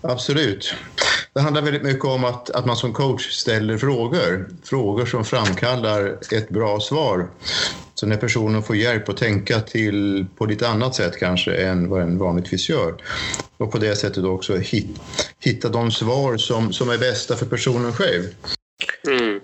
Absolut. 0.00 0.74
Det 1.34 1.40
handlar 1.40 1.62
väldigt 1.62 1.82
mycket 1.82 2.04
om 2.04 2.24
att, 2.24 2.50
att 2.50 2.66
man 2.66 2.76
som 2.76 2.92
coach 2.92 3.30
ställer 3.30 3.78
frågor. 3.78 4.48
Frågor 4.64 5.06
som 5.06 5.24
framkallar 5.24 6.18
ett 6.32 6.48
bra 6.48 6.80
svar. 6.80 7.28
Så 7.94 8.06
när 8.06 8.16
personen 8.16 8.62
får 8.62 8.76
hjälp 8.76 9.08
att 9.08 9.16
tänka 9.16 9.60
till 9.60 10.26
på 10.36 10.46
lite 10.46 10.68
annat 10.68 10.94
sätt 10.94 11.18
kanske 11.18 11.54
än 11.54 11.88
vad 11.88 12.02
en 12.02 12.18
vanligtvis 12.18 12.68
gör. 12.68 12.94
Och 13.56 13.72
på 13.72 13.78
det 13.78 13.96
sättet 13.96 14.24
också 14.24 14.56
hit, 14.56 15.00
hitta 15.40 15.68
de 15.68 15.90
svar 15.90 16.36
som, 16.36 16.72
som 16.72 16.90
är 16.90 16.98
bästa 16.98 17.36
för 17.36 17.46
personen 17.46 17.92
själv. 17.92 18.22
Mm. 19.08 19.40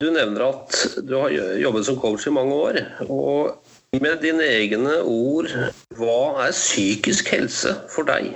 Du 0.00 0.10
nevner 0.10 0.40
at 0.40 0.86
du 1.02 1.14
har 1.14 1.30
jobbet 1.56 1.84
som 1.84 1.96
coach 1.96 2.26
i 2.26 2.30
mange 2.30 2.54
år. 2.54 2.78
Og 3.06 3.54
med 4.00 4.18
dine 4.22 4.42
egne 4.42 4.96
ord, 5.02 5.46
hva 5.94 6.46
er 6.46 6.54
psykisk 6.56 7.30
helse 7.30 7.76
for 7.92 8.08
deg? 8.08 8.32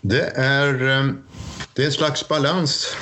Det 0.00 0.32
är, 0.34 0.74
eh, 0.88 1.12
det 1.74 1.82
er 1.82 1.86
en 1.86 1.92
slags 1.92 2.28
balans 2.28 2.96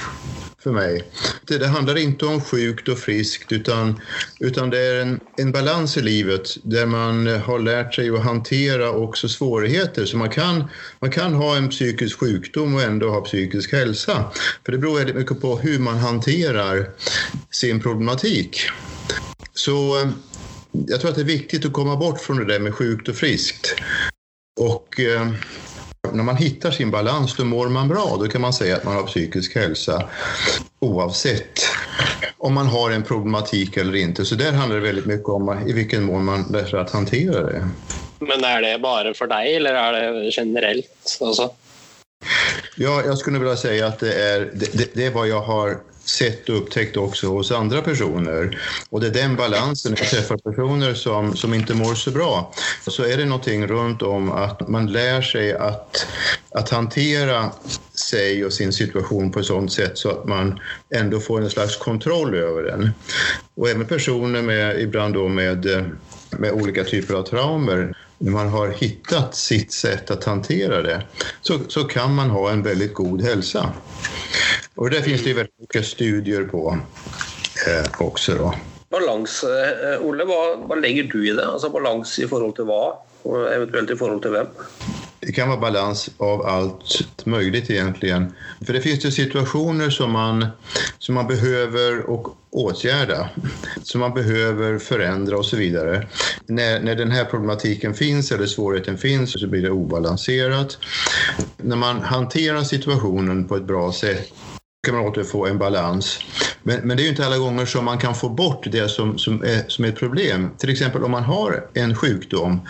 for 0.67 0.75
meg. 0.75 1.05
Det, 1.47 1.61
det 1.63 1.69
ikke 2.03 2.27
om 2.27 2.41
sjukt 2.43 2.89
og 2.91 2.99
friskt 2.99 3.53
utan, 3.55 3.95
utan 4.43 4.73
det 4.73 4.81
er 4.83 5.01
en, 5.05 5.13
en 5.39 5.53
balans 5.55 5.97
i 5.97 6.03
livet 6.03 6.57
der 6.65 6.89
man 6.91 7.27
eh, 7.31 7.39
har 7.47 7.63
lært 7.63 7.95
seg 7.95 8.11
å 8.11 8.23
håndtere 8.25 8.89
også. 8.91 9.31
Så 9.31 10.19
man 10.19 10.33
kan, 10.33 10.65
man 11.05 11.15
kan 11.15 11.39
ha 11.39 11.53
en 11.57 11.71
psykisk 11.71 12.25
sjukdom 12.25 12.75
og 12.75 12.83
enda 12.83 13.13
ha 13.15 13.23
psykisk 13.23 13.77
hälsa. 13.79 14.25
For 14.65 14.75
det 14.75 14.83
beror 14.83 14.99
veldig 15.05 15.19
mye 15.21 15.39
på 15.39 15.55
hvordan 15.55 15.87
man 15.87 16.03
håndterer 16.03 16.89
sin 17.55 17.81
problematik. 17.81 18.67
Så 19.55 19.77
jeg 20.73 20.99
tror 21.01 21.15
det 21.15 21.23
er 21.23 21.31
viktig 21.31 21.63
å 21.69 21.75
komme 21.75 21.95
bort 21.97 22.21
fra 22.21 22.37
det 22.41 22.51
der 22.51 22.67
med 22.67 22.75
sjukt 22.77 23.09
og 23.09 23.17
friskt. 23.17 23.77
Og 24.61 24.99
eh, 24.99 25.31
när 26.13 26.23
man 26.23 26.37
hittar 26.37 26.71
sin 26.71 26.91
balans 26.91 27.37
då 27.37 27.45
mår 27.45 27.69
man 27.69 27.89
bra. 27.89 28.17
Da 28.21 28.29
kan 28.29 28.41
man 28.41 28.53
si 28.53 28.73
at 28.73 28.85
man 28.85 28.95
har 28.95 29.07
psykisk 29.07 29.57
helse 29.57 30.03
oavsett 30.79 31.61
om 32.39 32.55
man 32.55 32.67
har 32.67 32.91
en 32.91 33.03
problematik 33.03 33.77
eller 33.77 33.95
ikke. 33.95 34.25
Så 34.25 34.35
der 34.35 34.53
handler 34.53 34.77
det 34.77 34.87
veldig 34.87 35.07
mye 35.07 35.23
om 35.25 35.69
i 35.69 35.73
hvilken 35.73 36.05
mån 36.05 36.25
man 36.25 36.45
sig 36.71 36.81
att 36.81 36.91
hantera 36.91 37.43
det. 37.43 37.69
Men 38.19 38.45
er 38.45 38.63
det 38.63 38.79
bare 38.83 39.15
for 39.15 39.29
deg, 39.29 39.57
eller 39.57 39.75
er 39.75 39.93
det 39.93 40.31
generelt 40.33 41.17
også? 41.21 41.51
Ja, 42.77 43.03
jeg 43.05 43.19
skulle 43.19 43.39
vilja 43.39 43.57
si 43.57 43.75
at 43.85 44.01
det 44.01 44.15
er, 44.15 44.49
det, 44.53 44.73
det, 44.73 44.89
det 44.97 45.09
er 45.09 45.15
hva 45.15 45.27
jeg 45.29 45.43
har 45.49 45.79
sett 46.07 46.49
och 46.49 46.57
upptäckt 46.57 46.97
också 46.97 47.27
hos 47.27 47.53
andra 47.53 47.83
personer. 47.83 48.59
Och 48.91 49.01
det 49.01 49.07
är 49.07 49.11
den 49.11 49.37
balansen, 49.37 49.93
när 49.93 49.99
jag 49.99 50.11
träffar 50.11 50.37
personer 50.37 50.95
som, 50.95 51.37
som 51.37 51.55
inte 51.55 51.75
mår 51.75 51.95
så 51.95 52.11
bra, 52.11 52.53
så 52.87 53.03
är 53.03 53.17
det 53.17 53.25
någonting 53.25 53.67
runt 53.67 54.03
om 54.03 54.33
att 54.33 54.69
man 54.69 54.87
lär 54.87 55.23
sig 55.23 55.53
att, 55.55 56.07
att 56.51 56.69
sig 57.95 58.45
och 58.45 58.53
sin 58.53 58.73
situation 58.73 59.33
på 59.33 59.39
ett 59.39 59.47
sådant 59.47 59.73
sätt 59.73 59.99
så 59.99 60.11
att 60.11 60.25
man 60.25 60.61
ändå 60.95 61.21
får 61.21 61.41
en 61.41 61.51
slags 61.51 61.77
kontroll 61.77 62.35
över 62.35 62.63
den. 62.63 62.91
Och 63.55 63.69
även 63.69 63.87
personer 63.87 64.43
med, 64.43 64.81
ibland 64.81 65.17
med, 65.31 65.67
med 66.31 66.53
olika 66.53 66.85
typer 66.85 67.15
av 67.15 67.23
traumer, 67.23 67.97
när 68.19 68.33
man 68.33 68.49
har 68.49 68.69
hittat 68.69 69.35
sitt 69.35 69.73
sätt 69.73 70.11
att 70.11 70.25
hantera 70.25 70.83
det 70.83 71.03
så, 71.41 71.59
så 71.69 71.85
kan 71.85 72.15
man 72.15 72.31
ha 72.31 72.51
en 72.51 72.63
väldigt 72.63 72.95
god 72.95 73.23
hälsa. 73.23 73.73
Och 74.75 74.91
det 74.91 75.03
finns 75.03 75.25
det 75.25 75.35
väldigt 75.35 75.61
mycket 75.61 75.87
studier 75.87 76.45
på 76.45 76.79
eh, 77.67 78.07
också. 78.07 78.35
Då. 78.35 78.55
Balanse, 78.91 79.47
Olle, 79.47 79.99
Ole, 79.99 80.25
hva, 80.25 80.41
hva 80.69 80.75
legger 80.75 81.05
du 81.11 81.29
i 81.29 81.33
det? 81.33 81.47
Altså 81.47 81.69
Balanse 81.71 82.23
i 82.23 82.29
forhold 82.31 82.55
til 82.57 82.69
hva, 82.69 82.83
og 83.27 83.49
eventuelt 83.51 83.91
i 83.91 83.99
forhold 83.99 84.23
til 84.23 84.37
hvem? 84.37 84.53
Det 85.27 85.33
kan 85.33 85.49
vara 85.49 85.61
balans 85.61 86.11
av 86.19 86.47
allt 86.47 87.27
möjligt 87.27 87.71
egentligen. 87.71 88.33
För 88.67 88.73
det 88.73 88.81
finns 88.81 89.05
ju 89.05 89.11
situationer 89.11 89.91
som 89.91 90.11
man, 90.13 90.47
som 90.99 91.15
man 91.15 91.27
behöver 91.27 92.11
och 92.11 92.37
åtgärda, 92.51 93.29
som 93.83 94.01
man 94.01 94.15
behöver 94.15 94.79
förändra 94.79 95.39
och 95.39 95.47
så 95.47 95.57
vidare. 95.57 96.07
När, 96.47 96.81
när 96.81 96.95
den 96.95 97.11
här 97.11 97.25
eller 98.33 98.47
svårigheten 98.47 98.99
finns 98.99 99.41
så 99.41 99.47
blir 99.47 99.63
det 99.63 99.71
obalanserat. 99.71 100.79
När 101.57 101.77
man 101.77 102.01
hanterar 102.01 102.63
situationen 102.63 103.49
på 103.49 103.57
ett 103.57 103.67
bra 103.67 103.93
sätt 103.93 104.33
kan 104.87 104.95
man 104.95 105.05
återfå 105.05 105.47
en 105.47 105.59
balans. 105.59 106.19
Men, 106.63 106.81
men 106.81 106.97
det 106.97 107.03
är 107.03 107.05
ju 107.05 107.11
inte 107.11 107.27
alla 107.27 107.39
gånger 107.39 107.67
som 107.67 107.85
man 107.85 107.99
kan 107.99 108.15
få 108.15 108.29
bort 108.29 108.67
det 108.73 108.89
som, 108.89 109.19
som, 109.19 109.43
är, 109.43 109.65
som 109.69 109.85
är 109.85 109.89
ett 109.89 109.99
problem. 109.99 110.51
Till 110.59 110.71
exempel 110.71 111.05
om 111.05 111.11
man 111.11 111.23
har 111.23 111.67
en 111.75 111.95
sjukdom 111.95 112.61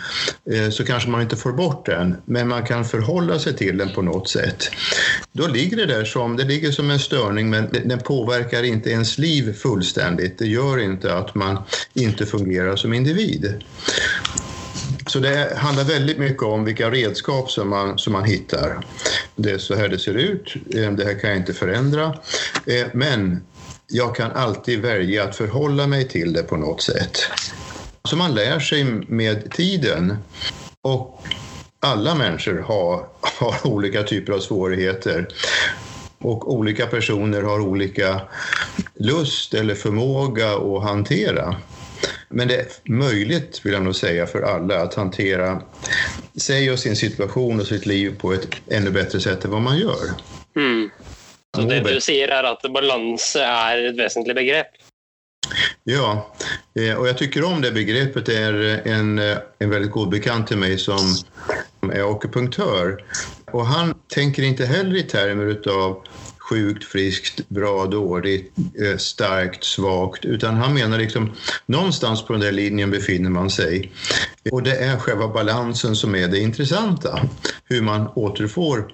eh, 0.51 0.69
så 0.69 0.85
kanske 0.85 1.09
man 1.09 1.21
inte 1.21 1.35
får 1.35 1.51
bort 1.51 1.85
den, 1.85 2.15
men 2.25 2.47
man 2.47 2.65
kan 2.65 2.85
förhålla 2.85 3.39
sig 3.39 3.55
till 3.55 3.77
den 3.77 3.89
på 3.93 4.01
något 4.01 4.29
sätt. 4.29 4.69
Då 5.31 5.47
ligger 5.47 5.77
det 5.77 5.85
där 5.85 6.05
som, 6.05 6.37
det 6.37 6.43
ligger 6.43 6.71
som 6.71 6.89
en 6.89 6.99
störning 6.99 7.49
men 7.49 7.69
den 7.85 7.99
påverkar 7.99 8.63
inte 8.63 8.89
ens 8.89 9.17
liv 9.17 9.53
fullständigt. 9.53 10.39
Det 10.39 10.47
gör 10.47 10.79
inte 10.79 11.13
att 11.13 11.35
man 11.35 11.57
inte 11.93 12.25
fungerar 12.25 12.75
som 12.75 12.93
individ. 12.93 13.63
Så 15.07 15.19
det 15.19 15.57
handlar 15.57 15.83
väldigt 15.83 16.17
mycket 16.17 16.43
om 16.43 16.65
vilka 16.65 16.91
redskap 16.91 17.51
som 17.51 17.69
man, 17.69 17.97
man 18.09 18.23
hittar. 18.23 18.85
Det 19.35 19.51
är 19.51 19.57
så 19.57 19.75
här 19.75 19.87
det 19.87 19.99
ser 19.99 20.13
ut, 20.13 20.53
eh, 20.75 20.91
det 20.91 21.05
här 21.05 21.19
kan 21.19 21.29
jag 21.29 21.39
inte 21.39 21.53
förändra. 21.53 22.05
Eh, 22.65 22.87
Men 22.93 23.41
jag 23.87 24.15
kan 24.15 24.31
alltid 24.31 24.81
välja 24.81 25.23
att 25.23 25.35
förhålla 25.35 25.87
mig 25.87 26.07
till 26.07 26.33
det 26.33 26.43
på 26.43 26.57
något 26.57 26.81
sätt. 26.81 27.17
Så 28.09 28.15
man 28.15 28.35
lär 28.35 28.59
sig 28.59 28.83
med 29.07 29.51
tiden. 29.51 30.17
Och 30.81 31.23
alla 31.79 32.15
människor 32.15 32.59
har, 32.59 33.05
har 33.39 33.67
olika 33.67 34.03
typer 34.03 34.33
av 34.33 34.39
svårigheter. 34.39 35.27
Och 36.19 36.53
olika 36.53 36.85
personer 36.87 37.41
har 37.41 37.59
olika 37.59 38.21
lust 38.95 39.53
eller 39.53 39.75
förmåga 39.75 40.49
att 40.55 40.83
hantera. 40.83 41.55
Men 42.29 42.47
det 42.47 42.55
är 42.55 42.67
möjligt, 42.83 43.61
vill 43.63 43.73
jag 43.73 43.83
nog 43.83 43.95
säga, 43.95 44.27
för 44.27 44.41
alla 44.41 44.81
att 44.81 44.93
hantera 44.93 45.61
sig 46.35 46.71
och 46.71 46.79
sin 46.79 46.95
situation 46.95 47.59
och 47.59 47.67
sitt 47.67 47.85
liv 47.85 48.15
på 48.19 48.33
ett 48.33 48.47
ännu 48.71 48.91
bättre 48.91 49.19
sätt 49.19 49.45
än 49.45 49.51
vad 49.51 49.61
man 49.61 49.77
gör. 49.77 50.05
Mm. 50.55 50.89
Så 51.55 51.61
det 51.61 51.79
du 51.79 52.01
sier, 52.01 52.29
er 52.29 52.45
at 52.45 52.65
balanse 52.73 53.41
er 53.41 53.87
et 53.89 53.97
vesentlig 53.97 54.35
begrep? 54.37 54.75
Ja, 55.87 56.09
og 56.75 57.05
jeg 57.07 57.17
tykker 57.21 57.45
om 57.47 57.61
det 57.63 57.71
begreppet. 57.73 58.27
Det 58.27 58.35
er 58.35 58.57
en, 58.85 59.19
eh, 59.19 59.37
en 59.63 59.71
veldig 59.71 59.89
god 59.91 60.11
bekant 60.11 60.47
til 60.47 60.59
meg 60.59 60.79
som 60.79 61.15
er 61.93 62.03
akupunktör. 62.03 62.97
Og 63.53 63.67
han 63.67 63.95
tenker 64.11 64.43
ikke 64.43 64.67
heller 64.67 64.99
i 64.99 65.07
termer 65.07 65.55
utav 65.55 66.03
sjukt, 66.49 66.83
friskt, 66.83 67.49
bra, 67.49 67.85
dåligt, 67.85 68.53
eh, 68.81 68.97
starkt, 68.97 69.63
svagt, 69.63 70.25
utan 70.25 70.55
han 70.55 70.73
menar 70.73 70.97
liksom 70.97 71.31
någonstans 71.65 72.25
på 72.25 72.33
den 72.33 72.41
där 72.41 72.51
linjen 72.51 72.91
befinner 72.91 73.29
man 73.29 73.49
sig. 73.49 73.91
Och 74.51 74.63
det 74.63 74.75
är 74.75 74.97
själva 74.97 75.27
balansen 75.27 75.95
som 75.95 76.15
är 76.15 76.27
det 76.27 76.39
intressanta. 76.39 77.21
Hur 77.63 77.81
man 77.81 78.07
återfår 78.07 78.87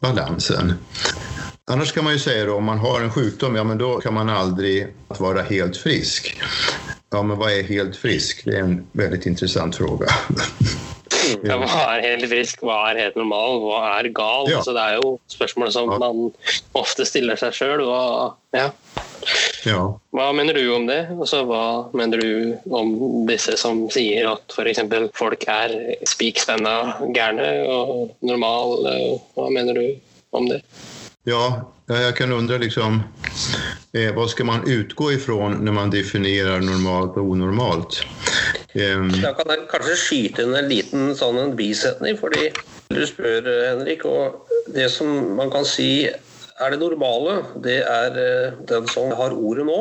balansen. 0.00 0.74
Annars 1.70 1.92
kan 1.92 2.04
man 2.04 2.12
ju 2.12 2.18
säga 2.18 2.44
då, 2.44 2.54
om 2.54 2.64
man 2.64 2.78
har 2.78 3.00
en 3.00 3.10
sjukdom, 3.10 3.56
ja 3.56 3.64
men 3.64 3.78
då 3.78 4.00
kan 4.00 4.14
man 4.14 4.28
aldrig 4.28 4.86
vara 5.08 5.42
helt 5.42 5.76
frisk. 5.76 6.40
Ja, 7.10 7.22
men 7.22 7.38
vad 7.38 7.52
är 7.52 7.62
helt 7.62 7.96
frisk? 7.96 8.42
Det 8.44 8.56
är 8.56 8.60
en 8.60 8.86
väldigt 8.92 9.26
intressant 9.26 9.76
fråga. 9.76 10.06
Ja, 11.46 11.58
hva 11.60 11.82
er 11.94 12.04
helt 12.04 12.26
frisk, 12.30 12.62
hva 12.66 12.78
er 12.90 13.02
helt 13.04 13.18
normal, 13.18 13.60
hva 13.62 13.82
er 13.98 14.10
gal? 14.14 14.48
Ja. 14.50 14.62
Så 14.64 14.74
det 14.76 14.84
er 14.84 14.98
jo 14.98 15.14
spørsmål 15.30 15.72
som 15.74 15.92
man 16.00 16.24
ofte 16.78 17.06
stiller 17.08 17.38
seg 17.40 17.54
sjøl. 17.56 17.84
Ja. 18.56 18.68
Ja. 19.66 19.80
hva 20.14 20.28
mener 20.32 20.56
du 20.56 20.62
om 20.72 20.86
det? 20.88 21.00
Altså, 21.12 21.42
hva 21.48 21.62
mener 21.96 22.22
du 22.22 22.72
om 22.74 22.92
disse 23.28 23.56
som 23.60 23.86
sier 23.92 24.30
at 24.30 24.54
f.eks. 24.54 24.80
folk 25.18 25.44
er 25.50 25.74
spikspenna 26.08 26.76
gærne 27.16 27.48
og 27.68 28.14
normal? 28.24 28.88
Hva 29.36 29.50
mener 29.52 29.78
du 29.78 29.86
om 30.38 30.48
det? 30.50 30.62
Ja, 31.28 31.72
jeg 31.88 32.02
jag 32.02 32.16
kan 32.16 32.32
undra 32.32 32.56
liksom, 32.56 33.02
eh, 33.92 34.14
vad 34.14 34.30
ska 34.30 34.44
man 34.44 34.70
utgå 34.70 35.12
ifrån 35.12 35.64
när 35.64 35.72
man 35.72 35.90
definerer 35.90 36.60
normalt 36.60 37.16
og 37.16 37.30
onormalt? 37.30 38.04
Um, 38.74 39.10
Da 39.22 39.34
kan 39.34 39.50
jeg 39.52 39.66
kanskje 39.68 39.96
skyte 39.96 40.46
inn 40.46 40.54
en 40.56 40.70
liten 40.70 41.12
sånn 41.18 41.40
en 41.42 41.52
bisetning, 41.56 42.16
fordi 42.20 42.48
du 42.88 43.02
spør, 43.06 43.44
Henrik, 43.44 44.06
og 44.08 44.48
det 44.72 44.88
som 44.92 45.36
man 45.36 45.52
kan 45.52 45.68
si 45.68 46.08
er 46.08 46.72
det 46.72 46.80
normale, 46.80 47.42
det 47.64 47.82
er 47.84 48.16
eh, 48.24 48.56
den 48.70 48.88
som 48.88 49.12
har 49.12 49.36
ordet 49.36 49.66
nå. 49.68 49.78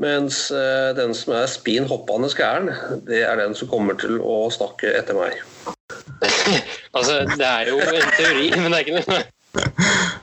Mens 0.00 0.46
eh, 0.50 0.94
den 0.96 1.12
som 1.14 1.36
er 1.36 1.52
spin 1.52 1.84
hoppende 1.90 2.32
gæren, 2.32 2.72
det 3.06 3.26
er 3.28 3.36
den 3.44 3.54
som 3.54 3.68
kommer 3.68 4.00
til 4.00 4.20
å 4.24 4.48
snakke 4.48 4.96
etter 5.02 5.20
meg. 5.20 5.36
Altså, 6.96 7.22
det 7.36 7.46
er 7.46 7.68
jo 7.72 7.78
en 7.80 8.10
teori, 8.16 8.50
men 8.56 8.72
det 8.72 8.78
er 8.78 8.84
ikke 8.84 9.00
noe 9.00 9.22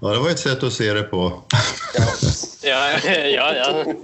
ja, 0.00 0.12
det 0.12 0.22
var 0.22 0.30
et 0.30 0.46
sett 0.46 0.62
å 0.62 0.70
se 0.70 0.92
det 0.94 1.08
på. 1.12 1.26
Ja, 2.62 2.80
ja. 3.02 3.52
ja. 3.54 3.94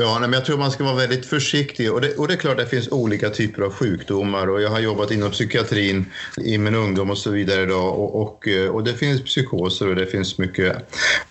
Ja, 0.00 0.18
men 0.20 0.32
jag 0.32 0.44
tror 0.44 0.58
man 0.58 0.70
skal 0.70 0.86
være 0.86 0.96
veldig 0.96 1.24
forsiktig. 1.26 1.88
Og 1.90 2.02
det, 2.02 2.12
og 2.22 2.28
det 2.28 2.36
er 2.36 2.40
klart 2.44 2.60
det 2.60 2.68
finnes 2.70 2.86
ulike 2.94 3.32
typer 3.34 3.64
av 3.66 3.72
sykdommer. 3.74 4.52
Jeg 4.54 4.62
jag 4.62 4.70
har 4.70 4.80
jobbat 4.80 5.10
innen 5.10 5.30
psykiatrien 5.30 6.04
i 6.38 6.58
min 6.58 6.74
ungdom 6.74 7.10
osv. 7.10 7.34
så 7.46 7.74
og, 7.74 7.98
og, 7.98 8.14
och, 8.14 8.22
och, 8.22 8.48
eh, 8.48 8.70
och 8.70 8.84
det 8.84 8.94
finnes 8.94 9.22
psykoser 9.22 9.88
og 9.88 9.96
det 9.96 10.06
finnes 10.06 10.38
mye 10.38 10.80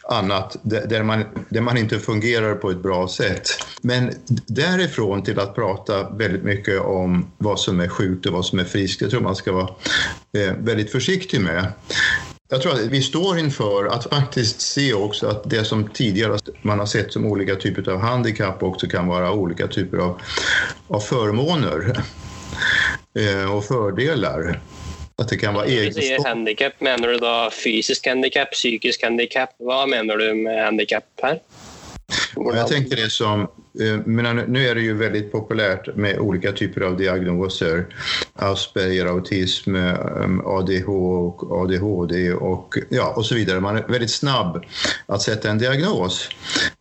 annet 0.10 0.58
där 0.64 0.88
där 0.88 1.04
man, 1.04 1.24
der 1.50 1.62
man 1.62 1.78
ikke 1.78 2.00
fungerer 2.00 2.56
på 2.56 2.72
et 2.72 2.84
bra 2.84 3.08
sett. 3.08 3.48
Men 3.82 4.12
derifra 4.48 5.22
til 5.22 5.40
å 5.40 5.54
prate 5.56 6.08
veldig 6.20 6.44
mye 6.44 6.80
om 6.80 7.24
hva 7.40 7.56
som 7.58 7.80
er 7.80 7.88
sjukt 7.88 8.28
og 8.28 8.34
hva 8.34 8.44
som 8.44 8.60
er 8.60 8.66
friskt, 8.66 9.00
det 9.00 9.12
tror 9.12 9.22
man 9.22 9.36
skal 9.36 9.54
være 9.54 9.70
eh, 10.34 10.56
veldig 10.60 10.92
forsiktig 10.92 11.42
med. 11.42 11.72
Jag 12.50 12.62
tror 12.62 12.74
att 12.74 12.80
vi 12.80 13.02
står 13.02 13.40
inför 13.40 13.86
att 13.86 14.04
faktiskt 14.04 14.62
se 14.62 14.94
också 14.94 15.28
att 15.28 15.50
det 15.50 15.64
som 15.64 15.88
tidigare 15.88 16.40
man 16.62 16.80
har 16.80 16.86
sett 16.86 17.14
som 17.14 17.26
olika 17.26 17.56
typer 17.56 17.90
av 17.92 18.00
handikapp 18.00 18.64
också 18.64 18.88
kan 18.88 19.08
vara 19.08 19.32
olika 19.32 19.68
typer 19.68 19.98
av, 19.98 20.22
av 20.88 21.00
förmåner 21.00 21.98
eh, 23.20 23.56
och 23.56 23.66
fordeler. 23.66 24.60
At 25.22 25.30
det 25.30 25.38
kan 25.38 25.54
vara 25.54 25.66
Når 25.66 25.86
du 25.86 25.94
sier 25.94 26.24
handikap, 26.28 26.74
mener 26.80 27.08
du 27.08 27.18
da 27.18 27.50
fysisk 27.50 28.08
handikap, 28.08 28.52
psykisk 28.52 29.04
handikap? 29.04 29.50
Hva 29.60 29.86
mener 29.90 30.18
du 30.18 30.34
med 30.34 30.64
handikap 30.64 31.04
her? 31.22 31.40
Jeg 32.38 32.68
tenker 32.70 32.96
det 32.96 33.10
som, 33.10 33.48
men 34.06 34.36
nu 34.36 34.68
är 34.68 34.76
det 34.76 34.82
ju 34.82 34.94
väldigt 34.94 35.32
populärt 35.32 35.96
med 35.96 36.20
olika 36.20 36.52
typer 36.52 36.82
av 36.82 36.98
diagnoser. 36.98 37.86
Asperger, 38.34 39.06
autism, 39.06 39.76
eh, 39.76 40.40
och 40.86 41.62
ADHD 41.62 42.34
och, 42.34 42.78
ja, 42.90 43.14
och 43.16 43.26
så 43.26 43.36
vidare. 43.36 43.60
Man 43.60 43.78
är 43.78 43.86
väldigt 43.88 44.12
snabb 44.12 44.66
att 45.06 45.22
sätta 45.22 45.50
en 45.50 45.58
diagnos. 45.58 46.30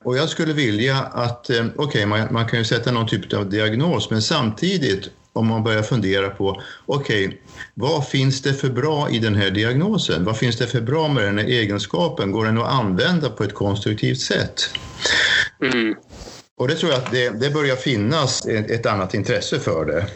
Och 0.04 0.16
jag 0.16 0.28
skulle 0.28 0.52
vilja 0.52 0.96
att, 0.96 1.50
eh, 1.50 1.66
okej, 1.76 2.06
man, 2.06 2.28
man 2.30 2.48
kan 2.48 2.58
ju 2.58 2.64
sätta 2.64 2.92
någon 2.92 3.06
typ 3.06 3.32
av 3.32 3.50
diagnos, 3.50 4.10
men 4.10 4.22
samtidigt 4.22 5.10
om 5.32 5.46
man 5.46 5.64
börjar 5.64 5.82
fundera 5.82 6.30
på, 6.30 6.62
okej, 6.86 7.40
vad 7.74 8.08
finns 8.08 8.42
det 8.42 8.54
för 8.54 8.68
bra 8.68 9.10
i 9.10 9.18
den 9.18 9.34
här 9.34 9.50
diagnosen? 9.50 10.24
Vad 10.24 10.36
finns 10.36 10.56
det 10.56 10.66
för 10.66 10.80
bra 10.80 11.08
med 11.08 11.24
den 11.24 11.38
här 11.38 11.44
egenskapen? 11.44 12.32
Går 12.32 12.44
den 12.44 12.58
att 12.58 12.72
använda 12.72 13.30
på 13.30 13.44
ett 13.44 13.54
konstruktivt 13.54 14.20
sätt? 14.20 14.70
Mm. 15.62 15.94
Och 16.58 16.68
det 16.68 16.74
tror 16.74 16.92
jag 16.92 17.02
att 17.02 17.10
det, 17.12 17.28
det 17.28 17.50
börjar 17.50 17.76
finnas 17.76 18.46
ett, 18.46 18.70
ett 18.70 18.86
annat 18.86 19.14
intresse 19.14 19.60
för 19.60 19.84
det. 19.84 20.06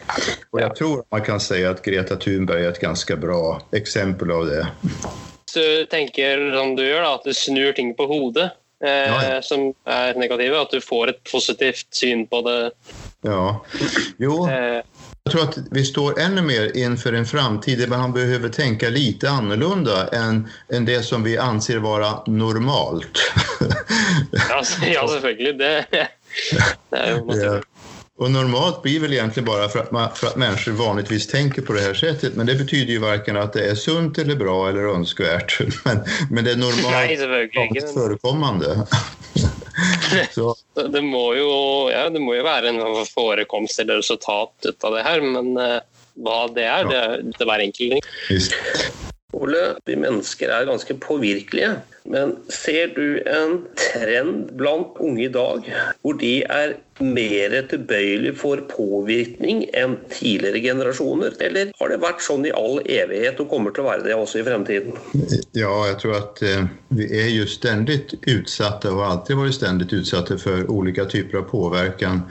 Och 0.49 0.61
jag 0.61 0.75
tror 0.75 1.03
man 1.11 1.21
kan 1.21 1.39
säga 1.39 1.69
att 1.69 1.81
Greta 1.81 2.15
Thunberg 2.15 2.65
är 2.65 2.69
ett 2.69 2.79
ganska 2.79 3.15
bra 3.15 3.61
exempel 3.71 4.31
av 4.31 4.45
det. 4.45 4.67
Så 5.45 5.59
du 5.59 5.85
tenker 5.85 6.51
som 6.57 6.75
du 6.75 6.87
gjør, 6.87 7.01
da, 7.01 7.13
at 7.13 7.23
du 7.23 7.33
snur 7.33 7.71
ting 7.73 7.93
på 7.95 8.05
hodet, 8.05 8.51
eh, 8.83 8.89
ja. 8.89 9.41
som 9.41 9.73
er 9.85 10.13
negative, 10.15 10.61
at 10.61 10.71
du 10.71 10.81
får 10.81 11.09
et 11.09 11.23
positivt 11.31 11.87
syn 11.91 12.27
på 12.27 12.41
det. 12.41 12.71
Ja, 13.21 13.65
jo, 14.17 14.49
Eh, 14.49 14.81
jag 15.23 15.31
tror 15.31 15.43
att 15.43 15.57
vi 15.71 15.85
står 15.85 16.19
ännu 16.19 16.41
mer 16.41 16.77
inför 16.77 17.13
en 17.13 17.25
framtid 17.25 17.79
där 17.79 17.87
man 17.87 18.13
behöver 18.13 18.49
tänka 18.49 18.89
lite 18.89 19.29
annorlunda 19.29 20.07
än, 20.07 20.49
än 20.73 20.85
det 20.85 21.03
som 21.03 21.23
vi 21.23 21.37
anser 21.37 21.77
vara 21.77 22.23
normalt. 22.25 23.33
ja, 24.49 24.63
ja, 24.93 25.07
selvfølgelig. 25.07 25.57
Det, 25.57 25.85
det 26.91 26.97
er 26.97 27.11
jo 27.11 27.17
Ja. 27.27 27.33
naturlig. 27.35 27.63
Och 28.21 28.31
normalt 28.31 28.81
blir 28.81 28.99
väl 28.99 29.13
egentligen 29.13 29.45
bara 29.45 29.69
för 29.69 29.79
att, 29.79 29.91
man, 29.91 30.09
för 30.15 30.27
att 30.27 30.35
människor 30.35 30.71
vanligtvis 30.71 31.27
tänker 31.27 31.61
på 31.61 31.73
det 31.73 31.81
här 31.81 31.93
sättet. 31.93 32.35
Men 32.35 32.45
det 32.45 32.55
betyder 32.55 32.93
ju 32.93 32.99
varken 32.99 33.37
att 33.37 33.53
det 33.53 33.69
är 33.69 33.75
sunt 33.75 34.17
eller 34.17 34.35
bra 34.35 34.69
eller 34.69 34.83
önskvärt. 34.83 35.59
Men, 35.85 36.03
men 36.29 36.43
det 36.43 36.51
är 36.51 36.55
normalt 36.55 37.11
ikke. 37.11 37.87
förekommande. 37.93 38.87
Så, 40.35 40.55
Det 40.91 41.01
må, 41.01 41.35
jo, 41.35 41.89
ja, 41.91 42.09
det 42.09 42.19
må 42.19 42.35
jo 42.35 42.43
være 42.43 42.69
en 42.69 42.81
forekomst 43.15 43.79
eller 43.79 43.97
resultat 43.97 44.53
ut 44.69 44.83
av 44.83 44.93
det 44.95 45.03
her, 45.03 45.21
men 45.21 45.57
uh, 45.57 45.79
hva 46.21 46.41
det 46.53 46.65
er, 46.67 46.85
det 46.91 46.97
er 46.99 47.21
det 47.37 47.47
hver 47.47 47.63
enkelt. 47.63 48.05
visst. 48.29 48.53
Ole, 49.37 49.75
vi 49.85 49.95
mennesker 49.95 50.51
er 50.51 50.67
ganske 50.67 50.97
påvirkelige. 50.99 51.75
Men 52.03 52.33
ser 52.49 52.87
du 52.95 53.21
en 53.29 53.59
trend 53.77 54.49
blant 54.57 54.97
unge 54.99 55.27
i 55.27 55.31
dag 55.31 55.67
hvor 56.01 56.17
de 56.17 56.39
er 56.41 56.73
mer 57.01 57.53
tilbøyelige 57.69 58.33
for 58.37 58.61
påvirkning 58.69 59.63
enn 59.77 59.95
tidligere 60.09 60.63
generasjoner? 60.63 61.35
Eller 61.45 61.69
har 61.77 61.93
det 61.93 61.99
vært 62.01 62.23
sånn 62.25 62.47
i 62.49 62.53
all 62.57 62.81
evighet 62.81 63.39
og 63.41 63.49
kommer 63.53 63.73
til 63.75 63.85
å 63.85 63.91
være 63.91 64.05
det 64.07 64.17
også 64.17 64.41
i 64.41 64.45
fremtiden? 64.47 64.97
Ja, 65.57 65.71
jeg 65.91 65.99
tror 66.01 66.17
att 66.17 66.41
eh, 66.41 66.65
vi 66.89 67.07
er 67.21 67.29
jo 67.29 67.45
stendig 67.45 67.99
utsatte 68.25 68.89
og 68.89 69.03
har 69.03 69.15
alltid 69.15 69.37
vært 69.37 69.57
stendig 69.59 69.91
utsatte 69.93 70.39
for 70.41 70.65
olika 70.73 71.05
typer 71.05 71.41
av 71.43 71.49
påverkan. 71.53 72.25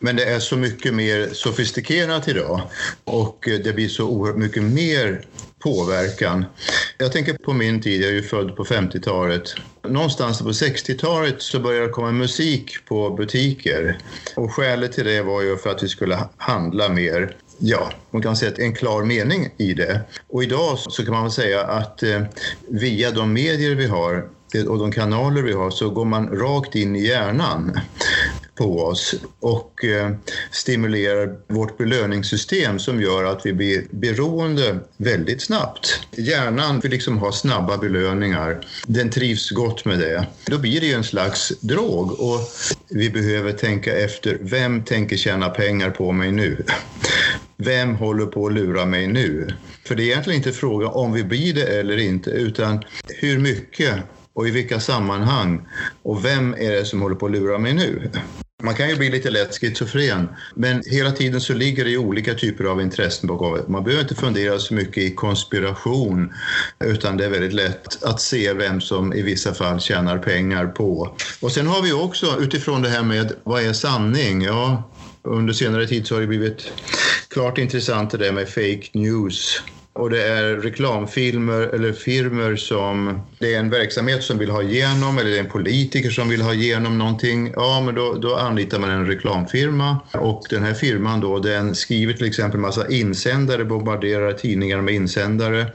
Men 0.00 0.18
det 0.18 0.26
er 0.26 0.42
så 0.42 0.58
mye 0.58 0.94
mer 0.94 1.30
sofistikert 1.38 2.28
i 2.28 2.34
dag, 2.34 2.66
og 3.06 3.46
det 3.46 3.74
blir 3.76 3.88
så 3.88 4.08
mye 4.34 4.66
mer 4.66 5.20
påverkan. 5.64 6.44
Jag 6.98 7.12
tänker 7.12 7.32
på 7.34 7.52
min 7.52 7.80
tid, 7.80 8.02
jag 8.02 8.10
är 8.10 8.14
ju 8.14 8.22
född 8.22 8.56
på 8.56 8.64
50-talet. 8.64 9.54
Någonstans 9.88 10.38
på 10.38 10.50
60-talet 10.50 11.42
så 11.42 11.60
började 11.60 11.86
det 11.86 11.92
komma 11.92 12.12
musik 12.12 12.72
på 12.88 13.10
butiker. 13.10 13.98
Och 14.36 14.52
skälet 14.52 14.92
till 14.92 15.04
det 15.04 15.22
var 15.22 15.42
ju 15.42 15.56
för 15.56 15.70
att 15.70 15.82
vi 15.82 15.88
skulle 15.88 16.18
handla 16.36 16.88
mer. 16.88 17.36
ja, 17.58 17.90
man 18.10 18.22
kan 18.22 18.36
säga 18.36 18.52
en 18.56 18.74
klar 18.74 19.04
mening 19.04 19.48
i 19.56 19.74
det. 19.74 20.00
Och 20.28 20.42
idag 20.42 20.78
så 20.78 21.04
kan 21.04 21.14
man 21.14 21.22
väl 21.22 21.32
säga 21.32 21.62
att 21.62 22.02
eh, 22.02 22.22
via 22.68 23.10
de 23.10 23.32
medier 23.32 23.74
vi 23.74 23.86
har 23.86 24.28
eh, 24.54 24.64
och 24.64 24.78
de 24.78 24.92
kanaler 24.92 25.42
vi 25.42 25.52
har 25.52 25.70
så 25.70 25.90
går 25.90 26.04
man 26.04 26.28
rakt 26.28 26.74
in 26.74 26.96
i 26.96 27.06
hjärnan 27.06 27.80
på 28.54 28.80
oss 28.80 29.14
och 29.40 29.84
eh, 29.84 30.10
stimulerar 30.50 31.36
vårt 31.48 31.78
belöningssystem 31.78 32.78
som 32.78 33.00
gör 33.00 33.24
att 33.24 33.46
vi 33.46 33.52
blir 33.52 33.84
beroende 33.90 34.78
väldigt 34.96 35.42
snabbt. 35.42 36.00
Hjärnan 36.16 36.80
vill 36.80 36.90
liksom 36.90 37.18
ha 37.18 37.32
snabba 37.32 37.78
belöningar. 37.78 38.66
Den 38.86 39.10
trivs 39.10 39.50
gott 39.50 39.84
med 39.84 39.98
det. 39.98 40.26
Då 40.46 40.58
blir 40.58 40.80
det 40.80 40.86
ju 40.86 40.94
en 40.94 41.04
slags 41.04 41.52
drog 41.60 42.20
och 42.20 42.40
vi 42.90 43.10
behöver 43.10 43.52
tänka 43.52 43.96
efter. 43.96 44.38
Vem 44.40 44.84
tänker 44.84 45.16
tjäna 45.16 45.48
pengar 45.48 45.90
på 45.90 46.12
mig 46.12 46.32
nu? 46.32 46.64
Vem 47.56 47.94
håller 47.94 48.26
på 48.26 48.46
att 48.46 48.52
lura 48.52 48.86
mig 48.86 49.06
nu? 49.06 49.48
För 49.86 49.94
det 49.94 50.02
är 50.02 50.06
egentligen 50.06 50.36
inte 50.36 50.52
fråga 50.52 50.88
om 50.88 51.12
vi 51.12 51.24
blir 51.24 51.54
det 51.54 51.78
eller 51.78 51.96
inte 51.96 52.30
utan 52.30 52.84
hur 53.08 53.38
mycket 53.38 53.94
och 54.32 54.48
i 54.48 54.50
vilka 54.50 54.80
sammanhang 54.80 55.68
och 56.02 56.24
vem 56.24 56.54
är 56.54 56.72
det 56.72 56.84
som 56.84 57.02
håller 57.02 57.16
på 57.16 57.26
att 57.26 57.32
lura 57.32 57.58
mig 57.58 57.74
nu? 57.74 58.10
Man 58.62 58.74
kan 58.74 58.88
ju 58.88 58.96
bli 58.96 59.10
lite 59.10 59.30
lätt 59.30 59.58
schizofren, 59.60 60.28
men 60.54 60.82
hela 60.86 61.12
tiden 61.12 61.40
så 61.40 61.54
ligger 61.54 61.84
det 61.84 61.90
jo 61.90 62.02
olika 62.02 62.34
typer 62.34 62.64
av 62.64 62.80
intressen 62.80 63.26
bakom. 63.26 63.72
Man 63.72 63.84
behöver 63.84 64.02
inte 64.02 64.14
fundera 64.14 64.58
så 64.58 64.74
mycket 64.74 65.02
i 65.02 65.14
konspiration, 65.14 66.32
utan 66.84 67.16
det 67.16 67.24
är 67.24 67.30
väldigt 67.30 67.52
lätt 67.52 68.02
att 68.04 68.20
se 68.20 68.52
vem 68.52 68.80
som 68.80 69.12
i 69.12 69.22
vissa 69.22 69.54
fall 69.54 69.80
tjänar 69.80 70.18
pengar 70.18 70.66
på. 70.66 71.16
Och 71.40 71.52
sen 71.52 71.66
har 71.66 71.82
vi 71.82 71.92
också 71.92 72.36
utifrån 72.40 72.82
det 72.82 72.88
här 72.88 73.02
med 73.02 73.32
vad 73.44 73.62
är 73.62 73.72
sanning? 73.72 74.42
Ja, 74.42 74.90
under 75.22 75.52
senare 75.52 75.86
tid 75.86 76.06
så 76.06 76.14
har 76.14 76.20
det 76.20 76.26
blivit 76.26 76.72
klart 77.28 77.58
intressant 77.58 78.10
det 78.10 78.18
där 78.18 78.32
med 78.32 78.48
fake 78.48 78.88
news. 78.92 79.62
Och 79.94 80.10
det 80.10 80.22
är 80.22 80.56
reklamfilmer 80.56 81.60
eller 81.60 81.92
firmer 81.92 82.56
som 82.56 83.20
det 83.38 83.54
är 83.54 83.58
en 83.58 83.70
verksamhet 83.70 84.22
som 84.22 84.38
vill 84.38 84.50
ha 84.50 84.62
igenom 84.62 85.18
eller 85.18 85.30
det 85.30 85.36
är 85.36 85.40
en 85.40 85.50
politiker 85.50 86.10
som 86.10 86.28
vill 86.28 86.42
ha 86.42 86.54
igenom 86.54 86.98
någonting. 86.98 87.52
Ja, 87.56 87.80
men 87.80 87.94
då, 87.94 88.14
då 88.14 88.36
anlitar 88.36 88.78
man 88.78 88.90
en 88.90 89.06
reklamfirma 89.06 89.98
och 90.12 90.46
den 90.50 90.62
här 90.62 90.74
firman 90.74 91.20
då 91.20 91.38
den 91.38 91.74
skriver 91.74 92.12
till 92.12 92.26
exempel 92.26 92.60
massa 92.60 92.88
insändare, 92.88 93.64
bombarderar 93.64 94.32
tidningar 94.32 94.80
med 94.80 94.94
insändare. 94.94 95.66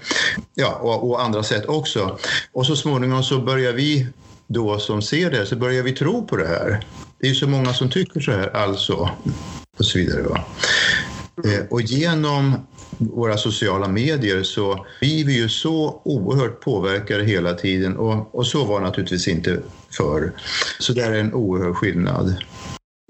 Ja, 0.56 0.80
och, 0.82 1.10
och 1.10 1.22
andra 1.22 1.44
sätt 1.44 1.66
också. 1.66 2.18
Och 2.52 2.66
så 2.66 2.76
småningom 2.76 3.24
så 3.24 3.40
börjar 3.40 3.74
vi 3.74 4.08
då 4.48 4.80
som 4.80 5.02
ser 5.02 5.32
det 5.32 5.46
så 5.46 5.56
börjar 5.56 5.84
vi 5.84 5.92
tro 5.92 6.28
på 6.28 6.36
det 6.36 6.48
här. 6.48 6.86
Det 7.20 7.26
är 7.26 7.30
ju 7.30 7.36
så 7.36 7.48
många 7.48 7.74
som 7.74 7.90
tycker 7.90 8.20
så 8.20 8.32
här 8.32 8.56
alltså 8.56 9.10
och 9.80 9.86
så 9.86 10.00
vidare. 10.00 10.24
Va? 10.24 10.46
Eh, 11.46 11.66
och 11.70 11.82
genom 11.82 12.56
våra 13.00 13.38
sociala 13.38 13.88
medier 13.88 14.44
så 14.44 14.86
blir 15.00 15.26
vi 15.26 15.34
ju 15.34 15.50
så 15.50 16.02
oerhört 16.06 16.60
påverkade 16.60 17.24
hela 17.24 17.54
tiden 17.54 17.98
och, 17.98 18.36
och 18.36 18.48
så 18.48 18.66
var 18.66 18.80
naturligtvis 18.80 19.28
inte 19.28 19.60
förr. 19.98 20.32
Så 20.80 20.94
det 20.94 21.02
är 21.02 21.12
en 21.12 21.34
oerhörd 21.34 21.76
skillnad. 21.76 22.36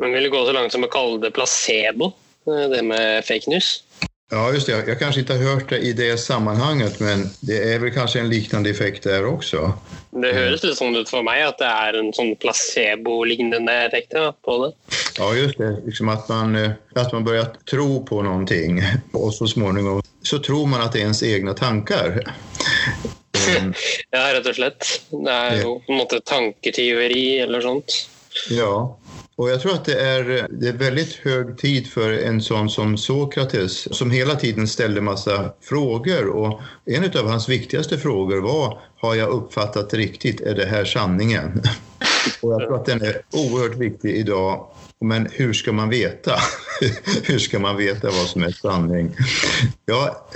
Men 0.01 0.11
vill 0.11 0.29
gå 0.29 0.45
så 0.45 0.51
långt 0.51 0.71
som 0.71 0.83
att 0.83 0.91
kalla 0.91 1.17
det 1.17 1.31
placebo, 1.31 2.05
eh, 2.47 2.69
det 2.69 2.83
med 2.83 3.25
fake 3.25 3.49
news? 3.49 3.83
Ja, 4.31 4.53
just 4.53 4.67
det. 4.67 4.83
Jag 4.87 4.99
kanske 4.99 5.21
inte 5.21 5.33
har 5.33 5.43
hört 5.43 5.69
det 5.69 5.77
i 5.77 5.93
det 5.93 6.17
sammanhanget, 6.17 6.99
men 6.99 7.29
det 7.39 7.73
är 7.73 7.79
väl 7.79 7.91
kanske 7.91 8.19
en 8.19 8.29
liknande 8.29 8.69
effekt 8.69 9.03
der 9.03 9.25
også. 9.25 9.73
Det 10.11 10.33
høres 10.33 10.63
litt 10.63 10.77
sånn 10.77 10.97
ut 10.97 11.09
for 11.09 11.25
meg 11.25 11.41
at 11.45 11.57
det 11.61 11.69
er 11.69 11.97
en 11.97 12.11
sånn 12.13 12.35
placebo-lignende 12.41 13.73
effekt 13.85 14.13
på 14.45 14.57
det. 14.63 14.69
Ja, 15.17 15.29
just 15.33 15.57
det. 15.57 15.71
Liksom 15.85 16.09
at 16.09 16.29
man, 16.29 16.55
at 16.55 16.97
att 16.97 17.13
man 17.13 17.23
börjar 17.23 17.49
tro 17.69 18.05
på 18.05 18.21
noe, 18.21 18.45
og 19.13 19.33
så 19.33 19.47
småningom 19.47 20.01
så 20.21 20.39
tror 20.39 20.67
man 20.67 20.81
at 20.81 20.93
det 20.93 21.01
er 21.01 21.09
ens 21.09 21.23
egne 21.23 21.53
tankar. 21.53 22.21
Mm. 23.49 23.73
ja, 24.11 24.33
rett 24.33 24.45
og 24.45 24.55
slett. 24.55 24.87
Det 25.09 25.31
er 25.31 25.61
jo 25.63 25.77
på 25.85 25.93
en 25.93 25.97
måte 26.01 26.19
tanketyveri 26.21 27.39
eller 27.39 27.63
sånt. 27.63 27.95
Ja, 28.51 28.97
och 29.39 29.49
jag 29.49 29.61
tror 29.61 29.73
att 29.73 29.85
det 29.85 29.99
är, 30.01 30.47
det 30.49 30.67
är 30.67 30.73
väldigt 30.73 31.15
hög 31.15 31.57
tid 31.57 31.87
för 31.87 32.11
en 32.11 32.41
sån 32.41 32.69
som 32.69 32.97
Sokrates 32.97 33.97
som 33.97 34.11
hela 34.11 34.35
tiden 34.35 34.67
ställde 34.67 35.01
massa 35.01 35.53
frågor 35.61 36.27
och 36.27 36.61
en 36.85 37.03
av 37.03 37.27
hans 37.27 37.49
viktigaste 37.49 37.97
frågor 37.97 38.41
var 38.41 38.79
har 38.97 39.15
jag 39.15 39.29
uppfattat 39.29 39.93
riktigt, 39.93 40.41
är 40.41 40.55
det 40.55 40.65
här 40.65 40.85
sanningen? 40.85 41.61
Och 42.41 42.53
jag 42.53 42.59
tror 42.59 42.75
att 42.75 42.85
den 42.85 43.01
är 43.01 43.21
oerhört 43.31 43.77
viktig 43.77 44.15
idag 44.15 44.67
men 45.01 45.27
hur 45.31 45.53
ska 45.53 45.71
man 45.71 45.89
veta? 45.89 46.35
hur 47.23 47.39
ska 47.39 47.59
man 47.59 47.77
veta 47.77 48.07
vad 48.07 48.27
som 48.27 48.43
är 48.43 48.51
sanning? 48.51 49.15
Ja, 49.85 50.27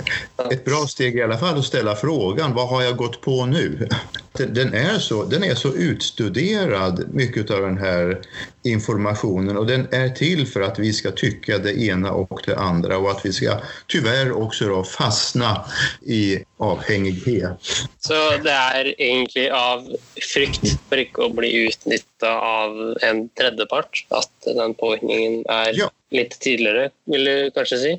ett 0.50 0.64
bra 0.64 0.86
steg 0.86 1.16
i 1.16 1.22
alla 1.22 1.38
fall 1.38 1.58
att 1.58 1.64
ställa 1.64 1.96
frågan, 1.96 2.54
vad 2.54 2.68
har 2.68 2.82
jag 2.82 2.96
gått 2.96 3.20
på 3.20 3.46
nu? 3.46 3.88
Den 4.38 4.74
är 4.74 4.98
så, 4.98 5.24
den 5.24 5.44
är 5.44 5.54
så 5.54 5.74
utstuderad, 5.74 7.14
mycket 7.14 7.50
av 7.50 7.60
den 7.60 7.78
här 7.78 8.20
informationen 8.62 9.56
och 9.56 9.66
den 9.66 9.88
är 9.92 10.08
till 10.08 10.46
för 10.46 10.60
att 10.60 10.78
vi 10.78 10.92
ska 10.92 11.10
tycka 11.10 11.58
det 11.58 11.80
ena 11.80 12.12
och 12.12 12.40
det 12.46 12.56
andra 12.56 12.98
och 12.98 13.10
att 13.10 13.26
vi 13.26 13.32
ska 13.32 13.60
tyvärr 13.86 14.32
också 14.32 14.68
då 14.68 14.84
fastna 14.84 15.64
i 16.06 16.38
avhängighet. 16.56 17.50
Så 17.98 18.14
det 18.44 18.50
är 18.50 19.00
egentligen 19.00 19.52
av 19.52 19.96
frykt 20.34 20.78
för 20.88 20.96
inte 20.96 21.24
att 21.24 21.34
bli 21.34 21.56
utnyttjad 21.56 22.32
av 22.32 22.96
en 23.02 23.28
tredjepart 23.28 24.06
att 24.08 24.54
den 24.56 24.74
påverkningen 24.74 25.44
är 25.48 25.78
ja. 25.78 25.90
lite 26.10 26.38
tydligare, 26.38 26.90
vill 27.04 27.24
du 27.24 27.50
kanske 27.54 27.78
säga? 27.78 27.92
Eh, 27.92 27.98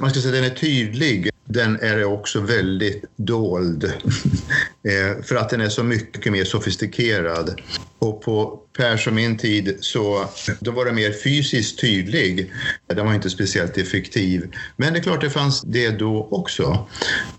man 0.00 0.10
skal 0.10 0.22
si 0.22 0.28
at 0.28 0.34
den 0.34 0.44
er 0.44 0.56
tydlig. 0.56 1.30
Den 1.54 1.78
er 1.82 2.04
også 2.04 2.40
veldig 2.40 2.92
dold. 3.16 3.84
Eh, 4.86 5.10
at 5.10 5.32
att 5.32 5.50
den 5.50 5.60
er 5.60 5.68
så 5.68 5.82
mye 5.82 6.30
mer 6.30 6.44
sofistikerad. 6.44 7.54
Og 7.98 8.22
på 8.22 8.60
Pers 8.76 9.06
og 9.06 9.14
min 9.16 9.38
tid 9.38 9.78
så 9.80 10.26
da 10.60 10.70
var 10.70 10.84
den 10.84 10.94
mer 10.94 11.12
fysiskt 11.12 11.78
tydlig. 11.78 12.50
Den 12.88 13.06
var 13.06 13.14
ikke 13.14 13.30
speciellt 13.30 13.78
effektiv. 13.78 14.44
Men 14.76 14.92
det 14.92 15.00
er 15.00 15.04
klart 15.04 15.24
det 15.24 15.30
fanns 15.32 15.62
det 15.64 15.98
da 15.98 16.10
også. 16.36 16.68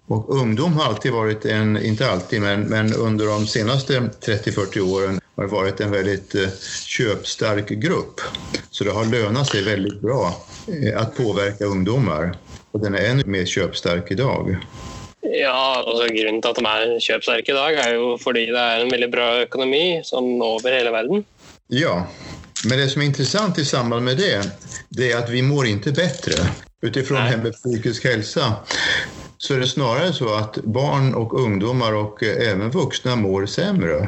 Og 0.07 0.29
ungdom 0.29 0.73
har 0.73 0.89
alltid 0.89 1.13
vært 1.13 1.45
en, 1.45 1.77
Ikke 1.77 2.07
alltid, 2.07 2.41
men, 2.41 2.65
men 2.69 2.93
under 2.95 3.25
de 3.25 3.47
senaste 3.47 4.01
30-40 4.25 4.79
åren 4.81 5.21
har 5.35 5.47
varit 5.47 5.79
en 5.79 5.91
väldigt 5.91 6.35
eh, 6.35 6.49
köpstark 6.85 7.69
grupp. 7.69 8.21
Så 8.69 8.83
det 8.83 8.91
har 8.91 9.05
lönat 9.05 9.47
sig 9.47 9.63
väldigt 9.63 10.01
bra 10.01 10.45
eh, 10.67 11.01
att 11.01 11.17
påverka 11.17 11.65
ungdomar. 11.65 12.37
Och 12.71 12.79
den 12.79 12.95
är 12.95 13.09
ännu 13.09 13.23
mer 13.25 13.45
köpstark 13.45 14.11
idag. 14.11 14.57
Ja, 15.21 15.83
altså 15.87 16.07
Grunnen 16.13 16.41
til 16.41 16.51
at 16.51 16.59
de 16.59 16.65
er 16.69 16.91
kjøpsterke 17.01 17.51
i 17.51 17.55
dag, 17.57 17.77
er 17.81 17.95
jo 17.97 18.11
fordi 18.21 18.45
det 18.53 18.61
er 18.61 18.83
en 18.83 18.91
veldig 18.93 19.09
bra 19.11 19.29
økonomi 19.41 20.01
sånn 20.05 20.37
over 20.43 20.75
hele 20.75 20.93
verden. 20.93 21.25
Ja, 21.73 22.05
men 22.69 22.79
det 22.79 22.91
som 22.93 23.01
er 23.01 23.09
interessant 23.09 23.59
i 23.59 23.65
samband 23.65 24.05
med 24.05 24.21
det, 24.21 24.37
det 24.95 25.11
er 25.11 25.23
at 25.23 25.31
vi 25.33 25.41
mår 25.43 25.71
ikke 25.73 25.95
bedre. 25.97 26.45
Utifrån 26.85 27.25
ifra 27.31 27.51
psykisk 27.55 28.05
helse 28.05 28.51
så 29.37 29.55
er 29.55 29.59
det 29.63 29.67
snarere 29.69 30.13
så 30.13 30.29
at 30.37 30.59
barn 30.63 31.11
og 31.17 31.33
ungdommer 31.33 31.93
og 31.97 32.23
även 32.23 32.71
voksne 32.71 33.15
mår 33.15 33.45
sämre. 33.45 34.07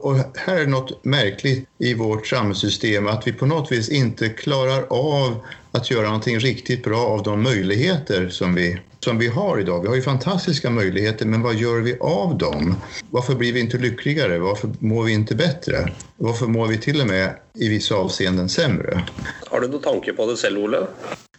Och 0.00 0.16
här 0.34 0.56
är 0.56 0.66
något 0.66 1.04
märkligt 1.04 1.68
i 1.78 1.94
vårt 1.94 2.26
samhällssystem, 2.26 3.06
att 3.06 3.26
vi 3.26 3.32
på 3.32 3.46
något 3.46 3.72
vis 3.72 3.88
inte 3.88 4.28
klarar 4.28 4.86
av 4.90 5.44
att 5.72 5.90
göra 5.90 6.06
någonting 6.06 6.38
riktigt 6.38 6.84
bra 6.84 7.00
av 7.00 7.22
de 7.22 7.42
möjligheter 7.42 8.28
som 8.28 8.54
vi, 8.54 8.80
som 9.00 9.18
vi 9.18 9.26
har 9.28 9.60
idag. 9.60 9.82
Vi 9.82 9.88
har 9.88 9.94
ju 9.94 10.02
fantastiska 10.02 10.70
möjligheter, 10.70 11.26
men 11.26 11.42
vad 11.42 11.54
gör 11.54 11.80
vi 11.80 11.96
av 12.00 12.38
dem? 12.38 12.74
Varför 13.10 13.34
blir 13.34 13.52
vi 13.52 13.60
inte 13.60 13.78
lyckligare? 13.78 14.38
Varför 14.38 14.70
mår 14.78 15.04
vi 15.04 15.12
inte 15.12 15.34
bättre? 15.34 15.92
Varför 16.16 16.46
mår 16.46 16.66
vi 16.66 16.78
till 16.78 17.00
och 17.00 17.06
med 17.06 17.34
i 17.54 17.68
vissa 17.68 17.94
avseenden 17.94 18.48
sämre? 18.48 19.04
Har 19.46 19.60
du 19.60 19.68
någon 19.68 19.80
tanke 19.80 20.12
på 20.12 20.26
det 20.26 20.36
själv, 20.36 20.58
Olle? 20.64 20.86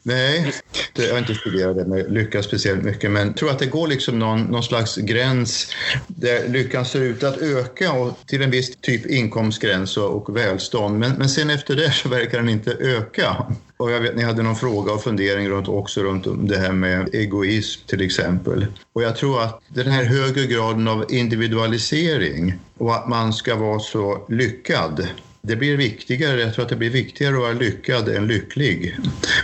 Nej, 0.04 0.54
det, 0.94 1.04
jag 1.06 1.12
har 1.12 1.20
inte 1.20 1.36
studerat 1.36 1.76
det 1.76 1.86
med 1.86 2.14
lycka 2.14 2.44
speciellt 2.44 2.84
mycket, 2.84 3.12
men 3.12 3.28
jag 3.28 3.38
tror 3.38 3.50
att 3.50 3.60
det 3.60 3.66
går 3.66 3.88
liksom 3.88 4.20
någon, 4.20 4.42
någon 4.42 4.64
slags 4.64 4.96
gräns 4.96 5.72
där 6.08 6.48
lyckan 6.48 6.86
ser 6.86 7.02
ut 7.02 7.24
att 7.24 7.38
öka 7.38 7.92
och 7.92 8.18
till 8.26 8.42
en 8.42 8.52
viss 8.52 8.76
typ 8.82 9.06
inkomstgräns 9.06 9.98
och, 9.98 10.16
och 10.16 10.38
välstånd. 10.38 11.00
Men, 11.00 11.12
men 11.12 11.30
sen 11.30 11.50
efter 11.50 11.76
det 11.76 11.92
så 11.92 12.10
verkar 12.10 12.38
den 12.38 12.50
inte 12.50 12.72
öka. 12.80 13.46
Och 13.78 13.92
jag 13.92 14.00
vet 14.00 14.16
ni 14.16 14.24
hade 14.24 14.44
någon 14.44 14.56
fråga 14.56 14.94
och 14.94 15.04
fundering 15.04 15.50
runt, 15.50 15.68
också 15.68 16.02
runt 16.02 16.50
det 16.50 16.58
här 16.58 16.72
med 16.72 17.16
egoism 17.16 17.82
till 17.88 18.02
exempel. 18.02 18.66
Och 18.94 19.04
jag 19.04 19.16
tror 19.16 19.44
att 19.44 19.62
den 19.68 19.88
här 19.88 20.04
högre 20.04 20.46
graden 20.46 20.88
av 20.88 21.06
individualisering 21.10 22.54
och 22.78 22.96
att 22.96 23.10
man 23.10 23.34
ska 23.34 23.56
vara 23.56 23.80
så 23.80 24.26
lyckad 24.30 25.08
det 25.42 25.56
blir 25.56 25.78
viktigare, 25.78 26.42
jag 26.42 26.54
tror 26.54 26.64
att 26.64 26.70
det 26.70 26.76
blir 26.76 26.90
viktigare 26.90 27.36
att 27.36 27.42
vara 27.42 27.54
lyckad 27.54 28.10
än 28.10 28.28
lycklig. 28.28 28.96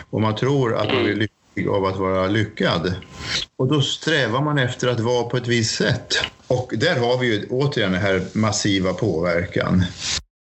Og 0.10 0.22
man 0.22 0.36
tror 0.36 0.76
att 0.76 0.94
man 0.94 1.04
blir 1.04 1.16
lycklig 1.16 1.68
av 1.68 1.86
att 1.86 1.98
vara 1.98 2.28
lyckad. 2.28 2.94
Och 3.56 3.68
då 3.68 3.82
strävar 3.82 4.42
man 4.42 4.58
efter 4.58 4.88
att 4.88 5.00
vara 5.00 5.24
på 5.24 5.38
ett 5.38 5.48
visst 5.48 5.76
sätt. 5.76 6.14
Och 6.48 6.74
där 6.78 7.00
har 7.00 7.18
vi 7.18 7.28
ju 7.28 7.48
återigen 7.50 7.92
den 7.92 8.02
här 8.02 8.26
massiva 8.34 8.94
påverkan. 8.94 9.86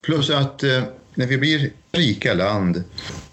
Plus 0.07 0.31
att 0.31 0.63
eh, 0.63 0.83
när 1.15 1.27
vi 1.27 1.39
blir 1.39 1.71
rika 1.93 2.35
land 2.35 2.85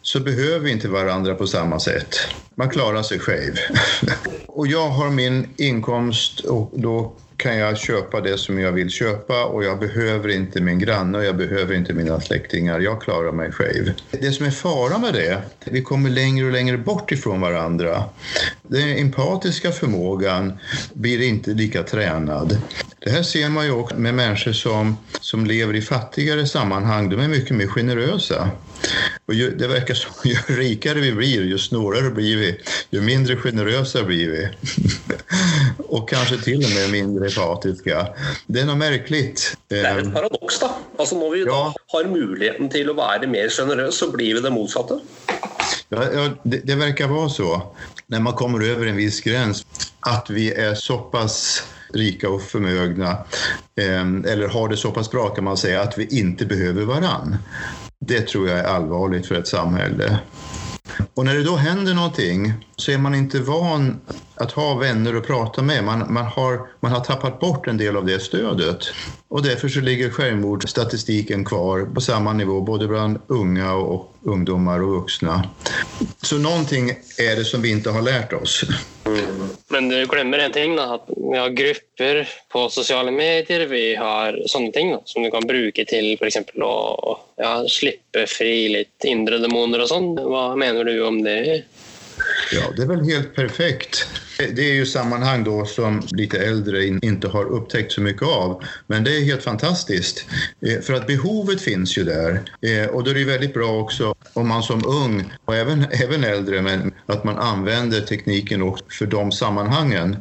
så 0.01 0.19
behöver 0.19 0.59
vi 0.59 0.71
inte 0.71 0.87
varandra 0.87 1.35
på 1.35 1.47
samma 1.47 1.79
sätt. 1.79 2.15
Man 2.55 2.69
klarar 2.69 3.03
sig 3.03 3.19
själv. 3.19 3.55
och 4.47 4.67
jag 4.67 4.89
har 4.89 5.09
min 5.09 5.47
inkomst 5.57 6.39
och 6.39 6.71
då 6.73 7.13
kan 7.37 7.57
jag 7.57 7.77
köpa 7.77 8.21
det 8.21 8.37
som 8.37 8.59
jag 8.59 8.71
vill 8.71 8.89
köpa 8.89 9.45
och 9.45 9.63
jag 9.63 9.79
behöver 9.79 10.29
inte 10.29 10.61
min 10.61 10.79
granne 10.79 11.17
och 11.17 11.25
jag 11.25 11.37
behöver 11.37 11.75
inte 11.75 11.93
mina 11.93 12.21
släktingar. 12.21 12.79
Jag 12.79 13.01
klarar 13.01 13.31
mig 13.31 13.51
själv. 13.51 13.93
Det 14.11 14.31
som 14.31 14.45
är 14.45 14.51
fara 14.51 14.97
med 14.97 15.13
det, 15.13 15.41
vi 15.65 15.81
kommer 15.81 16.09
längre 16.09 16.45
och 16.45 16.51
längre 16.51 16.77
bort 16.77 17.11
ifrån 17.11 17.41
varandra. 17.41 18.03
Den 18.63 18.97
empatiska 18.97 19.71
förmågan 19.71 20.53
blir 20.93 21.21
inte 21.21 21.51
lika 21.51 21.83
tränad. 21.83 22.57
Det 22.99 23.09
här 23.09 23.23
ser 23.23 23.49
man 23.49 23.65
ju 23.65 23.71
också 23.71 23.95
med 23.95 24.13
människor 24.13 24.51
som, 24.51 24.97
som 25.21 25.45
lever 25.45 25.73
i 25.73 25.81
fattigare 25.81 26.47
sammanhang. 26.47 27.09
De 27.09 27.19
är 27.19 27.27
mycket 27.27 27.55
mer 27.55 27.67
generösa. 27.67 28.49
Och 29.25 29.33
ju, 29.33 29.49
det 29.55 29.67
verkar 29.67 29.93
som 29.93 30.11
ju 30.23 30.35
rikare 30.55 30.99
vi 30.99 31.11
blir, 31.11 31.43
ju 31.43 31.57
snårare 31.57 32.09
blir 32.09 32.37
vi, 32.37 32.59
ju 32.89 33.01
mindre 33.01 33.35
generösa 33.35 34.03
blir 34.03 34.29
vi. 34.29 34.49
och 35.77 36.09
kanske 36.09 36.37
till 36.37 36.63
och 36.65 36.71
med 36.75 36.91
mindre 36.91 37.27
empatiska. 37.27 38.07
Det 38.47 38.59
är 38.59 38.65
något 38.65 38.77
märkligt. 38.77 39.57
Det 39.67 39.79
er 39.79 39.97
et 39.97 40.13
paradoks, 40.13 40.59
da. 40.59 40.69
Alltså 40.99 41.15
Når 41.15 41.31
vi 41.31 41.43
Ja. 41.45 41.73
har 41.87 42.03
muligheten 42.03 42.69
til 42.69 42.89
å 42.89 42.93
være 42.93 43.27
mer 43.27 43.49
generösa 43.49 43.91
så 44.05 44.11
blir 44.11 44.33
vi 44.35 44.41
det 44.41 44.51
motsatte. 44.51 44.99
Ja, 45.89 46.03
ja, 46.13 46.29
det, 46.43 46.57
det 46.63 46.75
verkar 46.75 47.07
vara 47.07 47.29
så, 47.29 47.73
när 48.07 48.19
man 48.19 48.33
kommer 48.33 48.63
över 48.63 48.85
en 48.85 48.95
viss 48.95 49.21
gräns, 49.21 49.65
att 49.99 50.29
vi 50.29 50.53
är 50.53 50.75
så 50.75 50.97
pass 50.97 51.63
rika 51.93 52.29
och 52.29 52.41
förmögna, 52.41 53.11
eh, 53.77 54.31
eller 54.31 54.47
har 54.47 54.69
det 54.69 54.77
så 54.77 54.91
pass 54.91 55.11
bra 55.11 55.29
kan 55.29 55.43
man 55.43 55.57
säga, 55.57 55.81
att 55.81 55.97
vi 55.97 56.19
inte 56.19 56.45
behöver 56.45 56.83
varann. 56.85 57.37
Det 58.07 58.21
tror 58.21 58.49
jag 58.49 58.59
är 58.59 58.63
allvarligt 58.63 59.27
för 59.27 59.35
ett 59.35 59.47
samhälle. 59.47 60.19
Och 61.15 61.25
när 61.25 61.35
det 61.35 61.43
då 61.43 61.55
händer 61.55 61.93
någonting 61.93 62.53
så 62.75 62.91
är 62.91 62.97
man 62.97 63.15
inte 63.15 63.39
van 63.39 64.01
att 64.35 64.51
ha 64.51 64.75
vänner 64.75 65.13
att 65.15 65.27
prata 65.27 65.61
med. 65.61 65.83
Man, 65.83 66.13
man, 66.13 66.25
har, 66.25 66.67
man 66.79 66.91
har 66.91 66.99
tappat 66.99 67.39
bort 67.39 67.67
en 67.67 67.77
del 67.77 67.97
av 67.97 68.05
det 68.05 68.19
stödet. 68.19 68.77
Och 69.27 69.43
därför 69.43 69.67
så 69.67 69.79
ligger 69.79 70.09
självmordsstatistiken 70.09 71.45
kvar 71.45 71.85
på 71.93 72.01
samma 72.01 72.33
nivå 72.33 72.61
både 72.61 72.87
bland 72.87 73.19
unga 73.27 73.73
och 73.73 74.15
ungdomar 74.23 74.81
och 74.81 74.89
vuxna. 74.89 75.43
Så 76.21 76.37
någonting 76.37 76.89
är 77.17 77.35
det 77.35 77.45
som 77.45 77.61
vi 77.61 77.71
inte 77.71 77.89
har 77.89 78.01
lärt 78.01 78.33
oss. 78.33 78.65
Men 79.67 79.89
du 79.89 80.05
glemmer 80.05 80.39
en 80.39 80.51
ting, 80.51 80.75
da. 80.75 80.93
At 80.93 81.03
vi 81.07 81.37
har 81.37 81.49
grupper 81.49 82.29
på 82.49 82.69
sosiale 82.69 83.11
medier. 83.11 83.65
Vi 83.67 83.95
har 83.95 84.39
sånne 84.47 84.71
ting 84.71 84.91
da, 84.91 85.01
som 85.05 85.23
du 85.23 85.31
kan 85.31 85.47
bruke 85.47 85.85
til 85.85 86.13
f.eks. 86.15 86.37
å 86.61 87.17
ja, 87.37 87.53
slippe 87.69 88.25
fri 88.29 88.69
litt 88.71 89.05
indre 89.05 89.39
demoner 89.43 89.83
og 89.83 89.91
sånn. 89.91 90.13
Hva 90.15 90.47
mener 90.55 90.87
du 90.87 90.95
om 91.07 91.23
det? 91.23 91.63
Ja, 92.51 92.71
det 92.75 92.83
er 92.83 92.87
vel 92.87 93.03
helt 93.07 93.33
perfekt. 93.35 94.05
Det 94.37 94.63
er 94.63 94.77
jo 94.79 94.85
sammanhang 94.85 95.43
då 95.43 95.65
som 95.65 96.01
lite 96.11 96.37
äldre 96.37 96.83
ikke 96.85 97.27
har 97.31 97.45
upptäckt 97.45 97.91
så 97.91 98.01
mycket 98.01 98.27
av. 98.27 98.63
Men 98.87 99.03
det 99.03 99.17
är 99.17 99.23
helt 99.23 99.43
fantastiskt. 99.43 100.25
For 100.59 100.81
För 100.81 100.93
att 100.93 101.07
behovet 101.07 101.61
finns 101.61 101.97
ju 101.97 102.03
där. 102.03 102.41
Og 102.89 102.95
Och 102.95 103.03
då 103.03 103.11
är 103.11 103.15
det 103.15 103.25
väldigt 103.25 103.53
bra 103.53 103.79
också 103.79 104.15
om 104.33 104.47
man 104.47 104.63
som 104.63 104.85
ung 104.85 105.33
och 105.45 105.55
även, 105.55 105.85
även 105.91 106.23
äldre, 106.23 106.61
men 106.61 106.93
att 107.05 107.23
man 107.23 107.37
använder 107.37 108.01
tekniken 108.01 108.61
också 108.61 108.85
för 108.89 109.05
de 109.05 109.31
sammanhangen. 109.31 110.17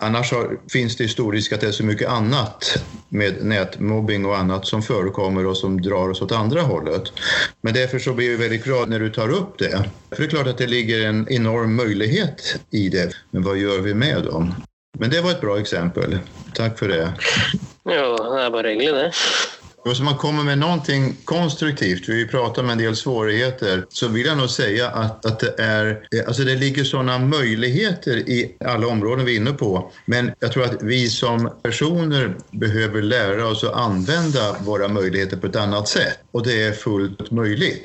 Annars 0.00 0.32
har, 0.32 0.58
finns 0.72 0.96
det 0.96 1.08
stor 1.08 1.32
risk 1.32 1.52
att 1.52 1.60
det 1.60 1.66
är 1.66 1.72
så 1.72 1.84
mycket 1.84 2.08
annat 2.08 2.84
med 3.08 3.44
nätmobbing 3.44 4.26
och 4.26 4.38
annat 4.38 4.66
som 4.66 4.82
förekommer 4.82 5.46
och 5.46 5.56
som 5.56 5.82
drar 5.82 6.08
oss 6.08 6.22
åt 6.22 6.32
andra 6.32 6.60
hållet. 6.60 7.02
Men 7.60 7.74
därför 7.74 7.98
så 7.98 8.12
blir 8.12 8.30
jag 8.30 8.38
väldigt 8.38 8.64
glad 8.64 8.88
när 8.88 9.00
du 9.00 9.10
tar 9.10 9.28
upp 9.30 9.58
det. 9.58 9.84
För 10.10 10.16
det 10.16 10.24
är 10.24 10.28
klart 10.28 10.46
att 10.46 10.58
det 10.58 10.66
ligger 10.66 11.06
en 11.06 11.28
enorm 11.28 11.76
möjlighet 11.76 12.60
i 12.70 12.88
det. 12.88 13.12
Men 13.30 13.42
vad 13.42 13.56
gör 13.56 13.78
vi 13.78 13.94
med 13.94 14.24
dem? 14.24 14.54
Men 14.98 15.10
det 15.10 15.20
var 15.20 15.30
ett 15.30 15.40
bra 15.40 15.60
exempel. 15.60 16.18
Takk 16.54 16.78
for 16.78 16.88
det. 16.88 17.12
Ja, 17.82 18.34
det 18.34 18.42
er 18.42 18.50
bare 18.50 18.68
hyggelig, 18.68 18.94
det. 18.94 19.12
Så 19.94 20.02
man 20.02 20.16
kommer 20.18 20.44
med 20.44 20.58
noe 20.58 20.96
konstruktivt, 21.24 22.08
vi 22.08 22.26
prater 22.26 22.62
om 22.62 22.70
en 22.70 22.78
del 22.78 22.96
svårigheter, 22.96 23.84
så 23.88 24.08
vil 24.08 24.26
jeg 24.26 24.36
nog 24.36 24.50
si 24.50 24.80
at, 24.82 25.22
at 25.26 25.40
det, 25.44 25.52
er, 25.62 25.90
altså 26.26 26.44
det 26.48 26.56
ligger 26.58 26.84
sånne 26.84 27.20
muligheter 27.22 28.18
i 28.26 28.40
alle 28.66 28.90
områden 28.90 29.26
vi 29.28 29.36
er 29.36 29.42
inne 29.44 29.54
på. 29.54 29.70
Men 30.10 30.32
jeg 30.42 30.52
tror 30.52 30.66
at 30.66 30.82
vi 30.82 31.04
som 31.10 31.46
personer 31.62 32.34
behöver 32.50 33.06
lære 33.06 33.46
oss 33.46 33.62
å 33.62 33.74
anvende 33.78 34.48
våre 34.66 34.90
muligheter 34.90 35.38
på 35.38 35.52
et 35.52 35.60
annet 35.62 35.88
sett. 35.88 36.22
Og 36.34 36.44
det 36.48 36.58
er 36.66 36.78
fullt 36.78 37.30
mulig. 37.30 37.76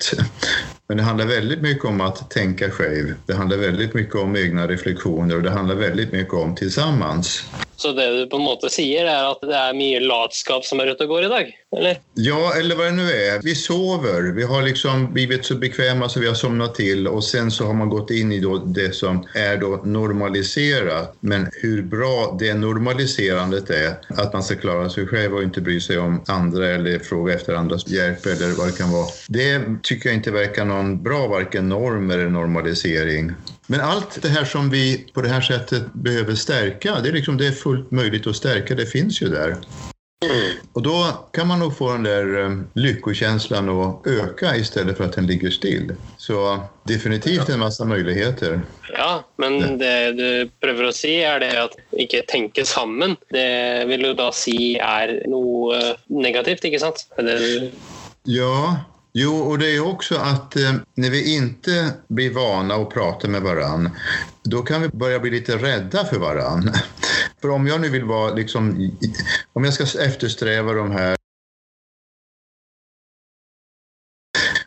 Men 0.89 0.97
det 0.97 1.05
handler 1.07 1.29
veldig 1.29 1.61
mye 1.63 1.83
om 1.87 2.01
å 2.03 2.09
tenke 2.33 2.67
selv. 2.75 3.13
Det 3.29 3.37
handler 3.37 3.61
veldig 3.61 3.91
mye 3.93 4.23
om 4.25 4.33
egne 4.35 4.65
refleksjoner, 4.67 5.37
og 5.37 5.45
det 5.45 5.53
handler 5.55 5.85
veldig 5.85 6.09
mye 6.11 6.31
om 6.41 6.57
tillsammans. 6.57 7.37
Så 7.81 7.91
det 7.97 8.07
du 8.13 8.25
på 8.29 8.37
en 8.37 8.45
måte 8.45 8.69
sier, 8.69 9.07
er 9.09 9.31
at 9.31 9.41
det 9.41 9.57
er 9.57 9.73
mye 9.73 10.01
latskap 10.03 10.65
som 10.67 10.77
er 10.83 10.91
ute 10.93 11.07
og 11.07 11.15
går 11.15 11.25
i 11.25 11.29
dag? 11.31 11.47
Eller? 11.77 12.01
Ja, 12.19 12.51
eller 12.59 12.77
hva 12.77 12.89
det 12.89 12.97
nu 12.99 13.07
er. 13.09 13.39
Vi 13.41 13.55
sover. 13.57 14.27
Vi 14.35 14.45
har 14.45 14.61
liksom 14.67 15.07
blivit 15.15 15.47
så 15.47 15.55
bekvemme 15.57 16.09
så 16.09 16.21
vi 16.21 16.27
har 16.27 16.37
somnat 16.37 16.75
til. 16.77 17.07
Og 17.09 17.23
sen 17.23 17.49
så 17.51 17.65
har 17.65 17.73
man 17.79 17.89
gått 17.89 18.11
inn 18.13 18.33
i 18.35 18.41
det 18.75 18.91
som 18.93 19.23
er 19.33 19.57
normalisert. 19.87 21.15
Men 21.25 21.47
hur 21.61 21.81
bra 21.81 22.35
det 22.39 22.53
normaliserandet 22.59 23.71
er, 23.73 23.95
at 24.13 24.35
man 24.35 24.45
skal 24.45 24.61
klare 24.61 24.91
seg 24.93 25.09
selv 25.09 25.39
og 25.39 25.47
ikke 25.47 25.65
bry 25.65 25.79
seg 25.81 26.03
om 26.03 26.19
andre 26.29 26.75
eller 26.75 27.01
spørre 27.01 27.33
efter 27.39 27.57
andres 27.57 27.87
hjelp 27.89 28.29
eller 28.35 28.53
hva 28.59 28.69
det 28.69 28.77
kan 28.77 28.93
være, 28.93 29.17
Det 29.33 29.49
tycker 29.87 30.11
jeg 30.11 30.21
ikke 30.21 30.37
virker 30.37 30.69
noen 30.69 30.99
bra 31.01 31.23
varken 31.31 31.71
norm 31.73 32.11
eller 32.11 32.29
normalisering. 32.29 33.33
Men 33.67 33.81
allt 33.81 34.21
det 34.21 34.29
här 34.29 34.45
som 34.45 34.69
vi 34.69 35.07
på 35.13 35.21
det 35.21 35.29
här 35.29 35.41
sättet 35.41 35.93
behöver 35.93 36.35
stärka, 36.35 36.99
det 36.99 37.09
är, 37.09 37.13
liksom, 37.13 37.37
det 37.37 37.47
är 37.47 37.51
fullt 37.51 37.91
möjligt 37.91 38.27
att 38.27 38.35
stärka, 38.35 38.75
det 38.75 38.85
finns 38.85 39.21
ju 39.21 39.27
där. 39.27 39.57
Och 40.73 40.81
då 40.81 41.27
kan 41.31 41.47
man 41.47 41.59
nog 41.59 41.77
få 41.77 41.91
den 41.91 42.03
där 42.03 42.45
eh, 42.45 42.57
lyckokänslan 42.73 43.69
att 43.69 44.07
öka 44.07 44.55
istället 44.55 44.97
för 44.97 45.03
att 45.03 45.13
den 45.13 45.27
ligger 45.27 45.49
still. 45.49 45.95
Så 46.17 46.59
definitivt 46.83 47.49
en 47.49 47.59
masse 47.59 47.85
muligheter. 47.85 48.61
Ja, 48.93 49.23
men 49.35 49.77
det 49.77 50.11
du 50.11 50.49
prøver 50.61 50.91
å 50.91 50.93
si, 50.93 51.15
er 51.25 51.41
det 51.41 51.51
at 51.57 51.73
ikke 51.97 52.21
tenke 52.29 52.65
sammen. 52.65 53.17
Det 53.33 53.87
vil 53.89 54.05
jo 54.11 54.13
da 54.17 54.29
si 54.35 54.75
er 54.77 55.17
noe 55.31 55.95
negativt, 56.07 56.69
ikke 56.69 56.83
sant? 56.83 57.07
Er 57.17 57.31
det 57.31 57.71
Ja, 58.29 58.77
jo, 59.13 59.35
och 59.37 59.59
det 59.59 59.75
är 59.75 59.87
också 59.87 60.15
att 60.15 60.55
eh, 60.55 60.73
när 60.95 61.09
vi 61.09 61.35
inte 61.35 61.93
blir 62.07 62.33
vana 62.33 62.75
att 62.75 62.89
prata 62.89 63.27
med 63.27 63.41
varann, 63.41 63.89
då 64.43 64.61
kan 64.61 64.81
vi 64.81 64.87
börja 64.87 65.19
bli 65.19 65.31
lite 65.31 65.57
rädda 65.57 66.05
för 66.05 66.19
varann. 66.19 66.71
För 67.41 67.49
om 67.49 67.67
jag 67.67 67.81
nu 67.81 67.89
vill 67.89 68.03
vara 68.03 68.33
liksom, 68.33 68.91
om 69.53 69.63
jag 69.63 69.73
ska 69.73 69.99
eftersträva 69.99 70.73
de 70.73 70.91
här 70.91 71.15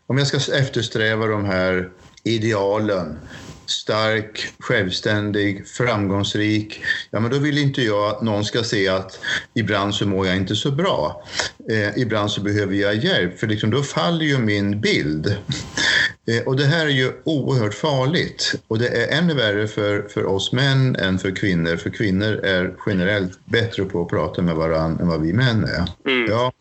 om 0.07 0.19
jag 0.19 0.27
ska 0.27 0.55
eftersträva 0.55 1.27
de 1.27 1.45
här 1.45 1.91
idealen, 2.25 3.19
stark, 3.67 4.55
självständig, 4.59 5.69
framgångsrik, 5.69 6.85
ja 7.11 7.21
men 7.21 7.31
då 7.31 7.39
vill 7.39 7.59
inte 7.59 7.83
jag 7.83 8.11
att 8.11 8.23
någon 8.23 8.45
ska 8.45 8.63
se 8.65 8.89
att 8.89 9.19
ibland 9.55 9.95
så 9.95 10.07
mår 10.07 10.27
jag 10.27 10.37
inte 10.37 10.57
så 10.57 10.71
bra. 10.71 11.25
Eh, 11.71 11.99
ibland 12.03 12.31
så 12.31 12.41
behöver 12.41 12.75
jag 12.75 12.95
hjälp, 12.95 13.39
för 13.39 13.47
liksom 13.47 13.71
då 13.71 13.83
faller 13.83 14.25
ju 14.25 14.39
min 14.39 14.81
bild. 14.81 15.37
Eh, 16.27 16.43
och 16.47 16.57
det 16.57 16.65
här 16.65 16.87
är 16.87 16.91
ju 16.91 17.13
oerhört 17.25 17.75
farligt. 17.75 18.55
Och 18.69 18.79
det 18.79 18.89
är 18.89 19.19
ännu 19.19 19.35
värre 19.35 19.69
för, 19.69 20.09
för 20.09 20.27
oss 20.27 20.53
män 20.53 20.97
än 20.97 21.19
för 21.19 21.37
kvinnor, 21.37 21.77
för 21.77 21.91
kvinnor 21.91 22.45
är 22.45 22.75
generellt 22.87 23.39
bättre 23.45 23.85
på 23.85 24.03
att 24.03 24.09
prata 24.09 24.43
med 24.43 24.55
varandra 24.55 25.03
än 25.03 25.09
vad 25.09 25.23
vi 25.23 25.33
män 25.33 25.65
är. 25.65 26.11
Mm. 26.11 26.31
Ja, 26.31 26.53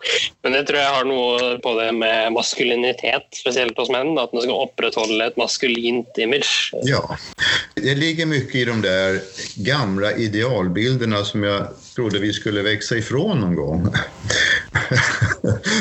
Men 0.43 0.51
det 0.51 0.64
tror 0.64 0.80
jeg 0.80 0.90
har 0.90 1.06
noe 1.06 1.59
på 1.64 1.73
det 1.80 1.91
med 1.91 2.33
maskulinitet, 2.33 3.27
spesielt 3.32 3.77
hos 3.77 3.90
menn. 3.90 4.17
att 4.17 4.23
At 4.23 4.33
man 4.33 4.41
skal 4.41 4.56
opprettholde 4.56 5.25
et 5.25 5.38
maskulint 5.38 6.17
image. 6.17 6.72
Ja, 6.83 7.17
det 7.75 7.95
ligger 7.95 8.25
mycket 8.25 8.56
i 8.56 8.65
de 8.65 8.82
där 8.82 9.22
gamla 9.56 10.11
idealbilderna 10.11 11.23
som 11.23 11.43
jag 11.43 11.67
trodde 11.95 12.19
vi 12.19 12.33
skulle 12.33 12.61
växa 12.61 12.97
ifrån 12.97 13.39
någon 13.39 13.55
gång. 13.55 13.88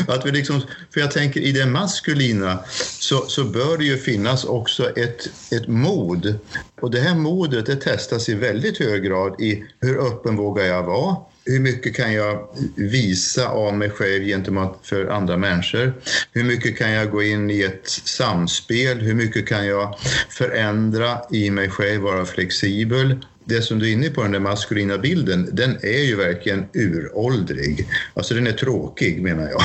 Att 0.06 0.26
vi 0.26 0.30
liksom, 0.30 0.60
för 0.94 1.00
jag 1.00 1.10
tänker 1.10 1.40
i 1.40 1.52
det 1.52 1.66
maskulina 1.66 2.58
så, 2.98 3.26
så 3.26 3.44
bör 3.44 3.78
det 3.78 3.84
ju 3.84 3.98
finnas 3.98 4.44
också 4.44 4.90
ett, 4.90 5.28
ett 5.52 5.68
mod. 5.68 6.38
Och 6.80 6.90
det 6.90 7.00
här 7.00 7.14
modet 7.14 7.66
det 7.66 7.76
testas 7.76 8.28
i 8.28 8.34
väldigt 8.34 8.78
hög 8.78 9.02
grad 9.02 9.40
i 9.40 9.64
hur 9.80 10.06
öppen 10.06 10.36
vågar 10.36 10.64
jag 10.64 10.82
vara? 10.82 11.16
Hur 11.44 11.60
mycket 11.60 11.96
kan 11.96 12.12
jag 12.12 12.48
visa 12.76 13.48
av 13.48 13.76
mig 13.76 13.90
själv 13.90 14.24
gentemot 14.24 14.80
för 14.82 15.06
andra 15.06 15.36
människor? 15.36 15.94
Hur 16.32 16.44
mycket 16.44 16.78
kan 16.78 16.90
jag 16.90 17.10
gå 17.10 17.22
in 17.22 17.50
i 17.50 17.62
ett 17.62 17.88
samspel? 18.04 19.00
Hur 19.00 19.14
mycket 19.14 19.48
kan 19.48 19.66
jag 19.66 19.98
förändra 20.28 21.20
i 21.30 21.50
mig 21.50 21.70
själv, 21.70 22.02
vara 22.02 22.24
flexibel? 22.24 23.16
Det 23.44 23.62
som 23.62 23.78
du 23.78 23.88
är 23.88 23.92
inne 23.92 24.10
på, 24.10 24.22
den 24.22 24.42
maskulina 24.42 24.98
bilden, 24.98 25.48
den 25.52 25.78
är 25.82 26.02
ju 26.02 26.16
verkligen 26.16 26.66
uråldrig. 26.74 27.88
Alltså 28.14 28.34
den 28.34 28.46
är 28.46 28.52
tråkig 28.52 29.22
menar 29.22 29.50
jag. 29.50 29.62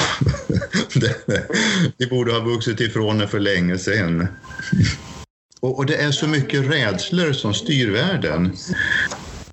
Vi 1.97 2.07
borde 2.07 2.31
ha 2.31 2.39
vuxit 2.39 2.79
ifrån 2.79 3.17
den 3.17 3.27
för 3.27 3.39
länge 3.39 3.77
sedan. 3.77 4.27
Och, 5.59 5.77
och 5.77 5.85
det 5.85 5.95
är 5.95 6.11
så 6.11 6.27
mycket 6.27 6.71
rädslor 6.71 7.33
som 7.33 7.53
styr 7.53 7.91
världen. 7.91 8.55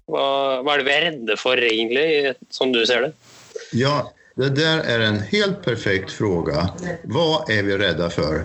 Hva, 0.05 0.61
hva 0.63 0.75
er 0.75 0.83
det 0.83 0.85
vi 0.85 0.93
er 0.93 1.05
redde 1.09 1.37
for, 1.41 1.59
egentlig, 1.59 2.35
som 2.51 2.73
du 2.73 2.85
ser 2.87 3.07
det? 3.07 3.13
Ja, 3.73 4.13
det 4.37 4.49
där 4.49 4.79
är 4.79 5.01
en 5.01 5.21
helt 5.21 5.63
perfekt 5.65 6.13
fråga. 6.13 6.69
Vad 7.05 7.51
är 7.51 7.63
vi 7.63 7.79
rädda 7.79 8.11
för? 8.11 8.45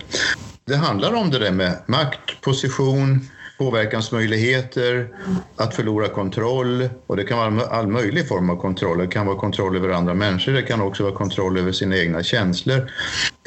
Det 0.65 0.75
handlar 0.75 1.13
om 1.13 1.29
det 1.31 1.39
där 1.39 1.51
med 1.51 1.83
makt, 1.87 2.41
position, 2.41 3.29
påverkansmöjligheter, 3.59 5.07
att 5.55 5.75
förlora 5.75 6.07
kontroll. 6.07 6.89
Och 7.07 7.17
det 7.17 7.23
kan 7.23 7.37
vara 7.37 7.67
all 7.67 7.87
möjlig 7.87 8.27
form 8.27 8.49
av 8.49 8.55
kontroll. 8.55 8.97
Det 8.97 9.07
kan 9.07 9.25
vara 9.25 9.37
kontroll 9.37 9.75
över 9.75 9.89
andra 9.89 10.13
människor, 10.13 10.51
det 10.51 10.61
kan 10.61 10.81
också 10.81 11.03
vara 11.03 11.13
kontroll 11.13 11.57
över 11.57 11.71
sina 11.71 11.97
egna 11.97 12.23
känslor. 12.23 12.91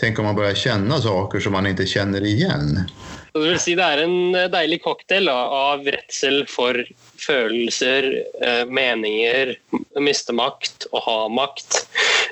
Tänk 0.01 0.19
om 0.19 0.25
man 0.25 0.35
börjar 0.35 0.55
känna 0.55 0.99
saker 1.01 1.41
som 1.41 1.53
man 1.53 1.67
inte 1.67 1.87
känner 1.87 2.25
igen. 2.25 2.91
Så 3.33 3.39
det 3.39 3.49
vil 3.49 3.59
si 3.59 3.75
det 3.75 3.85
er 3.85 4.03
en 4.05 4.33
deilig 4.53 4.83
cocktail 4.85 5.25
da, 5.25 5.37
av 5.73 5.87
redsel 5.89 6.43
for 6.49 6.77
følelser, 7.17 8.11
eh, 8.43 8.67
meninger, 8.69 9.55
miste 10.01 10.37
makt, 10.37 10.87
å 10.93 11.01
ha 11.01 11.29
makt, 11.33 11.87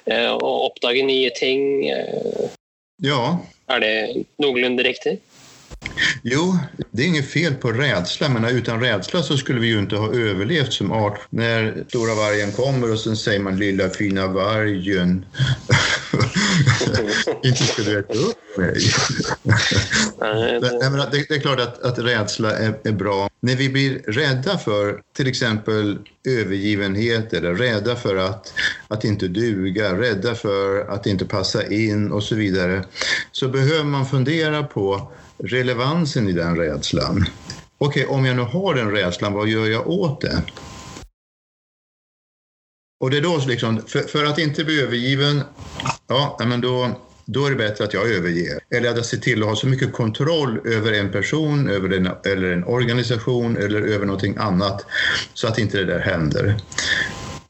eh, 0.04 0.28
å 0.28 0.50
oppdage 0.68 1.06
nye 1.06 1.30
ting. 1.30 1.88
Eh, 1.88 2.50
Ja, 3.02 3.38
Er 3.70 3.80
det 3.80 4.24
noenlunde 4.42 4.82
riktig? 4.84 5.20
Jo, 6.22 6.58
det 6.90 7.02
är 7.02 7.06
inget 7.06 7.30
fel 7.30 7.54
på 7.54 7.72
rädsla, 7.72 8.28
men 8.28 8.44
utan 8.44 8.80
rädsla 8.80 9.22
så 9.22 9.36
skulle 9.36 9.60
vi 9.60 9.66
ju 9.66 9.78
inte 9.78 9.96
ha 9.96 10.12
överlevt 10.14 10.72
som 10.72 10.92
art. 10.92 11.20
När 11.30 11.84
stora 11.88 12.14
vargen 12.14 12.52
kommer 12.52 12.92
och 12.92 13.00
sen 13.00 13.16
säger 13.16 13.40
man 13.40 13.58
lilla 13.58 13.88
fina 13.88 14.26
vargen. 14.26 15.24
inte 17.44 17.64
skulle 17.64 17.90
du 17.90 17.98
äta 17.98 18.14
upp 18.14 18.56
mig. 18.58 18.76
Eh, 20.22 20.60
det- 20.60 20.90
Nej, 20.90 21.06
det, 21.12 21.24
det 21.28 21.34
är 21.34 21.40
klart 21.40 21.60
att, 21.60 21.82
att 21.82 21.98
rädsla 21.98 22.56
är, 22.58 22.74
är 22.84 22.92
bra. 22.92 23.30
När 23.40 23.56
vi 23.56 23.68
blir 23.68 23.98
rädda 24.06 24.58
för 24.58 25.00
till 25.16 25.26
exempel 25.28 25.98
övergivenhet 26.28 27.32
eller 27.32 27.54
rädda 27.54 27.96
för 27.96 28.16
att, 28.16 28.52
att 28.88 29.04
inte 29.04 29.28
duga, 29.28 29.98
rädda 29.98 30.34
för 30.34 30.90
att 30.90 31.06
inte 31.06 31.24
passa 31.24 31.66
in 31.66 32.12
och 32.12 32.22
så 32.22 32.34
vidare, 32.34 32.84
så 33.32 33.48
behöver 33.48 33.84
man 33.84 34.06
fundera 34.06 34.62
på 34.62 35.12
relevansen 35.42 36.28
i 36.28 36.32
den 36.32 36.56
rädslan. 36.56 37.26
Okej, 37.78 38.06
om 38.06 38.24
jag 38.24 38.36
nu 38.36 38.42
har 38.42 38.74
den 38.74 38.90
rädslan, 38.90 39.32
vad 39.32 39.48
gör 39.48 39.66
jag 39.66 39.88
åt 39.88 40.20
det? 40.20 40.42
Och 43.00 43.10
det 43.10 43.16
är 43.16 43.22
då 43.22 43.42
liksom, 43.46 43.82
för, 43.86 44.00
för 44.00 44.24
att 44.24 44.38
inte 44.38 44.64
bli 44.64 44.80
övergiven, 44.80 45.42
ja, 46.08 46.38
men 46.46 46.60
då, 46.60 46.90
då 47.26 47.46
är 47.46 47.50
det 47.50 47.56
bättre 47.56 47.84
att 47.84 47.94
jag 47.94 48.10
överger. 48.10 48.58
Eller 48.70 48.90
att 48.90 48.96
jag 48.96 49.06
ser 49.06 49.16
till 49.18 49.42
att 49.42 49.48
ha 49.48 49.56
så 49.56 49.66
mycket 49.66 49.92
kontroll 49.92 50.60
över 50.64 50.92
en 50.92 51.12
person, 51.12 51.68
över 51.68 51.96
en, 51.96 52.08
eller 52.24 52.52
en 52.52 52.64
organisation 52.64 53.56
eller 53.56 53.82
över 53.82 54.06
någonting 54.06 54.36
annat 54.38 54.86
så 55.34 55.48
att 55.48 55.58
inte 55.58 55.78
det 55.78 55.84
där 55.84 55.98
händer. 55.98 56.56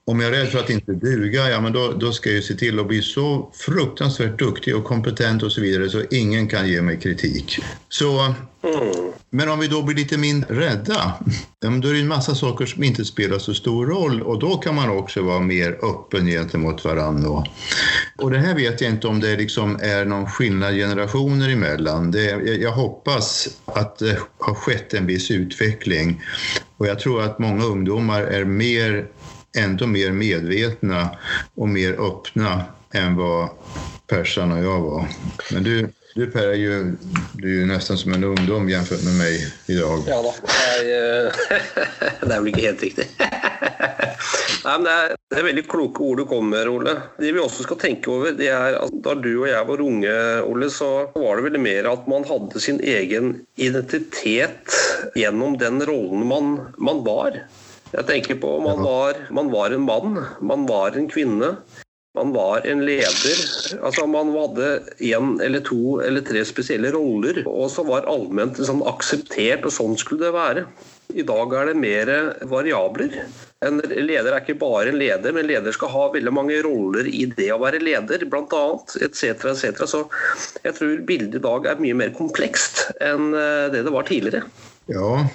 Om 0.04 0.20
jag 0.20 0.34
är 0.34 0.38
rädd 0.38 0.48
för 0.48 0.58
att 0.58 0.70
inte 0.70 0.92
duga, 0.92 1.50
ja 1.50 1.60
men 1.60 1.72
då, 1.72 1.92
då 1.92 2.12
ska 2.12 2.28
jag 2.28 2.36
ju 2.36 2.42
se 2.42 2.54
till 2.54 2.80
att 2.80 2.88
bli 2.88 3.02
så 3.02 3.50
fruktansvärt 3.54 4.38
duktig 4.38 4.76
och 4.76 4.84
kompetent 4.84 5.42
och 5.42 5.52
så 5.52 5.60
vidare 5.60 5.90
så 5.90 6.02
ingen 6.10 6.48
kan 6.48 6.68
ge 6.68 6.82
mig 6.82 7.00
kritik. 7.00 7.58
Så, 7.88 8.34
men 9.30 9.48
om 9.48 9.58
vi 9.58 9.68
då 9.68 9.82
blir 9.82 9.96
lite 9.96 10.18
mindre 10.18 10.60
rädda, 10.60 11.14
ja, 11.60 11.70
då 11.70 11.88
är 11.88 11.92
det 11.92 12.00
en 12.00 12.08
massa 12.08 12.34
saker 12.34 12.66
som 12.66 12.82
inte 12.82 13.04
spelar 13.04 13.38
så 13.38 13.54
stor 13.54 13.86
roll 13.86 14.22
och 14.22 14.38
då 14.38 14.56
kan 14.56 14.74
man 14.74 14.90
också 14.90 15.22
vara 15.22 15.40
mer 15.40 15.78
öppen 15.84 16.26
gentemot 16.26 16.84
varandra. 16.84 17.44
Och 18.18 18.30
det 18.30 18.38
här 18.38 18.54
vet 18.54 18.80
jag 18.80 18.90
inte 18.90 19.06
om 19.06 19.20
det 19.20 19.36
liksom 19.36 19.78
är 19.82 20.04
någon 20.04 20.26
skillnad 20.26 20.74
generationer 20.74 21.48
emellan. 21.48 22.10
Det, 22.10 22.24
jag, 22.24 22.60
jag 22.60 22.72
hoppas 22.72 23.48
att 23.64 23.98
det 23.98 24.18
har 24.38 24.54
skett 24.54 24.94
en 24.94 25.06
viss 25.06 25.30
utveckling 25.30 26.22
och 26.76 26.86
jag 26.86 26.98
tror 26.98 27.22
att 27.22 27.38
många 27.38 27.64
ungdomar 27.64 28.22
är 28.22 28.44
mer 28.44 29.06
ändå 29.56 29.86
mer 29.86 30.12
medvetna 30.12 31.16
och 31.54 31.68
mer 31.68 31.92
öppna 31.92 32.64
än 32.92 33.16
vad 33.16 33.48
Persan 34.06 34.52
och 34.52 34.64
jag 34.64 34.80
var. 34.80 35.08
Men 35.52 35.62
du, 35.62 35.88
du 36.14 36.26
Per 36.26 36.48
er 36.50 36.56
jo, 36.58 36.78
du 37.38 37.50
er 37.62 37.68
nesten 37.70 37.98
som 37.98 38.12
en 38.12 38.24
ungdom 38.24 38.68
jämfört 38.68 39.04
med 39.06 39.14
meg 39.14 39.44
i 39.70 39.76
dag. 39.78 40.08
Ja 40.10 40.18
da. 40.24 40.32
Jeg, 40.50 40.88
eh, 40.96 41.44
det 42.26 42.32
er 42.34 42.40
vel 42.40 42.50
ikke 42.50 42.64
helt 42.64 42.82
riktig. 42.82 43.06
Nei, 43.20 44.74
men 44.74 44.88
det 44.88 44.96
er, 44.96 45.14
det 45.30 45.38
er 45.38 45.46
veldig 45.46 45.64
kloke 45.70 46.02
ord 46.02 46.18
du 46.18 46.26
kommer 46.26 46.56
med, 46.56 46.72
Ole. 46.72 46.96
Det 47.22 47.30
vi 47.30 47.42
også 47.42 47.68
skal 47.68 47.78
tenke 47.78 48.10
over, 48.10 48.34
det 48.34 48.50
er 48.50 48.80
at 48.80 48.98
da 49.06 49.14
du 49.14 49.30
og 49.36 49.48
jeg 49.52 49.70
var 49.70 49.86
unge, 49.86 50.18
Ole, 50.50 50.72
så 50.74 50.90
var 51.14 51.38
det 51.38 51.46
vel 51.46 51.62
mer 51.62 51.92
at 51.92 52.10
man 52.10 52.26
hadde 52.26 52.62
sin 52.66 52.82
egen 52.82 53.36
identitet 53.54 54.74
gjennom 55.14 55.54
den 55.62 55.78
rollen 55.86 56.26
man, 56.26 56.54
man 56.82 57.04
var. 57.06 57.38
Jeg 57.90 58.06
tenker 58.06 58.38
på 58.42 58.56
man 58.62 58.82
var, 58.86 59.18
man 59.34 59.50
var 59.50 59.74
en 59.74 59.86
mann, 59.86 60.18
man 60.40 60.66
var 60.68 60.98
en 60.98 61.08
kvinne. 61.10 61.56
Man 62.14 62.32
var 62.34 62.66
en 62.66 62.84
leder. 62.84 63.40
altså 63.82 64.06
Man 64.06 64.32
hadde 64.34 64.70
én 64.98 65.36
eller 65.42 65.62
to 65.62 66.00
eller 66.02 66.24
tre 66.26 66.42
spesielle 66.44 66.90
roller, 66.90 67.44
og 67.46 67.70
så 67.70 67.84
var 67.86 68.08
allment 68.10 68.58
sånn 68.58 68.82
akseptert, 68.82 69.62
og 69.62 69.74
sånn 69.74 69.94
skulle 69.98 70.26
det 70.26 70.34
være. 70.34 70.64
I 71.14 71.22
dag 71.26 71.54
er 71.54 71.70
det 71.70 71.76
mer 71.78 72.10
variabler. 72.50 73.14
En 73.66 73.78
leder 73.86 74.32
er 74.32 74.42
ikke 74.42 74.58
bare 74.58 74.90
en 74.90 74.98
leder, 74.98 75.34
men 75.36 75.46
leder 75.46 75.74
skal 75.74 75.92
ha 75.94 76.04
veldig 76.14 76.34
mange 76.34 76.58
roller 76.66 77.06
i 77.06 77.26
det 77.30 77.50
å 77.54 77.60
være 77.62 77.82
leder, 77.82 78.26
bl.a. 78.26 78.64
etc. 79.06 79.46
etc. 79.54 79.86
Så 79.86 80.04
jeg 80.66 80.76
tror 80.78 81.02
bildet 81.06 81.38
i 81.38 81.44
dag 81.46 81.66
er 81.70 81.82
mye 81.82 81.98
mer 82.02 82.14
komplekst 82.18 82.88
enn 82.98 83.30
eh, 83.34 83.66
det 83.70 83.84
det 83.86 83.94
var 83.94 84.10
tidligere. 84.10 84.46
Ja, 84.90 85.26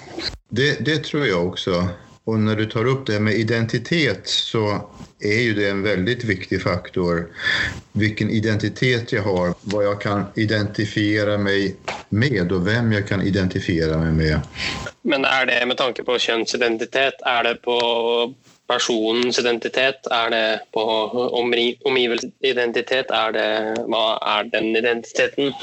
det, 0.52 0.74
det 0.84 1.04
tror 1.08 1.24
jeg 1.24 1.40
också. 1.40 1.86
Och 2.26 2.38
när 2.40 2.56
du 2.56 2.66
tar 2.66 2.84
upp 2.84 3.06
det 3.06 3.20
med 3.20 3.34
identitet 3.34 4.28
så 4.28 4.80
är 5.20 5.40
ju 5.40 5.54
det 5.54 5.68
en 5.68 5.82
väldigt 5.82 6.24
viktig 6.24 6.62
faktor. 6.62 7.28
Vilken 7.92 8.30
identitet 8.30 9.12
jag 9.12 9.22
har, 9.22 9.54
vad 9.60 9.84
jag 9.84 10.00
kan 10.00 10.24
identifiera 10.34 11.38
mig 11.38 11.76
med 12.08 12.52
och 12.52 12.66
vem 12.66 12.92
jag 12.92 13.08
kan 13.08 13.22
identifiera 13.22 13.98
mig 13.98 14.12
med. 14.12 14.40
Men 15.02 15.24
er 15.24 15.46
det 15.46 15.66
med 15.66 15.76
tanke 15.76 16.02
på 16.02 16.18
kjønnsidentitet? 16.18 17.14
Er 17.22 17.42
det 17.44 17.54
på 17.62 17.78
personens 18.66 19.38
identitet? 19.38 20.06
Er 20.10 20.30
det 20.30 20.60
på 20.72 20.82
omgivelsesidentitet? 21.84 23.10
Er 23.10 23.32
det, 23.32 23.50
hva 23.86 24.18
er 24.18 24.50
den 24.50 24.76
identiteten? 24.76 25.54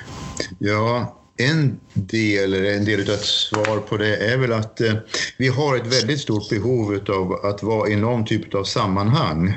Ja, 0.60 1.12
en 1.38 1.80
del, 1.94 2.54
eller 2.54 2.74
en 2.74 2.86
del 2.86 3.02
av 3.02 3.16
ett 3.16 3.26
svar 3.26 3.78
på 3.78 3.98
det 3.98 4.16
er 4.22 4.38
vel 4.38 4.54
at 4.54 4.82
eh, 4.82 5.00
vi 5.38 5.50
har 5.50 5.78
et 5.78 5.90
veldig 5.90 6.18
stort 6.20 6.50
behov 6.50 6.94
av 7.10 7.34
å 7.34 7.54
være 7.64 7.94
i 7.94 7.98
noen 7.98 8.26
type 8.26 8.54
av 8.58 8.68
sammanhang. 8.70 9.50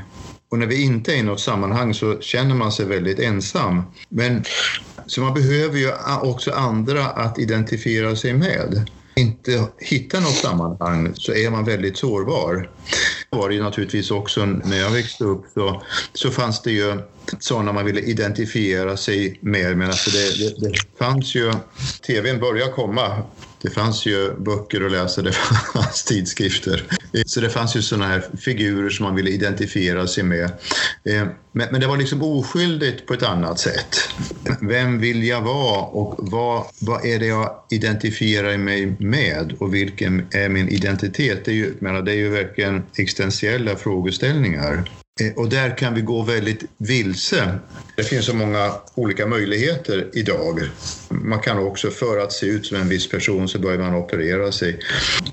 Og 0.51 0.61
når 0.63 0.71
vi 0.71 0.83
ikke 0.87 1.13
er 1.13 1.21
i 1.21 1.27
noe 1.27 1.41
sammanhang 1.41 1.93
så 1.95 2.17
kjenner 2.23 2.57
man 2.57 2.73
seg 2.73 2.89
veldig 2.93 3.19
ensam. 3.29 3.83
Men, 4.09 4.41
så 5.07 5.25
man 5.25 5.35
behøver 5.37 5.79
jo 5.81 5.95
også 6.31 6.55
andre 6.57 7.03
å 7.03 7.27
att 7.27 7.41
seg 8.17 8.39
med. 8.39 8.79
Inte 9.21 9.69
hittar 9.79 10.21
något 10.21 10.35
sammanhang 10.35 11.15
så 11.15 11.33
är 11.33 11.51
man 11.51 11.65
väldigt 11.65 11.97
sårbar. 11.97 12.71
Det 13.31 13.37
var 13.37 13.49
det 13.49 13.55
ju 13.55 13.63
naturligtvis 13.63 14.11
också 14.11 14.47
när 14.47 14.77
jag 14.77 14.91
växte 14.91 15.25
upp 15.25 15.45
så, 15.55 15.83
så 16.13 16.31
fanns 16.31 16.63
det 16.63 16.73
ju 16.73 16.99
sådana 17.41 17.73
man 17.73 17.85
ville 17.85 18.01
identifiera 18.01 18.97
sig 18.97 19.39
med. 19.41 19.77
Men 19.77 19.89
alltså 19.89 20.11
det, 20.11 20.39
det, 20.39 20.69
det 20.69 20.75
fanns 20.99 21.35
ju, 21.35 21.53
tvn 22.07 22.41
började 22.41 22.73
komma. 22.73 23.23
Det 23.63 23.71
fanns 23.71 24.07
ju 24.07 24.33
böcker 24.39 24.87
att 24.87 24.93
läsa, 24.93 25.23
det 25.23 25.33
fanns 25.75 26.05
tidskrifter. 26.05 26.85
Så 27.27 27.41
det 27.41 27.51
fanns 27.51 27.77
ju 27.77 27.83
sådana 27.83 28.07
här 28.07 28.25
figurer 28.41 28.91
som 28.91 29.05
man 29.05 29.15
ville 29.15 29.31
identifiera 29.31 30.07
sig 30.07 30.25
med. 30.25 30.45
Eh, 31.05 31.27
Men, 31.53 31.81
det 31.81 31.87
var 31.87 31.97
liksom 31.97 32.23
oskyldigt 32.23 33.07
på 33.07 33.15
ett 33.15 33.23
annat 33.23 33.59
sätt. 33.59 33.97
Vem 34.61 35.01
vill 35.01 35.25
jag 35.25 35.41
vara 35.41 35.81
och 35.81 36.15
vad, 36.19 36.65
vad 36.81 37.05
är 37.05 37.19
det 37.19 37.27
jag 37.27 37.63
identifierar 37.71 38.59
mig 38.59 38.97
med 38.99 39.53
och 39.59 39.75
vilken 39.75 40.27
är 40.31 40.49
min 40.49 40.69
identitet? 40.69 41.45
Det 41.45 41.51
är 41.51 41.55
ju, 41.55 41.75
menar, 41.79 42.03
det 42.03 42.13
är 42.13 42.17
ju 42.17 42.29
verkligen 42.29 42.83
existentiella 42.97 43.77
frågeställningar. 43.77 44.85
Eh, 45.21 45.33
Och 45.37 45.49
där 45.49 45.79
kan 45.79 45.95
vi 45.95 46.01
gå 46.01 46.23
väldigt 46.23 46.65
vilse. 46.79 47.59
Det 47.97 48.03
finns 48.03 48.27
så 48.27 48.35
många 48.35 48.73
olika 48.95 49.27
möjligheter 49.27 50.09
idag. 50.13 50.61
Man 51.09 51.41
kan 51.41 51.59
också, 51.59 51.91
för 51.91 52.19
att 52.19 52.33
se 52.33 52.47
ut 52.47 52.67
som 52.67 52.77
en 52.77 52.89
viss 52.89 53.09
person 53.11 53.49
så 53.49 53.59
börjar 53.59 53.79
man 53.79 53.95
operera 53.95 54.53
sig. 54.53 54.79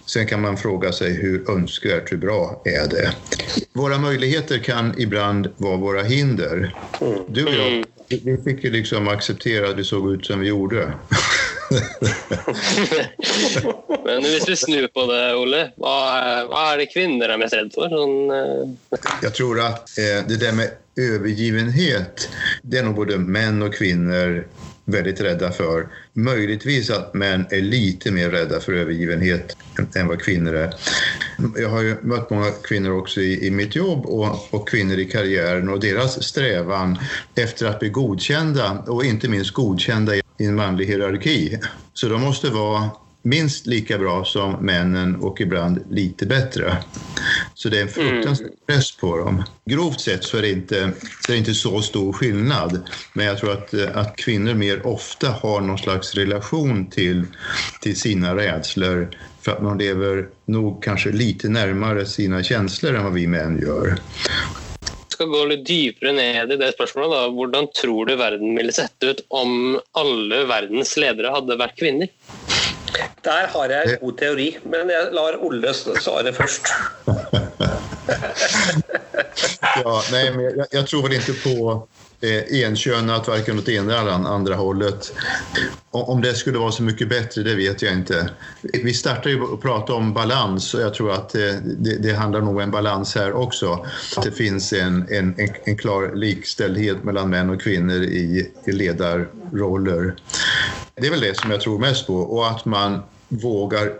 Sen 0.05 0.27
kan 0.27 0.41
man 0.41 0.57
fråga 0.57 0.91
sig 0.91 1.13
hur 1.13 1.49
önskvärt, 1.51 2.11
hur 2.11 2.17
bra 2.17 2.61
är 2.65 2.87
det? 2.89 3.13
Våra 3.73 3.97
möjligheter 3.97 4.57
kan 4.57 4.93
ibland 4.97 5.47
vara 5.57 5.77
våra 5.77 6.03
hinder. 6.03 6.75
Du 7.27 7.43
och 7.45 7.53
jag, 7.53 7.85
vi 8.07 8.37
fick 8.45 8.63
ju 8.63 8.71
liksom 8.71 9.07
acceptera 9.07 9.69
att 9.69 9.77
vi 9.77 9.83
såg 9.83 10.13
ut 10.13 10.25
som 10.25 10.39
vi 10.39 10.47
gjorde. 10.47 10.93
Men 14.05 14.25
hvis 14.25 14.49
vi 14.49 14.55
snur 14.55 14.87
på 14.93 15.05
det, 15.09 15.35
Ole, 15.39 15.61
hva 15.81 15.95
er, 16.17 16.47
hva 16.51 16.61
er 16.71 16.77
det 16.83 16.93
kvinner 16.93 17.27
er 17.31 17.37
mest 17.41 17.55
redd 17.57 17.71
for? 17.75 17.87
Sånn, 17.93 18.17
uh... 18.29 18.63
Jeg 19.23 19.33
tror 19.37 19.55
at 19.63 19.77
eh, 20.01 20.19
det 20.27 20.37
der 20.43 20.53
med 20.57 20.67
overgivenhet, 20.99 22.15
det 22.63 22.77
er 22.79 22.83
noe 22.85 22.97
både 22.97 23.17
menn 23.17 23.63
og 23.65 23.71
kvinnor 23.77 24.29
väldigt 24.85 25.21
rädda 25.21 25.51
för. 25.51 25.87
Möjligtvis 26.13 26.89
att 26.89 27.13
män 27.13 27.45
är 27.49 27.61
lite 27.61 28.11
mer 28.11 28.29
rädda 28.29 28.59
för 28.59 28.73
övergivenhet 28.73 29.57
än, 29.79 29.87
hva 29.93 30.07
vad 30.07 30.21
kvinnor 30.21 30.53
är. 30.55 30.73
Jag 31.57 31.69
har 31.69 31.81
ju 31.81 31.95
mött 32.01 32.29
många 32.29 32.51
kvinnor 32.51 32.91
också 32.91 33.21
i, 33.21 33.47
i 33.47 33.51
mitt 33.51 33.75
jobb 33.75 34.05
och, 34.05 34.53
och 34.53 34.69
kvinnor 34.69 34.97
i 34.97 35.05
karriären 35.05 35.69
och 35.69 35.79
deras 35.79 36.23
strävan 36.23 36.99
efter 37.35 37.65
att 37.65 37.79
bli 37.79 37.89
godkända 37.89 38.83
och 38.87 39.05
inte 39.05 39.29
minst 39.29 39.51
godkända 39.51 40.15
i 40.15 40.21
en 40.37 40.55
manlig 40.55 40.85
hierarki. 40.85 41.59
Så 41.93 42.09
de 42.09 42.21
måste 42.21 42.49
vara 42.49 42.89
minst 43.23 43.67
lika 43.67 43.97
bra 43.97 44.25
som 44.25 44.65
männen 44.65 45.15
och 45.15 45.41
ibland 45.41 45.79
lite 45.89 46.25
bättre. 46.25 46.77
Så 47.53 47.69
det 47.69 47.77
är 47.77 47.81
en 47.81 47.89
fruktansvärd 47.89 48.51
press 48.67 48.91
på 48.91 49.17
dem. 49.17 49.43
Grovt 49.65 50.01
sett 50.01 50.23
så 50.23 50.37
är 50.37 50.41
det 50.41 50.49
inte, 50.49 50.91
så 51.25 51.31
det 51.31 51.37
inte 51.37 51.53
så 51.53 51.81
stor 51.81 52.13
skillnad. 52.13 52.89
Men 53.13 53.25
jag 53.25 53.37
tror 53.37 53.51
att, 53.51 53.73
eh, 53.73 53.97
att 53.97 54.15
kvinnor 54.15 54.53
mer 54.53 54.87
ofta 54.87 55.29
har 55.29 55.61
någon 55.61 55.77
slags 55.77 56.15
relation 56.15 56.89
till, 56.89 57.23
till 57.81 57.99
sina 57.99 58.35
rädslor 58.35 59.09
för 59.41 59.51
att 59.51 59.63
man 59.63 59.77
lever 59.77 60.27
nog 60.45 60.83
kanske 60.83 61.11
lite 61.11 61.49
närmare 61.49 62.05
sina 62.05 62.43
känslor 62.43 62.95
än 62.95 63.03
vad 63.03 63.13
vi 63.13 63.27
män 63.27 63.59
gör. 63.61 63.97
skal 65.13 65.27
gå 65.27 65.45
litt 65.45 65.65
dypere 65.65 66.11
ned 66.11 66.51
i 66.51 66.57
det 66.57 66.71
spørsmålet. 66.73 67.11
da. 67.11 67.27
Hvordan 67.29 67.67
tror 67.81 68.05
du 68.05 68.15
verden 68.15 68.55
ville 68.55 68.73
sett 68.73 69.03
ut 69.03 69.25
om 69.27 69.79
alle 69.91 70.43
verdens 70.45 70.97
ledere 70.97 71.31
hadde 71.35 71.57
vært 71.59 71.77
kvinner? 71.79 72.09
Der 73.23 73.47
har 73.47 73.65
jeg 73.65 73.83
en 73.85 73.97
god 74.01 74.17
teori, 74.17 74.57
men 74.63 74.89
jeg 74.89 75.07
lar 75.11 75.37
Olle 75.39 75.73
svare 75.73 76.33
først. 76.33 76.67
Ja, 79.75 80.01
nej, 80.11 80.31
men 80.31 80.45
jag, 80.57 80.67
jag 80.71 80.87
tror 80.87 81.01
väl 81.01 81.13
inte 81.13 81.33
på 81.33 81.87
eh, 82.23 82.65
enkönat, 82.67 83.27
varken 83.27 83.59
åt 83.59 83.69
ena 83.69 83.99
eller 84.01 84.11
an- 84.11 84.25
andra 84.25 84.55
hållet. 84.55 85.13
Om 85.91 86.21
det 86.21 86.33
skulle 86.33 86.57
vara 86.57 86.71
så 86.71 86.83
mycket 86.83 87.09
bättre, 87.09 87.43
det 87.43 87.55
vet 87.55 87.81
jag 87.81 87.93
inte. 87.93 88.29
Vi 88.61 88.93
startar 88.93 89.29
ju 89.29 89.53
att 89.53 89.61
prata 89.61 89.93
om 89.93 90.13
balans 90.13 90.73
och 90.73 90.81
jag 90.81 90.93
tror 90.93 91.11
att 91.11 91.35
eh, 91.35 91.41
det, 91.63 91.97
det 91.97 92.13
handlar 92.13 92.41
om 92.41 92.59
en 92.59 92.71
balans 92.71 93.15
här 93.15 93.33
också. 93.33 93.85
Det 94.23 94.31
finns 94.31 94.73
en, 94.73 95.07
en, 95.09 95.35
en, 95.65 95.77
klar 95.77 96.15
likställdhet 96.15 97.03
mellan 97.03 97.29
män 97.29 97.49
och 97.49 97.61
kvinnor 97.61 98.03
i, 98.03 98.51
i 98.65 98.71
ledarroller. 98.71 100.15
Det 100.95 101.07
är 101.07 101.11
väl 101.11 101.21
det 101.21 101.37
som 101.37 101.51
jag 101.51 101.61
tror 101.61 101.79
mest 101.79 102.07
på 102.07 102.15
och 102.15 102.47
att 102.47 102.65
man 102.65 102.99
vågar 103.41 103.93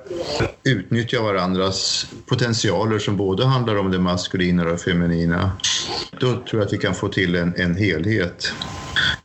utnyttja 0.63 1.21
varandras 1.21 2.05
potentialer 2.27 2.99
som 2.99 3.17
både 3.17 3.45
handlar 3.45 3.75
om 3.75 3.91
det 3.91 3.99
maskulina 3.99 4.63
och 4.63 4.69
det 4.69 4.77
feminina. 4.77 5.51
Då 6.11 6.27
tror 6.27 6.45
jag 6.51 6.61
att 6.61 6.73
vi 6.73 6.77
kan 6.77 6.95
få 6.95 7.07
till 7.07 7.35
en, 7.35 7.53
en 7.57 7.75
helhet. 7.75 8.53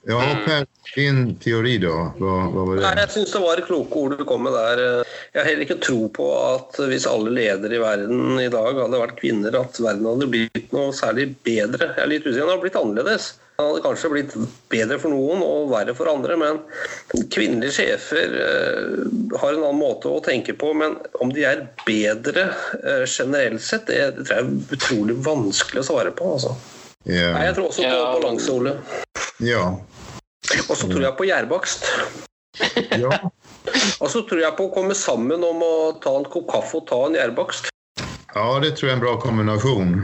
Ja, 0.06 0.36
Per, 0.46 0.66
din 0.94 1.36
teori 1.36 1.78
då? 1.78 2.12
Vad, 2.18 2.52
vad 2.52 2.66
var 2.66 2.74
Nei, 2.74 2.94
det? 2.94 3.00
jeg 3.00 3.10
syns 3.10 3.32
det 3.32 3.38
var 3.38 3.60
kloke 3.66 3.98
ord 3.98 4.14
du 4.18 4.24
kom 4.24 4.42
med 4.42 4.52
der. 4.56 4.80
Jeg 5.32 5.42
har 5.42 5.48
heller 5.50 5.66
ikke 5.66 5.80
tro 5.84 6.08
på 6.08 6.28
at 6.54 6.78
hvis 6.88 7.06
alle 7.06 7.34
ledere 7.34 7.76
i 7.76 7.82
verden 7.82 8.40
i 8.40 8.48
dag 8.52 8.80
hadde 8.80 9.02
vært 9.02 9.20
kvinner, 9.20 9.58
at 9.60 9.76
verden 9.80 10.08
hadde 10.08 10.30
blitt 10.32 10.72
noe 10.72 10.94
særlig 10.96 11.28
bedre. 11.44 11.92
Jeg 11.92 12.04
er 12.06 12.10
litt 12.14 12.24
usikker. 12.24 12.46
Den 12.46 12.54
hadde 12.54 12.64
blitt 12.64 12.80
annerledes. 12.80 13.28
Den 13.58 13.66
hadde 13.66 13.80
kanskje 13.82 14.08
blitt 14.12 14.34
bedre 14.70 15.00
for 15.02 15.10
noen 15.10 15.40
og 15.42 15.72
verre 15.72 15.90
for 15.98 16.06
andre, 16.06 16.36
men 16.38 16.60
kvinnelige 17.34 17.74
sjefer 17.74 18.36
eh, 18.38 18.92
har 19.34 19.48
en 19.50 19.64
annen 19.64 19.80
måte 19.80 20.12
å 20.12 20.20
tenke 20.22 20.54
på. 20.54 20.68
Men 20.78 20.94
om 21.18 21.32
de 21.34 21.42
er 21.42 21.64
bedre 21.82 22.44
eh, 22.78 23.02
generelt 23.02 23.64
sett, 23.66 23.90
det, 23.90 23.96
det 24.14 24.28
tror 24.28 24.36
jeg 24.36 24.44
er 24.44 24.76
utrolig 24.78 25.16
vanskelig 25.26 25.82
å 25.82 25.88
svare 25.88 26.12
på. 26.14 26.28
Altså. 26.36 26.52
Nei, 27.08 27.48
jeg 27.48 27.56
tror 27.56 27.66
også 27.72 27.82
på 27.82 27.88
yeah. 27.88 28.12
balanse, 28.14 28.54
Ole. 28.54 28.76
Ja. 29.42 29.64
Og 30.68 30.78
så 30.78 30.86
tror 30.86 31.08
jeg 31.08 31.18
på 31.18 31.26
gjærbakst. 31.26 31.90
ja. 33.02 33.20
Og 33.98 34.06
så 34.14 34.22
tror 34.22 34.44
jeg 34.44 34.54
på 34.54 34.68
å 34.68 34.74
komme 34.78 34.94
sammen 34.94 35.42
om 35.50 35.66
å 35.66 35.74
ta 35.98 36.14
en 36.14 36.30
kopp 36.30 36.46
kaffe 36.54 36.78
og 36.78 36.86
ta 36.94 37.02
en 37.08 37.18
gjærbakst. 37.18 37.72
Ja, 38.06 38.48
det 38.62 38.76
tror 38.78 38.92
jeg 38.92 38.94
er 38.94 39.00
en 39.00 39.04
bra 39.08 39.18
kombinasjon. 39.26 39.96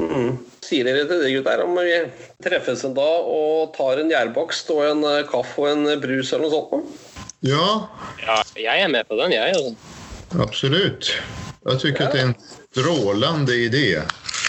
Mm. 0.00 0.34
Sier 0.74 0.88
dere 0.88 1.04
til 1.06 1.20
de 1.22 1.28
gutta 1.30 1.52
her 1.52 1.60
om 1.62 1.76
vi 1.78 1.98
treffes 2.42 2.80
en 2.82 2.96
dag 2.96 3.26
og 3.30 3.68
tar 3.76 4.00
en 4.02 4.08
gjærbakst 4.10 4.72
og 4.74 4.80
en 4.82 5.04
eh, 5.06 5.20
kaffe 5.28 5.62
og 5.62 5.68
en 5.70 6.00
brus 6.02 6.32
eller 6.34 6.48
noe 6.48 6.54
sånt? 6.56 7.02
Ja, 7.46 7.66
Ja, 8.24 8.40
jeg 8.58 8.80
er 8.82 8.88
med 8.90 9.06
på 9.06 9.14
den, 9.20 9.30
jeg. 9.36 9.54
altså. 9.54 10.40
Absolutt. 10.42 11.12
Jeg 11.62 11.78
syns 11.78 12.00
ja. 12.00 12.08
det 12.10 12.18
er 12.18 12.26
en 12.26 12.34
strålende 12.74 13.54
idé. 13.54 13.84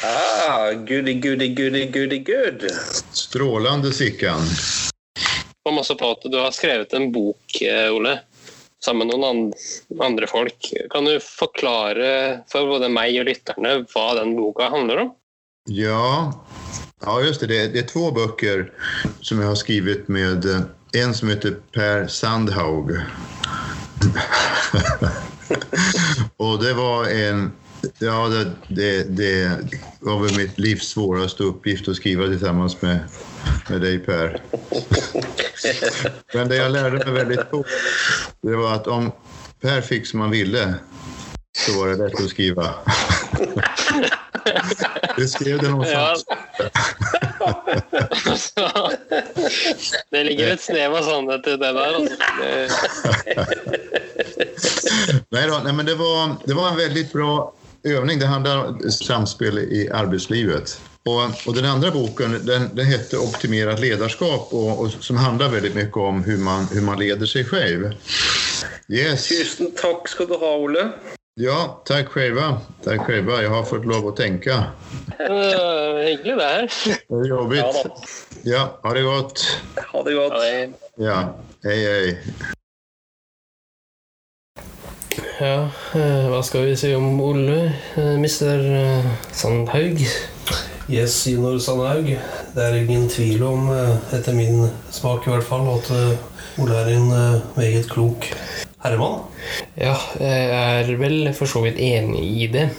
Ah, 0.02 0.72
goody, 0.74 1.14
goody, 1.22 1.52
goody, 1.54 1.84
goody, 1.94 2.18
good. 2.26 2.66
Strålende, 3.14 3.92
Sikkan. 3.94 4.50
Kom 5.62 5.78
også 5.78 5.94
på 6.00 6.10
at 6.16 6.26
du 6.26 6.40
har 6.42 6.56
skrevet 6.58 6.96
en 6.98 7.12
bok, 7.14 7.60
eh, 7.62 7.92
Ole, 7.94 8.16
sammen 8.82 9.12
med 9.14 9.22
noen 9.22 10.02
andre 10.02 10.32
folk. 10.32 10.72
Kan 10.90 11.06
du 11.06 11.20
forklare 11.22 12.42
for 12.50 12.66
både 12.74 12.90
meg 12.90 13.14
og 13.22 13.30
lytterne 13.30 13.76
hva 13.94 14.08
den 14.18 14.34
boka 14.40 14.72
handler 14.74 15.04
om? 15.06 15.14
Ja, 15.68 16.34
ja 17.02 17.22
just 17.22 17.40
det. 17.40 17.48
det. 17.48 17.68
Det 17.68 17.80
är 17.80 17.88
två 17.88 18.12
böcker 18.12 18.72
som 19.22 19.40
jag 19.40 19.48
har 19.48 19.56
skrivit 19.56 20.08
med 20.08 20.46
eh, 20.46 20.62
en 20.94 21.14
som 21.14 21.30
heter 21.30 21.56
Per 21.72 22.08
Sandhaug. 22.08 22.92
Och 26.38 26.64
det 26.64 26.74
var 26.74 27.06
en... 27.06 27.52
Ja, 28.00 28.28
det, 28.28 28.52
det, 28.68 29.04
det 29.04 29.58
var 30.00 30.20
väl 30.20 30.38
mitt 30.38 30.60
livs 30.60 30.88
svåraste 30.88 31.44
uppgift 31.44 31.88
att 31.88 31.96
skriva 31.96 32.28
tillsammans 32.28 32.82
med, 32.82 33.00
med 33.70 33.82
dig 33.82 34.00
Per. 34.00 34.42
Men 36.34 36.48
det 36.48 36.56
jag 36.56 36.72
lärde 36.72 36.98
mig 36.98 37.14
väldigt 37.14 37.50
fort, 37.52 37.68
det 38.42 38.56
var 38.56 38.74
att 38.74 38.88
om 38.88 39.12
Per 39.62 39.82
fick 39.82 40.08
som 40.08 40.20
han 40.20 40.32
ville 40.32 40.76
så 41.58 41.80
var 41.80 41.88
det 41.88 41.96
lätt 41.96 42.24
att 42.24 42.30
skriva. 42.30 42.76
Du 45.18 45.28
skrev 45.28 45.60
det 45.60 45.70
någonstans. 45.70 46.26
Ja. 48.56 48.92
det 50.12 50.24
ligger 50.24 50.54
et 50.54 50.62
snev 50.62 50.96
av 50.96 51.02
sannhet 51.04 51.48
i 51.48 51.58
det 51.58 51.72
der. 51.72 52.00
Nei 55.30 55.42
Nej, 55.42 55.48
då, 55.48 55.60
nej 55.64 55.74
men 55.74 55.86
det 55.86 55.96
var, 55.96 56.36
det 56.46 56.54
var 56.54 56.70
en 56.70 56.78
veldig 56.78 57.12
bra 57.12 57.54
øvning. 57.84 58.20
Det 58.20 58.26
handler 58.26 58.68
om 58.68 58.92
samspel 58.92 59.60
i 59.60 59.90
arbeidslivet. 59.94 60.80
Og, 61.06 61.32
og, 61.46 61.56
den 61.56 61.66
andre 61.66 61.92
boken 61.92 62.32
den, 62.48 62.70
den 62.78 62.86
heter 62.86 63.18
'Optimert 63.18 63.80
ledarskap 63.80 64.54
og, 64.54 64.80
og, 64.80 64.92
som 65.00 65.18
handler 65.18 65.52
veldig 65.54 65.76
mye 65.76 66.02
om 66.02 66.24
hur 66.24 66.38
man, 66.38 66.66
hur 66.72 66.82
man 66.82 67.00
leder 67.00 67.26
seg 67.30 67.46
selv. 67.50 67.92
Yes. 68.90 69.28
Tusen 69.28 69.70
takk 69.78 70.10
skal 70.10 70.26
du 70.30 70.34
ha, 70.42 70.56
Ole. 70.58 70.90
Ja, 71.38 71.82
takk 71.84 72.14
själva. 72.16 72.62
Takk 72.84 73.10
jeg 73.12 73.50
har 73.52 73.64
fått 73.68 73.84
lov 73.84 74.06
å 74.08 74.12
tenke. 74.16 74.56
Eh, 75.20 75.98
Hyggelig, 76.06 76.36
det 76.40 76.46
her. 76.48 76.68
Det 77.10 77.18
er 77.18 77.26
jobbigt. 77.28 77.60
Ja. 77.60 78.52
Ja, 78.54 78.62
ha 78.86 78.94
det 78.96 79.02
godt. 79.04 79.42
Ha 79.90 80.04
det 80.08 80.14
godt. 80.16 80.38
Ja, 80.96 81.18
hei 81.66 81.76
Ja, 81.76 81.90
hej. 81.92 82.14
Ja, 85.42 85.58
eh, 86.00 86.30
hva 86.32 86.40
skal 86.40 86.70
vi 86.70 86.78
si 86.80 86.94
om 86.96 87.20
Ole, 87.20 87.74
eh, 88.00 88.16
mister 88.16 88.64
Sandhaug? 89.36 90.00
Yes, 90.88 91.18
Inor 91.28 91.60
Sandhaug. 91.60 92.14
Det 92.56 92.64
er 92.64 92.80
ingen 92.80 93.10
tvil 93.12 93.44
om, 93.44 93.68
etter 94.16 94.32
min 94.40 94.70
smak 94.88 95.28
i 95.28 95.36
hvert 95.36 95.52
fall, 95.52 95.68
at 95.76 95.92
Ole 96.64 96.80
er 96.80 96.94
en 96.96 97.12
meget 97.60 97.92
klok 97.92 98.32
herremann. 98.86 99.24
Ja, 99.76 99.96
jeg 100.22 100.52
er 100.62 100.94
vel 101.02 101.34
for 101.38 101.50
så 101.50 101.66
vidt 101.66 101.82
enig 101.82 102.24
i 102.46 102.50
det. 102.54 102.70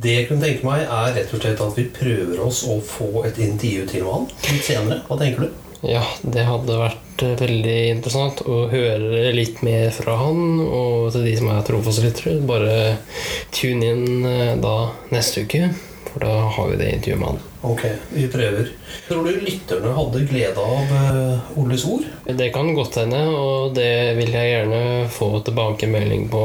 Det 0.00 0.14
jeg 0.14 0.28
kunne 0.30 0.46
tenke 0.46 0.64
meg, 0.64 0.86
er 0.88 1.10
rett 1.12 1.32
og 1.36 1.42
slett 1.42 1.60
at 1.60 1.76
vi 1.76 1.84
prøver 1.92 2.38
oss 2.40 2.62
å 2.64 2.78
få 2.84 3.26
et 3.28 3.36
intervju 3.44 3.88
til 3.90 4.06
med 4.06 4.14
han 4.14 4.30
litt 4.54 4.64
senere. 4.64 5.02
Hva 5.08 5.18
tenker 5.20 5.44
du? 5.44 5.66
Ja, 5.84 6.02
det 6.20 6.44
hadde 6.44 6.76
vært 6.76 7.22
eh, 7.24 7.36
veldig 7.40 7.76
interessant 7.94 8.42
å 8.44 8.62
høre 8.72 9.30
litt 9.36 9.62
mer 9.64 9.88
fra 9.96 10.16
han. 10.20 10.60
Og 10.64 11.12
til 11.14 11.28
de 11.28 11.36
som 11.40 11.52
er 11.52 11.62
trofastlyttere, 11.68 12.40
bare 12.48 12.74
tune 13.52 13.92
inn 13.92 14.26
eh, 14.28 14.56
da 14.60 14.74
neste 15.12 15.44
uke. 15.44 15.70
For 16.10 16.24
da 16.24 16.34
har 16.56 16.72
vi 16.72 16.80
det 16.80 16.92
intervjuet 16.96 17.22
med 17.22 17.32
han. 17.32 17.49
Ok, 17.60 17.82
vi 18.14 18.24
prøver. 18.32 18.70
Tror 19.04 19.26
du 19.26 19.42
lytterne 19.44 19.92
hadde 19.92 20.22
glede 20.30 20.62
av 20.64 20.94
Oles 21.60 21.84
ord? 21.84 22.06
Det 22.24 22.48
kan 22.54 22.72
godt 22.72 22.96
hende, 23.02 23.20
og 23.36 23.74
det 23.76 24.16
vil 24.16 24.32
jeg 24.32 24.54
gjerne 24.54 24.82
få 25.12 25.28
tilbakemelding 25.44 26.24
på 26.32 26.44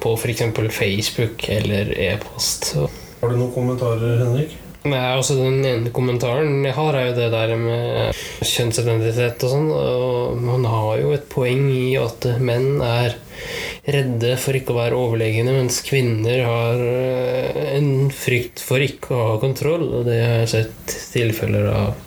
på 0.00 0.14
f.eks. 0.14 0.44
Facebook 0.70 1.48
eller 1.50 1.90
e-post. 1.98 2.74
Har 3.20 3.32
du 3.32 3.36
noen 3.40 3.52
kommentarer, 3.52 4.22
Henrik? 4.22 4.54
Nei, 4.80 5.00
altså 5.12 5.34
Den 5.36 5.60
ene 5.68 5.90
kommentaren 5.92 6.62
jeg 6.64 6.72
har, 6.72 6.96
er 6.96 7.10
jo 7.10 7.16
det 7.18 7.26
der 7.34 7.50
med 7.60 8.20
kjønnsidentitet 8.48 9.42
og 9.44 9.52
sånn. 9.52 9.66
Og 9.76 10.38
man 10.40 10.64
har 10.64 11.02
jo 11.02 11.10
et 11.12 11.26
poeng 11.32 11.66
i 11.68 11.98
at 12.00 12.24
menn 12.40 12.80
er 12.84 13.18
redde 13.90 14.34
for 14.40 14.56
ikke 14.56 14.72
å 14.72 14.78
være 14.78 14.96
overlegne, 14.96 15.52
mens 15.52 15.80
kvinner 15.84 16.44
har 16.46 16.80
eh, 16.80 17.58
en 17.76 18.08
frykt 18.14 18.62
for 18.64 18.80
ikke 18.84 19.12
å 19.16 19.26
ha 19.32 19.34
kontroll. 19.42 19.84
Og 20.00 20.08
det 20.08 20.20
har 20.20 20.38
jeg 20.44 20.52
sett 20.54 20.96
tilfeller 21.12 21.68
av 21.72 22.06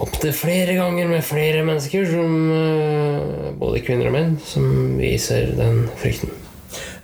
opptil 0.00 0.32
flere 0.36 0.76
ganger 0.76 1.08
med 1.10 1.24
flere 1.24 1.64
mennesker, 1.66 2.04
som 2.12 2.36
eh, 2.56 3.48
både 3.60 3.80
kvinner 3.86 4.10
og 4.10 4.16
menn, 4.16 4.36
som 4.44 4.98
viser 5.00 5.54
den 5.56 5.86
frykten. 6.00 6.36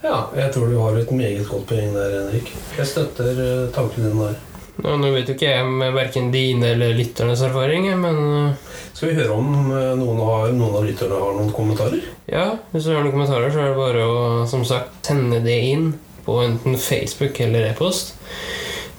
Ja, 0.04 0.28
jeg 0.36 0.52
tror 0.54 0.68
du 0.70 0.76
har 0.78 1.00
et 1.00 1.10
meget 1.10 1.48
godt 1.48 1.66
poeng 1.72 1.96
der, 1.96 2.20
Henrik. 2.20 2.52
Jeg 2.76 2.92
støtter 2.92 3.32
eh, 3.32 3.64
tanken 3.74 4.06
din 4.06 4.20
der. 4.20 4.36
Nå 4.84 5.08
vet 5.14 5.30
jo 5.30 5.34
ikke 5.36 5.48
jeg 5.48 5.68
med 5.72 5.94
verken 5.96 6.26
dine 6.34 6.74
eller 6.74 6.92
lytternes 6.96 7.40
erfaring, 7.46 7.88
men 7.96 8.18
eh, 8.36 8.74
Skal 8.92 9.08
vi 9.08 9.16
høre 9.16 9.36
om 9.38 9.70
eh, 9.72 9.94
noen, 9.96 10.20
har, 10.20 10.50
noen 10.52 10.76
av 10.76 10.84
lytterne 10.84 11.20
har 11.22 11.38
noen 11.38 11.54
kommentarer? 11.56 12.02
ja, 12.28 12.50
hvis 12.72 12.84
du 12.84 12.92
har 12.92 13.00
noen 13.00 13.14
kommentarer, 13.14 13.48
så 13.54 13.62
er 13.62 13.72
det 13.72 13.78
bare 13.78 14.04
å 14.04 14.18
som 14.50 14.66
sagt 14.68 15.08
sende 15.08 15.40
det 15.44 15.56
inn 15.70 15.94
på 16.26 16.40
enten 16.42 16.76
Facebook 16.76 17.40
eller 17.40 17.70
e-post 17.70 18.12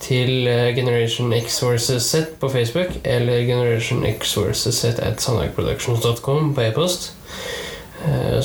til 0.02 0.48
eh, 0.50 0.72
Generation 0.78 1.30
X 1.38 1.62
versus 1.62 2.10
Z 2.10 2.34
på 2.42 2.50
Facebook 2.50 2.98
eller 3.04 3.46
Generation 3.46 4.02
X 4.08 4.34
versus 4.40 4.82
Z 4.82 5.04
at 5.04 5.22
sandagproductions.com 5.22 6.54
på 6.58 6.68
e-post. 6.68 7.12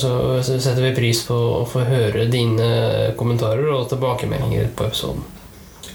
Så 0.01 0.09
så 0.43 0.57
setter 0.59 0.81
vi 0.81 0.94
pris 0.97 1.20
på 1.28 1.36
å 1.36 1.67
få 1.69 1.85
høre 1.85 2.25
dine 2.33 3.12
kommentarer 3.20 3.69
og 3.77 3.85
tilbakemeldinger 3.91 4.73
på 4.75 4.89
episoden. 4.89 5.23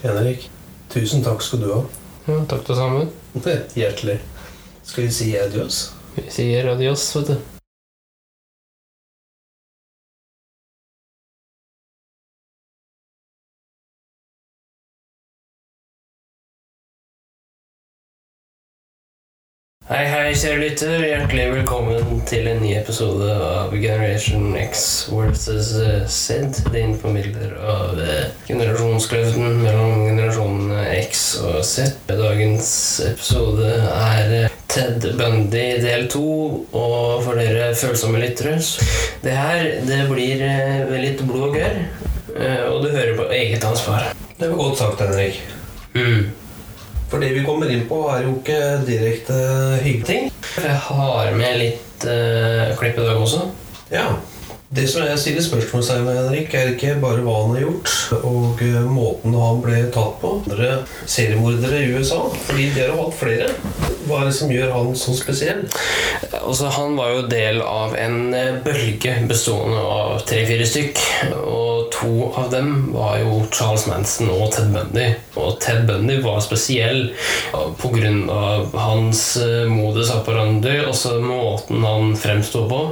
Henrik, 0.03 0.45
tusen 0.93 1.23
takk 1.25 1.43
skal 1.43 1.63
du 1.63 1.69
ha. 1.73 1.83
Ja, 2.27 2.39
takk 2.49 2.65
det 2.67 2.79
samme. 2.79 3.05
Hjertelig. 3.77 4.19
Skal 4.83 5.07
vi 5.07 5.11
si 5.11 5.29
adios? 5.39 5.83
Vi 6.15 6.29
sier 6.31 6.73
adios, 6.73 7.09
vet 7.15 7.35
du. 7.35 7.56
Hei, 19.87 20.01
hei, 20.11 20.33
kjære 20.35 20.57
lytter. 20.59 20.93
Hjertelig 20.99 21.43
velkommen 21.53 22.17
til 22.27 22.49
en 22.51 22.57
ny 22.59 22.73
episode 22.75 23.29
av 23.39 23.71
Generation 23.71 24.49
X 24.59 24.81
versus 25.07 25.69
eh, 25.79 26.01
Z. 26.11 26.57
Din 26.73 26.91
formidler 26.99 27.53
av 27.55 28.01
eh, 28.03 28.25
generasjonskløften 28.49 29.61
mellom 29.61 30.01
generasjonene 30.09 30.81
X 31.05 31.21
og 31.39 31.61
Z. 31.63 32.01
Dagens 32.09 32.71
episode 33.13 33.69
er 33.77 34.33
eh, 34.41 34.57
Ted 34.67 35.07
Bundy 35.21 35.63
del 35.85 36.03
to, 36.11 36.25
og 36.75 37.23
for 37.23 37.39
dere 37.39 37.69
følsomme 37.79 38.19
lyttere 38.19 38.57
Det 39.23 39.37
her 39.37 39.69
det 39.87 40.01
blir 40.11 40.43
litt 40.99 41.23
blod 41.23 41.45
og 41.47 41.55
gørr, 41.55 41.79
og 42.73 42.83
du 42.83 42.89
hører 42.91 43.15
på 43.21 43.29
eget 43.39 43.63
ansvar. 43.63 44.11
Det 44.35 44.51
var 44.51 44.59
godt 44.65 44.83
sagt, 44.83 45.05
Henrik. 45.05 45.39
Mm. 45.95 46.27
For 47.07 47.23
det 47.23 47.29
vi 47.37 47.43
kommer 47.47 47.69
inn 47.71 47.85
på, 47.87 48.01
er 48.11 48.25
jo 48.25 48.33
ikke 48.39 48.59
direkte 48.87 49.35
hyggelige 49.83 50.07
ting. 50.09 50.31
Jeg 50.59 50.79
har 50.89 51.29
med 51.37 51.59
litt 51.61 52.07
uh, 52.07 52.73
klipp 52.79 52.99
i 52.99 53.05
dag 53.05 53.21
også. 53.21 53.45
Ja. 53.93 54.09
Det 54.67 54.83
som 54.91 55.05
jeg 55.07 55.19
stiller 55.21 55.43
spørsmålstegn 55.45 56.03
ved, 56.03 56.17
Henrik, 56.17 56.51
er 56.51 56.73
ikke 56.73 56.97
bare 56.99 57.21
hva 57.23 57.37
han 57.39 57.53
har 57.55 57.61
gjort, 57.63 57.91
og 58.27 58.63
eh, 58.65 58.81
måten 58.91 59.37
han 59.39 59.61
ble 59.63 59.77
tatt 59.95 60.17
på. 60.19 60.31
Andre 60.43 60.81
seriemordere 61.07 61.85
i 61.85 61.93
USA, 61.95 62.19
fordi 62.49 62.65
de 62.75 62.83
har 62.83 62.97
hatt 62.99 63.15
flere. 63.15 63.47
Hva 64.09 64.19
er 64.19 64.27
det 64.27 64.35
som 64.35 64.51
gjør 64.51 64.73
han 64.75 64.91
så 64.99 65.15
spesiell? 65.15 65.63
Altså, 66.41 66.67
han 66.75 66.99
var 66.99 67.13
jo 67.13 67.23
del 67.31 67.61
av 67.63 67.95
en 67.95 68.35
eh, 68.35 68.59
bølge 68.67 69.15
bestående 69.31 69.79
av 69.79 70.19
tre-fire 70.27 70.67
stykk. 70.67 70.99
Og 71.47 71.87
to 71.95 72.13
av 72.35 72.51
dem 72.51 72.91
var 72.91 73.21
jo 73.23 73.39
Charles 73.47 73.87
Manson 73.87 74.35
og 74.35 74.51
Ted 74.51 74.75
Bundy. 74.75 75.13
Og 75.39 75.61
Ted 75.63 75.87
Bundy 75.87 76.19
var 76.27 76.43
spesiell 76.43 77.13
pga. 77.79 78.15
hans 78.83 79.27
eh, 79.39 79.63
modus 79.71 80.11
operandi, 80.11 80.81
altså 80.83 81.21
måten 81.23 81.87
han 81.87 82.17
fremsto 82.19 82.67
på. 82.67 82.87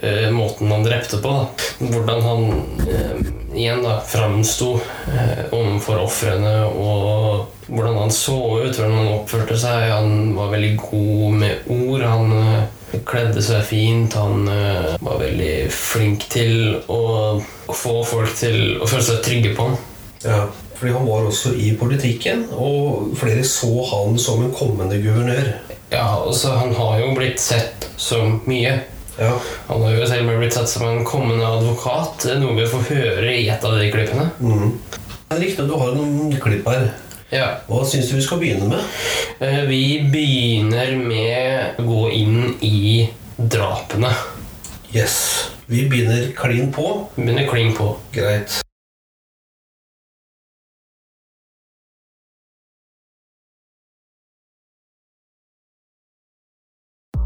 Eh, 0.00 0.30
måten 0.34 0.72
han 0.72 0.86
drepte 0.86 1.20
på. 1.22 1.34
Da. 1.34 1.68
Hvordan 1.78 2.22
han 2.22 2.48
eh, 2.86 3.28
igjen 3.58 3.82
da 3.82 3.98
framsto 4.04 4.74
eh, 5.12 5.46
overfor 5.52 6.02
ofrene, 6.04 6.54
og 6.68 7.68
hvordan 7.68 7.98
han 8.02 8.12
så 8.14 8.38
ut, 8.64 8.76
hvordan 8.76 8.96
han 8.96 9.12
oppførte 9.18 9.58
seg. 9.60 9.90
Han 9.92 10.34
var 10.36 10.52
veldig 10.54 10.74
god 10.82 11.38
med 11.42 11.70
ord. 11.74 12.04
Han 12.06 12.34
eh, 12.38 13.00
kledde 13.08 13.42
seg 13.44 13.66
fint. 13.68 14.16
Han 14.18 14.48
eh, 14.52 14.94
var 15.04 15.20
veldig 15.22 15.56
flink 15.74 16.28
til 16.32 16.78
å, 16.86 17.02
å 17.38 17.76
få 17.76 18.00
folk 18.08 18.34
til 18.38 18.78
å 18.78 18.88
føle 18.88 19.06
seg 19.10 19.22
trygge 19.26 19.54
på 19.56 19.68
ham. 19.68 19.78
Ja, 20.24 20.42
fordi 20.78 20.94
han 20.94 21.06
var 21.06 21.26
også 21.26 21.52
i 21.58 21.72
politikken, 21.78 22.44
og 22.54 23.14
flere 23.18 23.42
så 23.46 23.70
han 23.92 24.18
som 24.22 24.44
en 24.44 24.54
kommende 24.54 24.98
guvernør. 25.02 25.52
Ja, 25.90 26.20
altså 26.20 26.52
Han 26.58 26.74
har 26.76 26.98
jo 27.00 27.14
blitt 27.16 27.40
sett 27.40 27.88
som 27.96 28.40
mye. 28.46 28.76
Ja, 29.18 29.32
Han 29.68 29.82
har 29.82 29.96
jo 29.96 30.06
selv 30.06 30.30
blitt 30.38 30.54
sett 30.54 30.68
som 30.70 30.86
en 30.86 31.04
kommende 31.04 31.46
advokat, 31.46 32.28
noe 32.38 32.54
vi 32.54 32.66
får 32.70 32.86
høre 32.92 33.34
i 33.34 33.48
et 33.50 33.64
av 33.64 33.74
de 33.78 33.90
klippene. 33.90 34.30
mm. 34.40 34.72
at 35.30 35.68
du 35.68 35.74
har 35.76 35.94
noen 35.94 36.32
klipp 36.40 36.68
her. 36.70 36.90
Ja, 37.30 37.48
Hva 37.68 37.82
syns 37.84 38.08
du 38.08 38.16
vi 38.16 38.22
skal 38.24 38.38
begynne 38.40 38.68
med? 38.70 38.80
eh, 39.40 39.64
Vi 39.68 40.00
begynner 40.12 40.94
med 40.96 41.80
å 41.80 41.84
gå 41.84 42.10
inn 42.12 42.54
i 42.62 43.08
drapene. 43.36 44.14
Yes. 44.94 45.50
Vi 45.66 45.84
begynner 45.88 46.32
klin 46.32 46.72
på. 46.72 47.08
Vi 47.16 47.26
begynner 47.26 47.50
kling 47.50 47.74
på. 47.76 47.96
Greit. 48.12 48.62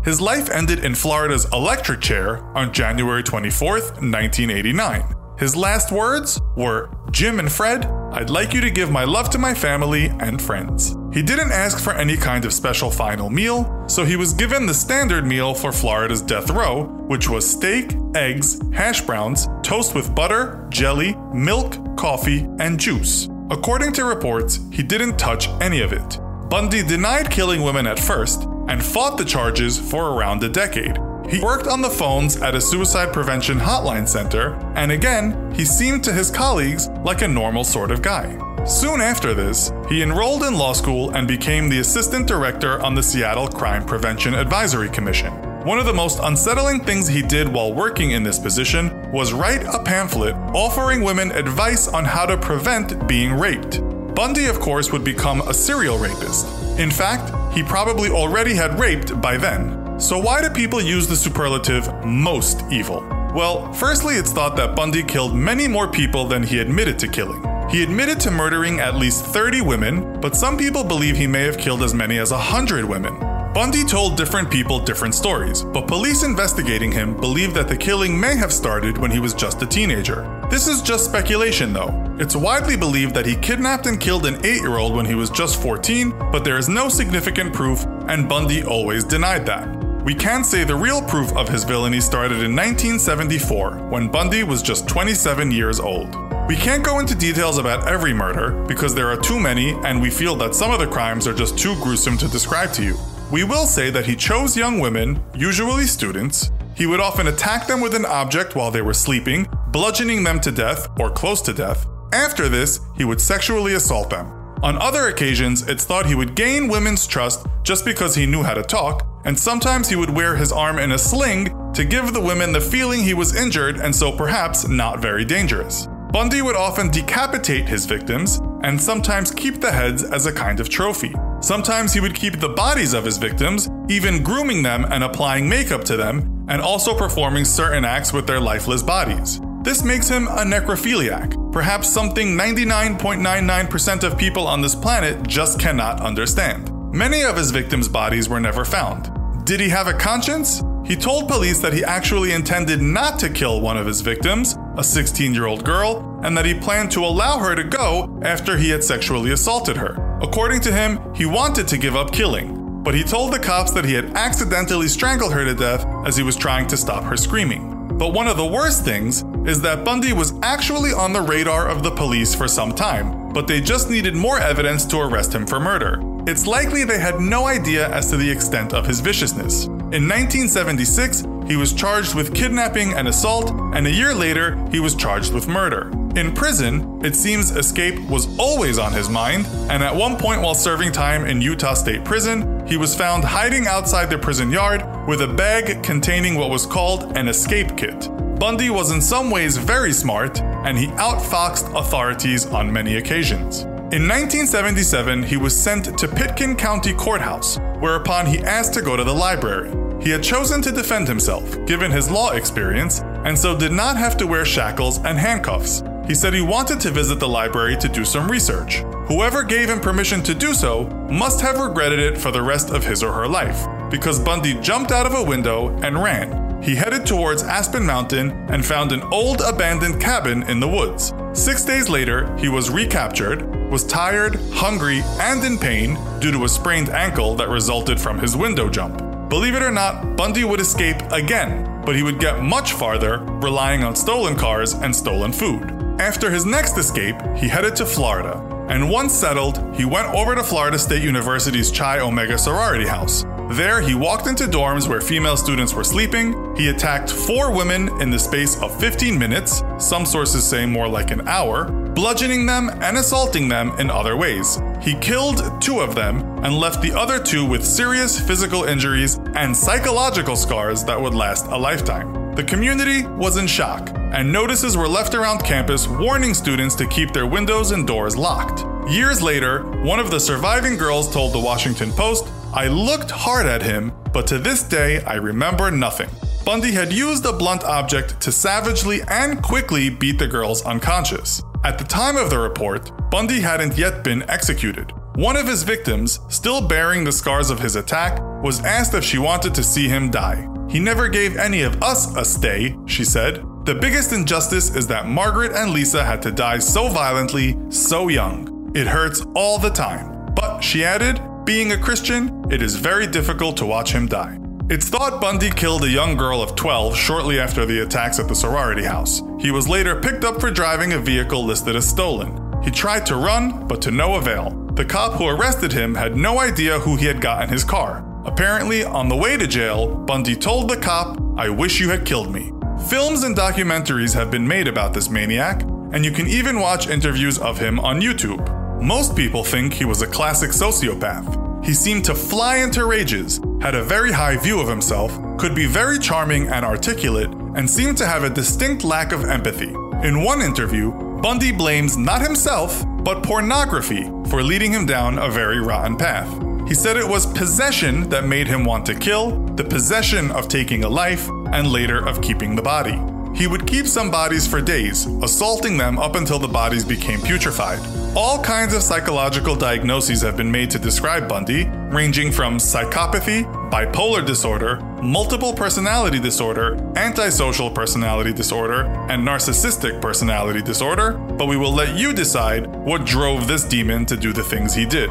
His 0.04 0.20
life 0.20 0.50
ended 0.50 0.84
in 0.84 0.96
Florida's 0.96 1.46
electric 1.52 2.00
chair 2.00 2.44
on 2.56 2.72
January 2.72 3.22
24, 3.22 3.70
1989. 3.70 5.14
His 5.38 5.54
last 5.54 5.92
words 5.92 6.40
were 6.56 6.90
Jim 7.12 7.38
and 7.38 7.50
Fred, 7.50 7.86
I'd 8.12 8.28
like 8.28 8.52
you 8.52 8.60
to 8.60 8.70
give 8.70 8.90
my 8.90 9.04
love 9.04 9.30
to 9.30 9.38
my 9.38 9.54
family 9.54 10.06
and 10.20 10.40
friends. 10.40 10.96
He 11.12 11.22
didn't 11.22 11.52
ask 11.52 11.78
for 11.78 11.92
any 11.92 12.16
kind 12.16 12.44
of 12.44 12.52
special 12.52 12.90
final 12.90 13.30
meal, 13.30 13.84
so 13.86 14.04
he 14.04 14.16
was 14.16 14.32
given 14.32 14.66
the 14.66 14.74
standard 14.74 15.24
meal 15.24 15.54
for 15.54 15.72
Florida's 15.72 16.20
death 16.20 16.50
row, 16.50 16.84
which 17.06 17.28
was 17.28 17.48
steak, 17.48 17.94
eggs, 18.14 18.60
hash 18.72 19.02
browns, 19.02 19.48
toast 19.62 19.94
with 19.94 20.14
butter, 20.14 20.66
jelly, 20.68 21.14
milk, 21.32 21.96
coffee, 21.96 22.40
and 22.58 22.78
juice. 22.78 23.28
According 23.50 23.92
to 23.94 24.04
reports, 24.04 24.58
he 24.72 24.82
didn't 24.82 25.18
touch 25.18 25.48
any 25.60 25.80
of 25.80 25.92
it. 25.92 26.18
Bundy 26.52 26.82
denied 26.82 27.30
killing 27.30 27.62
women 27.62 27.86
at 27.86 27.98
first 27.98 28.42
and 28.68 28.84
fought 28.84 29.16
the 29.16 29.24
charges 29.24 29.78
for 29.78 30.10
around 30.10 30.44
a 30.44 30.50
decade. 30.50 30.98
He 31.26 31.40
worked 31.40 31.66
on 31.66 31.80
the 31.80 31.88
phones 31.88 32.36
at 32.42 32.54
a 32.54 32.60
suicide 32.60 33.10
prevention 33.10 33.58
hotline 33.58 34.06
center, 34.06 34.56
and 34.76 34.92
again, 34.92 35.50
he 35.54 35.64
seemed 35.64 36.04
to 36.04 36.12
his 36.12 36.30
colleagues 36.30 36.90
like 37.06 37.22
a 37.22 37.26
normal 37.26 37.64
sort 37.64 37.90
of 37.90 38.02
guy. 38.02 38.36
Soon 38.66 39.00
after 39.00 39.32
this, 39.32 39.72
he 39.88 40.02
enrolled 40.02 40.42
in 40.42 40.58
law 40.58 40.74
school 40.74 41.08
and 41.16 41.26
became 41.26 41.70
the 41.70 41.78
assistant 41.78 42.26
director 42.26 42.82
on 42.82 42.94
the 42.94 43.02
Seattle 43.02 43.48
Crime 43.48 43.86
Prevention 43.86 44.34
Advisory 44.34 44.90
Commission. 44.90 45.32
One 45.64 45.78
of 45.78 45.86
the 45.86 45.94
most 45.94 46.20
unsettling 46.22 46.80
things 46.80 47.08
he 47.08 47.22
did 47.22 47.48
while 47.48 47.72
working 47.72 48.10
in 48.10 48.22
this 48.22 48.38
position 48.38 49.10
was 49.10 49.32
write 49.32 49.64
a 49.64 49.82
pamphlet 49.82 50.34
offering 50.54 51.00
women 51.00 51.32
advice 51.32 51.88
on 51.88 52.04
how 52.04 52.26
to 52.26 52.36
prevent 52.36 53.08
being 53.08 53.32
raped. 53.32 53.80
Bundy, 54.14 54.46
of 54.46 54.60
course, 54.60 54.92
would 54.92 55.04
become 55.04 55.40
a 55.42 55.54
serial 55.54 55.96
rapist. 55.98 56.46
In 56.78 56.90
fact, 56.90 57.32
he 57.54 57.62
probably 57.62 58.10
already 58.10 58.54
had 58.54 58.78
raped 58.78 59.18
by 59.22 59.38
then. 59.38 59.98
So, 59.98 60.18
why 60.18 60.42
do 60.42 60.50
people 60.50 60.82
use 60.82 61.06
the 61.06 61.16
superlative 61.16 61.88
most 62.04 62.62
evil? 62.70 63.00
Well, 63.34 63.72
firstly, 63.72 64.16
it's 64.16 64.32
thought 64.32 64.56
that 64.56 64.76
Bundy 64.76 65.02
killed 65.02 65.34
many 65.34 65.66
more 65.66 65.88
people 65.88 66.26
than 66.26 66.42
he 66.42 66.58
admitted 66.58 66.98
to 66.98 67.08
killing. 67.08 67.42
He 67.70 67.82
admitted 67.82 68.20
to 68.20 68.30
murdering 68.30 68.80
at 68.80 68.96
least 68.96 69.24
30 69.24 69.62
women, 69.62 70.20
but 70.20 70.36
some 70.36 70.58
people 70.58 70.84
believe 70.84 71.16
he 71.16 71.26
may 71.26 71.44
have 71.44 71.56
killed 71.56 71.82
as 71.82 71.94
many 71.94 72.18
as 72.18 72.32
100 72.32 72.84
women. 72.84 73.31
Bundy 73.54 73.84
told 73.84 74.16
different 74.16 74.50
people 74.50 74.80
different 74.80 75.14
stories, 75.14 75.62
but 75.62 75.86
police 75.86 76.22
investigating 76.22 76.90
him 76.90 77.14
believe 77.14 77.52
that 77.52 77.68
the 77.68 77.76
killing 77.76 78.18
may 78.18 78.34
have 78.34 78.50
started 78.50 78.96
when 78.96 79.10
he 79.10 79.20
was 79.20 79.34
just 79.34 79.60
a 79.60 79.66
teenager. 79.66 80.26
This 80.50 80.66
is 80.66 80.80
just 80.80 81.04
speculation, 81.04 81.74
though. 81.74 81.92
It's 82.18 82.34
widely 82.34 82.78
believed 82.78 83.14
that 83.14 83.26
he 83.26 83.36
kidnapped 83.36 83.84
and 83.84 84.00
killed 84.00 84.24
an 84.24 84.36
8 84.36 84.62
year 84.62 84.78
old 84.78 84.96
when 84.96 85.04
he 85.04 85.14
was 85.14 85.28
just 85.28 85.60
14, 85.60 86.14
but 86.32 86.44
there 86.44 86.56
is 86.56 86.70
no 86.70 86.88
significant 86.88 87.52
proof, 87.52 87.84
and 88.08 88.26
Bundy 88.26 88.64
always 88.64 89.04
denied 89.04 89.44
that. 89.44 89.68
We 90.02 90.14
can 90.14 90.44
say 90.44 90.64
the 90.64 90.74
real 90.74 91.02
proof 91.02 91.30
of 91.36 91.50
his 91.50 91.64
villainy 91.64 92.00
started 92.00 92.42
in 92.42 92.56
1974, 92.56 93.88
when 93.90 94.08
Bundy 94.08 94.44
was 94.44 94.62
just 94.62 94.88
27 94.88 95.50
years 95.50 95.78
old. 95.78 96.16
We 96.48 96.52
We 96.52 96.58
can't 96.58 96.84
go 96.84 96.98
into 96.98 97.14
details 97.14 97.56
about 97.56 97.88
every 97.88 98.12
murder 98.12 98.50
because 98.68 98.94
there 98.94 99.08
are 99.08 99.16
too 99.16 99.40
many 99.40 99.70
and 99.86 100.02
we 100.02 100.10
feel 100.10 100.36
that 100.36 100.54
some 100.54 100.70
of 100.70 100.80
the 100.80 100.86
crimes 100.86 101.26
are 101.26 101.32
just 101.32 101.56
too 101.56 101.74
gruesome 101.76 102.18
to 102.18 102.28
describe 102.28 102.74
to 102.74 102.82
you. 102.84 102.98
We 103.32 103.44
will 103.44 103.64
say 103.64 103.88
that 103.88 104.04
he 104.04 104.14
chose 104.14 104.58
young 104.58 104.78
women, 104.78 105.18
usually 105.34 105.86
students. 105.86 106.50
He 106.76 106.84
would 106.84 107.00
often 107.00 107.28
attack 107.28 107.66
them 107.66 107.80
with 107.80 107.94
an 107.94 108.04
object 108.04 108.54
while 108.54 108.70
they 108.70 108.82
were 108.82 108.92
sleeping, 108.92 109.48
bludgeoning 109.68 110.22
them 110.22 110.38
to 110.42 110.52
death 110.52 110.86
or 111.00 111.10
close 111.10 111.40
to 111.42 111.54
death. 111.54 111.86
After 112.12 112.50
this, 112.50 112.80
he 112.94 113.06
would 113.06 113.22
sexually 113.22 113.72
assault 113.72 114.10
them. 114.10 114.26
On 114.62 114.76
other 114.76 115.08
occasions, 115.08 115.66
it's 115.66 115.86
thought 115.86 116.04
he 116.04 116.14
would 116.14 116.34
gain 116.34 116.68
women's 116.68 117.06
trust 117.06 117.46
just 117.62 117.86
because 117.86 118.14
he 118.14 118.26
knew 118.26 118.42
how 118.42 118.52
to 118.52 118.62
talk, 118.62 119.06
and 119.24 119.38
sometimes 119.38 119.88
he 119.88 119.96
would 119.96 120.10
wear 120.10 120.36
his 120.36 120.52
arm 120.52 120.78
in 120.78 120.92
a 120.92 120.98
sling 120.98 121.72
to 121.72 121.86
give 121.86 122.12
the 122.12 122.20
women 122.20 122.52
the 122.52 122.60
feeling 122.60 123.00
he 123.00 123.14
was 123.14 123.34
injured 123.34 123.76
and 123.76 123.96
so 123.96 124.14
perhaps 124.14 124.68
not 124.68 125.00
very 125.00 125.24
dangerous. 125.24 125.88
Bundy 126.12 126.42
would 126.42 126.56
often 126.56 126.90
decapitate 126.90 127.66
his 127.66 127.86
victims 127.86 128.38
and 128.64 128.78
sometimes 128.78 129.30
keep 129.30 129.62
the 129.62 129.72
heads 129.72 130.04
as 130.04 130.26
a 130.26 130.32
kind 130.32 130.60
of 130.60 130.68
trophy. 130.68 131.14
Sometimes 131.40 131.94
he 131.94 132.00
would 132.00 132.14
keep 132.14 132.38
the 132.38 132.50
bodies 132.50 132.92
of 132.92 133.06
his 133.06 133.16
victims, 133.16 133.70
even 133.88 134.22
grooming 134.22 134.62
them 134.62 134.84
and 134.90 135.02
applying 135.02 135.48
makeup 135.48 135.84
to 135.84 135.96
them, 135.96 136.44
and 136.48 136.60
also 136.60 136.94
performing 136.94 137.46
certain 137.46 137.86
acts 137.86 138.12
with 138.12 138.26
their 138.26 138.40
lifeless 138.40 138.82
bodies. 138.82 139.40
This 139.62 139.82
makes 139.82 140.06
him 140.06 140.28
a 140.28 140.44
necrophiliac, 140.44 141.50
perhaps 141.50 141.88
something 141.88 142.36
99.99% 142.36 144.04
of 144.04 144.18
people 144.18 144.46
on 144.46 144.60
this 144.60 144.74
planet 144.74 145.26
just 145.26 145.58
cannot 145.58 146.02
understand. 146.02 146.70
Many 146.92 147.22
of 147.22 147.38
his 147.38 147.50
victims' 147.50 147.88
bodies 147.88 148.28
were 148.28 148.40
never 148.40 148.66
found. 148.66 149.10
Did 149.46 149.60
he 149.60 149.70
have 149.70 149.86
a 149.86 149.94
conscience? 149.94 150.62
He 150.84 150.94
told 150.94 151.28
police 151.28 151.60
that 151.60 151.72
he 151.72 151.82
actually 151.82 152.32
intended 152.32 152.82
not 152.82 153.18
to 153.20 153.30
kill 153.30 153.62
one 153.62 153.78
of 153.78 153.86
his 153.86 154.02
victims, 154.02 154.58
a 154.76 154.84
16 154.84 155.34
year 155.34 155.46
old 155.46 155.64
girl, 155.64 156.20
and 156.22 156.36
that 156.36 156.44
he 156.44 156.54
planned 156.54 156.90
to 156.92 157.04
allow 157.04 157.38
her 157.38 157.54
to 157.54 157.64
go 157.64 158.20
after 158.22 158.56
he 158.56 158.70
had 158.70 158.82
sexually 158.82 159.32
assaulted 159.32 159.76
her. 159.76 160.18
According 160.20 160.60
to 160.62 160.72
him, 160.72 161.00
he 161.14 161.26
wanted 161.26 161.68
to 161.68 161.78
give 161.78 161.96
up 161.96 162.12
killing, 162.12 162.82
but 162.82 162.94
he 162.94 163.04
told 163.04 163.32
the 163.32 163.38
cops 163.38 163.72
that 163.72 163.84
he 163.84 163.94
had 163.94 164.16
accidentally 164.16 164.88
strangled 164.88 165.32
her 165.32 165.44
to 165.44 165.54
death 165.54 165.86
as 166.06 166.16
he 166.16 166.22
was 166.22 166.36
trying 166.36 166.66
to 166.68 166.76
stop 166.76 167.04
her 167.04 167.16
screaming. 167.16 167.96
But 167.98 168.14
one 168.14 168.26
of 168.26 168.36
the 168.36 168.46
worst 168.46 168.84
things 168.84 169.22
is 169.46 169.60
that 169.62 169.84
Bundy 169.84 170.12
was 170.12 170.34
actually 170.42 170.92
on 170.92 171.12
the 171.12 171.20
radar 171.20 171.68
of 171.68 171.82
the 171.82 171.90
police 171.90 172.34
for 172.34 172.48
some 172.48 172.74
time, 172.74 173.32
but 173.32 173.46
they 173.46 173.60
just 173.60 173.90
needed 173.90 174.14
more 174.14 174.38
evidence 174.38 174.84
to 174.86 174.98
arrest 174.98 175.34
him 175.34 175.46
for 175.46 175.60
murder. 175.60 176.00
It's 176.24 176.46
likely 176.46 176.84
they 176.84 177.00
had 177.00 177.20
no 177.20 177.46
idea 177.46 177.88
as 177.88 178.08
to 178.10 178.16
the 178.16 178.30
extent 178.30 178.72
of 178.72 178.86
his 178.86 179.00
viciousness. 179.00 179.64
In 179.64 180.08
1976, 180.08 181.24
he 181.48 181.56
was 181.56 181.72
charged 181.72 182.14
with 182.14 182.32
kidnapping 182.32 182.92
and 182.92 183.08
assault, 183.08 183.50
and 183.74 183.88
a 183.88 183.90
year 183.90 184.14
later, 184.14 184.56
he 184.70 184.78
was 184.78 184.94
charged 184.94 185.32
with 185.34 185.48
murder. 185.48 185.90
In 186.14 186.32
prison, 186.32 187.04
it 187.04 187.16
seems 187.16 187.50
escape 187.50 187.98
was 188.08 188.38
always 188.38 188.78
on 188.78 188.92
his 188.92 189.08
mind, 189.08 189.46
and 189.68 189.82
at 189.82 189.96
one 189.96 190.16
point 190.16 190.40
while 190.42 190.54
serving 190.54 190.92
time 190.92 191.26
in 191.26 191.42
Utah 191.42 191.74
State 191.74 192.04
Prison, 192.04 192.64
he 192.68 192.76
was 192.76 192.94
found 192.94 193.24
hiding 193.24 193.66
outside 193.66 194.08
the 194.08 194.16
prison 194.16 194.52
yard 194.52 194.84
with 195.08 195.22
a 195.22 195.28
bag 195.28 195.82
containing 195.82 196.36
what 196.36 196.50
was 196.50 196.66
called 196.66 197.16
an 197.16 197.26
escape 197.26 197.76
kit. 197.76 198.08
Bundy 198.38 198.70
was 198.70 198.92
in 198.92 199.02
some 199.02 199.28
ways 199.28 199.56
very 199.56 199.92
smart, 199.92 200.40
and 200.40 200.78
he 200.78 200.86
outfoxed 200.86 201.76
authorities 201.76 202.46
on 202.46 202.72
many 202.72 202.96
occasions. 202.96 203.66
In 203.92 204.08
1977, 204.08 205.24
he 205.24 205.36
was 205.36 205.54
sent 205.54 205.98
to 205.98 206.08
Pitkin 206.08 206.56
County 206.56 206.94
Courthouse, 206.94 207.58
whereupon 207.78 208.24
he 208.24 208.38
asked 208.38 208.72
to 208.72 208.80
go 208.80 208.96
to 208.96 209.04
the 209.04 209.12
library. 209.12 209.70
He 210.02 210.08
had 210.08 210.22
chosen 210.22 210.62
to 210.62 210.72
defend 210.72 211.06
himself, 211.06 211.62
given 211.66 211.90
his 211.90 212.10
law 212.10 212.30
experience, 212.30 213.02
and 213.26 213.38
so 213.38 213.54
did 213.54 213.70
not 213.70 213.98
have 213.98 214.16
to 214.16 214.26
wear 214.26 214.46
shackles 214.46 214.96
and 215.04 215.18
handcuffs. 215.18 215.82
He 216.06 216.14
said 216.14 216.32
he 216.32 216.40
wanted 216.40 216.80
to 216.80 216.90
visit 216.90 217.20
the 217.20 217.28
library 217.28 217.76
to 217.76 217.88
do 217.88 218.02
some 218.02 218.30
research. 218.30 218.76
Whoever 219.08 219.42
gave 219.42 219.68
him 219.68 219.78
permission 219.78 220.22
to 220.22 220.34
do 220.34 220.54
so 220.54 220.84
must 221.10 221.42
have 221.42 221.60
regretted 221.60 221.98
it 221.98 222.16
for 222.16 222.30
the 222.30 222.40
rest 222.40 222.70
of 222.70 222.86
his 222.86 223.02
or 223.02 223.12
her 223.12 223.28
life, 223.28 223.66
because 223.90 224.18
Bundy 224.18 224.54
jumped 224.62 224.90
out 224.90 225.04
of 225.04 225.12
a 225.12 225.22
window 225.22 225.68
and 225.82 226.02
ran. 226.02 226.62
He 226.62 226.76
headed 226.76 227.04
towards 227.04 227.42
Aspen 227.42 227.84
Mountain 227.84 228.30
and 228.48 228.64
found 228.64 228.92
an 228.92 229.02
old 229.12 229.42
abandoned 229.42 230.00
cabin 230.00 230.44
in 230.44 230.60
the 230.60 230.68
woods. 230.68 231.12
Six 231.34 231.62
days 231.66 231.90
later, 231.90 232.34
he 232.38 232.48
was 232.48 232.70
recaptured, 232.70 233.61
was 233.72 233.84
tired, 233.84 234.36
hungry, 234.52 235.00
and 235.18 235.42
in 235.42 235.58
pain 235.58 235.98
due 236.20 236.30
to 236.30 236.44
a 236.44 236.48
sprained 236.48 236.90
ankle 236.90 237.34
that 237.34 237.48
resulted 237.48 237.98
from 237.98 238.18
his 238.18 238.36
window 238.36 238.68
jump. 238.68 238.98
Believe 239.30 239.54
it 239.54 239.62
or 239.62 239.70
not, 239.70 240.14
Bundy 240.14 240.44
would 240.44 240.60
escape 240.60 241.00
again, 241.10 241.82
but 241.86 241.96
he 241.96 242.02
would 242.02 242.20
get 242.20 242.42
much 242.42 242.74
farther, 242.74 243.20
relying 243.40 243.82
on 243.82 243.96
stolen 243.96 244.36
cars 244.36 244.74
and 244.74 244.94
stolen 244.94 245.32
food. 245.32 245.62
After 245.98 246.30
his 246.30 246.44
next 246.44 246.76
escape, 246.76 247.16
he 247.34 247.48
headed 247.48 247.74
to 247.76 247.86
Florida, 247.86 248.36
and 248.68 248.90
once 248.90 249.14
settled, 249.14 249.74
he 249.74 249.86
went 249.86 250.08
over 250.08 250.34
to 250.34 250.44
Florida 250.44 250.78
State 250.78 251.02
University's 251.02 251.70
Chi 251.70 252.00
Omega 252.00 252.36
sorority 252.36 252.86
house. 252.86 253.24
There, 253.52 253.82
he 253.82 253.94
walked 253.94 254.26
into 254.26 254.44
dorms 254.44 254.88
where 254.88 255.02
female 255.02 255.36
students 255.36 255.74
were 255.74 255.84
sleeping. 255.84 256.56
He 256.56 256.68
attacked 256.68 257.10
four 257.10 257.54
women 257.54 257.90
in 258.00 258.08
the 258.08 258.18
space 258.18 258.58
of 258.62 258.80
15 258.80 259.18
minutes, 259.18 259.62
some 259.78 260.06
sources 260.06 260.42
say 260.42 260.64
more 260.64 260.88
like 260.88 261.10
an 261.10 261.28
hour, 261.28 261.70
bludgeoning 261.70 262.46
them 262.46 262.70
and 262.80 262.96
assaulting 262.96 263.48
them 263.48 263.78
in 263.78 263.90
other 263.90 264.16
ways. 264.16 264.58
He 264.80 264.94
killed 264.94 265.60
two 265.60 265.80
of 265.80 265.94
them 265.94 266.22
and 266.42 266.58
left 266.58 266.80
the 266.80 266.92
other 266.92 267.22
two 267.22 267.44
with 267.44 267.62
serious 267.62 268.18
physical 268.18 268.64
injuries 268.64 269.18
and 269.34 269.54
psychological 269.54 270.34
scars 270.34 270.82
that 270.84 270.98
would 270.98 271.14
last 271.14 271.44
a 271.48 271.56
lifetime. 271.56 272.34
The 272.34 272.44
community 272.44 273.04
was 273.04 273.36
in 273.36 273.46
shock, 273.46 273.90
and 273.94 274.32
notices 274.32 274.78
were 274.78 274.88
left 274.88 275.14
around 275.14 275.44
campus 275.44 275.86
warning 275.86 276.32
students 276.32 276.74
to 276.76 276.86
keep 276.86 277.12
their 277.12 277.26
windows 277.26 277.72
and 277.72 277.86
doors 277.86 278.16
locked. 278.16 278.64
Years 278.90 279.20
later, 279.20 279.64
one 279.82 280.00
of 280.00 280.10
the 280.10 280.18
surviving 280.18 280.78
girls 280.78 281.12
told 281.12 281.34
the 281.34 281.38
Washington 281.38 281.92
Post, 281.92 282.32
I 282.54 282.68
looked 282.68 283.10
hard 283.10 283.46
at 283.46 283.62
him, 283.62 283.92
but 284.12 284.26
to 284.26 284.38
this 284.38 284.62
day 284.62 285.02
I 285.04 285.14
remember 285.14 285.70
nothing. 285.70 286.10
Bundy 286.44 286.72
had 286.72 286.92
used 286.92 287.24
a 287.24 287.32
blunt 287.32 287.64
object 287.64 288.20
to 288.20 288.30
savagely 288.30 289.00
and 289.08 289.42
quickly 289.42 289.88
beat 289.88 290.18
the 290.18 290.26
girls 290.26 290.62
unconscious. 290.64 291.42
At 291.64 291.78
the 291.78 291.84
time 291.84 292.16
of 292.18 292.28
the 292.28 292.38
report, 292.38 292.90
Bundy 293.10 293.40
hadn't 293.40 293.78
yet 293.78 294.04
been 294.04 294.28
executed. 294.28 294.92
One 295.14 295.36
of 295.36 295.46
his 295.46 295.62
victims, 295.62 296.20
still 296.28 296.60
bearing 296.60 297.04
the 297.04 297.12
scars 297.12 297.48
of 297.48 297.60
his 297.60 297.76
attack, 297.76 298.20
was 298.42 298.64
asked 298.64 298.92
if 298.94 299.04
she 299.04 299.18
wanted 299.18 299.54
to 299.54 299.62
see 299.62 299.88
him 299.88 300.10
die. 300.10 300.46
He 300.68 300.78
never 300.78 301.08
gave 301.08 301.36
any 301.36 301.62
of 301.62 301.82
us 301.82 302.14
a 302.16 302.24
stay, 302.24 302.76
she 302.86 303.04
said. 303.04 303.42
The 303.64 303.74
biggest 303.74 304.12
injustice 304.12 304.74
is 304.74 304.86
that 304.88 305.06
Margaret 305.06 305.52
and 305.52 305.70
Lisa 305.70 306.04
had 306.04 306.20
to 306.22 306.32
die 306.32 306.58
so 306.58 306.88
violently, 306.88 307.56
so 307.70 308.08
young. 308.08 308.72
It 308.74 308.86
hurts 308.86 309.24
all 309.34 309.58
the 309.58 309.70
time. 309.70 310.34
But, 310.34 310.60
she 310.60 310.84
added, 310.84 311.20
being 311.44 311.72
a 311.72 311.78
Christian, 311.78 312.44
it 312.52 312.62
is 312.62 312.76
very 312.76 313.06
difficult 313.06 313.56
to 313.56 313.66
watch 313.66 313.92
him 313.92 314.06
die. 314.06 314.38
It's 314.70 314.88
thought 314.88 315.20
Bundy 315.20 315.50
killed 315.50 315.82
a 315.82 315.90
young 315.90 316.16
girl 316.16 316.40
of 316.40 316.54
12 316.54 316.96
shortly 316.96 317.40
after 317.40 317.66
the 317.66 317.80
attacks 317.80 318.20
at 318.20 318.28
the 318.28 318.34
sorority 318.34 318.84
house. 318.84 319.22
He 319.40 319.50
was 319.50 319.68
later 319.68 320.00
picked 320.00 320.24
up 320.24 320.40
for 320.40 320.52
driving 320.52 320.92
a 320.92 320.98
vehicle 320.98 321.44
listed 321.44 321.74
as 321.74 321.88
stolen. 321.88 322.62
He 322.62 322.70
tried 322.70 323.04
to 323.06 323.16
run, 323.16 323.66
but 323.66 323.82
to 323.82 323.90
no 323.90 324.14
avail. 324.14 324.50
The 324.74 324.84
cop 324.84 325.14
who 325.14 325.26
arrested 325.26 325.72
him 325.72 325.96
had 325.96 326.16
no 326.16 326.38
idea 326.38 326.78
who 326.78 326.94
he 326.94 327.06
had 327.06 327.20
got 327.20 327.42
in 327.42 327.48
his 327.48 327.64
car. 327.64 328.04
Apparently, 328.24 328.84
on 328.84 329.08
the 329.08 329.16
way 329.16 329.36
to 329.36 329.48
jail, 329.48 329.96
Bundy 329.96 330.36
told 330.36 330.70
the 330.70 330.76
cop, 330.76 331.20
I 331.36 331.48
wish 331.48 331.80
you 331.80 331.90
had 331.90 332.06
killed 332.06 332.32
me. 332.32 332.52
Films 332.88 333.24
and 333.24 333.36
documentaries 333.36 334.14
have 334.14 334.30
been 334.30 334.46
made 334.46 334.68
about 334.68 334.94
this 334.94 335.10
maniac, 335.10 335.62
and 335.92 336.04
you 336.04 336.12
can 336.12 336.28
even 336.28 336.60
watch 336.60 336.88
interviews 336.88 337.38
of 337.38 337.58
him 337.58 337.80
on 337.80 338.00
YouTube. 338.00 338.61
Most 338.82 339.14
people 339.14 339.44
think 339.44 339.72
he 339.72 339.84
was 339.84 340.02
a 340.02 340.08
classic 340.08 340.50
sociopath. 340.50 341.64
He 341.64 341.72
seemed 341.72 342.04
to 342.06 342.16
fly 342.16 342.56
into 342.56 342.84
rages, 342.84 343.40
had 343.60 343.76
a 343.76 343.84
very 343.84 344.10
high 344.10 344.36
view 344.36 344.58
of 344.58 344.66
himself, 344.66 345.16
could 345.38 345.54
be 345.54 345.66
very 345.66 346.00
charming 346.00 346.48
and 346.48 346.64
articulate, 346.64 347.30
and 347.54 347.70
seemed 347.70 347.96
to 347.98 348.06
have 348.06 348.24
a 348.24 348.30
distinct 348.30 348.82
lack 348.82 349.12
of 349.12 349.24
empathy. 349.24 349.72
In 350.02 350.24
one 350.24 350.42
interview, 350.42 350.90
Bundy 351.20 351.52
blames 351.52 351.96
not 351.96 352.22
himself, 352.22 352.84
but 353.04 353.22
pornography 353.22 354.02
for 354.28 354.42
leading 354.42 354.72
him 354.72 354.84
down 354.84 355.16
a 355.16 355.30
very 355.30 355.60
rotten 355.60 355.96
path. 355.96 356.28
He 356.66 356.74
said 356.74 356.96
it 356.96 357.06
was 357.06 357.26
possession 357.26 358.08
that 358.08 358.26
made 358.26 358.48
him 358.48 358.64
want 358.64 358.84
to 358.86 358.96
kill, 358.96 359.46
the 359.54 359.62
possession 359.62 360.32
of 360.32 360.48
taking 360.48 360.82
a 360.82 360.88
life, 360.88 361.28
and 361.52 361.68
later 361.68 362.04
of 362.04 362.20
keeping 362.20 362.56
the 362.56 362.62
body. 362.62 363.00
He 363.34 363.46
would 363.46 363.66
keep 363.66 363.86
some 363.86 364.10
bodies 364.10 364.46
for 364.46 364.60
days, 364.60 365.06
assaulting 365.22 365.76
them 365.78 365.98
up 365.98 366.16
until 366.16 366.38
the 366.38 366.48
bodies 366.48 366.84
became 366.84 367.18
putrefied. 367.20 367.80
All 368.14 368.38
kinds 368.42 368.74
of 368.74 368.82
psychological 368.82 369.56
diagnoses 369.56 370.20
have 370.20 370.36
been 370.36 370.50
made 370.50 370.70
to 370.70 370.78
describe 370.78 371.28
Bundy, 371.28 371.64
ranging 371.90 372.30
from 372.30 372.58
psychopathy, 372.58 373.44
bipolar 373.70 374.24
disorder, 374.24 374.76
multiple 375.02 375.54
personality 375.54 376.20
disorder, 376.20 376.76
antisocial 376.96 377.70
personality 377.70 378.32
disorder, 378.32 378.82
and 379.08 379.26
narcissistic 379.26 380.00
personality 380.02 380.60
disorder, 380.60 381.12
but 381.12 381.46
we 381.48 381.56
will 381.56 381.72
let 381.72 381.96
you 381.96 382.12
decide 382.12 382.66
what 382.84 383.06
drove 383.06 383.48
this 383.48 383.64
demon 383.64 384.04
to 384.06 384.16
do 384.16 384.32
the 384.32 384.42
things 384.44 384.74
he 384.74 384.84
did. 384.84 385.08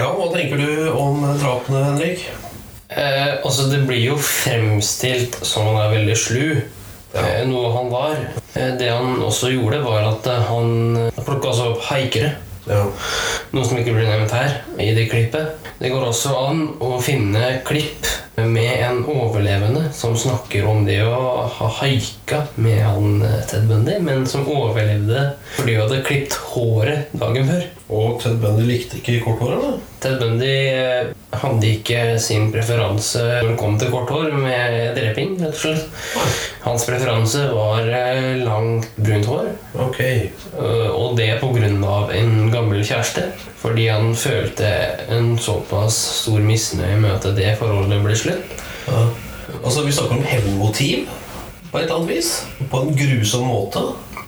Ja, 0.00 0.08
Hva 0.16 0.32
tenker 0.32 0.56
du 0.56 0.88
om 0.96 1.20
eh, 1.24 1.36
drapene, 1.36 1.84
Henrik? 1.84 2.51
Eh, 2.96 3.34
altså, 3.44 3.68
det 3.70 3.82
blir 3.88 4.02
jo 4.04 4.16
fremstilt 4.20 5.38
som 5.46 5.66
han 5.70 5.80
er 5.82 5.92
veldig 5.96 6.16
slu, 6.18 6.46
eh, 7.14 7.42
noe 7.48 7.72
han 7.76 7.90
var. 7.92 8.16
Eh, 8.54 8.72
Det 8.78 8.90
han 8.90 9.20
også 9.22 9.52
gjorde, 9.54 9.82
var 9.84 10.08
at 10.12 10.26
eh, 10.26 10.42
han 10.48 11.12
plukka 11.24 11.52
også 11.52 11.70
opp 11.72 11.84
haikere. 11.90 12.34
Ja. 12.68 12.84
Noe 13.52 13.64
som 13.66 13.78
ikke 13.80 13.94
blir 13.96 14.06
nevnt 14.06 14.30
her 14.30 14.60
i 14.78 14.92
det 14.94 15.08
klippet. 15.10 15.56
Det 15.80 15.90
går 15.90 16.04
også 16.12 16.30
an 16.38 16.60
å 16.80 17.00
finne 17.02 17.56
klipp 17.66 18.06
med 18.36 18.80
en 18.80 19.02
overlevende 19.04 19.88
som 19.92 20.16
snakker 20.16 20.64
om 20.66 20.86
det 20.86 21.02
å 21.04 21.44
ha 21.52 21.68
haika 21.82 22.46
med 22.56 22.80
han 22.84 23.20
eh, 23.26 23.42
Ted 23.50 23.66
Bundy, 23.68 23.98
men 24.00 24.24
som 24.26 24.48
overlevde 24.48 25.32
fordi 25.58 25.76
hun 25.76 25.84
hadde 25.84 26.02
klipt 26.06 26.38
håret 26.54 27.12
dagen 27.12 27.48
før. 27.50 27.66
Og 27.92 28.22
Ted 28.22 28.38
Bundy 28.40 28.64
likte 28.64 28.96
ikke 29.02 29.18
korthår, 29.26 29.52
eller? 29.58 29.76
Ted 30.02 30.16
Bundy 30.22 30.54
eh, 30.72 31.12
hadde 31.42 31.68
ikke 31.74 32.00
sin 32.22 32.48
preferanse 32.54 33.20
når 33.42 33.52
det 33.52 33.58
kom 33.60 33.76
til 33.80 33.92
kort 33.92 34.10
hår 34.12 34.32
med 34.34 34.96
dreping. 34.96 35.36
rett 35.42 35.52
og 35.52 35.60
slett. 35.60 36.10
Hans 36.64 36.86
preferanse 36.88 37.44
var 37.52 37.84
eh, 37.92 38.40
langt, 38.46 38.88
brunt 38.96 39.28
hår. 39.28 39.52
Ok. 39.88 40.00
Eh, 40.00 40.88
Og 40.92 41.16
det 41.20 41.34
pga. 41.40 41.98
en 42.16 42.50
gammel 42.52 42.80
kjæreste. 42.84 43.28
Fordi 43.62 43.84
han 43.86 44.14
følte 44.18 44.68
en 45.14 45.36
såpass 45.38 45.94
stor 46.22 46.40
misnøye 46.42 46.96
med 46.98 47.12
at 47.14 47.28
det 47.36 47.52
forholdet 47.60 48.00
ble 48.02 48.16
slutt. 48.22 48.56
Ja. 48.86 49.02
Altså, 49.62 49.82
vi 49.86 49.92
snakker 49.92 50.16
om 50.18 50.24
hevnmotiv 50.26 51.06
på 51.70 51.78
et 51.78 51.84
eller 51.86 51.98
annet 52.00 52.10
vis. 52.16 52.32
På 52.70 52.82
en 52.84 52.96
grusom 52.96 53.46
måte. 53.48 53.82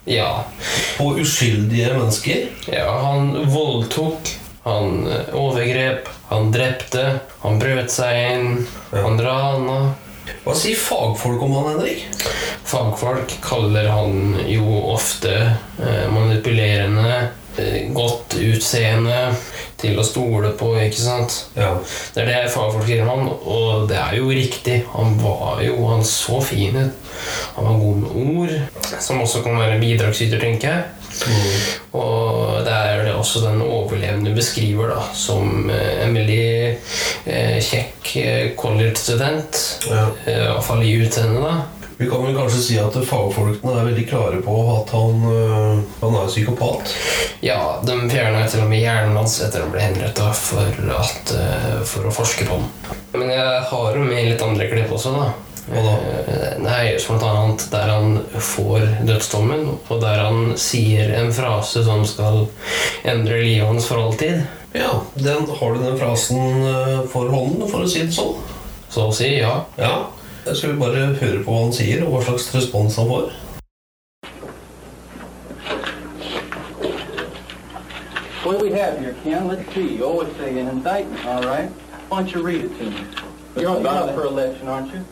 Ja, 0.04 0.44
På 0.98 1.14
uskyldige 1.18 1.94
mennesker. 1.96 2.46
ja 2.68 2.90
han 3.00 3.30
voldtok, 3.48 4.28
han 4.62 5.06
eh, 5.08 5.30
overgrep, 5.32 6.08
han 6.28 6.50
drepte, 6.52 7.04
han 7.40 7.58
brøt 7.60 7.92
seg 7.92 8.18
inn, 8.34 8.50
han 8.92 9.20
rana. 9.24 9.78
Hva 10.44 10.54
sier 10.56 10.76
fagfolk 10.76 11.40
om 11.44 11.56
han, 11.56 11.70
Henrik? 11.72 12.04
Fagfolk 12.68 13.32
kaller 13.44 13.88
han 13.92 14.36
jo 14.48 14.68
ofte 14.92 15.32
eh, 15.40 16.04
manipulerende, 16.12 17.28
eh, 17.56 17.88
godt 17.96 18.36
utseende, 18.40 19.34
til 19.84 20.00
å 20.00 20.06
stole 20.06 20.50
på, 20.58 20.72
ikke 20.80 21.02
sant? 21.04 21.38
Ja. 21.58 21.70
Det 22.14 22.24
er 22.24 22.30
det 22.32 22.52
fagfolk 22.54 22.88
sier 22.88 23.04
om 23.04 23.12
han, 23.12 23.30
og 23.44 23.86
det 23.90 24.00
er 24.00 24.18
jo 24.18 24.32
riktig. 24.32 24.80
Han 24.96 25.16
var 25.22 25.62
jo, 25.64 25.78
han 25.92 26.04
så 26.08 26.40
fin 26.44 26.76
ut. 26.80 27.00
Han 27.54 27.68
var 27.68 27.80
god 27.80 28.02
med 28.02 28.20
ord, 28.24 28.54
som 29.00 29.22
også 29.22 29.44
kan 29.44 29.60
være 29.60 29.80
bidragsyter, 29.82 30.42
tenker 30.42 30.72
jeg. 30.72 30.84
Og 31.94 32.64
det 32.66 32.74
er 32.74 33.04
det 33.06 33.12
også 33.14 33.44
den 33.44 33.62
overlevende 33.62 34.34
beskriver 34.34 34.90
da, 34.90 35.02
som 35.14 35.70
eh, 35.70 36.00
en 36.02 36.16
veldig 36.18 36.46
eh, 37.30 37.60
kjekk 37.62 38.10
eh, 38.18 38.46
college-student. 38.58 39.60
Ja. 39.92 40.08
Eh, 40.26 40.40
I 40.40 40.48
hvert 40.48 40.66
fall 40.66 40.82
i 40.82 40.96
utseendet, 41.04 41.44
da. 41.44 41.54
Vi 41.96 42.10
kan 42.10 42.24
vel 42.26 42.34
kanskje 42.34 42.58
si 42.62 42.76
at 42.82 42.96
fagfolkene 43.06 43.76
er 43.78 43.86
veldig 43.86 44.04
klare 44.10 44.40
på 44.42 44.54
at 44.72 44.90
han, 44.96 45.20
øh, 45.30 45.82
han 46.00 46.16
er 46.18 46.26
psykopat. 46.30 46.90
Ja, 47.44 47.58
de 47.86 47.94
fjerna 48.10 48.42
til 48.50 48.64
og 48.64 48.70
med 48.72 48.82
hjernen 48.82 49.14
hans 49.20 49.36
etter 49.44 49.62
han 49.62 49.70
ble 49.70 49.84
henretta 49.84 50.32
for, 50.34 50.80
at, 50.98 51.34
eh, 51.38 51.76
for 51.86 52.08
å 52.08 52.14
forske 52.14 52.48
på 52.48 52.58
den. 52.58 52.96
Men 53.14 53.30
jeg 53.30 53.60
har 53.70 53.94
jo 53.94 54.06
med 54.08 54.26
litt 54.26 54.42
andre 54.42 54.66
klipp 54.72 54.90
også, 54.96 55.12
da. 55.14 55.28
Hva 55.68 55.84
da? 55.84 55.92
Eh, 56.32 56.56
Nei, 56.64 56.98
som 56.98 57.14
blant 57.16 57.30
annet 57.30 57.68
der 57.70 57.92
han 57.92 58.18
får 58.42 58.88
dødsdommen, 59.06 59.78
og 59.88 60.02
der 60.02 60.18
han 60.24 60.52
sier 60.58 61.14
en 61.20 61.30
frase 61.32 61.84
som 61.86 62.02
skal 62.08 62.48
endre 63.04 63.38
livet 63.38 63.68
hans 63.70 63.86
for 63.86 64.02
alltid. 64.02 64.42
Ja, 64.74 64.90
den, 65.14 65.46
Har 65.46 65.72
du 65.74 65.78
den 65.78 65.96
frasen 65.98 67.06
for 67.12 67.30
hånden, 67.30 67.68
for 67.70 67.86
å 67.86 67.88
si 67.88 68.02
det 68.02 68.18
sånn? 68.18 68.34
Så 68.90 69.06
å 69.08 69.14
si, 69.14 69.30
ja. 69.38 69.60
Ja. 69.78 70.08
Jeg 70.46 70.56
skal 70.56 70.72
vi 70.72 70.78
bare 70.78 71.06
høre 71.06 71.44
på 71.44 71.50
hva 71.50 71.60
han 71.62 71.70
sier, 71.72 72.02
og 72.04 72.10
hva 72.12 72.18
slags 72.24 72.50
respons 72.52 72.96
han 73.00 73.06
får. 73.08 73.30
What 78.44 78.58
do 78.58 78.64
we 78.66 78.72
have 78.72 78.98
here, 78.98 79.14
Ken? 79.22 79.48
Let's 79.48 79.72
see. 79.72 80.02
Oh, 80.02 80.20
it's 80.20 80.38
a, 80.40 80.48
an 80.48 80.68
indictment, 80.68 81.24
all 81.24 81.42
right. 81.44 81.70
Why 82.10 82.18
don't 82.18 82.34
you 82.34 82.42
read 82.42 82.64
it 82.64 82.76
to 82.76 82.84
me? 82.84 83.06
You're, 83.56 83.80
you're 83.80 83.88
up 83.88 84.14
for 84.14 84.26
election, 84.26 84.68
aren't 84.68 84.92
you? 84.92 85.02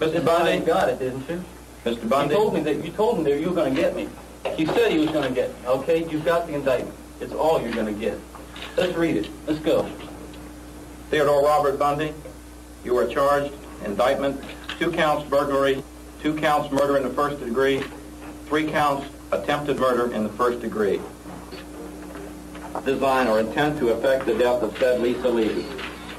Mr. 0.00 0.24
Bundy 0.24 0.58
You 0.58 0.66
got 0.66 0.88
it, 0.88 0.98
didn't 0.98 1.28
you? 1.28 1.44
Mr. 1.84 2.08
Bundy, 2.08 2.34
you 2.34 2.40
told 2.40 2.54
me 2.54 2.60
that 2.62 2.84
you 2.84 2.90
told 2.90 3.18
him 3.18 3.24
that 3.24 3.38
you 3.40 3.50
were 3.50 3.54
going 3.54 3.72
to 3.72 3.80
get 3.80 3.94
me. 3.94 4.08
You 4.58 4.66
said 4.66 4.90
he 4.90 4.98
was 4.98 5.10
going 5.10 5.28
to 5.28 5.34
get 5.34 5.50
me. 5.50 5.68
Okay, 5.68 6.08
you've 6.10 6.24
got 6.24 6.48
the 6.48 6.54
indictment. 6.54 6.96
It's 7.20 7.32
all 7.32 7.62
you're 7.62 7.72
going 7.72 7.94
to 7.94 8.00
get. 8.00 8.18
Let's 8.76 8.96
read 8.96 9.16
it. 9.16 9.30
Let's 9.46 9.60
go. 9.60 9.88
Theodore 11.10 11.44
Robert 11.44 11.78
Bundy, 11.78 12.12
you 12.84 12.98
are 12.98 13.06
charged, 13.06 13.52
indictment, 13.84 14.42
two 14.78 14.90
counts 14.90 15.28
burglary, 15.28 15.82
two 16.22 16.34
counts 16.36 16.72
murder 16.72 16.96
in 16.96 17.02
the 17.02 17.10
first 17.10 17.40
degree, 17.44 17.82
three 18.46 18.70
counts 18.70 19.08
attempted 19.32 19.78
murder 19.78 20.12
in 20.12 20.22
the 20.22 20.30
first 20.30 20.60
degree. 20.60 21.00
Design 22.84 23.26
or 23.26 23.40
intent 23.40 23.78
to 23.78 23.88
effect 23.88 24.26
the 24.26 24.34
death 24.34 24.62
of 24.62 24.76
said 24.78 25.00
Lisa 25.00 25.28
Levy. 25.28 25.66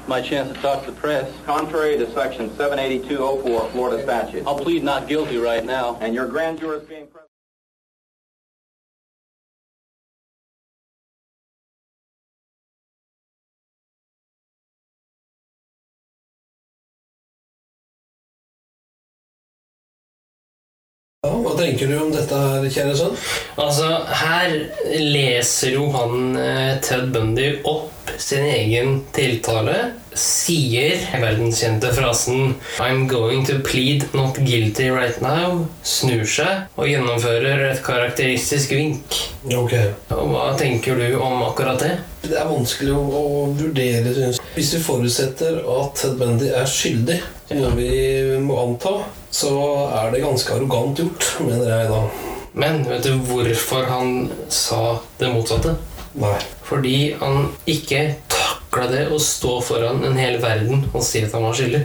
My 0.08 0.22
chance 0.22 0.54
to 0.54 0.62
talk 0.62 0.84
to 0.84 0.90
the 0.90 0.96
press. 0.98 1.30
Contrary 1.44 1.98
to 1.98 2.10
section 2.12 2.48
78204 2.56 3.70
Florida 3.70 4.02
statute. 4.02 4.46
I'll 4.46 4.58
plead 4.58 4.82
not 4.82 5.06
guilty 5.06 5.36
right 5.36 5.64
now. 5.64 5.98
And 6.00 6.14
your 6.14 6.26
grand 6.26 6.58
jury 6.58 6.78
is 6.78 6.88
being 6.88 7.06
tenker 21.58 21.90
du 21.90 21.98
om 21.98 22.10
dette 22.14 22.40
her, 22.42 22.66
kjære 22.72 22.96
sønn? 22.98 23.16
Altså, 23.60 23.92
her 24.22 24.56
leser 25.02 25.74
jo 25.76 25.88
han 25.94 26.36
eh, 26.38 26.74
Ted 26.84 27.10
Bundy 27.14 27.52
opp 27.68 28.12
sin 28.18 28.44
egen 28.48 29.02
tiltale. 29.14 29.76
Sier 30.18 30.98
verdenskjente 31.22 31.92
frasen 31.94 32.54
'I'm 32.80 33.06
going 33.06 33.44
to 33.46 33.58
plead 33.62 34.08
not 34.14 34.40
guilty 34.42 34.88
right 34.90 35.20
now'. 35.22 35.68
Snur 35.82 36.24
seg 36.26 36.66
og 36.76 36.88
gjennomfører 36.90 37.68
et 37.70 37.82
karakteristisk 37.86 38.74
vink. 38.74 39.20
Ok. 39.54 39.76
Og 40.16 40.32
Hva 40.32 40.48
tenker 40.58 40.98
du 40.98 41.20
om 41.20 41.42
akkurat 41.46 41.84
det? 41.84 41.96
Det 42.28 42.36
er 42.36 42.48
vanskelig 42.48 42.92
å, 42.92 43.02
å 43.02 43.22
vurdere, 43.56 44.12
synes 44.12 44.36
jeg. 44.36 44.48
Hvis 44.52 44.72
vi 44.74 44.80
forutsetter 44.84 45.62
at 45.72 45.94
Ted 45.96 46.18
Bundy 46.20 46.50
er 46.52 46.68
skyldig, 46.68 47.16
noe 47.56 47.70
vi 47.78 47.92
må 48.44 48.58
anta, 48.60 48.98
så 49.32 49.52
er 50.02 50.12
det 50.12 50.24
ganske 50.24 50.52
arrogant 50.52 51.00
gjort, 51.00 51.28
mener 51.40 51.70
jeg 51.72 51.88
da. 51.88 52.02
Men 52.58 52.82
vet 52.84 53.06
du 53.06 53.14
hvorfor 53.28 53.88
han 53.88 54.28
sa 54.52 54.98
det 55.20 55.30
motsatte? 55.32 55.76
Nei. 56.18 56.36
Fordi 56.68 56.96
han 57.20 57.52
ikke 57.70 58.02
takla 58.28 58.88
det 58.92 59.04
å 59.14 59.20
stå 59.22 59.58
foran 59.64 60.02
en 60.04 60.18
hel 60.20 60.36
verden 60.42 60.84
og 60.90 61.04
si 61.06 61.22
at 61.24 61.32
han 61.36 61.46
var 61.48 61.56
skyldig. 61.56 61.84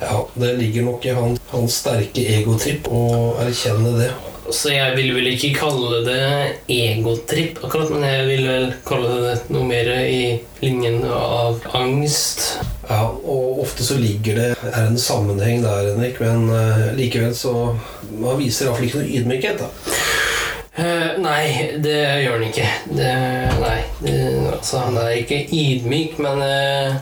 Ja, 0.00 0.20
det 0.38 0.54
ligger 0.60 0.88
nok 0.88 1.04
i 1.04 1.16
han, 1.16 1.36
hans 1.52 1.80
sterke 1.82 2.24
egotripp 2.38 2.88
å 2.88 3.02
erkjenne 3.44 3.96
det. 3.98 4.12
Så 4.52 4.74
jeg 4.74 4.92
vil 4.98 5.14
vel 5.16 5.30
ikke 5.30 5.54
kalle 5.56 6.02
det 6.04 6.24
egotripp 6.68 7.62
akkurat, 7.64 7.92
men 7.94 8.04
jeg 8.04 8.26
vil 8.28 8.48
vel 8.48 8.66
kalle 8.84 9.14
det 9.22 9.36
noe 9.54 9.64
mer 9.68 9.88
i 10.04 10.18
linjen 10.60 11.00
av 11.08 11.64
angst. 11.76 12.44
Ja, 12.88 13.06
og 13.08 13.62
ofte 13.64 13.86
så 13.86 13.96
ligger 13.96 14.36
det 14.36 14.50
er 14.68 14.82
en 14.82 15.00
sammenheng 15.00 15.64
der, 15.64 15.94
Henrik, 15.94 16.20
men 16.20 16.50
eh, 16.52 16.90
likevel 16.98 17.32
så 17.36 17.54
Man 18.12 18.36
viser 18.38 18.68
iallfall 18.68 18.84
ikke 18.86 19.00
noe 19.00 19.16
ydmykhet, 19.16 19.64
da. 19.64 19.70
Uh, 20.74 21.20
nei, 21.22 21.74
det 21.78 21.96
gjør 22.24 22.32
han 22.34 22.46
ikke. 22.48 22.66
Det, 22.98 23.10
nei, 23.62 23.76
det, 24.02 24.14
altså 24.50 24.84
Han 24.88 24.98
er 24.98 25.12
ikke 25.20 25.44
ydmyk, 25.46 26.18
men 26.22 26.42
eh, 26.44 26.96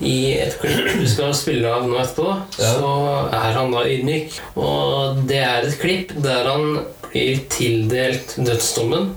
i 0.00 0.16
et 0.40 0.56
klipp 0.60 0.92
du 1.00 1.06
skal 1.10 1.34
spille 1.36 1.70
av 1.70 1.86
nå 1.88 1.98
etterpå, 2.00 2.34
så 2.56 2.90
er 3.34 3.56
han 3.56 3.74
da 3.74 3.84
ydmyk. 3.88 4.40
Og 4.60 5.22
det 5.28 5.42
er 5.44 5.66
et 5.66 5.78
klipp 5.80 6.14
der 6.24 6.48
han 6.50 6.82
blir 7.10 7.40
tildelt 7.52 8.36
dødsdommen. 8.38 9.14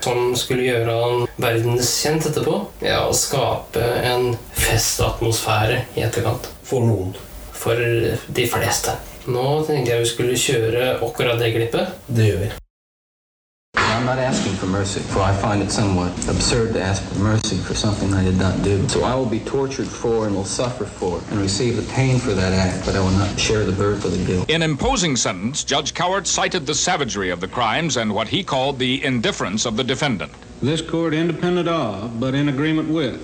Som 0.00 0.30
skulle 0.40 0.64
gjøre 0.64 0.94
han 0.96 1.26
verdenskjent 1.40 2.30
etterpå. 2.30 2.54
Ja, 2.84 3.02
Og 3.08 3.16
skape 3.18 3.84
en 4.08 4.32
festatmosfære 4.56 5.82
i 5.96 6.06
etterkant. 6.06 6.48
For 6.64 6.84
noen. 6.86 7.12
For 7.52 7.76
de 7.76 8.48
fleste. 8.48 8.96
Nå 9.28 9.60
tenkte 9.68 9.92
jeg 9.92 10.00
vi 10.00 10.08
skulle 10.08 10.40
kjøre 10.40 10.94
akkurat 11.04 11.40
det 11.42 11.52
klippet. 11.58 11.92
Det 12.08 12.30
gjør 12.30 12.42
vi. 12.46 12.50
I'm 14.00 14.06
not 14.06 14.18
asking 14.18 14.54
for 14.54 14.64
mercy, 14.64 15.00
for 15.00 15.20
I 15.20 15.34
find 15.34 15.62
it 15.62 15.70
somewhat 15.70 16.10
absurd 16.26 16.72
to 16.72 16.80
ask 16.80 17.04
for 17.04 17.18
mercy 17.18 17.58
for 17.58 17.74
something 17.74 18.14
I 18.14 18.24
did 18.24 18.38
not 18.38 18.62
do. 18.62 18.88
So 18.88 19.04
I 19.04 19.14
will 19.14 19.26
be 19.26 19.40
tortured 19.40 19.86
for 19.86 20.26
and 20.26 20.34
will 20.34 20.46
suffer 20.46 20.86
for 20.86 21.20
and 21.30 21.38
receive 21.38 21.76
the 21.76 21.92
pain 21.92 22.18
for 22.18 22.30
that 22.30 22.54
act, 22.54 22.86
but 22.86 22.96
I 22.96 23.00
will 23.00 23.10
not 23.10 23.38
share 23.38 23.62
the 23.62 23.72
burden 23.72 24.00
for 24.00 24.08
the 24.08 24.24
guilt. 24.24 24.48
In 24.48 24.62
imposing 24.62 25.16
sentence, 25.16 25.64
Judge 25.64 25.92
Cowart 25.92 26.26
cited 26.26 26.64
the 26.64 26.74
savagery 26.74 27.28
of 27.28 27.40
the 27.40 27.46
crimes 27.46 27.98
and 27.98 28.14
what 28.14 28.28
he 28.28 28.42
called 28.42 28.78
the 28.78 29.04
indifference 29.04 29.66
of 29.66 29.76
the 29.76 29.84
defendant. 29.84 30.32
This 30.62 30.80
court, 30.80 31.12
independent 31.12 31.68
of, 31.68 32.18
but 32.18 32.34
in 32.34 32.48
agreement 32.48 32.88
with, 32.88 33.22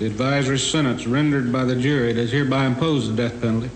the 0.00 0.06
advisory 0.06 0.58
sentence 0.58 1.06
rendered 1.06 1.52
by 1.52 1.62
the 1.62 1.76
jury, 1.76 2.12
does 2.12 2.32
hereby 2.32 2.66
impose 2.66 3.08
the 3.08 3.14
death 3.14 3.40
penalty 3.40 3.70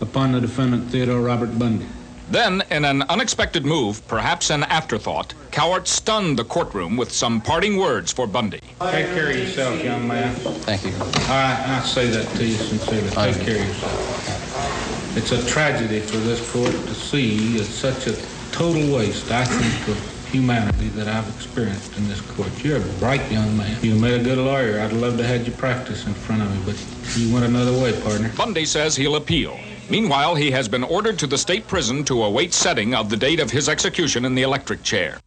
upon 0.00 0.32
the 0.32 0.40
defendant 0.40 0.90
Theodore 0.90 1.20
Robert 1.20 1.58
Bundy. 1.58 1.86
Then, 2.30 2.62
in 2.70 2.84
an 2.84 3.02
unexpected 3.02 3.64
move, 3.66 4.06
perhaps 4.08 4.50
an 4.50 4.64
afterthought, 4.64 5.34
Cowart 5.50 5.86
stunned 5.86 6.38
the 6.38 6.44
courtroom 6.44 6.96
with 6.96 7.12
some 7.12 7.40
parting 7.40 7.76
words 7.76 8.12
for 8.12 8.26
Bundy. 8.26 8.60
Take 8.80 9.06
care 9.08 9.30
of 9.30 9.36
yourself, 9.36 9.82
young 9.84 10.08
man. 10.08 10.34
Thank 10.34 10.84
you. 10.84 10.92
I, 11.30 11.80
I 11.80 11.80
say 11.84 12.08
that 12.08 12.26
to 12.36 12.44
you 12.44 12.54
sincerely. 12.56 13.10
Take 13.10 13.44
care 13.44 13.60
of 13.60 13.68
yourself. 13.68 15.16
It's 15.16 15.32
a 15.32 15.46
tragedy 15.46 16.00
for 16.00 16.16
this 16.16 16.50
court 16.50 16.72
to 16.72 16.94
see 16.94 17.56
it's 17.56 17.68
such 17.68 18.06
a 18.08 18.16
total 18.50 18.94
waste, 18.96 19.30
I 19.30 19.44
think, 19.44 19.88
of 19.88 20.30
humanity 20.32 20.88
that 20.88 21.06
I've 21.06 21.28
experienced 21.36 21.96
in 21.96 22.08
this 22.08 22.20
court. 22.20 22.50
You're 22.64 22.78
a 22.78 22.92
bright 22.98 23.30
young 23.30 23.56
man. 23.56 23.76
You 23.84 23.94
made 23.94 24.20
a 24.20 24.24
good 24.24 24.38
lawyer. 24.38 24.80
I'd 24.80 24.92
love 24.92 25.16
to 25.18 25.24
have 25.24 25.46
you 25.46 25.52
practice 25.52 26.06
in 26.06 26.14
front 26.14 26.42
of 26.42 26.50
me, 26.50 26.72
but 26.72 27.16
you 27.16 27.32
went 27.32 27.46
another 27.46 27.72
way, 27.72 27.92
partner. 28.00 28.32
Bundy 28.36 28.64
says 28.64 28.96
he'll 28.96 29.14
appeal. 29.14 29.56
Meanwhile, 29.90 30.34
he 30.34 30.50
has 30.50 30.68
been 30.68 30.82
ordered 30.82 31.18
to 31.18 31.26
the 31.26 31.38
state 31.38 31.66
prison 31.66 32.04
to 32.04 32.24
await 32.24 32.54
setting 32.54 32.94
of 32.94 33.10
the 33.10 33.16
date 33.16 33.40
of 33.40 33.50
his 33.50 33.68
execution 33.68 34.24
in 34.24 34.34
the 34.34 34.42
electric 34.42 34.82
chair. 34.82 35.18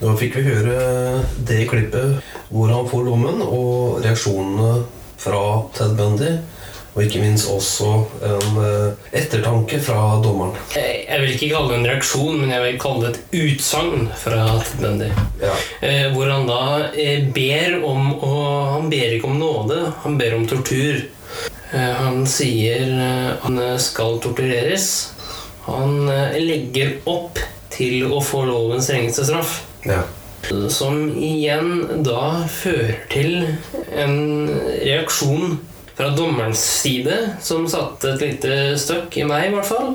Nå 0.00 0.14
fikk 0.16 0.38
vi 0.38 0.42
høre 0.46 0.76
eh, 0.80 1.32
det 1.48 1.66
klippet 1.68 2.22
hvor 2.48 2.70
han 2.72 2.86
får 2.88 3.04
dommen, 3.10 3.42
og 3.44 4.00
reaksjonene 4.00 4.86
fra 5.20 5.42
Ted 5.76 5.92
Bundy. 5.98 6.30
Og 6.94 7.04
ikke 7.04 7.22
minst 7.22 7.46
også 7.50 7.90
en 8.26 8.56
eh, 8.64 9.10
ettertanke 9.22 9.78
fra 9.84 10.00
dommeren. 10.24 10.56
Jeg 10.74 11.00
jeg 11.10 11.22
vil 11.24 11.32
ikke 11.34 11.48
kalle 11.50 11.70
det 11.70 11.76
en 11.80 11.88
reaksjon, 11.90 12.36
men 12.38 12.52
jeg 12.54 12.62
vil 12.64 12.76
kalle 12.80 13.08
det 13.08 13.18
et 13.18 13.32
utsagn 13.44 14.04
fra 14.16 14.44
Ted 14.62 14.82
Bundy. 14.82 15.08
Eh, 15.82 16.04
hvor 16.14 16.30
han 16.30 16.46
da 16.46 16.60
eh, 16.94 17.24
ber 17.34 17.80
om 17.82 18.12
å, 18.14 18.34
Han 18.76 18.90
ber 18.92 19.16
ikke 19.16 19.30
om 19.30 19.40
nåde, 19.40 19.80
han 20.04 20.18
ber 20.20 20.36
om 20.36 20.46
tortur. 20.48 21.00
Eh, 21.72 21.96
han 21.98 22.22
sier 22.30 22.86
eh, 22.94 23.32
han 23.42 23.58
skal 23.82 24.20
tortureres. 24.22 24.86
Han 25.66 26.06
eh, 26.08 26.38
legger 26.42 26.96
opp 27.10 27.42
til 27.74 28.06
å 28.06 28.22
få 28.22 28.44
lovens 28.46 28.86
strengeste 28.86 29.26
straff. 29.26 29.60
Som 30.72 31.10
igjen 31.20 32.04
da 32.06 32.46
fører 32.50 33.02
til 33.12 33.34
en 33.92 34.16
reaksjon 34.80 35.58
fra 36.00 36.08
dommerens 36.08 36.80
side 36.80 37.16
som 37.40 37.66
satte 37.68 38.14
et 38.14 38.22
lite 38.24 38.54
støkk 38.80 39.18
i 39.20 39.24
meg, 39.28 39.50
i 39.50 39.52
hvert 39.52 39.68
fall. 39.68 39.90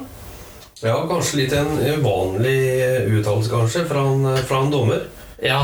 Ja, 0.84 1.00
kanskje 1.10 1.40
litt 1.40 1.56
en 1.58 1.80
uvanlig 1.82 2.60
uttalelse, 3.10 3.50
kanskje, 3.50 3.86
fra 3.90 4.04
en, 4.12 4.28
fra 4.46 4.60
en 4.62 4.70
dommer. 4.70 5.08
Ja, 5.42 5.64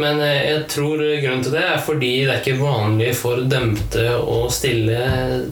men 0.00 0.22
jeg 0.24 0.62
tror 0.72 0.96
grunnen 0.96 1.44
til 1.44 1.52
det 1.58 1.66
er 1.66 1.84
fordi 1.84 2.12
det 2.24 2.38
er 2.38 2.40
ikke 2.40 2.62
vanlig 2.62 3.12
for 3.20 3.44
dømte 3.44 4.06
å 4.16 4.46
stille 4.48 5.02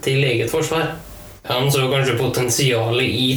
til 0.07 0.25
eget 0.25 0.49
forsvar. 0.49 0.95
Han 1.51 1.69
så 1.69 1.85
kanskje 1.93 2.17
potensialet 2.17 3.05
i 3.05 3.29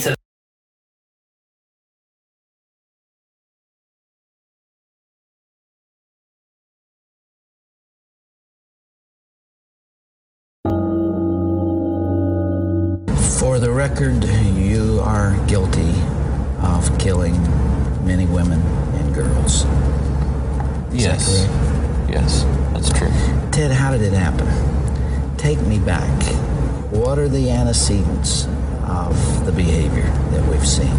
record, 14.00 14.24
you 14.56 15.00
are 15.03 15.35
guilty 15.48 15.92
of 16.61 17.00
killing 17.00 17.34
many 18.06 18.27
women 18.27 18.61
and 18.93 19.16
girls. 19.16 19.66
Is 20.93 21.03
Yes. 21.03 21.26
correct? 21.48 22.09
Yes, 22.09 22.45
that's 22.74 22.90
true. 22.90 23.09
Ted, 23.51 23.72
how 23.72 23.92
did 23.92 24.01
it 24.01 24.14
happen? 24.14 24.48
Take 25.38 25.59
me 25.66 25.80
back. 25.80 26.24
What 26.92 27.17
are 27.17 27.27
the 27.27 27.50
antecedents 27.50 28.48
of 28.85 29.45
the 29.45 29.51
behavior 29.51 30.11
that 30.32 30.48
we've 30.48 30.67
seen? 30.67 30.95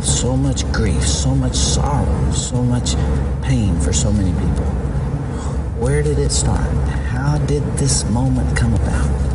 So 0.00 0.36
much 0.36 0.70
grief, 0.70 1.04
so 1.06 1.34
much 1.34 1.56
sorrow, 1.56 2.30
so 2.30 2.62
much 2.62 2.94
pain 3.42 3.78
for 3.80 3.92
so 3.92 4.12
many 4.12 4.30
people. 4.30 4.66
Where 5.80 6.02
did 6.04 6.18
it 6.20 6.30
start? 6.30 6.70
How 7.10 7.38
did 7.38 7.64
this 7.76 8.04
moment 8.08 8.56
come 8.56 8.74
about? 8.74 9.27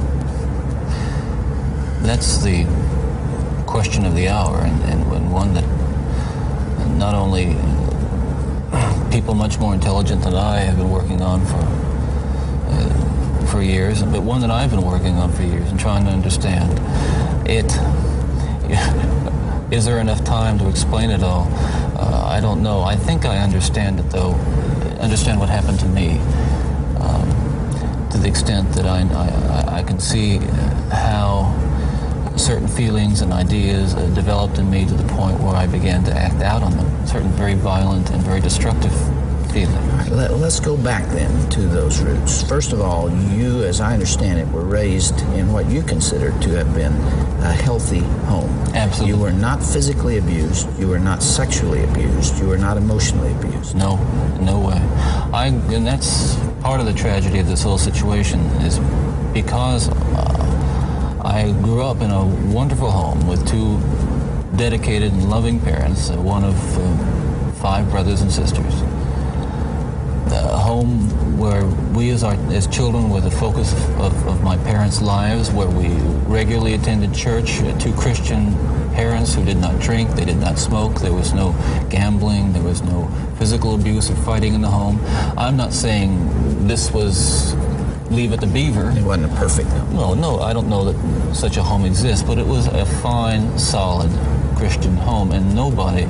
That's 2.03 2.43
the 2.43 2.65
question 3.65 4.05
of 4.05 4.13
the 4.13 4.27
hour, 4.27 4.57
and, 4.57 4.83
and, 4.83 5.31
one 5.31 5.53
that 5.55 5.65
not 6.97 7.15
only 7.15 7.55
people 9.09 9.33
much 9.33 9.57
more 9.57 9.73
intelligent 9.73 10.21
than 10.21 10.35
I 10.35 10.59
have 10.59 10.77
been 10.77 10.91
working 10.91 11.21
on 11.21 11.43
for 11.45 11.57
uh, 12.67 13.45
for 13.47 13.63
years, 13.63 14.03
but 14.03 14.21
one 14.21 14.41
that 14.41 14.51
I've 14.51 14.69
been 14.69 14.83
working 14.83 15.15
on 15.15 15.31
for 15.31 15.43
years 15.43 15.67
and 15.71 15.79
trying 15.79 16.05
to 16.05 16.11
understand. 16.11 16.77
It 17.49 17.71
is 19.73 19.85
there 19.85 19.99
enough 19.99 20.23
time 20.23 20.59
to 20.59 20.69
explain 20.69 21.09
it 21.09 21.23
all? 21.23 21.47
Uh, 21.97 22.25
I 22.27 22.41
don't 22.41 22.61
know. 22.61 22.81
I 22.81 22.95
think 22.95 23.25
I 23.25 23.37
understand 23.37 23.99
it 23.99 24.09
though. 24.11 24.33
Understand 24.99 25.39
what 25.39 25.49
happened 25.49 25.79
to 25.79 25.87
me. 25.87 26.19
Um, 26.99 28.09
to 28.11 28.17
the 28.17 28.27
extent 28.27 28.73
that 28.73 28.85
I, 28.85 29.01
I, 29.01 29.79
I 29.79 29.83
can 29.83 29.99
see 29.99 30.37
how 30.91 31.63
certain 32.35 32.67
feelings 32.67 33.21
and 33.21 33.31
ideas 33.31 33.93
uh, 33.95 34.07
developed 34.15 34.57
in 34.57 34.69
me 34.69 34.85
to 34.85 34.93
the 34.93 35.07
point 35.13 35.39
where 35.39 35.55
I 35.55 35.67
began 35.67 36.03
to 36.05 36.13
act 36.13 36.41
out 36.41 36.63
on 36.63 36.75
them. 36.75 37.07
Certain 37.07 37.29
very 37.31 37.55
violent 37.55 38.09
and 38.11 38.21
very 38.21 38.41
destructive 38.41 38.93
feelings. 39.51 39.75
Right, 39.93 40.11
let, 40.11 40.31
us 40.31 40.59
go 40.59 40.75
back 40.75 41.07
then 41.09 41.49
to 41.51 41.61
those 41.61 42.01
roots. 42.01 42.41
First 42.43 42.73
of 42.73 42.81
all, 42.81 43.09
you, 43.29 43.63
as 43.63 43.79
I 43.79 43.93
understand 43.93 44.39
it, 44.39 44.47
were 44.47 44.65
raised 44.65 45.19
in 45.33 45.53
what 45.53 45.69
you 45.69 45.83
consider 45.83 46.31
to 46.41 46.49
have 46.51 46.73
been 46.73 46.93
a 47.43 47.53
healthy 47.53 47.99
home. 47.99 48.49
Absolutely. 48.73 49.15
You 49.15 49.21
were 49.21 49.31
not 49.31 49.63
physically 49.63 50.17
abused. 50.17 50.67
You 50.79 50.87
were 50.87 50.99
not 50.99 51.21
sexually 51.21 51.83
abused. 51.83 52.39
You 52.39 52.47
were 52.47 52.57
not 52.57 52.77
emotionally 52.77 53.31
abused. 53.33 53.75
No, 53.75 53.97
no 54.41 54.59
way. 54.59 54.81
I, 55.31 55.47
and 55.47 55.85
that's 55.85 56.35
part 56.61 56.79
of 56.79 56.87
the 56.87 56.93
tragedy 56.93 57.39
of 57.39 57.47
this 57.47 57.61
whole 57.61 57.77
situation 57.77 58.39
is 58.61 58.79
because 59.33 59.89
uh, 59.89 60.42
I 61.23 61.51
grew 61.61 61.81
up 61.81 62.01
in 62.01 62.11
a 62.11 62.25
wonderful 62.53 62.91
home 62.91 63.25
with 63.27 63.47
two 63.47 63.79
dedicated 64.57 65.13
and 65.13 65.29
loving 65.29 65.57
parents, 65.57 66.09
uh, 66.09 66.17
one 66.17 66.43
of 66.43 66.55
uh, 66.77 67.51
five 67.53 67.89
brothers 67.89 68.21
and 68.21 68.29
sisters. 68.29 68.81
A 70.31 70.57
home 70.57 71.37
where 71.37 71.65
we 71.95 72.09
as, 72.09 72.23
our, 72.23 72.33
as 72.51 72.67
children 72.67 73.09
were 73.09 73.21
the 73.21 73.31
focus 73.31 73.71
of, 73.99 74.27
of, 74.27 74.43
my 74.43 74.57
parents' 74.57 75.01
lives, 75.01 75.49
where 75.49 75.69
we 75.69 75.87
regularly 76.27 76.73
attended 76.73 77.13
church, 77.13 77.61
uh, 77.61 77.77
two 77.79 77.93
Christian 77.93 78.53
parents 78.93 79.33
who 79.33 79.45
did 79.45 79.57
not 79.57 79.79
drink, 79.79 80.09
they 80.11 80.25
did 80.25 80.37
not 80.37 80.59
smoke, 80.59 80.99
there 80.99 81.13
was 81.13 81.33
no 81.33 81.53
gambling, 81.89 82.51
there 82.51 82.63
was 82.63 82.81
no 82.81 83.07
physical 83.37 83.75
abuse 83.75 84.11
or 84.11 84.15
fighting 84.15 84.55
in 84.55 84.61
the 84.61 84.69
home. 84.69 84.99
I'm 85.37 85.55
not 85.55 85.71
saying 85.71 86.67
this 86.67 86.91
was 86.91 87.55
leave 88.13 88.31
it 88.31 88.39
to 88.41 88.47
beaver. 88.47 88.91
It 88.91 89.03
wasn't 89.03 89.31
a 89.31 89.35
perfect 89.35 89.69
home. 89.69 89.95
No, 89.95 90.13
no, 90.13 90.39
I 90.39 90.53
don't 90.53 90.69
know 90.69 90.91
that 90.91 91.35
such 91.35 91.57
a 91.57 91.63
home 91.63 91.85
exists, 91.85 92.23
but 92.23 92.37
it 92.37 92.45
was 92.45 92.67
a 92.67 92.85
fine, 92.85 93.57
solid 93.57 94.11
Christian 94.55 94.95
home, 94.95 95.31
and 95.31 95.55
nobody, 95.55 96.05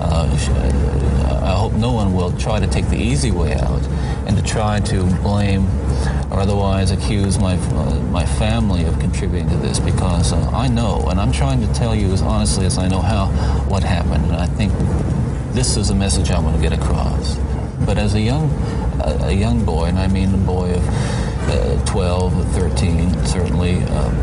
uh, 0.00 0.26
uh, 0.26 1.40
I 1.44 1.54
hope 1.56 1.72
no 1.74 1.92
one 1.92 2.14
will 2.14 2.32
try 2.32 2.58
to 2.58 2.66
take 2.66 2.88
the 2.88 2.96
easy 2.96 3.30
way 3.30 3.54
out 3.54 3.82
and 4.26 4.36
to 4.36 4.42
try 4.42 4.80
to 4.80 5.04
blame 5.22 5.66
or 6.30 6.40
otherwise 6.40 6.90
accuse 6.90 7.38
my 7.38 7.54
uh, 7.54 8.00
my 8.10 8.24
family 8.24 8.84
of 8.84 8.98
contributing 8.98 9.48
to 9.50 9.56
this 9.56 9.78
because 9.78 10.32
uh, 10.32 10.50
I 10.52 10.68
know, 10.68 11.06
and 11.10 11.20
I'm 11.20 11.32
trying 11.32 11.60
to 11.66 11.72
tell 11.74 11.94
you 11.94 12.12
as 12.12 12.22
honestly 12.22 12.64
as 12.66 12.78
I 12.78 12.88
know 12.88 13.00
how 13.00 13.26
what 13.68 13.82
happened, 13.82 14.24
and 14.24 14.36
I 14.36 14.46
think 14.46 14.72
this 15.52 15.76
is 15.76 15.90
a 15.90 15.94
message 15.94 16.30
I 16.30 16.40
want 16.40 16.56
to 16.56 16.62
get 16.62 16.72
across. 16.72 17.36
But 17.84 17.98
as 17.98 18.14
a 18.14 18.20
young 18.20 18.50
a 19.02 19.32
young 19.32 19.64
boy, 19.64 19.86
and 19.86 19.98
I 19.98 20.08
mean 20.08 20.34
a 20.34 20.38
boy 20.38 20.74
of 20.74 20.84
uh, 21.48 21.84
12 21.86 22.38
or 22.38 22.44
13, 22.60 23.26
certainly, 23.26 23.76
um, 23.84 24.16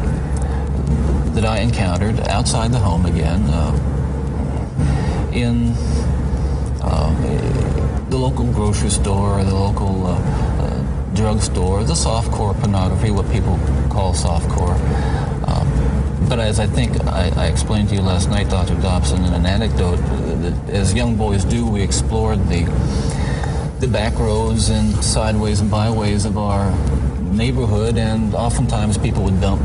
that 1.33 1.45
I 1.45 1.59
encountered 1.59 2.19
outside 2.27 2.71
the 2.71 2.79
home 2.79 3.05
again 3.05 3.41
uh, 3.43 5.31
in 5.33 5.73
uh, 6.81 8.09
the 8.09 8.17
local 8.17 8.51
grocery 8.51 8.89
store 8.89 9.39
or 9.39 9.43
the 9.43 9.53
local 9.53 10.07
uh, 10.07 10.15
uh, 10.15 11.13
drugstore, 11.13 11.83
the 11.83 11.93
softcore 11.93 12.59
pornography, 12.59 13.11
what 13.11 13.29
people 13.31 13.59
call 13.89 14.13
softcore. 14.13 14.77
Um, 15.47 16.27
but 16.27 16.39
as 16.39 16.59
I 16.59 16.67
think 16.67 16.99
I, 17.05 17.31
I 17.35 17.47
explained 17.47 17.89
to 17.89 17.95
you 17.95 18.01
last 18.01 18.29
night, 18.29 18.49
Dr. 18.49 18.75
Dobson, 18.81 19.23
in 19.23 19.33
an 19.33 19.45
anecdote, 19.45 19.97
that 19.97 20.69
as 20.69 20.93
young 20.93 21.15
boys 21.15 21.45
do, 21.45 21.65
we 21.65 21.81
explored 21.81 22.39
the 22.47 22.65
the 23.79 23.87
back 23.87 24.19
roads 24.19 24.67
and 24.69 24.93
sideways 25.01 25.61
and 25.61 25.71
byways 25.71 26.25
of 26.25 26.37
our 26.37 26.69
neighborhood, 27.31 27.97
and 27.97 28.33
oftentimes 28.33 28.97
people 28.97 29.23
would 29.23 29.39
dump 29.41 29.61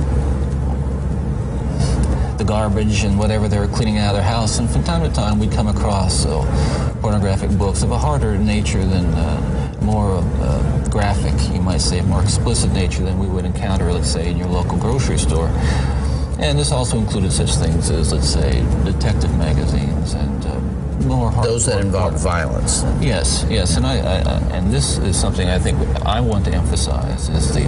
the 2.38 2.44
garbage 2.44 3.04
and 3.04 3.18
whatever 3.18 3.48
they 3.48 3.58
were 3.58 3.68
cleaning 3.68 3.98
out 3.98 4.10
of 4.10 4.16
their 4.16 4.28
house. 4.28 4.58
And 4.58 4.68
from 4.68 4.82
time 4.84 5.02
to 5.02 5.14
time, 5.14 5.38
we'd 5.38 5.52
come 5.52 5.68
across 5.68 6.26
uh, 6.26 6.98
pornographic 7.00 7.50
books 7.56 7.82
of 7.82 7.90
a 7.90 7.98
harder 7.98 8.36
nature 8.38 8.84
than 8.84 9.06
uh, 9.14 9.74
more 9.82 10.18
uh, 10.18 10.88
graphic, 10.88 11.34
you 11.54 11.60
might 11.60 11.80
say, 11.80 12.00
more 12.02 12.22
explicit 12.22 12.72
nature 12.72 13.02
than 13.02 13.18
we 13.18 13.26
would 13.26 13.44
encounter, 13.44 13.92
let's 13.92 14.10
say, 14.10 14.30
in 14.30 14.36
your 14.36 14.48
local 14.48 14.78
grocery 14.78 15.18
store. 15.18 15.48
And 16.38 16.58
this 16.58 16.72
also 16.72 16.98
included 16.98 17.32
such 17.32 17.54
things 17.54 17.90
as, 17.90 18.12
let's 18.12 18.28
say, 18.28 18.64
detective 18.84 19.36
magazines 19.38 20.14
and 20.14 20.44
uh, 20.46 20.60
more 21.04 21.30
Those 21.42 21.66
that 21.66 21.80
involve 21.80 22.18
violence. 22.20 22.84
Yes, 23.00 23.46
yes, 23.48 23.76
and 23.76 23.86
I, 23.86 23.98
I, 23.98 24.16
I 24.20 24.38
and 24.56 24.72
this 24.72 24.98
is 24.98 25.18
something 25.18 25.48
I 25.48 25.58
think 25.58 25.78
I 26.06 26.20
want 26.20 26.44
to 26.46 26.52
emphasize 26.52 27.28
is 27.28 27.52
the 27.52 27.64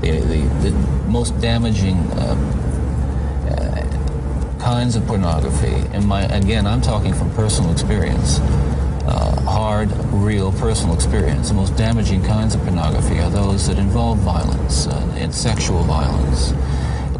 the, 0.00 0.20
the, 0.20 0.70
the 0.70 0.70
most 1.08 1.38
damaging 1.40 1.96
uh, 2.12 2.36
uh, 3.50 4.58
kinds 4.58 4.96
of 4.96 5.06
pornography. 5.06 5.74
And 5.92 6.06
my 6.06 6.22
again, 6.24 6.66
I'm 6.66 6.80
talking 6.80 7.14
from 7.14 7.30
personal 7.34 7.72
experience, 7.72 8.40
uh, 9.06 9.40
hard, 9.42 9.90
real 10.12 10.52
personal 10.52 10.94
experience. 10.94 11.48
The 11.48 11.54
most 11.54 11.76
damaging 11.76 12.22
kinds 12.24 12.54
of 12.54 12.62
pornography 12.62 13.18
are 13.18 13.30
those 13.30 13.66
that 13.68 13.78
involve 13.78 14.18
violence 14.18 14.86
uh, 14.86 15.16
and 15.16 15.34
sexual 15.34 15.82
violence. 15.84 16.52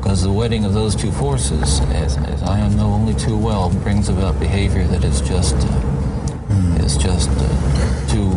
Because 0.05 0.23
the 0.23 0.31
wedding 0.31 0.67
of 0.67 0.75
those 0.75 0.95
two 0.95 1.11
forces, 1.11 1.81
as, 1.81 2.19
as 2.19 2.43
I 2.43 2.69
know 2.69 2.93
only 2.93 3.15
too 3.15 3.39
well, 3.39 3.71
brings 3.71 4.11
about 4.11 4.39
behavior 4.39 4.87
that 4.89 5.03
is 5.03 5.23
just 5.23 5.57
uh, 5.57 6.85
is 6.85 6.99
just 6.99 7.31
uh, 7.31 8.09
too 8.09 8.37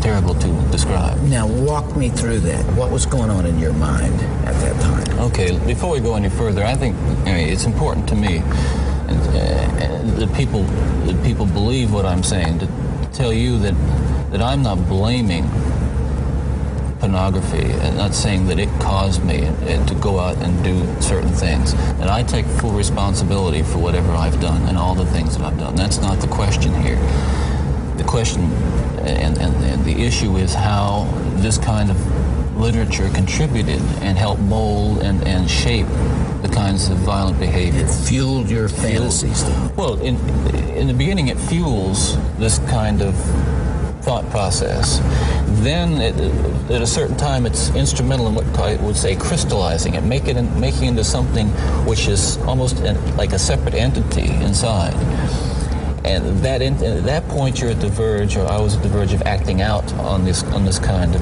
terrible 0.00 0.34
to 0.36 0.48
describe. 0.72 1.20
Now, 1.24 1.46
walk 1.46 1.94
me 1.96 2.08
through 2.08 2.40
that. 2.40 2.64
What 2.76 2.90
was 2.90 3.04
going 3.04 3.28
on 3.28 3.44
in 3.44 3.58
your 3.58 3.74
mind 3.74 4.14
at 4.46 4.54
that 4.54 4.80
time? 4.80 5.18
Okay, 5.18 5.58
before 5.66 5.90
we 5.90 6.00
go 6.00 6.14
any 6.14 6.30
further, 6.30 6.64
I 6.64 6.76
think 6.76 6.96
I 7.26 7.34
mean, 7.34 7.48
it's 7.50 7.66
important 7.66 8.08
to 8.08 8.14
me 8.14 8.38
and, 8.38 9.20
uh, 9.28 10.18
that 10.18 10.34
people 10.34 10.62
that 10.62 11.22
people 11.22 11.44
believe 11.44 11.92
what 11.92 12.06
I'm 12.06 12.22
saying 12.22 12.58
to 12.60 12.68
tell 13.12 13.34
you 13.34 13.58
that 13.58 13.74
that 14.30 14.40
I'm 14.40 14.62
not 14.62 14.78
blaming 14.88 15.44
pornography 17.00 17.72
and 17.72 17.96
not 17.96 18.14
saying 18.14 18.46
that 18.46 18.58
it 18.58 18.68
caused 18.80 19.24
me 19.24 19.46
uh, 19.46 19.86
to 19.86 19.94
go 19.96 20.20
out 20.20 20.36
and 20.36 20.62
do 20.62 20.84
certain 21.00 21.32
things. 21.32 21.72
And 21.72 22.04
I 22.04 22.22
take 22.22 22.46
full 22.46 22.72
responsibility 22.72 23.62
for 23.62 23.78
whatever 23.78 24.12
I've 24.12 24.40
done 24.40 24.62
and 24.68 24.78
all 24.78 24.94
the 24.94 25.06
things 25.06 25.36
that 25.36 25.44
I've 25.44 25.58
done. 25.58 25.74
That's 25.74 25.98
not 25.98 26.20
the 26.20 26.28
question 26.28 26.74
here. 26.82 27.00
The 27.96 28.04
question 28.06 28.42
and, 29.00 29.38
and, 29.38 29.54
and 29.64 29.84
the 29.84 30.02
issue 30.02 30.36
is 30.36 30.54
how 30.54 31.08
this 31.36 31.58
kind 31.58 31.90
of 31.90 31.96
literature 32.60 33.08
contributed 33.14 33.80
and 34.02 34.18
helped 34.18 34.42
mold 34.42 34.98
and, 34.98 35.26
and 35.26 35.50
shape 35.50 35.86
the 36.42 36.50
kinds 36.52 36.90
of 36.90 36.98
violent 36.98 37.38
behavior. 37.38 37.84
It 37.84 37.90
fueled 37.90 38.50
your 38.50 38.68
fantasies. 38.68 39.42
Well, 39.76 40.00
in, 40.00 40.16
in 40.76 40.86
the 40.86 40.94
beginning, 40.94 41.28
it 41.28 41.38
fuels 41.38 42.16
this 42.36 42.58
kind 42.70 43.00
of 43.00 43.14
thought 44.02 44.28
process. 44.30 44.98
Then, 45.62 46.00
it, 46.00 46.14
at 46.70 46.82
a 46.82 46.86
certain 46.86 47.16
time, 47.16 47.46
it's 47.46 47.74
instrumental 47.74 48.28
in 48.28 48.34
what 48.34 48.46
I 48.58 48.76
would 48.76 48.96
say 48.96 49.16
crystallizing 49.16 49.94
it, 49.94 50.04
make 50.04 50.26
it 50.26 50.40
making 50.56 50.84
it 50.84 50.88
into 50.88 51.04
something 51.04 51.48
which 51.86 52.08
is 52.08 52.38
almost 52.38 52.80
like 53.16 53.32
a 53.32 53.38
separate 53.38 53.74
entity 53.74 54.28
inside. 54.42 54.94
And 56.04 56.38
that 56.38 56.62
in, 56.62 56.74
at 56.82 57.04
that 57.04 57.28
point, 57.28 57.60
you're 57.60 57.70
at 57.70 57.80
the 57.80 57.88
verge, 57.88 58.36
or 58.36 58.46
I 58.46 58.58
was 58.58 58.76
at 58.76 58.82
the 58.82 58.88
verge 58.88 59.12
of 59.12 59.22
acting 59.22 59.60
out 59.60 59.92
on 59.94 60.24
this 60.24 60.42
on 60.44 60.64
this 60.64 60.78
kind 60.78 61.14
of 61.14 61.20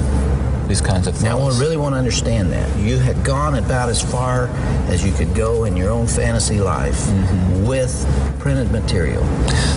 these 0.69 0.81
kinds 0.83 1.07
of 1.07 1.15
thoughts. 1.15 1.25
Now, 1.25 1.41
I 1.41 1.59
really 1.59 1.79
want 1.79 1.95
to 1.95 1.99
understand 1.99 2.53
that. 2.53 2.79
You 2.79 2.99
had 2.99 3.25
gone 3.25 3.55
about 3.55 3.89
as 3.89 4.01
far 4.03 4.49
as 4.89 5.05
you 5.05 5.13
could 5.13 5.35
go 5.35 5.65
in 5.65 5.77
your 5.77 5.91
own 5.91 6.07
fantasy 6.07 6.61
life 6.61 7.07
Mm-hmm. 7.09 7.67
with 7.67 8.07
printed 8.39 8.71
material. 8.71 9.25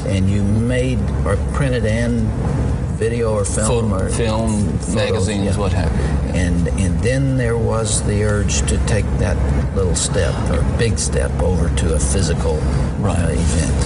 And 0.05 0.29
you 0.29 0.43
made, 0.43 0.99
or 1.25 1.37
printed 1.53 1.85
and 1.85 2.27
video 3.01 3.33
or 3.33 3.43
film 3.43 3.89
Photo- 3.89 4.05
or 4.05 4.09
film, 4.09 4.77
photos, 4.77 4.95
magazines, 4.95 5.57
what 5.57 5.73
have 5.73 5.91
you. 5.91 6.39
And 6.39 6.67
and 6.79 6.99
then 6.99 7.35
there 7.35 7.57
was 7.57 8.03
the 8.03 8.23
urge 8.23 8.61
to 8.69 8.77
take 8.85 9.05
that 9.17 9.37
little 9.75 9.95
step 9.95 10.35
or 10.51 10.61
big 10.77 10.99
step 10.99 11.31
over 11.41 11.75
to 11.77 11.95
a 11.95 11.99
physical 11.99 12.59
uh, 13.03 13.27
event. 13.31 13.79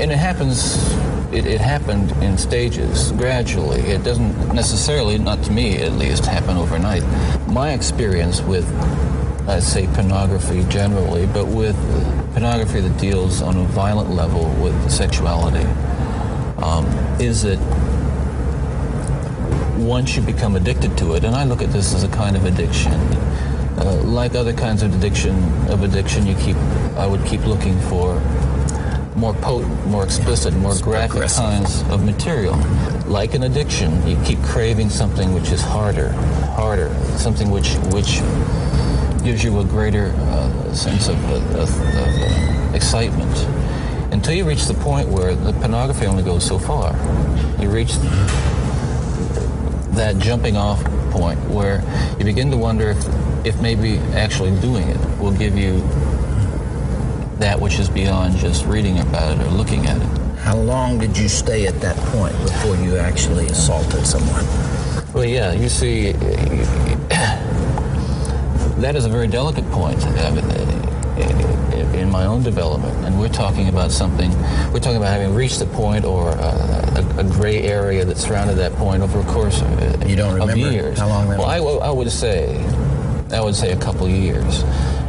and 0.00 0.10
it 0.10 0.16
happens 0.16 0.58
it, 1.34 1.44
it 1.46 1.60
happened 1.60 2.12
in 2.22 2.38
stages 2.38 3.12
gradually 3.12 3.80
it 3.94 4.02
doesn't 4.02 4.34
necessarily 4.54 5.18
not 5.18 5.42
to 5.44 5.52
me 5.52 5.76
at 5.76 5.92
least 5.92 6.24
happen 6.24 6.56
overnight 6.56 7.04
my 7.46 7.72
experience 7.72 8.40
with 8.42 8.66
i'd 9.48 9.62
say 9.62 9.86
pornography 9.98 10.64
generally 10.68 11.26
but 11.26 11.46
with 11.46 11.76
pornography 12.32 12.80
that 12.80 12.96
deals 12.98 13.42
on 13.42 13.56
a 13.56 13.64
violent 13.82 14.10
level 14.10 14.44
with 14.64 14.76
sexuality 14.90 15.66
um, 16.58 16.86
is 17.20 17.42
that 17.42 17.58
once 19.76 20.16
you 20.16 20.22
become 20.22 20.56
addicted 20.56 20.96
to 20.96 21.14
it 21.14 21.24
and 21.24 21.34
i 21.34 21.44
look 21.44 21.62
at 21.62 21.72
this 21.72 21.94
as 21.94 22.04
a 22.04 22.08
kind 22.08 22.36
of 22.36 22.44
addiction 22.44 22.92
uh, 22.92 24.00
like 24.04 24.34
other 24.34 24.52
kinds 24.52 24.82
of 24.82 24.94
addiction 24.94 25.34
of 25.68 25.82
addiction 25.82 26.26
you 26.26 26.34
keep 26.36 26.56
i 26.96 27.06
would 27.06 27.24
keep 27.26 27.44
looking 27.46 27.78
for 27.82 28.20
more 29.16 29.34
potent, 29.34 29.86
more 29.86 30.04
explicit, 30.04 30.52
more 30.54 30.76
graphic 30.78 31.30
kinds 31.30 31.82
of 31.90 32.04
material. 32.04 32.56
Like 33.06 33.34
an 33.34 33.44
addiction, 33.44 34.06
you 34.06 34.20
keep 34.24 34.42
craving 34.42 34.90
something 34.90 35.32
which 35.34 35.50
is 35.50 35.60
harder, 35.60 36.10
harder, 36.56 36.92
something 37.16 37.50
which 37.50 37.74
which 37.92 38.20
gives 39.24 39.42
you 39.42 39.60
a 39.60 39.64
greater 39.64 40.12
uh, 40.16 40.74
sense 40.74 41.08
of, 41.08 41.16
of, 41.30 41.54
of 41.54 41.80
uh, 41.80 42.72
excitement. 42.74 43.32
Until 44.12 44.34
you 44.34 44.44
reach 44.44 44.66
the 44.66 44.74
point 44.74 45.08
where 45.08 45.34
the 45.34 45.52
pornography 45.54 46.06
only 46.06 46.22
goes 46.22 46.44
so 46.44 46.58
far. 46.58 46.92
You 47.60 47.70
reach 47.70 47.92
that 49.94 50.18
jumping 50.18 50.56
off 50.56 50.82
point 51.10 51.38
where 51.48 51.82
you 52.18 52.24
begin 52.24 52.50
to 52.50 52.56
wonder 52.56 52.90
if, 52.90 53.46
if 53.46 53.60
maybe 53.60 53.98
actually 54.14 54.58
doing 54.60 54.88
it 54.88 54.98
will 55.18 55.32
give 55.32 55.56
you 55.56 55.78
that 57.38 57.60
which 57.60 57.78
is 57.78 57.88
beyond 57.88 58.36
just 58.36 58.64
reading 58.66 58.98
about 58.98 59.38
it 59.38 59.46
or 59.46 59.50
looking 59.50 59.86
at 59.86 59.96
it. 59.96 60.24
How 60.38 60.56
long 60.56 60.98
did 60.98 61.16
you 61.16 61.28
stay 61.28 61.66
at 61.66 61.80
that 61.80 61.96
point 62.12 62.36
before 62.42 62.76
you 62.76 62.96
actually 62.96 63.46
assaulted 63.46 64.06
someone? 64.06 64.44
Well, 65.12 65.24
yeah, 65.24 65.52
you 65.52 65.68
see, 65.68 66.12
that 68.80 68.94
is 68.94 69.04
a 69.04 69.08
very 69.08 69.26
delicate 69.26 69.68
point 69.70 70.04
eh, 70.04 70.90
eh, 71.18 71.98
in 71.98 72.10
my 72.10 72.26
own 72.26 72.42
development. 72.42 72.94
And 73.06 73.18
we're 73.18 73.28
talking 73.28 73.68
about 73.68 73.90
something, 73.90 74.30
we're 74.72 74.80
talking 74.80 74.96
about 74.96 75.12
having 75.18 75.34
reached 75.34 75.60
the 75.60 75.66
point 75.66 76.04
or 76.04 76.30
a, 76.32 76.83
a, 76.94 77.20
a 77.20 77.24
gray 77.24 77.62
area 77.62 78.04
that 78.04 78.16
surrounded 78.16 78.56
that 78.56 78.72
point 78.74 79.02
over 79.02 79.20
a 79.20 79.24
course 79.24 79.62
of, 79.62 80.08
you 80.08 80.16
don't 80.16 80.34
remember 80.34 80.70
years. 80.70 80.98
how 80.98 81.08
long 81.08 81.28
that 81.28 81.38
well, 81.38 81.48
I, 81.48 81.86
I 81.86 81.90
would 81.90 82.10
say, 82.10 82.56
I 83.32 83.40
would 83.40 83.54
say 83.54 83.72
a 83.72 83.78
couple 83.78 84.08
years. 84.08 84.62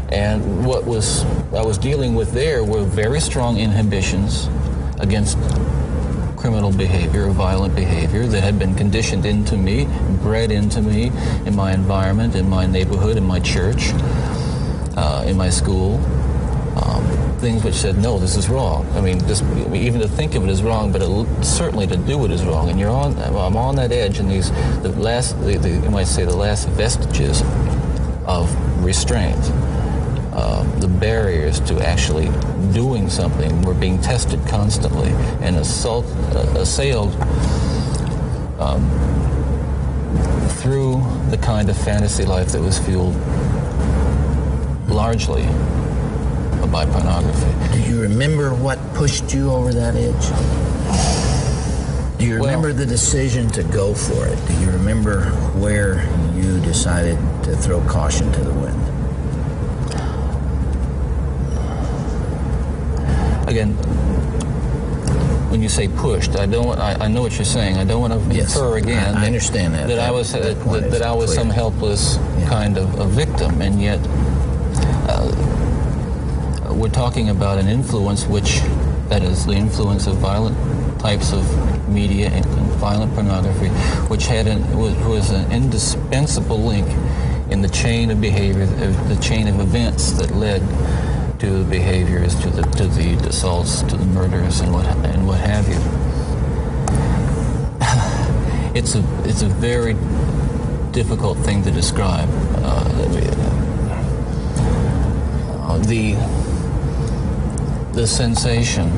And 0.10 0.66
what 0.66 0.86
was 0.86 1.26
I 1.54 1.64
was 1.64 1.78
dealing 1.78 2.16
with 2.16 2.32
there 2.32 2.64
were 2.64 2.84
very 2.84 3.20
strong 3.20 3.58
inhibitions 3.58 4.48
against 5.00 5.38
criminal 6.38 6.72
behavior, 6.72 7.28
violent 7.30 7.76
behavior 7.76 8.28
that 8.28 8.42
had 8.42 8.60
been 8.60 8.76
conditioned 8.76 9.26
into 9.26 9.58
me, 9.58 9.88
bred 10.22 10.52
into 10.52 10.80
me 10.82 11.12
in 11.46 11.56
my 11.56 11.74
environment, 11.74 12.36
in 12.36 12.48
my 12.48 12.68
neighborhood, 12.68 13.18
in 13.18 13.24
my 13.24 13.40
church, 13.40 13.90
uh, 14.96 15.26
in 15.26 15.36
my 15.36 15.50
school. 15.50 15.96
Um, 16.78 17.04
things 17.46 17.64
which 17.64 17.76
said, 17.76 17.96
no, 18.00 18.18
this 18.18 18.36
is 18.36 18.50
wrong. 18.50 18.90
I 18.96 19.02
mean, 19.02 19.18
even 19.76 20.02
to 20.02 20.08
think 20.08 20.34
of 20.34 20.44
it 20.44 20.50
is 20.50 20.64
wrong, 20.64 20.92
but 20.92 21.04
it, 21.04 21.46
certainly 21.46 21.86
to 21.86 21.96
do 21.96 22.26
it 22.26 22.32
is 22.32 22.44
wrong. 22.44 22.72
And 22.72 22.80
you're 22.80 22.90
on, 22.90 23.16
I'm 23.20 23.56
on 23.56 23.76
that 23.76 23.92
edge, 23.92 24.18
and 24.18 24.32
these, 24.32 24.50
the 24.82 24.90
last, 24.98 25.40
the, 25.42 25.56
the, 25.60 25.70
you 25.70 25.92
might 25.92 26.08
say, 26.08 26.26
the 26.26 26.36
last 26.36 26.68
vestiges 26.70 27.44
of 28.26 28.50
restraint. 28.84 29.38
Uh, 30.34 30.64
the 30.80 30.88
barriers 30.88 31.60
to 31.60 31.80
actually 31.88 32.26
doing 32.74 33.12
something 33.12 33.62
were 33.62 33.76
being 33.76 34.02
tested 34.02 34.40
constantly 34.48 35.12
and 35.46 35.58
assault, 35.58 36.08
uh, 36.34 36.40
assailed 36.58 37.14
um, 38.60 38.90
through 40.58 40.96
the 41.30 41.38
kind 41.38 41.70
of 41.70 41.78
fantasy 41.78 42.26
life 42.26 42.48
that 42.48 42.62
was 42.62 42.80
fueled 42.80 43.16
largely 44.90 45.48
by 46.68 46.86
pornography. 46.86 47.74
Do 47.78 47.82
you 47.90 48.02
remember 48.02 48.54
what 48.54 48.80
pushed 48.94 49.34
you 49.34 49.52
over 49.52 49.74
that 49.74 49.96
edge? 49.96 50.30
Do 52.20 52.26
you 52.26 52.36
remember 52.38 52.72
the 52.74 52.86
decision 52.86 53.48
to 53.50 53.64
go 53.64 53.94
for 53.94 54.26
it? 54.28 54.40
Do 54.48 54.54
you 54.62 54.72
remember 54.72 55.26
where 55.60 56.06
you 56.36 56.60
decided 56.62 57.18
to 57.44 57.56
throw 57.58 57.82
caution 57.88 58.32
to 58.34 58.40
the 58.42 58.54
wind? 58.54 58.82
again, 63.48 63.74
when 65.52 65.62
you 65.62 65.70
say 65.70 65.88
pushed, 65.88 66.36
I 66.36 66.46
don't. 66.48 66.78
I, 66.80 66.96
I 67.06 67.08
know 67.08 67.22
what 67.22 67.36
you're 67.36 67.46
saying. 67.46 67.78
I 67.78 67.84
don't 67.86 68.02
want 68.02 68.14
to 68.14 68.36
Yes, 68.36 68.56
infer 68.56 68.78
again. 68.78 69.16
I- 69.16 69.24
I 69.24 69.28
understand 69.28 69.74
that. 69.76 69.88
That, 69.88 70.00
I 70.00 70.12
was 70.12 70.32
that 70.34 70.42
that, 70.60 70.92
that, 70.92 71.02
I 71.04 71.14
was 71.14 71.28
clear. 71.28 71.40
some 71.42 71.50
helpless 71.50 72.18
kind 72.48 72.78
of 72.78 73.00
a 73.00 73.06
victim, 73.06 73.62
and 73.62 73.80
yet 73.82 74.00
we're 76.76 76.90
talking 76.90 77.30
about 77.30 77.58
an 77.58 77.68
influence 77.68 78.26
which, 78.26 78.60
that 79.10 79.24
is, 79.24 79.46
the 79.46 79.54
influence 79.54 80.08
of 80.08 80.18
violent 80.18 80.58
types 81.00 81.32
of 81.32 81.90
media 81.90 82.30
and 82.30 82.46
violent 82.76 83.14
pornography, 83.14 83.70
which 84.10 84.28
had 84.28 84.48
an, 84.48 84.78
was, 84.78 84.96
was 85.06 85.32
an 85.32 85.52
indispensable 85.52 86.60
link 86.60 86.88
in 87.50 87.62
the 87.62 87.70
chain 87.70 88.12
of 88.12 88.20
behavior, 88.20 88.66
the 88.66 89.20
chain 89.22 89.48
of 89.48 89.60
events 89.60 90.12
that 90.14 90.32
led 90.32 90.62
to 91.40 91.50
the 91.50 91.70
behaviors, 91.70 92.36
to 92.42 92.50
the 92.50 92.62
to 92.64 92.88
the 92.88 93.14
assaults, 93.28 93.82
to 93.84 93.96
the 93.98 94.06
murders, 94.06 94.62
and 94.62 94.74
what 94.74 94.86
and 94.86 95.28
what 95.28 95.40
have 95.40 95.68
you. 95.68 95.80
It's 98.76 98.96
a 98.96 99.04
it's 99.24 99.42
a 99.42 99.48
very 99.48 99.94
difficult 100.92 101.38
thing 101.40 101.64
to 101.64 101.72
describe. 101.72 102.30
Uh, 102.56 102.86
the 105.86 106.16
the 107.96 108.06
sensation, 108.06 108.90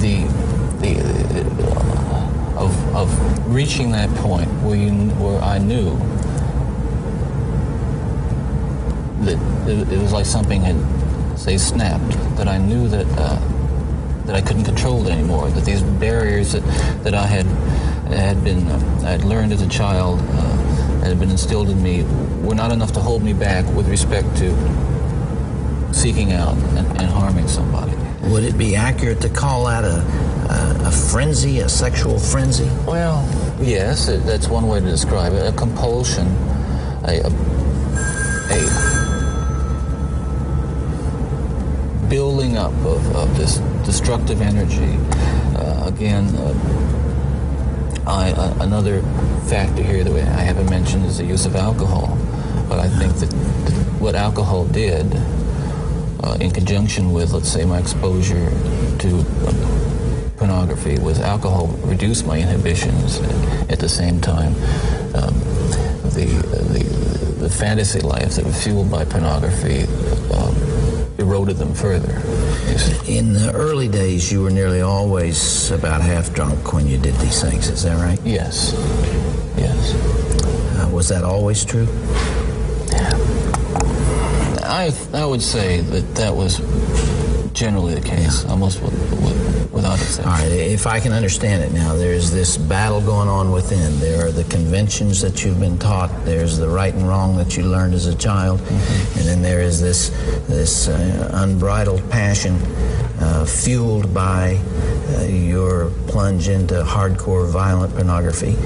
the 0.00 0.24
the 0.80 1.00
of 2.58 2.94
of 2.94 3.54
reaching 3.54 3.90
that 3.92 4.10
point 4.16 4.48
where 4.62 4.76
you 4.76 4.92
where 5.16 5.40
I 5.40 5.56
knew 5.56 5.96
that 9.24 9.38
it, 9.66 9.92
it 9.92 9.98
was 9.98 10.12
like 10.12 10.26
something 10.26 10.60
had 10.60 10.76
say 11.38 11.56
snapped. 11.56 12.12
That 12.36 12.48
I 12.48 12.58
knew 12.58 12.86
that 12.88 13.06
uh, 13.16 13.40
that 14.26 14.36
I 14.36 14.42
couldn't 14.42 14.64
control 14.64 15.06
it 15.06 15.10
anymore. 15.10 15.48
That 15.50 15.64
these 15.64 15.82
barriers 15.82 16.52
that 16.52 16.64
that 17.02 17.14
I 17.14 17.26
had 17.26 17.46
had 18.12 18.44
been 18.44 18.68
uh, 18.68 19.04
I 19.06 19.10
had 19.12 19.24
learned 19.24 19.52
as 19.52 19.62
a 19.62 19.68
child 19.68 20.20
uh, 20.20 21.02
had 21.02 21.18
been 21.18 21.30
instilled 21.30 21.70
in 21.70 21.82
me 21.82 22.02
were 22.46 22.54
not 22.54 22.72
enough 22.72 22.92
to 22.92 23.00
hold 23.00 23.22
me 23.22 23.32
back 23.32 23.64
with 23.74 23.88
respect 23.88 24.36
to 24.36 24.91
seeking 25.92 26.32
out 26.32 26.56
and, 26.56 26.86
and 27.00 27.10
harming 27.10 27.48
somebody. 27.48 27.92
Would 28.30 28.44
it 28.44 28.56
be 28.56 28.74
accurate 28.76 29.20
to 29.22 29.28
call 29.28 29.66
that 29.66 29.84
a, 29.84 30.00
a, 30.52 30.88
a 30.88 30.90
frenzy, 30.90 31.60
a 31.60 31.68
sexual 31.68 32.18
frenzy? 32.18 32.70
Well, 32.86 33.24
yes, 33.60 34.08
it, 34.08 34.24
that's 34.24 34.48
one 34.48 34.66
way 34.68 34.80
to 34.80 34.86
describe 34.86 35.32
it. 35.34 35.46
A 35.46 35.52
compulsion, 35.52 36.26
a, 37.04 37.20
a, 37.24 37.30
a 38.50 38.92
building 42.08 42.56
up 42.56 42.72
of, 42.84 43.16
of 43.16 43.36
this 43.36 43.58
destructive 43.84 44.40
energy. 44.40 44.98
Uh, 45.56 45.86
again, 45.86 46.26
uh, 46.36 46.54
I, 48.06 48.32
uh, 48.32 48.54
another 48.60 49.02
factor 49.46 49.82
here 49.82 50.04
that 50.04 50.12
I 50.12 50.42
haven't 50.42 50.68
mentioned 50.70 51.06
is 51.06 51.18
the 51.18 51.24
use 51.24 51.46
of 51.46 51.56
alcohol. 51.56 52.18
But 52.68 52.80
I 52.80 52.88
think 52.88 53.14
that 53.16 53.32
what 54.00 54.14
alcohol 54.14 54.64
did 54.64 55.12
uh, 56.22 56.36
in 56.40 56.50
conjunction 56.50 57.12
with, 57.12 57.32
let's 57.32 57.48
say, 57.48 57.64
my 57.64 57.78
exposure 57.78 58.50
to 58.98 59.24
pornography, 60.36 60.98
was 60.98 61.20
alcohol 61.20 61.68
reduced 61.84 62.26
my 62.26 62.38
inhibitions. 62.38 63.20
At 63.70 63.78
the 63.78 63.88
same 63.88 64.20
time, 64.20 64.54
um, 65.14 65.34
the, 66.14 66.26
the, 66.72 66.84
the 67.40 67.50
fantasy 67.50 68.00
life 68.00 68.36
that 68.36 68.44
was 68.44 68.62
fueled 68.62 68.90
by 68.90 69.04
pornography 69.04 69.84
um, 70.34 70.56
eroded 71.18 71.56
them 71.56 71.74
further. 71.74 72.20
In 73.06 73.32
the 73.34 73.52
early 73.54 73.88
days, 73.88 74.32
you 74.32 74.42
were 74.42 74.50
nearly 74.50 74.80
always 74.80 75.70
about 75.70 76.00
half 76.00 76.32
drunk 76.34 76.72
when 76.72 76.86
you 76.86 76.98
did 76.98 77.14
these 77.16 77.40
things. 77.40 77.68
Is 77.68 77.84
that 77.84 77.96
right? 77.96 78.20
Yes. 78.24 78.72
Yes. 79.56 79.94
Uh, 80.78 80.88
was 80.90 81.08
that 81.08 81.24
always 81.24 81.64
true? 81.64 81.86
I, 84.72 84.90
I 85.12 85.26
would 85.26 85.42
say 85.42 85.80
that 85.80 86.14
that 86.14 86.34
was 86.34 86.58
generally 87.52 87.94
the 87.94 88.00
case, 88.00 88.46
almost 88.46 88.80
with, 88.80 88.94
with, 89.22 89.70
without 89.70 90.00
exception. 90.00 90.24
All 90.24 90.38
right, 90.38 90.50
if 90.50 90.86
I 90.86 90.98
can 90.98 91.12
understand 91.12 91.62
it 91.62 91.72
now, 91.72 91.94
there's 91.94 92.30
this 92.30 92.56
battle 92.56 93.02
going 93.02 93.28
on 93.28 93.52
within. 93.52 94.00
There 94.00 94.26
are 94.26 94.30
the 94.32 94.44
conventions 94.44 95.20
that 95.20 95.44
you've 95.44 95.60
been 95.60 95.78
taught. 95.78 96.10
There's 96.24 96.56
the 96.56 96.68
right 96.68 96.94
and 96.94 97.06
wrong 97.06 97.36
that 97.36 97.54
you 97.54 97.64
learned 97.64 97.92
as 97.92 98.06
a 98.06 98.14
child, 98.14 98.60
mm-hmm. 98.60 99.18
and 99.18 99.28
then 99.28 99.42
there 99.42 99.60
is 99.60 99.78
this 99.78 100.08
this 100.48 100.88
uh, 100.88 101.30
unbridled 101.34 102.10
passion 102.10 102.56
uh, 103.20 103.44
fueled 103.44 104.14
by 104.14 104.58
uh, 105.18 105.24
your 105.24 105.90
plunge 106.08 106.48
into 106.48 106.82
hardcore 106.82 107.46
violent 107.46 107.94
pornography, 107.94 108.56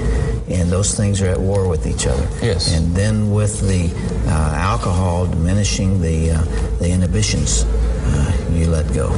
and 0.49 0.71
those 0.71 0.95
things 0.95 1.21
are 1.21 1.27
at 1.27 1.39
war 1.39 1.67
with 1.67 1.85
each 1.85 2.07
other. 2.07 2.27
Yes. 2.41 2.73
And 2.75 2.95
then 2.95 3.31
with 3.31 3.59
the 3.61 3.91
uh, 4.29 4.55
alcohol 4.55 5.27
diminishing 5.27 6.01
the 6.01 6.31
uh, 6.31 6.41
the 6.79 6.89
inhibitions, 6.89 7.65
uh, 7.65 8.49
you 8.51 8.67
let 8.67 8.91
go. 8.93 9.09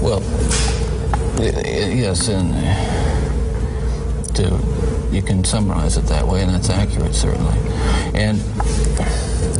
Well, 0.00 0.20
yes, 1.38 2.28
and 2.28 2.52
to 4.36 4.58
you 5.12 5.22
can 5.22 5.44
summarize 5.44 5.96
it 5.98 6.06
that 6.06 6.26
way, 6.26 6.42
and 6.42 6.50
that's 6.50 6.70
accurate 6.70 7.14
certainly. 7.14 7.58
And 8.14 8.40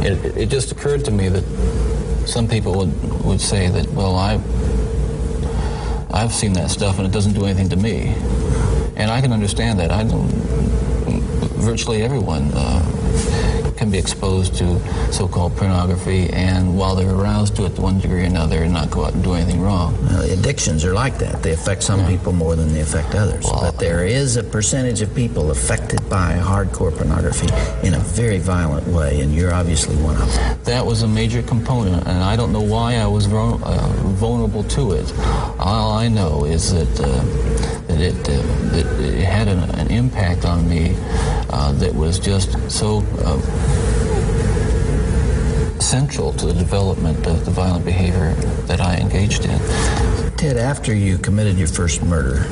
it, 0.04 0.36
it 0.36 0.48
just 0.48 0.72
occurred 0.72 1.04
to 1.04 1.10
me 1.10 1.28
that 1.28 1.44
some 2.26 2.48
people 2.48 2.74
would 2.78 3.24
would 3.24 3.40
say 3.40 3.68
that, 3.68 3.88
well, 3.92 4.16
I 4.16 4.40
I've 6.12 6.32
seen 6.32 6.52
that 6.54 6.70
stuff 6.70 6.98
and 6.98 7.06
it 7.06 7.12
doesn't 7.12 7.32
do 7.32 7.46
anything 7.46 7.70
to 7.70 7.76
me. 7.76 8.14
And 8.96 9.10
I 9.10 9.20
can 9.22 9.32
understand 9.32 9.80
that. 9.80 9.90
I 9.90 10.04
don't, 10.04 10.30
virtually 11.62 12.02
everyone 12.02 12.50
uh, 12.54 13.72
can 13.76 13.90
be 13.90 13.98
exposed 13.98 14.54
to 14.56 14.78
so-called 15.12 15.56
pornography, 15.56 16.28
and 16.30 16.76
while 16.76 16.94
they're 16.94 17.14
aroused 17.14 17.56
to 17.56 17.64
it 17.66 17.74
to 17.76 17.80
one 17.82 17.98
degree 17.98 18.22
or 18.22 18.26
another, 18.26 18.64
and 18.64 18.72
not 18.72 18.90
go 18.90 19.04
out 19.04 19.14
and 19.14 19.24
do 19.24 19.34
anything 19.34 19.60
wrong. 19.60 19.96
Well, 20.04 20.30
addictions 20.30 20.84
are 20.84 20.92
like 20.92 21.18
that. 21.18 21.42
They 21.42 21.52
affect 21.52 21.82
some 21.82 22.00
yeah. 22.00 22.08
people 22.08 22.32
more 22.32 22.54
than 22.56 22.72
they 22.72 22.80
affect 22.80 23.14
others. 23.14 23.44
Well, 23.44 23.60
but 23.62 23.78
there 23.78 24.04
is 24.04 24.36
a 24.36 24.44
percentage 24.44 25.00
of 25.02 25.14
people 25.14 25.50
affected 25.50 26.00
by 26.08 26.34
hardcore 26.34 26.96
pornography 26.96 27.48
in 27.86 27.94
a 27.94 27.98
very 27.98 28.38
violent 28.38 28.86
way, 28.88 29.20
and 29.20 29.34
you're 29.34 29.54
obviously 29.54 29.96
one 29.96 30.16
of 30.16 30.32
them. 30.32 30.58
That 30.64 30.84
was 30.84 31.02
a 31.02 31.08
major 31.08 31.42
component, 31.42 32.06
and 32.06 32.22
I 32.22 32.36
don't 32.36 32.52
know 32.52 32.62
why 32.62 32.96
I 32.96 33.06
was 33.06 33.26
uh, 33.26 33.88
vulnerable 34.14 34.64
to 34.64 34.92
it. 34.92 35.12
All 35.58 35.92
I 35.92 36.08
know 36.08 36.44
is 36.44 36.72
that 36.72 37.00
uh, 37.00 37.81
that 37.92 38.00
it, 38.00 38.28
uh, 38.28 38.42
that 38.70 38.86
it 39.00 39.24
had 39.24 39.48
an, 39.48 39.58
an, 39.78 39.90
impact 39.90 40.44
on 40.44 40.68
me 40.68 40.94
uh, 41.50 41.72
that 41.72 41.94
was 41.94 42.18
just 42.18 42.58
so 42.70 43.02
uh, 43.18 43.40
central 45.80 46.32
to 46.32 46.46
the 46.46 46.54
development 46.54 47.26
of 47.26 47.44
the 47.44 47.50
violent 47.50 47.84
behavior 47.84 48.32
that 48.66 48.80
I 48.80 48.96
engaged 48.96 49.44
in. 49.44 49.58
Ted, 50.36 50.56
after 50.56 50.94
you 50.94 51.18
committed 51.18 51.58
your 51.58 51.68
first 51.68 52.02
murder, 52.02 52.44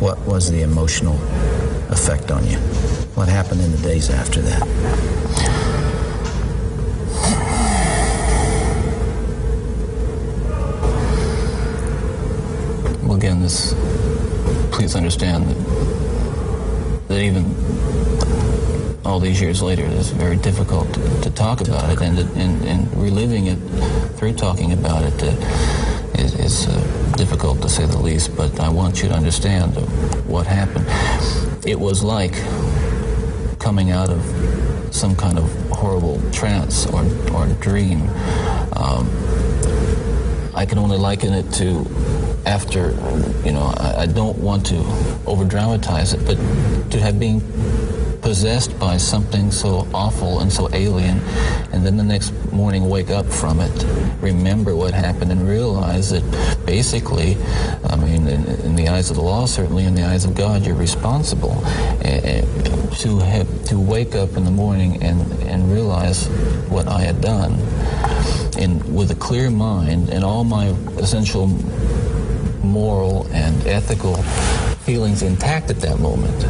what 0.00 0.18
was 0.20 0.50
the 0.50 0.62
emotional 0.62 1.16
effect 1.92 2.30
on 2.30 2.46
you? 2.46 2.56
What 3.14 3.28
happened 3.28 3.60
in 3.60 3.72
the 3.72 3.78
days 3.78 4.08
after 4.08 4.40
that? 4.40 4.66
Well, 13.02 13.16
again, 13.16 13.42
this, 13.42 13.74
please 14.82 14.96
understand 14.96 15.44
that, 15.46 17.06
that 17.06 17.22
even 17.22 17.44
all 19.04 19.20
these 19.20 19.40
years 19.40 19.62
later, 19.62 19.84
it's 19.84 20.08
very 20.10 20.36
difficult 20.36 20.92
to, 20.92 21.20
to 21.20 21.30
talk 21.30 21.60
about 21.60 21.88
it, 21.88 22.00
and, 22.02 22.18
and, 22.18 22.64
and 22.64 22.92
reliving 22.96 23.46
it 23.46 23.58
through 24.16 24.32
talking 24.32 24.72
about 24.72 25.04
it 25.04 25.22
uh, 25.22 26.20
is, 26.20 26.34
is 26.34 26.66
uh, 26.66 27.14
difficult 27.16 27.62
to 27.62 27.68
say 27.68 27.86
the 27.86 27.96
least. 27.96 28.36
But 28.36 28.58
I 28.58 28.70
want 28.70 29.00
you 29.00 29.08
to 29.10 29.14
understand 29.14 29.76
what 30.26 30.48
happened. 30.48 30.86
It 31.64 31.78
was 31.78 32.02
like 32.02 32.34
coming 33.60 33.92
out 33.92 34.10
of 34.10 34.20
some 34.90 35.14
kind 35.14 35.38
of 35.38 35.44
horrible 35.68 36.20
trance 36.32 36.86
or, 36.86 37.04
or 37.32 37.46
dream. 37.60 38.08
Um, 38.72 39.08
I 40.56 40.66
can 40.66 40.78
only 40.78 40.98
liken 40.98 41.32
it 41.32 41.52
to 41.52 41.86
after, 42.52 42.90
you 43.46 43.52
know, 43.52 43.72
I, 43.78 44.02
I 44.02 44.06
don't 44.06 44.36
want 44.36 44.66
to 44.66 44.78
over 45.26 45.44
dramatize 45.44 46.12
it, 46.12 46.20
but 46.26 46.36
to 46.90 47.00
have 47.00 47.18
been 47.18 47.40
possessed 48.20 48.78
by 48.78 48.98
something 48.98 49.50
so 49.50 49.88
awful 49.94 50.40
and 50.40 50.52
so 50.52 50.68
alien, 50.74 51.18
and 51.72 51.84
then 51.84 51.96
the 51.96 52.04
next 52.04 52.30
morning 52.52 52.90
wake 52.90 53.10
up 53.10 53.26
from 53.26 53.58
it, 53.58 53.86
remember 54.20 54.76
what 54.76 54.92
happened, 54.92 55.32
and 55.32 55.48
realize 55.48 56.10
that 56.10 56.24
basically, 56.66 57.38
I 57.88 57.96
mean, 57.96 58.28
in, 58.28 58.44
in 58.66 58.76
the 58.76 58.88
eyes 58.88 59.08
of 59.10 59.16
the 59.16 59.22
law, 59.22 59.46
certainly 59.46 59.84
in 59.84 59.94
the 59.94 60.04
eyes 60.04 60.24
of 60.26 60.34
God, 60.34 60.66
you're 60.66 60.76
responsible. 60.76 61.56
Uh, 62.04 62.42
to 62.98 63.18
have 63.18 63.64
to 63.64 63.78
wake 63.78 64.14
up 64.14 64.36
in 64.36 64.44
the 64.44 64.50
morning 64.50 65.02
and 65.02 65.20
and 65.44 65.72
realize 65.72 66.26
what 66.68 66.86
I 66.86 67.00
had 67.00 67.22
done, 67.22 67.52
and 68.58 68.72
with 68.94 69.10
a 69.10 69.14
clear 69.14 69.50
mind 69.50 70.10
and 70.10 70.22
all 70.22 70.44
my 70.44 70.66
essential 70.98 71.48
moral 72.64 73.26
and 73.32 73.66
ethical 73.66 74.16
feelings 74.84 75.22
intact 75.22 75.70
at 75.70 75.80
that 75.80 75.98
moment. 75.98 76.44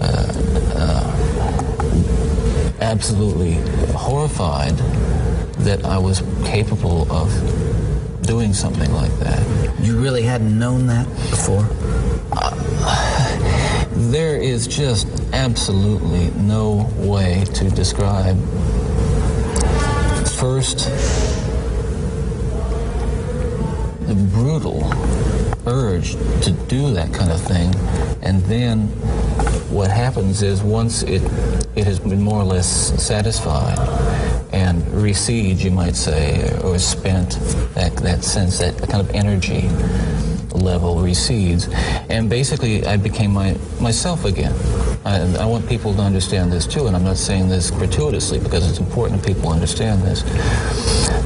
Uh, 0.00 0.32
uh, 0.74 1.12
absolutely 2.80 3.54
horrified 3.94 4.76
that 5.58 5.84
I 5.84 5.98
was 5.98 6.22
capable 6.44 7.10
of 7.12 7.30
doing 8.22 8.52
something 8.52 8.92
like 8.92 9.16
that. 9.18 9.42
You 9.80 10.00
really 10.00 10.22
hadn't 10.22 10.58
known 10.58 10.86
that 10.86 11.06
before? 11.30 11.68
Uh, 12.32 13.38
there 14.10 14.36
is 14.36 14.66
just 14.66 15.06
absolutely 15.32 16.30
no 16.40 16.90
way 16.96 17.44
to 17.54 17.70
describe 17.70 18.36
first 20.42 20.88
the 24.06 24.14
brutal 24.32 24.80
to 26.02 26.50
do 26.68 26.92
that 26.94 27.12
kind 27.12 27.30
of 27.30 27.40
thing. 27.40 27.74
And 28.22 28.42
then 28.44 28.88
what 29.70 29.90
happens 29.90 30.42
is 30.42 30.62
once 30.62 31.02
it 31.02 31.22
it 31.74 31.84
has 31.86 31.98
been 31.98 32.20
more 32.20 32.40
or 32.40 32.44
less 32.44 32.66
satisfied 33.02 33.78
and 34.52 34.86
recedes 34.92 35.64
you 35.64 35.70
might 35.70 35.96
say 35.96 36.58
or 36.62 36.78
spent 36.78 37.30
that 37.74 37.96
that 37.96 38.22
sense 38.22 38.58
that 38.58 38.76
kind 38.88 39.00
of 39.00 39.10
energy 39.14 39.68
level 40.54 41.00
recedes. 41.00 41.68
And 42.10 42.28
basically 42.28 42.84
I 42.86 42.96
became 42.96 43.32
my 43.32 43.56
myself 43.80 44.24
again. 44.24 44.54
I, 45.04 45.20
I 45.36 45.46
want 45.46 45.68
people 45.68 45.94
to 45.94 46.02
understand 46.02 46.52
this 46.52 46.66
too 46.66 46.86
and 46.86 46.94
I'm 46.94 47.04
not 47.04 47.16
saying 47.16 47.48
this 47.48 47.70
gratuitously 47.70 48.40
because 48.40 48.68
it's 48.68 48.78
important 48.78 49.22
that 49.22 49.26
people 49.26 49.50
understand 49.50 50.02
this 50.02 50.22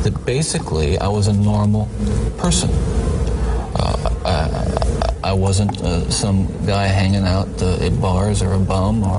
that 0.05 0.25
basically 0.25 0.99
I 0.99 1.09
was 1.09 1.27
a 1.27 1.33
normal 1.33 1.89
person 2.39 2.71
I, 5.27 5.33
wasn't 5.33 5.81
uh, 5.83 6.09
some 6.11 6.47
guy 6.67 6.87
hanging 6.87 7.25
out 7.25 7.49
uh, 7.61 7.85
at 7.85 8.01
bars 8.01 8.43
or 8.43 8.53
a 8.53 8.59
bum, 8.59 9.03
or 9.03 9.19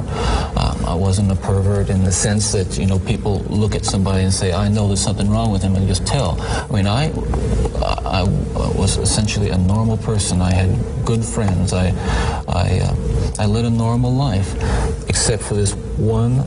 um, 0.60 0.86
I 0.86 0.96
wasn't 0.96 1.32
a 1.32 1.36
pervert 1.36 1.90
in 1.90 2.04
the 2.04 2.12
sense 2.12 2.52
that 2.54 2.78
you 2.78 2.86
know 2.86 3.00
people 3.00 3.40
look 3.50 3.76
at 3.76 3.86
somebody 3.86 4.24
and 4.24 4.34
say, 4.34 4.54
"I 4.54 4.70
know 4.70 4.88
there's 4.88 5.02
something 5.02 5.30
wrong 5.30 5.52
with 5.52 5.62
him," 5.62 5.76
and 5.76 5.88
just 5.88 6.08
tell. 6.08 6.38
I 6.40 6.68
mean, 6.74 6.88
I, 6.88 7.12
I, 8.06 8.22
I 8.22 8.24
was 8.78 8.98
essentially 8.98 9.50
a 9.50 9.58
normal 9.58 9.98
person. 9.98 10.42
I 10.42 10.54
had 10.54 10.70
good 11.06 11.24
friends. 11.24 11.74
I, 11.74 11.88
I, 12.48 12.80
uh, 12.80 12.96
I 13.40 13.46
led 13.46 13.66
a 13.66 13.70
normal 13.70 14.14
life, 14.14 14.56
except 15.10 15.44
for 15.44 15.56
this 15.56 15.74
one 15.98 16.46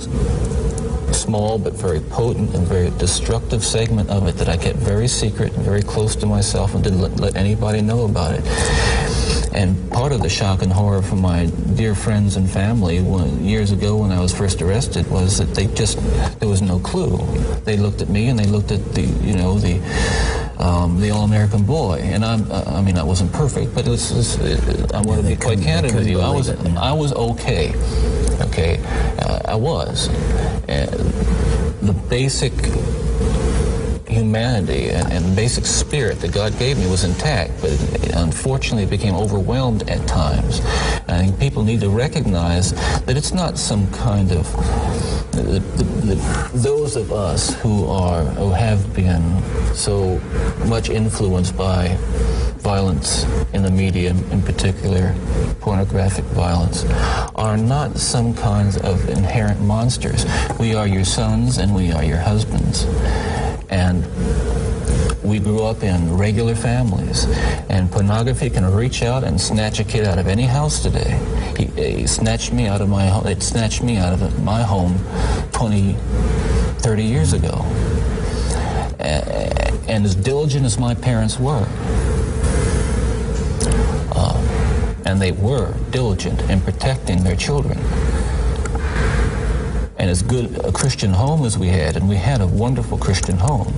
small 1.13 1.59
but 1.59 1.75
very 1.75 2.01
potent 2.01 2.55
and 2.55 2.67
very 2.67 2.91
destructive 2.99 3.65
segment 3.65 4.09
of 4.11 4.27
it 4.27 4.37
that 4.37 4.49
I 4.49 4.57
kept 4.57 4.79
very 4.79 5.09
secret 5.09 5.53
and 5.55 5.65
very 5.65 5.83
close 5.83 6.17
to 6.17 6.27
myself 6.27 6.75
and 6.75 6.83
didn't 6.83 7.01
let, 7.01 7.21
let 7.21 7.37
anybody 7.37 7.83
know 7.83 8.05
about 8.05 8.35
it. 8.35 9.10
And 9.53 9.91
part 9.91 10.13
of 10.13 10.23
the 10.23 10.29
shock 10.29 10.63
and 10.63 10.73
horror 10.73 11.03
for 11.03 11.17
my 11.17 11.47
dear 11.75 11.95
friends 11.95 12.37
and 12.37 12.49
family 12.49 13.01
when, 13.01 13.45
years 13.45 13.73
ago 13.73 13.97
when 13.97 14.13
I 14.13 14.21
was 14.21 14.33
first 14.35 14.63
arrested 14.63 15.11
was 15.11 15.39
that 15.39 15.55
they 15.55 15.67
just, 15.67 15.99
there 16.39 16.49
was 16.49 16.63
no 16.63 16.79
clue. 16.79 17.19
They 17.65 17.77
looked 17.77 18.01
at 18.01 18.09
me 18.09 18.29
and 18.29 18.39
they 18.39 18.47
looked 18.47 18.71
at 18.71 18.95
the, 18.95 19.03
you 19.03 19.35
know, 19.35 19.59
the, 19.59 19.81
um, 20.61 21.01
the 21.01 21.11
all-American 21.11 21.65
boy, 21.65 22.01
and 22.03 22.25
I'm, 22.25 22.51
uh, 22.51 22.63
I 22.67 22.83
mean, 22.83 22.99
I 22.99 23.03
wasn't 23.03 23.33
perfect, 23.33 23.75
but 23.75 23.87
it 23.87 23.91
was, 23.91 24.39
it, 24.41 24.93
I 24.93 25.01
want 25.01 25.23
to 25.23 25.27
be 25.27 25.35
quite 25.35 25.61
candid 25.61 25.95
with 25.95 26.07
you. 26.07 26.21
I 26.21 26.31
was, 26.31 26.51
I 26.77 26.93
was 26.93 27.13
okay, 27.15 27.75
okay, 28.43 28.79
uh, 29.19 29.41
I 29.47 29.55
was. 29.55 30.09
Uh, 30.69 30.87
the 31.81 31.95
basic 32.11 32.53
humanity 34.11 34.91
and, 34.91 35.11
and 35.13 35.37
basic 35.37 35.65
spirit 35.65 36.21
that 36.21 36.33
God 36.33 36.59
gave 36.59 36.79
me 36.79 36.87
was 36.87 37.05
intact, 37.05 37.53
but 37.61 37.71
it, 37.71 38.15
unfortunately 38.15 38.85
it 38.85 38.91
became 38.91 39.15
overwhelmed 39.15 39.89
at 39.89 40.07
times. 40.07 40.61
I 41.09 41.19
think 41.19 41.39
people 41.39 41.63
need 41.63 41.81
to 41.81 41.91
recognize 41.91 42.73
that 43.05 43.17
it's 43.17 43.33
not 43.33 43.59
some 43.59 43.91
kind 43.93 44.33
of 44.33 44.45
the, 45.33 45.63
the, 45.77 45.85
the, 45.85 46.51
those 46.55 46.97
of 46.97 47.13
us 47.13 47.55
who 47.61 47.87
are 47.87 48.25
who 48.25 48.51
have 48.51 48.95
been 48.95 49.43
so 49.75 50.19
much 50.67 50.91
influenced 50.91 51.57
by 51.57 51.97
violence 52.61 53.25
in 53.53 53.63
the 53.63 53.71
media, 53.71 54.11
in 54.11 54.43
particular 54.43 55.15
pornographic 55.61 56.25
violence, 56.27 56.85
are 57.35 57.57
not 57.57 57.97
some 57.97 58.35
kinds 58.35 58.77
of 58.79 59.09
inherent 59.09 59.61
monsters. 59.61 60.27
We 60.59 60.75
are 60.75 60.87
your 60.87 61.05
sons 61.05 61.59
and 61.59 61.75
we 61.75 61.93
are 61.93 62.05
your 62.05 62.19
husbands. 62.19 62.85
And 63.71 64.05
we 65.23 65.39
grew 65.39 65.63
up 65.63 65.83
in 65.83 66.17
regular 66.17 66.55
families, 66.55 67.27
and 67.69 67.91
pornography 67.91 68.51
can 68.51 68.65
reach 68.75 69.03
out 69.03 69.23
and 69.25 69.41
snatch 69.41 69.79
a 69.81 69.85
kid 69.85 70.05
out 70.05 70.19
of 70.19 70.27
any 70.27 70.45
house 70.45 70.83
today. 70.83 71.19
He, 71.57 71.67
he 71.67 72.07
snatched 72.07 72.53
me 72.53 72.67
out 72.67 72.81
of 72.81 72.89
my 72.89 73.07
home. 73.07 73.27
It 73.27 73.43
snatched 73.43 73.83
me 73.83 73.97
out 73.97 74.13
of 74.13 74.43
my 74.43 74.63
home 74.63 74.99
20, 75.53 75.95
30 76.79 77.05
years 77.05 77.33
ago. 77.33 77.65
And 79.91 80.05
as 80.05 80.15
diligent 80.15 80.65
as 80.65 80.79
my 80.79 80.95
parents 80.95 81.39
were, 81.41 81.67
uh, 84.15 85.03
and 85.05 85.21
they 85.21 85.33
were 85.33 85.75
diligent 85.91 86.41
in 86.49 86.61
protecting 86.61 87.25
their 87.25 87.35
children, 87.35 87.77
and 90.01 90.09
as 90.09 90.23
good 90.23 90.59
a 90.65 90.73
Christian 90.73 91.13
home 91.13 91.45
as 91.45 91.59
we 91.59 91.69
had, 91.69 91.95
and 91.95 92.09
we 92.09 92.17
had 92.17 92.41
a 92.41 92.47
wonderful 92.47 92.97
Christian 92.97 93.37
home, 93.37 93.71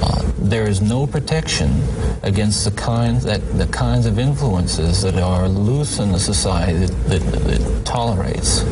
uh, 0.00 0.22
there 0.38 0.68
is 0.68 0.80
no 0.80 1.08
protection 1.08 1.82
against 2.22 2.64
the 2.64 2.70
kinds 2.70 3.24
that 3.24 3.40
the 3.58 3.66
kinds 3.66 4.06
of 4.06 4.20
influences 4.20 5.02
that 5.02 5.16
are 5.16 5.48
loose 5.48 5.98
in 5.98 6.12
the 6.12 6.20
society 6.20 6.86
that, 6.86 6.92
that, 7.08 7.20
that 7.42 7.84
tolerates. 7.84 8.62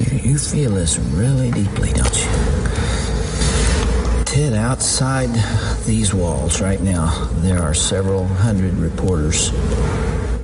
You, 0.00 0.30
you 0.30 0.38
feel 0.38 0.70
this 0.70 0.98
really 0.98 1.50
deeply, 1.50 1.92
don't 1.92 2.16
you? 2.16 2.30
Ted, 4.24 4.54
outside 4.54 5.28
these 5.84 6.14
walls 6.14 6.62
right 6.62 6.80
now, 6.80 7.28
there 7.42 7.60
are 7.60 7.74
several 7.74 8.24
hundred 8.24 8.72
reporters 8.74 9.50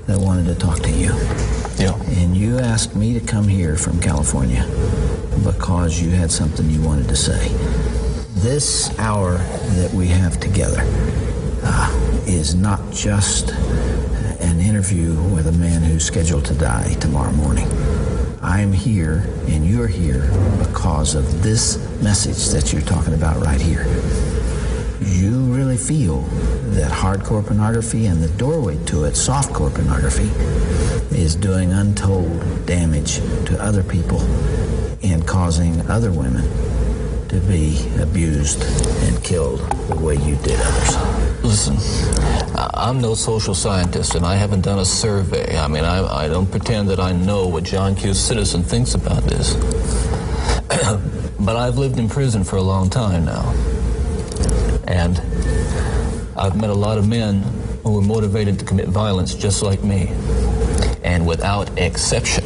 that 0.04 0.18
wanted 0.18 0.44
to 0.44 0.54
talk 0.54 0.80
to 0.80 0.90
you. 0.90 1.55
Yeah. 1.78 1.94
And 2.20 2.34
you 2.34 2.58
asked 2.58 2.96
me 2.96 3.18
to 3.18 3.20
come 3.20 3.46
here 3.46 3.76
from 3.76 4.00
California 4.00 4.64
because 5.44 6.00
you 6.00 6.10
had 6.10 6.30
something 6.30 6.70
you 6.70 6.80
wanted 6.80 7.08
to 7.08 7.16
say. 7.16 7.48
This 8.40 8.96
hour 8.98 9.34
that 9.34 9.92
we 9.92 10.06
have 10.08 10.40
together 10.40 10.80
uh, 11.62 12.22
is 12.26 12.54
not 12.54 12.80
just 12.92 13.50
an 14.40 14.60
interview 14.60 15.14
with 15.34 15.48
a 15.48 15.52
man 15.52 15.82
who's 15.82 16.04
scheduled 16.04 16.46
to 16.46 16.54
die 16.54 16.94
tomorrow 16.94 17.32
morning. 17.32 17.68
I'm 18.40 18.72
here 18.72 19.24
and 19.48 19.66
you're 19.66 19.86
here 19.86 20.30
because 20.58 21.14
of 21.14 21.42
this 21.42 21.76
message 22.00 22.48
that 22.54 22.72
you're 22.72 22.82
talking 22.82 23.12
about 23.12 23.42
right 23.44 23.60
here. 23.60 23.84
You 25.00 25.40
really 25.54 25.76
feel 25.76 26.22
that 26.74 26.90
hardcore 26.90 27.44
pornography 27.44 28.06
and 28.06 28.22
the 28.22 28.28
doorway 28.36 28.76
to 28.86 29.04
it, 29.04 29.14
softcore 29.14 29.72
pornography, 29.74 30.30
is 31.16 31.36
doing 31.36 31.72
untold 31.72 32.66
damage 32.66 33.16
to 33.46 33.56
other 33.60 33.82
people 33.82 34.20
and 35.02 35.26
causing 35.26 35.80
other 35.88 36.12
women 36.12 36.42
to 37.28 37.40
be 37.40 37.88
abused 38.00 38.62
and 39.04 39.22
killed 39.22 39.60
the 39.88 39.96
way 39.96 40.16
you 40.16 40.36
did 40.36 40.60
others. 40.60 41.44
Listen, 41.44 41.76
I'm 42.74 43.00
no 43.00 43.14
social 43.14 43.54
scientist 43.54 44.14
and 44.14 44.24
I 44.24 44.36
haven't 44.36 44.62
done 44.62 44.78
a 44.78 44.84
survey. 44.84 45.56
I 45.56 45.68
mean, 45.68 45.84
I, 45.84 46.24
I 46.24 46.28
don't 46.28 46.50
pretend 46.50 46.88
that 46.88 47.00
I 47.00 47.12
know 47.12 47.46
what 47.46 47.64
John 47.64 47.94
Q. 47.94 48.14
Citizen 48.14 48.62
thinks 48.62 48.94
about 48.94 49.22
this. 49.24 49.54
but 51.40 51.56
I've 51.56 51.78
lived 51.78 51.98
in 51.98 52.08
prison 52.08 52.44
for 52.44 52.56
a 52.56 52.62
long 52.62 52.90
time 52.90 53.24
now. 53.24 53.52
And 54.86 55.20
I've 56.38 56.60
met 56.60 56.68
a 56.68 56.74
lot 56.74 56.98
of 56.98 57.08
men 57.08 57.42
who 57.82 57.92
were 57.92 58.02
motivated 58.02 58.58
to 58.58 58.64
commit 58.64 58.88
violence 58.88 59.34
just 59.34 59.62
like 59.62 59.82
me. 59.82 60.12
And 61.02 61.26
without 61.26 61.78
exception, 61.78 62.44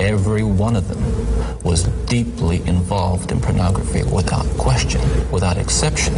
every 0.00 0.42
one 0.42 0.74
of 0.74 0.88
them 0.88 1.62
was 1.62 1.84
deeply 2.06 2.56
involved 2.66 3.30
in 3.30 3.40
pornography 3.40 4.02
without 4.02 4.44
question, 4.58 5.00
without 5.30 5.56
exception, 5.56 6.14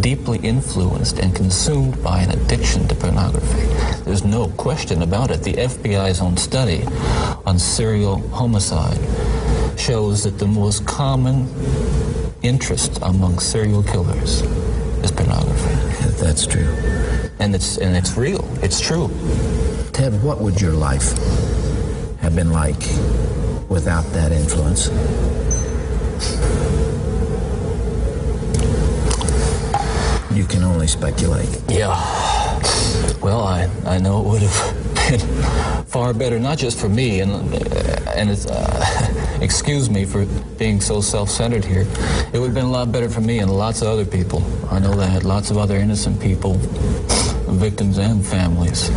deeply 0.00 0.38
influenced 0.38 1.20
and 1.20 1.32
consumed 1.34 2.02
by 2.02 2.22
an 2.22 2.30
addiction 2.30 2.88
to 2.88 2.96
pornography. 2.96 3.66
There's 4.02 4.24
no 4.24 4.48
question 4.56 5.02
about 5.02 5.30
it. 5.30 5.44
The 5.44 5.52
FBI's 5.52 6.20
own 6.20 6.36
study 6.36 6.82
on 7.46 7.56
serial 7.58 8.26
homicide 8.30 8.98
shows 9.78 10.24
that 10.24 10.38
the 10.38 10.46
most 10.46 10.86
common 10.86 11.46
interest 12.42 12.98
among 13.02 13.38
serial 13.38 13.84
killers 13.84 14.42
is 15.02 15.12
pornography. 15.12 15.74
That's 16.24 16.46
true. 16.46 16.68
And 17.38 17.54
it's 17.54 17.78
and 17.78 17.96
it's 17.96 18.16
real. 18.16 18.44
It's 18.62 18.80
true. 18.80 19.08
Ted, 19.92 20.22
what 20.22 20.40
would 20.40 20.60
your 20.60 20.72
life 20.72 21.12
have 22.20 22.34
been 22.34 22.50
like 22.52 22.80
without 23.68 24.04
that 24.12 24.32
influence? 24.32 24.88
You 30.36 30.44
can 30.44 30.64
only 30.64 30.86
speculate. 30.86 31.48
Yeah. 31.68 31.96
Well, 33.22 33.40
I, 33.40 33.70
I 33.86 33.98
know 33.98 34.20
it 34.20 34.26
would 34.28 34.42
have 34.42 34.94
been 35.10 35.84
far 35.86 36.12
better, 36.12 36.38
not 36.38 36.58
just 36.58 36.78
for 36.78 36.88
me, 36.88 37.20
and 37.20 37.32
and 38.14 38.30
it's, 38.30 38.46
uh, 38.46 39.12
excuse 39.40 39.88
me 39.90 40.04
for 40.04 40.24
being 40.58 40.80
so 40.80 41.00
self-centered 41.00 41.64
here. 41.64 41.86
It 42.32 42.38
would 42.38 42.46
have 42.46 42.54
been 42.54 42.66
a 42.66 42.70
lot 42.70 42.90
better 42.92 43.08
for 43.08 43.20
me 43.20 43.38
and 43.38 43.50
lots 43.50 43.82
of 43.82 43.88
other 43.88 44.04
people. 44.04 44.42
I 44.70 44.78
know 44.78 44.94
that 44.94 45.24
lots 45.24 45.50
of 45.50 45.58
other 45.58 45.76
innocent 45.76 46.20
people 46.20 46.58
victims 47.56 47.98
and 47.98 48.24
families, 48.24 48.90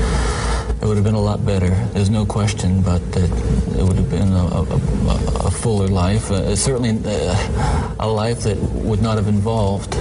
it 0.82 0.86
would 0.86 0.98
have 0.98 1.04
been 1.04 1.16
a 1.16 1.22
lot 1.22 1.46
better. 1.46 1.70
There's 1.94 2.10
no 2.10 2.26
question, 2.26 2.82
but 2.82 3.00
that 3.14 3.32
it 3.78 3.84
would 3.84 3.96
have 3.96 4.10
been 4.10 4.32
a, 4.34 4.46
a, 4.46 5.48
a 5.48 5.52
fuller 5.52 5.88
life. 5.88 6.32
Uh, 6.32 6.56
certainly 6.56 7.00
uh, 7.06 7.96
a 8.00 8.08
life 8.08 8.42
that 8.42 8.58
would 8.58 9.02
not 9.02 9.18
have 9.18 9.28
involved, 9.28 9.96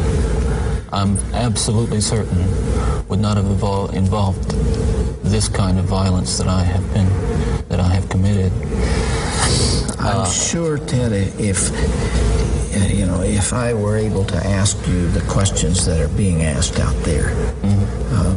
I'm 0.93 1.19
absolutely 1.35 2.01
certain, 2.01 2.39
would 3.09 3.21
not 3.21 3.37
have 3.37 3.47
invol- 3.47 3.93
involved 3.93 4.51
this 5.23 5.49
kind 5.49 5.79
of 5.79 5.85
violence 5.85 6.39
that 6.39 6.49
I 6.49 6.63
have 6.63 6.93
been, 6.95 7.09
that 7.69 7.81
I 7.81 7.89
have 7.89 8.09
committed. 8.09 8.53
I'm 10.01 10.31
sure, 10.31 10.79
Ted, 10.79 11.13
if 11.39 11.71
uh, 11.73 12.87
you 12.87 13.07
know, 13.07 13.23
if 13.23 13.53
I 13.53 13.75
were 13.75 13.97
able 13.97 14.25
to 14.27 14.37
ask 14.37 14.77
you 14.87 15.09
the 15.11 15.23
questions 15.23 15.85
that 15.87 16.01
are 16.01 16.09
being 16.17 16.43
asked 16.43 16.79
out 16.79 16.95
there, 17.05 17.31
uh, 17.65 17.78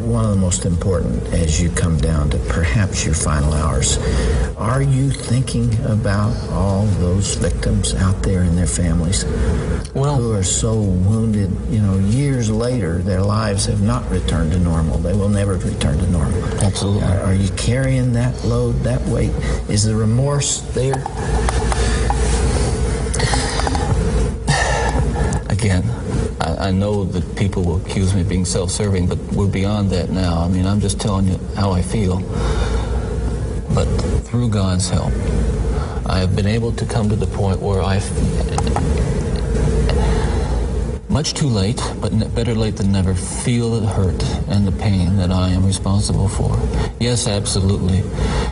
one 0.01 0.25
of 0.25 0.31
the 0.31 0.37
most 0.37 0.65
important 0.65 1.21
as 1.33 1.61
you 1.61 1.69
come 1.69 1.97
down 1.97 2.29
to 2.29 2.37
perhaps 2.49 3.05
your 3.05 3.13
final 3.13 3.53
hours, 3.53 3.97
are 4.57 4.81
you 4.81 5.09
thinking 5.09 5.73
about 5.85 6.35
all 6.49 6.85
those 6.85 7.35
victims 7.35 7.93
out 7.95 8.21
there 8.23 8.41
and 8.41 8.57
their 8.57 8.67
families 8.67 9.23
who 9.93 10.33
are 10.33 10.43
so 10.43 10.75
wounded? 10.75 11.51
You 11.69 11.81
know, 11.81 11.97
years 11.97 12.49
later, 12.49 12.99
their 12.99 13.21
lives 13.21 13.65
have 13.65 13.81
not 13.81 14.09
returned 14.09 14.51
to 14.53 14.59
normal. 14.59 14.97
They 14.97 15.13
will 15.13 15.29
never 15.29 15.55
return 15.55 15.97
to 15.97 16.09
normal. 16.09 16.43
Absolutely. 16.59 17.03
Are, 17.03 17.19
are 17.21 17.33
you 17.33 17.49
carrying 17.51 18.13
that 18.13 18.43
load, 18.43 18.73
that 18.83 19.01
weight? 19.03 19.31
Is 19.69 19.83
the 19.83 19.95
remorse 19.95 20.61
there? 20.73 21.03
Again, 25.49 25.83
I, 26.59 26.67
I 26.67 26.71
know 26.71 27.03
that 27.05 27.35
people 27.35 27.63
will 27.63 27.77
accuse 27.77 28.13
me 28.13 28.21
of 28.21 28.29
being 28.29 28.45
self-serving, 28.45 29.07
but 29.07 29.17
we're 29.33 29.47
beyond 29.47 29.89
that 29.91 30.09
now. 30.09 30.41
I 30.41 30.47
mean, 30.47 30.65
I'm 30.65 30.79
just 30.79 30.99
telling 30.99 31.27
you 31.27 31.39
how 31.55 31.71
I 31.71 31.81
feel. 31.81 32.19
But 33.73 33.85
through 34.25 34.49
God's 34.49 34.89
help, 34.89 35.13
I 36.05 36.19
have 36.19 36.35
been 36.35 36.47
able 36.47 36.71
to 36.73 36.85
come 36.85 37.09
to 37.09 37.15
the 37.15 37.27
point 37.27 37.61
where 37.61 37.81
I've 37.81 38.09
much 41.09 41.33
too 41.33 41.47
late, 41.47 41.81
but 41.99 42.33
better 42.33 42.55
late 42.55 42.77
than 42.77 42.91
never, 42.91 43.13
feel 43.13 43.79
the 43.81 43.85
hurt 43.85 44.23
and 44.47 44.65
the 44.65 44.71
pain 44.71 45.17
that 45.17 45.29
I 45.29 45.49
am 45.49 45.65
responsible 45.65 46.29
for. 46.29 46.57
Yes, 47.01 47.27
absolutely. 47.27 47.99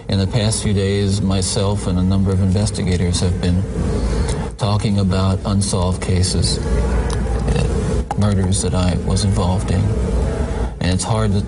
In 0.10 0.20
the 0.20 0.28
past 0.28 0.62
few 0.62 0.74
days, 0.74 1.22
myself 1.22 1.88
and 1.88 1.98
a 1.98 2.04
number 2.04 2.32
of 2.32 2.42
investigators 2.42 3.22
have 3.22 3.42
been 3.42 3.64
talking 4.58 5.00
about 5.00 5.40
unsolved 5.46 6.02
cases, 6.02 6.58
murders 8.20 8.62
that 8.62 8.74
I 8.74 8.96
was 9.06 9.24
involved 9.24 9.72
in. 9.72 9.82
And 10.82 10.92
it's 10.92 11.04
hard 11.04 11.32
to 11.32 11.46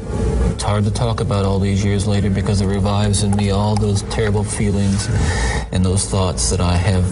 it's 0.53 0.63
hard 0.63 0.83
to 0.85 0.91
talk 0.91 1.19
about 1.19 1.45
all 1.45 1.59
these 1.59 1.83
years 1.83 2.07
later 2.07 2.29
because 2.29 2.61
it 2.61 2.67
revives 2.67 3.23
in 3.23 3.35
me 3.35 3.51
all 3.51 3.75
those 3.75 4.01
terrible 4.03 4.43
feelings 4.43 5.07
and 5.71 5.85
those 5.85 6.05
thoughts 6.09 6.49
that 6.49 6.59
I 6.61 6.75
have 6.75 7.05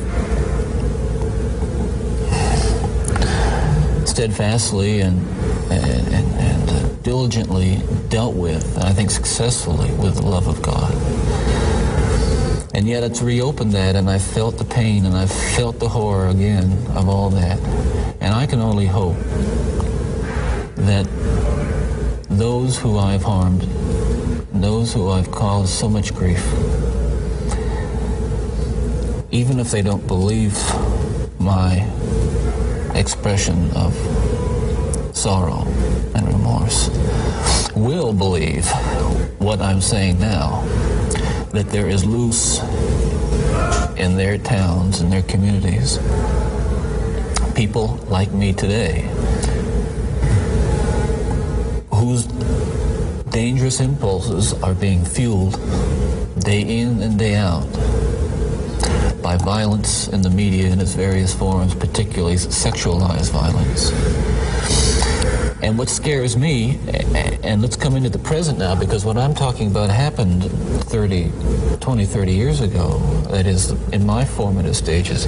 steadfastly 4.07 5.01
and 5.01 5.27
and, 5.71 6.13
and, 6.13 6.39
and 6.39 7.03
diligently 7.03 7.81
dealt 8.09 8.35
with, 8.35 8.75
and 8.75 8.85
I 8.85 8.93
think 8.93 9.11
successfully, 9.11 9.91
with 9.93 10.15
the 10.15 10.25
love 10.25 10.47
of 10.47 10.61
God. 10.61 10.93
And 12.79 12.87
yet 12.87 13.03
it's 13.03 13.21
reopened 13.21 13.73
that, 13.73 13.97
and 13.97 14.09
I 14.09 14.19
felt 14.19 14.57
the 14.57 14.63
pain, 14.63 15.05
and 15.05 15.13
I 15.13 15.25
felt 15.25 15.79
the 15.79 15.89
horror 15.89 16.29
again 16.29 16.71
of 16.95 17.09
all 17.09 17.29
that. 17.31 17.59
And 18.21 18.33
I 18.33 18.45
can 18.45 18.61
only 18.61 18.85
hope 18.85 19.17
that 20.77 21.05
those 22.29 22.79
who 22.79 22.97
I've 22.97 23.21
harmed, 23.21 23.63
those 24.53 24.93
who 24.93 25.09
I've 25.09 25.29
caused 25.29 25.73
so 25.73 25.89
much 25.89 26.15
grief, 26.15 26.41
even 29.29 29.59
if 29.59 29.71
they 29.71 29.81
don't 29.81 30.07
believe 30.07 30.57
my 31.37 31.85
expression 32.95 33.71
of 33.71 33.93
sorrow 35.13 35.65
and 36.15 36.25
remorse, 36.29 36.89
will 37.75 38.13
believe 38.13 38.65
what 39.37 39.59
I'm 39.59 39.81
saying 39.81 40.17
now 40.21 40.63
that 41.51 41.69
there 41.69 41.87
is 41.87 42.05
loose 42.05 42.59
in 43.97 44.15
their 44.15 44.37
towns 44.37 45.01
and 45.01 45.11
their 45.11 45.23
communities 45.23 45.97
people 47.55 47.97
like 48.07 48.31
me 48.31 48.53
today 48.53 49.01
whose 51.91 52.25
dangerous 53.31 53.81
impulses 53.81 54.53
are 54.63 54.73
being 54.73 55.03
fueled 55.03 55.59
day 56.39 56.61
in 56.61 57.01
and 57.01 57.19
day 57.19 57.35
out 57.35 57.67
by 59.21 59.35
violence 59.37 60.07
in 60.07 60.21
the 60.21 60.29
media 60.29 60.69
in 60.69 60.79
its 60.79 60.93
various 60.93 61.35
forms, 61.35 61.75
particularly 61.75 62.35
sexualized 62.35 63.31
violence. 63.31 63.91
And 65.61 65.77
what 65.77 65.89
scares 65.89 66.37
me, 66.37 66.79
and 67.43 67.61
let's 67.61 67.75
come 67.75 67.95
into 67.95 68.09
the 68.09 68.19
present 68.19 68.59
now, 68.59 68.75
because 68.75 69.03
what 69.03 69.17
I'm 69.17 69.33
talking 69.33 69.67
about 69.69 69.89
happened 69.89 70.43
30, 70.43 71.31
20, 71.81 72.05
30 72.05 72.33
years 72.33 72.61
ago, 72.61 72.97
that 73.29 73.45
is, 73.45 73.71
in 73.91 74.05
my 74.05 74.23
formative 74.23 74.75
stages. 74.75 75.27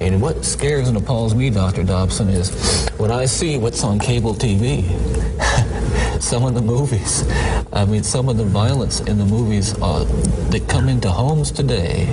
And 0.00 0.22
what 0.22 0.44
scares 0.44 0.88
and 0.88 0.96
appalls 0.96 1.34
me, 1.34 1.50
Dr. 1.50 1.84
Dobson, 1.84 2.28
is 2.30 2.88
when 2.96 3.10
I 3.10 3.26
see 3.26 3.58
what's 3.58 3.84
on 3.84 3.98
cable 3.98 4.34
TV. 4.34 4.84
some 6.20 6.44
of 6.44 6.54
the 6.54 6.62
movies, 6.62 7.28
I 7.72 7.84
mean, 7.84 8.02
some 8.02 8.28
of 8.28 8.36
the 8.36 8.44
violence 8.44 9.00
in 9.00 9.18
the 9.18 9.24
movies 9.24 9.74
uh, 9.80 10.04
that 10.50 10.66
come 10.68 10.88
into 10.88 11.10
homes 11.10 11.52
today 11.52 12.06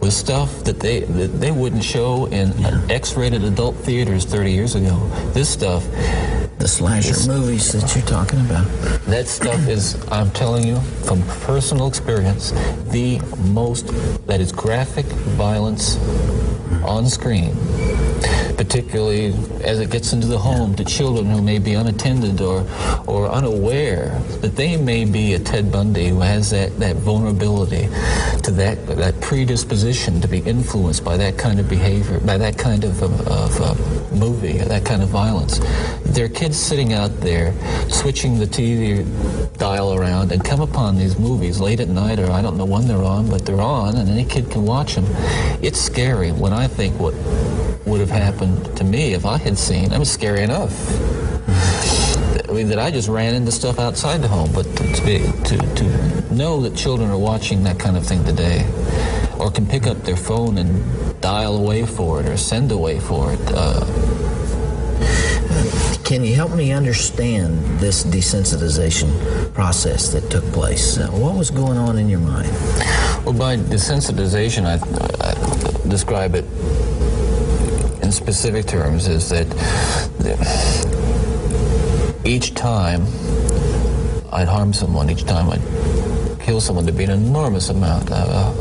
with 0.00 0.12
stuff 0.12 0.64
that 0.64 0.80
they 0.80 1.00
that 1.00 1.40
they 1.40 1.50
wouldn't 1.50 1.84
show 1.84 2.26
in 2.26 2.52
X-rated 2.90 3.42
adult 3.44 3.74
theaters 3.76 4.24
30 4.24 4.52
years 4.52 4.74
ago. 4.74 4.96
This 5.32 5.48
stuff 5.48 5.84
the 6.64 6.68
slasher 6.68 7.30
movies 7.30 7.72
that 7.72 7.94
you're 7.94 8.06
talking 8.06 8.40
about. 8.40 8.64
That 9.04 9.26
stuff 9.26 9.68
is, 9.68 10.02
I'm 10.10 10.30
telling 10.30 10.66
you, 10.66 10.80
from 11.04 11.22
personal 11.42 11.86
experience, 11.86 12.52
the 12.90 13.20
most, 13.52 13.88
that 14.26 14.40
is 14.40 14.50
graphic 14.50 15.04
violence 15.36 15.98
on 16.82 17.06
screen, 17.10 17.50
particularly 18.56 19.26
as 19.62 19.80
it 19.80 19.90
gets 19.90 20.12
into 20.12 20.26
the 20.26 20.38
home 20.38 20.74
to 20.76 20.84
children 20.84 21.26
who 21.26 21.42
may 21.42 21.58
be 21.58 21.74
unattended 21.74 22.40
or, 22.40 22.66
or 23.06 23.28
unaware 23.28 24.18
that 24.40 24.56
they 24.56 24.76
may 24.76 25.04
be 25.04 25.34
a 25.34 25.38
Ted 25.38 25.70
Bundy 25.70 26.08
who 26.08 26.20
has 26.20 26.50
that, 26.50 26.78
that 26.78 26.96
vulnerability 26.96 27.88
to 28.42 28.50
that, 28.52 28.86
that 28.86 29.20
predisposition 29.20 30.20
to 30.20 30.28
be 30.28 30.38
influenced 30.40 31.04
by 31.04 31.16
that 31.16 31.38
kind 31.38 31.60
of 31.60 31.68
behavior, 31.68 32.20
by 32.20 32.38
that 32.38 32.58
kind 32.58 32.84
of, 32.84 33.02
of, 33.02 33.20
of 33.28 33.60
uh, 33.60 34.14
movie, 34.14 34.58
that 34.58 34.84
kind 34.84 35.02
of 35.02 35.08
violence. 35.08 35.58
There 36.04 36.26
are 36.26 36.28
kids 36.28 36.56
sitting 36.56 36.92
out 36.92 37.20
there 37.20 37.54
switching 37.88 38.38
the 38.38 38.46
TV 38.46 39.04
dial 39.58 39.94
around 39.94 40.32
and 40.32 40.44
come 40.44 40.60
upon 40.60 40.96
these 40.96 41.18
movies 41.18 41.60
late 41.60 41.80
at 41.80 41.88
night 41.88 42.18
or 42.18 42.30
I 42.30 42.42
don't 42.42 42.56
know 42.56 42.64
when 42.64 42.86
they're 42.86 43.02
on, 43.02 43.28
but 43.28 43.44
they're 43.44 43.60
on 43.60 43.96
and 43.96 44.08
any 44.08 44.24
kid 44.24 44.50
can 44.50 44.64
watch 44.64 44.94
them. 44.94 45.06
It's 45.62 45.80
scary 45.80 46.32
when 46.32 46.52
I 46.52 46.68
think 46.68 46.98
what 46.98 47.14
would 47.86 48.00
have 48.00 48.10
happened 48.10 48.76
to 48.76 48.84
me 48.84 49.14
if 49.14 49.26
I 49.26 49.38
had 49.38 49.58
seen. 49.58 49.92
I 49.92 49.96
mean, 49.96 50.04
scary 50.04 50.42
enough. 50.42 50.72
I 52.48 52.52
mean, 52.52 52.68
that 52.68 52.78
I 52.78 52.90
just 52.90 53.08
ran 53.08 53.34
into 53.34 53.50
stuff 53.50 53.78
outside 53.78 54.22
the 54.22 54.28
home, 54.28 54.50
but 54.52 54.64
to, 54.64 54.92
to, 54.92 55.04
be, 55.04 55.18
to, 55.44 55.56
to 55.56 56.34
know 56.34 56.60
that 56.62 56.76
children 56.76 57.10
are 57.10 57.18
watching 57.18 57.64
that 57.64 57.78
kind 57.78 57.96
of 57.96 58.06
thing 58.06 58.24
today, 58.24 58.64
or 59.38 59.50
can 59.50 59.66
pick 59.66 59.86
up 59.86 59.98
their 60.02 60.16
phone 60.16 60.58
and 60.58 61.20
dial 61.20 61.56
away 61.56 61.84
for 61.84 62.20
it 62.20 62.28
or 62.28 62.36
send 62.36 62.70
away 62.70 63.00
for 63.00 63.32
it. 63.32 63.40
Uh, 63.46 63.84
Can 66.04 66.22
you 66.22 66.34
help 66.34 66.52
me 66.52 66.70
understand 66.72 67.80
this 67.80 68.04
desensitization 68.04 69.52
process 69.54 70.12
that 70.12 70.30
took 70.30 70.44
place? 70.52 70.98
Uh, 70.98 71.08
what 71.08 71.34
was 71.34 71.50
going 71.50 71.78
on 71.78 71.98
in 71.98 72.08
your 72.08 72.20
mind? 72.20 72.50
Well, 73.24 73.32
by 73.32 73.56
desensitization, 73.56 74.66
I, 74.66 74.76
I 75.26 75.88
describe 75.88 76.34
it 76.34 76.44
in 78.04 78.12
specific 78.12 78.66
terms 78.66 79.08
is 79.08 79.30
that 79.30 79.48
each 82.24 82.54
time 82.54 83.02
I'd 84.30 84.46
harm 84.46 84.74
someone, 84.74 85.08
each 85.08 85.24
time 85.24 85.48
I'd 85.48 86.40
kill 86.40 86.60
someone, 86.60 86.84
there'd 86.84 86.98
be 86.98 87.04
an 87.04 87.10
enormous 87.10 87.70
amount, 87.70 88.10
uh, 88.10 88.52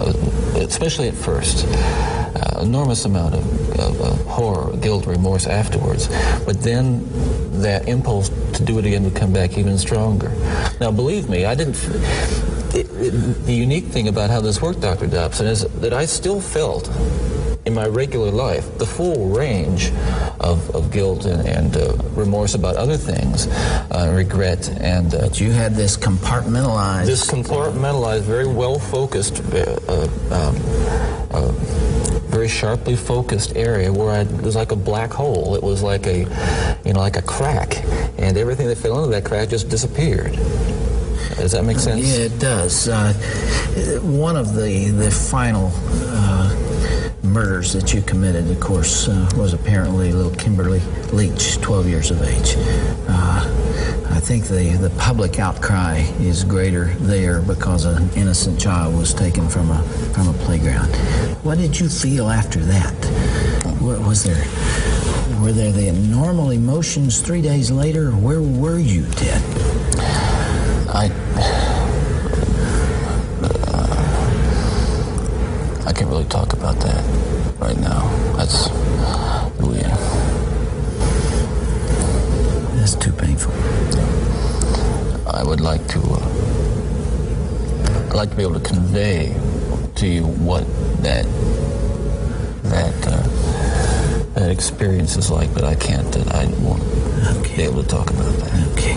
uh, 0.00 0.12
especially 0.56 1.08
at 1.08 1.14
first, 1.14 1.64
uh, 1.68 2.60
enormous 2.60 3.04
amount 3.04 3.34
of, 3.34 3.78
of, 3.78 4.00
of 4.00 4.26
horror, 4.26 4.76
guilt, 4.78 5.06
remorse 5.06 5.46
afterwards. 5.46 6.08
But 6.44 6.60
then 6.62 7.06
that 7.62 7.88
impulse 7.88 8.30
to 8.54 8.64
do 8.64 8.80
it 8.80 8.86
again 8.86 9.04
would 9.04 9.14
come 9.14 9.32
back 9.32 9.56
even 9.56 9.78
stronger. 9.78 10.30
Now, 10.80 10.90
believe 10.90 11.28
me, 11.28 11.44
I 11.44 11.54
didn't. 11.54 11.76
It, 12.74 12.86
the 13.46 13.54
unique 13.54 13.84
thing 13.84 14.08
about 14.08 14.30
how 14.30 14.40
this 14.40 14.60
worked, 14.60 14.80
Dr. 14.80 15.06
Dobson, 15.06 15.46
is 15.46 15.62
that 15.80 15.92
I 15.92 16.06
still 16.06 16.40
felt 16.40 16.88
in 17.64 17.74
my 17.74 17.86
regular 17.86 18.30
life 18.30 18.78
the 18.78 18.86
full 18.86 19.28
range 19.28 19.92
of, 20.40 20.74
of 20.74 20.90
guilt 20.90 21.24
and, 21.26 21.46
and 21.46 21.76
uh, 21.76 21.94
remorse 22.14 22.54
about 22.54 22.76
other 22.76 22.96
things, 22.96 23.46
uh, 23.90 24.12
regret, 24.14 24.68
and. 24.80 25.14
Uh, 25.14 25.28
you 25.34 25.50
had 25.50 25.74
this 25.74 25.96
compartmentalized. 25.96 27.06
This 27.06 27.28
compartmentalized, 27.28 28.22
very 28.22 28.46
well 28.46 28.78
focused, 28.78 29.40
uh, 29.52 30.08
um, 30.30 30.56
uh, 31.30 31.52
very 32.30 32.48
sharply 32.48 32.96
focused 32.96 33.56
area 33.56 33.92
where 33.92 34.10
I, 34.10 34.20
it 34.20 34.42
was 34.42 34.54
like 34.56 34.72
a 34.72 34.76
black 34.76 35.10
hole. 35.10 35.56
It 35.56 35.62
was 35.62 35.82
like 35.82 36.06
a, 36.06 36.18
you 36.84 36.92
know, 36.92 37.00
like 37.00 37.16
a 37.16 37.22
crack, 37.22 37.82
and 38.18 38.36
everything 38.36 38.68
that 38.68 38.78
fell 38.78 38.98
into 38.98 39.10
that 39.10 39.24
crack 39.24 39.48
just 39.48 39.68
disappeared. 39.68 40.32
Does 41.36 41.52
that 41.52 41.64
make 41.64 41.78
sense? 41.78 42.04
Yeah, 42.04 42.26
it 42.26 42.38
does. 42.38 42.88
Uh, 42.88 43.12
one 44.02 44.36
of 44.36 44.54
the 44.54 44.90
the 44.90 45.10
final 45.10 45.72
uh, 45.74 46.71
murders 47.32 47.72
that 47.72 47.94
you 47.94 48.02
committed, 48.02 48.50
of 48.50 48.60
course, 48.60 49.08
uh, 49.08 49.30
was 49.36 49.54
apparently 49.54 50.12
little 50.12 50.34
Kimberly 50.34 50.80
Leach, 51.12 51.58
12 51.60 51.88
years 51.88 52.10
of 52.10 52.22
age. 52.22 52.54
Uh, 53.08 53.48
I 54.10 54.20
think 54.20 54.44
the, 54.44 54.76
the 54.80 54.90
public 54.98 55.38
outcry 55.38 56.00
is 56.20 56.44
greater 56.44 56.86
there 57.00 57.40
because 57.40 57.86
an 57.86 58.10
innocent 58.14 58.60
child 58.60 58.94
was 58.96 59.14
taken 59.14 59.48
from 59.48 59.70
a 59.70 59.82
from 60.14 60.28
a 60.28 60.34
playground. 60.44 60.94
What 61.42 61.58
did 61.58 61.80
you 61.80 61.88
feel 61.88 62.28
after 62.28 62.60
that? 62.60 62.94
What 63.80 64.00
was 64.00 64.22
there? 64.22 64.44
Were 65.40 65.52
there 65.52 65.72
the 65.72 65.90
normal 65.92 66.50
emotions 66.50 67.20
three 67.20 67.42
days 67.42 67.70
later? 67.70 68.10
Where 68.10 68.42
were 68.42 68.78
you, 68.78 69.06
Ted? 69.12 69.42
I. 70.88 71.71
I 75.92 75.94
can't 75.94 76.08
really 76.08 76.24
talk 76.24 76.54
about 76.54 76.80
that 76.80 77.04
right 77.60 77.76
now. 77.76 78.08
That's. 78.34 78.70
Yeah. 79.60 79.94
That's 82.76 82.94
too 82.94 83.12
painful. 83.12 83.52
I 85.30 85.42
would 85.44 85.60
like 85.60 85.86
to. 85.88 85.98
Uh, 85.98 88.06
I'd 88.08 88.14
like 88.14 88.30
to 88.30 88.36
be 88.36 88.42
able 88.42 88.58
to 88.58 88.66
convey 88.66 89.36
to 89.96 90.06
you 90.06 90.24
what 90.24 90.64
that 91.02 91.26
that 92.62 93.06
uh, 93.06 93.22
that 94.32 94.50
experience 94.50 95.18
is 95.18 95.30
like, 95.30 95.52
but 95.52 95.62
I 95.62 95.74
can't. 95.74 96.16
I 96.32 96.46
won't 96.62 96.82
okay. 97.36 97.56
be 97.56 97.62
able 97.64 97.82
to 97.82 97.88
talk 97.88 98.08
about 98.08 98.32
that. 98.36 98.72
Okay. 98.72 98.96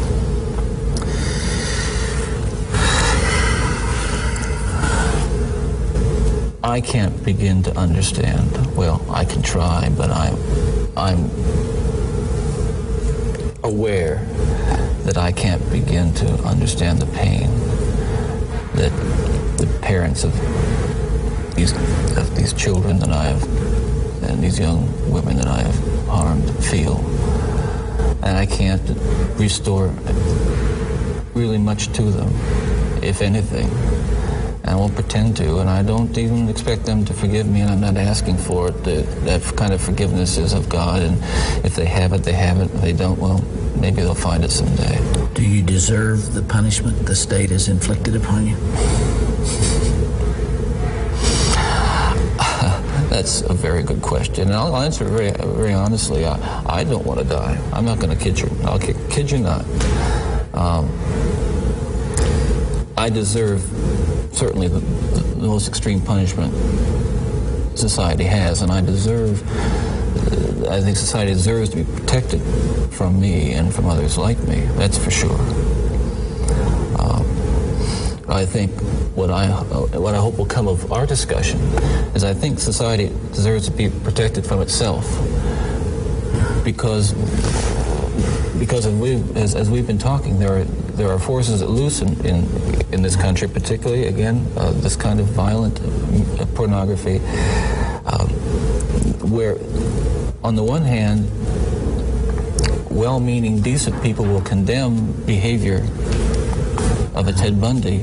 I 6.66 6.82
can't 6.82 7.24
begin 7.24 7.62
to 7.64 7.78
understand. 7.78 8.76
Well, 8.76 9.06
I 9.12 9.24
can 9.24 9.44
try, 9.44 9.88
but 9.96 10.10
I'm 10.10 10.36
I'm 10.98 11.30
aware 13.64 14.26
that 15.04 15.16
I 15.16 15.32
can't 15.32 15.62
begin 15.70 16.12
to 16.16 16.26
understand 16.44 16.98
the 16.98 17.06
pain 17.18 17.52
that 18.74 18.90
the 19.60 19.68
parents 19.84 20.24
of 20.24 20.34
these 21.56 21.72
of 22.18 22.36
these 22.36 22.52
children 22.52 22.98
that 22.98 23.10
I 23.10 23.26
have 23.26 23.44
and 24.24 24.44
these 24.44 24.58
young 24.58 24.90
women 25.12 25.38
that 25.38 25.48
I 25.48 25.62
have 25.62 26.08
harmed 26.08 26.50
feel. 26.66 26.98
And 28.24 28.40
I 28.40 28.48
can't 28.48 28.82
restore 29.38 29.94
really 31.36 31.60
much 31.60 31.94
to 31.94 32.10
them, 32.10 32.34
if 33.04 33.22
anything. 33.22 33.70
And 34.66 34.74
I 34.74 34.78
won't 34.78 34.96
pretend 34.96 35.38
to, 35.38 35.60
and 35.60 35.70
I 35.70 35.84
don't 35.84 36.18
even 36.18 36.50
expect 36.50 36.86
them 36.86 37.06
to 37.06 37.14
forgive 37.14 37.48
me, 37.48 37.62
and 37.62 37.70
I'm 37.70 37.82
not 37.82 37.98
asking 37.98 38.38
for 38.38 38.70
it. 38.70 38.84
That, 38.84 39.06
that 39.26 39.44
kind 39.56 39.72
of 39.72 39.80
forgiveness 39.80 40.40
is 40.40 40.54
of 40.54 40.70
God, 40.70 41.04
and 41.04 41.18
if 41.64 41.76
they 41.76 41.86
have 41.86 42.14
it, 42.14 42.24
they 42.24 42.34
have 42.34 42.60
it. 42.60 42.74
If 42.74 42.82
they 42.82 42.92
don't, 42.92 43.20
well, 43.20 43.44
maybe 43.80 44.02
they'll 44.02 44.16
find 44.16 44.44
it 44.44 44.50
someday. 44.50 44.98
Do 45.36 45.48
you 45.48 45.62
deserve 45.62 46.34
the 46.34 46.42
punishment 46.42 47.06
the 47.06 47.16
state 47.16 47.52
has 47.52 47.68
inflicted 47.68 48.16
upon 48.16 48.48
you? 48.48 48.56
That's 53.12 53.42
a 53.42 53.54
very 53.54 53.84
good 53.84 54.02
question, 54.02 54.48
and 54.48 54.56
I'll 54.56 54.76
answer 54.78 55.06
very, 55.06 55.30
very 55.30 55.74
honestly. 55.74 56.26
I, 56.26 56.64
I 56.66 56.84
don't 56.84 57.06
want 57.06 57.20
to 57.20 57.26
die. 57.26 57.56
I'm 57.72 57.86
not 57.86 58.00
going 58.00 58.18
to 58.18 58.24
kid 58.24 58.40
you. 58.40 58.50
I'll 58.64 58.80
kid, 58.80 58.98
kid 59.12 59.30
you 59.30 59.38
not. 59.38 59.64
Um, 60.56 60.90
I 62.98 63.10
deserve 63.10 63.62
certainly 64.36 64.68
the, 64.68 64.80
the, 64.80 65.48
most 65.48 65.68
extreme 65.68 66.02
punishment 66.02 66.54
society 67.78 68.26
has, 68.26 68.62
and 68.62 68.72
I 68.72 68.82
deserve. 68.82 69.42
I 70.68 70.82
think 70.82 70.98
society 70.98 71.34
deserves 71.34 71.70
to 71.70 71.78
be 71.78 71.84
protected 71.84 72.42
from 72.92 73.20
me 73.20 73.54
and 73.54 73.74
from 73.74 73.86
others 73.86 74.18
like 74.18 74.40
me. 74.40 74.62
That's 74.78 74.98
for 74.98 75.12
sure. 75.12 75.40
Um, 77.00 77.26
I 78.28 78.46
think 78.46 78.72
what 79.16 79.30
I 79.30 79.48
what 79.48 80.16
I 80.16 80.18
hope 80.18 80.38
will 80.38 80.46
come 80.46 80.68
of 80.68 80.92
our 80.92 81.06
discussion 81.06 81.60
is 82.16 82.24
I 82.24 82.34
think 82.34 82.60
society 82.60 83.08
deserves 83.32 83.66
to 83.66 83.72
be 83.72 83.90
protected 83.90 84.46
from 84.46 84.62
itself 84.62 85.06
because 86.64 87.14
because 88.60 88.86
as 88.86 88.94
we've, 88.94 89.38
as, 89.38 89.56
as 89.56 89.70
we've 89.70 89.88
been 89.88 89.98
talking, 89.98 90.40
there 90.40 90.60
are 90.60 90.64
there 90.96 91.10
are 91.10 91.20
forces 91.20 91.62
at 91.62 91.70
loose 91.70 92.02
in, 92.02 92.26
in, 92.26 93.02
this 93.02 93.16
country, 93.16 93.48
particularly 93.48 94.08
again 94.08 94.48
uh, 94.56 94.72
this 94.72 94.96
kind 94.96 95.20
of 95.20 95.28
violent 95.28 95.80
uh, 95.82 96.46
pornography, 96.56 97.18
um, 98.06 98.30
where 99.30 99.58
on 100.44 100.56
the 100.56 100.64
one 100.64 100.84
hand, 100.84 101.30
well-meaning, 102.90 103.62
decent 103.62 104.02
people 104.02 104.26
will 104.26 104.42
condemn 104.42 105.12
behavior 105.26 105.86
of 107.14 107.28
a 107.28 107.34
Ted 107.34 107.60
Bundy 107.60 108.00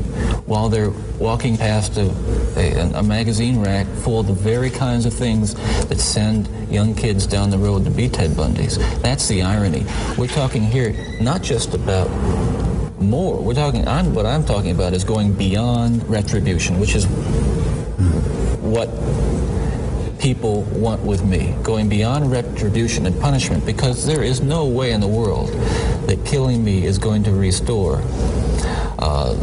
while 0.47 0.68
they're 0.68 0.90
walking 1.18 1.56
past 1.56 1.97
a, 1.97 2.10
a, 2.56 2.98
a, 2.98 3.02
magazine 3.02 3.60
rack 3.60 3.86
full 3.86 4.20
of 4.20 4.26
the 4.26 4.32
very 4.32 4.70
kinds 4.70 5.06
of 5.06 5.12
things 5.12 5.55
that 5.89 5.98
send 5.98 6.48
young 6.72 6.94
kids 6.94 7.26
down 7.26 7.50
the 7.50 7.58
road 7.58 7.84
to 7.84 7.90
be 7.90 8.08
Ted 8.08 8.31
Bundys. 8.31 8.78
That's 9.02 9.28
the 9.28 9.42
irony. 9.42 9.84
We're 10.16 10.28
talking 10.28 10.62
here 10.62 10.94
not 11.20 11.42
just 11.42 11.74
about 11.74 12.08
more. 13.00 13.40
We're 13.42 13.55
talking. 13.55 13.86
I'm, 13.86 14.14
what 14.14 14.26
I'm 14.26 14.44
talking 14.44 14.70
about 14.70 14.92
is 14.92 15.05
going 15.05 15.32
beyond 15.32 16.08
retribution, 16.08 16.78
which 16.78 16.94
is 16.94 17.06
what 18.60 18.89
people 20.20 20.62
want 20.62 21.02
with 21.02 21.24
me, 21.24 21.55
going 21.62 21.89
beyond 21.89 22.31
retribution 22.31 23.06
and 23.06 23.20
punishment, 23.20 23.66
because 23.66 24.06
there 24.06 24.22
is 24.22 24.40
no 24.40 24.64
way 24.64 24.92
in 24.92 25.00
the 25.00 25.08
world 25.08 25.48
that 26.06 26.24
killing 26.24 26.62
me 26.64 26.84
is 26.84 26.97
going 26.98 27.24
to 27.24 27.32
restore 27.32 28.00
uh, 29.02 29.34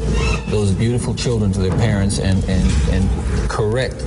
those 0.50 0.72
beautiful 0.72 1.14
children 1.14 1.52
to 1.52 1.60
their 1.60 1.78
parents 1.78 2.20
and, 2.20 2.42
and, 2.46 2.72
and 2.92 3.50
correct 3.50 4.02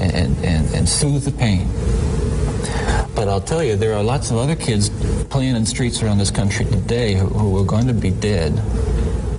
and, 0.00 0.36
and, 0.44 0.74
and 0.74 0.88
soothe 0.88 1.22
the 1.22 1.30
pain. 1.30 1.68
But 3.14 3.28
I'll 3.28 3.40
tell 3.40 3.62
you, 3.62 3.76
there 3.76 3.94
are 3.94 4.02
lots 4.02 4.32
of 4.32 4.38
other 4.38 4.56
kids 4.56 4.90
playing 5.30 5.54
in 5.54 5.64
streets 5.64 6.02
around 6.02 6.18
this 6.18 6.32
country 6.32 6.64
today 6.64 7.14
who, 7.14 7.26
who 7.26 7.62
are 7.62 7.64
going 7.64 7.86
to 7.86 7.94
be 7.94 8.10
dead 8.10 8.60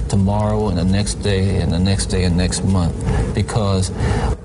tomorrow 0.07 0.69
and 0.69 0.77
the 0.77 0.85
next 0.85 1.15
day 1.15 1.57
and 1.57 1.73
the 1.73 1.80
next 1.80 2.06
day 2.06 2.23
and 2.23 2.38
next 2.38 2.64
month 2.64 2.95
because 3.35 3.91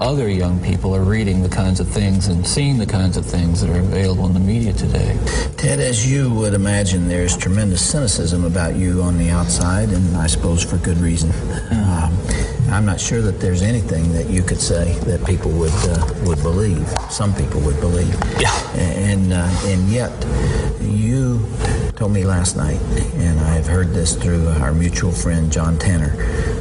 other 0.03 0.29
young 0.29 0.61
people 0.61 0.95
are 0.95 1.05
reading 1.05 1.43
the 1.43 1.49
kinds 1.49 1.79
of 1.79 1.89
things 1.89 2.27
and 2.27 2.45
seeing 2.45 2.77
the 2.77 2.87
kinds 2.87 3.17
of 3.17 3.25
things 3.25 3.61
that 3.61 3.71
are 3.71 3.79
available 3.79 4.27
in 4.27 4.33
the 4.33 4.41
media 4.41 4.73
today. 4.73 5.17
Ted, 5.57 5.79
as 5.79 6.11
you 6.11 6.29
would 6.35 6.55
imagine, 6.55 7.07
there's 7.07 7.37
tremendous 7.37 7.89
cynicism 7.89 8.45
about 8.45 8.75
you 8.75 9.01
on 9.01 9.17
the 9.17 9.31
outside, 9.31 9.91
and 9.91 10.17
I 10.17 10.27
suppose 10.27 10.65
for 10.65 10.77
good 10.79 10.99
reason. 10.99 11.31
Um, 11.73 12.17
I'm 12.73 12.86
not 12.86 12.99
sure 12.99 13.20
that 13.20 13.39
there's 13.39 13.60
anything 13.60 14.12
that 14.12 14.31
you 14.31 14.42
could 14.42 14.60
say 14.60 14.94
that 15.01 15.26
people 15.26 15.51
would 15.51 15.73
uh, 15.84 16.15
would 16.25 16.42
believe. 16.42 16.89
Some 17.10 17.34
people 17.34 17.60
would 17.60 17.78
believe. 17.81 18.15
Yeah. 18.41 18.51
And 18.75 19.34
uh, 19.34 19.47
and 19.65 19.91
yet, 19.91 20.10
you 20.81 21.47
told 21.97 22.12
me 22.12 22.25
last 22.25 22.57
night, 22.57 22.81
and 23.17 23.39
I've 23.41 23.67
heard 23.67 23.89
this 23.91 24.17
through 24.17 24.49
our 24.49 24.73
mutual 24.73 25.12
friend 25.12 25.52
John 25.52 25.78
Tanner, 25.78 26.17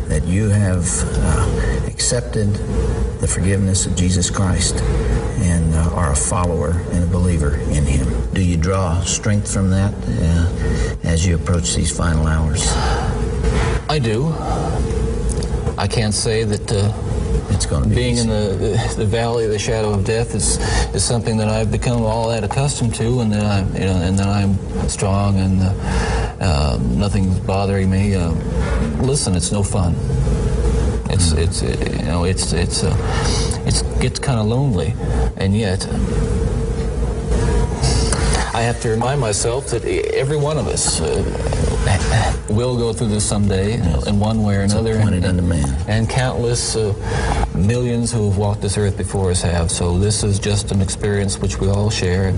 that 0.10 0.26
you 0.26 0.50
have 0.50 0.86
uh, 1.02 1.88
accepted 1.88 2.56
the 3.22 3.28
forgiveness 3.28 3.86
of 3.86 3.96
Jesus 3.96 4.30
Christ 4.30 4.82
and 5.40 5.74
uh, 5.74 5.96
are 5.96 6.12
a 6.12 6.16
follower 6.16 6.72
and 6.92 7.06
a 7.06 7.08
believer 7.08 7.56
in 7.72 7.86
Him. 7.86 8.30
Do 8.34 8.44
you 8.44 8.58
draw 8.58 9.00
strength 9.02 9.52
from 9.52 9.70
that 9.70 9.94
uh, 9.94 11.08
as 11.08 11.26
you 11.26 11.36
approach 11.36 11.74
these 11.74 11.96
final 11.96 12.28
hours? 12.28 12.68
I 13.90 13.98
do. 13.98 14.34
I 15.78 15.88
can't 15.88 16.14
say 16.14 16.44
that 16.44 16.72
uh, 16.72 16.92
it's 17.50 17.66
going 17.66 17.84
to 17.84 17.90
be 17.90 17.96
being 17.96 18.14
easy. 18.16 18.24
in 18.24 18.30
the, 18.30 18.94
the 18.98 19.06
valley 19.06 19.46
of 19.46 19.52
the 19.52 19.60
shadow 19.60 19.94
of 19.94 20.06
death 20.06 20.36
is 20.36 20.58
is 20.94 21.04
something 21.04 21.38
that 21.38 21.48
I've 21.48 21.72
become 21.72 22.04
all 22.04 22.30
that 22.30 22.44
accustomed 22.44 22.96
to, 22.96 23.22
and 23.22 23.32
then 23.32 23.46
I'm 23.46 23.74
you 23.74 23.86
know, 23.86 23.96
and 24.02 24.18
that 24.20 24.28
I'm 24.28 24.58
strong 24.90 25.40
and 25.40 25.62
uh, 25.62 25.74
uh, 26.42 26.80
nothing's 26.82 27.40
bothering 27.40 27.90
me. 27.90 28.16
Uh, 28.16 28.32
listen, 29.02 29.36
it's 29.36 29.52
no 29.52 29.64
fun. 29.64 29.96
It's 31.10 31.32
it's 31.34 31.62
it's 31.62 31.98
you 31.98 32.06
know 32.06 32.24
it's 32.26 32.54
it's 32.54 32.84
uh, 32.84 32.96
it's 33.66 33.82
gets 34.00 34.20
kind 34.20 34.40
of 34.40 34.48
lonely, 34.48 34.94
and 35.38 35.56
yet 35.56 35.88
I 38.54 38.62
have 38.62 38.82
to 38.82 38.90
remind 38.90 39.22
myself 39.22 39.68
that 39.68 39.86
every 39.86 40.38
one 40.38 40.58
of 40.58 40.68
us 40.68 41.02
uh, 41.02 41.24
will 42.50 42.78
go 42.78 42.94
through 42.94 43.08
this 43.08 43.26
someday 43.26 43.76
in 44.08 44.20
one 44.20 44.44
way 44.44 44.58
or 44.58 44.62
another. 44.62 44.98
appointed 44.98 45.26
unto 45.26 45.42
man. 45.42 45.76
And 45.88 46.10
countless 46.10 46.76
uh, 46.76 46.94
millions 47.56 48.12
who 48.12 48.30
have 48.30 48.38
walked 48.38 48.62
this 48.62 48.78
earth 48.78 48.98
before 48.98 49.32
us 49.32 49.42
have. 49.42 49.72
So 49.72 49.98
this 49.98 50.24
is 50.24 50.40
just 50.40 50.72
an 50.72 50.82
experience 50.82 51.40
which 51.40 51.60
we 51.60 51.70
all 51.70 51.90
share. 51.90 52.34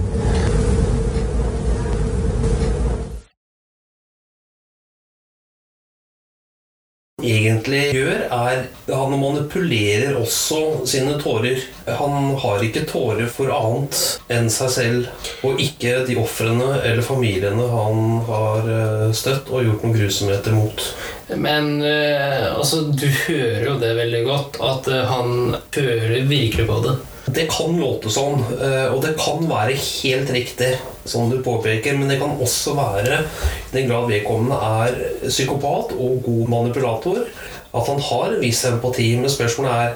Egentlig 7.24 7.84
gjør, 7.95 8.26
er 8.27 8.64
han 8.92 9.16
manipulerer 9.19 10.18
også 10.19 10.85
sine 10.90 11.16
tårer. 11.22 11.61
Han 11.88 12.34
har 12.43 12.64
ikke 12.66 12.85
tårer 12.90 13.30
for 13.32 13.52
annet 13.56 14.00
enn 14.34 14.50
seg 14.53 14.74
selv, 14.76 15.30
og 15.45 15.61
ikke 15.64 16.03
de 16.08 16.18
ofrene 16.22 16.82
eller 16.82 17.03
familiene 17.06 17.68
han 17.72 18.03
har 18.27 18.69
eh, 18.76 19.08
støtt 19.16 19.52
og 19.53 19.66
gjort 19.68 19.85
noen 19.85 19.98
grusomheter 19.98 20.56
mot. 20.58 20.85
Men 21.34 21.82
eh, 21.82 22.52
altså, 22.52 22.84
du 22.92 23.08
hører 23.08 23.66
jo 23.69 23.80
det 23.82 23.95
veldig 23.98 24.24
godt, 24.27 24.61
at 24.64 24.92
eh, 24.92 25.10
han 25.10 25.58
føler 25.74 26.30
virkelig 26.30 26.68
på 26.69 26.80
det. 26.85 27.00
Det 27.24 27.45
kan 27.48 27.77
låte 27.80 28.11
sånn, 28.11 28.42
eh, 28.58 28.90
og 28.92 29.00
det 29.06 29.14
kan 29.19 29.45
være 29.48 29.77
helt 29.80 30.32
riktig, 30.35 30.74
som 31.08 31.30
du 31.32 31.38
påpeker, 31.43 31.95
men 31.95 32.11
det 32.11 32.19
kan 32.19 32.35
også 32.43 32.76
være, 32.76 33.22
i 33.24 33.76
den 33.77 33.88
grad 33.88 34.10
vedkommende 34.11 34.58
er 34.60 34.98
psykopat 35.30 35.95
og 35.95 36.19
god 36.26 36.52
manipulator, 36.52 37.22
at 37.74 37.88
han 37.88 38.03
har 38.10 38.26
en 38.27 38.43
viss 38.43 38.66
empati, 38.68 39.14
men 39.22 39.32
spørsmålet 39.32 39.72
er 39.85 39.95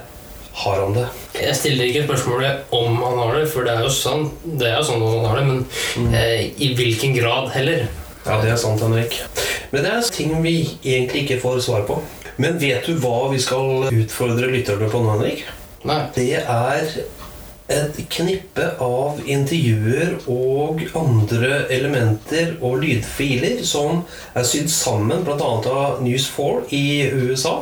har 0.58 0.80
han 0.82 0.96
det? 0.96 1.06
Jeg 1.38 1.56
stiller 1.56 1.86
ikke 1.86 2.08
spørsmålet 2.08 2.72
om 2.74 2.96
han 3.04 3.20
har 3.20 3.36
det, 3.38 3.44
for 3.52 3.68
det 3.68 3.76
er 3.76 3.84
jo 3.86 3.92
sånn, 3.94 4.24
det 4.58 4.72
er 4.72 4.80
jo 4.80 4.88
sånn 4.88 5.04
at 5.06 5.14
han 5.14 5.28
har 5.30 5.38
det, 5.38 5.46
men 5.52 6.16
eh, 6.18 6.48
i 6.64 6.72
hvilken 6.80 7.14
grad 7.20 7.52
heller. 7.54 7.86
Ja, 8.24 8.40
det 8.42 8.50
er 8.56 8.58
sant, 8.60 8.82
Henrik. 8.82 9.20
Men 9.72 9.86
det 9.86 9.92
er 9.94 10.10
ting 10.16 10.34
vi 10.42 10.56
egentlig 10.82 11.26
ikke 11.26 11.42
får 11.44 11.62
svar 11.68 11.86
på. 11.88 12.00
Men 12.42 12.58
vet 12.62 12.88
du 12.90 12.98
hva 13.02 13.30
vi 13.32 13.40
skal 13.42 13.88
utfordre 13.92 14.50
lytterne 14.52 14.90
på 14.90 15.04
nå, 15.04 15.14
Henrik? 15.14 15.46
Nei. 15.88 16.02
Det 16.16 16.42
er 16.42 16.90
et 17.68 17.98
knippe 18.14 18.70
av 18.84 19.20
intervjuer 19.28 20.14
og 20.32 20.84
andre 20.96 21.66
elementer 21.74 22.56
og 22.64 22.80
lydfiler 22.84 23.60
som 23.68 24.06
er 24.38 24.48
sydd 24.48 24.72
sammen 24.72 25.26
bl.a. 25.28 25.36
av 25.38 26.00
News 26.04 26.30
4 26.32 26.64
i 26.78 26.86
USA. 27.12 27.60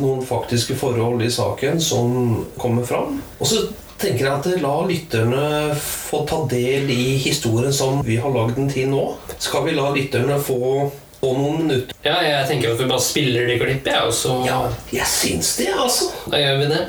Noen 0.00 0.24
faktiske 0.24 0.76
forhold 0.80 1.22
i 1.24 1.30
saken 1.32 1.80
som 1.84 2.46
kommer 2.60 2.88
fram. 2.88 3.20
Og 3.38 3.50
så 3.50 3.66
tenker 4.02 4.26
jeg 4.26 4.32
at 4.32 4.62
la 4.64 4.74
lytterne 4.88 5.44
få 5.78 6.24
ta 6.28 6.42
del 6.50 6.90
i 6.90 7.18
historien 7.22 7.74
som 7.76 8.00
vi 8.06 8.18
har 8.22 8.32
lagd 8.34 8.56
den 8.58 8.72
til 8.72 8.90
nå. 8.90 9.04
Skal 9.36 9.68
vi 9.68 9.76
la 9.76 9.92
lytterne 9.94 10.40
få, 10.42 10.88
få 11.20 11.36
noen 11.36 11.62
minutter? 11.66 11.94
Ja, 12.02 12.16
jeg 12.24 12.48
tenker 12.48 12.72
at 12.72 12.82
vi 12.82 12.88
bare 12.90 13.04
spiller 13.04 13.46
de 13.46 13.60
klippene, 13.60 14.00
jeg, 14.00 14.08
og 14.08 14.16
så 14.16 14.40
Ja, 14.48 14.64
jeg 14.96 15.08
syns 15.12 15.54
det, 15.60 15.70
altså. 15.76 16.10
Da 16.32 16.40
gjør 16.40 16.60
vi 16.64 16.74
det. 16.74 16.82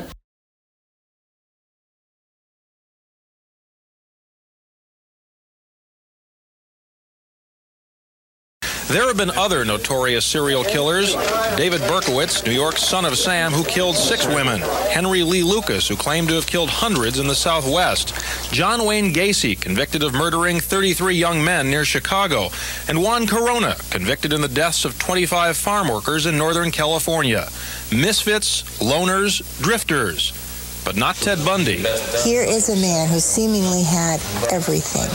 There 8.94 9.08
have 9.08 9.16
been 9.16 9.32
other 9.32 9.64
notorious 9.64 10.24
serial 10.24 10.62
killers. 10.62 11.16
David 11.56 11.80
Berkowitz, 11.80 12.46
New 12.46 12.52
York's 12.52 12.84
son 12.84 13.04
of 13.04 13.18
Sam, 13.18 13.50
who 13.50 13.64
killed 13.64 13.96
six 13.96 14.24
women. 14.24 14.60
Henry 14.60 15.24
Lee 15.24 15.42
Lucas, 15.42 15.88
who 15.88 15.96
claimed 15.96 16.28
to 16.28 16.34
have 16.34 16.46
killed 16.46 16.68
hundreds 16.68 17.18
in 17.18 17.26
the 17.26 17.34
Southwest. 17.34 18.14
John 18.52 18.86
Wayne 18.86 19.12
Gacy, 19.12 19.60
convicted 19.60 20.04
of 20.04 20.14
murdering 20.14 20.60
33 20.60 21.16
young 21.16 21.42
men 21.42 21.68
near 21.68 21.84
Chicago. 21.84 22.50
And 22.86 23.02
Juan 23.02 23.26
Corona, 23.26 23.74
convicted 23.90 24.32
in 24.32 24.40
the 24.40 24.46
deaths 24.46 24.84
of 24.84 24.96
25 25.00 25.56
farm 25.56 25.88
workers 25.88 26.26
in 26.26 26.38
Northern 26.38 26.70
California. 26.70 27.48
Misfits, 27.90 28.62
loners, 28.78 29.42
drifters. 29.60 30.43
But 30.84 30.96
not 30.96 31.16
Ted 31.16 31.42
Bundy. 31.44 31.82
Here 32.24 32.42
is 32.42 32.68
a 32.68 32.76
man 32.76 33.08
who 33.08 33.18
seemingly 33.18 33.82
had 33.82 34.20
everything. 34.52 35.08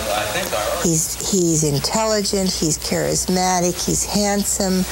He's 0.84 1.32
he's 1.32 1.64
intelligent, 1.64 2.52
he's 2.52 2.78
charismatic, 2.80 3.86
he's 3.86 4.04
handsome. 4.04 4.84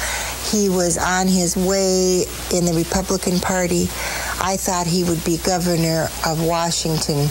He 0.52 0.70
was 0.70 0.98
on 0.98 1.28
his 1.28 1.58
way 1.58 2.26
in 2.54 2.66
the 2.66 2.74
Republican 2.76 3.40
Party. 3.40 3.84
I 4.40 4.58
thought 4.58 4.86
he 4.86 5.04
would 5.04 5.24
be 5.24 5.38
governor 5.38 6.10
of 6.26 6.44
Washington 6.44 7.28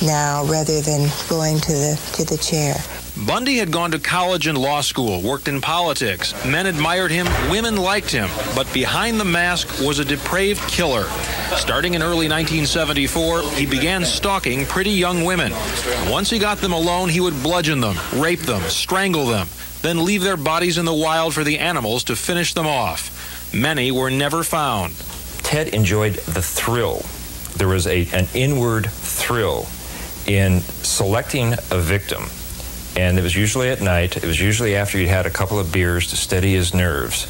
now 0.00 0.44
rather 0.44 0.80
than 0.80 1.10
going 1.28 1.58
to 1.60 1.72
the 1.72 2.10
to 2.14 2.24
the 2.24 2.36
chair. 2.36 2.76
Bundy 3.16 3.58
had 3.58 3.70
gone 3.70 3.90
to 3.90 3.98
college 3.98 4.46
and 4.46 4.56
law 4.56 4.80
school, 4.80 5.20
worked 5.20 5.46
in 5.46 5.60
politics. 5.60 6.32
Men 6.46 6.64
admired 6.64 7.10
him, 7.10 7.26
women 7.50 7.76
liked 7.76 8.10
him, 8.10 8.30
but 8.54 8.72
behind 8.72 9.20
the 9.20 9.24
mask 9.24 9.80
was 9.80 9.98
a 9.98 10.04
depraved 10.04 10.60
killer. 10.62 11.04
Starting 11.56 11.92
in 11.92 12.02
early 12.02 12.26
1974, 12.26 13.42
he 13.50 13.66
began 13.66 14.02
stalking 14.06 14.64
pretty 14.64 14.90
young 14.90 15.24
women. 15.24 15.52
Once 16.08 16.30
he 16.30 16.38
got 16.38 16.58
them 16.58 16.72
alone, 16.72 17.10
he 17.10 17.20
would 17.20 17.42
bludgeon 17.42 17.82
them, 17.82 17.96
rape 18.14 18.40
them, 18.40 18.62
strangle 18.62 19.26
them, 19.26 19.46
then 19.82 20.06
leave 20.06 20.22
their 20.22 20.38
bodies 20.38 20.78
in 20.78 20.86
the 20.86 20.94
wild 20.94 21.34
for 21.34 21.44
the 21.44 21.58
animals 21.58 22.04
to 22.04 22.16
finish 22.16 22.54
them 22.54 22.66
off. 22.66 23.52
Many 23.54 23.92
were 23.92 24.10
never 24.10 24.42
found. 24.42 24.96
Ted 25.42 25.68
enjoyed 25.68 26.14
the 26.14 26.42
thrill. 26.42 27.04
There 27.56 27.68
was 27.68 27.86
a, 27.86 28.08
an 28.14 28.26
inward 28.32 28.90
thrill 28.90 29.68
in 30.26 30.60
selecting 30.60 31.52
a 31.70 31.78
victim. 31.78 32.24
And 32.96 33.18
it 33.18 33.22
was 33.22 33.34
usually 33.34 33.70
at 33.70 33.80
night. 33.80 34.16
It 34.16 34.24
was 34.24 34.40
usually 34.40 34.76
after 34.76 34.98
he'd 34.98 35.08
had 35.08 35.26
a 35.26 35.30
couple 35.30 35.58
of 35.58 35.72
beers 35.72 36.08
to 36.10 36.16
steady 36.16 36.54
his 36.54 36.74
nerves. 36.74 37.26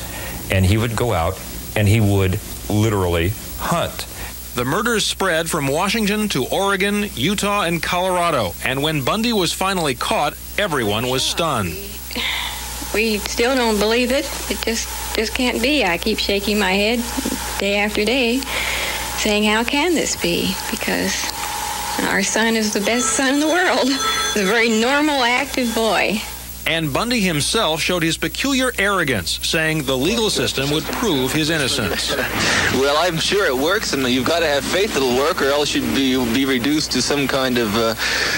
And 0.50 0.66
he 0.66 0.76
would 0.76 0.96
go 0.96 1.12
out 1.12 1.40
and 1.76 1.88
he 1.88 2.00
would 2.00 2.38
literally 2.68 3.32
hunt. 3.58 4.06
The 4.54 4.64
murders 4.64 5.06
spread 5.06 5.48
from 5.48 5.66
Washington 5.66 6.28
to 6.30 6.44
Oregon, 6.44 7.08
Utah, 7.14 7.62
and 7.62 7.82
Colorado. 7.82 8.54
And 8.64 8.82
when 8.82 9.02
Bundy 9.02 9.32
was 9.32 9.52
finally 9.52 9.94
caught, 9.94 10.34
everyone 10.58 11.08
was 11.08 11.22
stunned. 11.22 11.74
We 12.92 13.16
still 13.18 13.54
don't 13.54 13.78
believe 13.78 14.12
it. 14.12 14.26
It 14.50 14.60
just 14.62 15.16
just 15.16 15.32
can't 15.32 15.62
be. 15.62 15.84
I 15.84 15.96
keep 15.96 16.18
shaking 16.18 16.58
my 16.58 16.72
head 16.72 17.02
day 17.58 17.78
after 17.78 18.04
day, 18.04 18.42
saying, 19.16 19.44
"How 19.44 19.64
can 19.64 19.94
this 19.94 20.16
be?" 20.16 20.54
Because 20.70 21.14
our 22.00 22.22
son 22.22 22.56
is 22.56 22.72
the 22.72 22.80
best 22.80 23.10
son 23.10 23.34
in 23.34 23.40
the 23.40 23.46
world. 23.48 23.88
He's 23.88 24.42
a 24.42 24.46
very 24.46 24.68
normal, 24.80 25.22
active 25.22 25.74
boy. 25.74 26.20
And 26.64 26.92
Bundy 26.92 27.18
himself 27.20 27.80
showed 27.80 28.04
his 28.04 28.16
peculiar 28.16 28.70
arrogance, 28.78 29.40
saying 29.42 29.82
the 29.82 29.98
legal 29.98 30.30
system 30.30 30.70
would 30.70 30.84
prove 30.84 31.32
his 31.32 31.50
innocence. 31.50 32.14
Well, 32.74 32.96
I'm 32.98 33.18
sure 33.18 33.46
it 33.46 33.56
works, 33.56 33.94
and 33.94 34.06
you've 34.06 34.28
got 34.28 34.40
to 34.40 34.46
have 34.46 34.64
faith 34.64 34.96
it'll 34.96 35.16
work, 35.16 35.42
or 35.42 35.46
else 35.46 35.74
you'd 35.74 35.92
be 35.92 36.10
you'll 36.10 36.32
be 36.32 36.44
reduced 36.44 36.92
to 36.92 37.02
some 37.02 37.26
kind 37.26 37.58
of, 37.58 37.76
uh, 37.76 37.96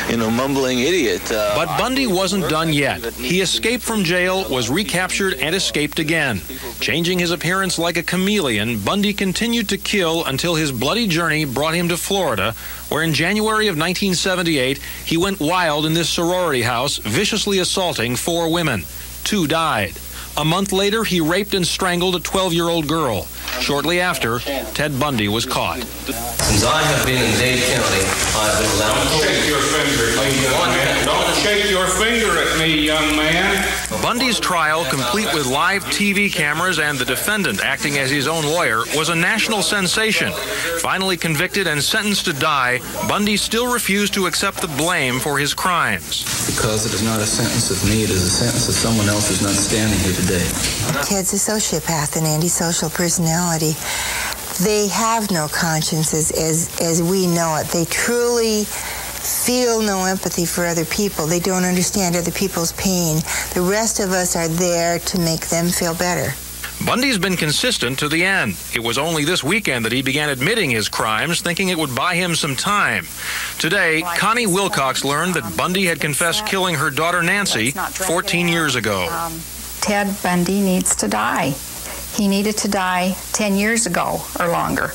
you 0.09 0.17
know, 0.17 0.31
mumbling 0.31 0.79
idiot. 0.81 1.31
Uh, 1.31 1.53
But 1.55 1.79
Bundy 1.79 2.07
wasn't 2.07 2.49
done 2.49 2.73
yet. 2.73 3.05
He 3.13 3.43
escaped 3.43 3.85
from 3.85 4.05
jail, 4.05 4.49
was 4.49 4.71
recaptured, 4.71 5.35
and 5.35 5.55
escaped 5.55 5.99
again. 5.99 6.41
Changing 6.81 7.19
his 7.19 7.31
appearance 7.31 7.79
like 7.79 7.99
a 7.99 8.03
chameleon, 8.03 8.81
Bundy 8.81 9.13
continued 9.13 9.69
to 9.69 9.77
kill 9.77 10.25
until 10.25 10.55
his 10.55 10.73
bloody 10.73 11.07
journey 11.07 11.45
brought 11.45 11.75
him 11.75 11.89
to 11.91 11.97
Florida, 11.99 12.55
where 12.89 13.03
in 13.03 13.15
January 13.15 13.69
of 13.69 13.77
1978, 13.77 14.79
he 15.05 15.17
went 15.17 15.41
wild 15.41 15.87
in 15.87 15.95
this 15.95 16.09
sorority 16.09 16.63
house, 16.63 16.99
viciously 16.99 17.59
assaulting 17.59 18.17
four 18.17 18.51
women. 18.51 18.85
Two 19.25 19.47
died. 19.47 19.95
A 20.37 20.45
month 20.45 20.73
later, 20.73 21.05
he 21.05 21.21
raped 21.21 21.55
and 21.55 21.65
strangled 21.65 22.17
a 22.17 22.21
12 22.21 22.53
year 22.53 22.69
old 22.69 22.89
girl. 22.89 23.27
Shortly 23.61 24.01
after, 24.01 24.41
Ted 24.75 24.99
Bundy 24.99 25.29
was 25.29 25.47
caught. 25.47 25.79
Since 25.85 26.65
I 26.65 26.83
have 26.83 27.07
been 27.07 27.23
in 27.23 27.39
Dade 27.39 27.63
County, 27.63 28.03
I've 28.35 28.59
been 28.59 28.71
allowed 28.77 29.21
to 29.21 29.25
Shake 29.25 29.47
your 29.47 29.63
finger 29.63 30.11
at 30.11 30.19
me, 30.19 30.43
young 30.43 30.71
man. 30.75 31.07
Don't 31.07 31.35
shake 31.37 31.71
your 31.71 31.87
finger 31.87 32.39
at 32.43 32.59
me, 32.59 32.85
young 32.85 33.17
man. 33.17 33.65
Bundy's 34.05 34.39
trial, 34.39 34.85
complete 34.85 35.33
with 35.33 35.47
live 35.47 35.83
TV 35.87 36.31
cameras 36.31 36.79
and 36.79 36.99
the 36.99 37.07
defendant 37.07 37.65
acting 37.65 37.97
as 37.97 38.11
his 38.11 38.29
own 38.29 38.45
lawyer, 38.45 38.81
was 38.95 39.09
a 39.09 39.15
national 39.15 39.63
sensation. 39.63 40.31
Finally 40.81 41.17
convicted 41.17 41.67
and 41.67 41.83
sentenced 41.83 42.27
to 42.27 42.35
die, 42.35 42.81
Bundy 43.09 43.39
still 43.39 43.73
refused 43.73 44.13
to 44.13 44.27
accept 44.27 44.61
the 44.61 44.69
blame 44.69 45.19
for 45.19 45.39
his 45.39 45.55
crimes. 45.55 46.23
Because 46.55 46.85
it 46.85 46.93
is 46.93 47.03
not 47.03 47.19
a 47.19 47.25
sentence 47.25 47.71
of 47.71 47.83
me, 47.89 48.03
it 48.03 48.11
is 48.11 48.23
a 48.25 48.29
sentence 48.29 48.69
of 48.69 48.75
someone 48.75 49.09
else 49.09 49.31
who's 49.31 49.41
not 49.41 49.55
standing 49.55 49.99
here 50.01 50.13
today. 50.13 50.45
Ted's 51.09 51.33
a 51.33 51.41
sociopath 51.41 52.19
and 52.19 52.27
antisocial 52.27 52.91
personality. 52.91 53.73
They 54.63 54.87
have 54.89 55.31
no 55.31 55.49
consciences 55.49 56.31
as, 56.31 56.79
as 56.79 57.03
we 57.03 57.27
know 57.27 57.57
it. 57.57 57.69
They 57.69 57.87
truly 57.87 58.67
feel 59.45 59.83
no 59.83 60.07
empathy 60.07 60.47
for 60.47 60.65
other 60.65 60.87
people. 60.87 61.27
They 61.27 61.39
don't 61.39 61.65
understand 61.65 62.17
other 62.17 62.31
people's 62.31 62.73
pain. 62.73 63.17
The 63.53 63.61
rest 63.61 64.01
of 64.01 64.11
us 64.11 64.37
are 64.37 64.49
there 64.49 64.99
to 64.99 65.19
make 65.19 65.49
them 65.49 65.67
feel 65.69 65.95
better. 65.95 66.33
Bundy's 66.87 67.19
been 67.19 67.37
consistent 67.37 67.99
to 67.99 68.09
the 68.09 68.25
end. 68.25 68.57
It 68.75 68.81
was 68.81 68.97
only 68.97 69.25
this 69.25 69.45
weekend 69.45 69.85
that 69.85 69.93
he 69.93 70.01
began 70.01 70.31
admitting 70.31 70.71
his 70.71 70.89
crimes, 70.89 71.43
thinking 71.43 71.69
it 71.69 71.79
would 71.79 71.95
buy 71.95 72.15
him 72.15 72.35
some 72.35 72.57
time. 72.57 73.07
Today, 73.59 74.03
Connie 74.17 74.47
Wilcox 74.47 75.05
learned 75.05 75.35
that 75.35 75.57
Bundy 75.57 75.85
had 75.85 76.01
confessed 76.01 76.47
killing 76.47 76.75
her 76.75 76.91
daughter 76.91 77.23
Nancy 77.23 77.71
14 77.71 78.49
years 78.49 78.77
ago. 78.77 79.09
Um, 79.11 79.41
Ted 79.81 80.15
Bundy 80.23 80.61
needs 80.61 80.97
to 80.97 81.09
die. 81.09 81.55
He 82.15 82.29
needed 82.29 82.57
to 82.59 82.69
die 82.69 83.15
10 83.33 83.57
years 83.57 83.87
ago 83.87 84.23
or 84.41 84.49
longer. 84.49 84.93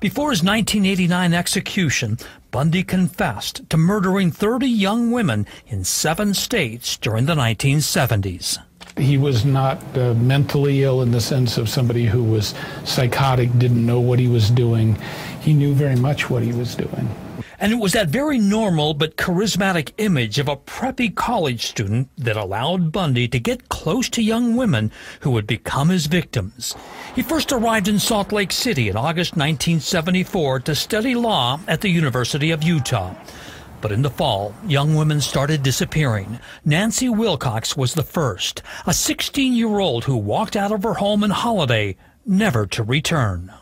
Before 0.00 0.30
his 0.30 0.44
1989 0.44 1.34
execution, 1.34 2.18
Bundy 2.50 2.82
confessed 2.82 3.68
to 3.68 3.76
murdering 3.76 4.30
30 4.30 4.66
young 4.66 5.10
women 5.10 5.46
in 5.66 5.84
seven 5.84 6.32
states 6.32 6.96
during 6.96 7.26
the 7.26 7.34
1970s. 7.34 8.58
He 8.96 9.18
was 9.18 9.44
not 9.44 9.82
uh, 9.96 10.14
mentally 10.14 10.82
ill 10.82 11.02
in 11.02 11.10
the 11.10 11.20
sense 11.20 11.58
of 11.58 11.68
somebody 11.68 12.06
who 12.06 12.24
was 12.24 12.54
psychotic, 12.84 13.56
didn't 13.58 13.84
know 13.84 14.00
what 14.00 14.18
he 14.18 14.28
was 14.28 14.50
doing. 14.50 14.96
He 15.40 15.52
knew 15.52 15.74
very 15.74 15.96
much 15.96 16.30
what 16.30 16.42
he 16.42 16.52
was 16.52 16.74
doing. 16.74 17.08
And 17.60 17.72
it 17.72 17.76
was 17.76 17.92
that 17.92 18.08
very 18.08 18.38
normal 18.38 18.94
but 18.94 19.16
charismatic 19.16 19.90
image 19.98 20.38
of 20.38 20.46
a 20.46 20.56
preppy 20.56 21.12
college 21.12 21.66
student 21.66 22.08
that 22.16 22.36
allowed 22.36 22.92
Bundy 22.92 23.26
to 23.26 23.40
get 23.40 23.68
close 23.68 24.08
to 24.10 24.22
young 24.22 24.54
women 24.54 24.92
who 25.20 25.32
would 25.32 25.46
become 25.46 25.88
his 25.88 26.06
victims. 26.06 26.76
He 27.16 27.22
first 27.22 27.50
arrived 27.50 27.88
in 27.88 27.98
Salt 27.98 28.30
Lake 28.30 28.52
City 28.52 28.88
in 28.88 28.96
August 28.96 29.32
1974 29.32 30.60
to 30.60 30.74
study 30.76 31.16
law 31.16 31.58
at 31.66 31.80
the 31.80 31.88
University 31.88 32.52
of 32.52 32.62
Utah. 32.62 33.14
But 33.80 33.90
in 33.90 34.02
the 34.02 34.10
fall, 34.10 34.54
young 34.66 34.94
women 34.94 35.20
started 35.20 35.64
disappearing. 35.64 36.38
Nancy 36.64 37.08
Wilcox 37.08 37.76
was 37.76 37.94
the 37.94 38.04
first, 38.04 38.62
a 38.86 38.94
16 38.94 39.52
year 39.52 39.78
old 39.80 40.04
who 40.04 40.16
walked 40.16 40.54
out 40.54 40.70
of 40.70 40.84
her 40.84 40.94
home 40.94 41.24
in 41.24 41.30
Holiday, 41.30 41.96
never 42.24 42.66
to 42.68 42.84
return. 42.84 43.52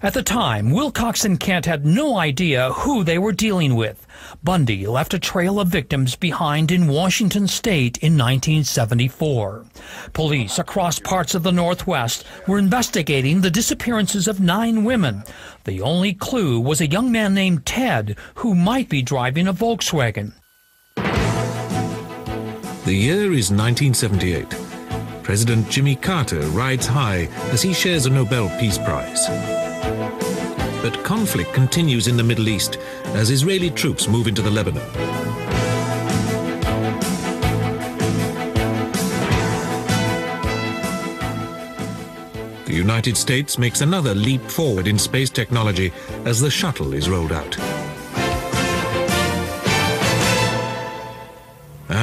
At 0.00 0.14
the 0.14 0.22
time, 0.22 0.70
Wilcox 0.70 1.24
and 1.24 1.40
Kent 1.40 1.66
had 1.66 1.84
no 1.84 2.16
idea 2.16 2.72
who 2.72 3.02
they 3.02 3.18
were 3.18 3.32
dealing 3.32 3.74
with. 3.74 4.06
Bundy 4.44 4.86
left 4.86 5.12
a 5.12 5.18
trail 5.18 5.58
of 5.58 5.66
victims 5.66 6.14
behind 6.14 6.70
in 6.70 6.86
Washington 6.86 7.48
state 7.48 7.98
in 7.98 8.12
1974. 8.16 9.64
Police 10.12 10.56
across 10.60 11.00
parts 11.00 11.34
of 11.34 11.42
the 11.42 11.50
Northwest 11.50 12.24
were 12.46 12.60
investigating 12.60 13.40
the 13.40 13.50
disappearances 13.50 14.28
of 14.28 14.38
nine 14.38 14.84
women. 14.84 15.24
The 15.64 15.82
only 15.82 16.14
clue 16.14 16.60
was 16.60 16.80
a 16.80 16.86
young 16.86 17.10
man 17.10 17.34
named 17.34 17.66
Ted 17.66 18.16
who 18.36 18.54
might 18.54 18.88
be 18.88 19.02
driving 19.02 19.48
a 19.48 19.52
Volkswagen. 19.52 20.32
The 22.84 22.94
year 22.94 23.32
is 23.32 23.50
1978. 23.50 24.67
President 25.28 25.68
Jimmy 25.68 25.94
Carter 25.94 26.40
rides 26.56 26.86
high 26.86 27.28
as 27.52 27.60
he 27.60 27.74
shares 27.74 28.06
a 28.06 28.10
Nobel 28.10 28.48
Peace 28.58 28.78
Prize. 28.78 29.26
But 30.80 31.04
conflict 31.04 31.52
continues 31.52 32.08
in 32.08 32.16
the 32.16 32.24
Middle 32.24 32.48
East 32.48 32.78
as 33.08 33.28
Israeli 33.30 33.68
troops 33.68 34.08
move 34.08 34.26
into 34.26 34.40
the 34.40 34.50
Lebanon. 34.50 34.82
The 42.64 42.74
United 42.74 43.18
States 43.18 43.58
makes 43.58 43.82
another 43.82 44.14
leap 44.14 44.40
forward 44.40 44.88
in 44.88 44.98
space 44.98 45.28
technology 45.28 45.92
as 46.24 46.40
the 46.40 46.50
shuttle 46.50 46.94
is 46.94 47.10
rolled 47.10 47.32
out. 47.32 47.77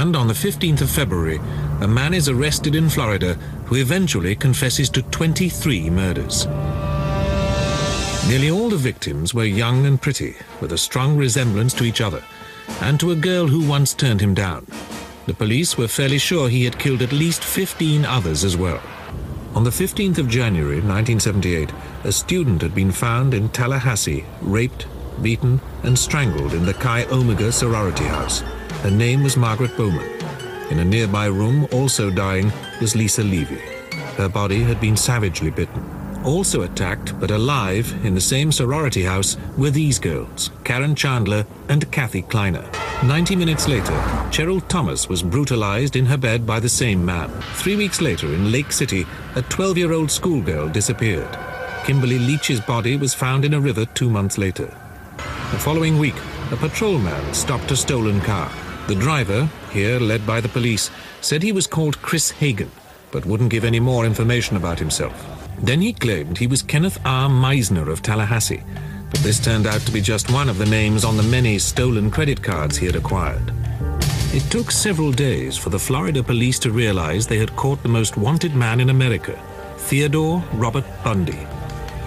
And 0.06 0.16
on 0.16 0.27
the 0.27 0.35
15th 0.35 0.82
of 0.82 0.92
February, 0.92 1.40
a 1.82 1.88
man 1.88 2.14
is 2.14 2.30
arrested 2.30 2.75
in 2.75 2.90
Florida 2.90 3.34
who 3.66 3.77
eventually 3.77 4.35
confesses 4.35 4.88
to 4.92 5.01
23 5.01 5.90
murders. 5.90 6.45
Nearly 8.27 8.51
all 8.51 8.69
the 8.69 8.77
victims 8.77 9.34
were 9.34 9.45
young 9.45 9.88
and 9.88 10.00
pretty, 10.00 10.35
with 10.61 10.74
a 10.74 10.77
strong 10.77 11.17
resemblance 11.17 11.74
to 11.74 11.85
each 11.85 12.01
other, 12.01 12.24
and 12.82 13.00
to 13.00 13.09
a 13.09 13.16
girl 13.16 13.48
who 13.48 13.67
once 13.67 13.95
turned 13.95 14.22
him 14.22 14.35
down. 14.35 14.67
The 15.25 15.34
police 15.34 15.75
were 15.75 15.88
fairly 15.88 16.19
sure 16.19 16.50
he 16.50 16.66
had 16.66 16.77
killed 16.77 17.01
at 17.01 17.11
least 17.11 17.43
15 17.43 18.06
others 18.06 18.43
as 18.43 18.56
well. 18.56 18.84
On 19.56 19.64
the 19.64 19.72
15th 19.72 20.19
of 20.19 20.30
January 20.30 20.82
1978, 20.82 21.74
a 22.03 22.11
student 22.11 22.61
had 22.61 22.75
been 22.75 22.92
found 22.92 23.34
in 23.34 23.50
Tallahassee, 23.50 24.24
raped, 24.40 24.85
beaten, 25.24 25.59
and 25.82 25.98
strangled 25.98 26.53
in 26.53 26.64
the 26.64 26.75
Chi 26.75 27.06
Omega 27.06 27.51
sorority 27.51 28.03
house. 28.03 28.43
Her 28.85 28.91
name 28.91 29.23
was 29.23 29.35
Margaret 29.35 29.75
Bowman. 29.75 30.07
In 30.69 30.77
a 30.77 30.85
nearby 30.85 31.25
room, 31.25 31.67
also 31.72 32.11
dying, 32.11 32.51
was 32.80 32.95
Lisa 32.95 33.23
Levy. 33.23 33.57
Her 34.15 34.30
body 34.30 34.61
had 34.61 34.80
been 34.80 34.95
savagely 34.95 35.49
bitten. 35.49 35.83
Also 36.23 36.61
attacked, 36.61 37.19
but 37.19 37.31
alive, 37.31 37.91
in 38.05 38.14
the 38.14 38.22
same 38.22 38.51
sorority 38.51 39.01
house 39.01 39.38
were 39.57 39.72
these 39.72 39.97
girls, 39.97 40.51
Karen 40.64 40.93
Chandler 40.93 41.47
and 41.67 41.91
Kathy 41.91 42.22
Kleiner. 42.22 42.64
90 43.03 43.35
minutes 43.35 43.67
later, 43.67 43.93
Cheryl 44.30 44.61
Thomas 44.67 45.09
was 45.09 45.23
brutalized 45.23 45.95
in 45.95 46.05
her 46.05 46.17
bed 46.17 46.45
by 46.45 46.59
the 46.59 46.69
same 46.69 47.03
man. 47.03 47.31
Three 47.55 47.75
weeks 47.75 48.01
later, 48.01 48.27
in 48.27 48.51
Lake 48.51 48.72
City, 48.72 49.01
a 49.35 49.41
12-year-old 49.41 50.11
schoolgirl 50.11 50.69
disappeared. 50.69 51.35
Kimberly 51.85 52.19
Leach's 52.19 52.59
body 52.59 52.97
was 52.97 53.15
found 53.15 53.45
in 53.45 53.55
a 53.55 53.59
river 53.59 53.88
two 53.95 54.11
months 54.11 54.38
later. 54.38 54.67
The 55.17 55.59
following 55.59 55.97
week, 55.97 56.22
a 56.51 56.55
patrolman 56.55 57.33
stopped 57.33 57.72
a 57.72 57.75
stolen 57.75 58.22
car. 58.22 58.51
The 58.88 58.95
driver, 58.95 59.49
here 59.72 59.99
led 59.99 60.27
by 60.27 60.41
the 60.41 60.49
police, 60.49 60.91
said 61.19 61.41
he 61.41 61.51
was 61.51 61.65
called 61.65 62.01
Chris 62.03 62.30
Hagen, 62.30 62.69
but 63.11 63.25
wouldn't 63.25 63.49
give 63.49 63.64
any 63.64 63.80
more 63.80 64.05
information 64.05 64.57
about 64.57 64.77
himself. 64.77 65.25
Then 65.57 65.81
he 65.81 65.91
claimed 65.91 66.38
he 66.38 66.45
was 66.45 66.61
Kenneth 66.61 66.99
R. 67.03 67.27
Meisner 67.27 67.91
of 67.91 68.03
Tallahassee, 68.03 68.64
but 69.09 69.22
this 69.22 69.43
turned 69.43 69.65
out 69.65 69.81
to 69.81 69.91
be 69.91 70.01
just 70.01 70.31
one 70.31 70.49
of 70.49 70.59
the 70.59 70.67
names 70.67 71.03
on 71.03 71.17
the 71.17 71.23
many 71.23 71.57
stolen 71.57 72.11
credit 72.11 72.43
cards 72.43 72.77
he 72.77 72.85
had 72.85 72.95
acquired. 72.95 73.51
It 74.33 74.43
took 74.51 74.69
several 74.69 75.11
days 75.11 75.57
for 75.57 75.72
the 75.72 75.80
Florida 75.80 76.22
police 76.22 76.59
to 76.59 76.72
realize 76.72 77.25
they 77.25 77.39
had 77.39 77.55
caught 77.55 77.81
the 77.81 77.89
most 77.89 78.17
wanted 78.17 78.53
man 78.53 78.80
in 78.80 78.91
America, 78.91 79.41
Theodore 79.77 80.43
Robert 80.53 80.85
Bundy. 81.03 81.47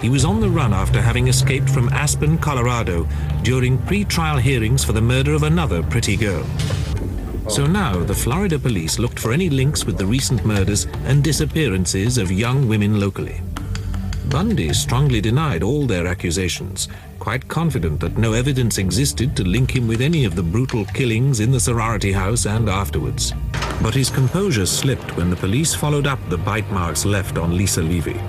He 0.01 0.09
was 0.09 0.23
on 0.23 0.39
the 0.39 0.49
run 0.49 0.73
after 0.73 1.01
having 1.01 1.27
escaped 1.27 1.69
from 1.69 1.89
Aspen, 1.89 2.37
Colorado 2.37 3.07
during 3.41 3.77
pre-trial 3.79 4.37
hearings 4.37 4.83
for 4.83 4.93
the 4.93 5.01
murder 5.01 5.33
of 5.33 5.43
another 5.43 5.83
pretty 5.83 6.15
girl. 6.15 6.45
So 7.49 7.65
now 7.65 7.99
the 7.99 8.13
Florida 8.13 8.57
police 8.57 8.99
looked 8.99 9.19
for 9.19 9.33
any 9.33 9.49
links 9.49 9.83
with 9.83 9.97
the 9.97 10.05
recent 10.05 10.45
murders 10.45 10.85
and 11.05 11.23
disappearances 11.23 12.17
of 12.17 12.31
young 12.31 12.67
women 12.69 12.99
locally. 12.99 13.41
Bundy 14.29 14.71
strongly 14.73 15.19
denied 15.19 15.63
all 15.63 15.87
their 15.87 16.05
accusations, 16.05 16.87
quite 17.17 17.47
confident 17.47 17.99
that 17.99 18.17
no 18.17 18.33
evidence 18.33 18.77
existed 18.77 19.35
to 19.35 19.43
link 19.43 19.75
him 19.75 19.87
with 19.87 20.01
any 20.01 20.23
of 20.23 20.35
the 20.35 20.43
brutal 20.43 20.85
killings 20.85 21.39
in 21.39 21.51
the 21.51 21.59
sorority 21.59 22.11
house 22.11 22.45
and 22.45 22.69
afterwards. 22.69 23.33
But 23.81 23.95
his 23.95 24.09
composure 24.09 24.67
slipped 24.67 25.17
when 25.17 25.29
the 25.29 25.35
police 25.35 25.73
followed 25.73 26.05
up 26.05 26.19
the 26.29 26.37
bite 26.37 26.69
marks 26.69 27.05
left 27.05 27.37
on 27.37 27.57
Lisa 27.57 27.81
Levy. 27.81 28.19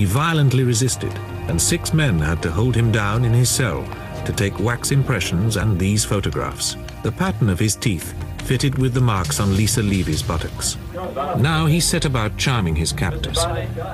He 0.00 0.06
violently 0.06 0.64
resisted, 0.64 1.12
and 1.48 1.60
six 1.60 1.92
men 1.92 2.18
had 2.20 2.42
to 2.42 2.50
hold 2.50 2.74
him 2.74 2.90
down 2.90 3.22
in 3.22 3.34
his 3.34 3.50
cell 3.50 3.84
to 4.24 4.32
take 4.32 4.58
wax 4.58 4.92
impressions 4.92 5.56
and 5.56 5.78
these 5.78 6.06
photographs. 6.06 6.78
The 7.02 7.12
pattern 7.12 7.50
of 7.50 7.58
his 7.58 7.76
teeth 7.76 8.14
fitted 8.44 8.78
with 8.78 8.94
the 8.94 9.02
marks 9.02 9.40
on 9.40 9.54
Lisa 9.54 9.82
Levy's 9.82 10.22
buttocks. 10.22 10.78
Now 11.36 11.66
he 11.66 11.80
set 11.80 12.06
about 12.06 12.38
charming 12.38 12.76
his 12.76 12.92
captors. 12.92 13.44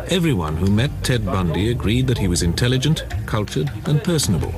Everyone 0.08 0.56
who 0.56 0.70
met 0.70 0.92
Ted 1.02 1.26
Bundy 1.26 1.72
agreed 1.72 2.06
that 2.06 2.18
he 2.18 2.28
was 2.28 2.44
intelligent, 2.44 3.04
cultured, 3.26 3.68
and 3.86 4.04
personable. 4.04 4.54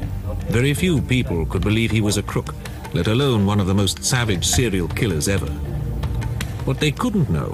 Very 0.51 0.75
few 0.75 1.01
people 1.01 1.47
could 1.47 1.63
believe 1.63 1.91
he 1.91 2.03
was 2.03 2.19
a 2.19 2.23
crook, 2.23 2.55
let 2.93 3.07
alone 3.07 3.47
one 3.47 3.59
of 3.59 3.67
the 3.67 3.81
most 3.83 4.05
savage 4.05 4.45
serial 4.45 4.89
killers 4.89 5.29
ever. 5.29 5.51
What 6.67 6.79
they 6.79 6.91
couldn't 6.91 7.31
know 7.31 7.51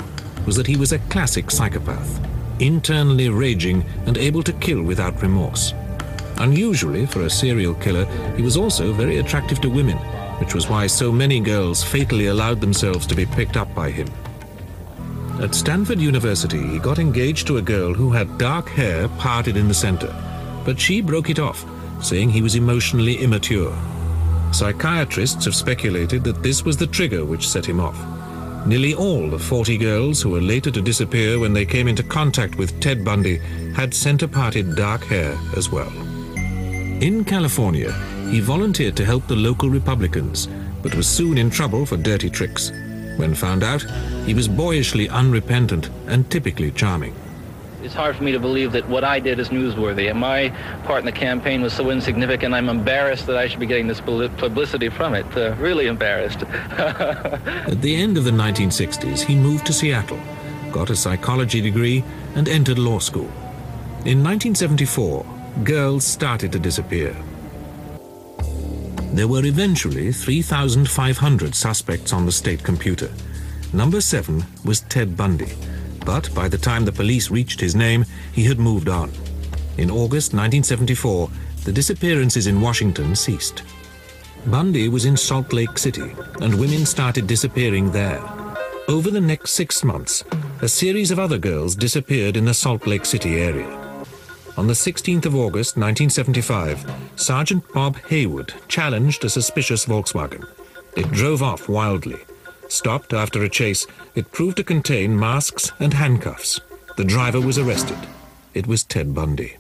was 0.47 0.57
that 0.57 0.67
he 0.67 0.77
was 0.77 0.91
a 0.91 0.99
classic 1.11 1.49
psychopath, 1.49 2.34
internally 2.67 3.29
raging 3.29 3.85
and 4.07 4.17
able 4.17 4.43
to 4.43 4.53
kill 4.55 4.83
without 4.83 5.21
remorse. 5.21 5.75
Unusually 6.39 7.07
for 7.07 7.23
a 7.23 7.31
serial 7.31 7.75
killer, 7.75 8.07
he 8.37 8.43
was 8.43 8.57
also 8.57 8.93
very 8.93 9.19
attractive 9.19 9.61
to 9.61 9.71
women, 9.71 9.99
which 10.39 10.55
was 10.55 10.69
why 10.69 10.87
so 10.87 11.13
many 11.13 11.41
girls 11.41 11.83
fatally 11.83 12.27
allowed 12.27 12.61
themselves 12.61 13.07
to 13.07 13.15
be 13.15 13.27
picked 13.27 13.57
up 13.57 13.73
by 13.75 13.91
him. 13.91 14.09
At 15.41 15.55
Stanford 15.55 16.01
University, 16.01 16.67
he 16.67 16.79
got 16.79 16.99
engaged 16.99 17.47
to 17.49 17.59
a 17.59 17.63
girl 17.63 17.93
who 17.93 18.11
had 18.11 18.39
dark 18.39 18.69
hair 18.69 19.09
parted 19.09 19.57
in 19.57 19.69
the 19.69 19.75
center, 19.75 20.15
but 20.65 20.81
she 20.81 21.01
broke 21.01 21.29
it 21.29 21.39
off, 21.39 21.65
saying 22.01 22.31
he 22.31 22.43
was 22.43 22.55
emotionally 22.55 23.17
immature. 23.17 23.77
Psychiatrists 24.53 25.45
have 25.45 25.55
speculated 25.55 26.23
that 26.25 26.43
this 26.43 26.65
was 26.65 26.77
the 26.77 26.87
trigger 26.87 27.25
which 27.25 27.49
set 27.49 27.67
him 27.67 27.81
off. 27.81 27.99
Nearly 28.67 28.95
all 28.95 29.29
the 29.29 29.39
40 29.39 29.77
girls 29.77 30.23
who 30.23 30.31
were 30.31 30.41
later 30.41 30.71
to 30.71 30.81
disappear 30.81 31.39
when 31.39 31.53
they 31.53 31.67
came 31.67 31.87
into 31.87 32.03
contact 32.03 32.57
with 32.57 32.81
Ted 32.81 33.05
Bundy 33.05 33.37
had 33.75 33.93
center-parted 33.93 34.75
dark 34.75 35.05
hair 35.05 35.39
as 35.55 35.71
well. 35.71 35.93
In 37.03 37.25
California, 37.27 37.93
he 38.31 38.41
volunteered 38.41 38.97
to 38.97 39.05
help 39.05 39.27
the 39.27 39.37
local 39.37 39.69
Republicans, 39.69 40.49
but 40.83 40.95
was 40.95 41.07
soon 41.07 41.37
in 41.37 41.51
trouble 41.51 41.85
for 41.85 41.99
dirty 41.99 42.31
tricks. 42.31 42.71
When 43.17 43.35
found 43.35 43.63
out, 43.63 43.83
he 44.25 44.33
was 44.33 44.49
boyishly 44.49 45.11
unrepentant 45.11 45.91
and 46.07 46.31
typically 46.31 46.71
charming. 46.71 47.15
It's 47.85 47.93
hard 47.93 48.17
for 48.17 48.25
me 48.25 48.33
to 48.33 48.41
believe 48.41 48.73
that 48.73 48.89
what 48.89 49.05
I 49.05 49.21
did 49.21 49.39
is 49.39 49.51
newsworthy, 49.51 50.09
and 50.09 50.19
my 50.19 50.49
part 50.85 51.01
in 51.01 51.05
the 51.05 51.13
campaign 51.13 51.61
was 51.61 51.75
so 51.75 51.91
insignificant. 51.91 52.55
I'm 52.55 52.71
embarrassed 52.71 53.27
that 53.27 53.37
I 53.37 53.47
should 53.47 53.61
be 53.61 53.67
getting 53.67 53.87
this 53.87 54.01
publicity 54.01 54.89
from 54.89 55.13
it. 55.15 55.27
Uh, 55.37 55.55
really 55.57 55.87
embarrassed. 55.87 56.45
At 56.79 57.83
the 57.83 57.95
end 57.95 58.17
of 58.17 58.25
the 58.25 58.31
1960s, 58.31 59.21
he 59.21 59.35
moved 59.35 59.67
to 59.67 59.75
Seattle, 59.75 60.19
got 60.73 60.89
a 60.89 60.97
psychology 60.97 61.61
degree, 61.61 62.03
and 62.35 62.49
entered 62.49 62.79
law 62.79 62.99
school. 63.01 63.31
In 64.07 64.25
1974, 64.25 65.27
girls 65.63 66.05
started 66.05 66.53
to 66.53 66.59
disappear. 66.59 67.15
There 69.13 69.29
were 69.29 69.45
eventually 69.45 70.11
3,500 70.11 71.55
suspects 71.55 72.15
on 72.15 72.25
the 72.25 72.33
state 72.33 72.65
computer. 72.65 73.11
Number 73.75 74.01
seven 74.01 74.43
was 74.65 74.81
Ted 74.81 75.19
Bundy, 75.19 75.53
but 76.05 76.33
by 76.35 76.49
the 76.49 76.59
time 76.59 76.85
the 76.85 76.93
police 76.93 77.31
reached 77.31 77.61
his 77.61 77.75
name, 77.75 78.05
he 78.33 78.45
had 78.45 78.59
moved 78.59 78.89
on. 78.89 79.11
In 79.79 79.91
August 79.91 80.33
1974, 80.33 81.29
the 81.65 81.73
disappearances 81.73 82.47
in 82.47 82.61
Washington 82.61 83.17
ceased. 83.17 83.63
Bundy 84.47 84.89
was 84.89 85.07
in 85.07 85.17
Salt 85.17 85.53
Lake 85.53 85.79
City, 85.79 86.15
and 86.41 86.61
women 86.61 86.85
started 86.85 87.27
disappearing 87.27 87.91
there. 87.91 88.23
Over 88.87 89.11
the 89.11 89.21
next 89.21 89.53
six 89.53 89.83
months, 89.83 90.23
a 90.61 90.69
series 90.69 91.11
of 91.11 91.19
other 91.19 91.39
girls 91.39 91.75
disappeared 91.75 92.37
in 92.37 92.45
the 92.45 92.53
Salt 92.53 92.87
Lake 92.87 93.07
City 93.07 93.41
area. 93.41 93.67
On 94.59 94.67
the 94.67 94.75
16th 94.75 95.25
of 95.25 95.35
August 95.35 95.77
1975, 95.77 96.85
Sergeant 97.17 97.65
Bob 97.73 97.97
Haywood 98.09 98.53
challenged 98.69 99.25
a 99.25 99.31
suspicious 99.31 99.87
Volkswagen. 99.87 100.47
It 100.97 101.11
drove 101.11 101.43
off 101.43 101.69
wildly. 101.69 102.21
Stopped 102.69 103.13
after 103.13 103.43
a 103.45 103.49
chase, 103.49 103.87
it 104.15 104.33
proved 104.33 104.57
to 104.57 104.65
contain 104.65 105.19
masks 105.19 105.73
and 105.81 105.93
handcuffs. 105.93 106.61
The 106.97 107.05
driver 107.05 107.41
was 107.41 107.59
arrested. 107.59 107.99
It 108.55 108.67
was 108.67 108.85
Ted 108.85 109.15
Bundy. 109.15 109.57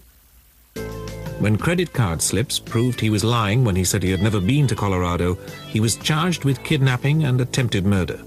When 1.38 1.56
credit 1.56 1.92
card 1.92 2.22
slips 2.22 2.58
proved 2.58 3.00
he 3.00 3.10
was 3.10 3.24
lying 3.24 3.64
when 3.64 3.76
he 3.76 3.84
said 3.84 4.02
he 4.02 4.10
had 4.10 4.22
never 4.22 4.40
been 4.40 4.66
to 4.68 4.76
Colorado, 4.76 5.34
he 5.68 5.80
was 5.80 5.96
charged 5.96 6.44
with 6.44 6.62
kidnapping 6.62 7.24
and 7.24 7.40
attempted 7.40 7.84
murder. 7.84 8.20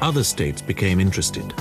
Other 0.00 0.24
states 0.24 0.62
became 0.62 1.00
interested. 1.00 1.52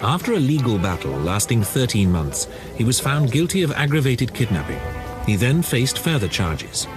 After 0.00 0.32
a 0.32 0.40
legal 0.40 0.78
battle 0.78 1.12
lasting 1.12 1.62
13 1.62 2.10
months, 2.10 2.48
he 2.76 2.82
was 2.82 2.98
found 2.98 3.30
guilty 3.30 3.62
of 3.62 3.70
aggravated 3.72 4.34
kidnapping. 4.34 4.80
He 5.26 5.36
then 5.36 5.62
faced 5.62 6.00
further 6.00 6.28
charges. 6.28 6.88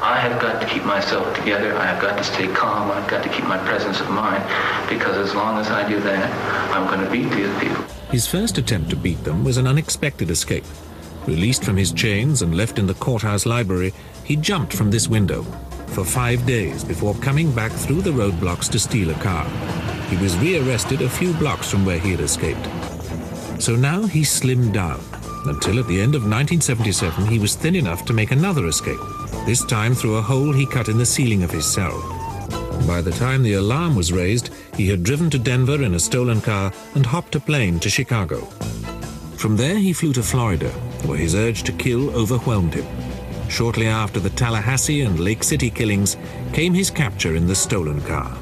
I 0.00 0.16
have 0.20 0.40
got 0.40 0.60
to 0.60 0.66
keep 0.68 0.84
myself 0.84 1.34
together. 1.34 1.76
I 1.76 1.84
have 1.84 2.00
got 2.00 2.16
to 2.18 2.24
stay 2.24 2.46
calm. 2.46 2.90
I've 2.90 3.08
got 3.08 3.24
to 3.24 3.28
keep 3.28 3.44
my 3.44 3.58
presence 3.58 4.00
of 4.00 4.08
mind 4.10 4.44
because 4.88 5.16
as 5.16 5.34
long 5.34 5.58
as 5.58 5.68
I 5.70 5.88
do 5.88 5.98
that, 6.00 6.72
I'm 6.72 6.86
going 6.86 7.04
to 7.04 7.10
beat 7.10 7.34
these 7.34 7.52
people. 7.58 7.84
His 8.10 8.26
first 8.26 8.58
attempt 8.58 8.90
to 8.90 8.96
beat 8.96 9.22
them 9.24 9.44
was 9.44 9.56
an 9.56 9.66
unexpected 9.66 10.30
escape. 10.30 10.64
Released 11.26 11.64
from 11.64 11.76
his 11.76 11.92
chains 11.92 12.42
and 12.42 12.56
left 12.56 12.78
in 12.78 12.86
the 12.86 12.94
courthouse 12.94 13.44
library, 13.44 13.92
he 14.24 14.36
jumped 14.36 14.72
from 14.72 14.90
this 14.90 15.08
window 15.08 15.42
for 15.88 16.04
five 16.04 16.46
days 16.46 16.84
before 16.84 17.14
coming 17.16 17.50
back 17.52 17.72
through 17.72 18.02
the 18.02 18.10
roadblocks 18.10 18.70
to 18.70 18.78
steal 18.78 19.10
a 19.10 19.14
car. 19.14 19.44
He 20.08 20.16
was 20.18 20.36
rearrested 20.38 21.02
a 21.02 21.10
few 21.10 21.32
blocks 21.34 21.70
from 21.70 21.84
where 21.84 21.98
he 21.98 22.12
had 22.12 22.20
escaped. 22.20 22.64
So 23.60 23.74
now 23.74 24.06
he 24.06 24.20
slimmed 24.22 24.72
down, 24.72 25.00
until 25.48 25.78
at 25.78 25.86
the 25.86 26.00
end 26.00 26.14
of 26.14 26.22
1977 26.22 27.26
he 27.26 27.38
was 27.38 27.54
thin 27.54 27.74
enough 27.74 28.04
to 28.04 28.12
make 28.12 28.30
another 28.30 28.66
escape, 28.66 29.00
this 29.46 29.64
time 29.64 29.94
through 29.94 30.16
a 30.16 30.22
hole 30.22 30.52
he 30.52 30.66
cut 30.66 30.88
in 30.88 30.98
the 30.98 31.06
ceiling 31.06 31.42
of 31.42 31.50
his 31.50 31.66
cell. 31.66 31.98
By 32.86 33.02
the 33.02 33.10
time 33.10 33.42
the 33.42 33.54
alarm 33.54 33.94
was 33.94 34.12
raised, 34.12 34.50
he 34.74 34.88
had 34.88 35.02
driven 35.02 35.28
to 35.30 35.38
Denver 35.38 35.82
in 35.82 35.94
a 35.94 36.00
stolen 36.00 36.40
car 36.40 36.72
and 36.94 37.04
hopped 37.04 37.34
a 37.34 37.40
plane 37.40 37.78
to 37.80 37.90
Chicago. 37.90 38.40
From 39.36 39.56
there 39.56 39.78
he 39.78 39.92
flew 39.92 40.12
to 40.14 40.22
Florida, 40.22 40.70
where 41.04 41.18
his 41.18 41.34
urge 41.34 41.62
to 41.64 41.72
kill 41.72 42.10
overwhelmed 42.10 42.74
him. 42.74 42.86
Shortly 43.48 43.86
after 43.86 44.20
the 44.20 44.30
Tallahassee 44.30 45.02
and 45.02 45.20
Lake 45.20 45.42
City 45.42 45.70
killings 45.70 46.16
came 46.52 46.74
his 46.74 46.90
capture 46.90 47.36
in 47.36 47.46
the 47.46 47.54
stolen 47.54 48.00
car. 48.02 48.36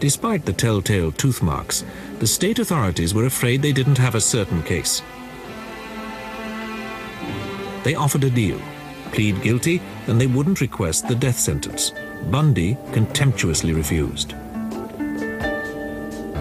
Despite 0.00 0.44
the 0.44 0.52
telltale 0.52 1.10
tooth 1.10 1.42
marks, 1.42 1.84
the 2.20 2.26
state 2.26 2.60
authorities 2.60 3.14
were 3.14 3.26
afraid 3.26 3.62
they 3.62 3.72
didn't 3.72 3.98
have 3.98 4.14
a 4.14 4.20
certain 4.20 4.62
case. 4.62 5.02
They 7.82 7.96
offered 7.96 8.22
a 8.24 8.30
deal, 8.30 8.60
plead 9.12 9.42
guilty, 9.42 9.82
and 10.06 10.20
they 10.20 10.28
wouldn't 10.28 10.60
request 10.60 11.08
the 11.08 11.16
death 11.16 11.38
sentence. 11.38 11.92
Bundy 12.30 12.76
contemptuously 12.92 13.72
refused. 13.72 14.34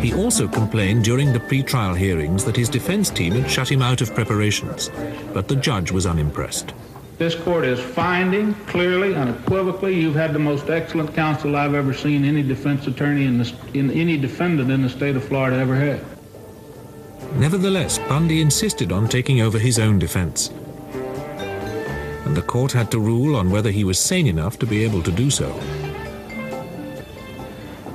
He 0.02 0.14
also 0.14 0.48
complained 0.48 1.03
during 1.03 1.34
the 1.34 1.40
pre-trial 1.40 1.95
hearings 1.95 2.45
that 2.45 2.56
his 2.56 2.69
defense 2.69 3.10
team 3.10 3.34
had 3.34 3.50
shut 3.50 3.72
him 3.72 3.82
out 3.82 4.02
of 4.02 4.14
preparations, 4.14 4.92
but 5.34 5.48
the 5.48 5.56
judge 5.56 5.92
was 5.92 6.06
unimpressed. 6.06 6.74
This 7.18 7.34
court 7.34 7.66
is 7.66 7.80
finding 7.80 8.54
clearly, 8.66 9.16
unequivocally, 9.16 10.00
you've 10.00 10.14
had 10.14 10.34
the 10.34 10.40
most 10.40 10.70
excellent 10.70 11.16
counsel 11.16 11.56
I've 11.56 11.74
ever 11.74 11.92
seen 11.92 12.24
any 12.24 12.44
defense 12.44 12.86
attorney 12.86 13.26
in, 13.26 13.40
the, 13.40 13.52
in 13.74 13.90
any 13.90 14.18
defendant 14.18 14.70
in 14.70 14.84
the 14.84 14.90
state 14.90 15.16
of 15.16 15.24
Florida 15.24 15.58
ever 15.58 15.76
had. 15.76 16.06
Nevertheless, 17.38 17.98
Bundy 17.98 18.40
insisted 18.40 18.92
on 18.92 19.08
taking 19.08 19.42
over 19.42 19.58
his 19.58 19.80
own 19.80 19.98
defense. 19.98 20.50
And 22.26 22.38
the 22.38 22.44
court 22.44 22.72
had 22.72 22.92
to 22.92 23.00
rule 23.00 23.36
on 23.36 23.50
whether 23.50 23.72
he 23.72 23.84
was 23.84 23.98
sane 23.98 24.28
enough 24.28 24.60
to 24.60 24.68
be 24.68 24.84
able 24.84 25.02
to 25.02 25.12
do 25.12 25.32
so. 25.32 25.52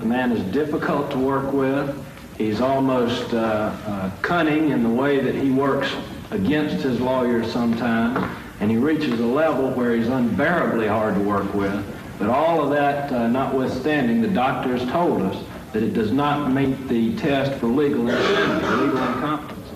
The 0.01 0.07
man 0.07 0.33
is 0.33 0.43
difficult 0.53 1.13
to 1.13 1.19
work 1.19 1.53
with. 1.53 1.97
He's 2.37 2.61
almost 2.61 3.33
uh, 3.33 3.73
uh, 3.87 4.11
cunning 4.21 4.71
in 4.71 4.83
the 4.83 4.89
way 4.89 5.21
that 5.21 5.37
he 5.37 5.53
works 5.53 5.95
against 6.33 6.83
his 6.83 7.01
lawyers 7.01 7.53
sometimes 7.53 8.42
and 8.63 8.71
he 8.71 8.77
reaches 8.77 9.19
a 9.19 9.27
level 9.27 9.71
where 9.73 9.97
he's 9.97 10.07
unbearably 10.07 10.87
hard 10.87 11.17
to 11.17 11.21
work 11.21 11.53
with. 11.53 11.85
But 12.21 12.31
all 12.31 12.63
of 12.63 12.71
that 12.71 13.11
uh, 13.11 13.27
notwithstanding, 13.27 14.23
the 14.23 14.29
doctors 14.29 14.89
told 14.89 15.21
us 15.23 15.45
that 15.73 15.83
it 15.83 15.95
does 15.95 16.13
not 16.13 16.53
meet 16.53 16.87
the 16.87 17.17
test 17.17 17.59
for 17.59 17.67
legal 17.67 18.09
insanity, 18.09 18.65
legal 18.85 18.99
incompetence. 18.99 19.69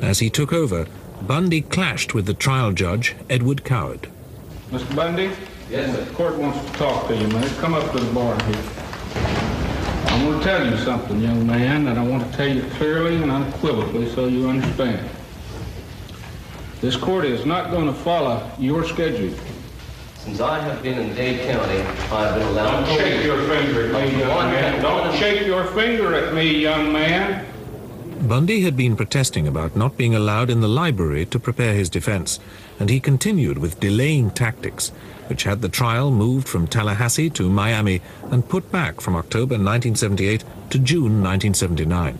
As 0.00 0.20
he 0.20 0.30
took 0.30 0.52
over, 0.52 0.86
Bundy 1.20 1.62
clashed 1.62 2.14
with 2.14 2.26
the 2.26 2.32
trial 2.32 2.70
judge, 2.70 3.16
Edward 3.28 3.64
Coward. 3.64 4.08
Mr. 4.70 4.94
Bundy? 4.94 5.32
Yes, 5.68 5.96
sir. 5.96 6.04
The 6.04 6.14
court 6.14 6.36
wants 6.36 6.64
to 6.64 6.78
talk 6.78 7.08
to 7.08 7.16
you, 7.16 7.26
man. 7.26 7.48
Come 7.56 7.74
up 7.74 7.90
to 7.90 7.98
the 7.98 8.12
bar 8.12 8.40
here. 8.44 8.70
I 9.16 10.24
want 10.24 10.40
to 10.40 10.48
tell 10.48 10.64
you 10.64 10.76
something, 10.76 11.20
young 11.20 11.44
man, 11.44 11.88
and 11.88 11.98
I 11.98 12.06
want 12.06 12.30
to 12.30 12.36
tell 12.36 12.46
you 12.46 12.62
clearly 12.76 13.16
and 13.16 13.32
unequivocally 13.32 14.08
so 14.10 14.26
you 14.26 14.48
understand. 14.48 15.10
This 16.80 16.96
court 16.96 17.24
is 17.24 17.44
not 17.44 17.72
going 17.72 17.86
to 17.86 17.92
follow 17.92 18.48
your 18.56 18.84
schedule. 18.84 19.36
Since 20.18 20.40
I 20.40 20.60
have 20.60 20.80
been 20.80 20.96
in 20.96 21.12
Dade 21.12 21.40
County, 21.50 21.80
I've 22.12 22.34
been 22.36 22.46
allowed 22.46 22.86
Don't 22.86 22.98
shake 22.98 23.24
your 23.24 23.42
finger 23.48 23.86
at 23.86 23.92
me, 23.92 24.20
young 24.20 24.50
man. 24.52 24.82
Don't 24.82 25.18
shake 25.18 25.44
your 25.44 25.64
finger 25.64 26.14
at 26.14 26.34
me, 26.34 26.60
young 26.60 26.92
man. 26.92 27.44
Bundy 28.20 28.60
had 28.60 28.76
been 28.76 28.94
protesting 28.94 29.48
about 29.48 29.74
not 29.74 29.96
being 29.96 30.14
allowed 30.14 30.50
in 30.50 30.60
the 30.60 30.68
library 30.68 31.26
to 31.26 31.40
prepare 31.40 31.74
his 31.74 31.90
defense, 31.90 32.38
and 32.78 32.90
he 32.90 33.00
continued 33.00 33.58
with 33.58 33.80
delaying 33.80 34.30
tactics, 34.30 34.90
which 35.26 35.42
had 35.42 35.62
the 35.62 35.68
trial 35.68 36.12
moved 36.12 36.46
from 36.46 36.68
Tallahassee 36.68 37.30
to 37.30 37.48
Miami 37.48 38.02
and 38.30 38.48
put 38.48 38.70
back 38.70 39.00
from 39.00 39.16
October 39.16 39.54
1978 39.54 40.44
to 40.70 40.78
June 40.78 41.22
1979. 41.24 42.14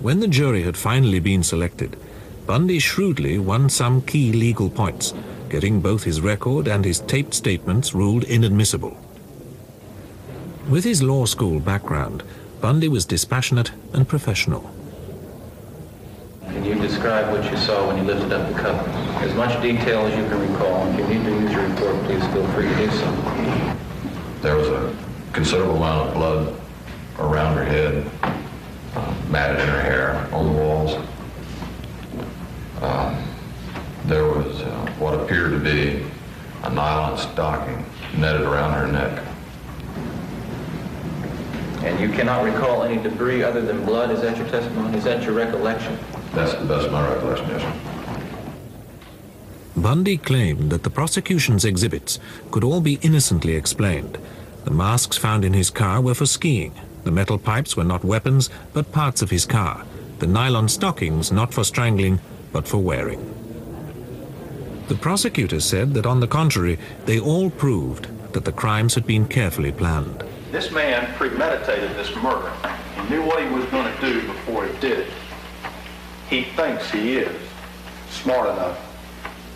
When 0.00 0.20
the 0.20 0.28
jury 0.28 0.62
had 0.62 0.76
finally 0.78 1.20
been 1.20 1.42
selected, 1.42 1.98
Bundy 2.46 2.80
shrewdly 2.80 3.38
won 3.38 3.68
some 3.70 4.02
key 4.02 4.32
legal 4.32 4.68
points, 4.68 5.14
getting 5.48 5.80
both 5.80 6.02
his 6.02 6.20
record 6.20 6.66
and 6.66 6.84
his 6.84 7.00
taped 7.00 7.34
statements 7.34 7.94
ruled 7.94 8.24
inadmissible. 8.24 8.96
With 10.68 10.84
his 10.84 11.02
law 11.02 11.24
school 11.24 11.60
background, 11.60 12.24
Bundy 12.60 12.88
was 12.88 13.04
dispassionate 13.04 13.70
and 13.92 14.08
professional. 14.08 14.70
Can 16.46 16.64
you 16.64 16.74
describe 16.74 17.32
what 17.32 17.48
you 17.50 17.56
saw 17.56 17.86
when 17.86 17.96
you 17.96 18.02
lifted 18.02 18.32
up 18.32 18.48
the 18.52 18.58
cover? 18.58 18.90
As 19.20 19.34
much 19.34 19.60
detail 19.62 20.00
as 20.06 20.16
you 20.16 20.28
can 20.28 20.52
recall. 20.52 20.86
If 20.88 20.98
you 20.98 21.06
need 21.06 21.24
to 21.24 21.30
use 21.30 21.52
your 21.52 21.68
report, 21.68 22.04
please 22.04 22.26
feel 22.32 22.46
free 22.48 22.68
to 22.68 22.76
do 22.76 22.90
so. 22.90 23.76
There 24.42 24.56
was 24.56 24.68
a 24.68 24.94
considerable 25.32 25.76
amount 25.76 26.08
of 26.08 26.14
blood 26.14 26.60
around 27.18 27.56
her 27.56 27.64
head, 27.64 28.10
uh, 28.94 29.14
matted 29.30 29.60
in 29.60 29.68
her 29.68 29.80
hair 29.80 30.28
on 30.32 30.46
the 30.46 30.52
walls. 30.52 30.98
Um, 32.82 33.16
there 34.06 34.24
was 34.24 34.60
uh, 34.60 34.94
what 34.98 35.14
appeared 35.14 35.52
to 35.52 35.58
be 35.58 36.04
a 36.64 36.70
nylon 36.70 37.16
stocking 37.16 37.84
netted 38.16 38.42
around 38.42 38.72
her 38.72 38.86
neck. 38.90 39.24
And 41.84 42.00
you 42.00 42.08
cannot 42.08 42.44
recall 42.44 42.82
any 42.82 43.02
debris 43.02 43.42
other 43.42 43.60
than 43.62 43.84
blood? 43.84 44.10
Is 44.10 44.20
that 44.22 44.36
your 44.36 44.48
testimony? 44.48 44.98
Is 44.98 45.04
that 45.04 45.22
your 45.22 45.32
recollection? 45.34 45.98
That's 46.32 46.54
the 46.54 46.64
best 46.64 46.86
of 46.86 46.92
my 46.92 47.08
recollection, 47.08 47.48
yes, 47.48 47.62
sir. 47.62 47.74
Bundy 49.76 50.18
claimed 50.18 50.70
that 50.70 50.82
the 50.82 50.90
prosecution's 50.90 51.64
exhibits 51.64 52.18
could 52.50 52.62
all 52.62 52.80
be 52.80 52.98
innocently 53.02 53.56
explained. 53.56 54.18
The 54.64 54.70
masks 54.70 55.16
found 55.16 55.44
in 55.44 55.54
his 55.54 55.70
car 55.70 56.00
were 56.00 56.14
for 56.14 56.26
skiing. 56.26 56.74
The 57.04 57.10
metal 57.10 57.38
pipes 57.38 57.76
were 57.76 57.84
not 57.84 58.04
weapons, 58.04 58.50
but 58.72 58.92
parts 58.92 59.22
of 59.22 59.30
his 59.30 59.46
car. 59.46 59.84
the 60.22 60.28
nylon 60.28 60.68
stockings 60.68 61.32
not 61.32 61.52
for 61.52 61.64
strangling 61.64 62.20
but 62.52 62.68
for 62.68 62.78
wearing. 62.78 63.28
The 64.88 64.94
prosecutor 64.96 65.60
said 65.60 65.94
that 65.94 66.06
on 66.06 66.20
the 66.20 66.26
contrary, 66.26 66.78
they 67.06 67.18
all 67.18 67.50
proved 67.50 68.08
that 68.34 68.44
the 68.44 68.52
crimes 68.52 68.94
had 68.94 69.06
been 69.06 69.26
carefully 69.26 69.72
planned. 69.72 70.24
This 70.50 70.70
man 70.70 71.14
premeditated 71.14 71.96
this 71.96 72.14
murder. 72.16 72.52
He 72.96 73.08
knew 73.08 73.22
what 73.22 73.42
he 73.42 73.48
was 73.48 73.64
going 73.66 73.92
to 73.92 74.00
do 74.00 74.26
before 74.26 74.66
he 74.66 74.78
did 74.80 74.98
it. 75.00 75.08
He 76.28 76.42
thinks 76.42 76.90
he 76.90 77.16
is 77.16 77.40
smart 78.10 78.50
enough 78.50 78.78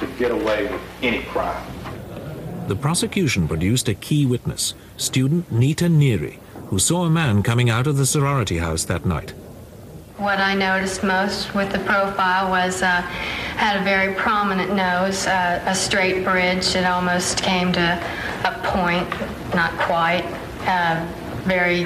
to 0.01 0.07
get 0.19 0.31
away 0.31 0.71
with 0.71 0.81
any 1.03 1.23
crime. 1.25 1.65
The 2.69 2.77
prosecution 2.77 3.47
produced 3.47 3.89
a 3.89 3.95
key 3.95 4.27
witness, 4.27 4.75
student 4.97 5.53
Nita 5.53 5.85
Neary, 5.85 6.39
who 6.69 6.79
saw 6.79 7.05
a 7.05 7.11
man 7.11 7.43
coming 7.43 7.71
out 7.71 7.87
of 7.87 7.97
the 7.97 8.07
sorority 8.07 8.59
house 8.59 8.85
that 8.85 9.07
night. 9.07 9.35
What 10.19 10.39
I 10.41 10.55
noticed 10.55 11.05
most 11.05 11.55
with 11.55 11.73
the 11.73 11.79
profile 11.81 12.49
was 12.49 12.83
uh, 12.83 13.03
had 13.57 13.79
a 13.79 13.85
very 13.85 14.15
prominent 14.15 14.75
nose, 14.75 15.27
uh, 15.27 15.63
a 15.67 15.75
straight 15.75 16.25
bridge 16.25 16.73
that 16.73 16.91
almost 16.91 17.43
came 17.43 17.71
to 17.75 18.03
a 18.45 18.53
point, 18.65 19.09
not 19.55 19.73
quite, 19.73 20.25
uh, 20.67 21.07
very 21.45 21.85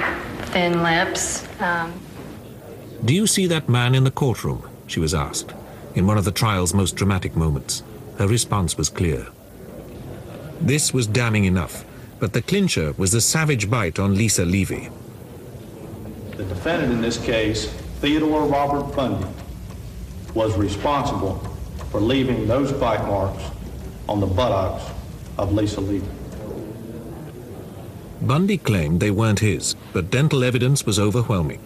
thin 0.53 0.81
lips. 0.81 1.45
Um, 1.59 1.91
Do 3.03 3.13
you 3.13 3.27
see 3.27 3.47
that 3.47 3.67
man 3.67 3.93
in 3.95 4.05
the 4.05 4.11
courtroom? 4.11 4.65
She 4.87 5.01
was 5.01 5.13
asked, 5.13 5.53
in 5.95 6.07
one 6.07 6.17
of 6.17 6.23
the 6.23 6.31
trial's 6.31 6.73
most 6.73 6.95
dramatic 6.95 7.35
moments. 7.35 7.83
Her 8.17 8.27
response 8.27 8.77
was 8.77 8.87
clear. 8.87 9.27
This 10.61 10.93
was 10.93 11.05
damning 11.05 11.43
enough, 11.43 11.83
but 12.19 12.31
the 12.31 12.41
clincher 12.41 12.93
was 12.97 13.11
the 13.11 13.19
savage 13.19 13.69
bite 13.69 13.99
on 13.99 14.15
Lisa 14.15 14.45
Levy. 14.45 14.89
The 16.37 16.45
defendant 16.45 16.93
in 16.93 17.01
this 17.01 17.17
case, 17.17 17.67
Theodore 18.01 18.47
Robert 18.47 18.95
Bundy, 18.95 19.27
was 20.33 20.57
responsible 20.57 21.35
for 21.91 22.01
leaving 22.01 22.47
those 22.47 22.71
bite 22.71 23.05
marks 23.05 23.43
on 24.09 24.19
the 24.19 24.25
buttocks 24.25 24.83
of 25.37 25.53
Lisa 25.53 25.81
Lee. 25.81 26.01
Bundy 28.19 28.57
claimed 28.57 29.01
they 29.01 29.11
weren't 29.11 29.41
his, 29.41 29.75
but 29.93 30.09
dental 30.09 30.43
evidence 30.43 30.83
was 30.83 30.97
overwhelming. 30.97 31.59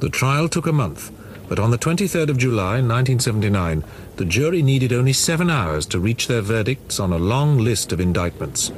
The 0.00 0.10
trial 0.10 0.50
took 0.50 0.66
a 0.66 0.72
month, 0.72 1.10
but 1.48 1.58
on 1.58 1.70
the 1.70 1.78
23rd 1.78 2.28
of 2.28 2.36
July 2.36 2.82
1979, 2.82 3.84
the 4.16 4.26
jury 4.26 4.60
needed 4.60 4.92
only 4.92 5.14
seven 5.14 5.48
hours 5.48 5.86
to 5.86 5.98
reach 5.98 6.26
their 6.26 6.42
verdicts 6.42 7.00
on 7.00 7.10
a 7.10 7.16
long 7.18 7.56
list 7.56 7.90
of 7.90 8.00
indictments. 8.00 8.70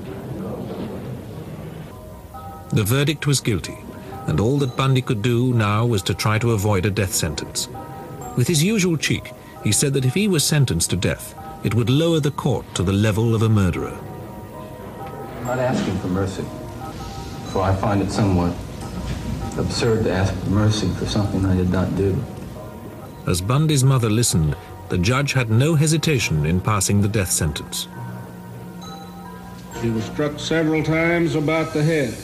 The 2.71 2.85
verdict 2.85 3.27
was 3.27 3.41
guilty, 3.41 3.79
and 4.27 4.41
all 4.41 4.59
that 4.59 4.77
Bundy 4.77 5.03
could 5.03 5.23
do 5.23 5.53
now 5.53 5.85
was 5.85 6.03
to 6.03 6.15
try 6.15 6.39
to 6.39 6.53
avoid 6.53 6.87
a 6.87 6.91
death 6.91 7.15
sentence. 7.15 7.69
With 8.37 8.49
his 8.49 8.63
usual 8.63 8.97
cheek, 8.97 9.33
he 9.63 9.73
said 9.73 9.93
that 9.95 10.05
if 10.05 10.15
he 10.15 10.29
was 10.29 10.45
sentenced 10.45 10.91
to 10.91 10.97
death, 10.97 11.35
it 11.65 11.75
would 11.75 11.91
lower 11.91 12.21
the 12.21 12.31
court 12.31 12.67
to 12.75 12.83
the 12.83 12.93
level 12.93 13.35
of 13.35 13.43
a 13.43 13.49
murderer. 13.49 13.99
I'm 15.39 15.45
not 15.45 15.59
asking 15.59 15.99
for 15.99 16.09
mercy, 16.09 16.45
for 17.53 17.63
I 17.63 17.75
find 17.77 18.03
it 18.03 18.11
somewhat 18.11 18.55
absurd 19.59 20.05
to 20.05 20.13
ask 20.13 20.35
for 20.35 20.51
mercy 20.51 20.89
for 20.91 21.07
something 21.07 21.45
I 21.47 21.57
did 21.57 21.71
not 21.71 21.95
do. 21.97 22.23
As 23.27 23.41
Bundy's 23.41 23.85
mother 23.85 24.11
listened, 24.11 24.57
the 24.89 24.99
judge 24.99 25.33
had 25.33 25.49
no 25.51 25.75
hesitation 25.75 26.45
in 26.45 26.61
passing 26.61 27.01
the 27.01 27.09
death 27.09 27.31
sentence. 27.31 27.89
She 29.81 29.91
was 29.91 30.05
struck 30.05 30.39
several 30.39 30.83
times 30.83 31.35
about 31.35 31.73
the 31.73 31.83
head. 31.83 32.15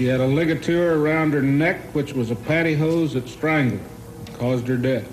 She 0.00 0.06
had 0.06 0.20
a 0.20 0.26
ligature 0.26 0.94
around 0.94 1.34
her 1.34 1.42
neck, 1.42 1.94
which 1.94 2.14
was 2.14 2.30
a 2.30 2.34
pantyhose 2.34 3.12
that 3.12 3.28
strangled, 3.28 3.82
and 4.16 4.34
caused 4.38 4.66
her 4.66 4.78
death. 4.78 5.06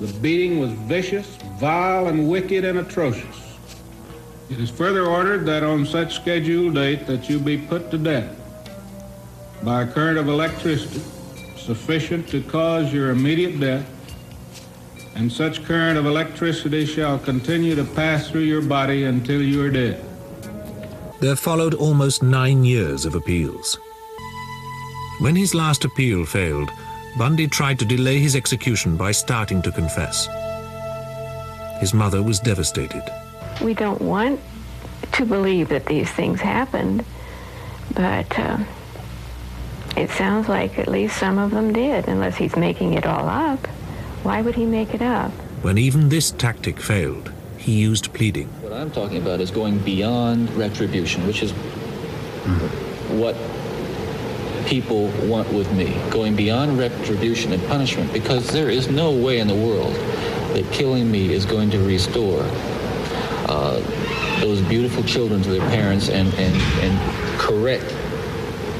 The 0.00 0.12
beating 0.14 0.58
was 0.58 0.72
vicious, 0.72 1.36
vile, 1.60 2.08
and 2.08 2.28
wicked 2.28 2.64
and 2.64 2.80
atrocious. 2.80 3.56
It 4.50 4.58
is 4.58 4.70
further 4.70 5.06
ordered 5.06 5.46
that 5.46 5.62
on 5.62 5.86
such 5.86 6.16
scheduled 6.16 6.74
date 6.74 7.06
that 7.06 7.30
you 7.30 7.38
be 7.38 7.56
put 7.56 7.92
to 7.92 7.96
death 7.96 8.36
by 9.62 9.82
a 9.82 9.86
current 9.86 10.18
of 10.18 10.26
electricity 10.26 11.00
sufficient 11.56 12.26
to 12.30 12.42
cause 12.42 12.92
your 12.92 13.10
immediate 13.10 13.60
death, 13.60 13.88
and 15.14 15.30
such 15.30 15.62
current 15.62 15.96
of 15.96 16.06
electricity 16.06 16.86
shall 16.86 17.20
continue 17.20 17.76
to 17.76 17.84
pass 17.84 18.28
through 18.28 18.40
your 18.40 18.62
body 18.62 19.04
until 19.04 19.40
you 19.40 19.62
are 19.64 19.70
dead. 19.70 20.04
There 21.24 21.36
followed 21.36 21.72
almost 21.72 22.22
nine 22.22 22.64
years 22.64 23.06
of 23.06 23.14
appeals. 23.14 23.78
When 25.20 25.34
his 25.34 25.54
last 25.54 25.86
appeal 25.86 26.26
failed, 26.26 26.68
Bundy 27.16 27.48
tried 27.48 27.78
to 27.78 27.86
delay 27.86 28.18
his 28.18 28.36
execution 28.36 28.98
by 28.98 29.12
starting 29.12 29.62
to 29.62 29.72
confess. 29.72 30.28
His 31.80 31.94
mother 31.94 32.22
was 32.22 32.40
devastated. 32.40 33.02
We 33.62 33.72
don't 33.72 34.02
want 34.02 34.38
to 35.12 35.24
believe 35.24 35.70
that 35.70 35.86
these 35.86 36.10
things 36.10 36.42
happened, 36.42 37.06
but 37.94 38.38
uh, 38.38 38.58
it 39.96 40.10
sounds 40.10 40.50
like 40.50 40.78
at 40.78 40.88
least 40.88 41.16
some 41.16 41.38
of 41.38 41.52
them 41.52 41.72
did, 41.72 42.06
unless 42.06 42.36
he's 42.36 42.54
making 42.54 42.92
it 42.92 43.06
all 43.06 43.30
up. 43.30 43.66
Why 44.24 44.42
would 44.42 44.56
he 44.56 44.66
make 44.66 44.92
it 44.92 45.00
up? 45.00 45.32
When 45.62 45.78
even 45.78 46.10
this 46.10 46.32
tactic 46.32 46.78
failed, 46.78 47.32
he 47.64 47.72
used 47.72 48.12
pleading. 48.12 48.46
What 48.60 48.74
I'm 48.74 48.90
talking 48.90 49.16
about 49.16 49.40
is 49.40 49.50
going 49.50 49.78
beyond 49.78 50.50
retribution, 50.54 51.26
which 51.26 51.42
is 51.42 51.52
what 53.10 53.34
people 54.66 55.08
want 55.26 55.50
with 55.50 55.72
me. 55.72 55.96
Going 56.10 56.36
beyond 56.36 56.78
retribution 56.78 57.54
and 57.54 57.66
punishment, 57.66 58.12
because 58.12 58.48
there 58.48 58.68
is 58.68 58.88
no 58.88 59.12
way 59.12 59.38
in 59.38 59.48
the 59.48 59.54
world 59.54 59.94
that 60.52 60.70
killing 60.72 61.10
me 61.10 61.32
is 61.32 61.46
going 61.46 61.70
to 61.70 61.78
restore 61.78 62.42
uh, 63.48 63.80
those 64.42 64.60
beautiful 64.68 65.02
children 65.02 65.42
to 65.42 65.50
their 65.50 65.66
parents 65.70 66.10
and, 66.10 66.28
and, 66.34 66.54
and 66.84 67.40
correct 67.40 67.90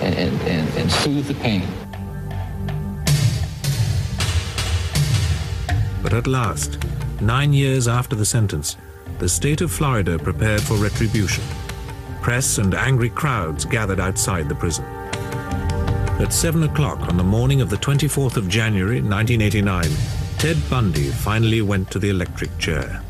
and, 0.02 0.14
and, 0.14 0.42
and, 0.42 0.68
and 0.76 0.92
soothe 0.92 1.26
the 1.26 1.34
pain. 1.34 1.66
But 6.02 6.12
at 6.12 6.26
last, 6.26 6.76
nine 7.24 7.52
years 7.52 7.88
after 7.88 8.14
the 8.14 8.24
sentence, 8.24 8.76
the 9.18 9.28
state 9.28 9.60
of 9.60 9.72
Florida 9.72 10.18
prepared 10.18 10.60
for 10.60 10.74
retribution. 10.74 11.42
Press 12.20 12.58
and 12.58 12.74
angry 12.74 13.10
crowds 13.10 13.64
gathered 13.64 14.00
outside 14.00 14.48
the 14.48 14.54
prison. 14.54 14.84
At 16.20 16.32
7 16.32 16.62
o'clock 16.64 17.00
on 17.08 17.16
the 17.16 17.24
morning 17.24 17.60
of 17.60 17.70
the 17.70 17.76
24th 17.76 18.36
of 18.36 18.48
January 18.48 19.00
1989, 19.00 19.90
Ted 20.38 20.56
Bundy 20.68 21.10
finally 21.10 21.62
went 21.62 21.90
to 21.90 21.98
the 21.98 22.10
electric 22.10 22.56
chair. 22.58 23.02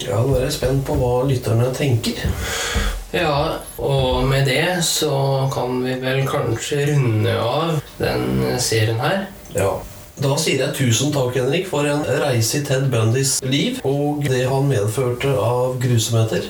Ja, 0.00 0.22
nå 0.24 0.38
er 0.40 0.80
på 0.86 0.94
hva 0.96 1.12
lytterne 1.28 1.74
tenker. 1.76 2.99
Ja, 3.10 3.58
og 3.82 4.24
med 4.30 4.46
det 4.46 4.84
så 4.86 5.48
kan 5.50 5.80
vi 5.82 5.96
vel 6.02 6.20
kanskje 6.28 6.84
runde 6.92 7.32
av 7.42 7.80
den 7.98 8.44
serien 8.62 9.00
her. 9.02 9.24
Ja. 9.56 9.72
Da 10.20 10.36
sier 10.36 10.60
jeg 10.66 10.76
tusen 10.76 11.14
takk, 11.14 11.32
Henrik, 11.38 11.66
for 11.70 11.88
en 11.88 12.04
reise 12.04 12.60
i 12.60 12.64
Ted 12.66 12.90
Bundys 12.92 13.38
liv 13.42 13.80
og 13.88 14.20
det 14.28 14.44
han 14.50 14.68
medførte 14.68 15.32
av 15.32 15.78
grusomheter. 15.80 16.46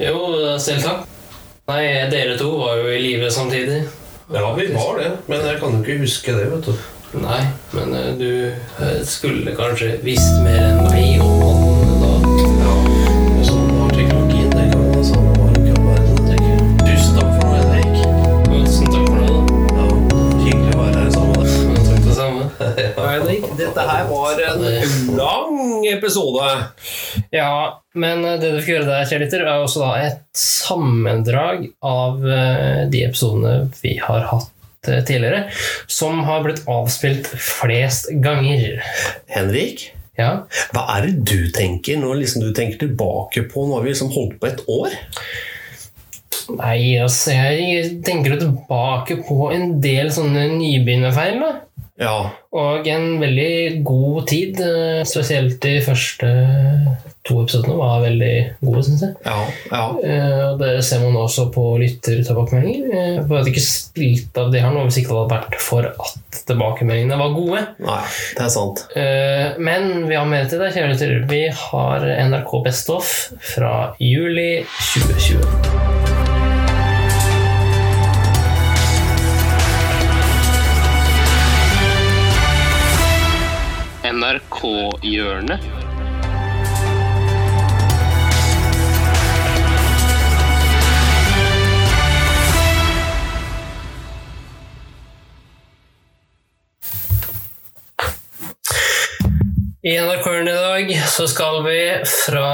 Jo, 0.00 0.18
selv 0.60 0.84
takk. 0.84 1.06
Nei, 1.70 1.84
dere 2.10 2.34
to 2.40 2.50
var 2.58 2.80
jo 2.80 2.90
i 2.90 2.98
live 2.98 3.30
samtidig. 3.30 3.84
Ja, 4.34 4.48
vi 4.56 4.66
var 4.74 4.98
det, 4.98 5.10
men 5.30 5.46
jeg 5.46 5.60
kan 5.62 5.76
jo 5.76 5.84
ikke 5.84 6.02
huske 6.02 6.34
det, 6.34 6.48
vet 6.50 6.66
du. 6.66 6.74
Nei, 7.20 7.40
men 7.74 7.94
eh, 7.98 8.12
du 8.18 8.30
eh, 8.50 9.00
skulle 9.06 9.54
kanskje 9.58 9.96
visst 10.06 10.36
mer 10.44 10.60
enn 10.68 10.84
meg 10.86 11.24
om 11.24 11.40
han 11.42 11.59
Henrik, 23.10 23.44
Dette 23.58 23.84
her 23.88 24.06
var 24.10 24.40
en 24.46 24.62
lang 25.18 25.86
episode. 25.90 26.46
Ja, 27.34 27.80
men 27.98 28.22
det 28.26 28.52
du 28.54 28.58
fikk 28.60 28.76
gjøre 28.76 28.88
der, 28.88 29.08
kjærligheter, 29.10 29.44
er 29.46 29.64
også 29.64 29.82
da 29.84 29.92
et 30.06 30.22
sammendrag 30.38 31.68
av 31.86 32.24
eh, 32.26 32.82
de 32.92 33.04
episodene 33.08 33.70
vi 33.82 33.96
har 34.02 34.26
hatt 34.30 34.90
eh, 34.90 35.02
tidligere, 35.08 35.46
som 35.90 36.22
har 36.28 36.44
blitt 36.46 36.62
avspilt 36.70 37.30
flest 37.36 38.10
ganger. 38.24 38.82
Henrik, 39.34 39.88
Ja. 40.20 40.42
hva 40.74 40.82
er 40.98 41.06
det 41.06 41.22
du 41.30 41.46
tenker 41.54 41.96
når 41.96 42.18
liksom 42.24 42.42
du 42.44 42.50
tenker 42.52 42.82
tilbake 42.82 43.46
på 43.48 43.62
Nå 43.64 43.78
har 43.78 43.86
vi 43.86 43.92
liksom 43.94 44.10
holdt 44.12 44.34
på 44.42 44.50
et 44.50 44.58
år? 44.68 44.96
Nei, 46.50 46.96
altså, 46.98 47.30
jeg 47.36 48.00
tenker 48.04 48.34
tilbake 48.40 49.20
på 49.26 49.50
en 49.54 49.76
del 49.82 50.10
sånne 50.12 50.48
nybegynnerfeil, 50.56 51.38
da. 51.42 51.50
Og 52.56 52.86
en 52.90 53.20
veldig 53.20 53.82
god 53.86 54.26
tid. 54.30 54.60
eh, 54.60 55.02
Spesielt 55.06 55.58
de 55.62 55.76
første 55.84 56.30
to 57.28 57.42
episodene 57.42 57.76
var 57.76 58.00
veldig 58.02 58.32
gode, 58.64 58.82
syns 58.86 59.02
jeg. 59.04 59.12
Ja, 59.26 59.36
ja. 59.70 59.82
Det 60.58 60.70
ser 60.86 61.02
man 61.04 61.18
også 61.20 61.44
på 61.54 61.66
lyttertilbakemeldinger. 61.82 62.88
Eh, 62.90 63.20
Vi 63.28 63.36
hadde 63.36 63.52
ikke 63.52 63.64
spilt 63.66 64.40
av 64.40 64.50
det 64.54 64.62
her 64.64 64.72
nå 64.74 64.86
hvis 64.88 64.98
ikke 65.02 65.12
det 65.12 65.20
hadde 65.20 65.36
vært 65.36 65.60
for 65.60 65.90
at 65.92 66.40
tilbakemeldingene 66.48 67.20
var 67.20 67.36
gode. 67.36 67.62
Nei, 67.84 68.00
det 68.38 68.46
er 68.48 68.52
sant. 68.56 68.86
Eh, 68.96 69.58
Men 69.60 70.08
vi 70.08 70.16
har 70.16 70.26
mer 70.26 70.48
til 70.50 70.58
deg, 70.64 70.72
kjære 70.74 70.92
lytter. 70.94 71.14
Vi 71.30 71.44
har 71.66 72.08
NRK 72.30 72.56
Best 72.64 72.90
Off 72.90 73.14
fra 73.54 73.94
juli 74.00 74.64
2020. 74.94 75.89
NRK-hjørnet. 84.30 85.58
I 99.80 99.96
NRK-hjørnet 99.96 100.52
i 100.52 100.54
dag 100.54 100.90
så 101.10 101.26
skal 101.26 101.62
vi 101.64 101.78
fra 102.06 102.50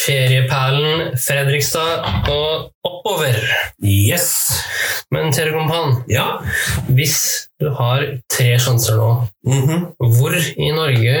ferieperlen 0.00 1.14
Fredrikstad 1.20 2.08
og 2.32 2.72
oppover. 2.82 3.38
Yes. 3.84 4.32
Men 5.14 5.30
Tere 5.30 5.54
Kompan, 5.54 6.02
Ja. 6.10 6.40
hvis 6.88 7.45
du 7.60 7.70
har 7.72 8.04
tre 8.32 8.52
sjanser 8.60 8.98
nå, 9.00 9.10
hvor 9.98 10.36
i 10.36 10.70
Norge 10.76 11.16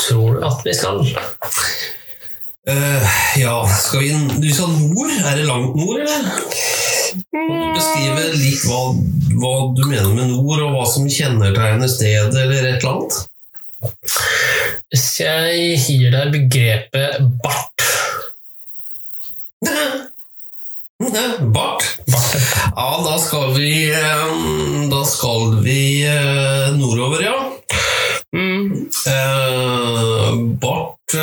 tror 0.00 0.38
du 0.38 0.46
at 0.48 0.64
vi 0.66 0.74
skal? 0.74 1.02
Uh, 2.64 3.04
ja, 3.36 3.58
skal 3.68 4.00
vi 4.00 4.08
Du 4.40 4.48
sa 4.56 4.66
nord? 4.70 5.10
Er 5.20 5.36
det 5.36 5.44
langt 5.44 5.76
nord, 5.76 6.00
eller? 6.00 6.22
Beskrive 7.74 8.30
litt 8.40 8.64
hva, 8.64 8.80
hva 9.36 9.52
du 9.76 9.84
mener 9.84 10.14
med 10.16 10.32
nord, 10.32 10.62
og 10.64 10.72
hva 10.72 10.86
som 10.88 11.04
kjennetegner 11.10 11.90
stedet, 11.92 12.32
eller 12.32 12.70
et 12.72 12.80
eller 12.80 12.90
annet? 12.94 13.14
Hvis 14.94 15.06
jeg 15.20 15.76
gir 15.84 16.08
deg 16.14 16.32
begrepet 16.32 17.20
bart 17.44 17.84
Bart? 21.54 21.82
Ja, 22.76 23.02
da 23.04 23.18
skal 23.18 23.54
vi 23.54 23.90
eh, 23.92 24.88
Da 24.90 25.04
skal 25.04 25.58
vi 25.64 26.06
eh, 26.06 26.76
nordover, 26.78 27.22
ja. 27.22 27.50
Eh, 29.06 30.34
Bart 30.60 31.14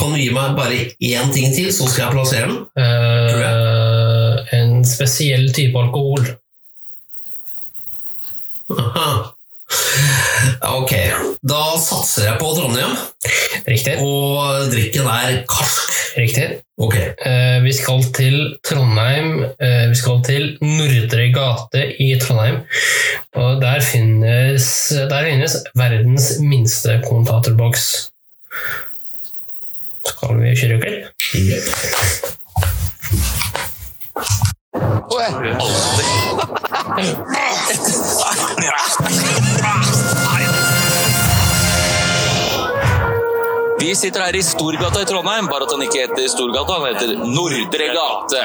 Kan 0.00 0.12
du 0.12 0.18
gi 0.20 0.30
meg 0.34 0.56
bare 0.58 0.82
én 1.00 1.30
ting 1.32 1.54
til, 1.54 1.70
så 1.72 1.86
skal 1.88 2.06
jeg 2.06 2.16
plassere 2.16 2.50
den? 2.50 2.58
Eh, 2.82 4.56
en 4.58 4.84
spesiell 4.84 5.48
type 5.56 5.78
alkohol. 5.80 6.26
Aha. 8.76 9.35
Ok, 10.66 10.92
da 11.42 11.62
satser 11.80 12.28
jeg 12.28 12.38
på 12.38 12.52
Trondheim. 12.54 12.92
Riktig. 13.66 13.96
Og 14.02 14.70
drikken 14.70 15.08
er 15.10 15.40
karsk. 15.50 15.96
Riktig. 16.16 16.46
Ok. 16.78 16.94
Eh, 16.96 17.58
vi 17.64 17.72
skal 17.74 18.04
til 18.14 18.36
Trondheim. 18.64 19.42
Eh, 19.58 19.88
vi 19.90 19.96
skal 19.98 20.22
til 20.26 20.58
Nordre 20.62 21.26
gate 21.34 21.82
i 22.02 22.18
Trondheim. 22.22 22.62
Og 23.34 23.60
der 23.62 23.80
finnes, 23.84 24.92
der 25.10 25.30
finnes 25.30 25.56
verdens 25.74 26.38
minste 26.40 27.00
kommentatorboks. 27.08 28.10
Skal 30.06 30.40
vi 30.40 30.54
kjøre 30.54 30.80
klipp? 30.80 31.04
Vi 43.78 43.96
sitter 43.96 44.20
her 44.20 44.36
i 44.36 44.42
Storgata 44.42 45.02
i 45.02 45.04
Trondheim, 45.04 45.46
bare 45.50 45.62
at 45.66 45.72
den 45.74 45.82
ikke 45.84 46.06
heter 46.06 46.28
Storgata, 46.32 46.78
den 46.80 46.94
heter 46.94 47.10
Nordre 47.28 47.88
gate. 47.92 48.40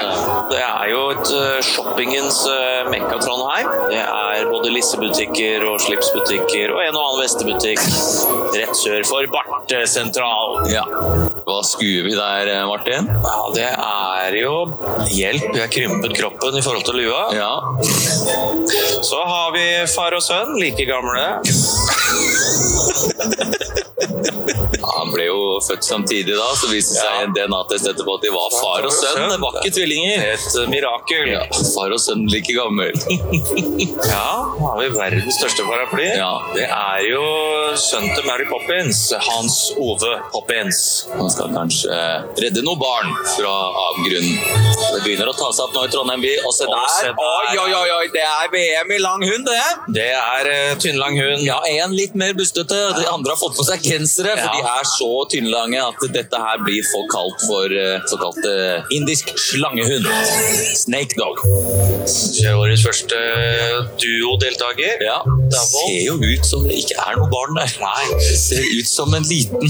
Det 0.51 0.59
er 0.59 0.89
jo 0.91 1.09
et 1.13 1.31
eh, 1.37 1.61
shoppingens 1.63 2.41
uh, 2.51 2.89
mekka 2.91 3.15
Trondheim. 3.23 3.67
Det 3.93 4.01
er 4.01 4.49
både 4.51 4.73
lissebutikker 4.75 5.63
og 5.69 5.79
slipsbutikker 5.85 6.73
og 6.75 6.79
en 6.83 6.95
og 6.99 7.03
annen 7.05 7.21
vestebutikk 7.23 7.79
rett 8.57 8.75
sør 8.75 9.01
for 9.07 9.23
Barte 9.31 9.79
sentral. 9.87 10.67
Ja. 10.71 10.83
Hva 11.47 11.61
skuer 11.65 12.03
vi 12.09 12.15
der, 12.17 12.47
eh, 12.51 12.67
Martin? 12.67 13.07
Ja, 13.07 13.49
det 13.55 13.69
er 13.71 14.35
jo 14.41 14.55
hjelp. 15.07 15.55
Jeg 15.55 15.63
har 15.63 15.71
krympet 15.71 16.17
kroppen 16.19 16.59
i 16.59 16.61
forhold 16.65 16.83
til 16.89 16.95
lua. 17.05 17.23
Ja. 17.37 17.53
Så 19.01 19.23
har 19.23 19.51
vi 19.55 19.87
far 19.95 20.11
og 20.19 20.23
sønn, 20.27 20.59
like 20.59 20.85
gamle. 20.91 21.25
Han 24.91 25.11
ble 25.13 25.27
jo 25.27 25.30
født 25.67 25.85
samtidig 25.87 26.35
da, 26.37 26.47
så 26.57 26.69
viste 26.71 26.95
det 26.95 27.01
seg 27.01 27.25
en 27.25 27.35
DNA-test 27.35 27.89
etterpå 27.91 28.15
at 28.17 28.25
de 28.25 28.31
var 28.33 28.49
far 28.55 28.87
og 28.87 28.93
sønn. 28.95 29.21
Det 29.31 29.39
var 29.43 29.57
ikke 29.61 29.73
tvillinger. 29.77 30.25
Et 30.33 30.57
mirakel. 30.71 31.31
Ja, 31.35 31.43
far 31.73 31.93
og 31.95 32.01
sønn 32.03 32.25
like 32.31 32.55
gammel. 32.57 32.91
Ja, 34.11 34.27
har 34.59 34.77
vi 34.81 34.87
verdens 34.93 35.35
største 35.37 35.63
paraply. 35.67 36.05
Ja. 36.17 36.31
Det 36.55 36.65
er 36.67 37.03
jo 37.07 37.21
sønnen 37.79 38.11
til 38.15 38.25
Mary 38.27 38.45
Poppins, 38.49 38.99
Hans 39.25 39.57
Ove 39.79 40.11
Poppins. 40.33 40.79
Han 41.15 41.29
skal 41.31 41.51
kanskje 41.55 41.91
eh, 41.95 42.25
redde 42.43 42.63
noen 42.65 42.79
barn 42.81 43.11
fra 43.35 43.51
avgrunnen. 43.87 44.37
Det 44.91 45.01
begynner 45.05 45.31
å 45.31 45.35
ta 45.37 45.49
seg 45.55 45.67
opp 45.67 45.75
nå 45.77 45.85
i 45.87 45.91
Trondheim 45.93 46.23
by. 46.25 46.33
Og 46.47 46.55
se 46.55 46.67
Og 46.67 46.75
se 46.95 47.07
der! 47.07 47.13
der. 47.13 47.25
Oi, 47.27 47.55
oi, 47.63 47.71
oi, 47.81 47.89
oi, 47.99 48.07
det 48.13 48.23
er 48.27 48.51
VM 48.53 48.93
i 48.97 48.99
lang 49.03 49.25
hund, 49.27 49.47
det! 49.49 49.61
Det 49.99 50.07
er 50.17 50.51
uh, 50.51 50.73
tynnlang 50.81 51.17
hund. 51.19 51.45
Ja, 51.47 51.59
en 51.81 51.95
litt 51.97 52.15
mer 52.19 52.35
bustete. 52.37 52.81
De 52.97 53.07
andre 53.11 53.35
har 53.35 53.39
fått 53.41 53.57
på 53.59 53.65
seg 53.67 53.83
gensere, 53.85 54.35
for 54.37 54.47
Ja. 54.47 54.57
de 54.57 54.75
er 54.75 54.89
så 54.91 55.10
tynnlange 55.31 55.79
at 55.81 56.03
dette 56.13 56.41
her 56.41 56.61
blir 56.65 56.85
for 56.87 57.07
kalt 57.11 57.43
for 57.45 57.73
eh, 57.75 58.01
såkalt 58.11 58.45
eh, 58.47 58.91
indisk 58.97 59.31
slangehund. 59.39 60.07
Snake 60.77 61.17
dog. 61.19 61.41
Årets 62.51 62.83
første 62.85 63.19
duodeltaker. 64.01 65.03
Ja, 65.05 65.19
det 65.51 65.63
ser 65.69 65.97
jo 66.05 66.17
ut 66.19 66.47
som 66.47 66.67
det 66.67 66.81
ikke 66.83 66.97
er 67.05 67.19
noe 67.19 67.29
barn 67.31 67.57
der. 67.59 67.73
Nei, 67.81 68.19
ser 68.39 68.65
ut 68.65 68.89
som 68.89 69.15
en 69.17 69.27
liten 69.29 69.65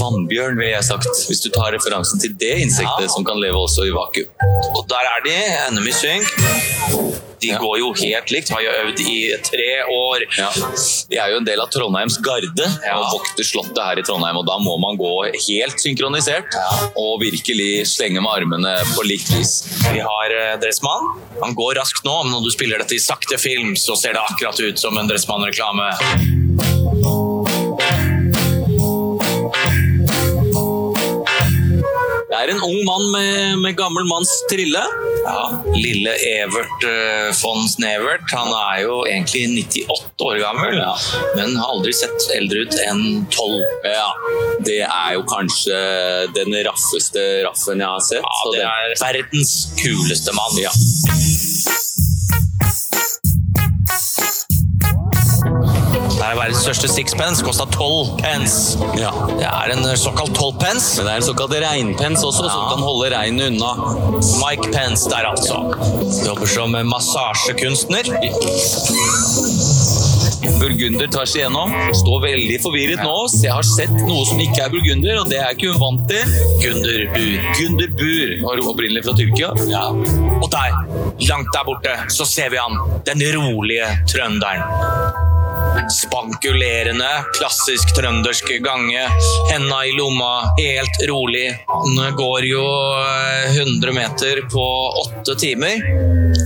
vannbjørn, 0.00 0.58
ville 0.60 0.72
jeg 0.74 0.88
sagt. 0.90 1.24
Hvis 1.28 1.44
du 1.44 1.50
tar 1.54 1.72
referansen 1.76 2.22
til 2.22 2.34
det 2.40 2.56
insektet 2.68 3.12
som 3.14 3.26
kan 3.26 3.40
leve 3.42 3.60
også 3.66 3.88
i 3.88 3.94
vakuum. 3.94 4.30
Og 4.74 4.82
der 4.90 5.12
er 5.14 5.28
de, 5.28 5.38
Enemy 5.68 5.94
Sync. 5.94 7.23
De 7.44 7.58
går 7.60 7.78
jo 7.80 7.90
helt 8.00 8.32
likt, 8.32 8.52
har 8.54 8.62
jo 8.64 8.74
øvd 8.82 9.02
i 9.04 9.18
tre 9.44 9.70
år. 9.90 10.26
Ja. 10.38 10.50
De 11.10 11.20
er 11.20 11.32
jo 11.34 11.40
en 11.42 11.48
del 11.48 11.62
av 11.62 11.70
Trondheims 11.74 12.18
garde 12.24 12.68
og 12.94 13.04
vokter 13.12 13.46
slottet 13.46 13.82
her 13.82 14.00
i 14.00 14.06
Trondheim. 14.06 14.40
og 14.40 14.46
Da 14.48 14.58
må 14.62 14.76
man 14.82 14.98
gå 15.00 15.12
helt 15.32 15.82
synkronisert 15.82 16.56
og 17.00 17.20
virkelig 17.22 17.86
slenge 17.90 18.22
med 18.24 18.30
armene 18.32 18.76
på 18.94 19.06
likt 19.06 19.30
vis. 19.34 19.56
Vi 19.90 20.00
har 20.04 20.34
eh, 20.38 20.54
Dressmann. 20.62 21.12
Han 21.42 21.56
går 21.58 21.76
raskt 21.80 22.06
nå, 22.06 22.16
men 22.24 22.34
når 22.36 22.48
du 22.48 22.54
spiller 22.54 22.82
dette 22.82 22.96
i 22.96 23.02
sakte 23.02 23.38
film, 23.40 23.74
så 23.76 23.96
ser 23.98 24.16
det 24.16 24.24
akkurat 24.24 24.60
ut 24.60 24.80
som 24.80 24.98
en 24.98 25.10
Dressmann-reklame. 25.10 26.43
Det 32.34 32.40
er 32.48 32.50
en 32.50 32.62
ung 32.66 32.80
mann 32.82 33.04
med, 33.12 33.58
med 33.62 33.76
gammel 33.78 34.02
manns 34.10 34.30
trille. 34.50 34.80
Ja, 35.22 35.44
Lille 35.78 36.10
Evert 36.26 36.82
uh, 36.82 37.28
von 37.38 37.62
Snevert. 37.70 38.26
Han 38.34 38.50
er 38.50 38.80
jo 38.82 38.96
egentlig 39.06 39.44
98 39.70 40.26
år 40.26 40.40
gammel, 40.42 40.80
men 41.38 41.54
har 41.60 41.70
aldri 41.76 41.94
sett 41.94 42.26
eldre 42.34 42.64
ut 42.66 42.74
enn 42.88 43.04
12. 43.30 43.62
Ja, 43.86 44.10
Det 44.66 44.80
er 44.82 45.14
jo 45.14 45.22
kanskje 45.30 45.78
den 46.34 46.58
raffeste 46.66 47.22
raffen 47.46 47.84
jeg 47.84 47.92
har 47.94 48.02
sett. 48.10 48.26
Ja, 48.26 48.50
det 48.50 48.58
det- 48.58 48.66
er 48.66 48.98
verdens 49.06 49.54
kuleste 49.78 50.34
mann. 50.34 50.58
Ja. 50.58 50.74
Er 56.24 56.38
verdens 56.38 56.62
største 56.64 56.88
sixpence. 56.90 57.44
Kosta 57.44 57.66
12 57.74 58.16
pence. 58.22 58.78
Ja. 59.00 59.10
Det 59.28 59.48
er 59.48 59.74
en 59.74 59.84
eh, 59.88 59.96
såkalt 60.00 60.34
12 60.36 60.58
pence. 60.62 60.96
Men 60.98 61.08
det 61.08 61.12
er 61.12 61.22
en 61.22 61.28
såkalt 61.28 61.56
regnpens 61.64 62.24
også, 62.24 62.48
som 62.48 62.68
kan 62.72 62.84
holde 62.84 63.10
regnet 63.14 63.52
unna. 63.52 63.72
Mike 64.40 64.70
Pence 64.74 65.10
der, 65.10 65.28
altså. 65.30 65.60
Jobber 66.26 66.50
som 66.50 66.76
massasjekunstner. 66.90 68.10
Burgunder 70.60 71.08
tvers 71.12 71.34
igjennom. 71.36 71.72
Står 72.00 72.24
veldig 72.24 72.58
forvirret 72.62 73.02
nå. 73.04 73.14
Så 73.32 73.44
jeg 73.46 73.54
har 73.54 73.68
sett 73.68 73.94
noe 74.04 74.24
som 74.28 74.40
ikke 74.44 74.64
er 74.64 74.72
burgunder, 74.72 75.20
og 75.22 75.30
det 75.32 75.40
er 75.42 75.54
ikke 75.56 75.72
hun 75.72 75.80
vant 75.82 76.08
til. 76.10 76.34
Gunder 76.62 77.04
Bur. 77.14 77.46
Gunder 77.60 77.94
Bur 78.00 78.34
var 78.46 78.66
opprinnelig 78.72 79.06
fra 79.06 79.16
Tyrkia. 79.18 79.52
Ja. 79.72 79.86
Og 80.40 80.50
der, 80.52 80.80
langt 81.28 81.52
der 81.56 81.68
borte, 81.68 81.96
så 82.12 82.28
ser 82.28 82.52
vi 82.54 82.60
han. 82.60 82.76
Den 83.08 83.24
rolige 83.36 83.88
trønderen. 84.10 85.33
Spankulerende, 85.90 87.08
klassisk 87.38 87.94
trøndersk 87.96 88.50
gange. 88.64 89.06
Henda 89.50 89.80
i 89.86 89.92
lomma, 89.98 90.32
helt 90.58 91.00
rolig. 91.10 91.46
Han 91.68 92.16
går 92.16 92.46
jo 92.48 92.64
eh, 93.00 93.58
100 93.58 93.92
meter 93.96 94.42
på 94.52 94.66
åtte 95.04 95.36
timer. 95.40 95.82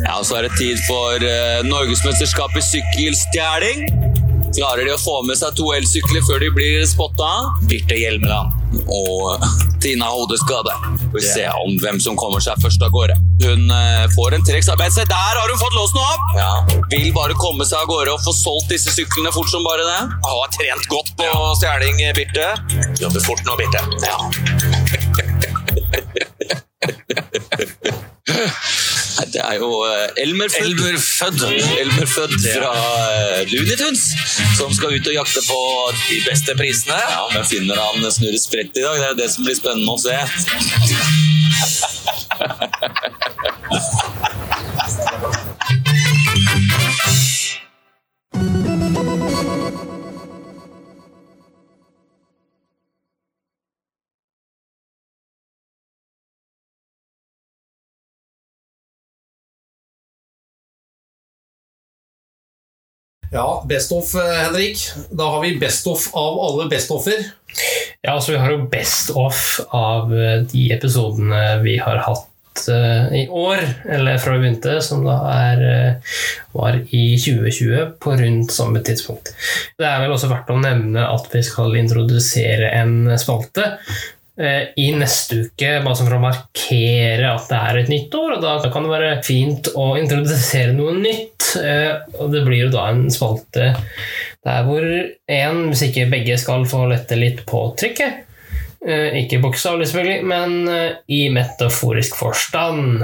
Ja, 0.05 0.19
så 0.23 0.41
er 0.41 0.49
det 0.49 0.57
tid 0.59 0.81
for 0.89 1.23
eh, 1.23 1.61
norgesmesterskap 1.69 2.57
i 2.59 2.65
sykkelstjeling. 2.73 4.28
Klarer 4.57 4.85
de 4.85 4.93
å 4.95 4.99
få 5.01 5.23
med 5.29 5.37
seg 5.39 5.55
to 5.59 5.67
elsykler 5.77 6.23
før 6.27 6.41
de 6.43 6.49
blir 6.55 6.87
spotta? 6.89 7.29
Birte 7.69 7.97
Hjelmeland 7.99 8.55
og 8.93 9.45
Tina 9.83 10.09
Hodeskade. 10.13 10.73
Vi 11.15 11.21
yeah. 11.23 11.35
ser 11.35 11.51
om 11.63 11.77
hvem 11.83 12.01
som 12.03 12.17
kommer 12.21 12.41
seg 12.45 12.61
først 12.63 12.83
av 12.85 12.91
gårde. 12.95 13.17
Hun 13.45 13.71
eh, 13.73 14.05
får 14.15 14.37
en 14.37 14.45
treksarbeid. 14.49 14.93
Se, 14.95 15.05
der 15.09 15.41
har 15.41 15.49
hun 15.49 15.61
fått 15.61 15.77
låsen 15.77 16.01
opp! 16.03 16.25
Ja. 16.39 16.53
Vil 16.93 17.13
bare 17.17 17.37
komme 17.39 17.65
seg 17.69 17.79
av 17.85 17.89
gårde 17.93 18.11
og 18.17 18.25
få 18.25 18.33
solgt 18.37 18.73
disse 18.73 18.91
syklene 18.95 19.33
fort 19.35 19.51
som 19.53 19.65
bare 19.67 19.85
det. 19.89 20.03
Har 20.27 20.53
trent 20.57 20.85
godt 20.93 21.11
på 21.21 21.29
stjeling, 21.61 21.97
Birte. 22.19 22.49
Jobber 23.01 23.23
fort 23.25 23.43
nå, 23.49 23.53
Birte. 23.61 23.81
Ja. 24.05 24.17
Det 29.27 29.41
er 29.43 29.55
jo 29.59 29.69
Elmerfødd 30.23 30.63
Elmer 30.63 30.99
Fudd. 31.03 31.43
Elmer 31.81 32.07
fra 32.07 32.73
Lunituns, 33.51 34.05
som 34.59 34.73
skal 34.75 34.95
ut 34.95 35.07
og 35.11 35.15
jakte 35.17 35.43
på 35.49 35.59
de 36.09 36.21
beste 36.29 36.55
prisene. 36.59 36.99
Ja, 37.11 37.25
Men 37.35 37.45
finner 37.49 37.77
han 37.83 38.13
Snurre 38.13 38.39
Sprett 38.39 38.77
i 38.79 38.85
dag? 38.85 38.99
Det 39.01 39.09
er 39.11 39.15
det 39.19 39.31
som 39.35 39.45
blir 39.45 39.59
spennende 39.59 39.93
å 39.93 39.99
se. 39.99 40.17
Ja, 63.31 63.65
Best 63.69 63.93
of, 63.93 64.15
eh, 64.15 64.45
Henrik. 64.45 64.79
Da 65.11 65.25
har 65.31 65.41
vi 65.41 65.57
Best 65.59 65.87
of 65.87 66.15
av 66.15 66.41
alle 66.41 66.69
Best 66.69 66.91
offer. 66.91 67.25
Ja, 68.03 68.15
altså 68.15 68.33
vi 68.33 68.39
har 68.39 68.53
jo 68.53 68.67
best 68.71 69.11
off 69.17 69.61
av 69.75 70.13
eh, 70.15 70.43
de 70.49 70.69
episodene 70.73 71.59
vi 71.65 71.77
har 71.83 71.99
hatt 72.07 72.27
uh, 72.69 73.09
i 73.15 73.25
år, 73.29 73.61
eller 73.87 74.19
fra 74.19 74.35
vi 74.35 74.43
begynte, 74.43 74.79
som 74.83 75.05
da 75.07 75.17
er, 75.31 75.63
uh, 75.63 76.15
var 76.57 76.79
i 76.91 77.03
2020 77.19 77.93
på 78.03 78.15
rundt 78.19 78.55
samme 78.55 78.83
tidspunkt. 78.87 79.31
Det 79.79 79.87
er 79.87 80.01
vel 80.03 80.15
også 80.15 80.31
verdt 80.31 80.51
å 80.51 80.59
nevne 80.59 81.05
at 81.07 81.29
vi 81.35 81.43
skal 81.47 81.77
introdusere 81.79 82.73
en 82.81 83.13
spalte 83.21 83.77
i 84.39 84.85
neste 84.95 85.41
uke, 85.49 85.71
bare 85.83 85.99
sånn 85.99 86.07
for 86.07 86.15
å 86.15 86.23
markere 86.23 87.33
at 87.33 87.49
det 87.51 87.59
er 87.59 87.79
et 87.81 87.89
nytt 87.91 88.13
år. 88.15 88.37
og 88.37 88.45
Da 88.45 88.71
kan 88.71 88.87
det 88.87 88.93
være 88.93 89.17
fint 89.27 89.71
å 89.75 89.89
introdusere 89.99 90.77
noe 90.77 90.95
nytt. 90.95 91.57
eh, 91.59 91.99
og 92.21 92.31
Det 92.31 92.45
blir 92.47 92.67
jo 92.67 92.71
da 92.71 92.89
en 92.93 93.09
spalte 93.11 93.73
der 94.45 94.65
hvor 94.65 94.85
én, 94.85 95.61
hvis 95.69 95.83
ikke 95.89 96.11
begge, 96.13 96.39
skal 96.39 96.67
få 96.69 96.87
lette 96.91 97.19
litt 97.19 97.45
på 97.49 97.65
trykket. 97.79 98.25
Eh, 98.87 99.25
ikke 99.25 99.41
bokstavelig, 99.43 99.89
selvfølgelig, 99.91 100.25
men 100.31 100.69
eh, 100.71 101.01
i 101.11 101.29
metaforisk 101.35 102.17
forstand. 102.21 103.03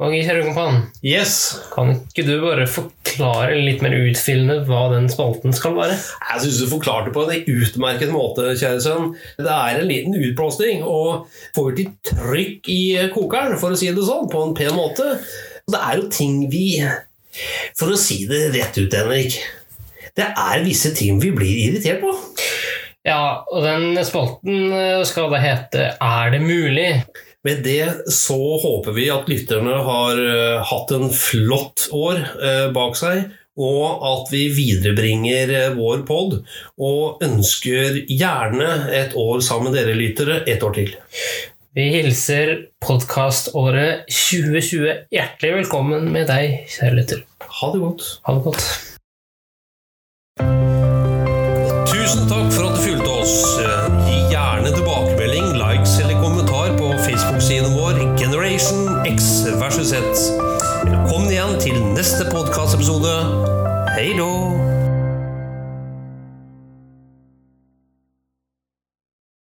Og 0.00 0.14
Kjære 0.14 0.46
kompan, 0.46 0.78
yes. 1.04 1.34
kan 1.74 1.90
ikke 1.92 2.24
du 2.24 2.32
bare 2.40 2.64
forklare 2.70 3.58
litt 3.60 3.82
mer 3.84 3.92
utfyllende 3.98 4.62
hva 4.68 4.86
den 4.94 5.10
spalten 5.12 5.52
skal 5.56 5.74
være? 5.76 5.98
Jeg 6.30 6.44
syns 6.44 6.60
du 6.62 6.70
forklarte 6.70 7.12
på 7.12 7.26
en 7.26 7.50
utmerket 7.52 8.12
måte, 8.14 8.46
kjære 8.56 8.80
sønn. 8.80 9.12
Det 9.36 9.52
er 9.52 9.82
en 9.82 9.90
liten 9.90 10.16
utblåsning, 10.16 10.84
og 10.88 11.28
får 11.56 11.68
vi 11.68 11.76
til 11.82 11.92
trykk 12.12 12.72
i 12.72 12.80
kokeren, 13.12 13.58
for 13.60 13.76
å 13.76 13.80
si 13.80 13.90
det 13.92 14.06
sånn, 14.06 14.30
på 14.32 14.44
en 14.46 14.56
pen 14.56 14.72
måte. 14.78 15.12
Det 15.70 15.80
er 15.84 16.00
jo 16.00 16.08
ting 16.10 16.44
vi 16.50 16.66
For 17.78 17.92
å 17.92 17.98
si 18.00 18.24
det 18.26 18.48
rett 18.56 18.78
ut, 18.80 18.94
Henrik. 18.96 19.36
Det 20.16 20.26
er 20.26 20.64
visse 20.64 20.90
ting 20.96 21.20
vi 21.22 21.30
blir 21.34 21.60
irritert 21.68 22.00
på. 22.02 22.14
Ja, 23.06 23.44
og 23.48 23.64
den 23.64 24.00
spalten 24.04 24.72
skal 25.08 25.30
da 25.32 25.38
hete 25.40 25.84
Er 25.96 26.32
det 26.34 26.40
mulig? 26.44 26.88
Med 27.44 27.62
det 27.64 28.12
så 28.12 28.36
håper 28.60 28.92
vi 28.92 29.06
at 29.12 29.28
lytterne 29.30 29.78
har 29.86 30.18
eh, 30.20 30.58
hatt 30.68 30.90
en 30.92 31.06
flott 31.08 31.86
år 31.96 32.18
eh, 32.20 32.66
bak 32.74 32.98
seg, 33.00 33.30
og 33.60 34.04
at 34.04 34.28
vi 34.32 34.42
viderebringer 34.52 35.52
eh, 35.56 35.70
vår 35.78 36.04
pod, 36.08 36.36
og 36.76 37.24
ønsker 37.24 38.02
gjerne 38.04 38.92
et 38.92 39.16
år 39.16 39.40
sammen 39.46 39.70
med 39.70 39.80
dere 39.80 39.96
lyttere 39.96 40.42
et 40.44 40.60
år 40.66 40.76
til. 40.76 40.92
Vi 41.78 41.86
hilser 41.94 42.56
podkaståret 42.82 44.04
2020 44.10 45.08
hjertelig 45.14 45.56
velkommen 45.62 46.12
med 46.12 46.28
deg, 46.28 46.68
kjære 46.76 47.00
lytter. 47.00 47.24
Ha 47.62 47.72
det 47.72 47.84
godt. 47.86 48.12
Ha 48.28 48.36
det 48.36 48.44
godt. 48.50 48.68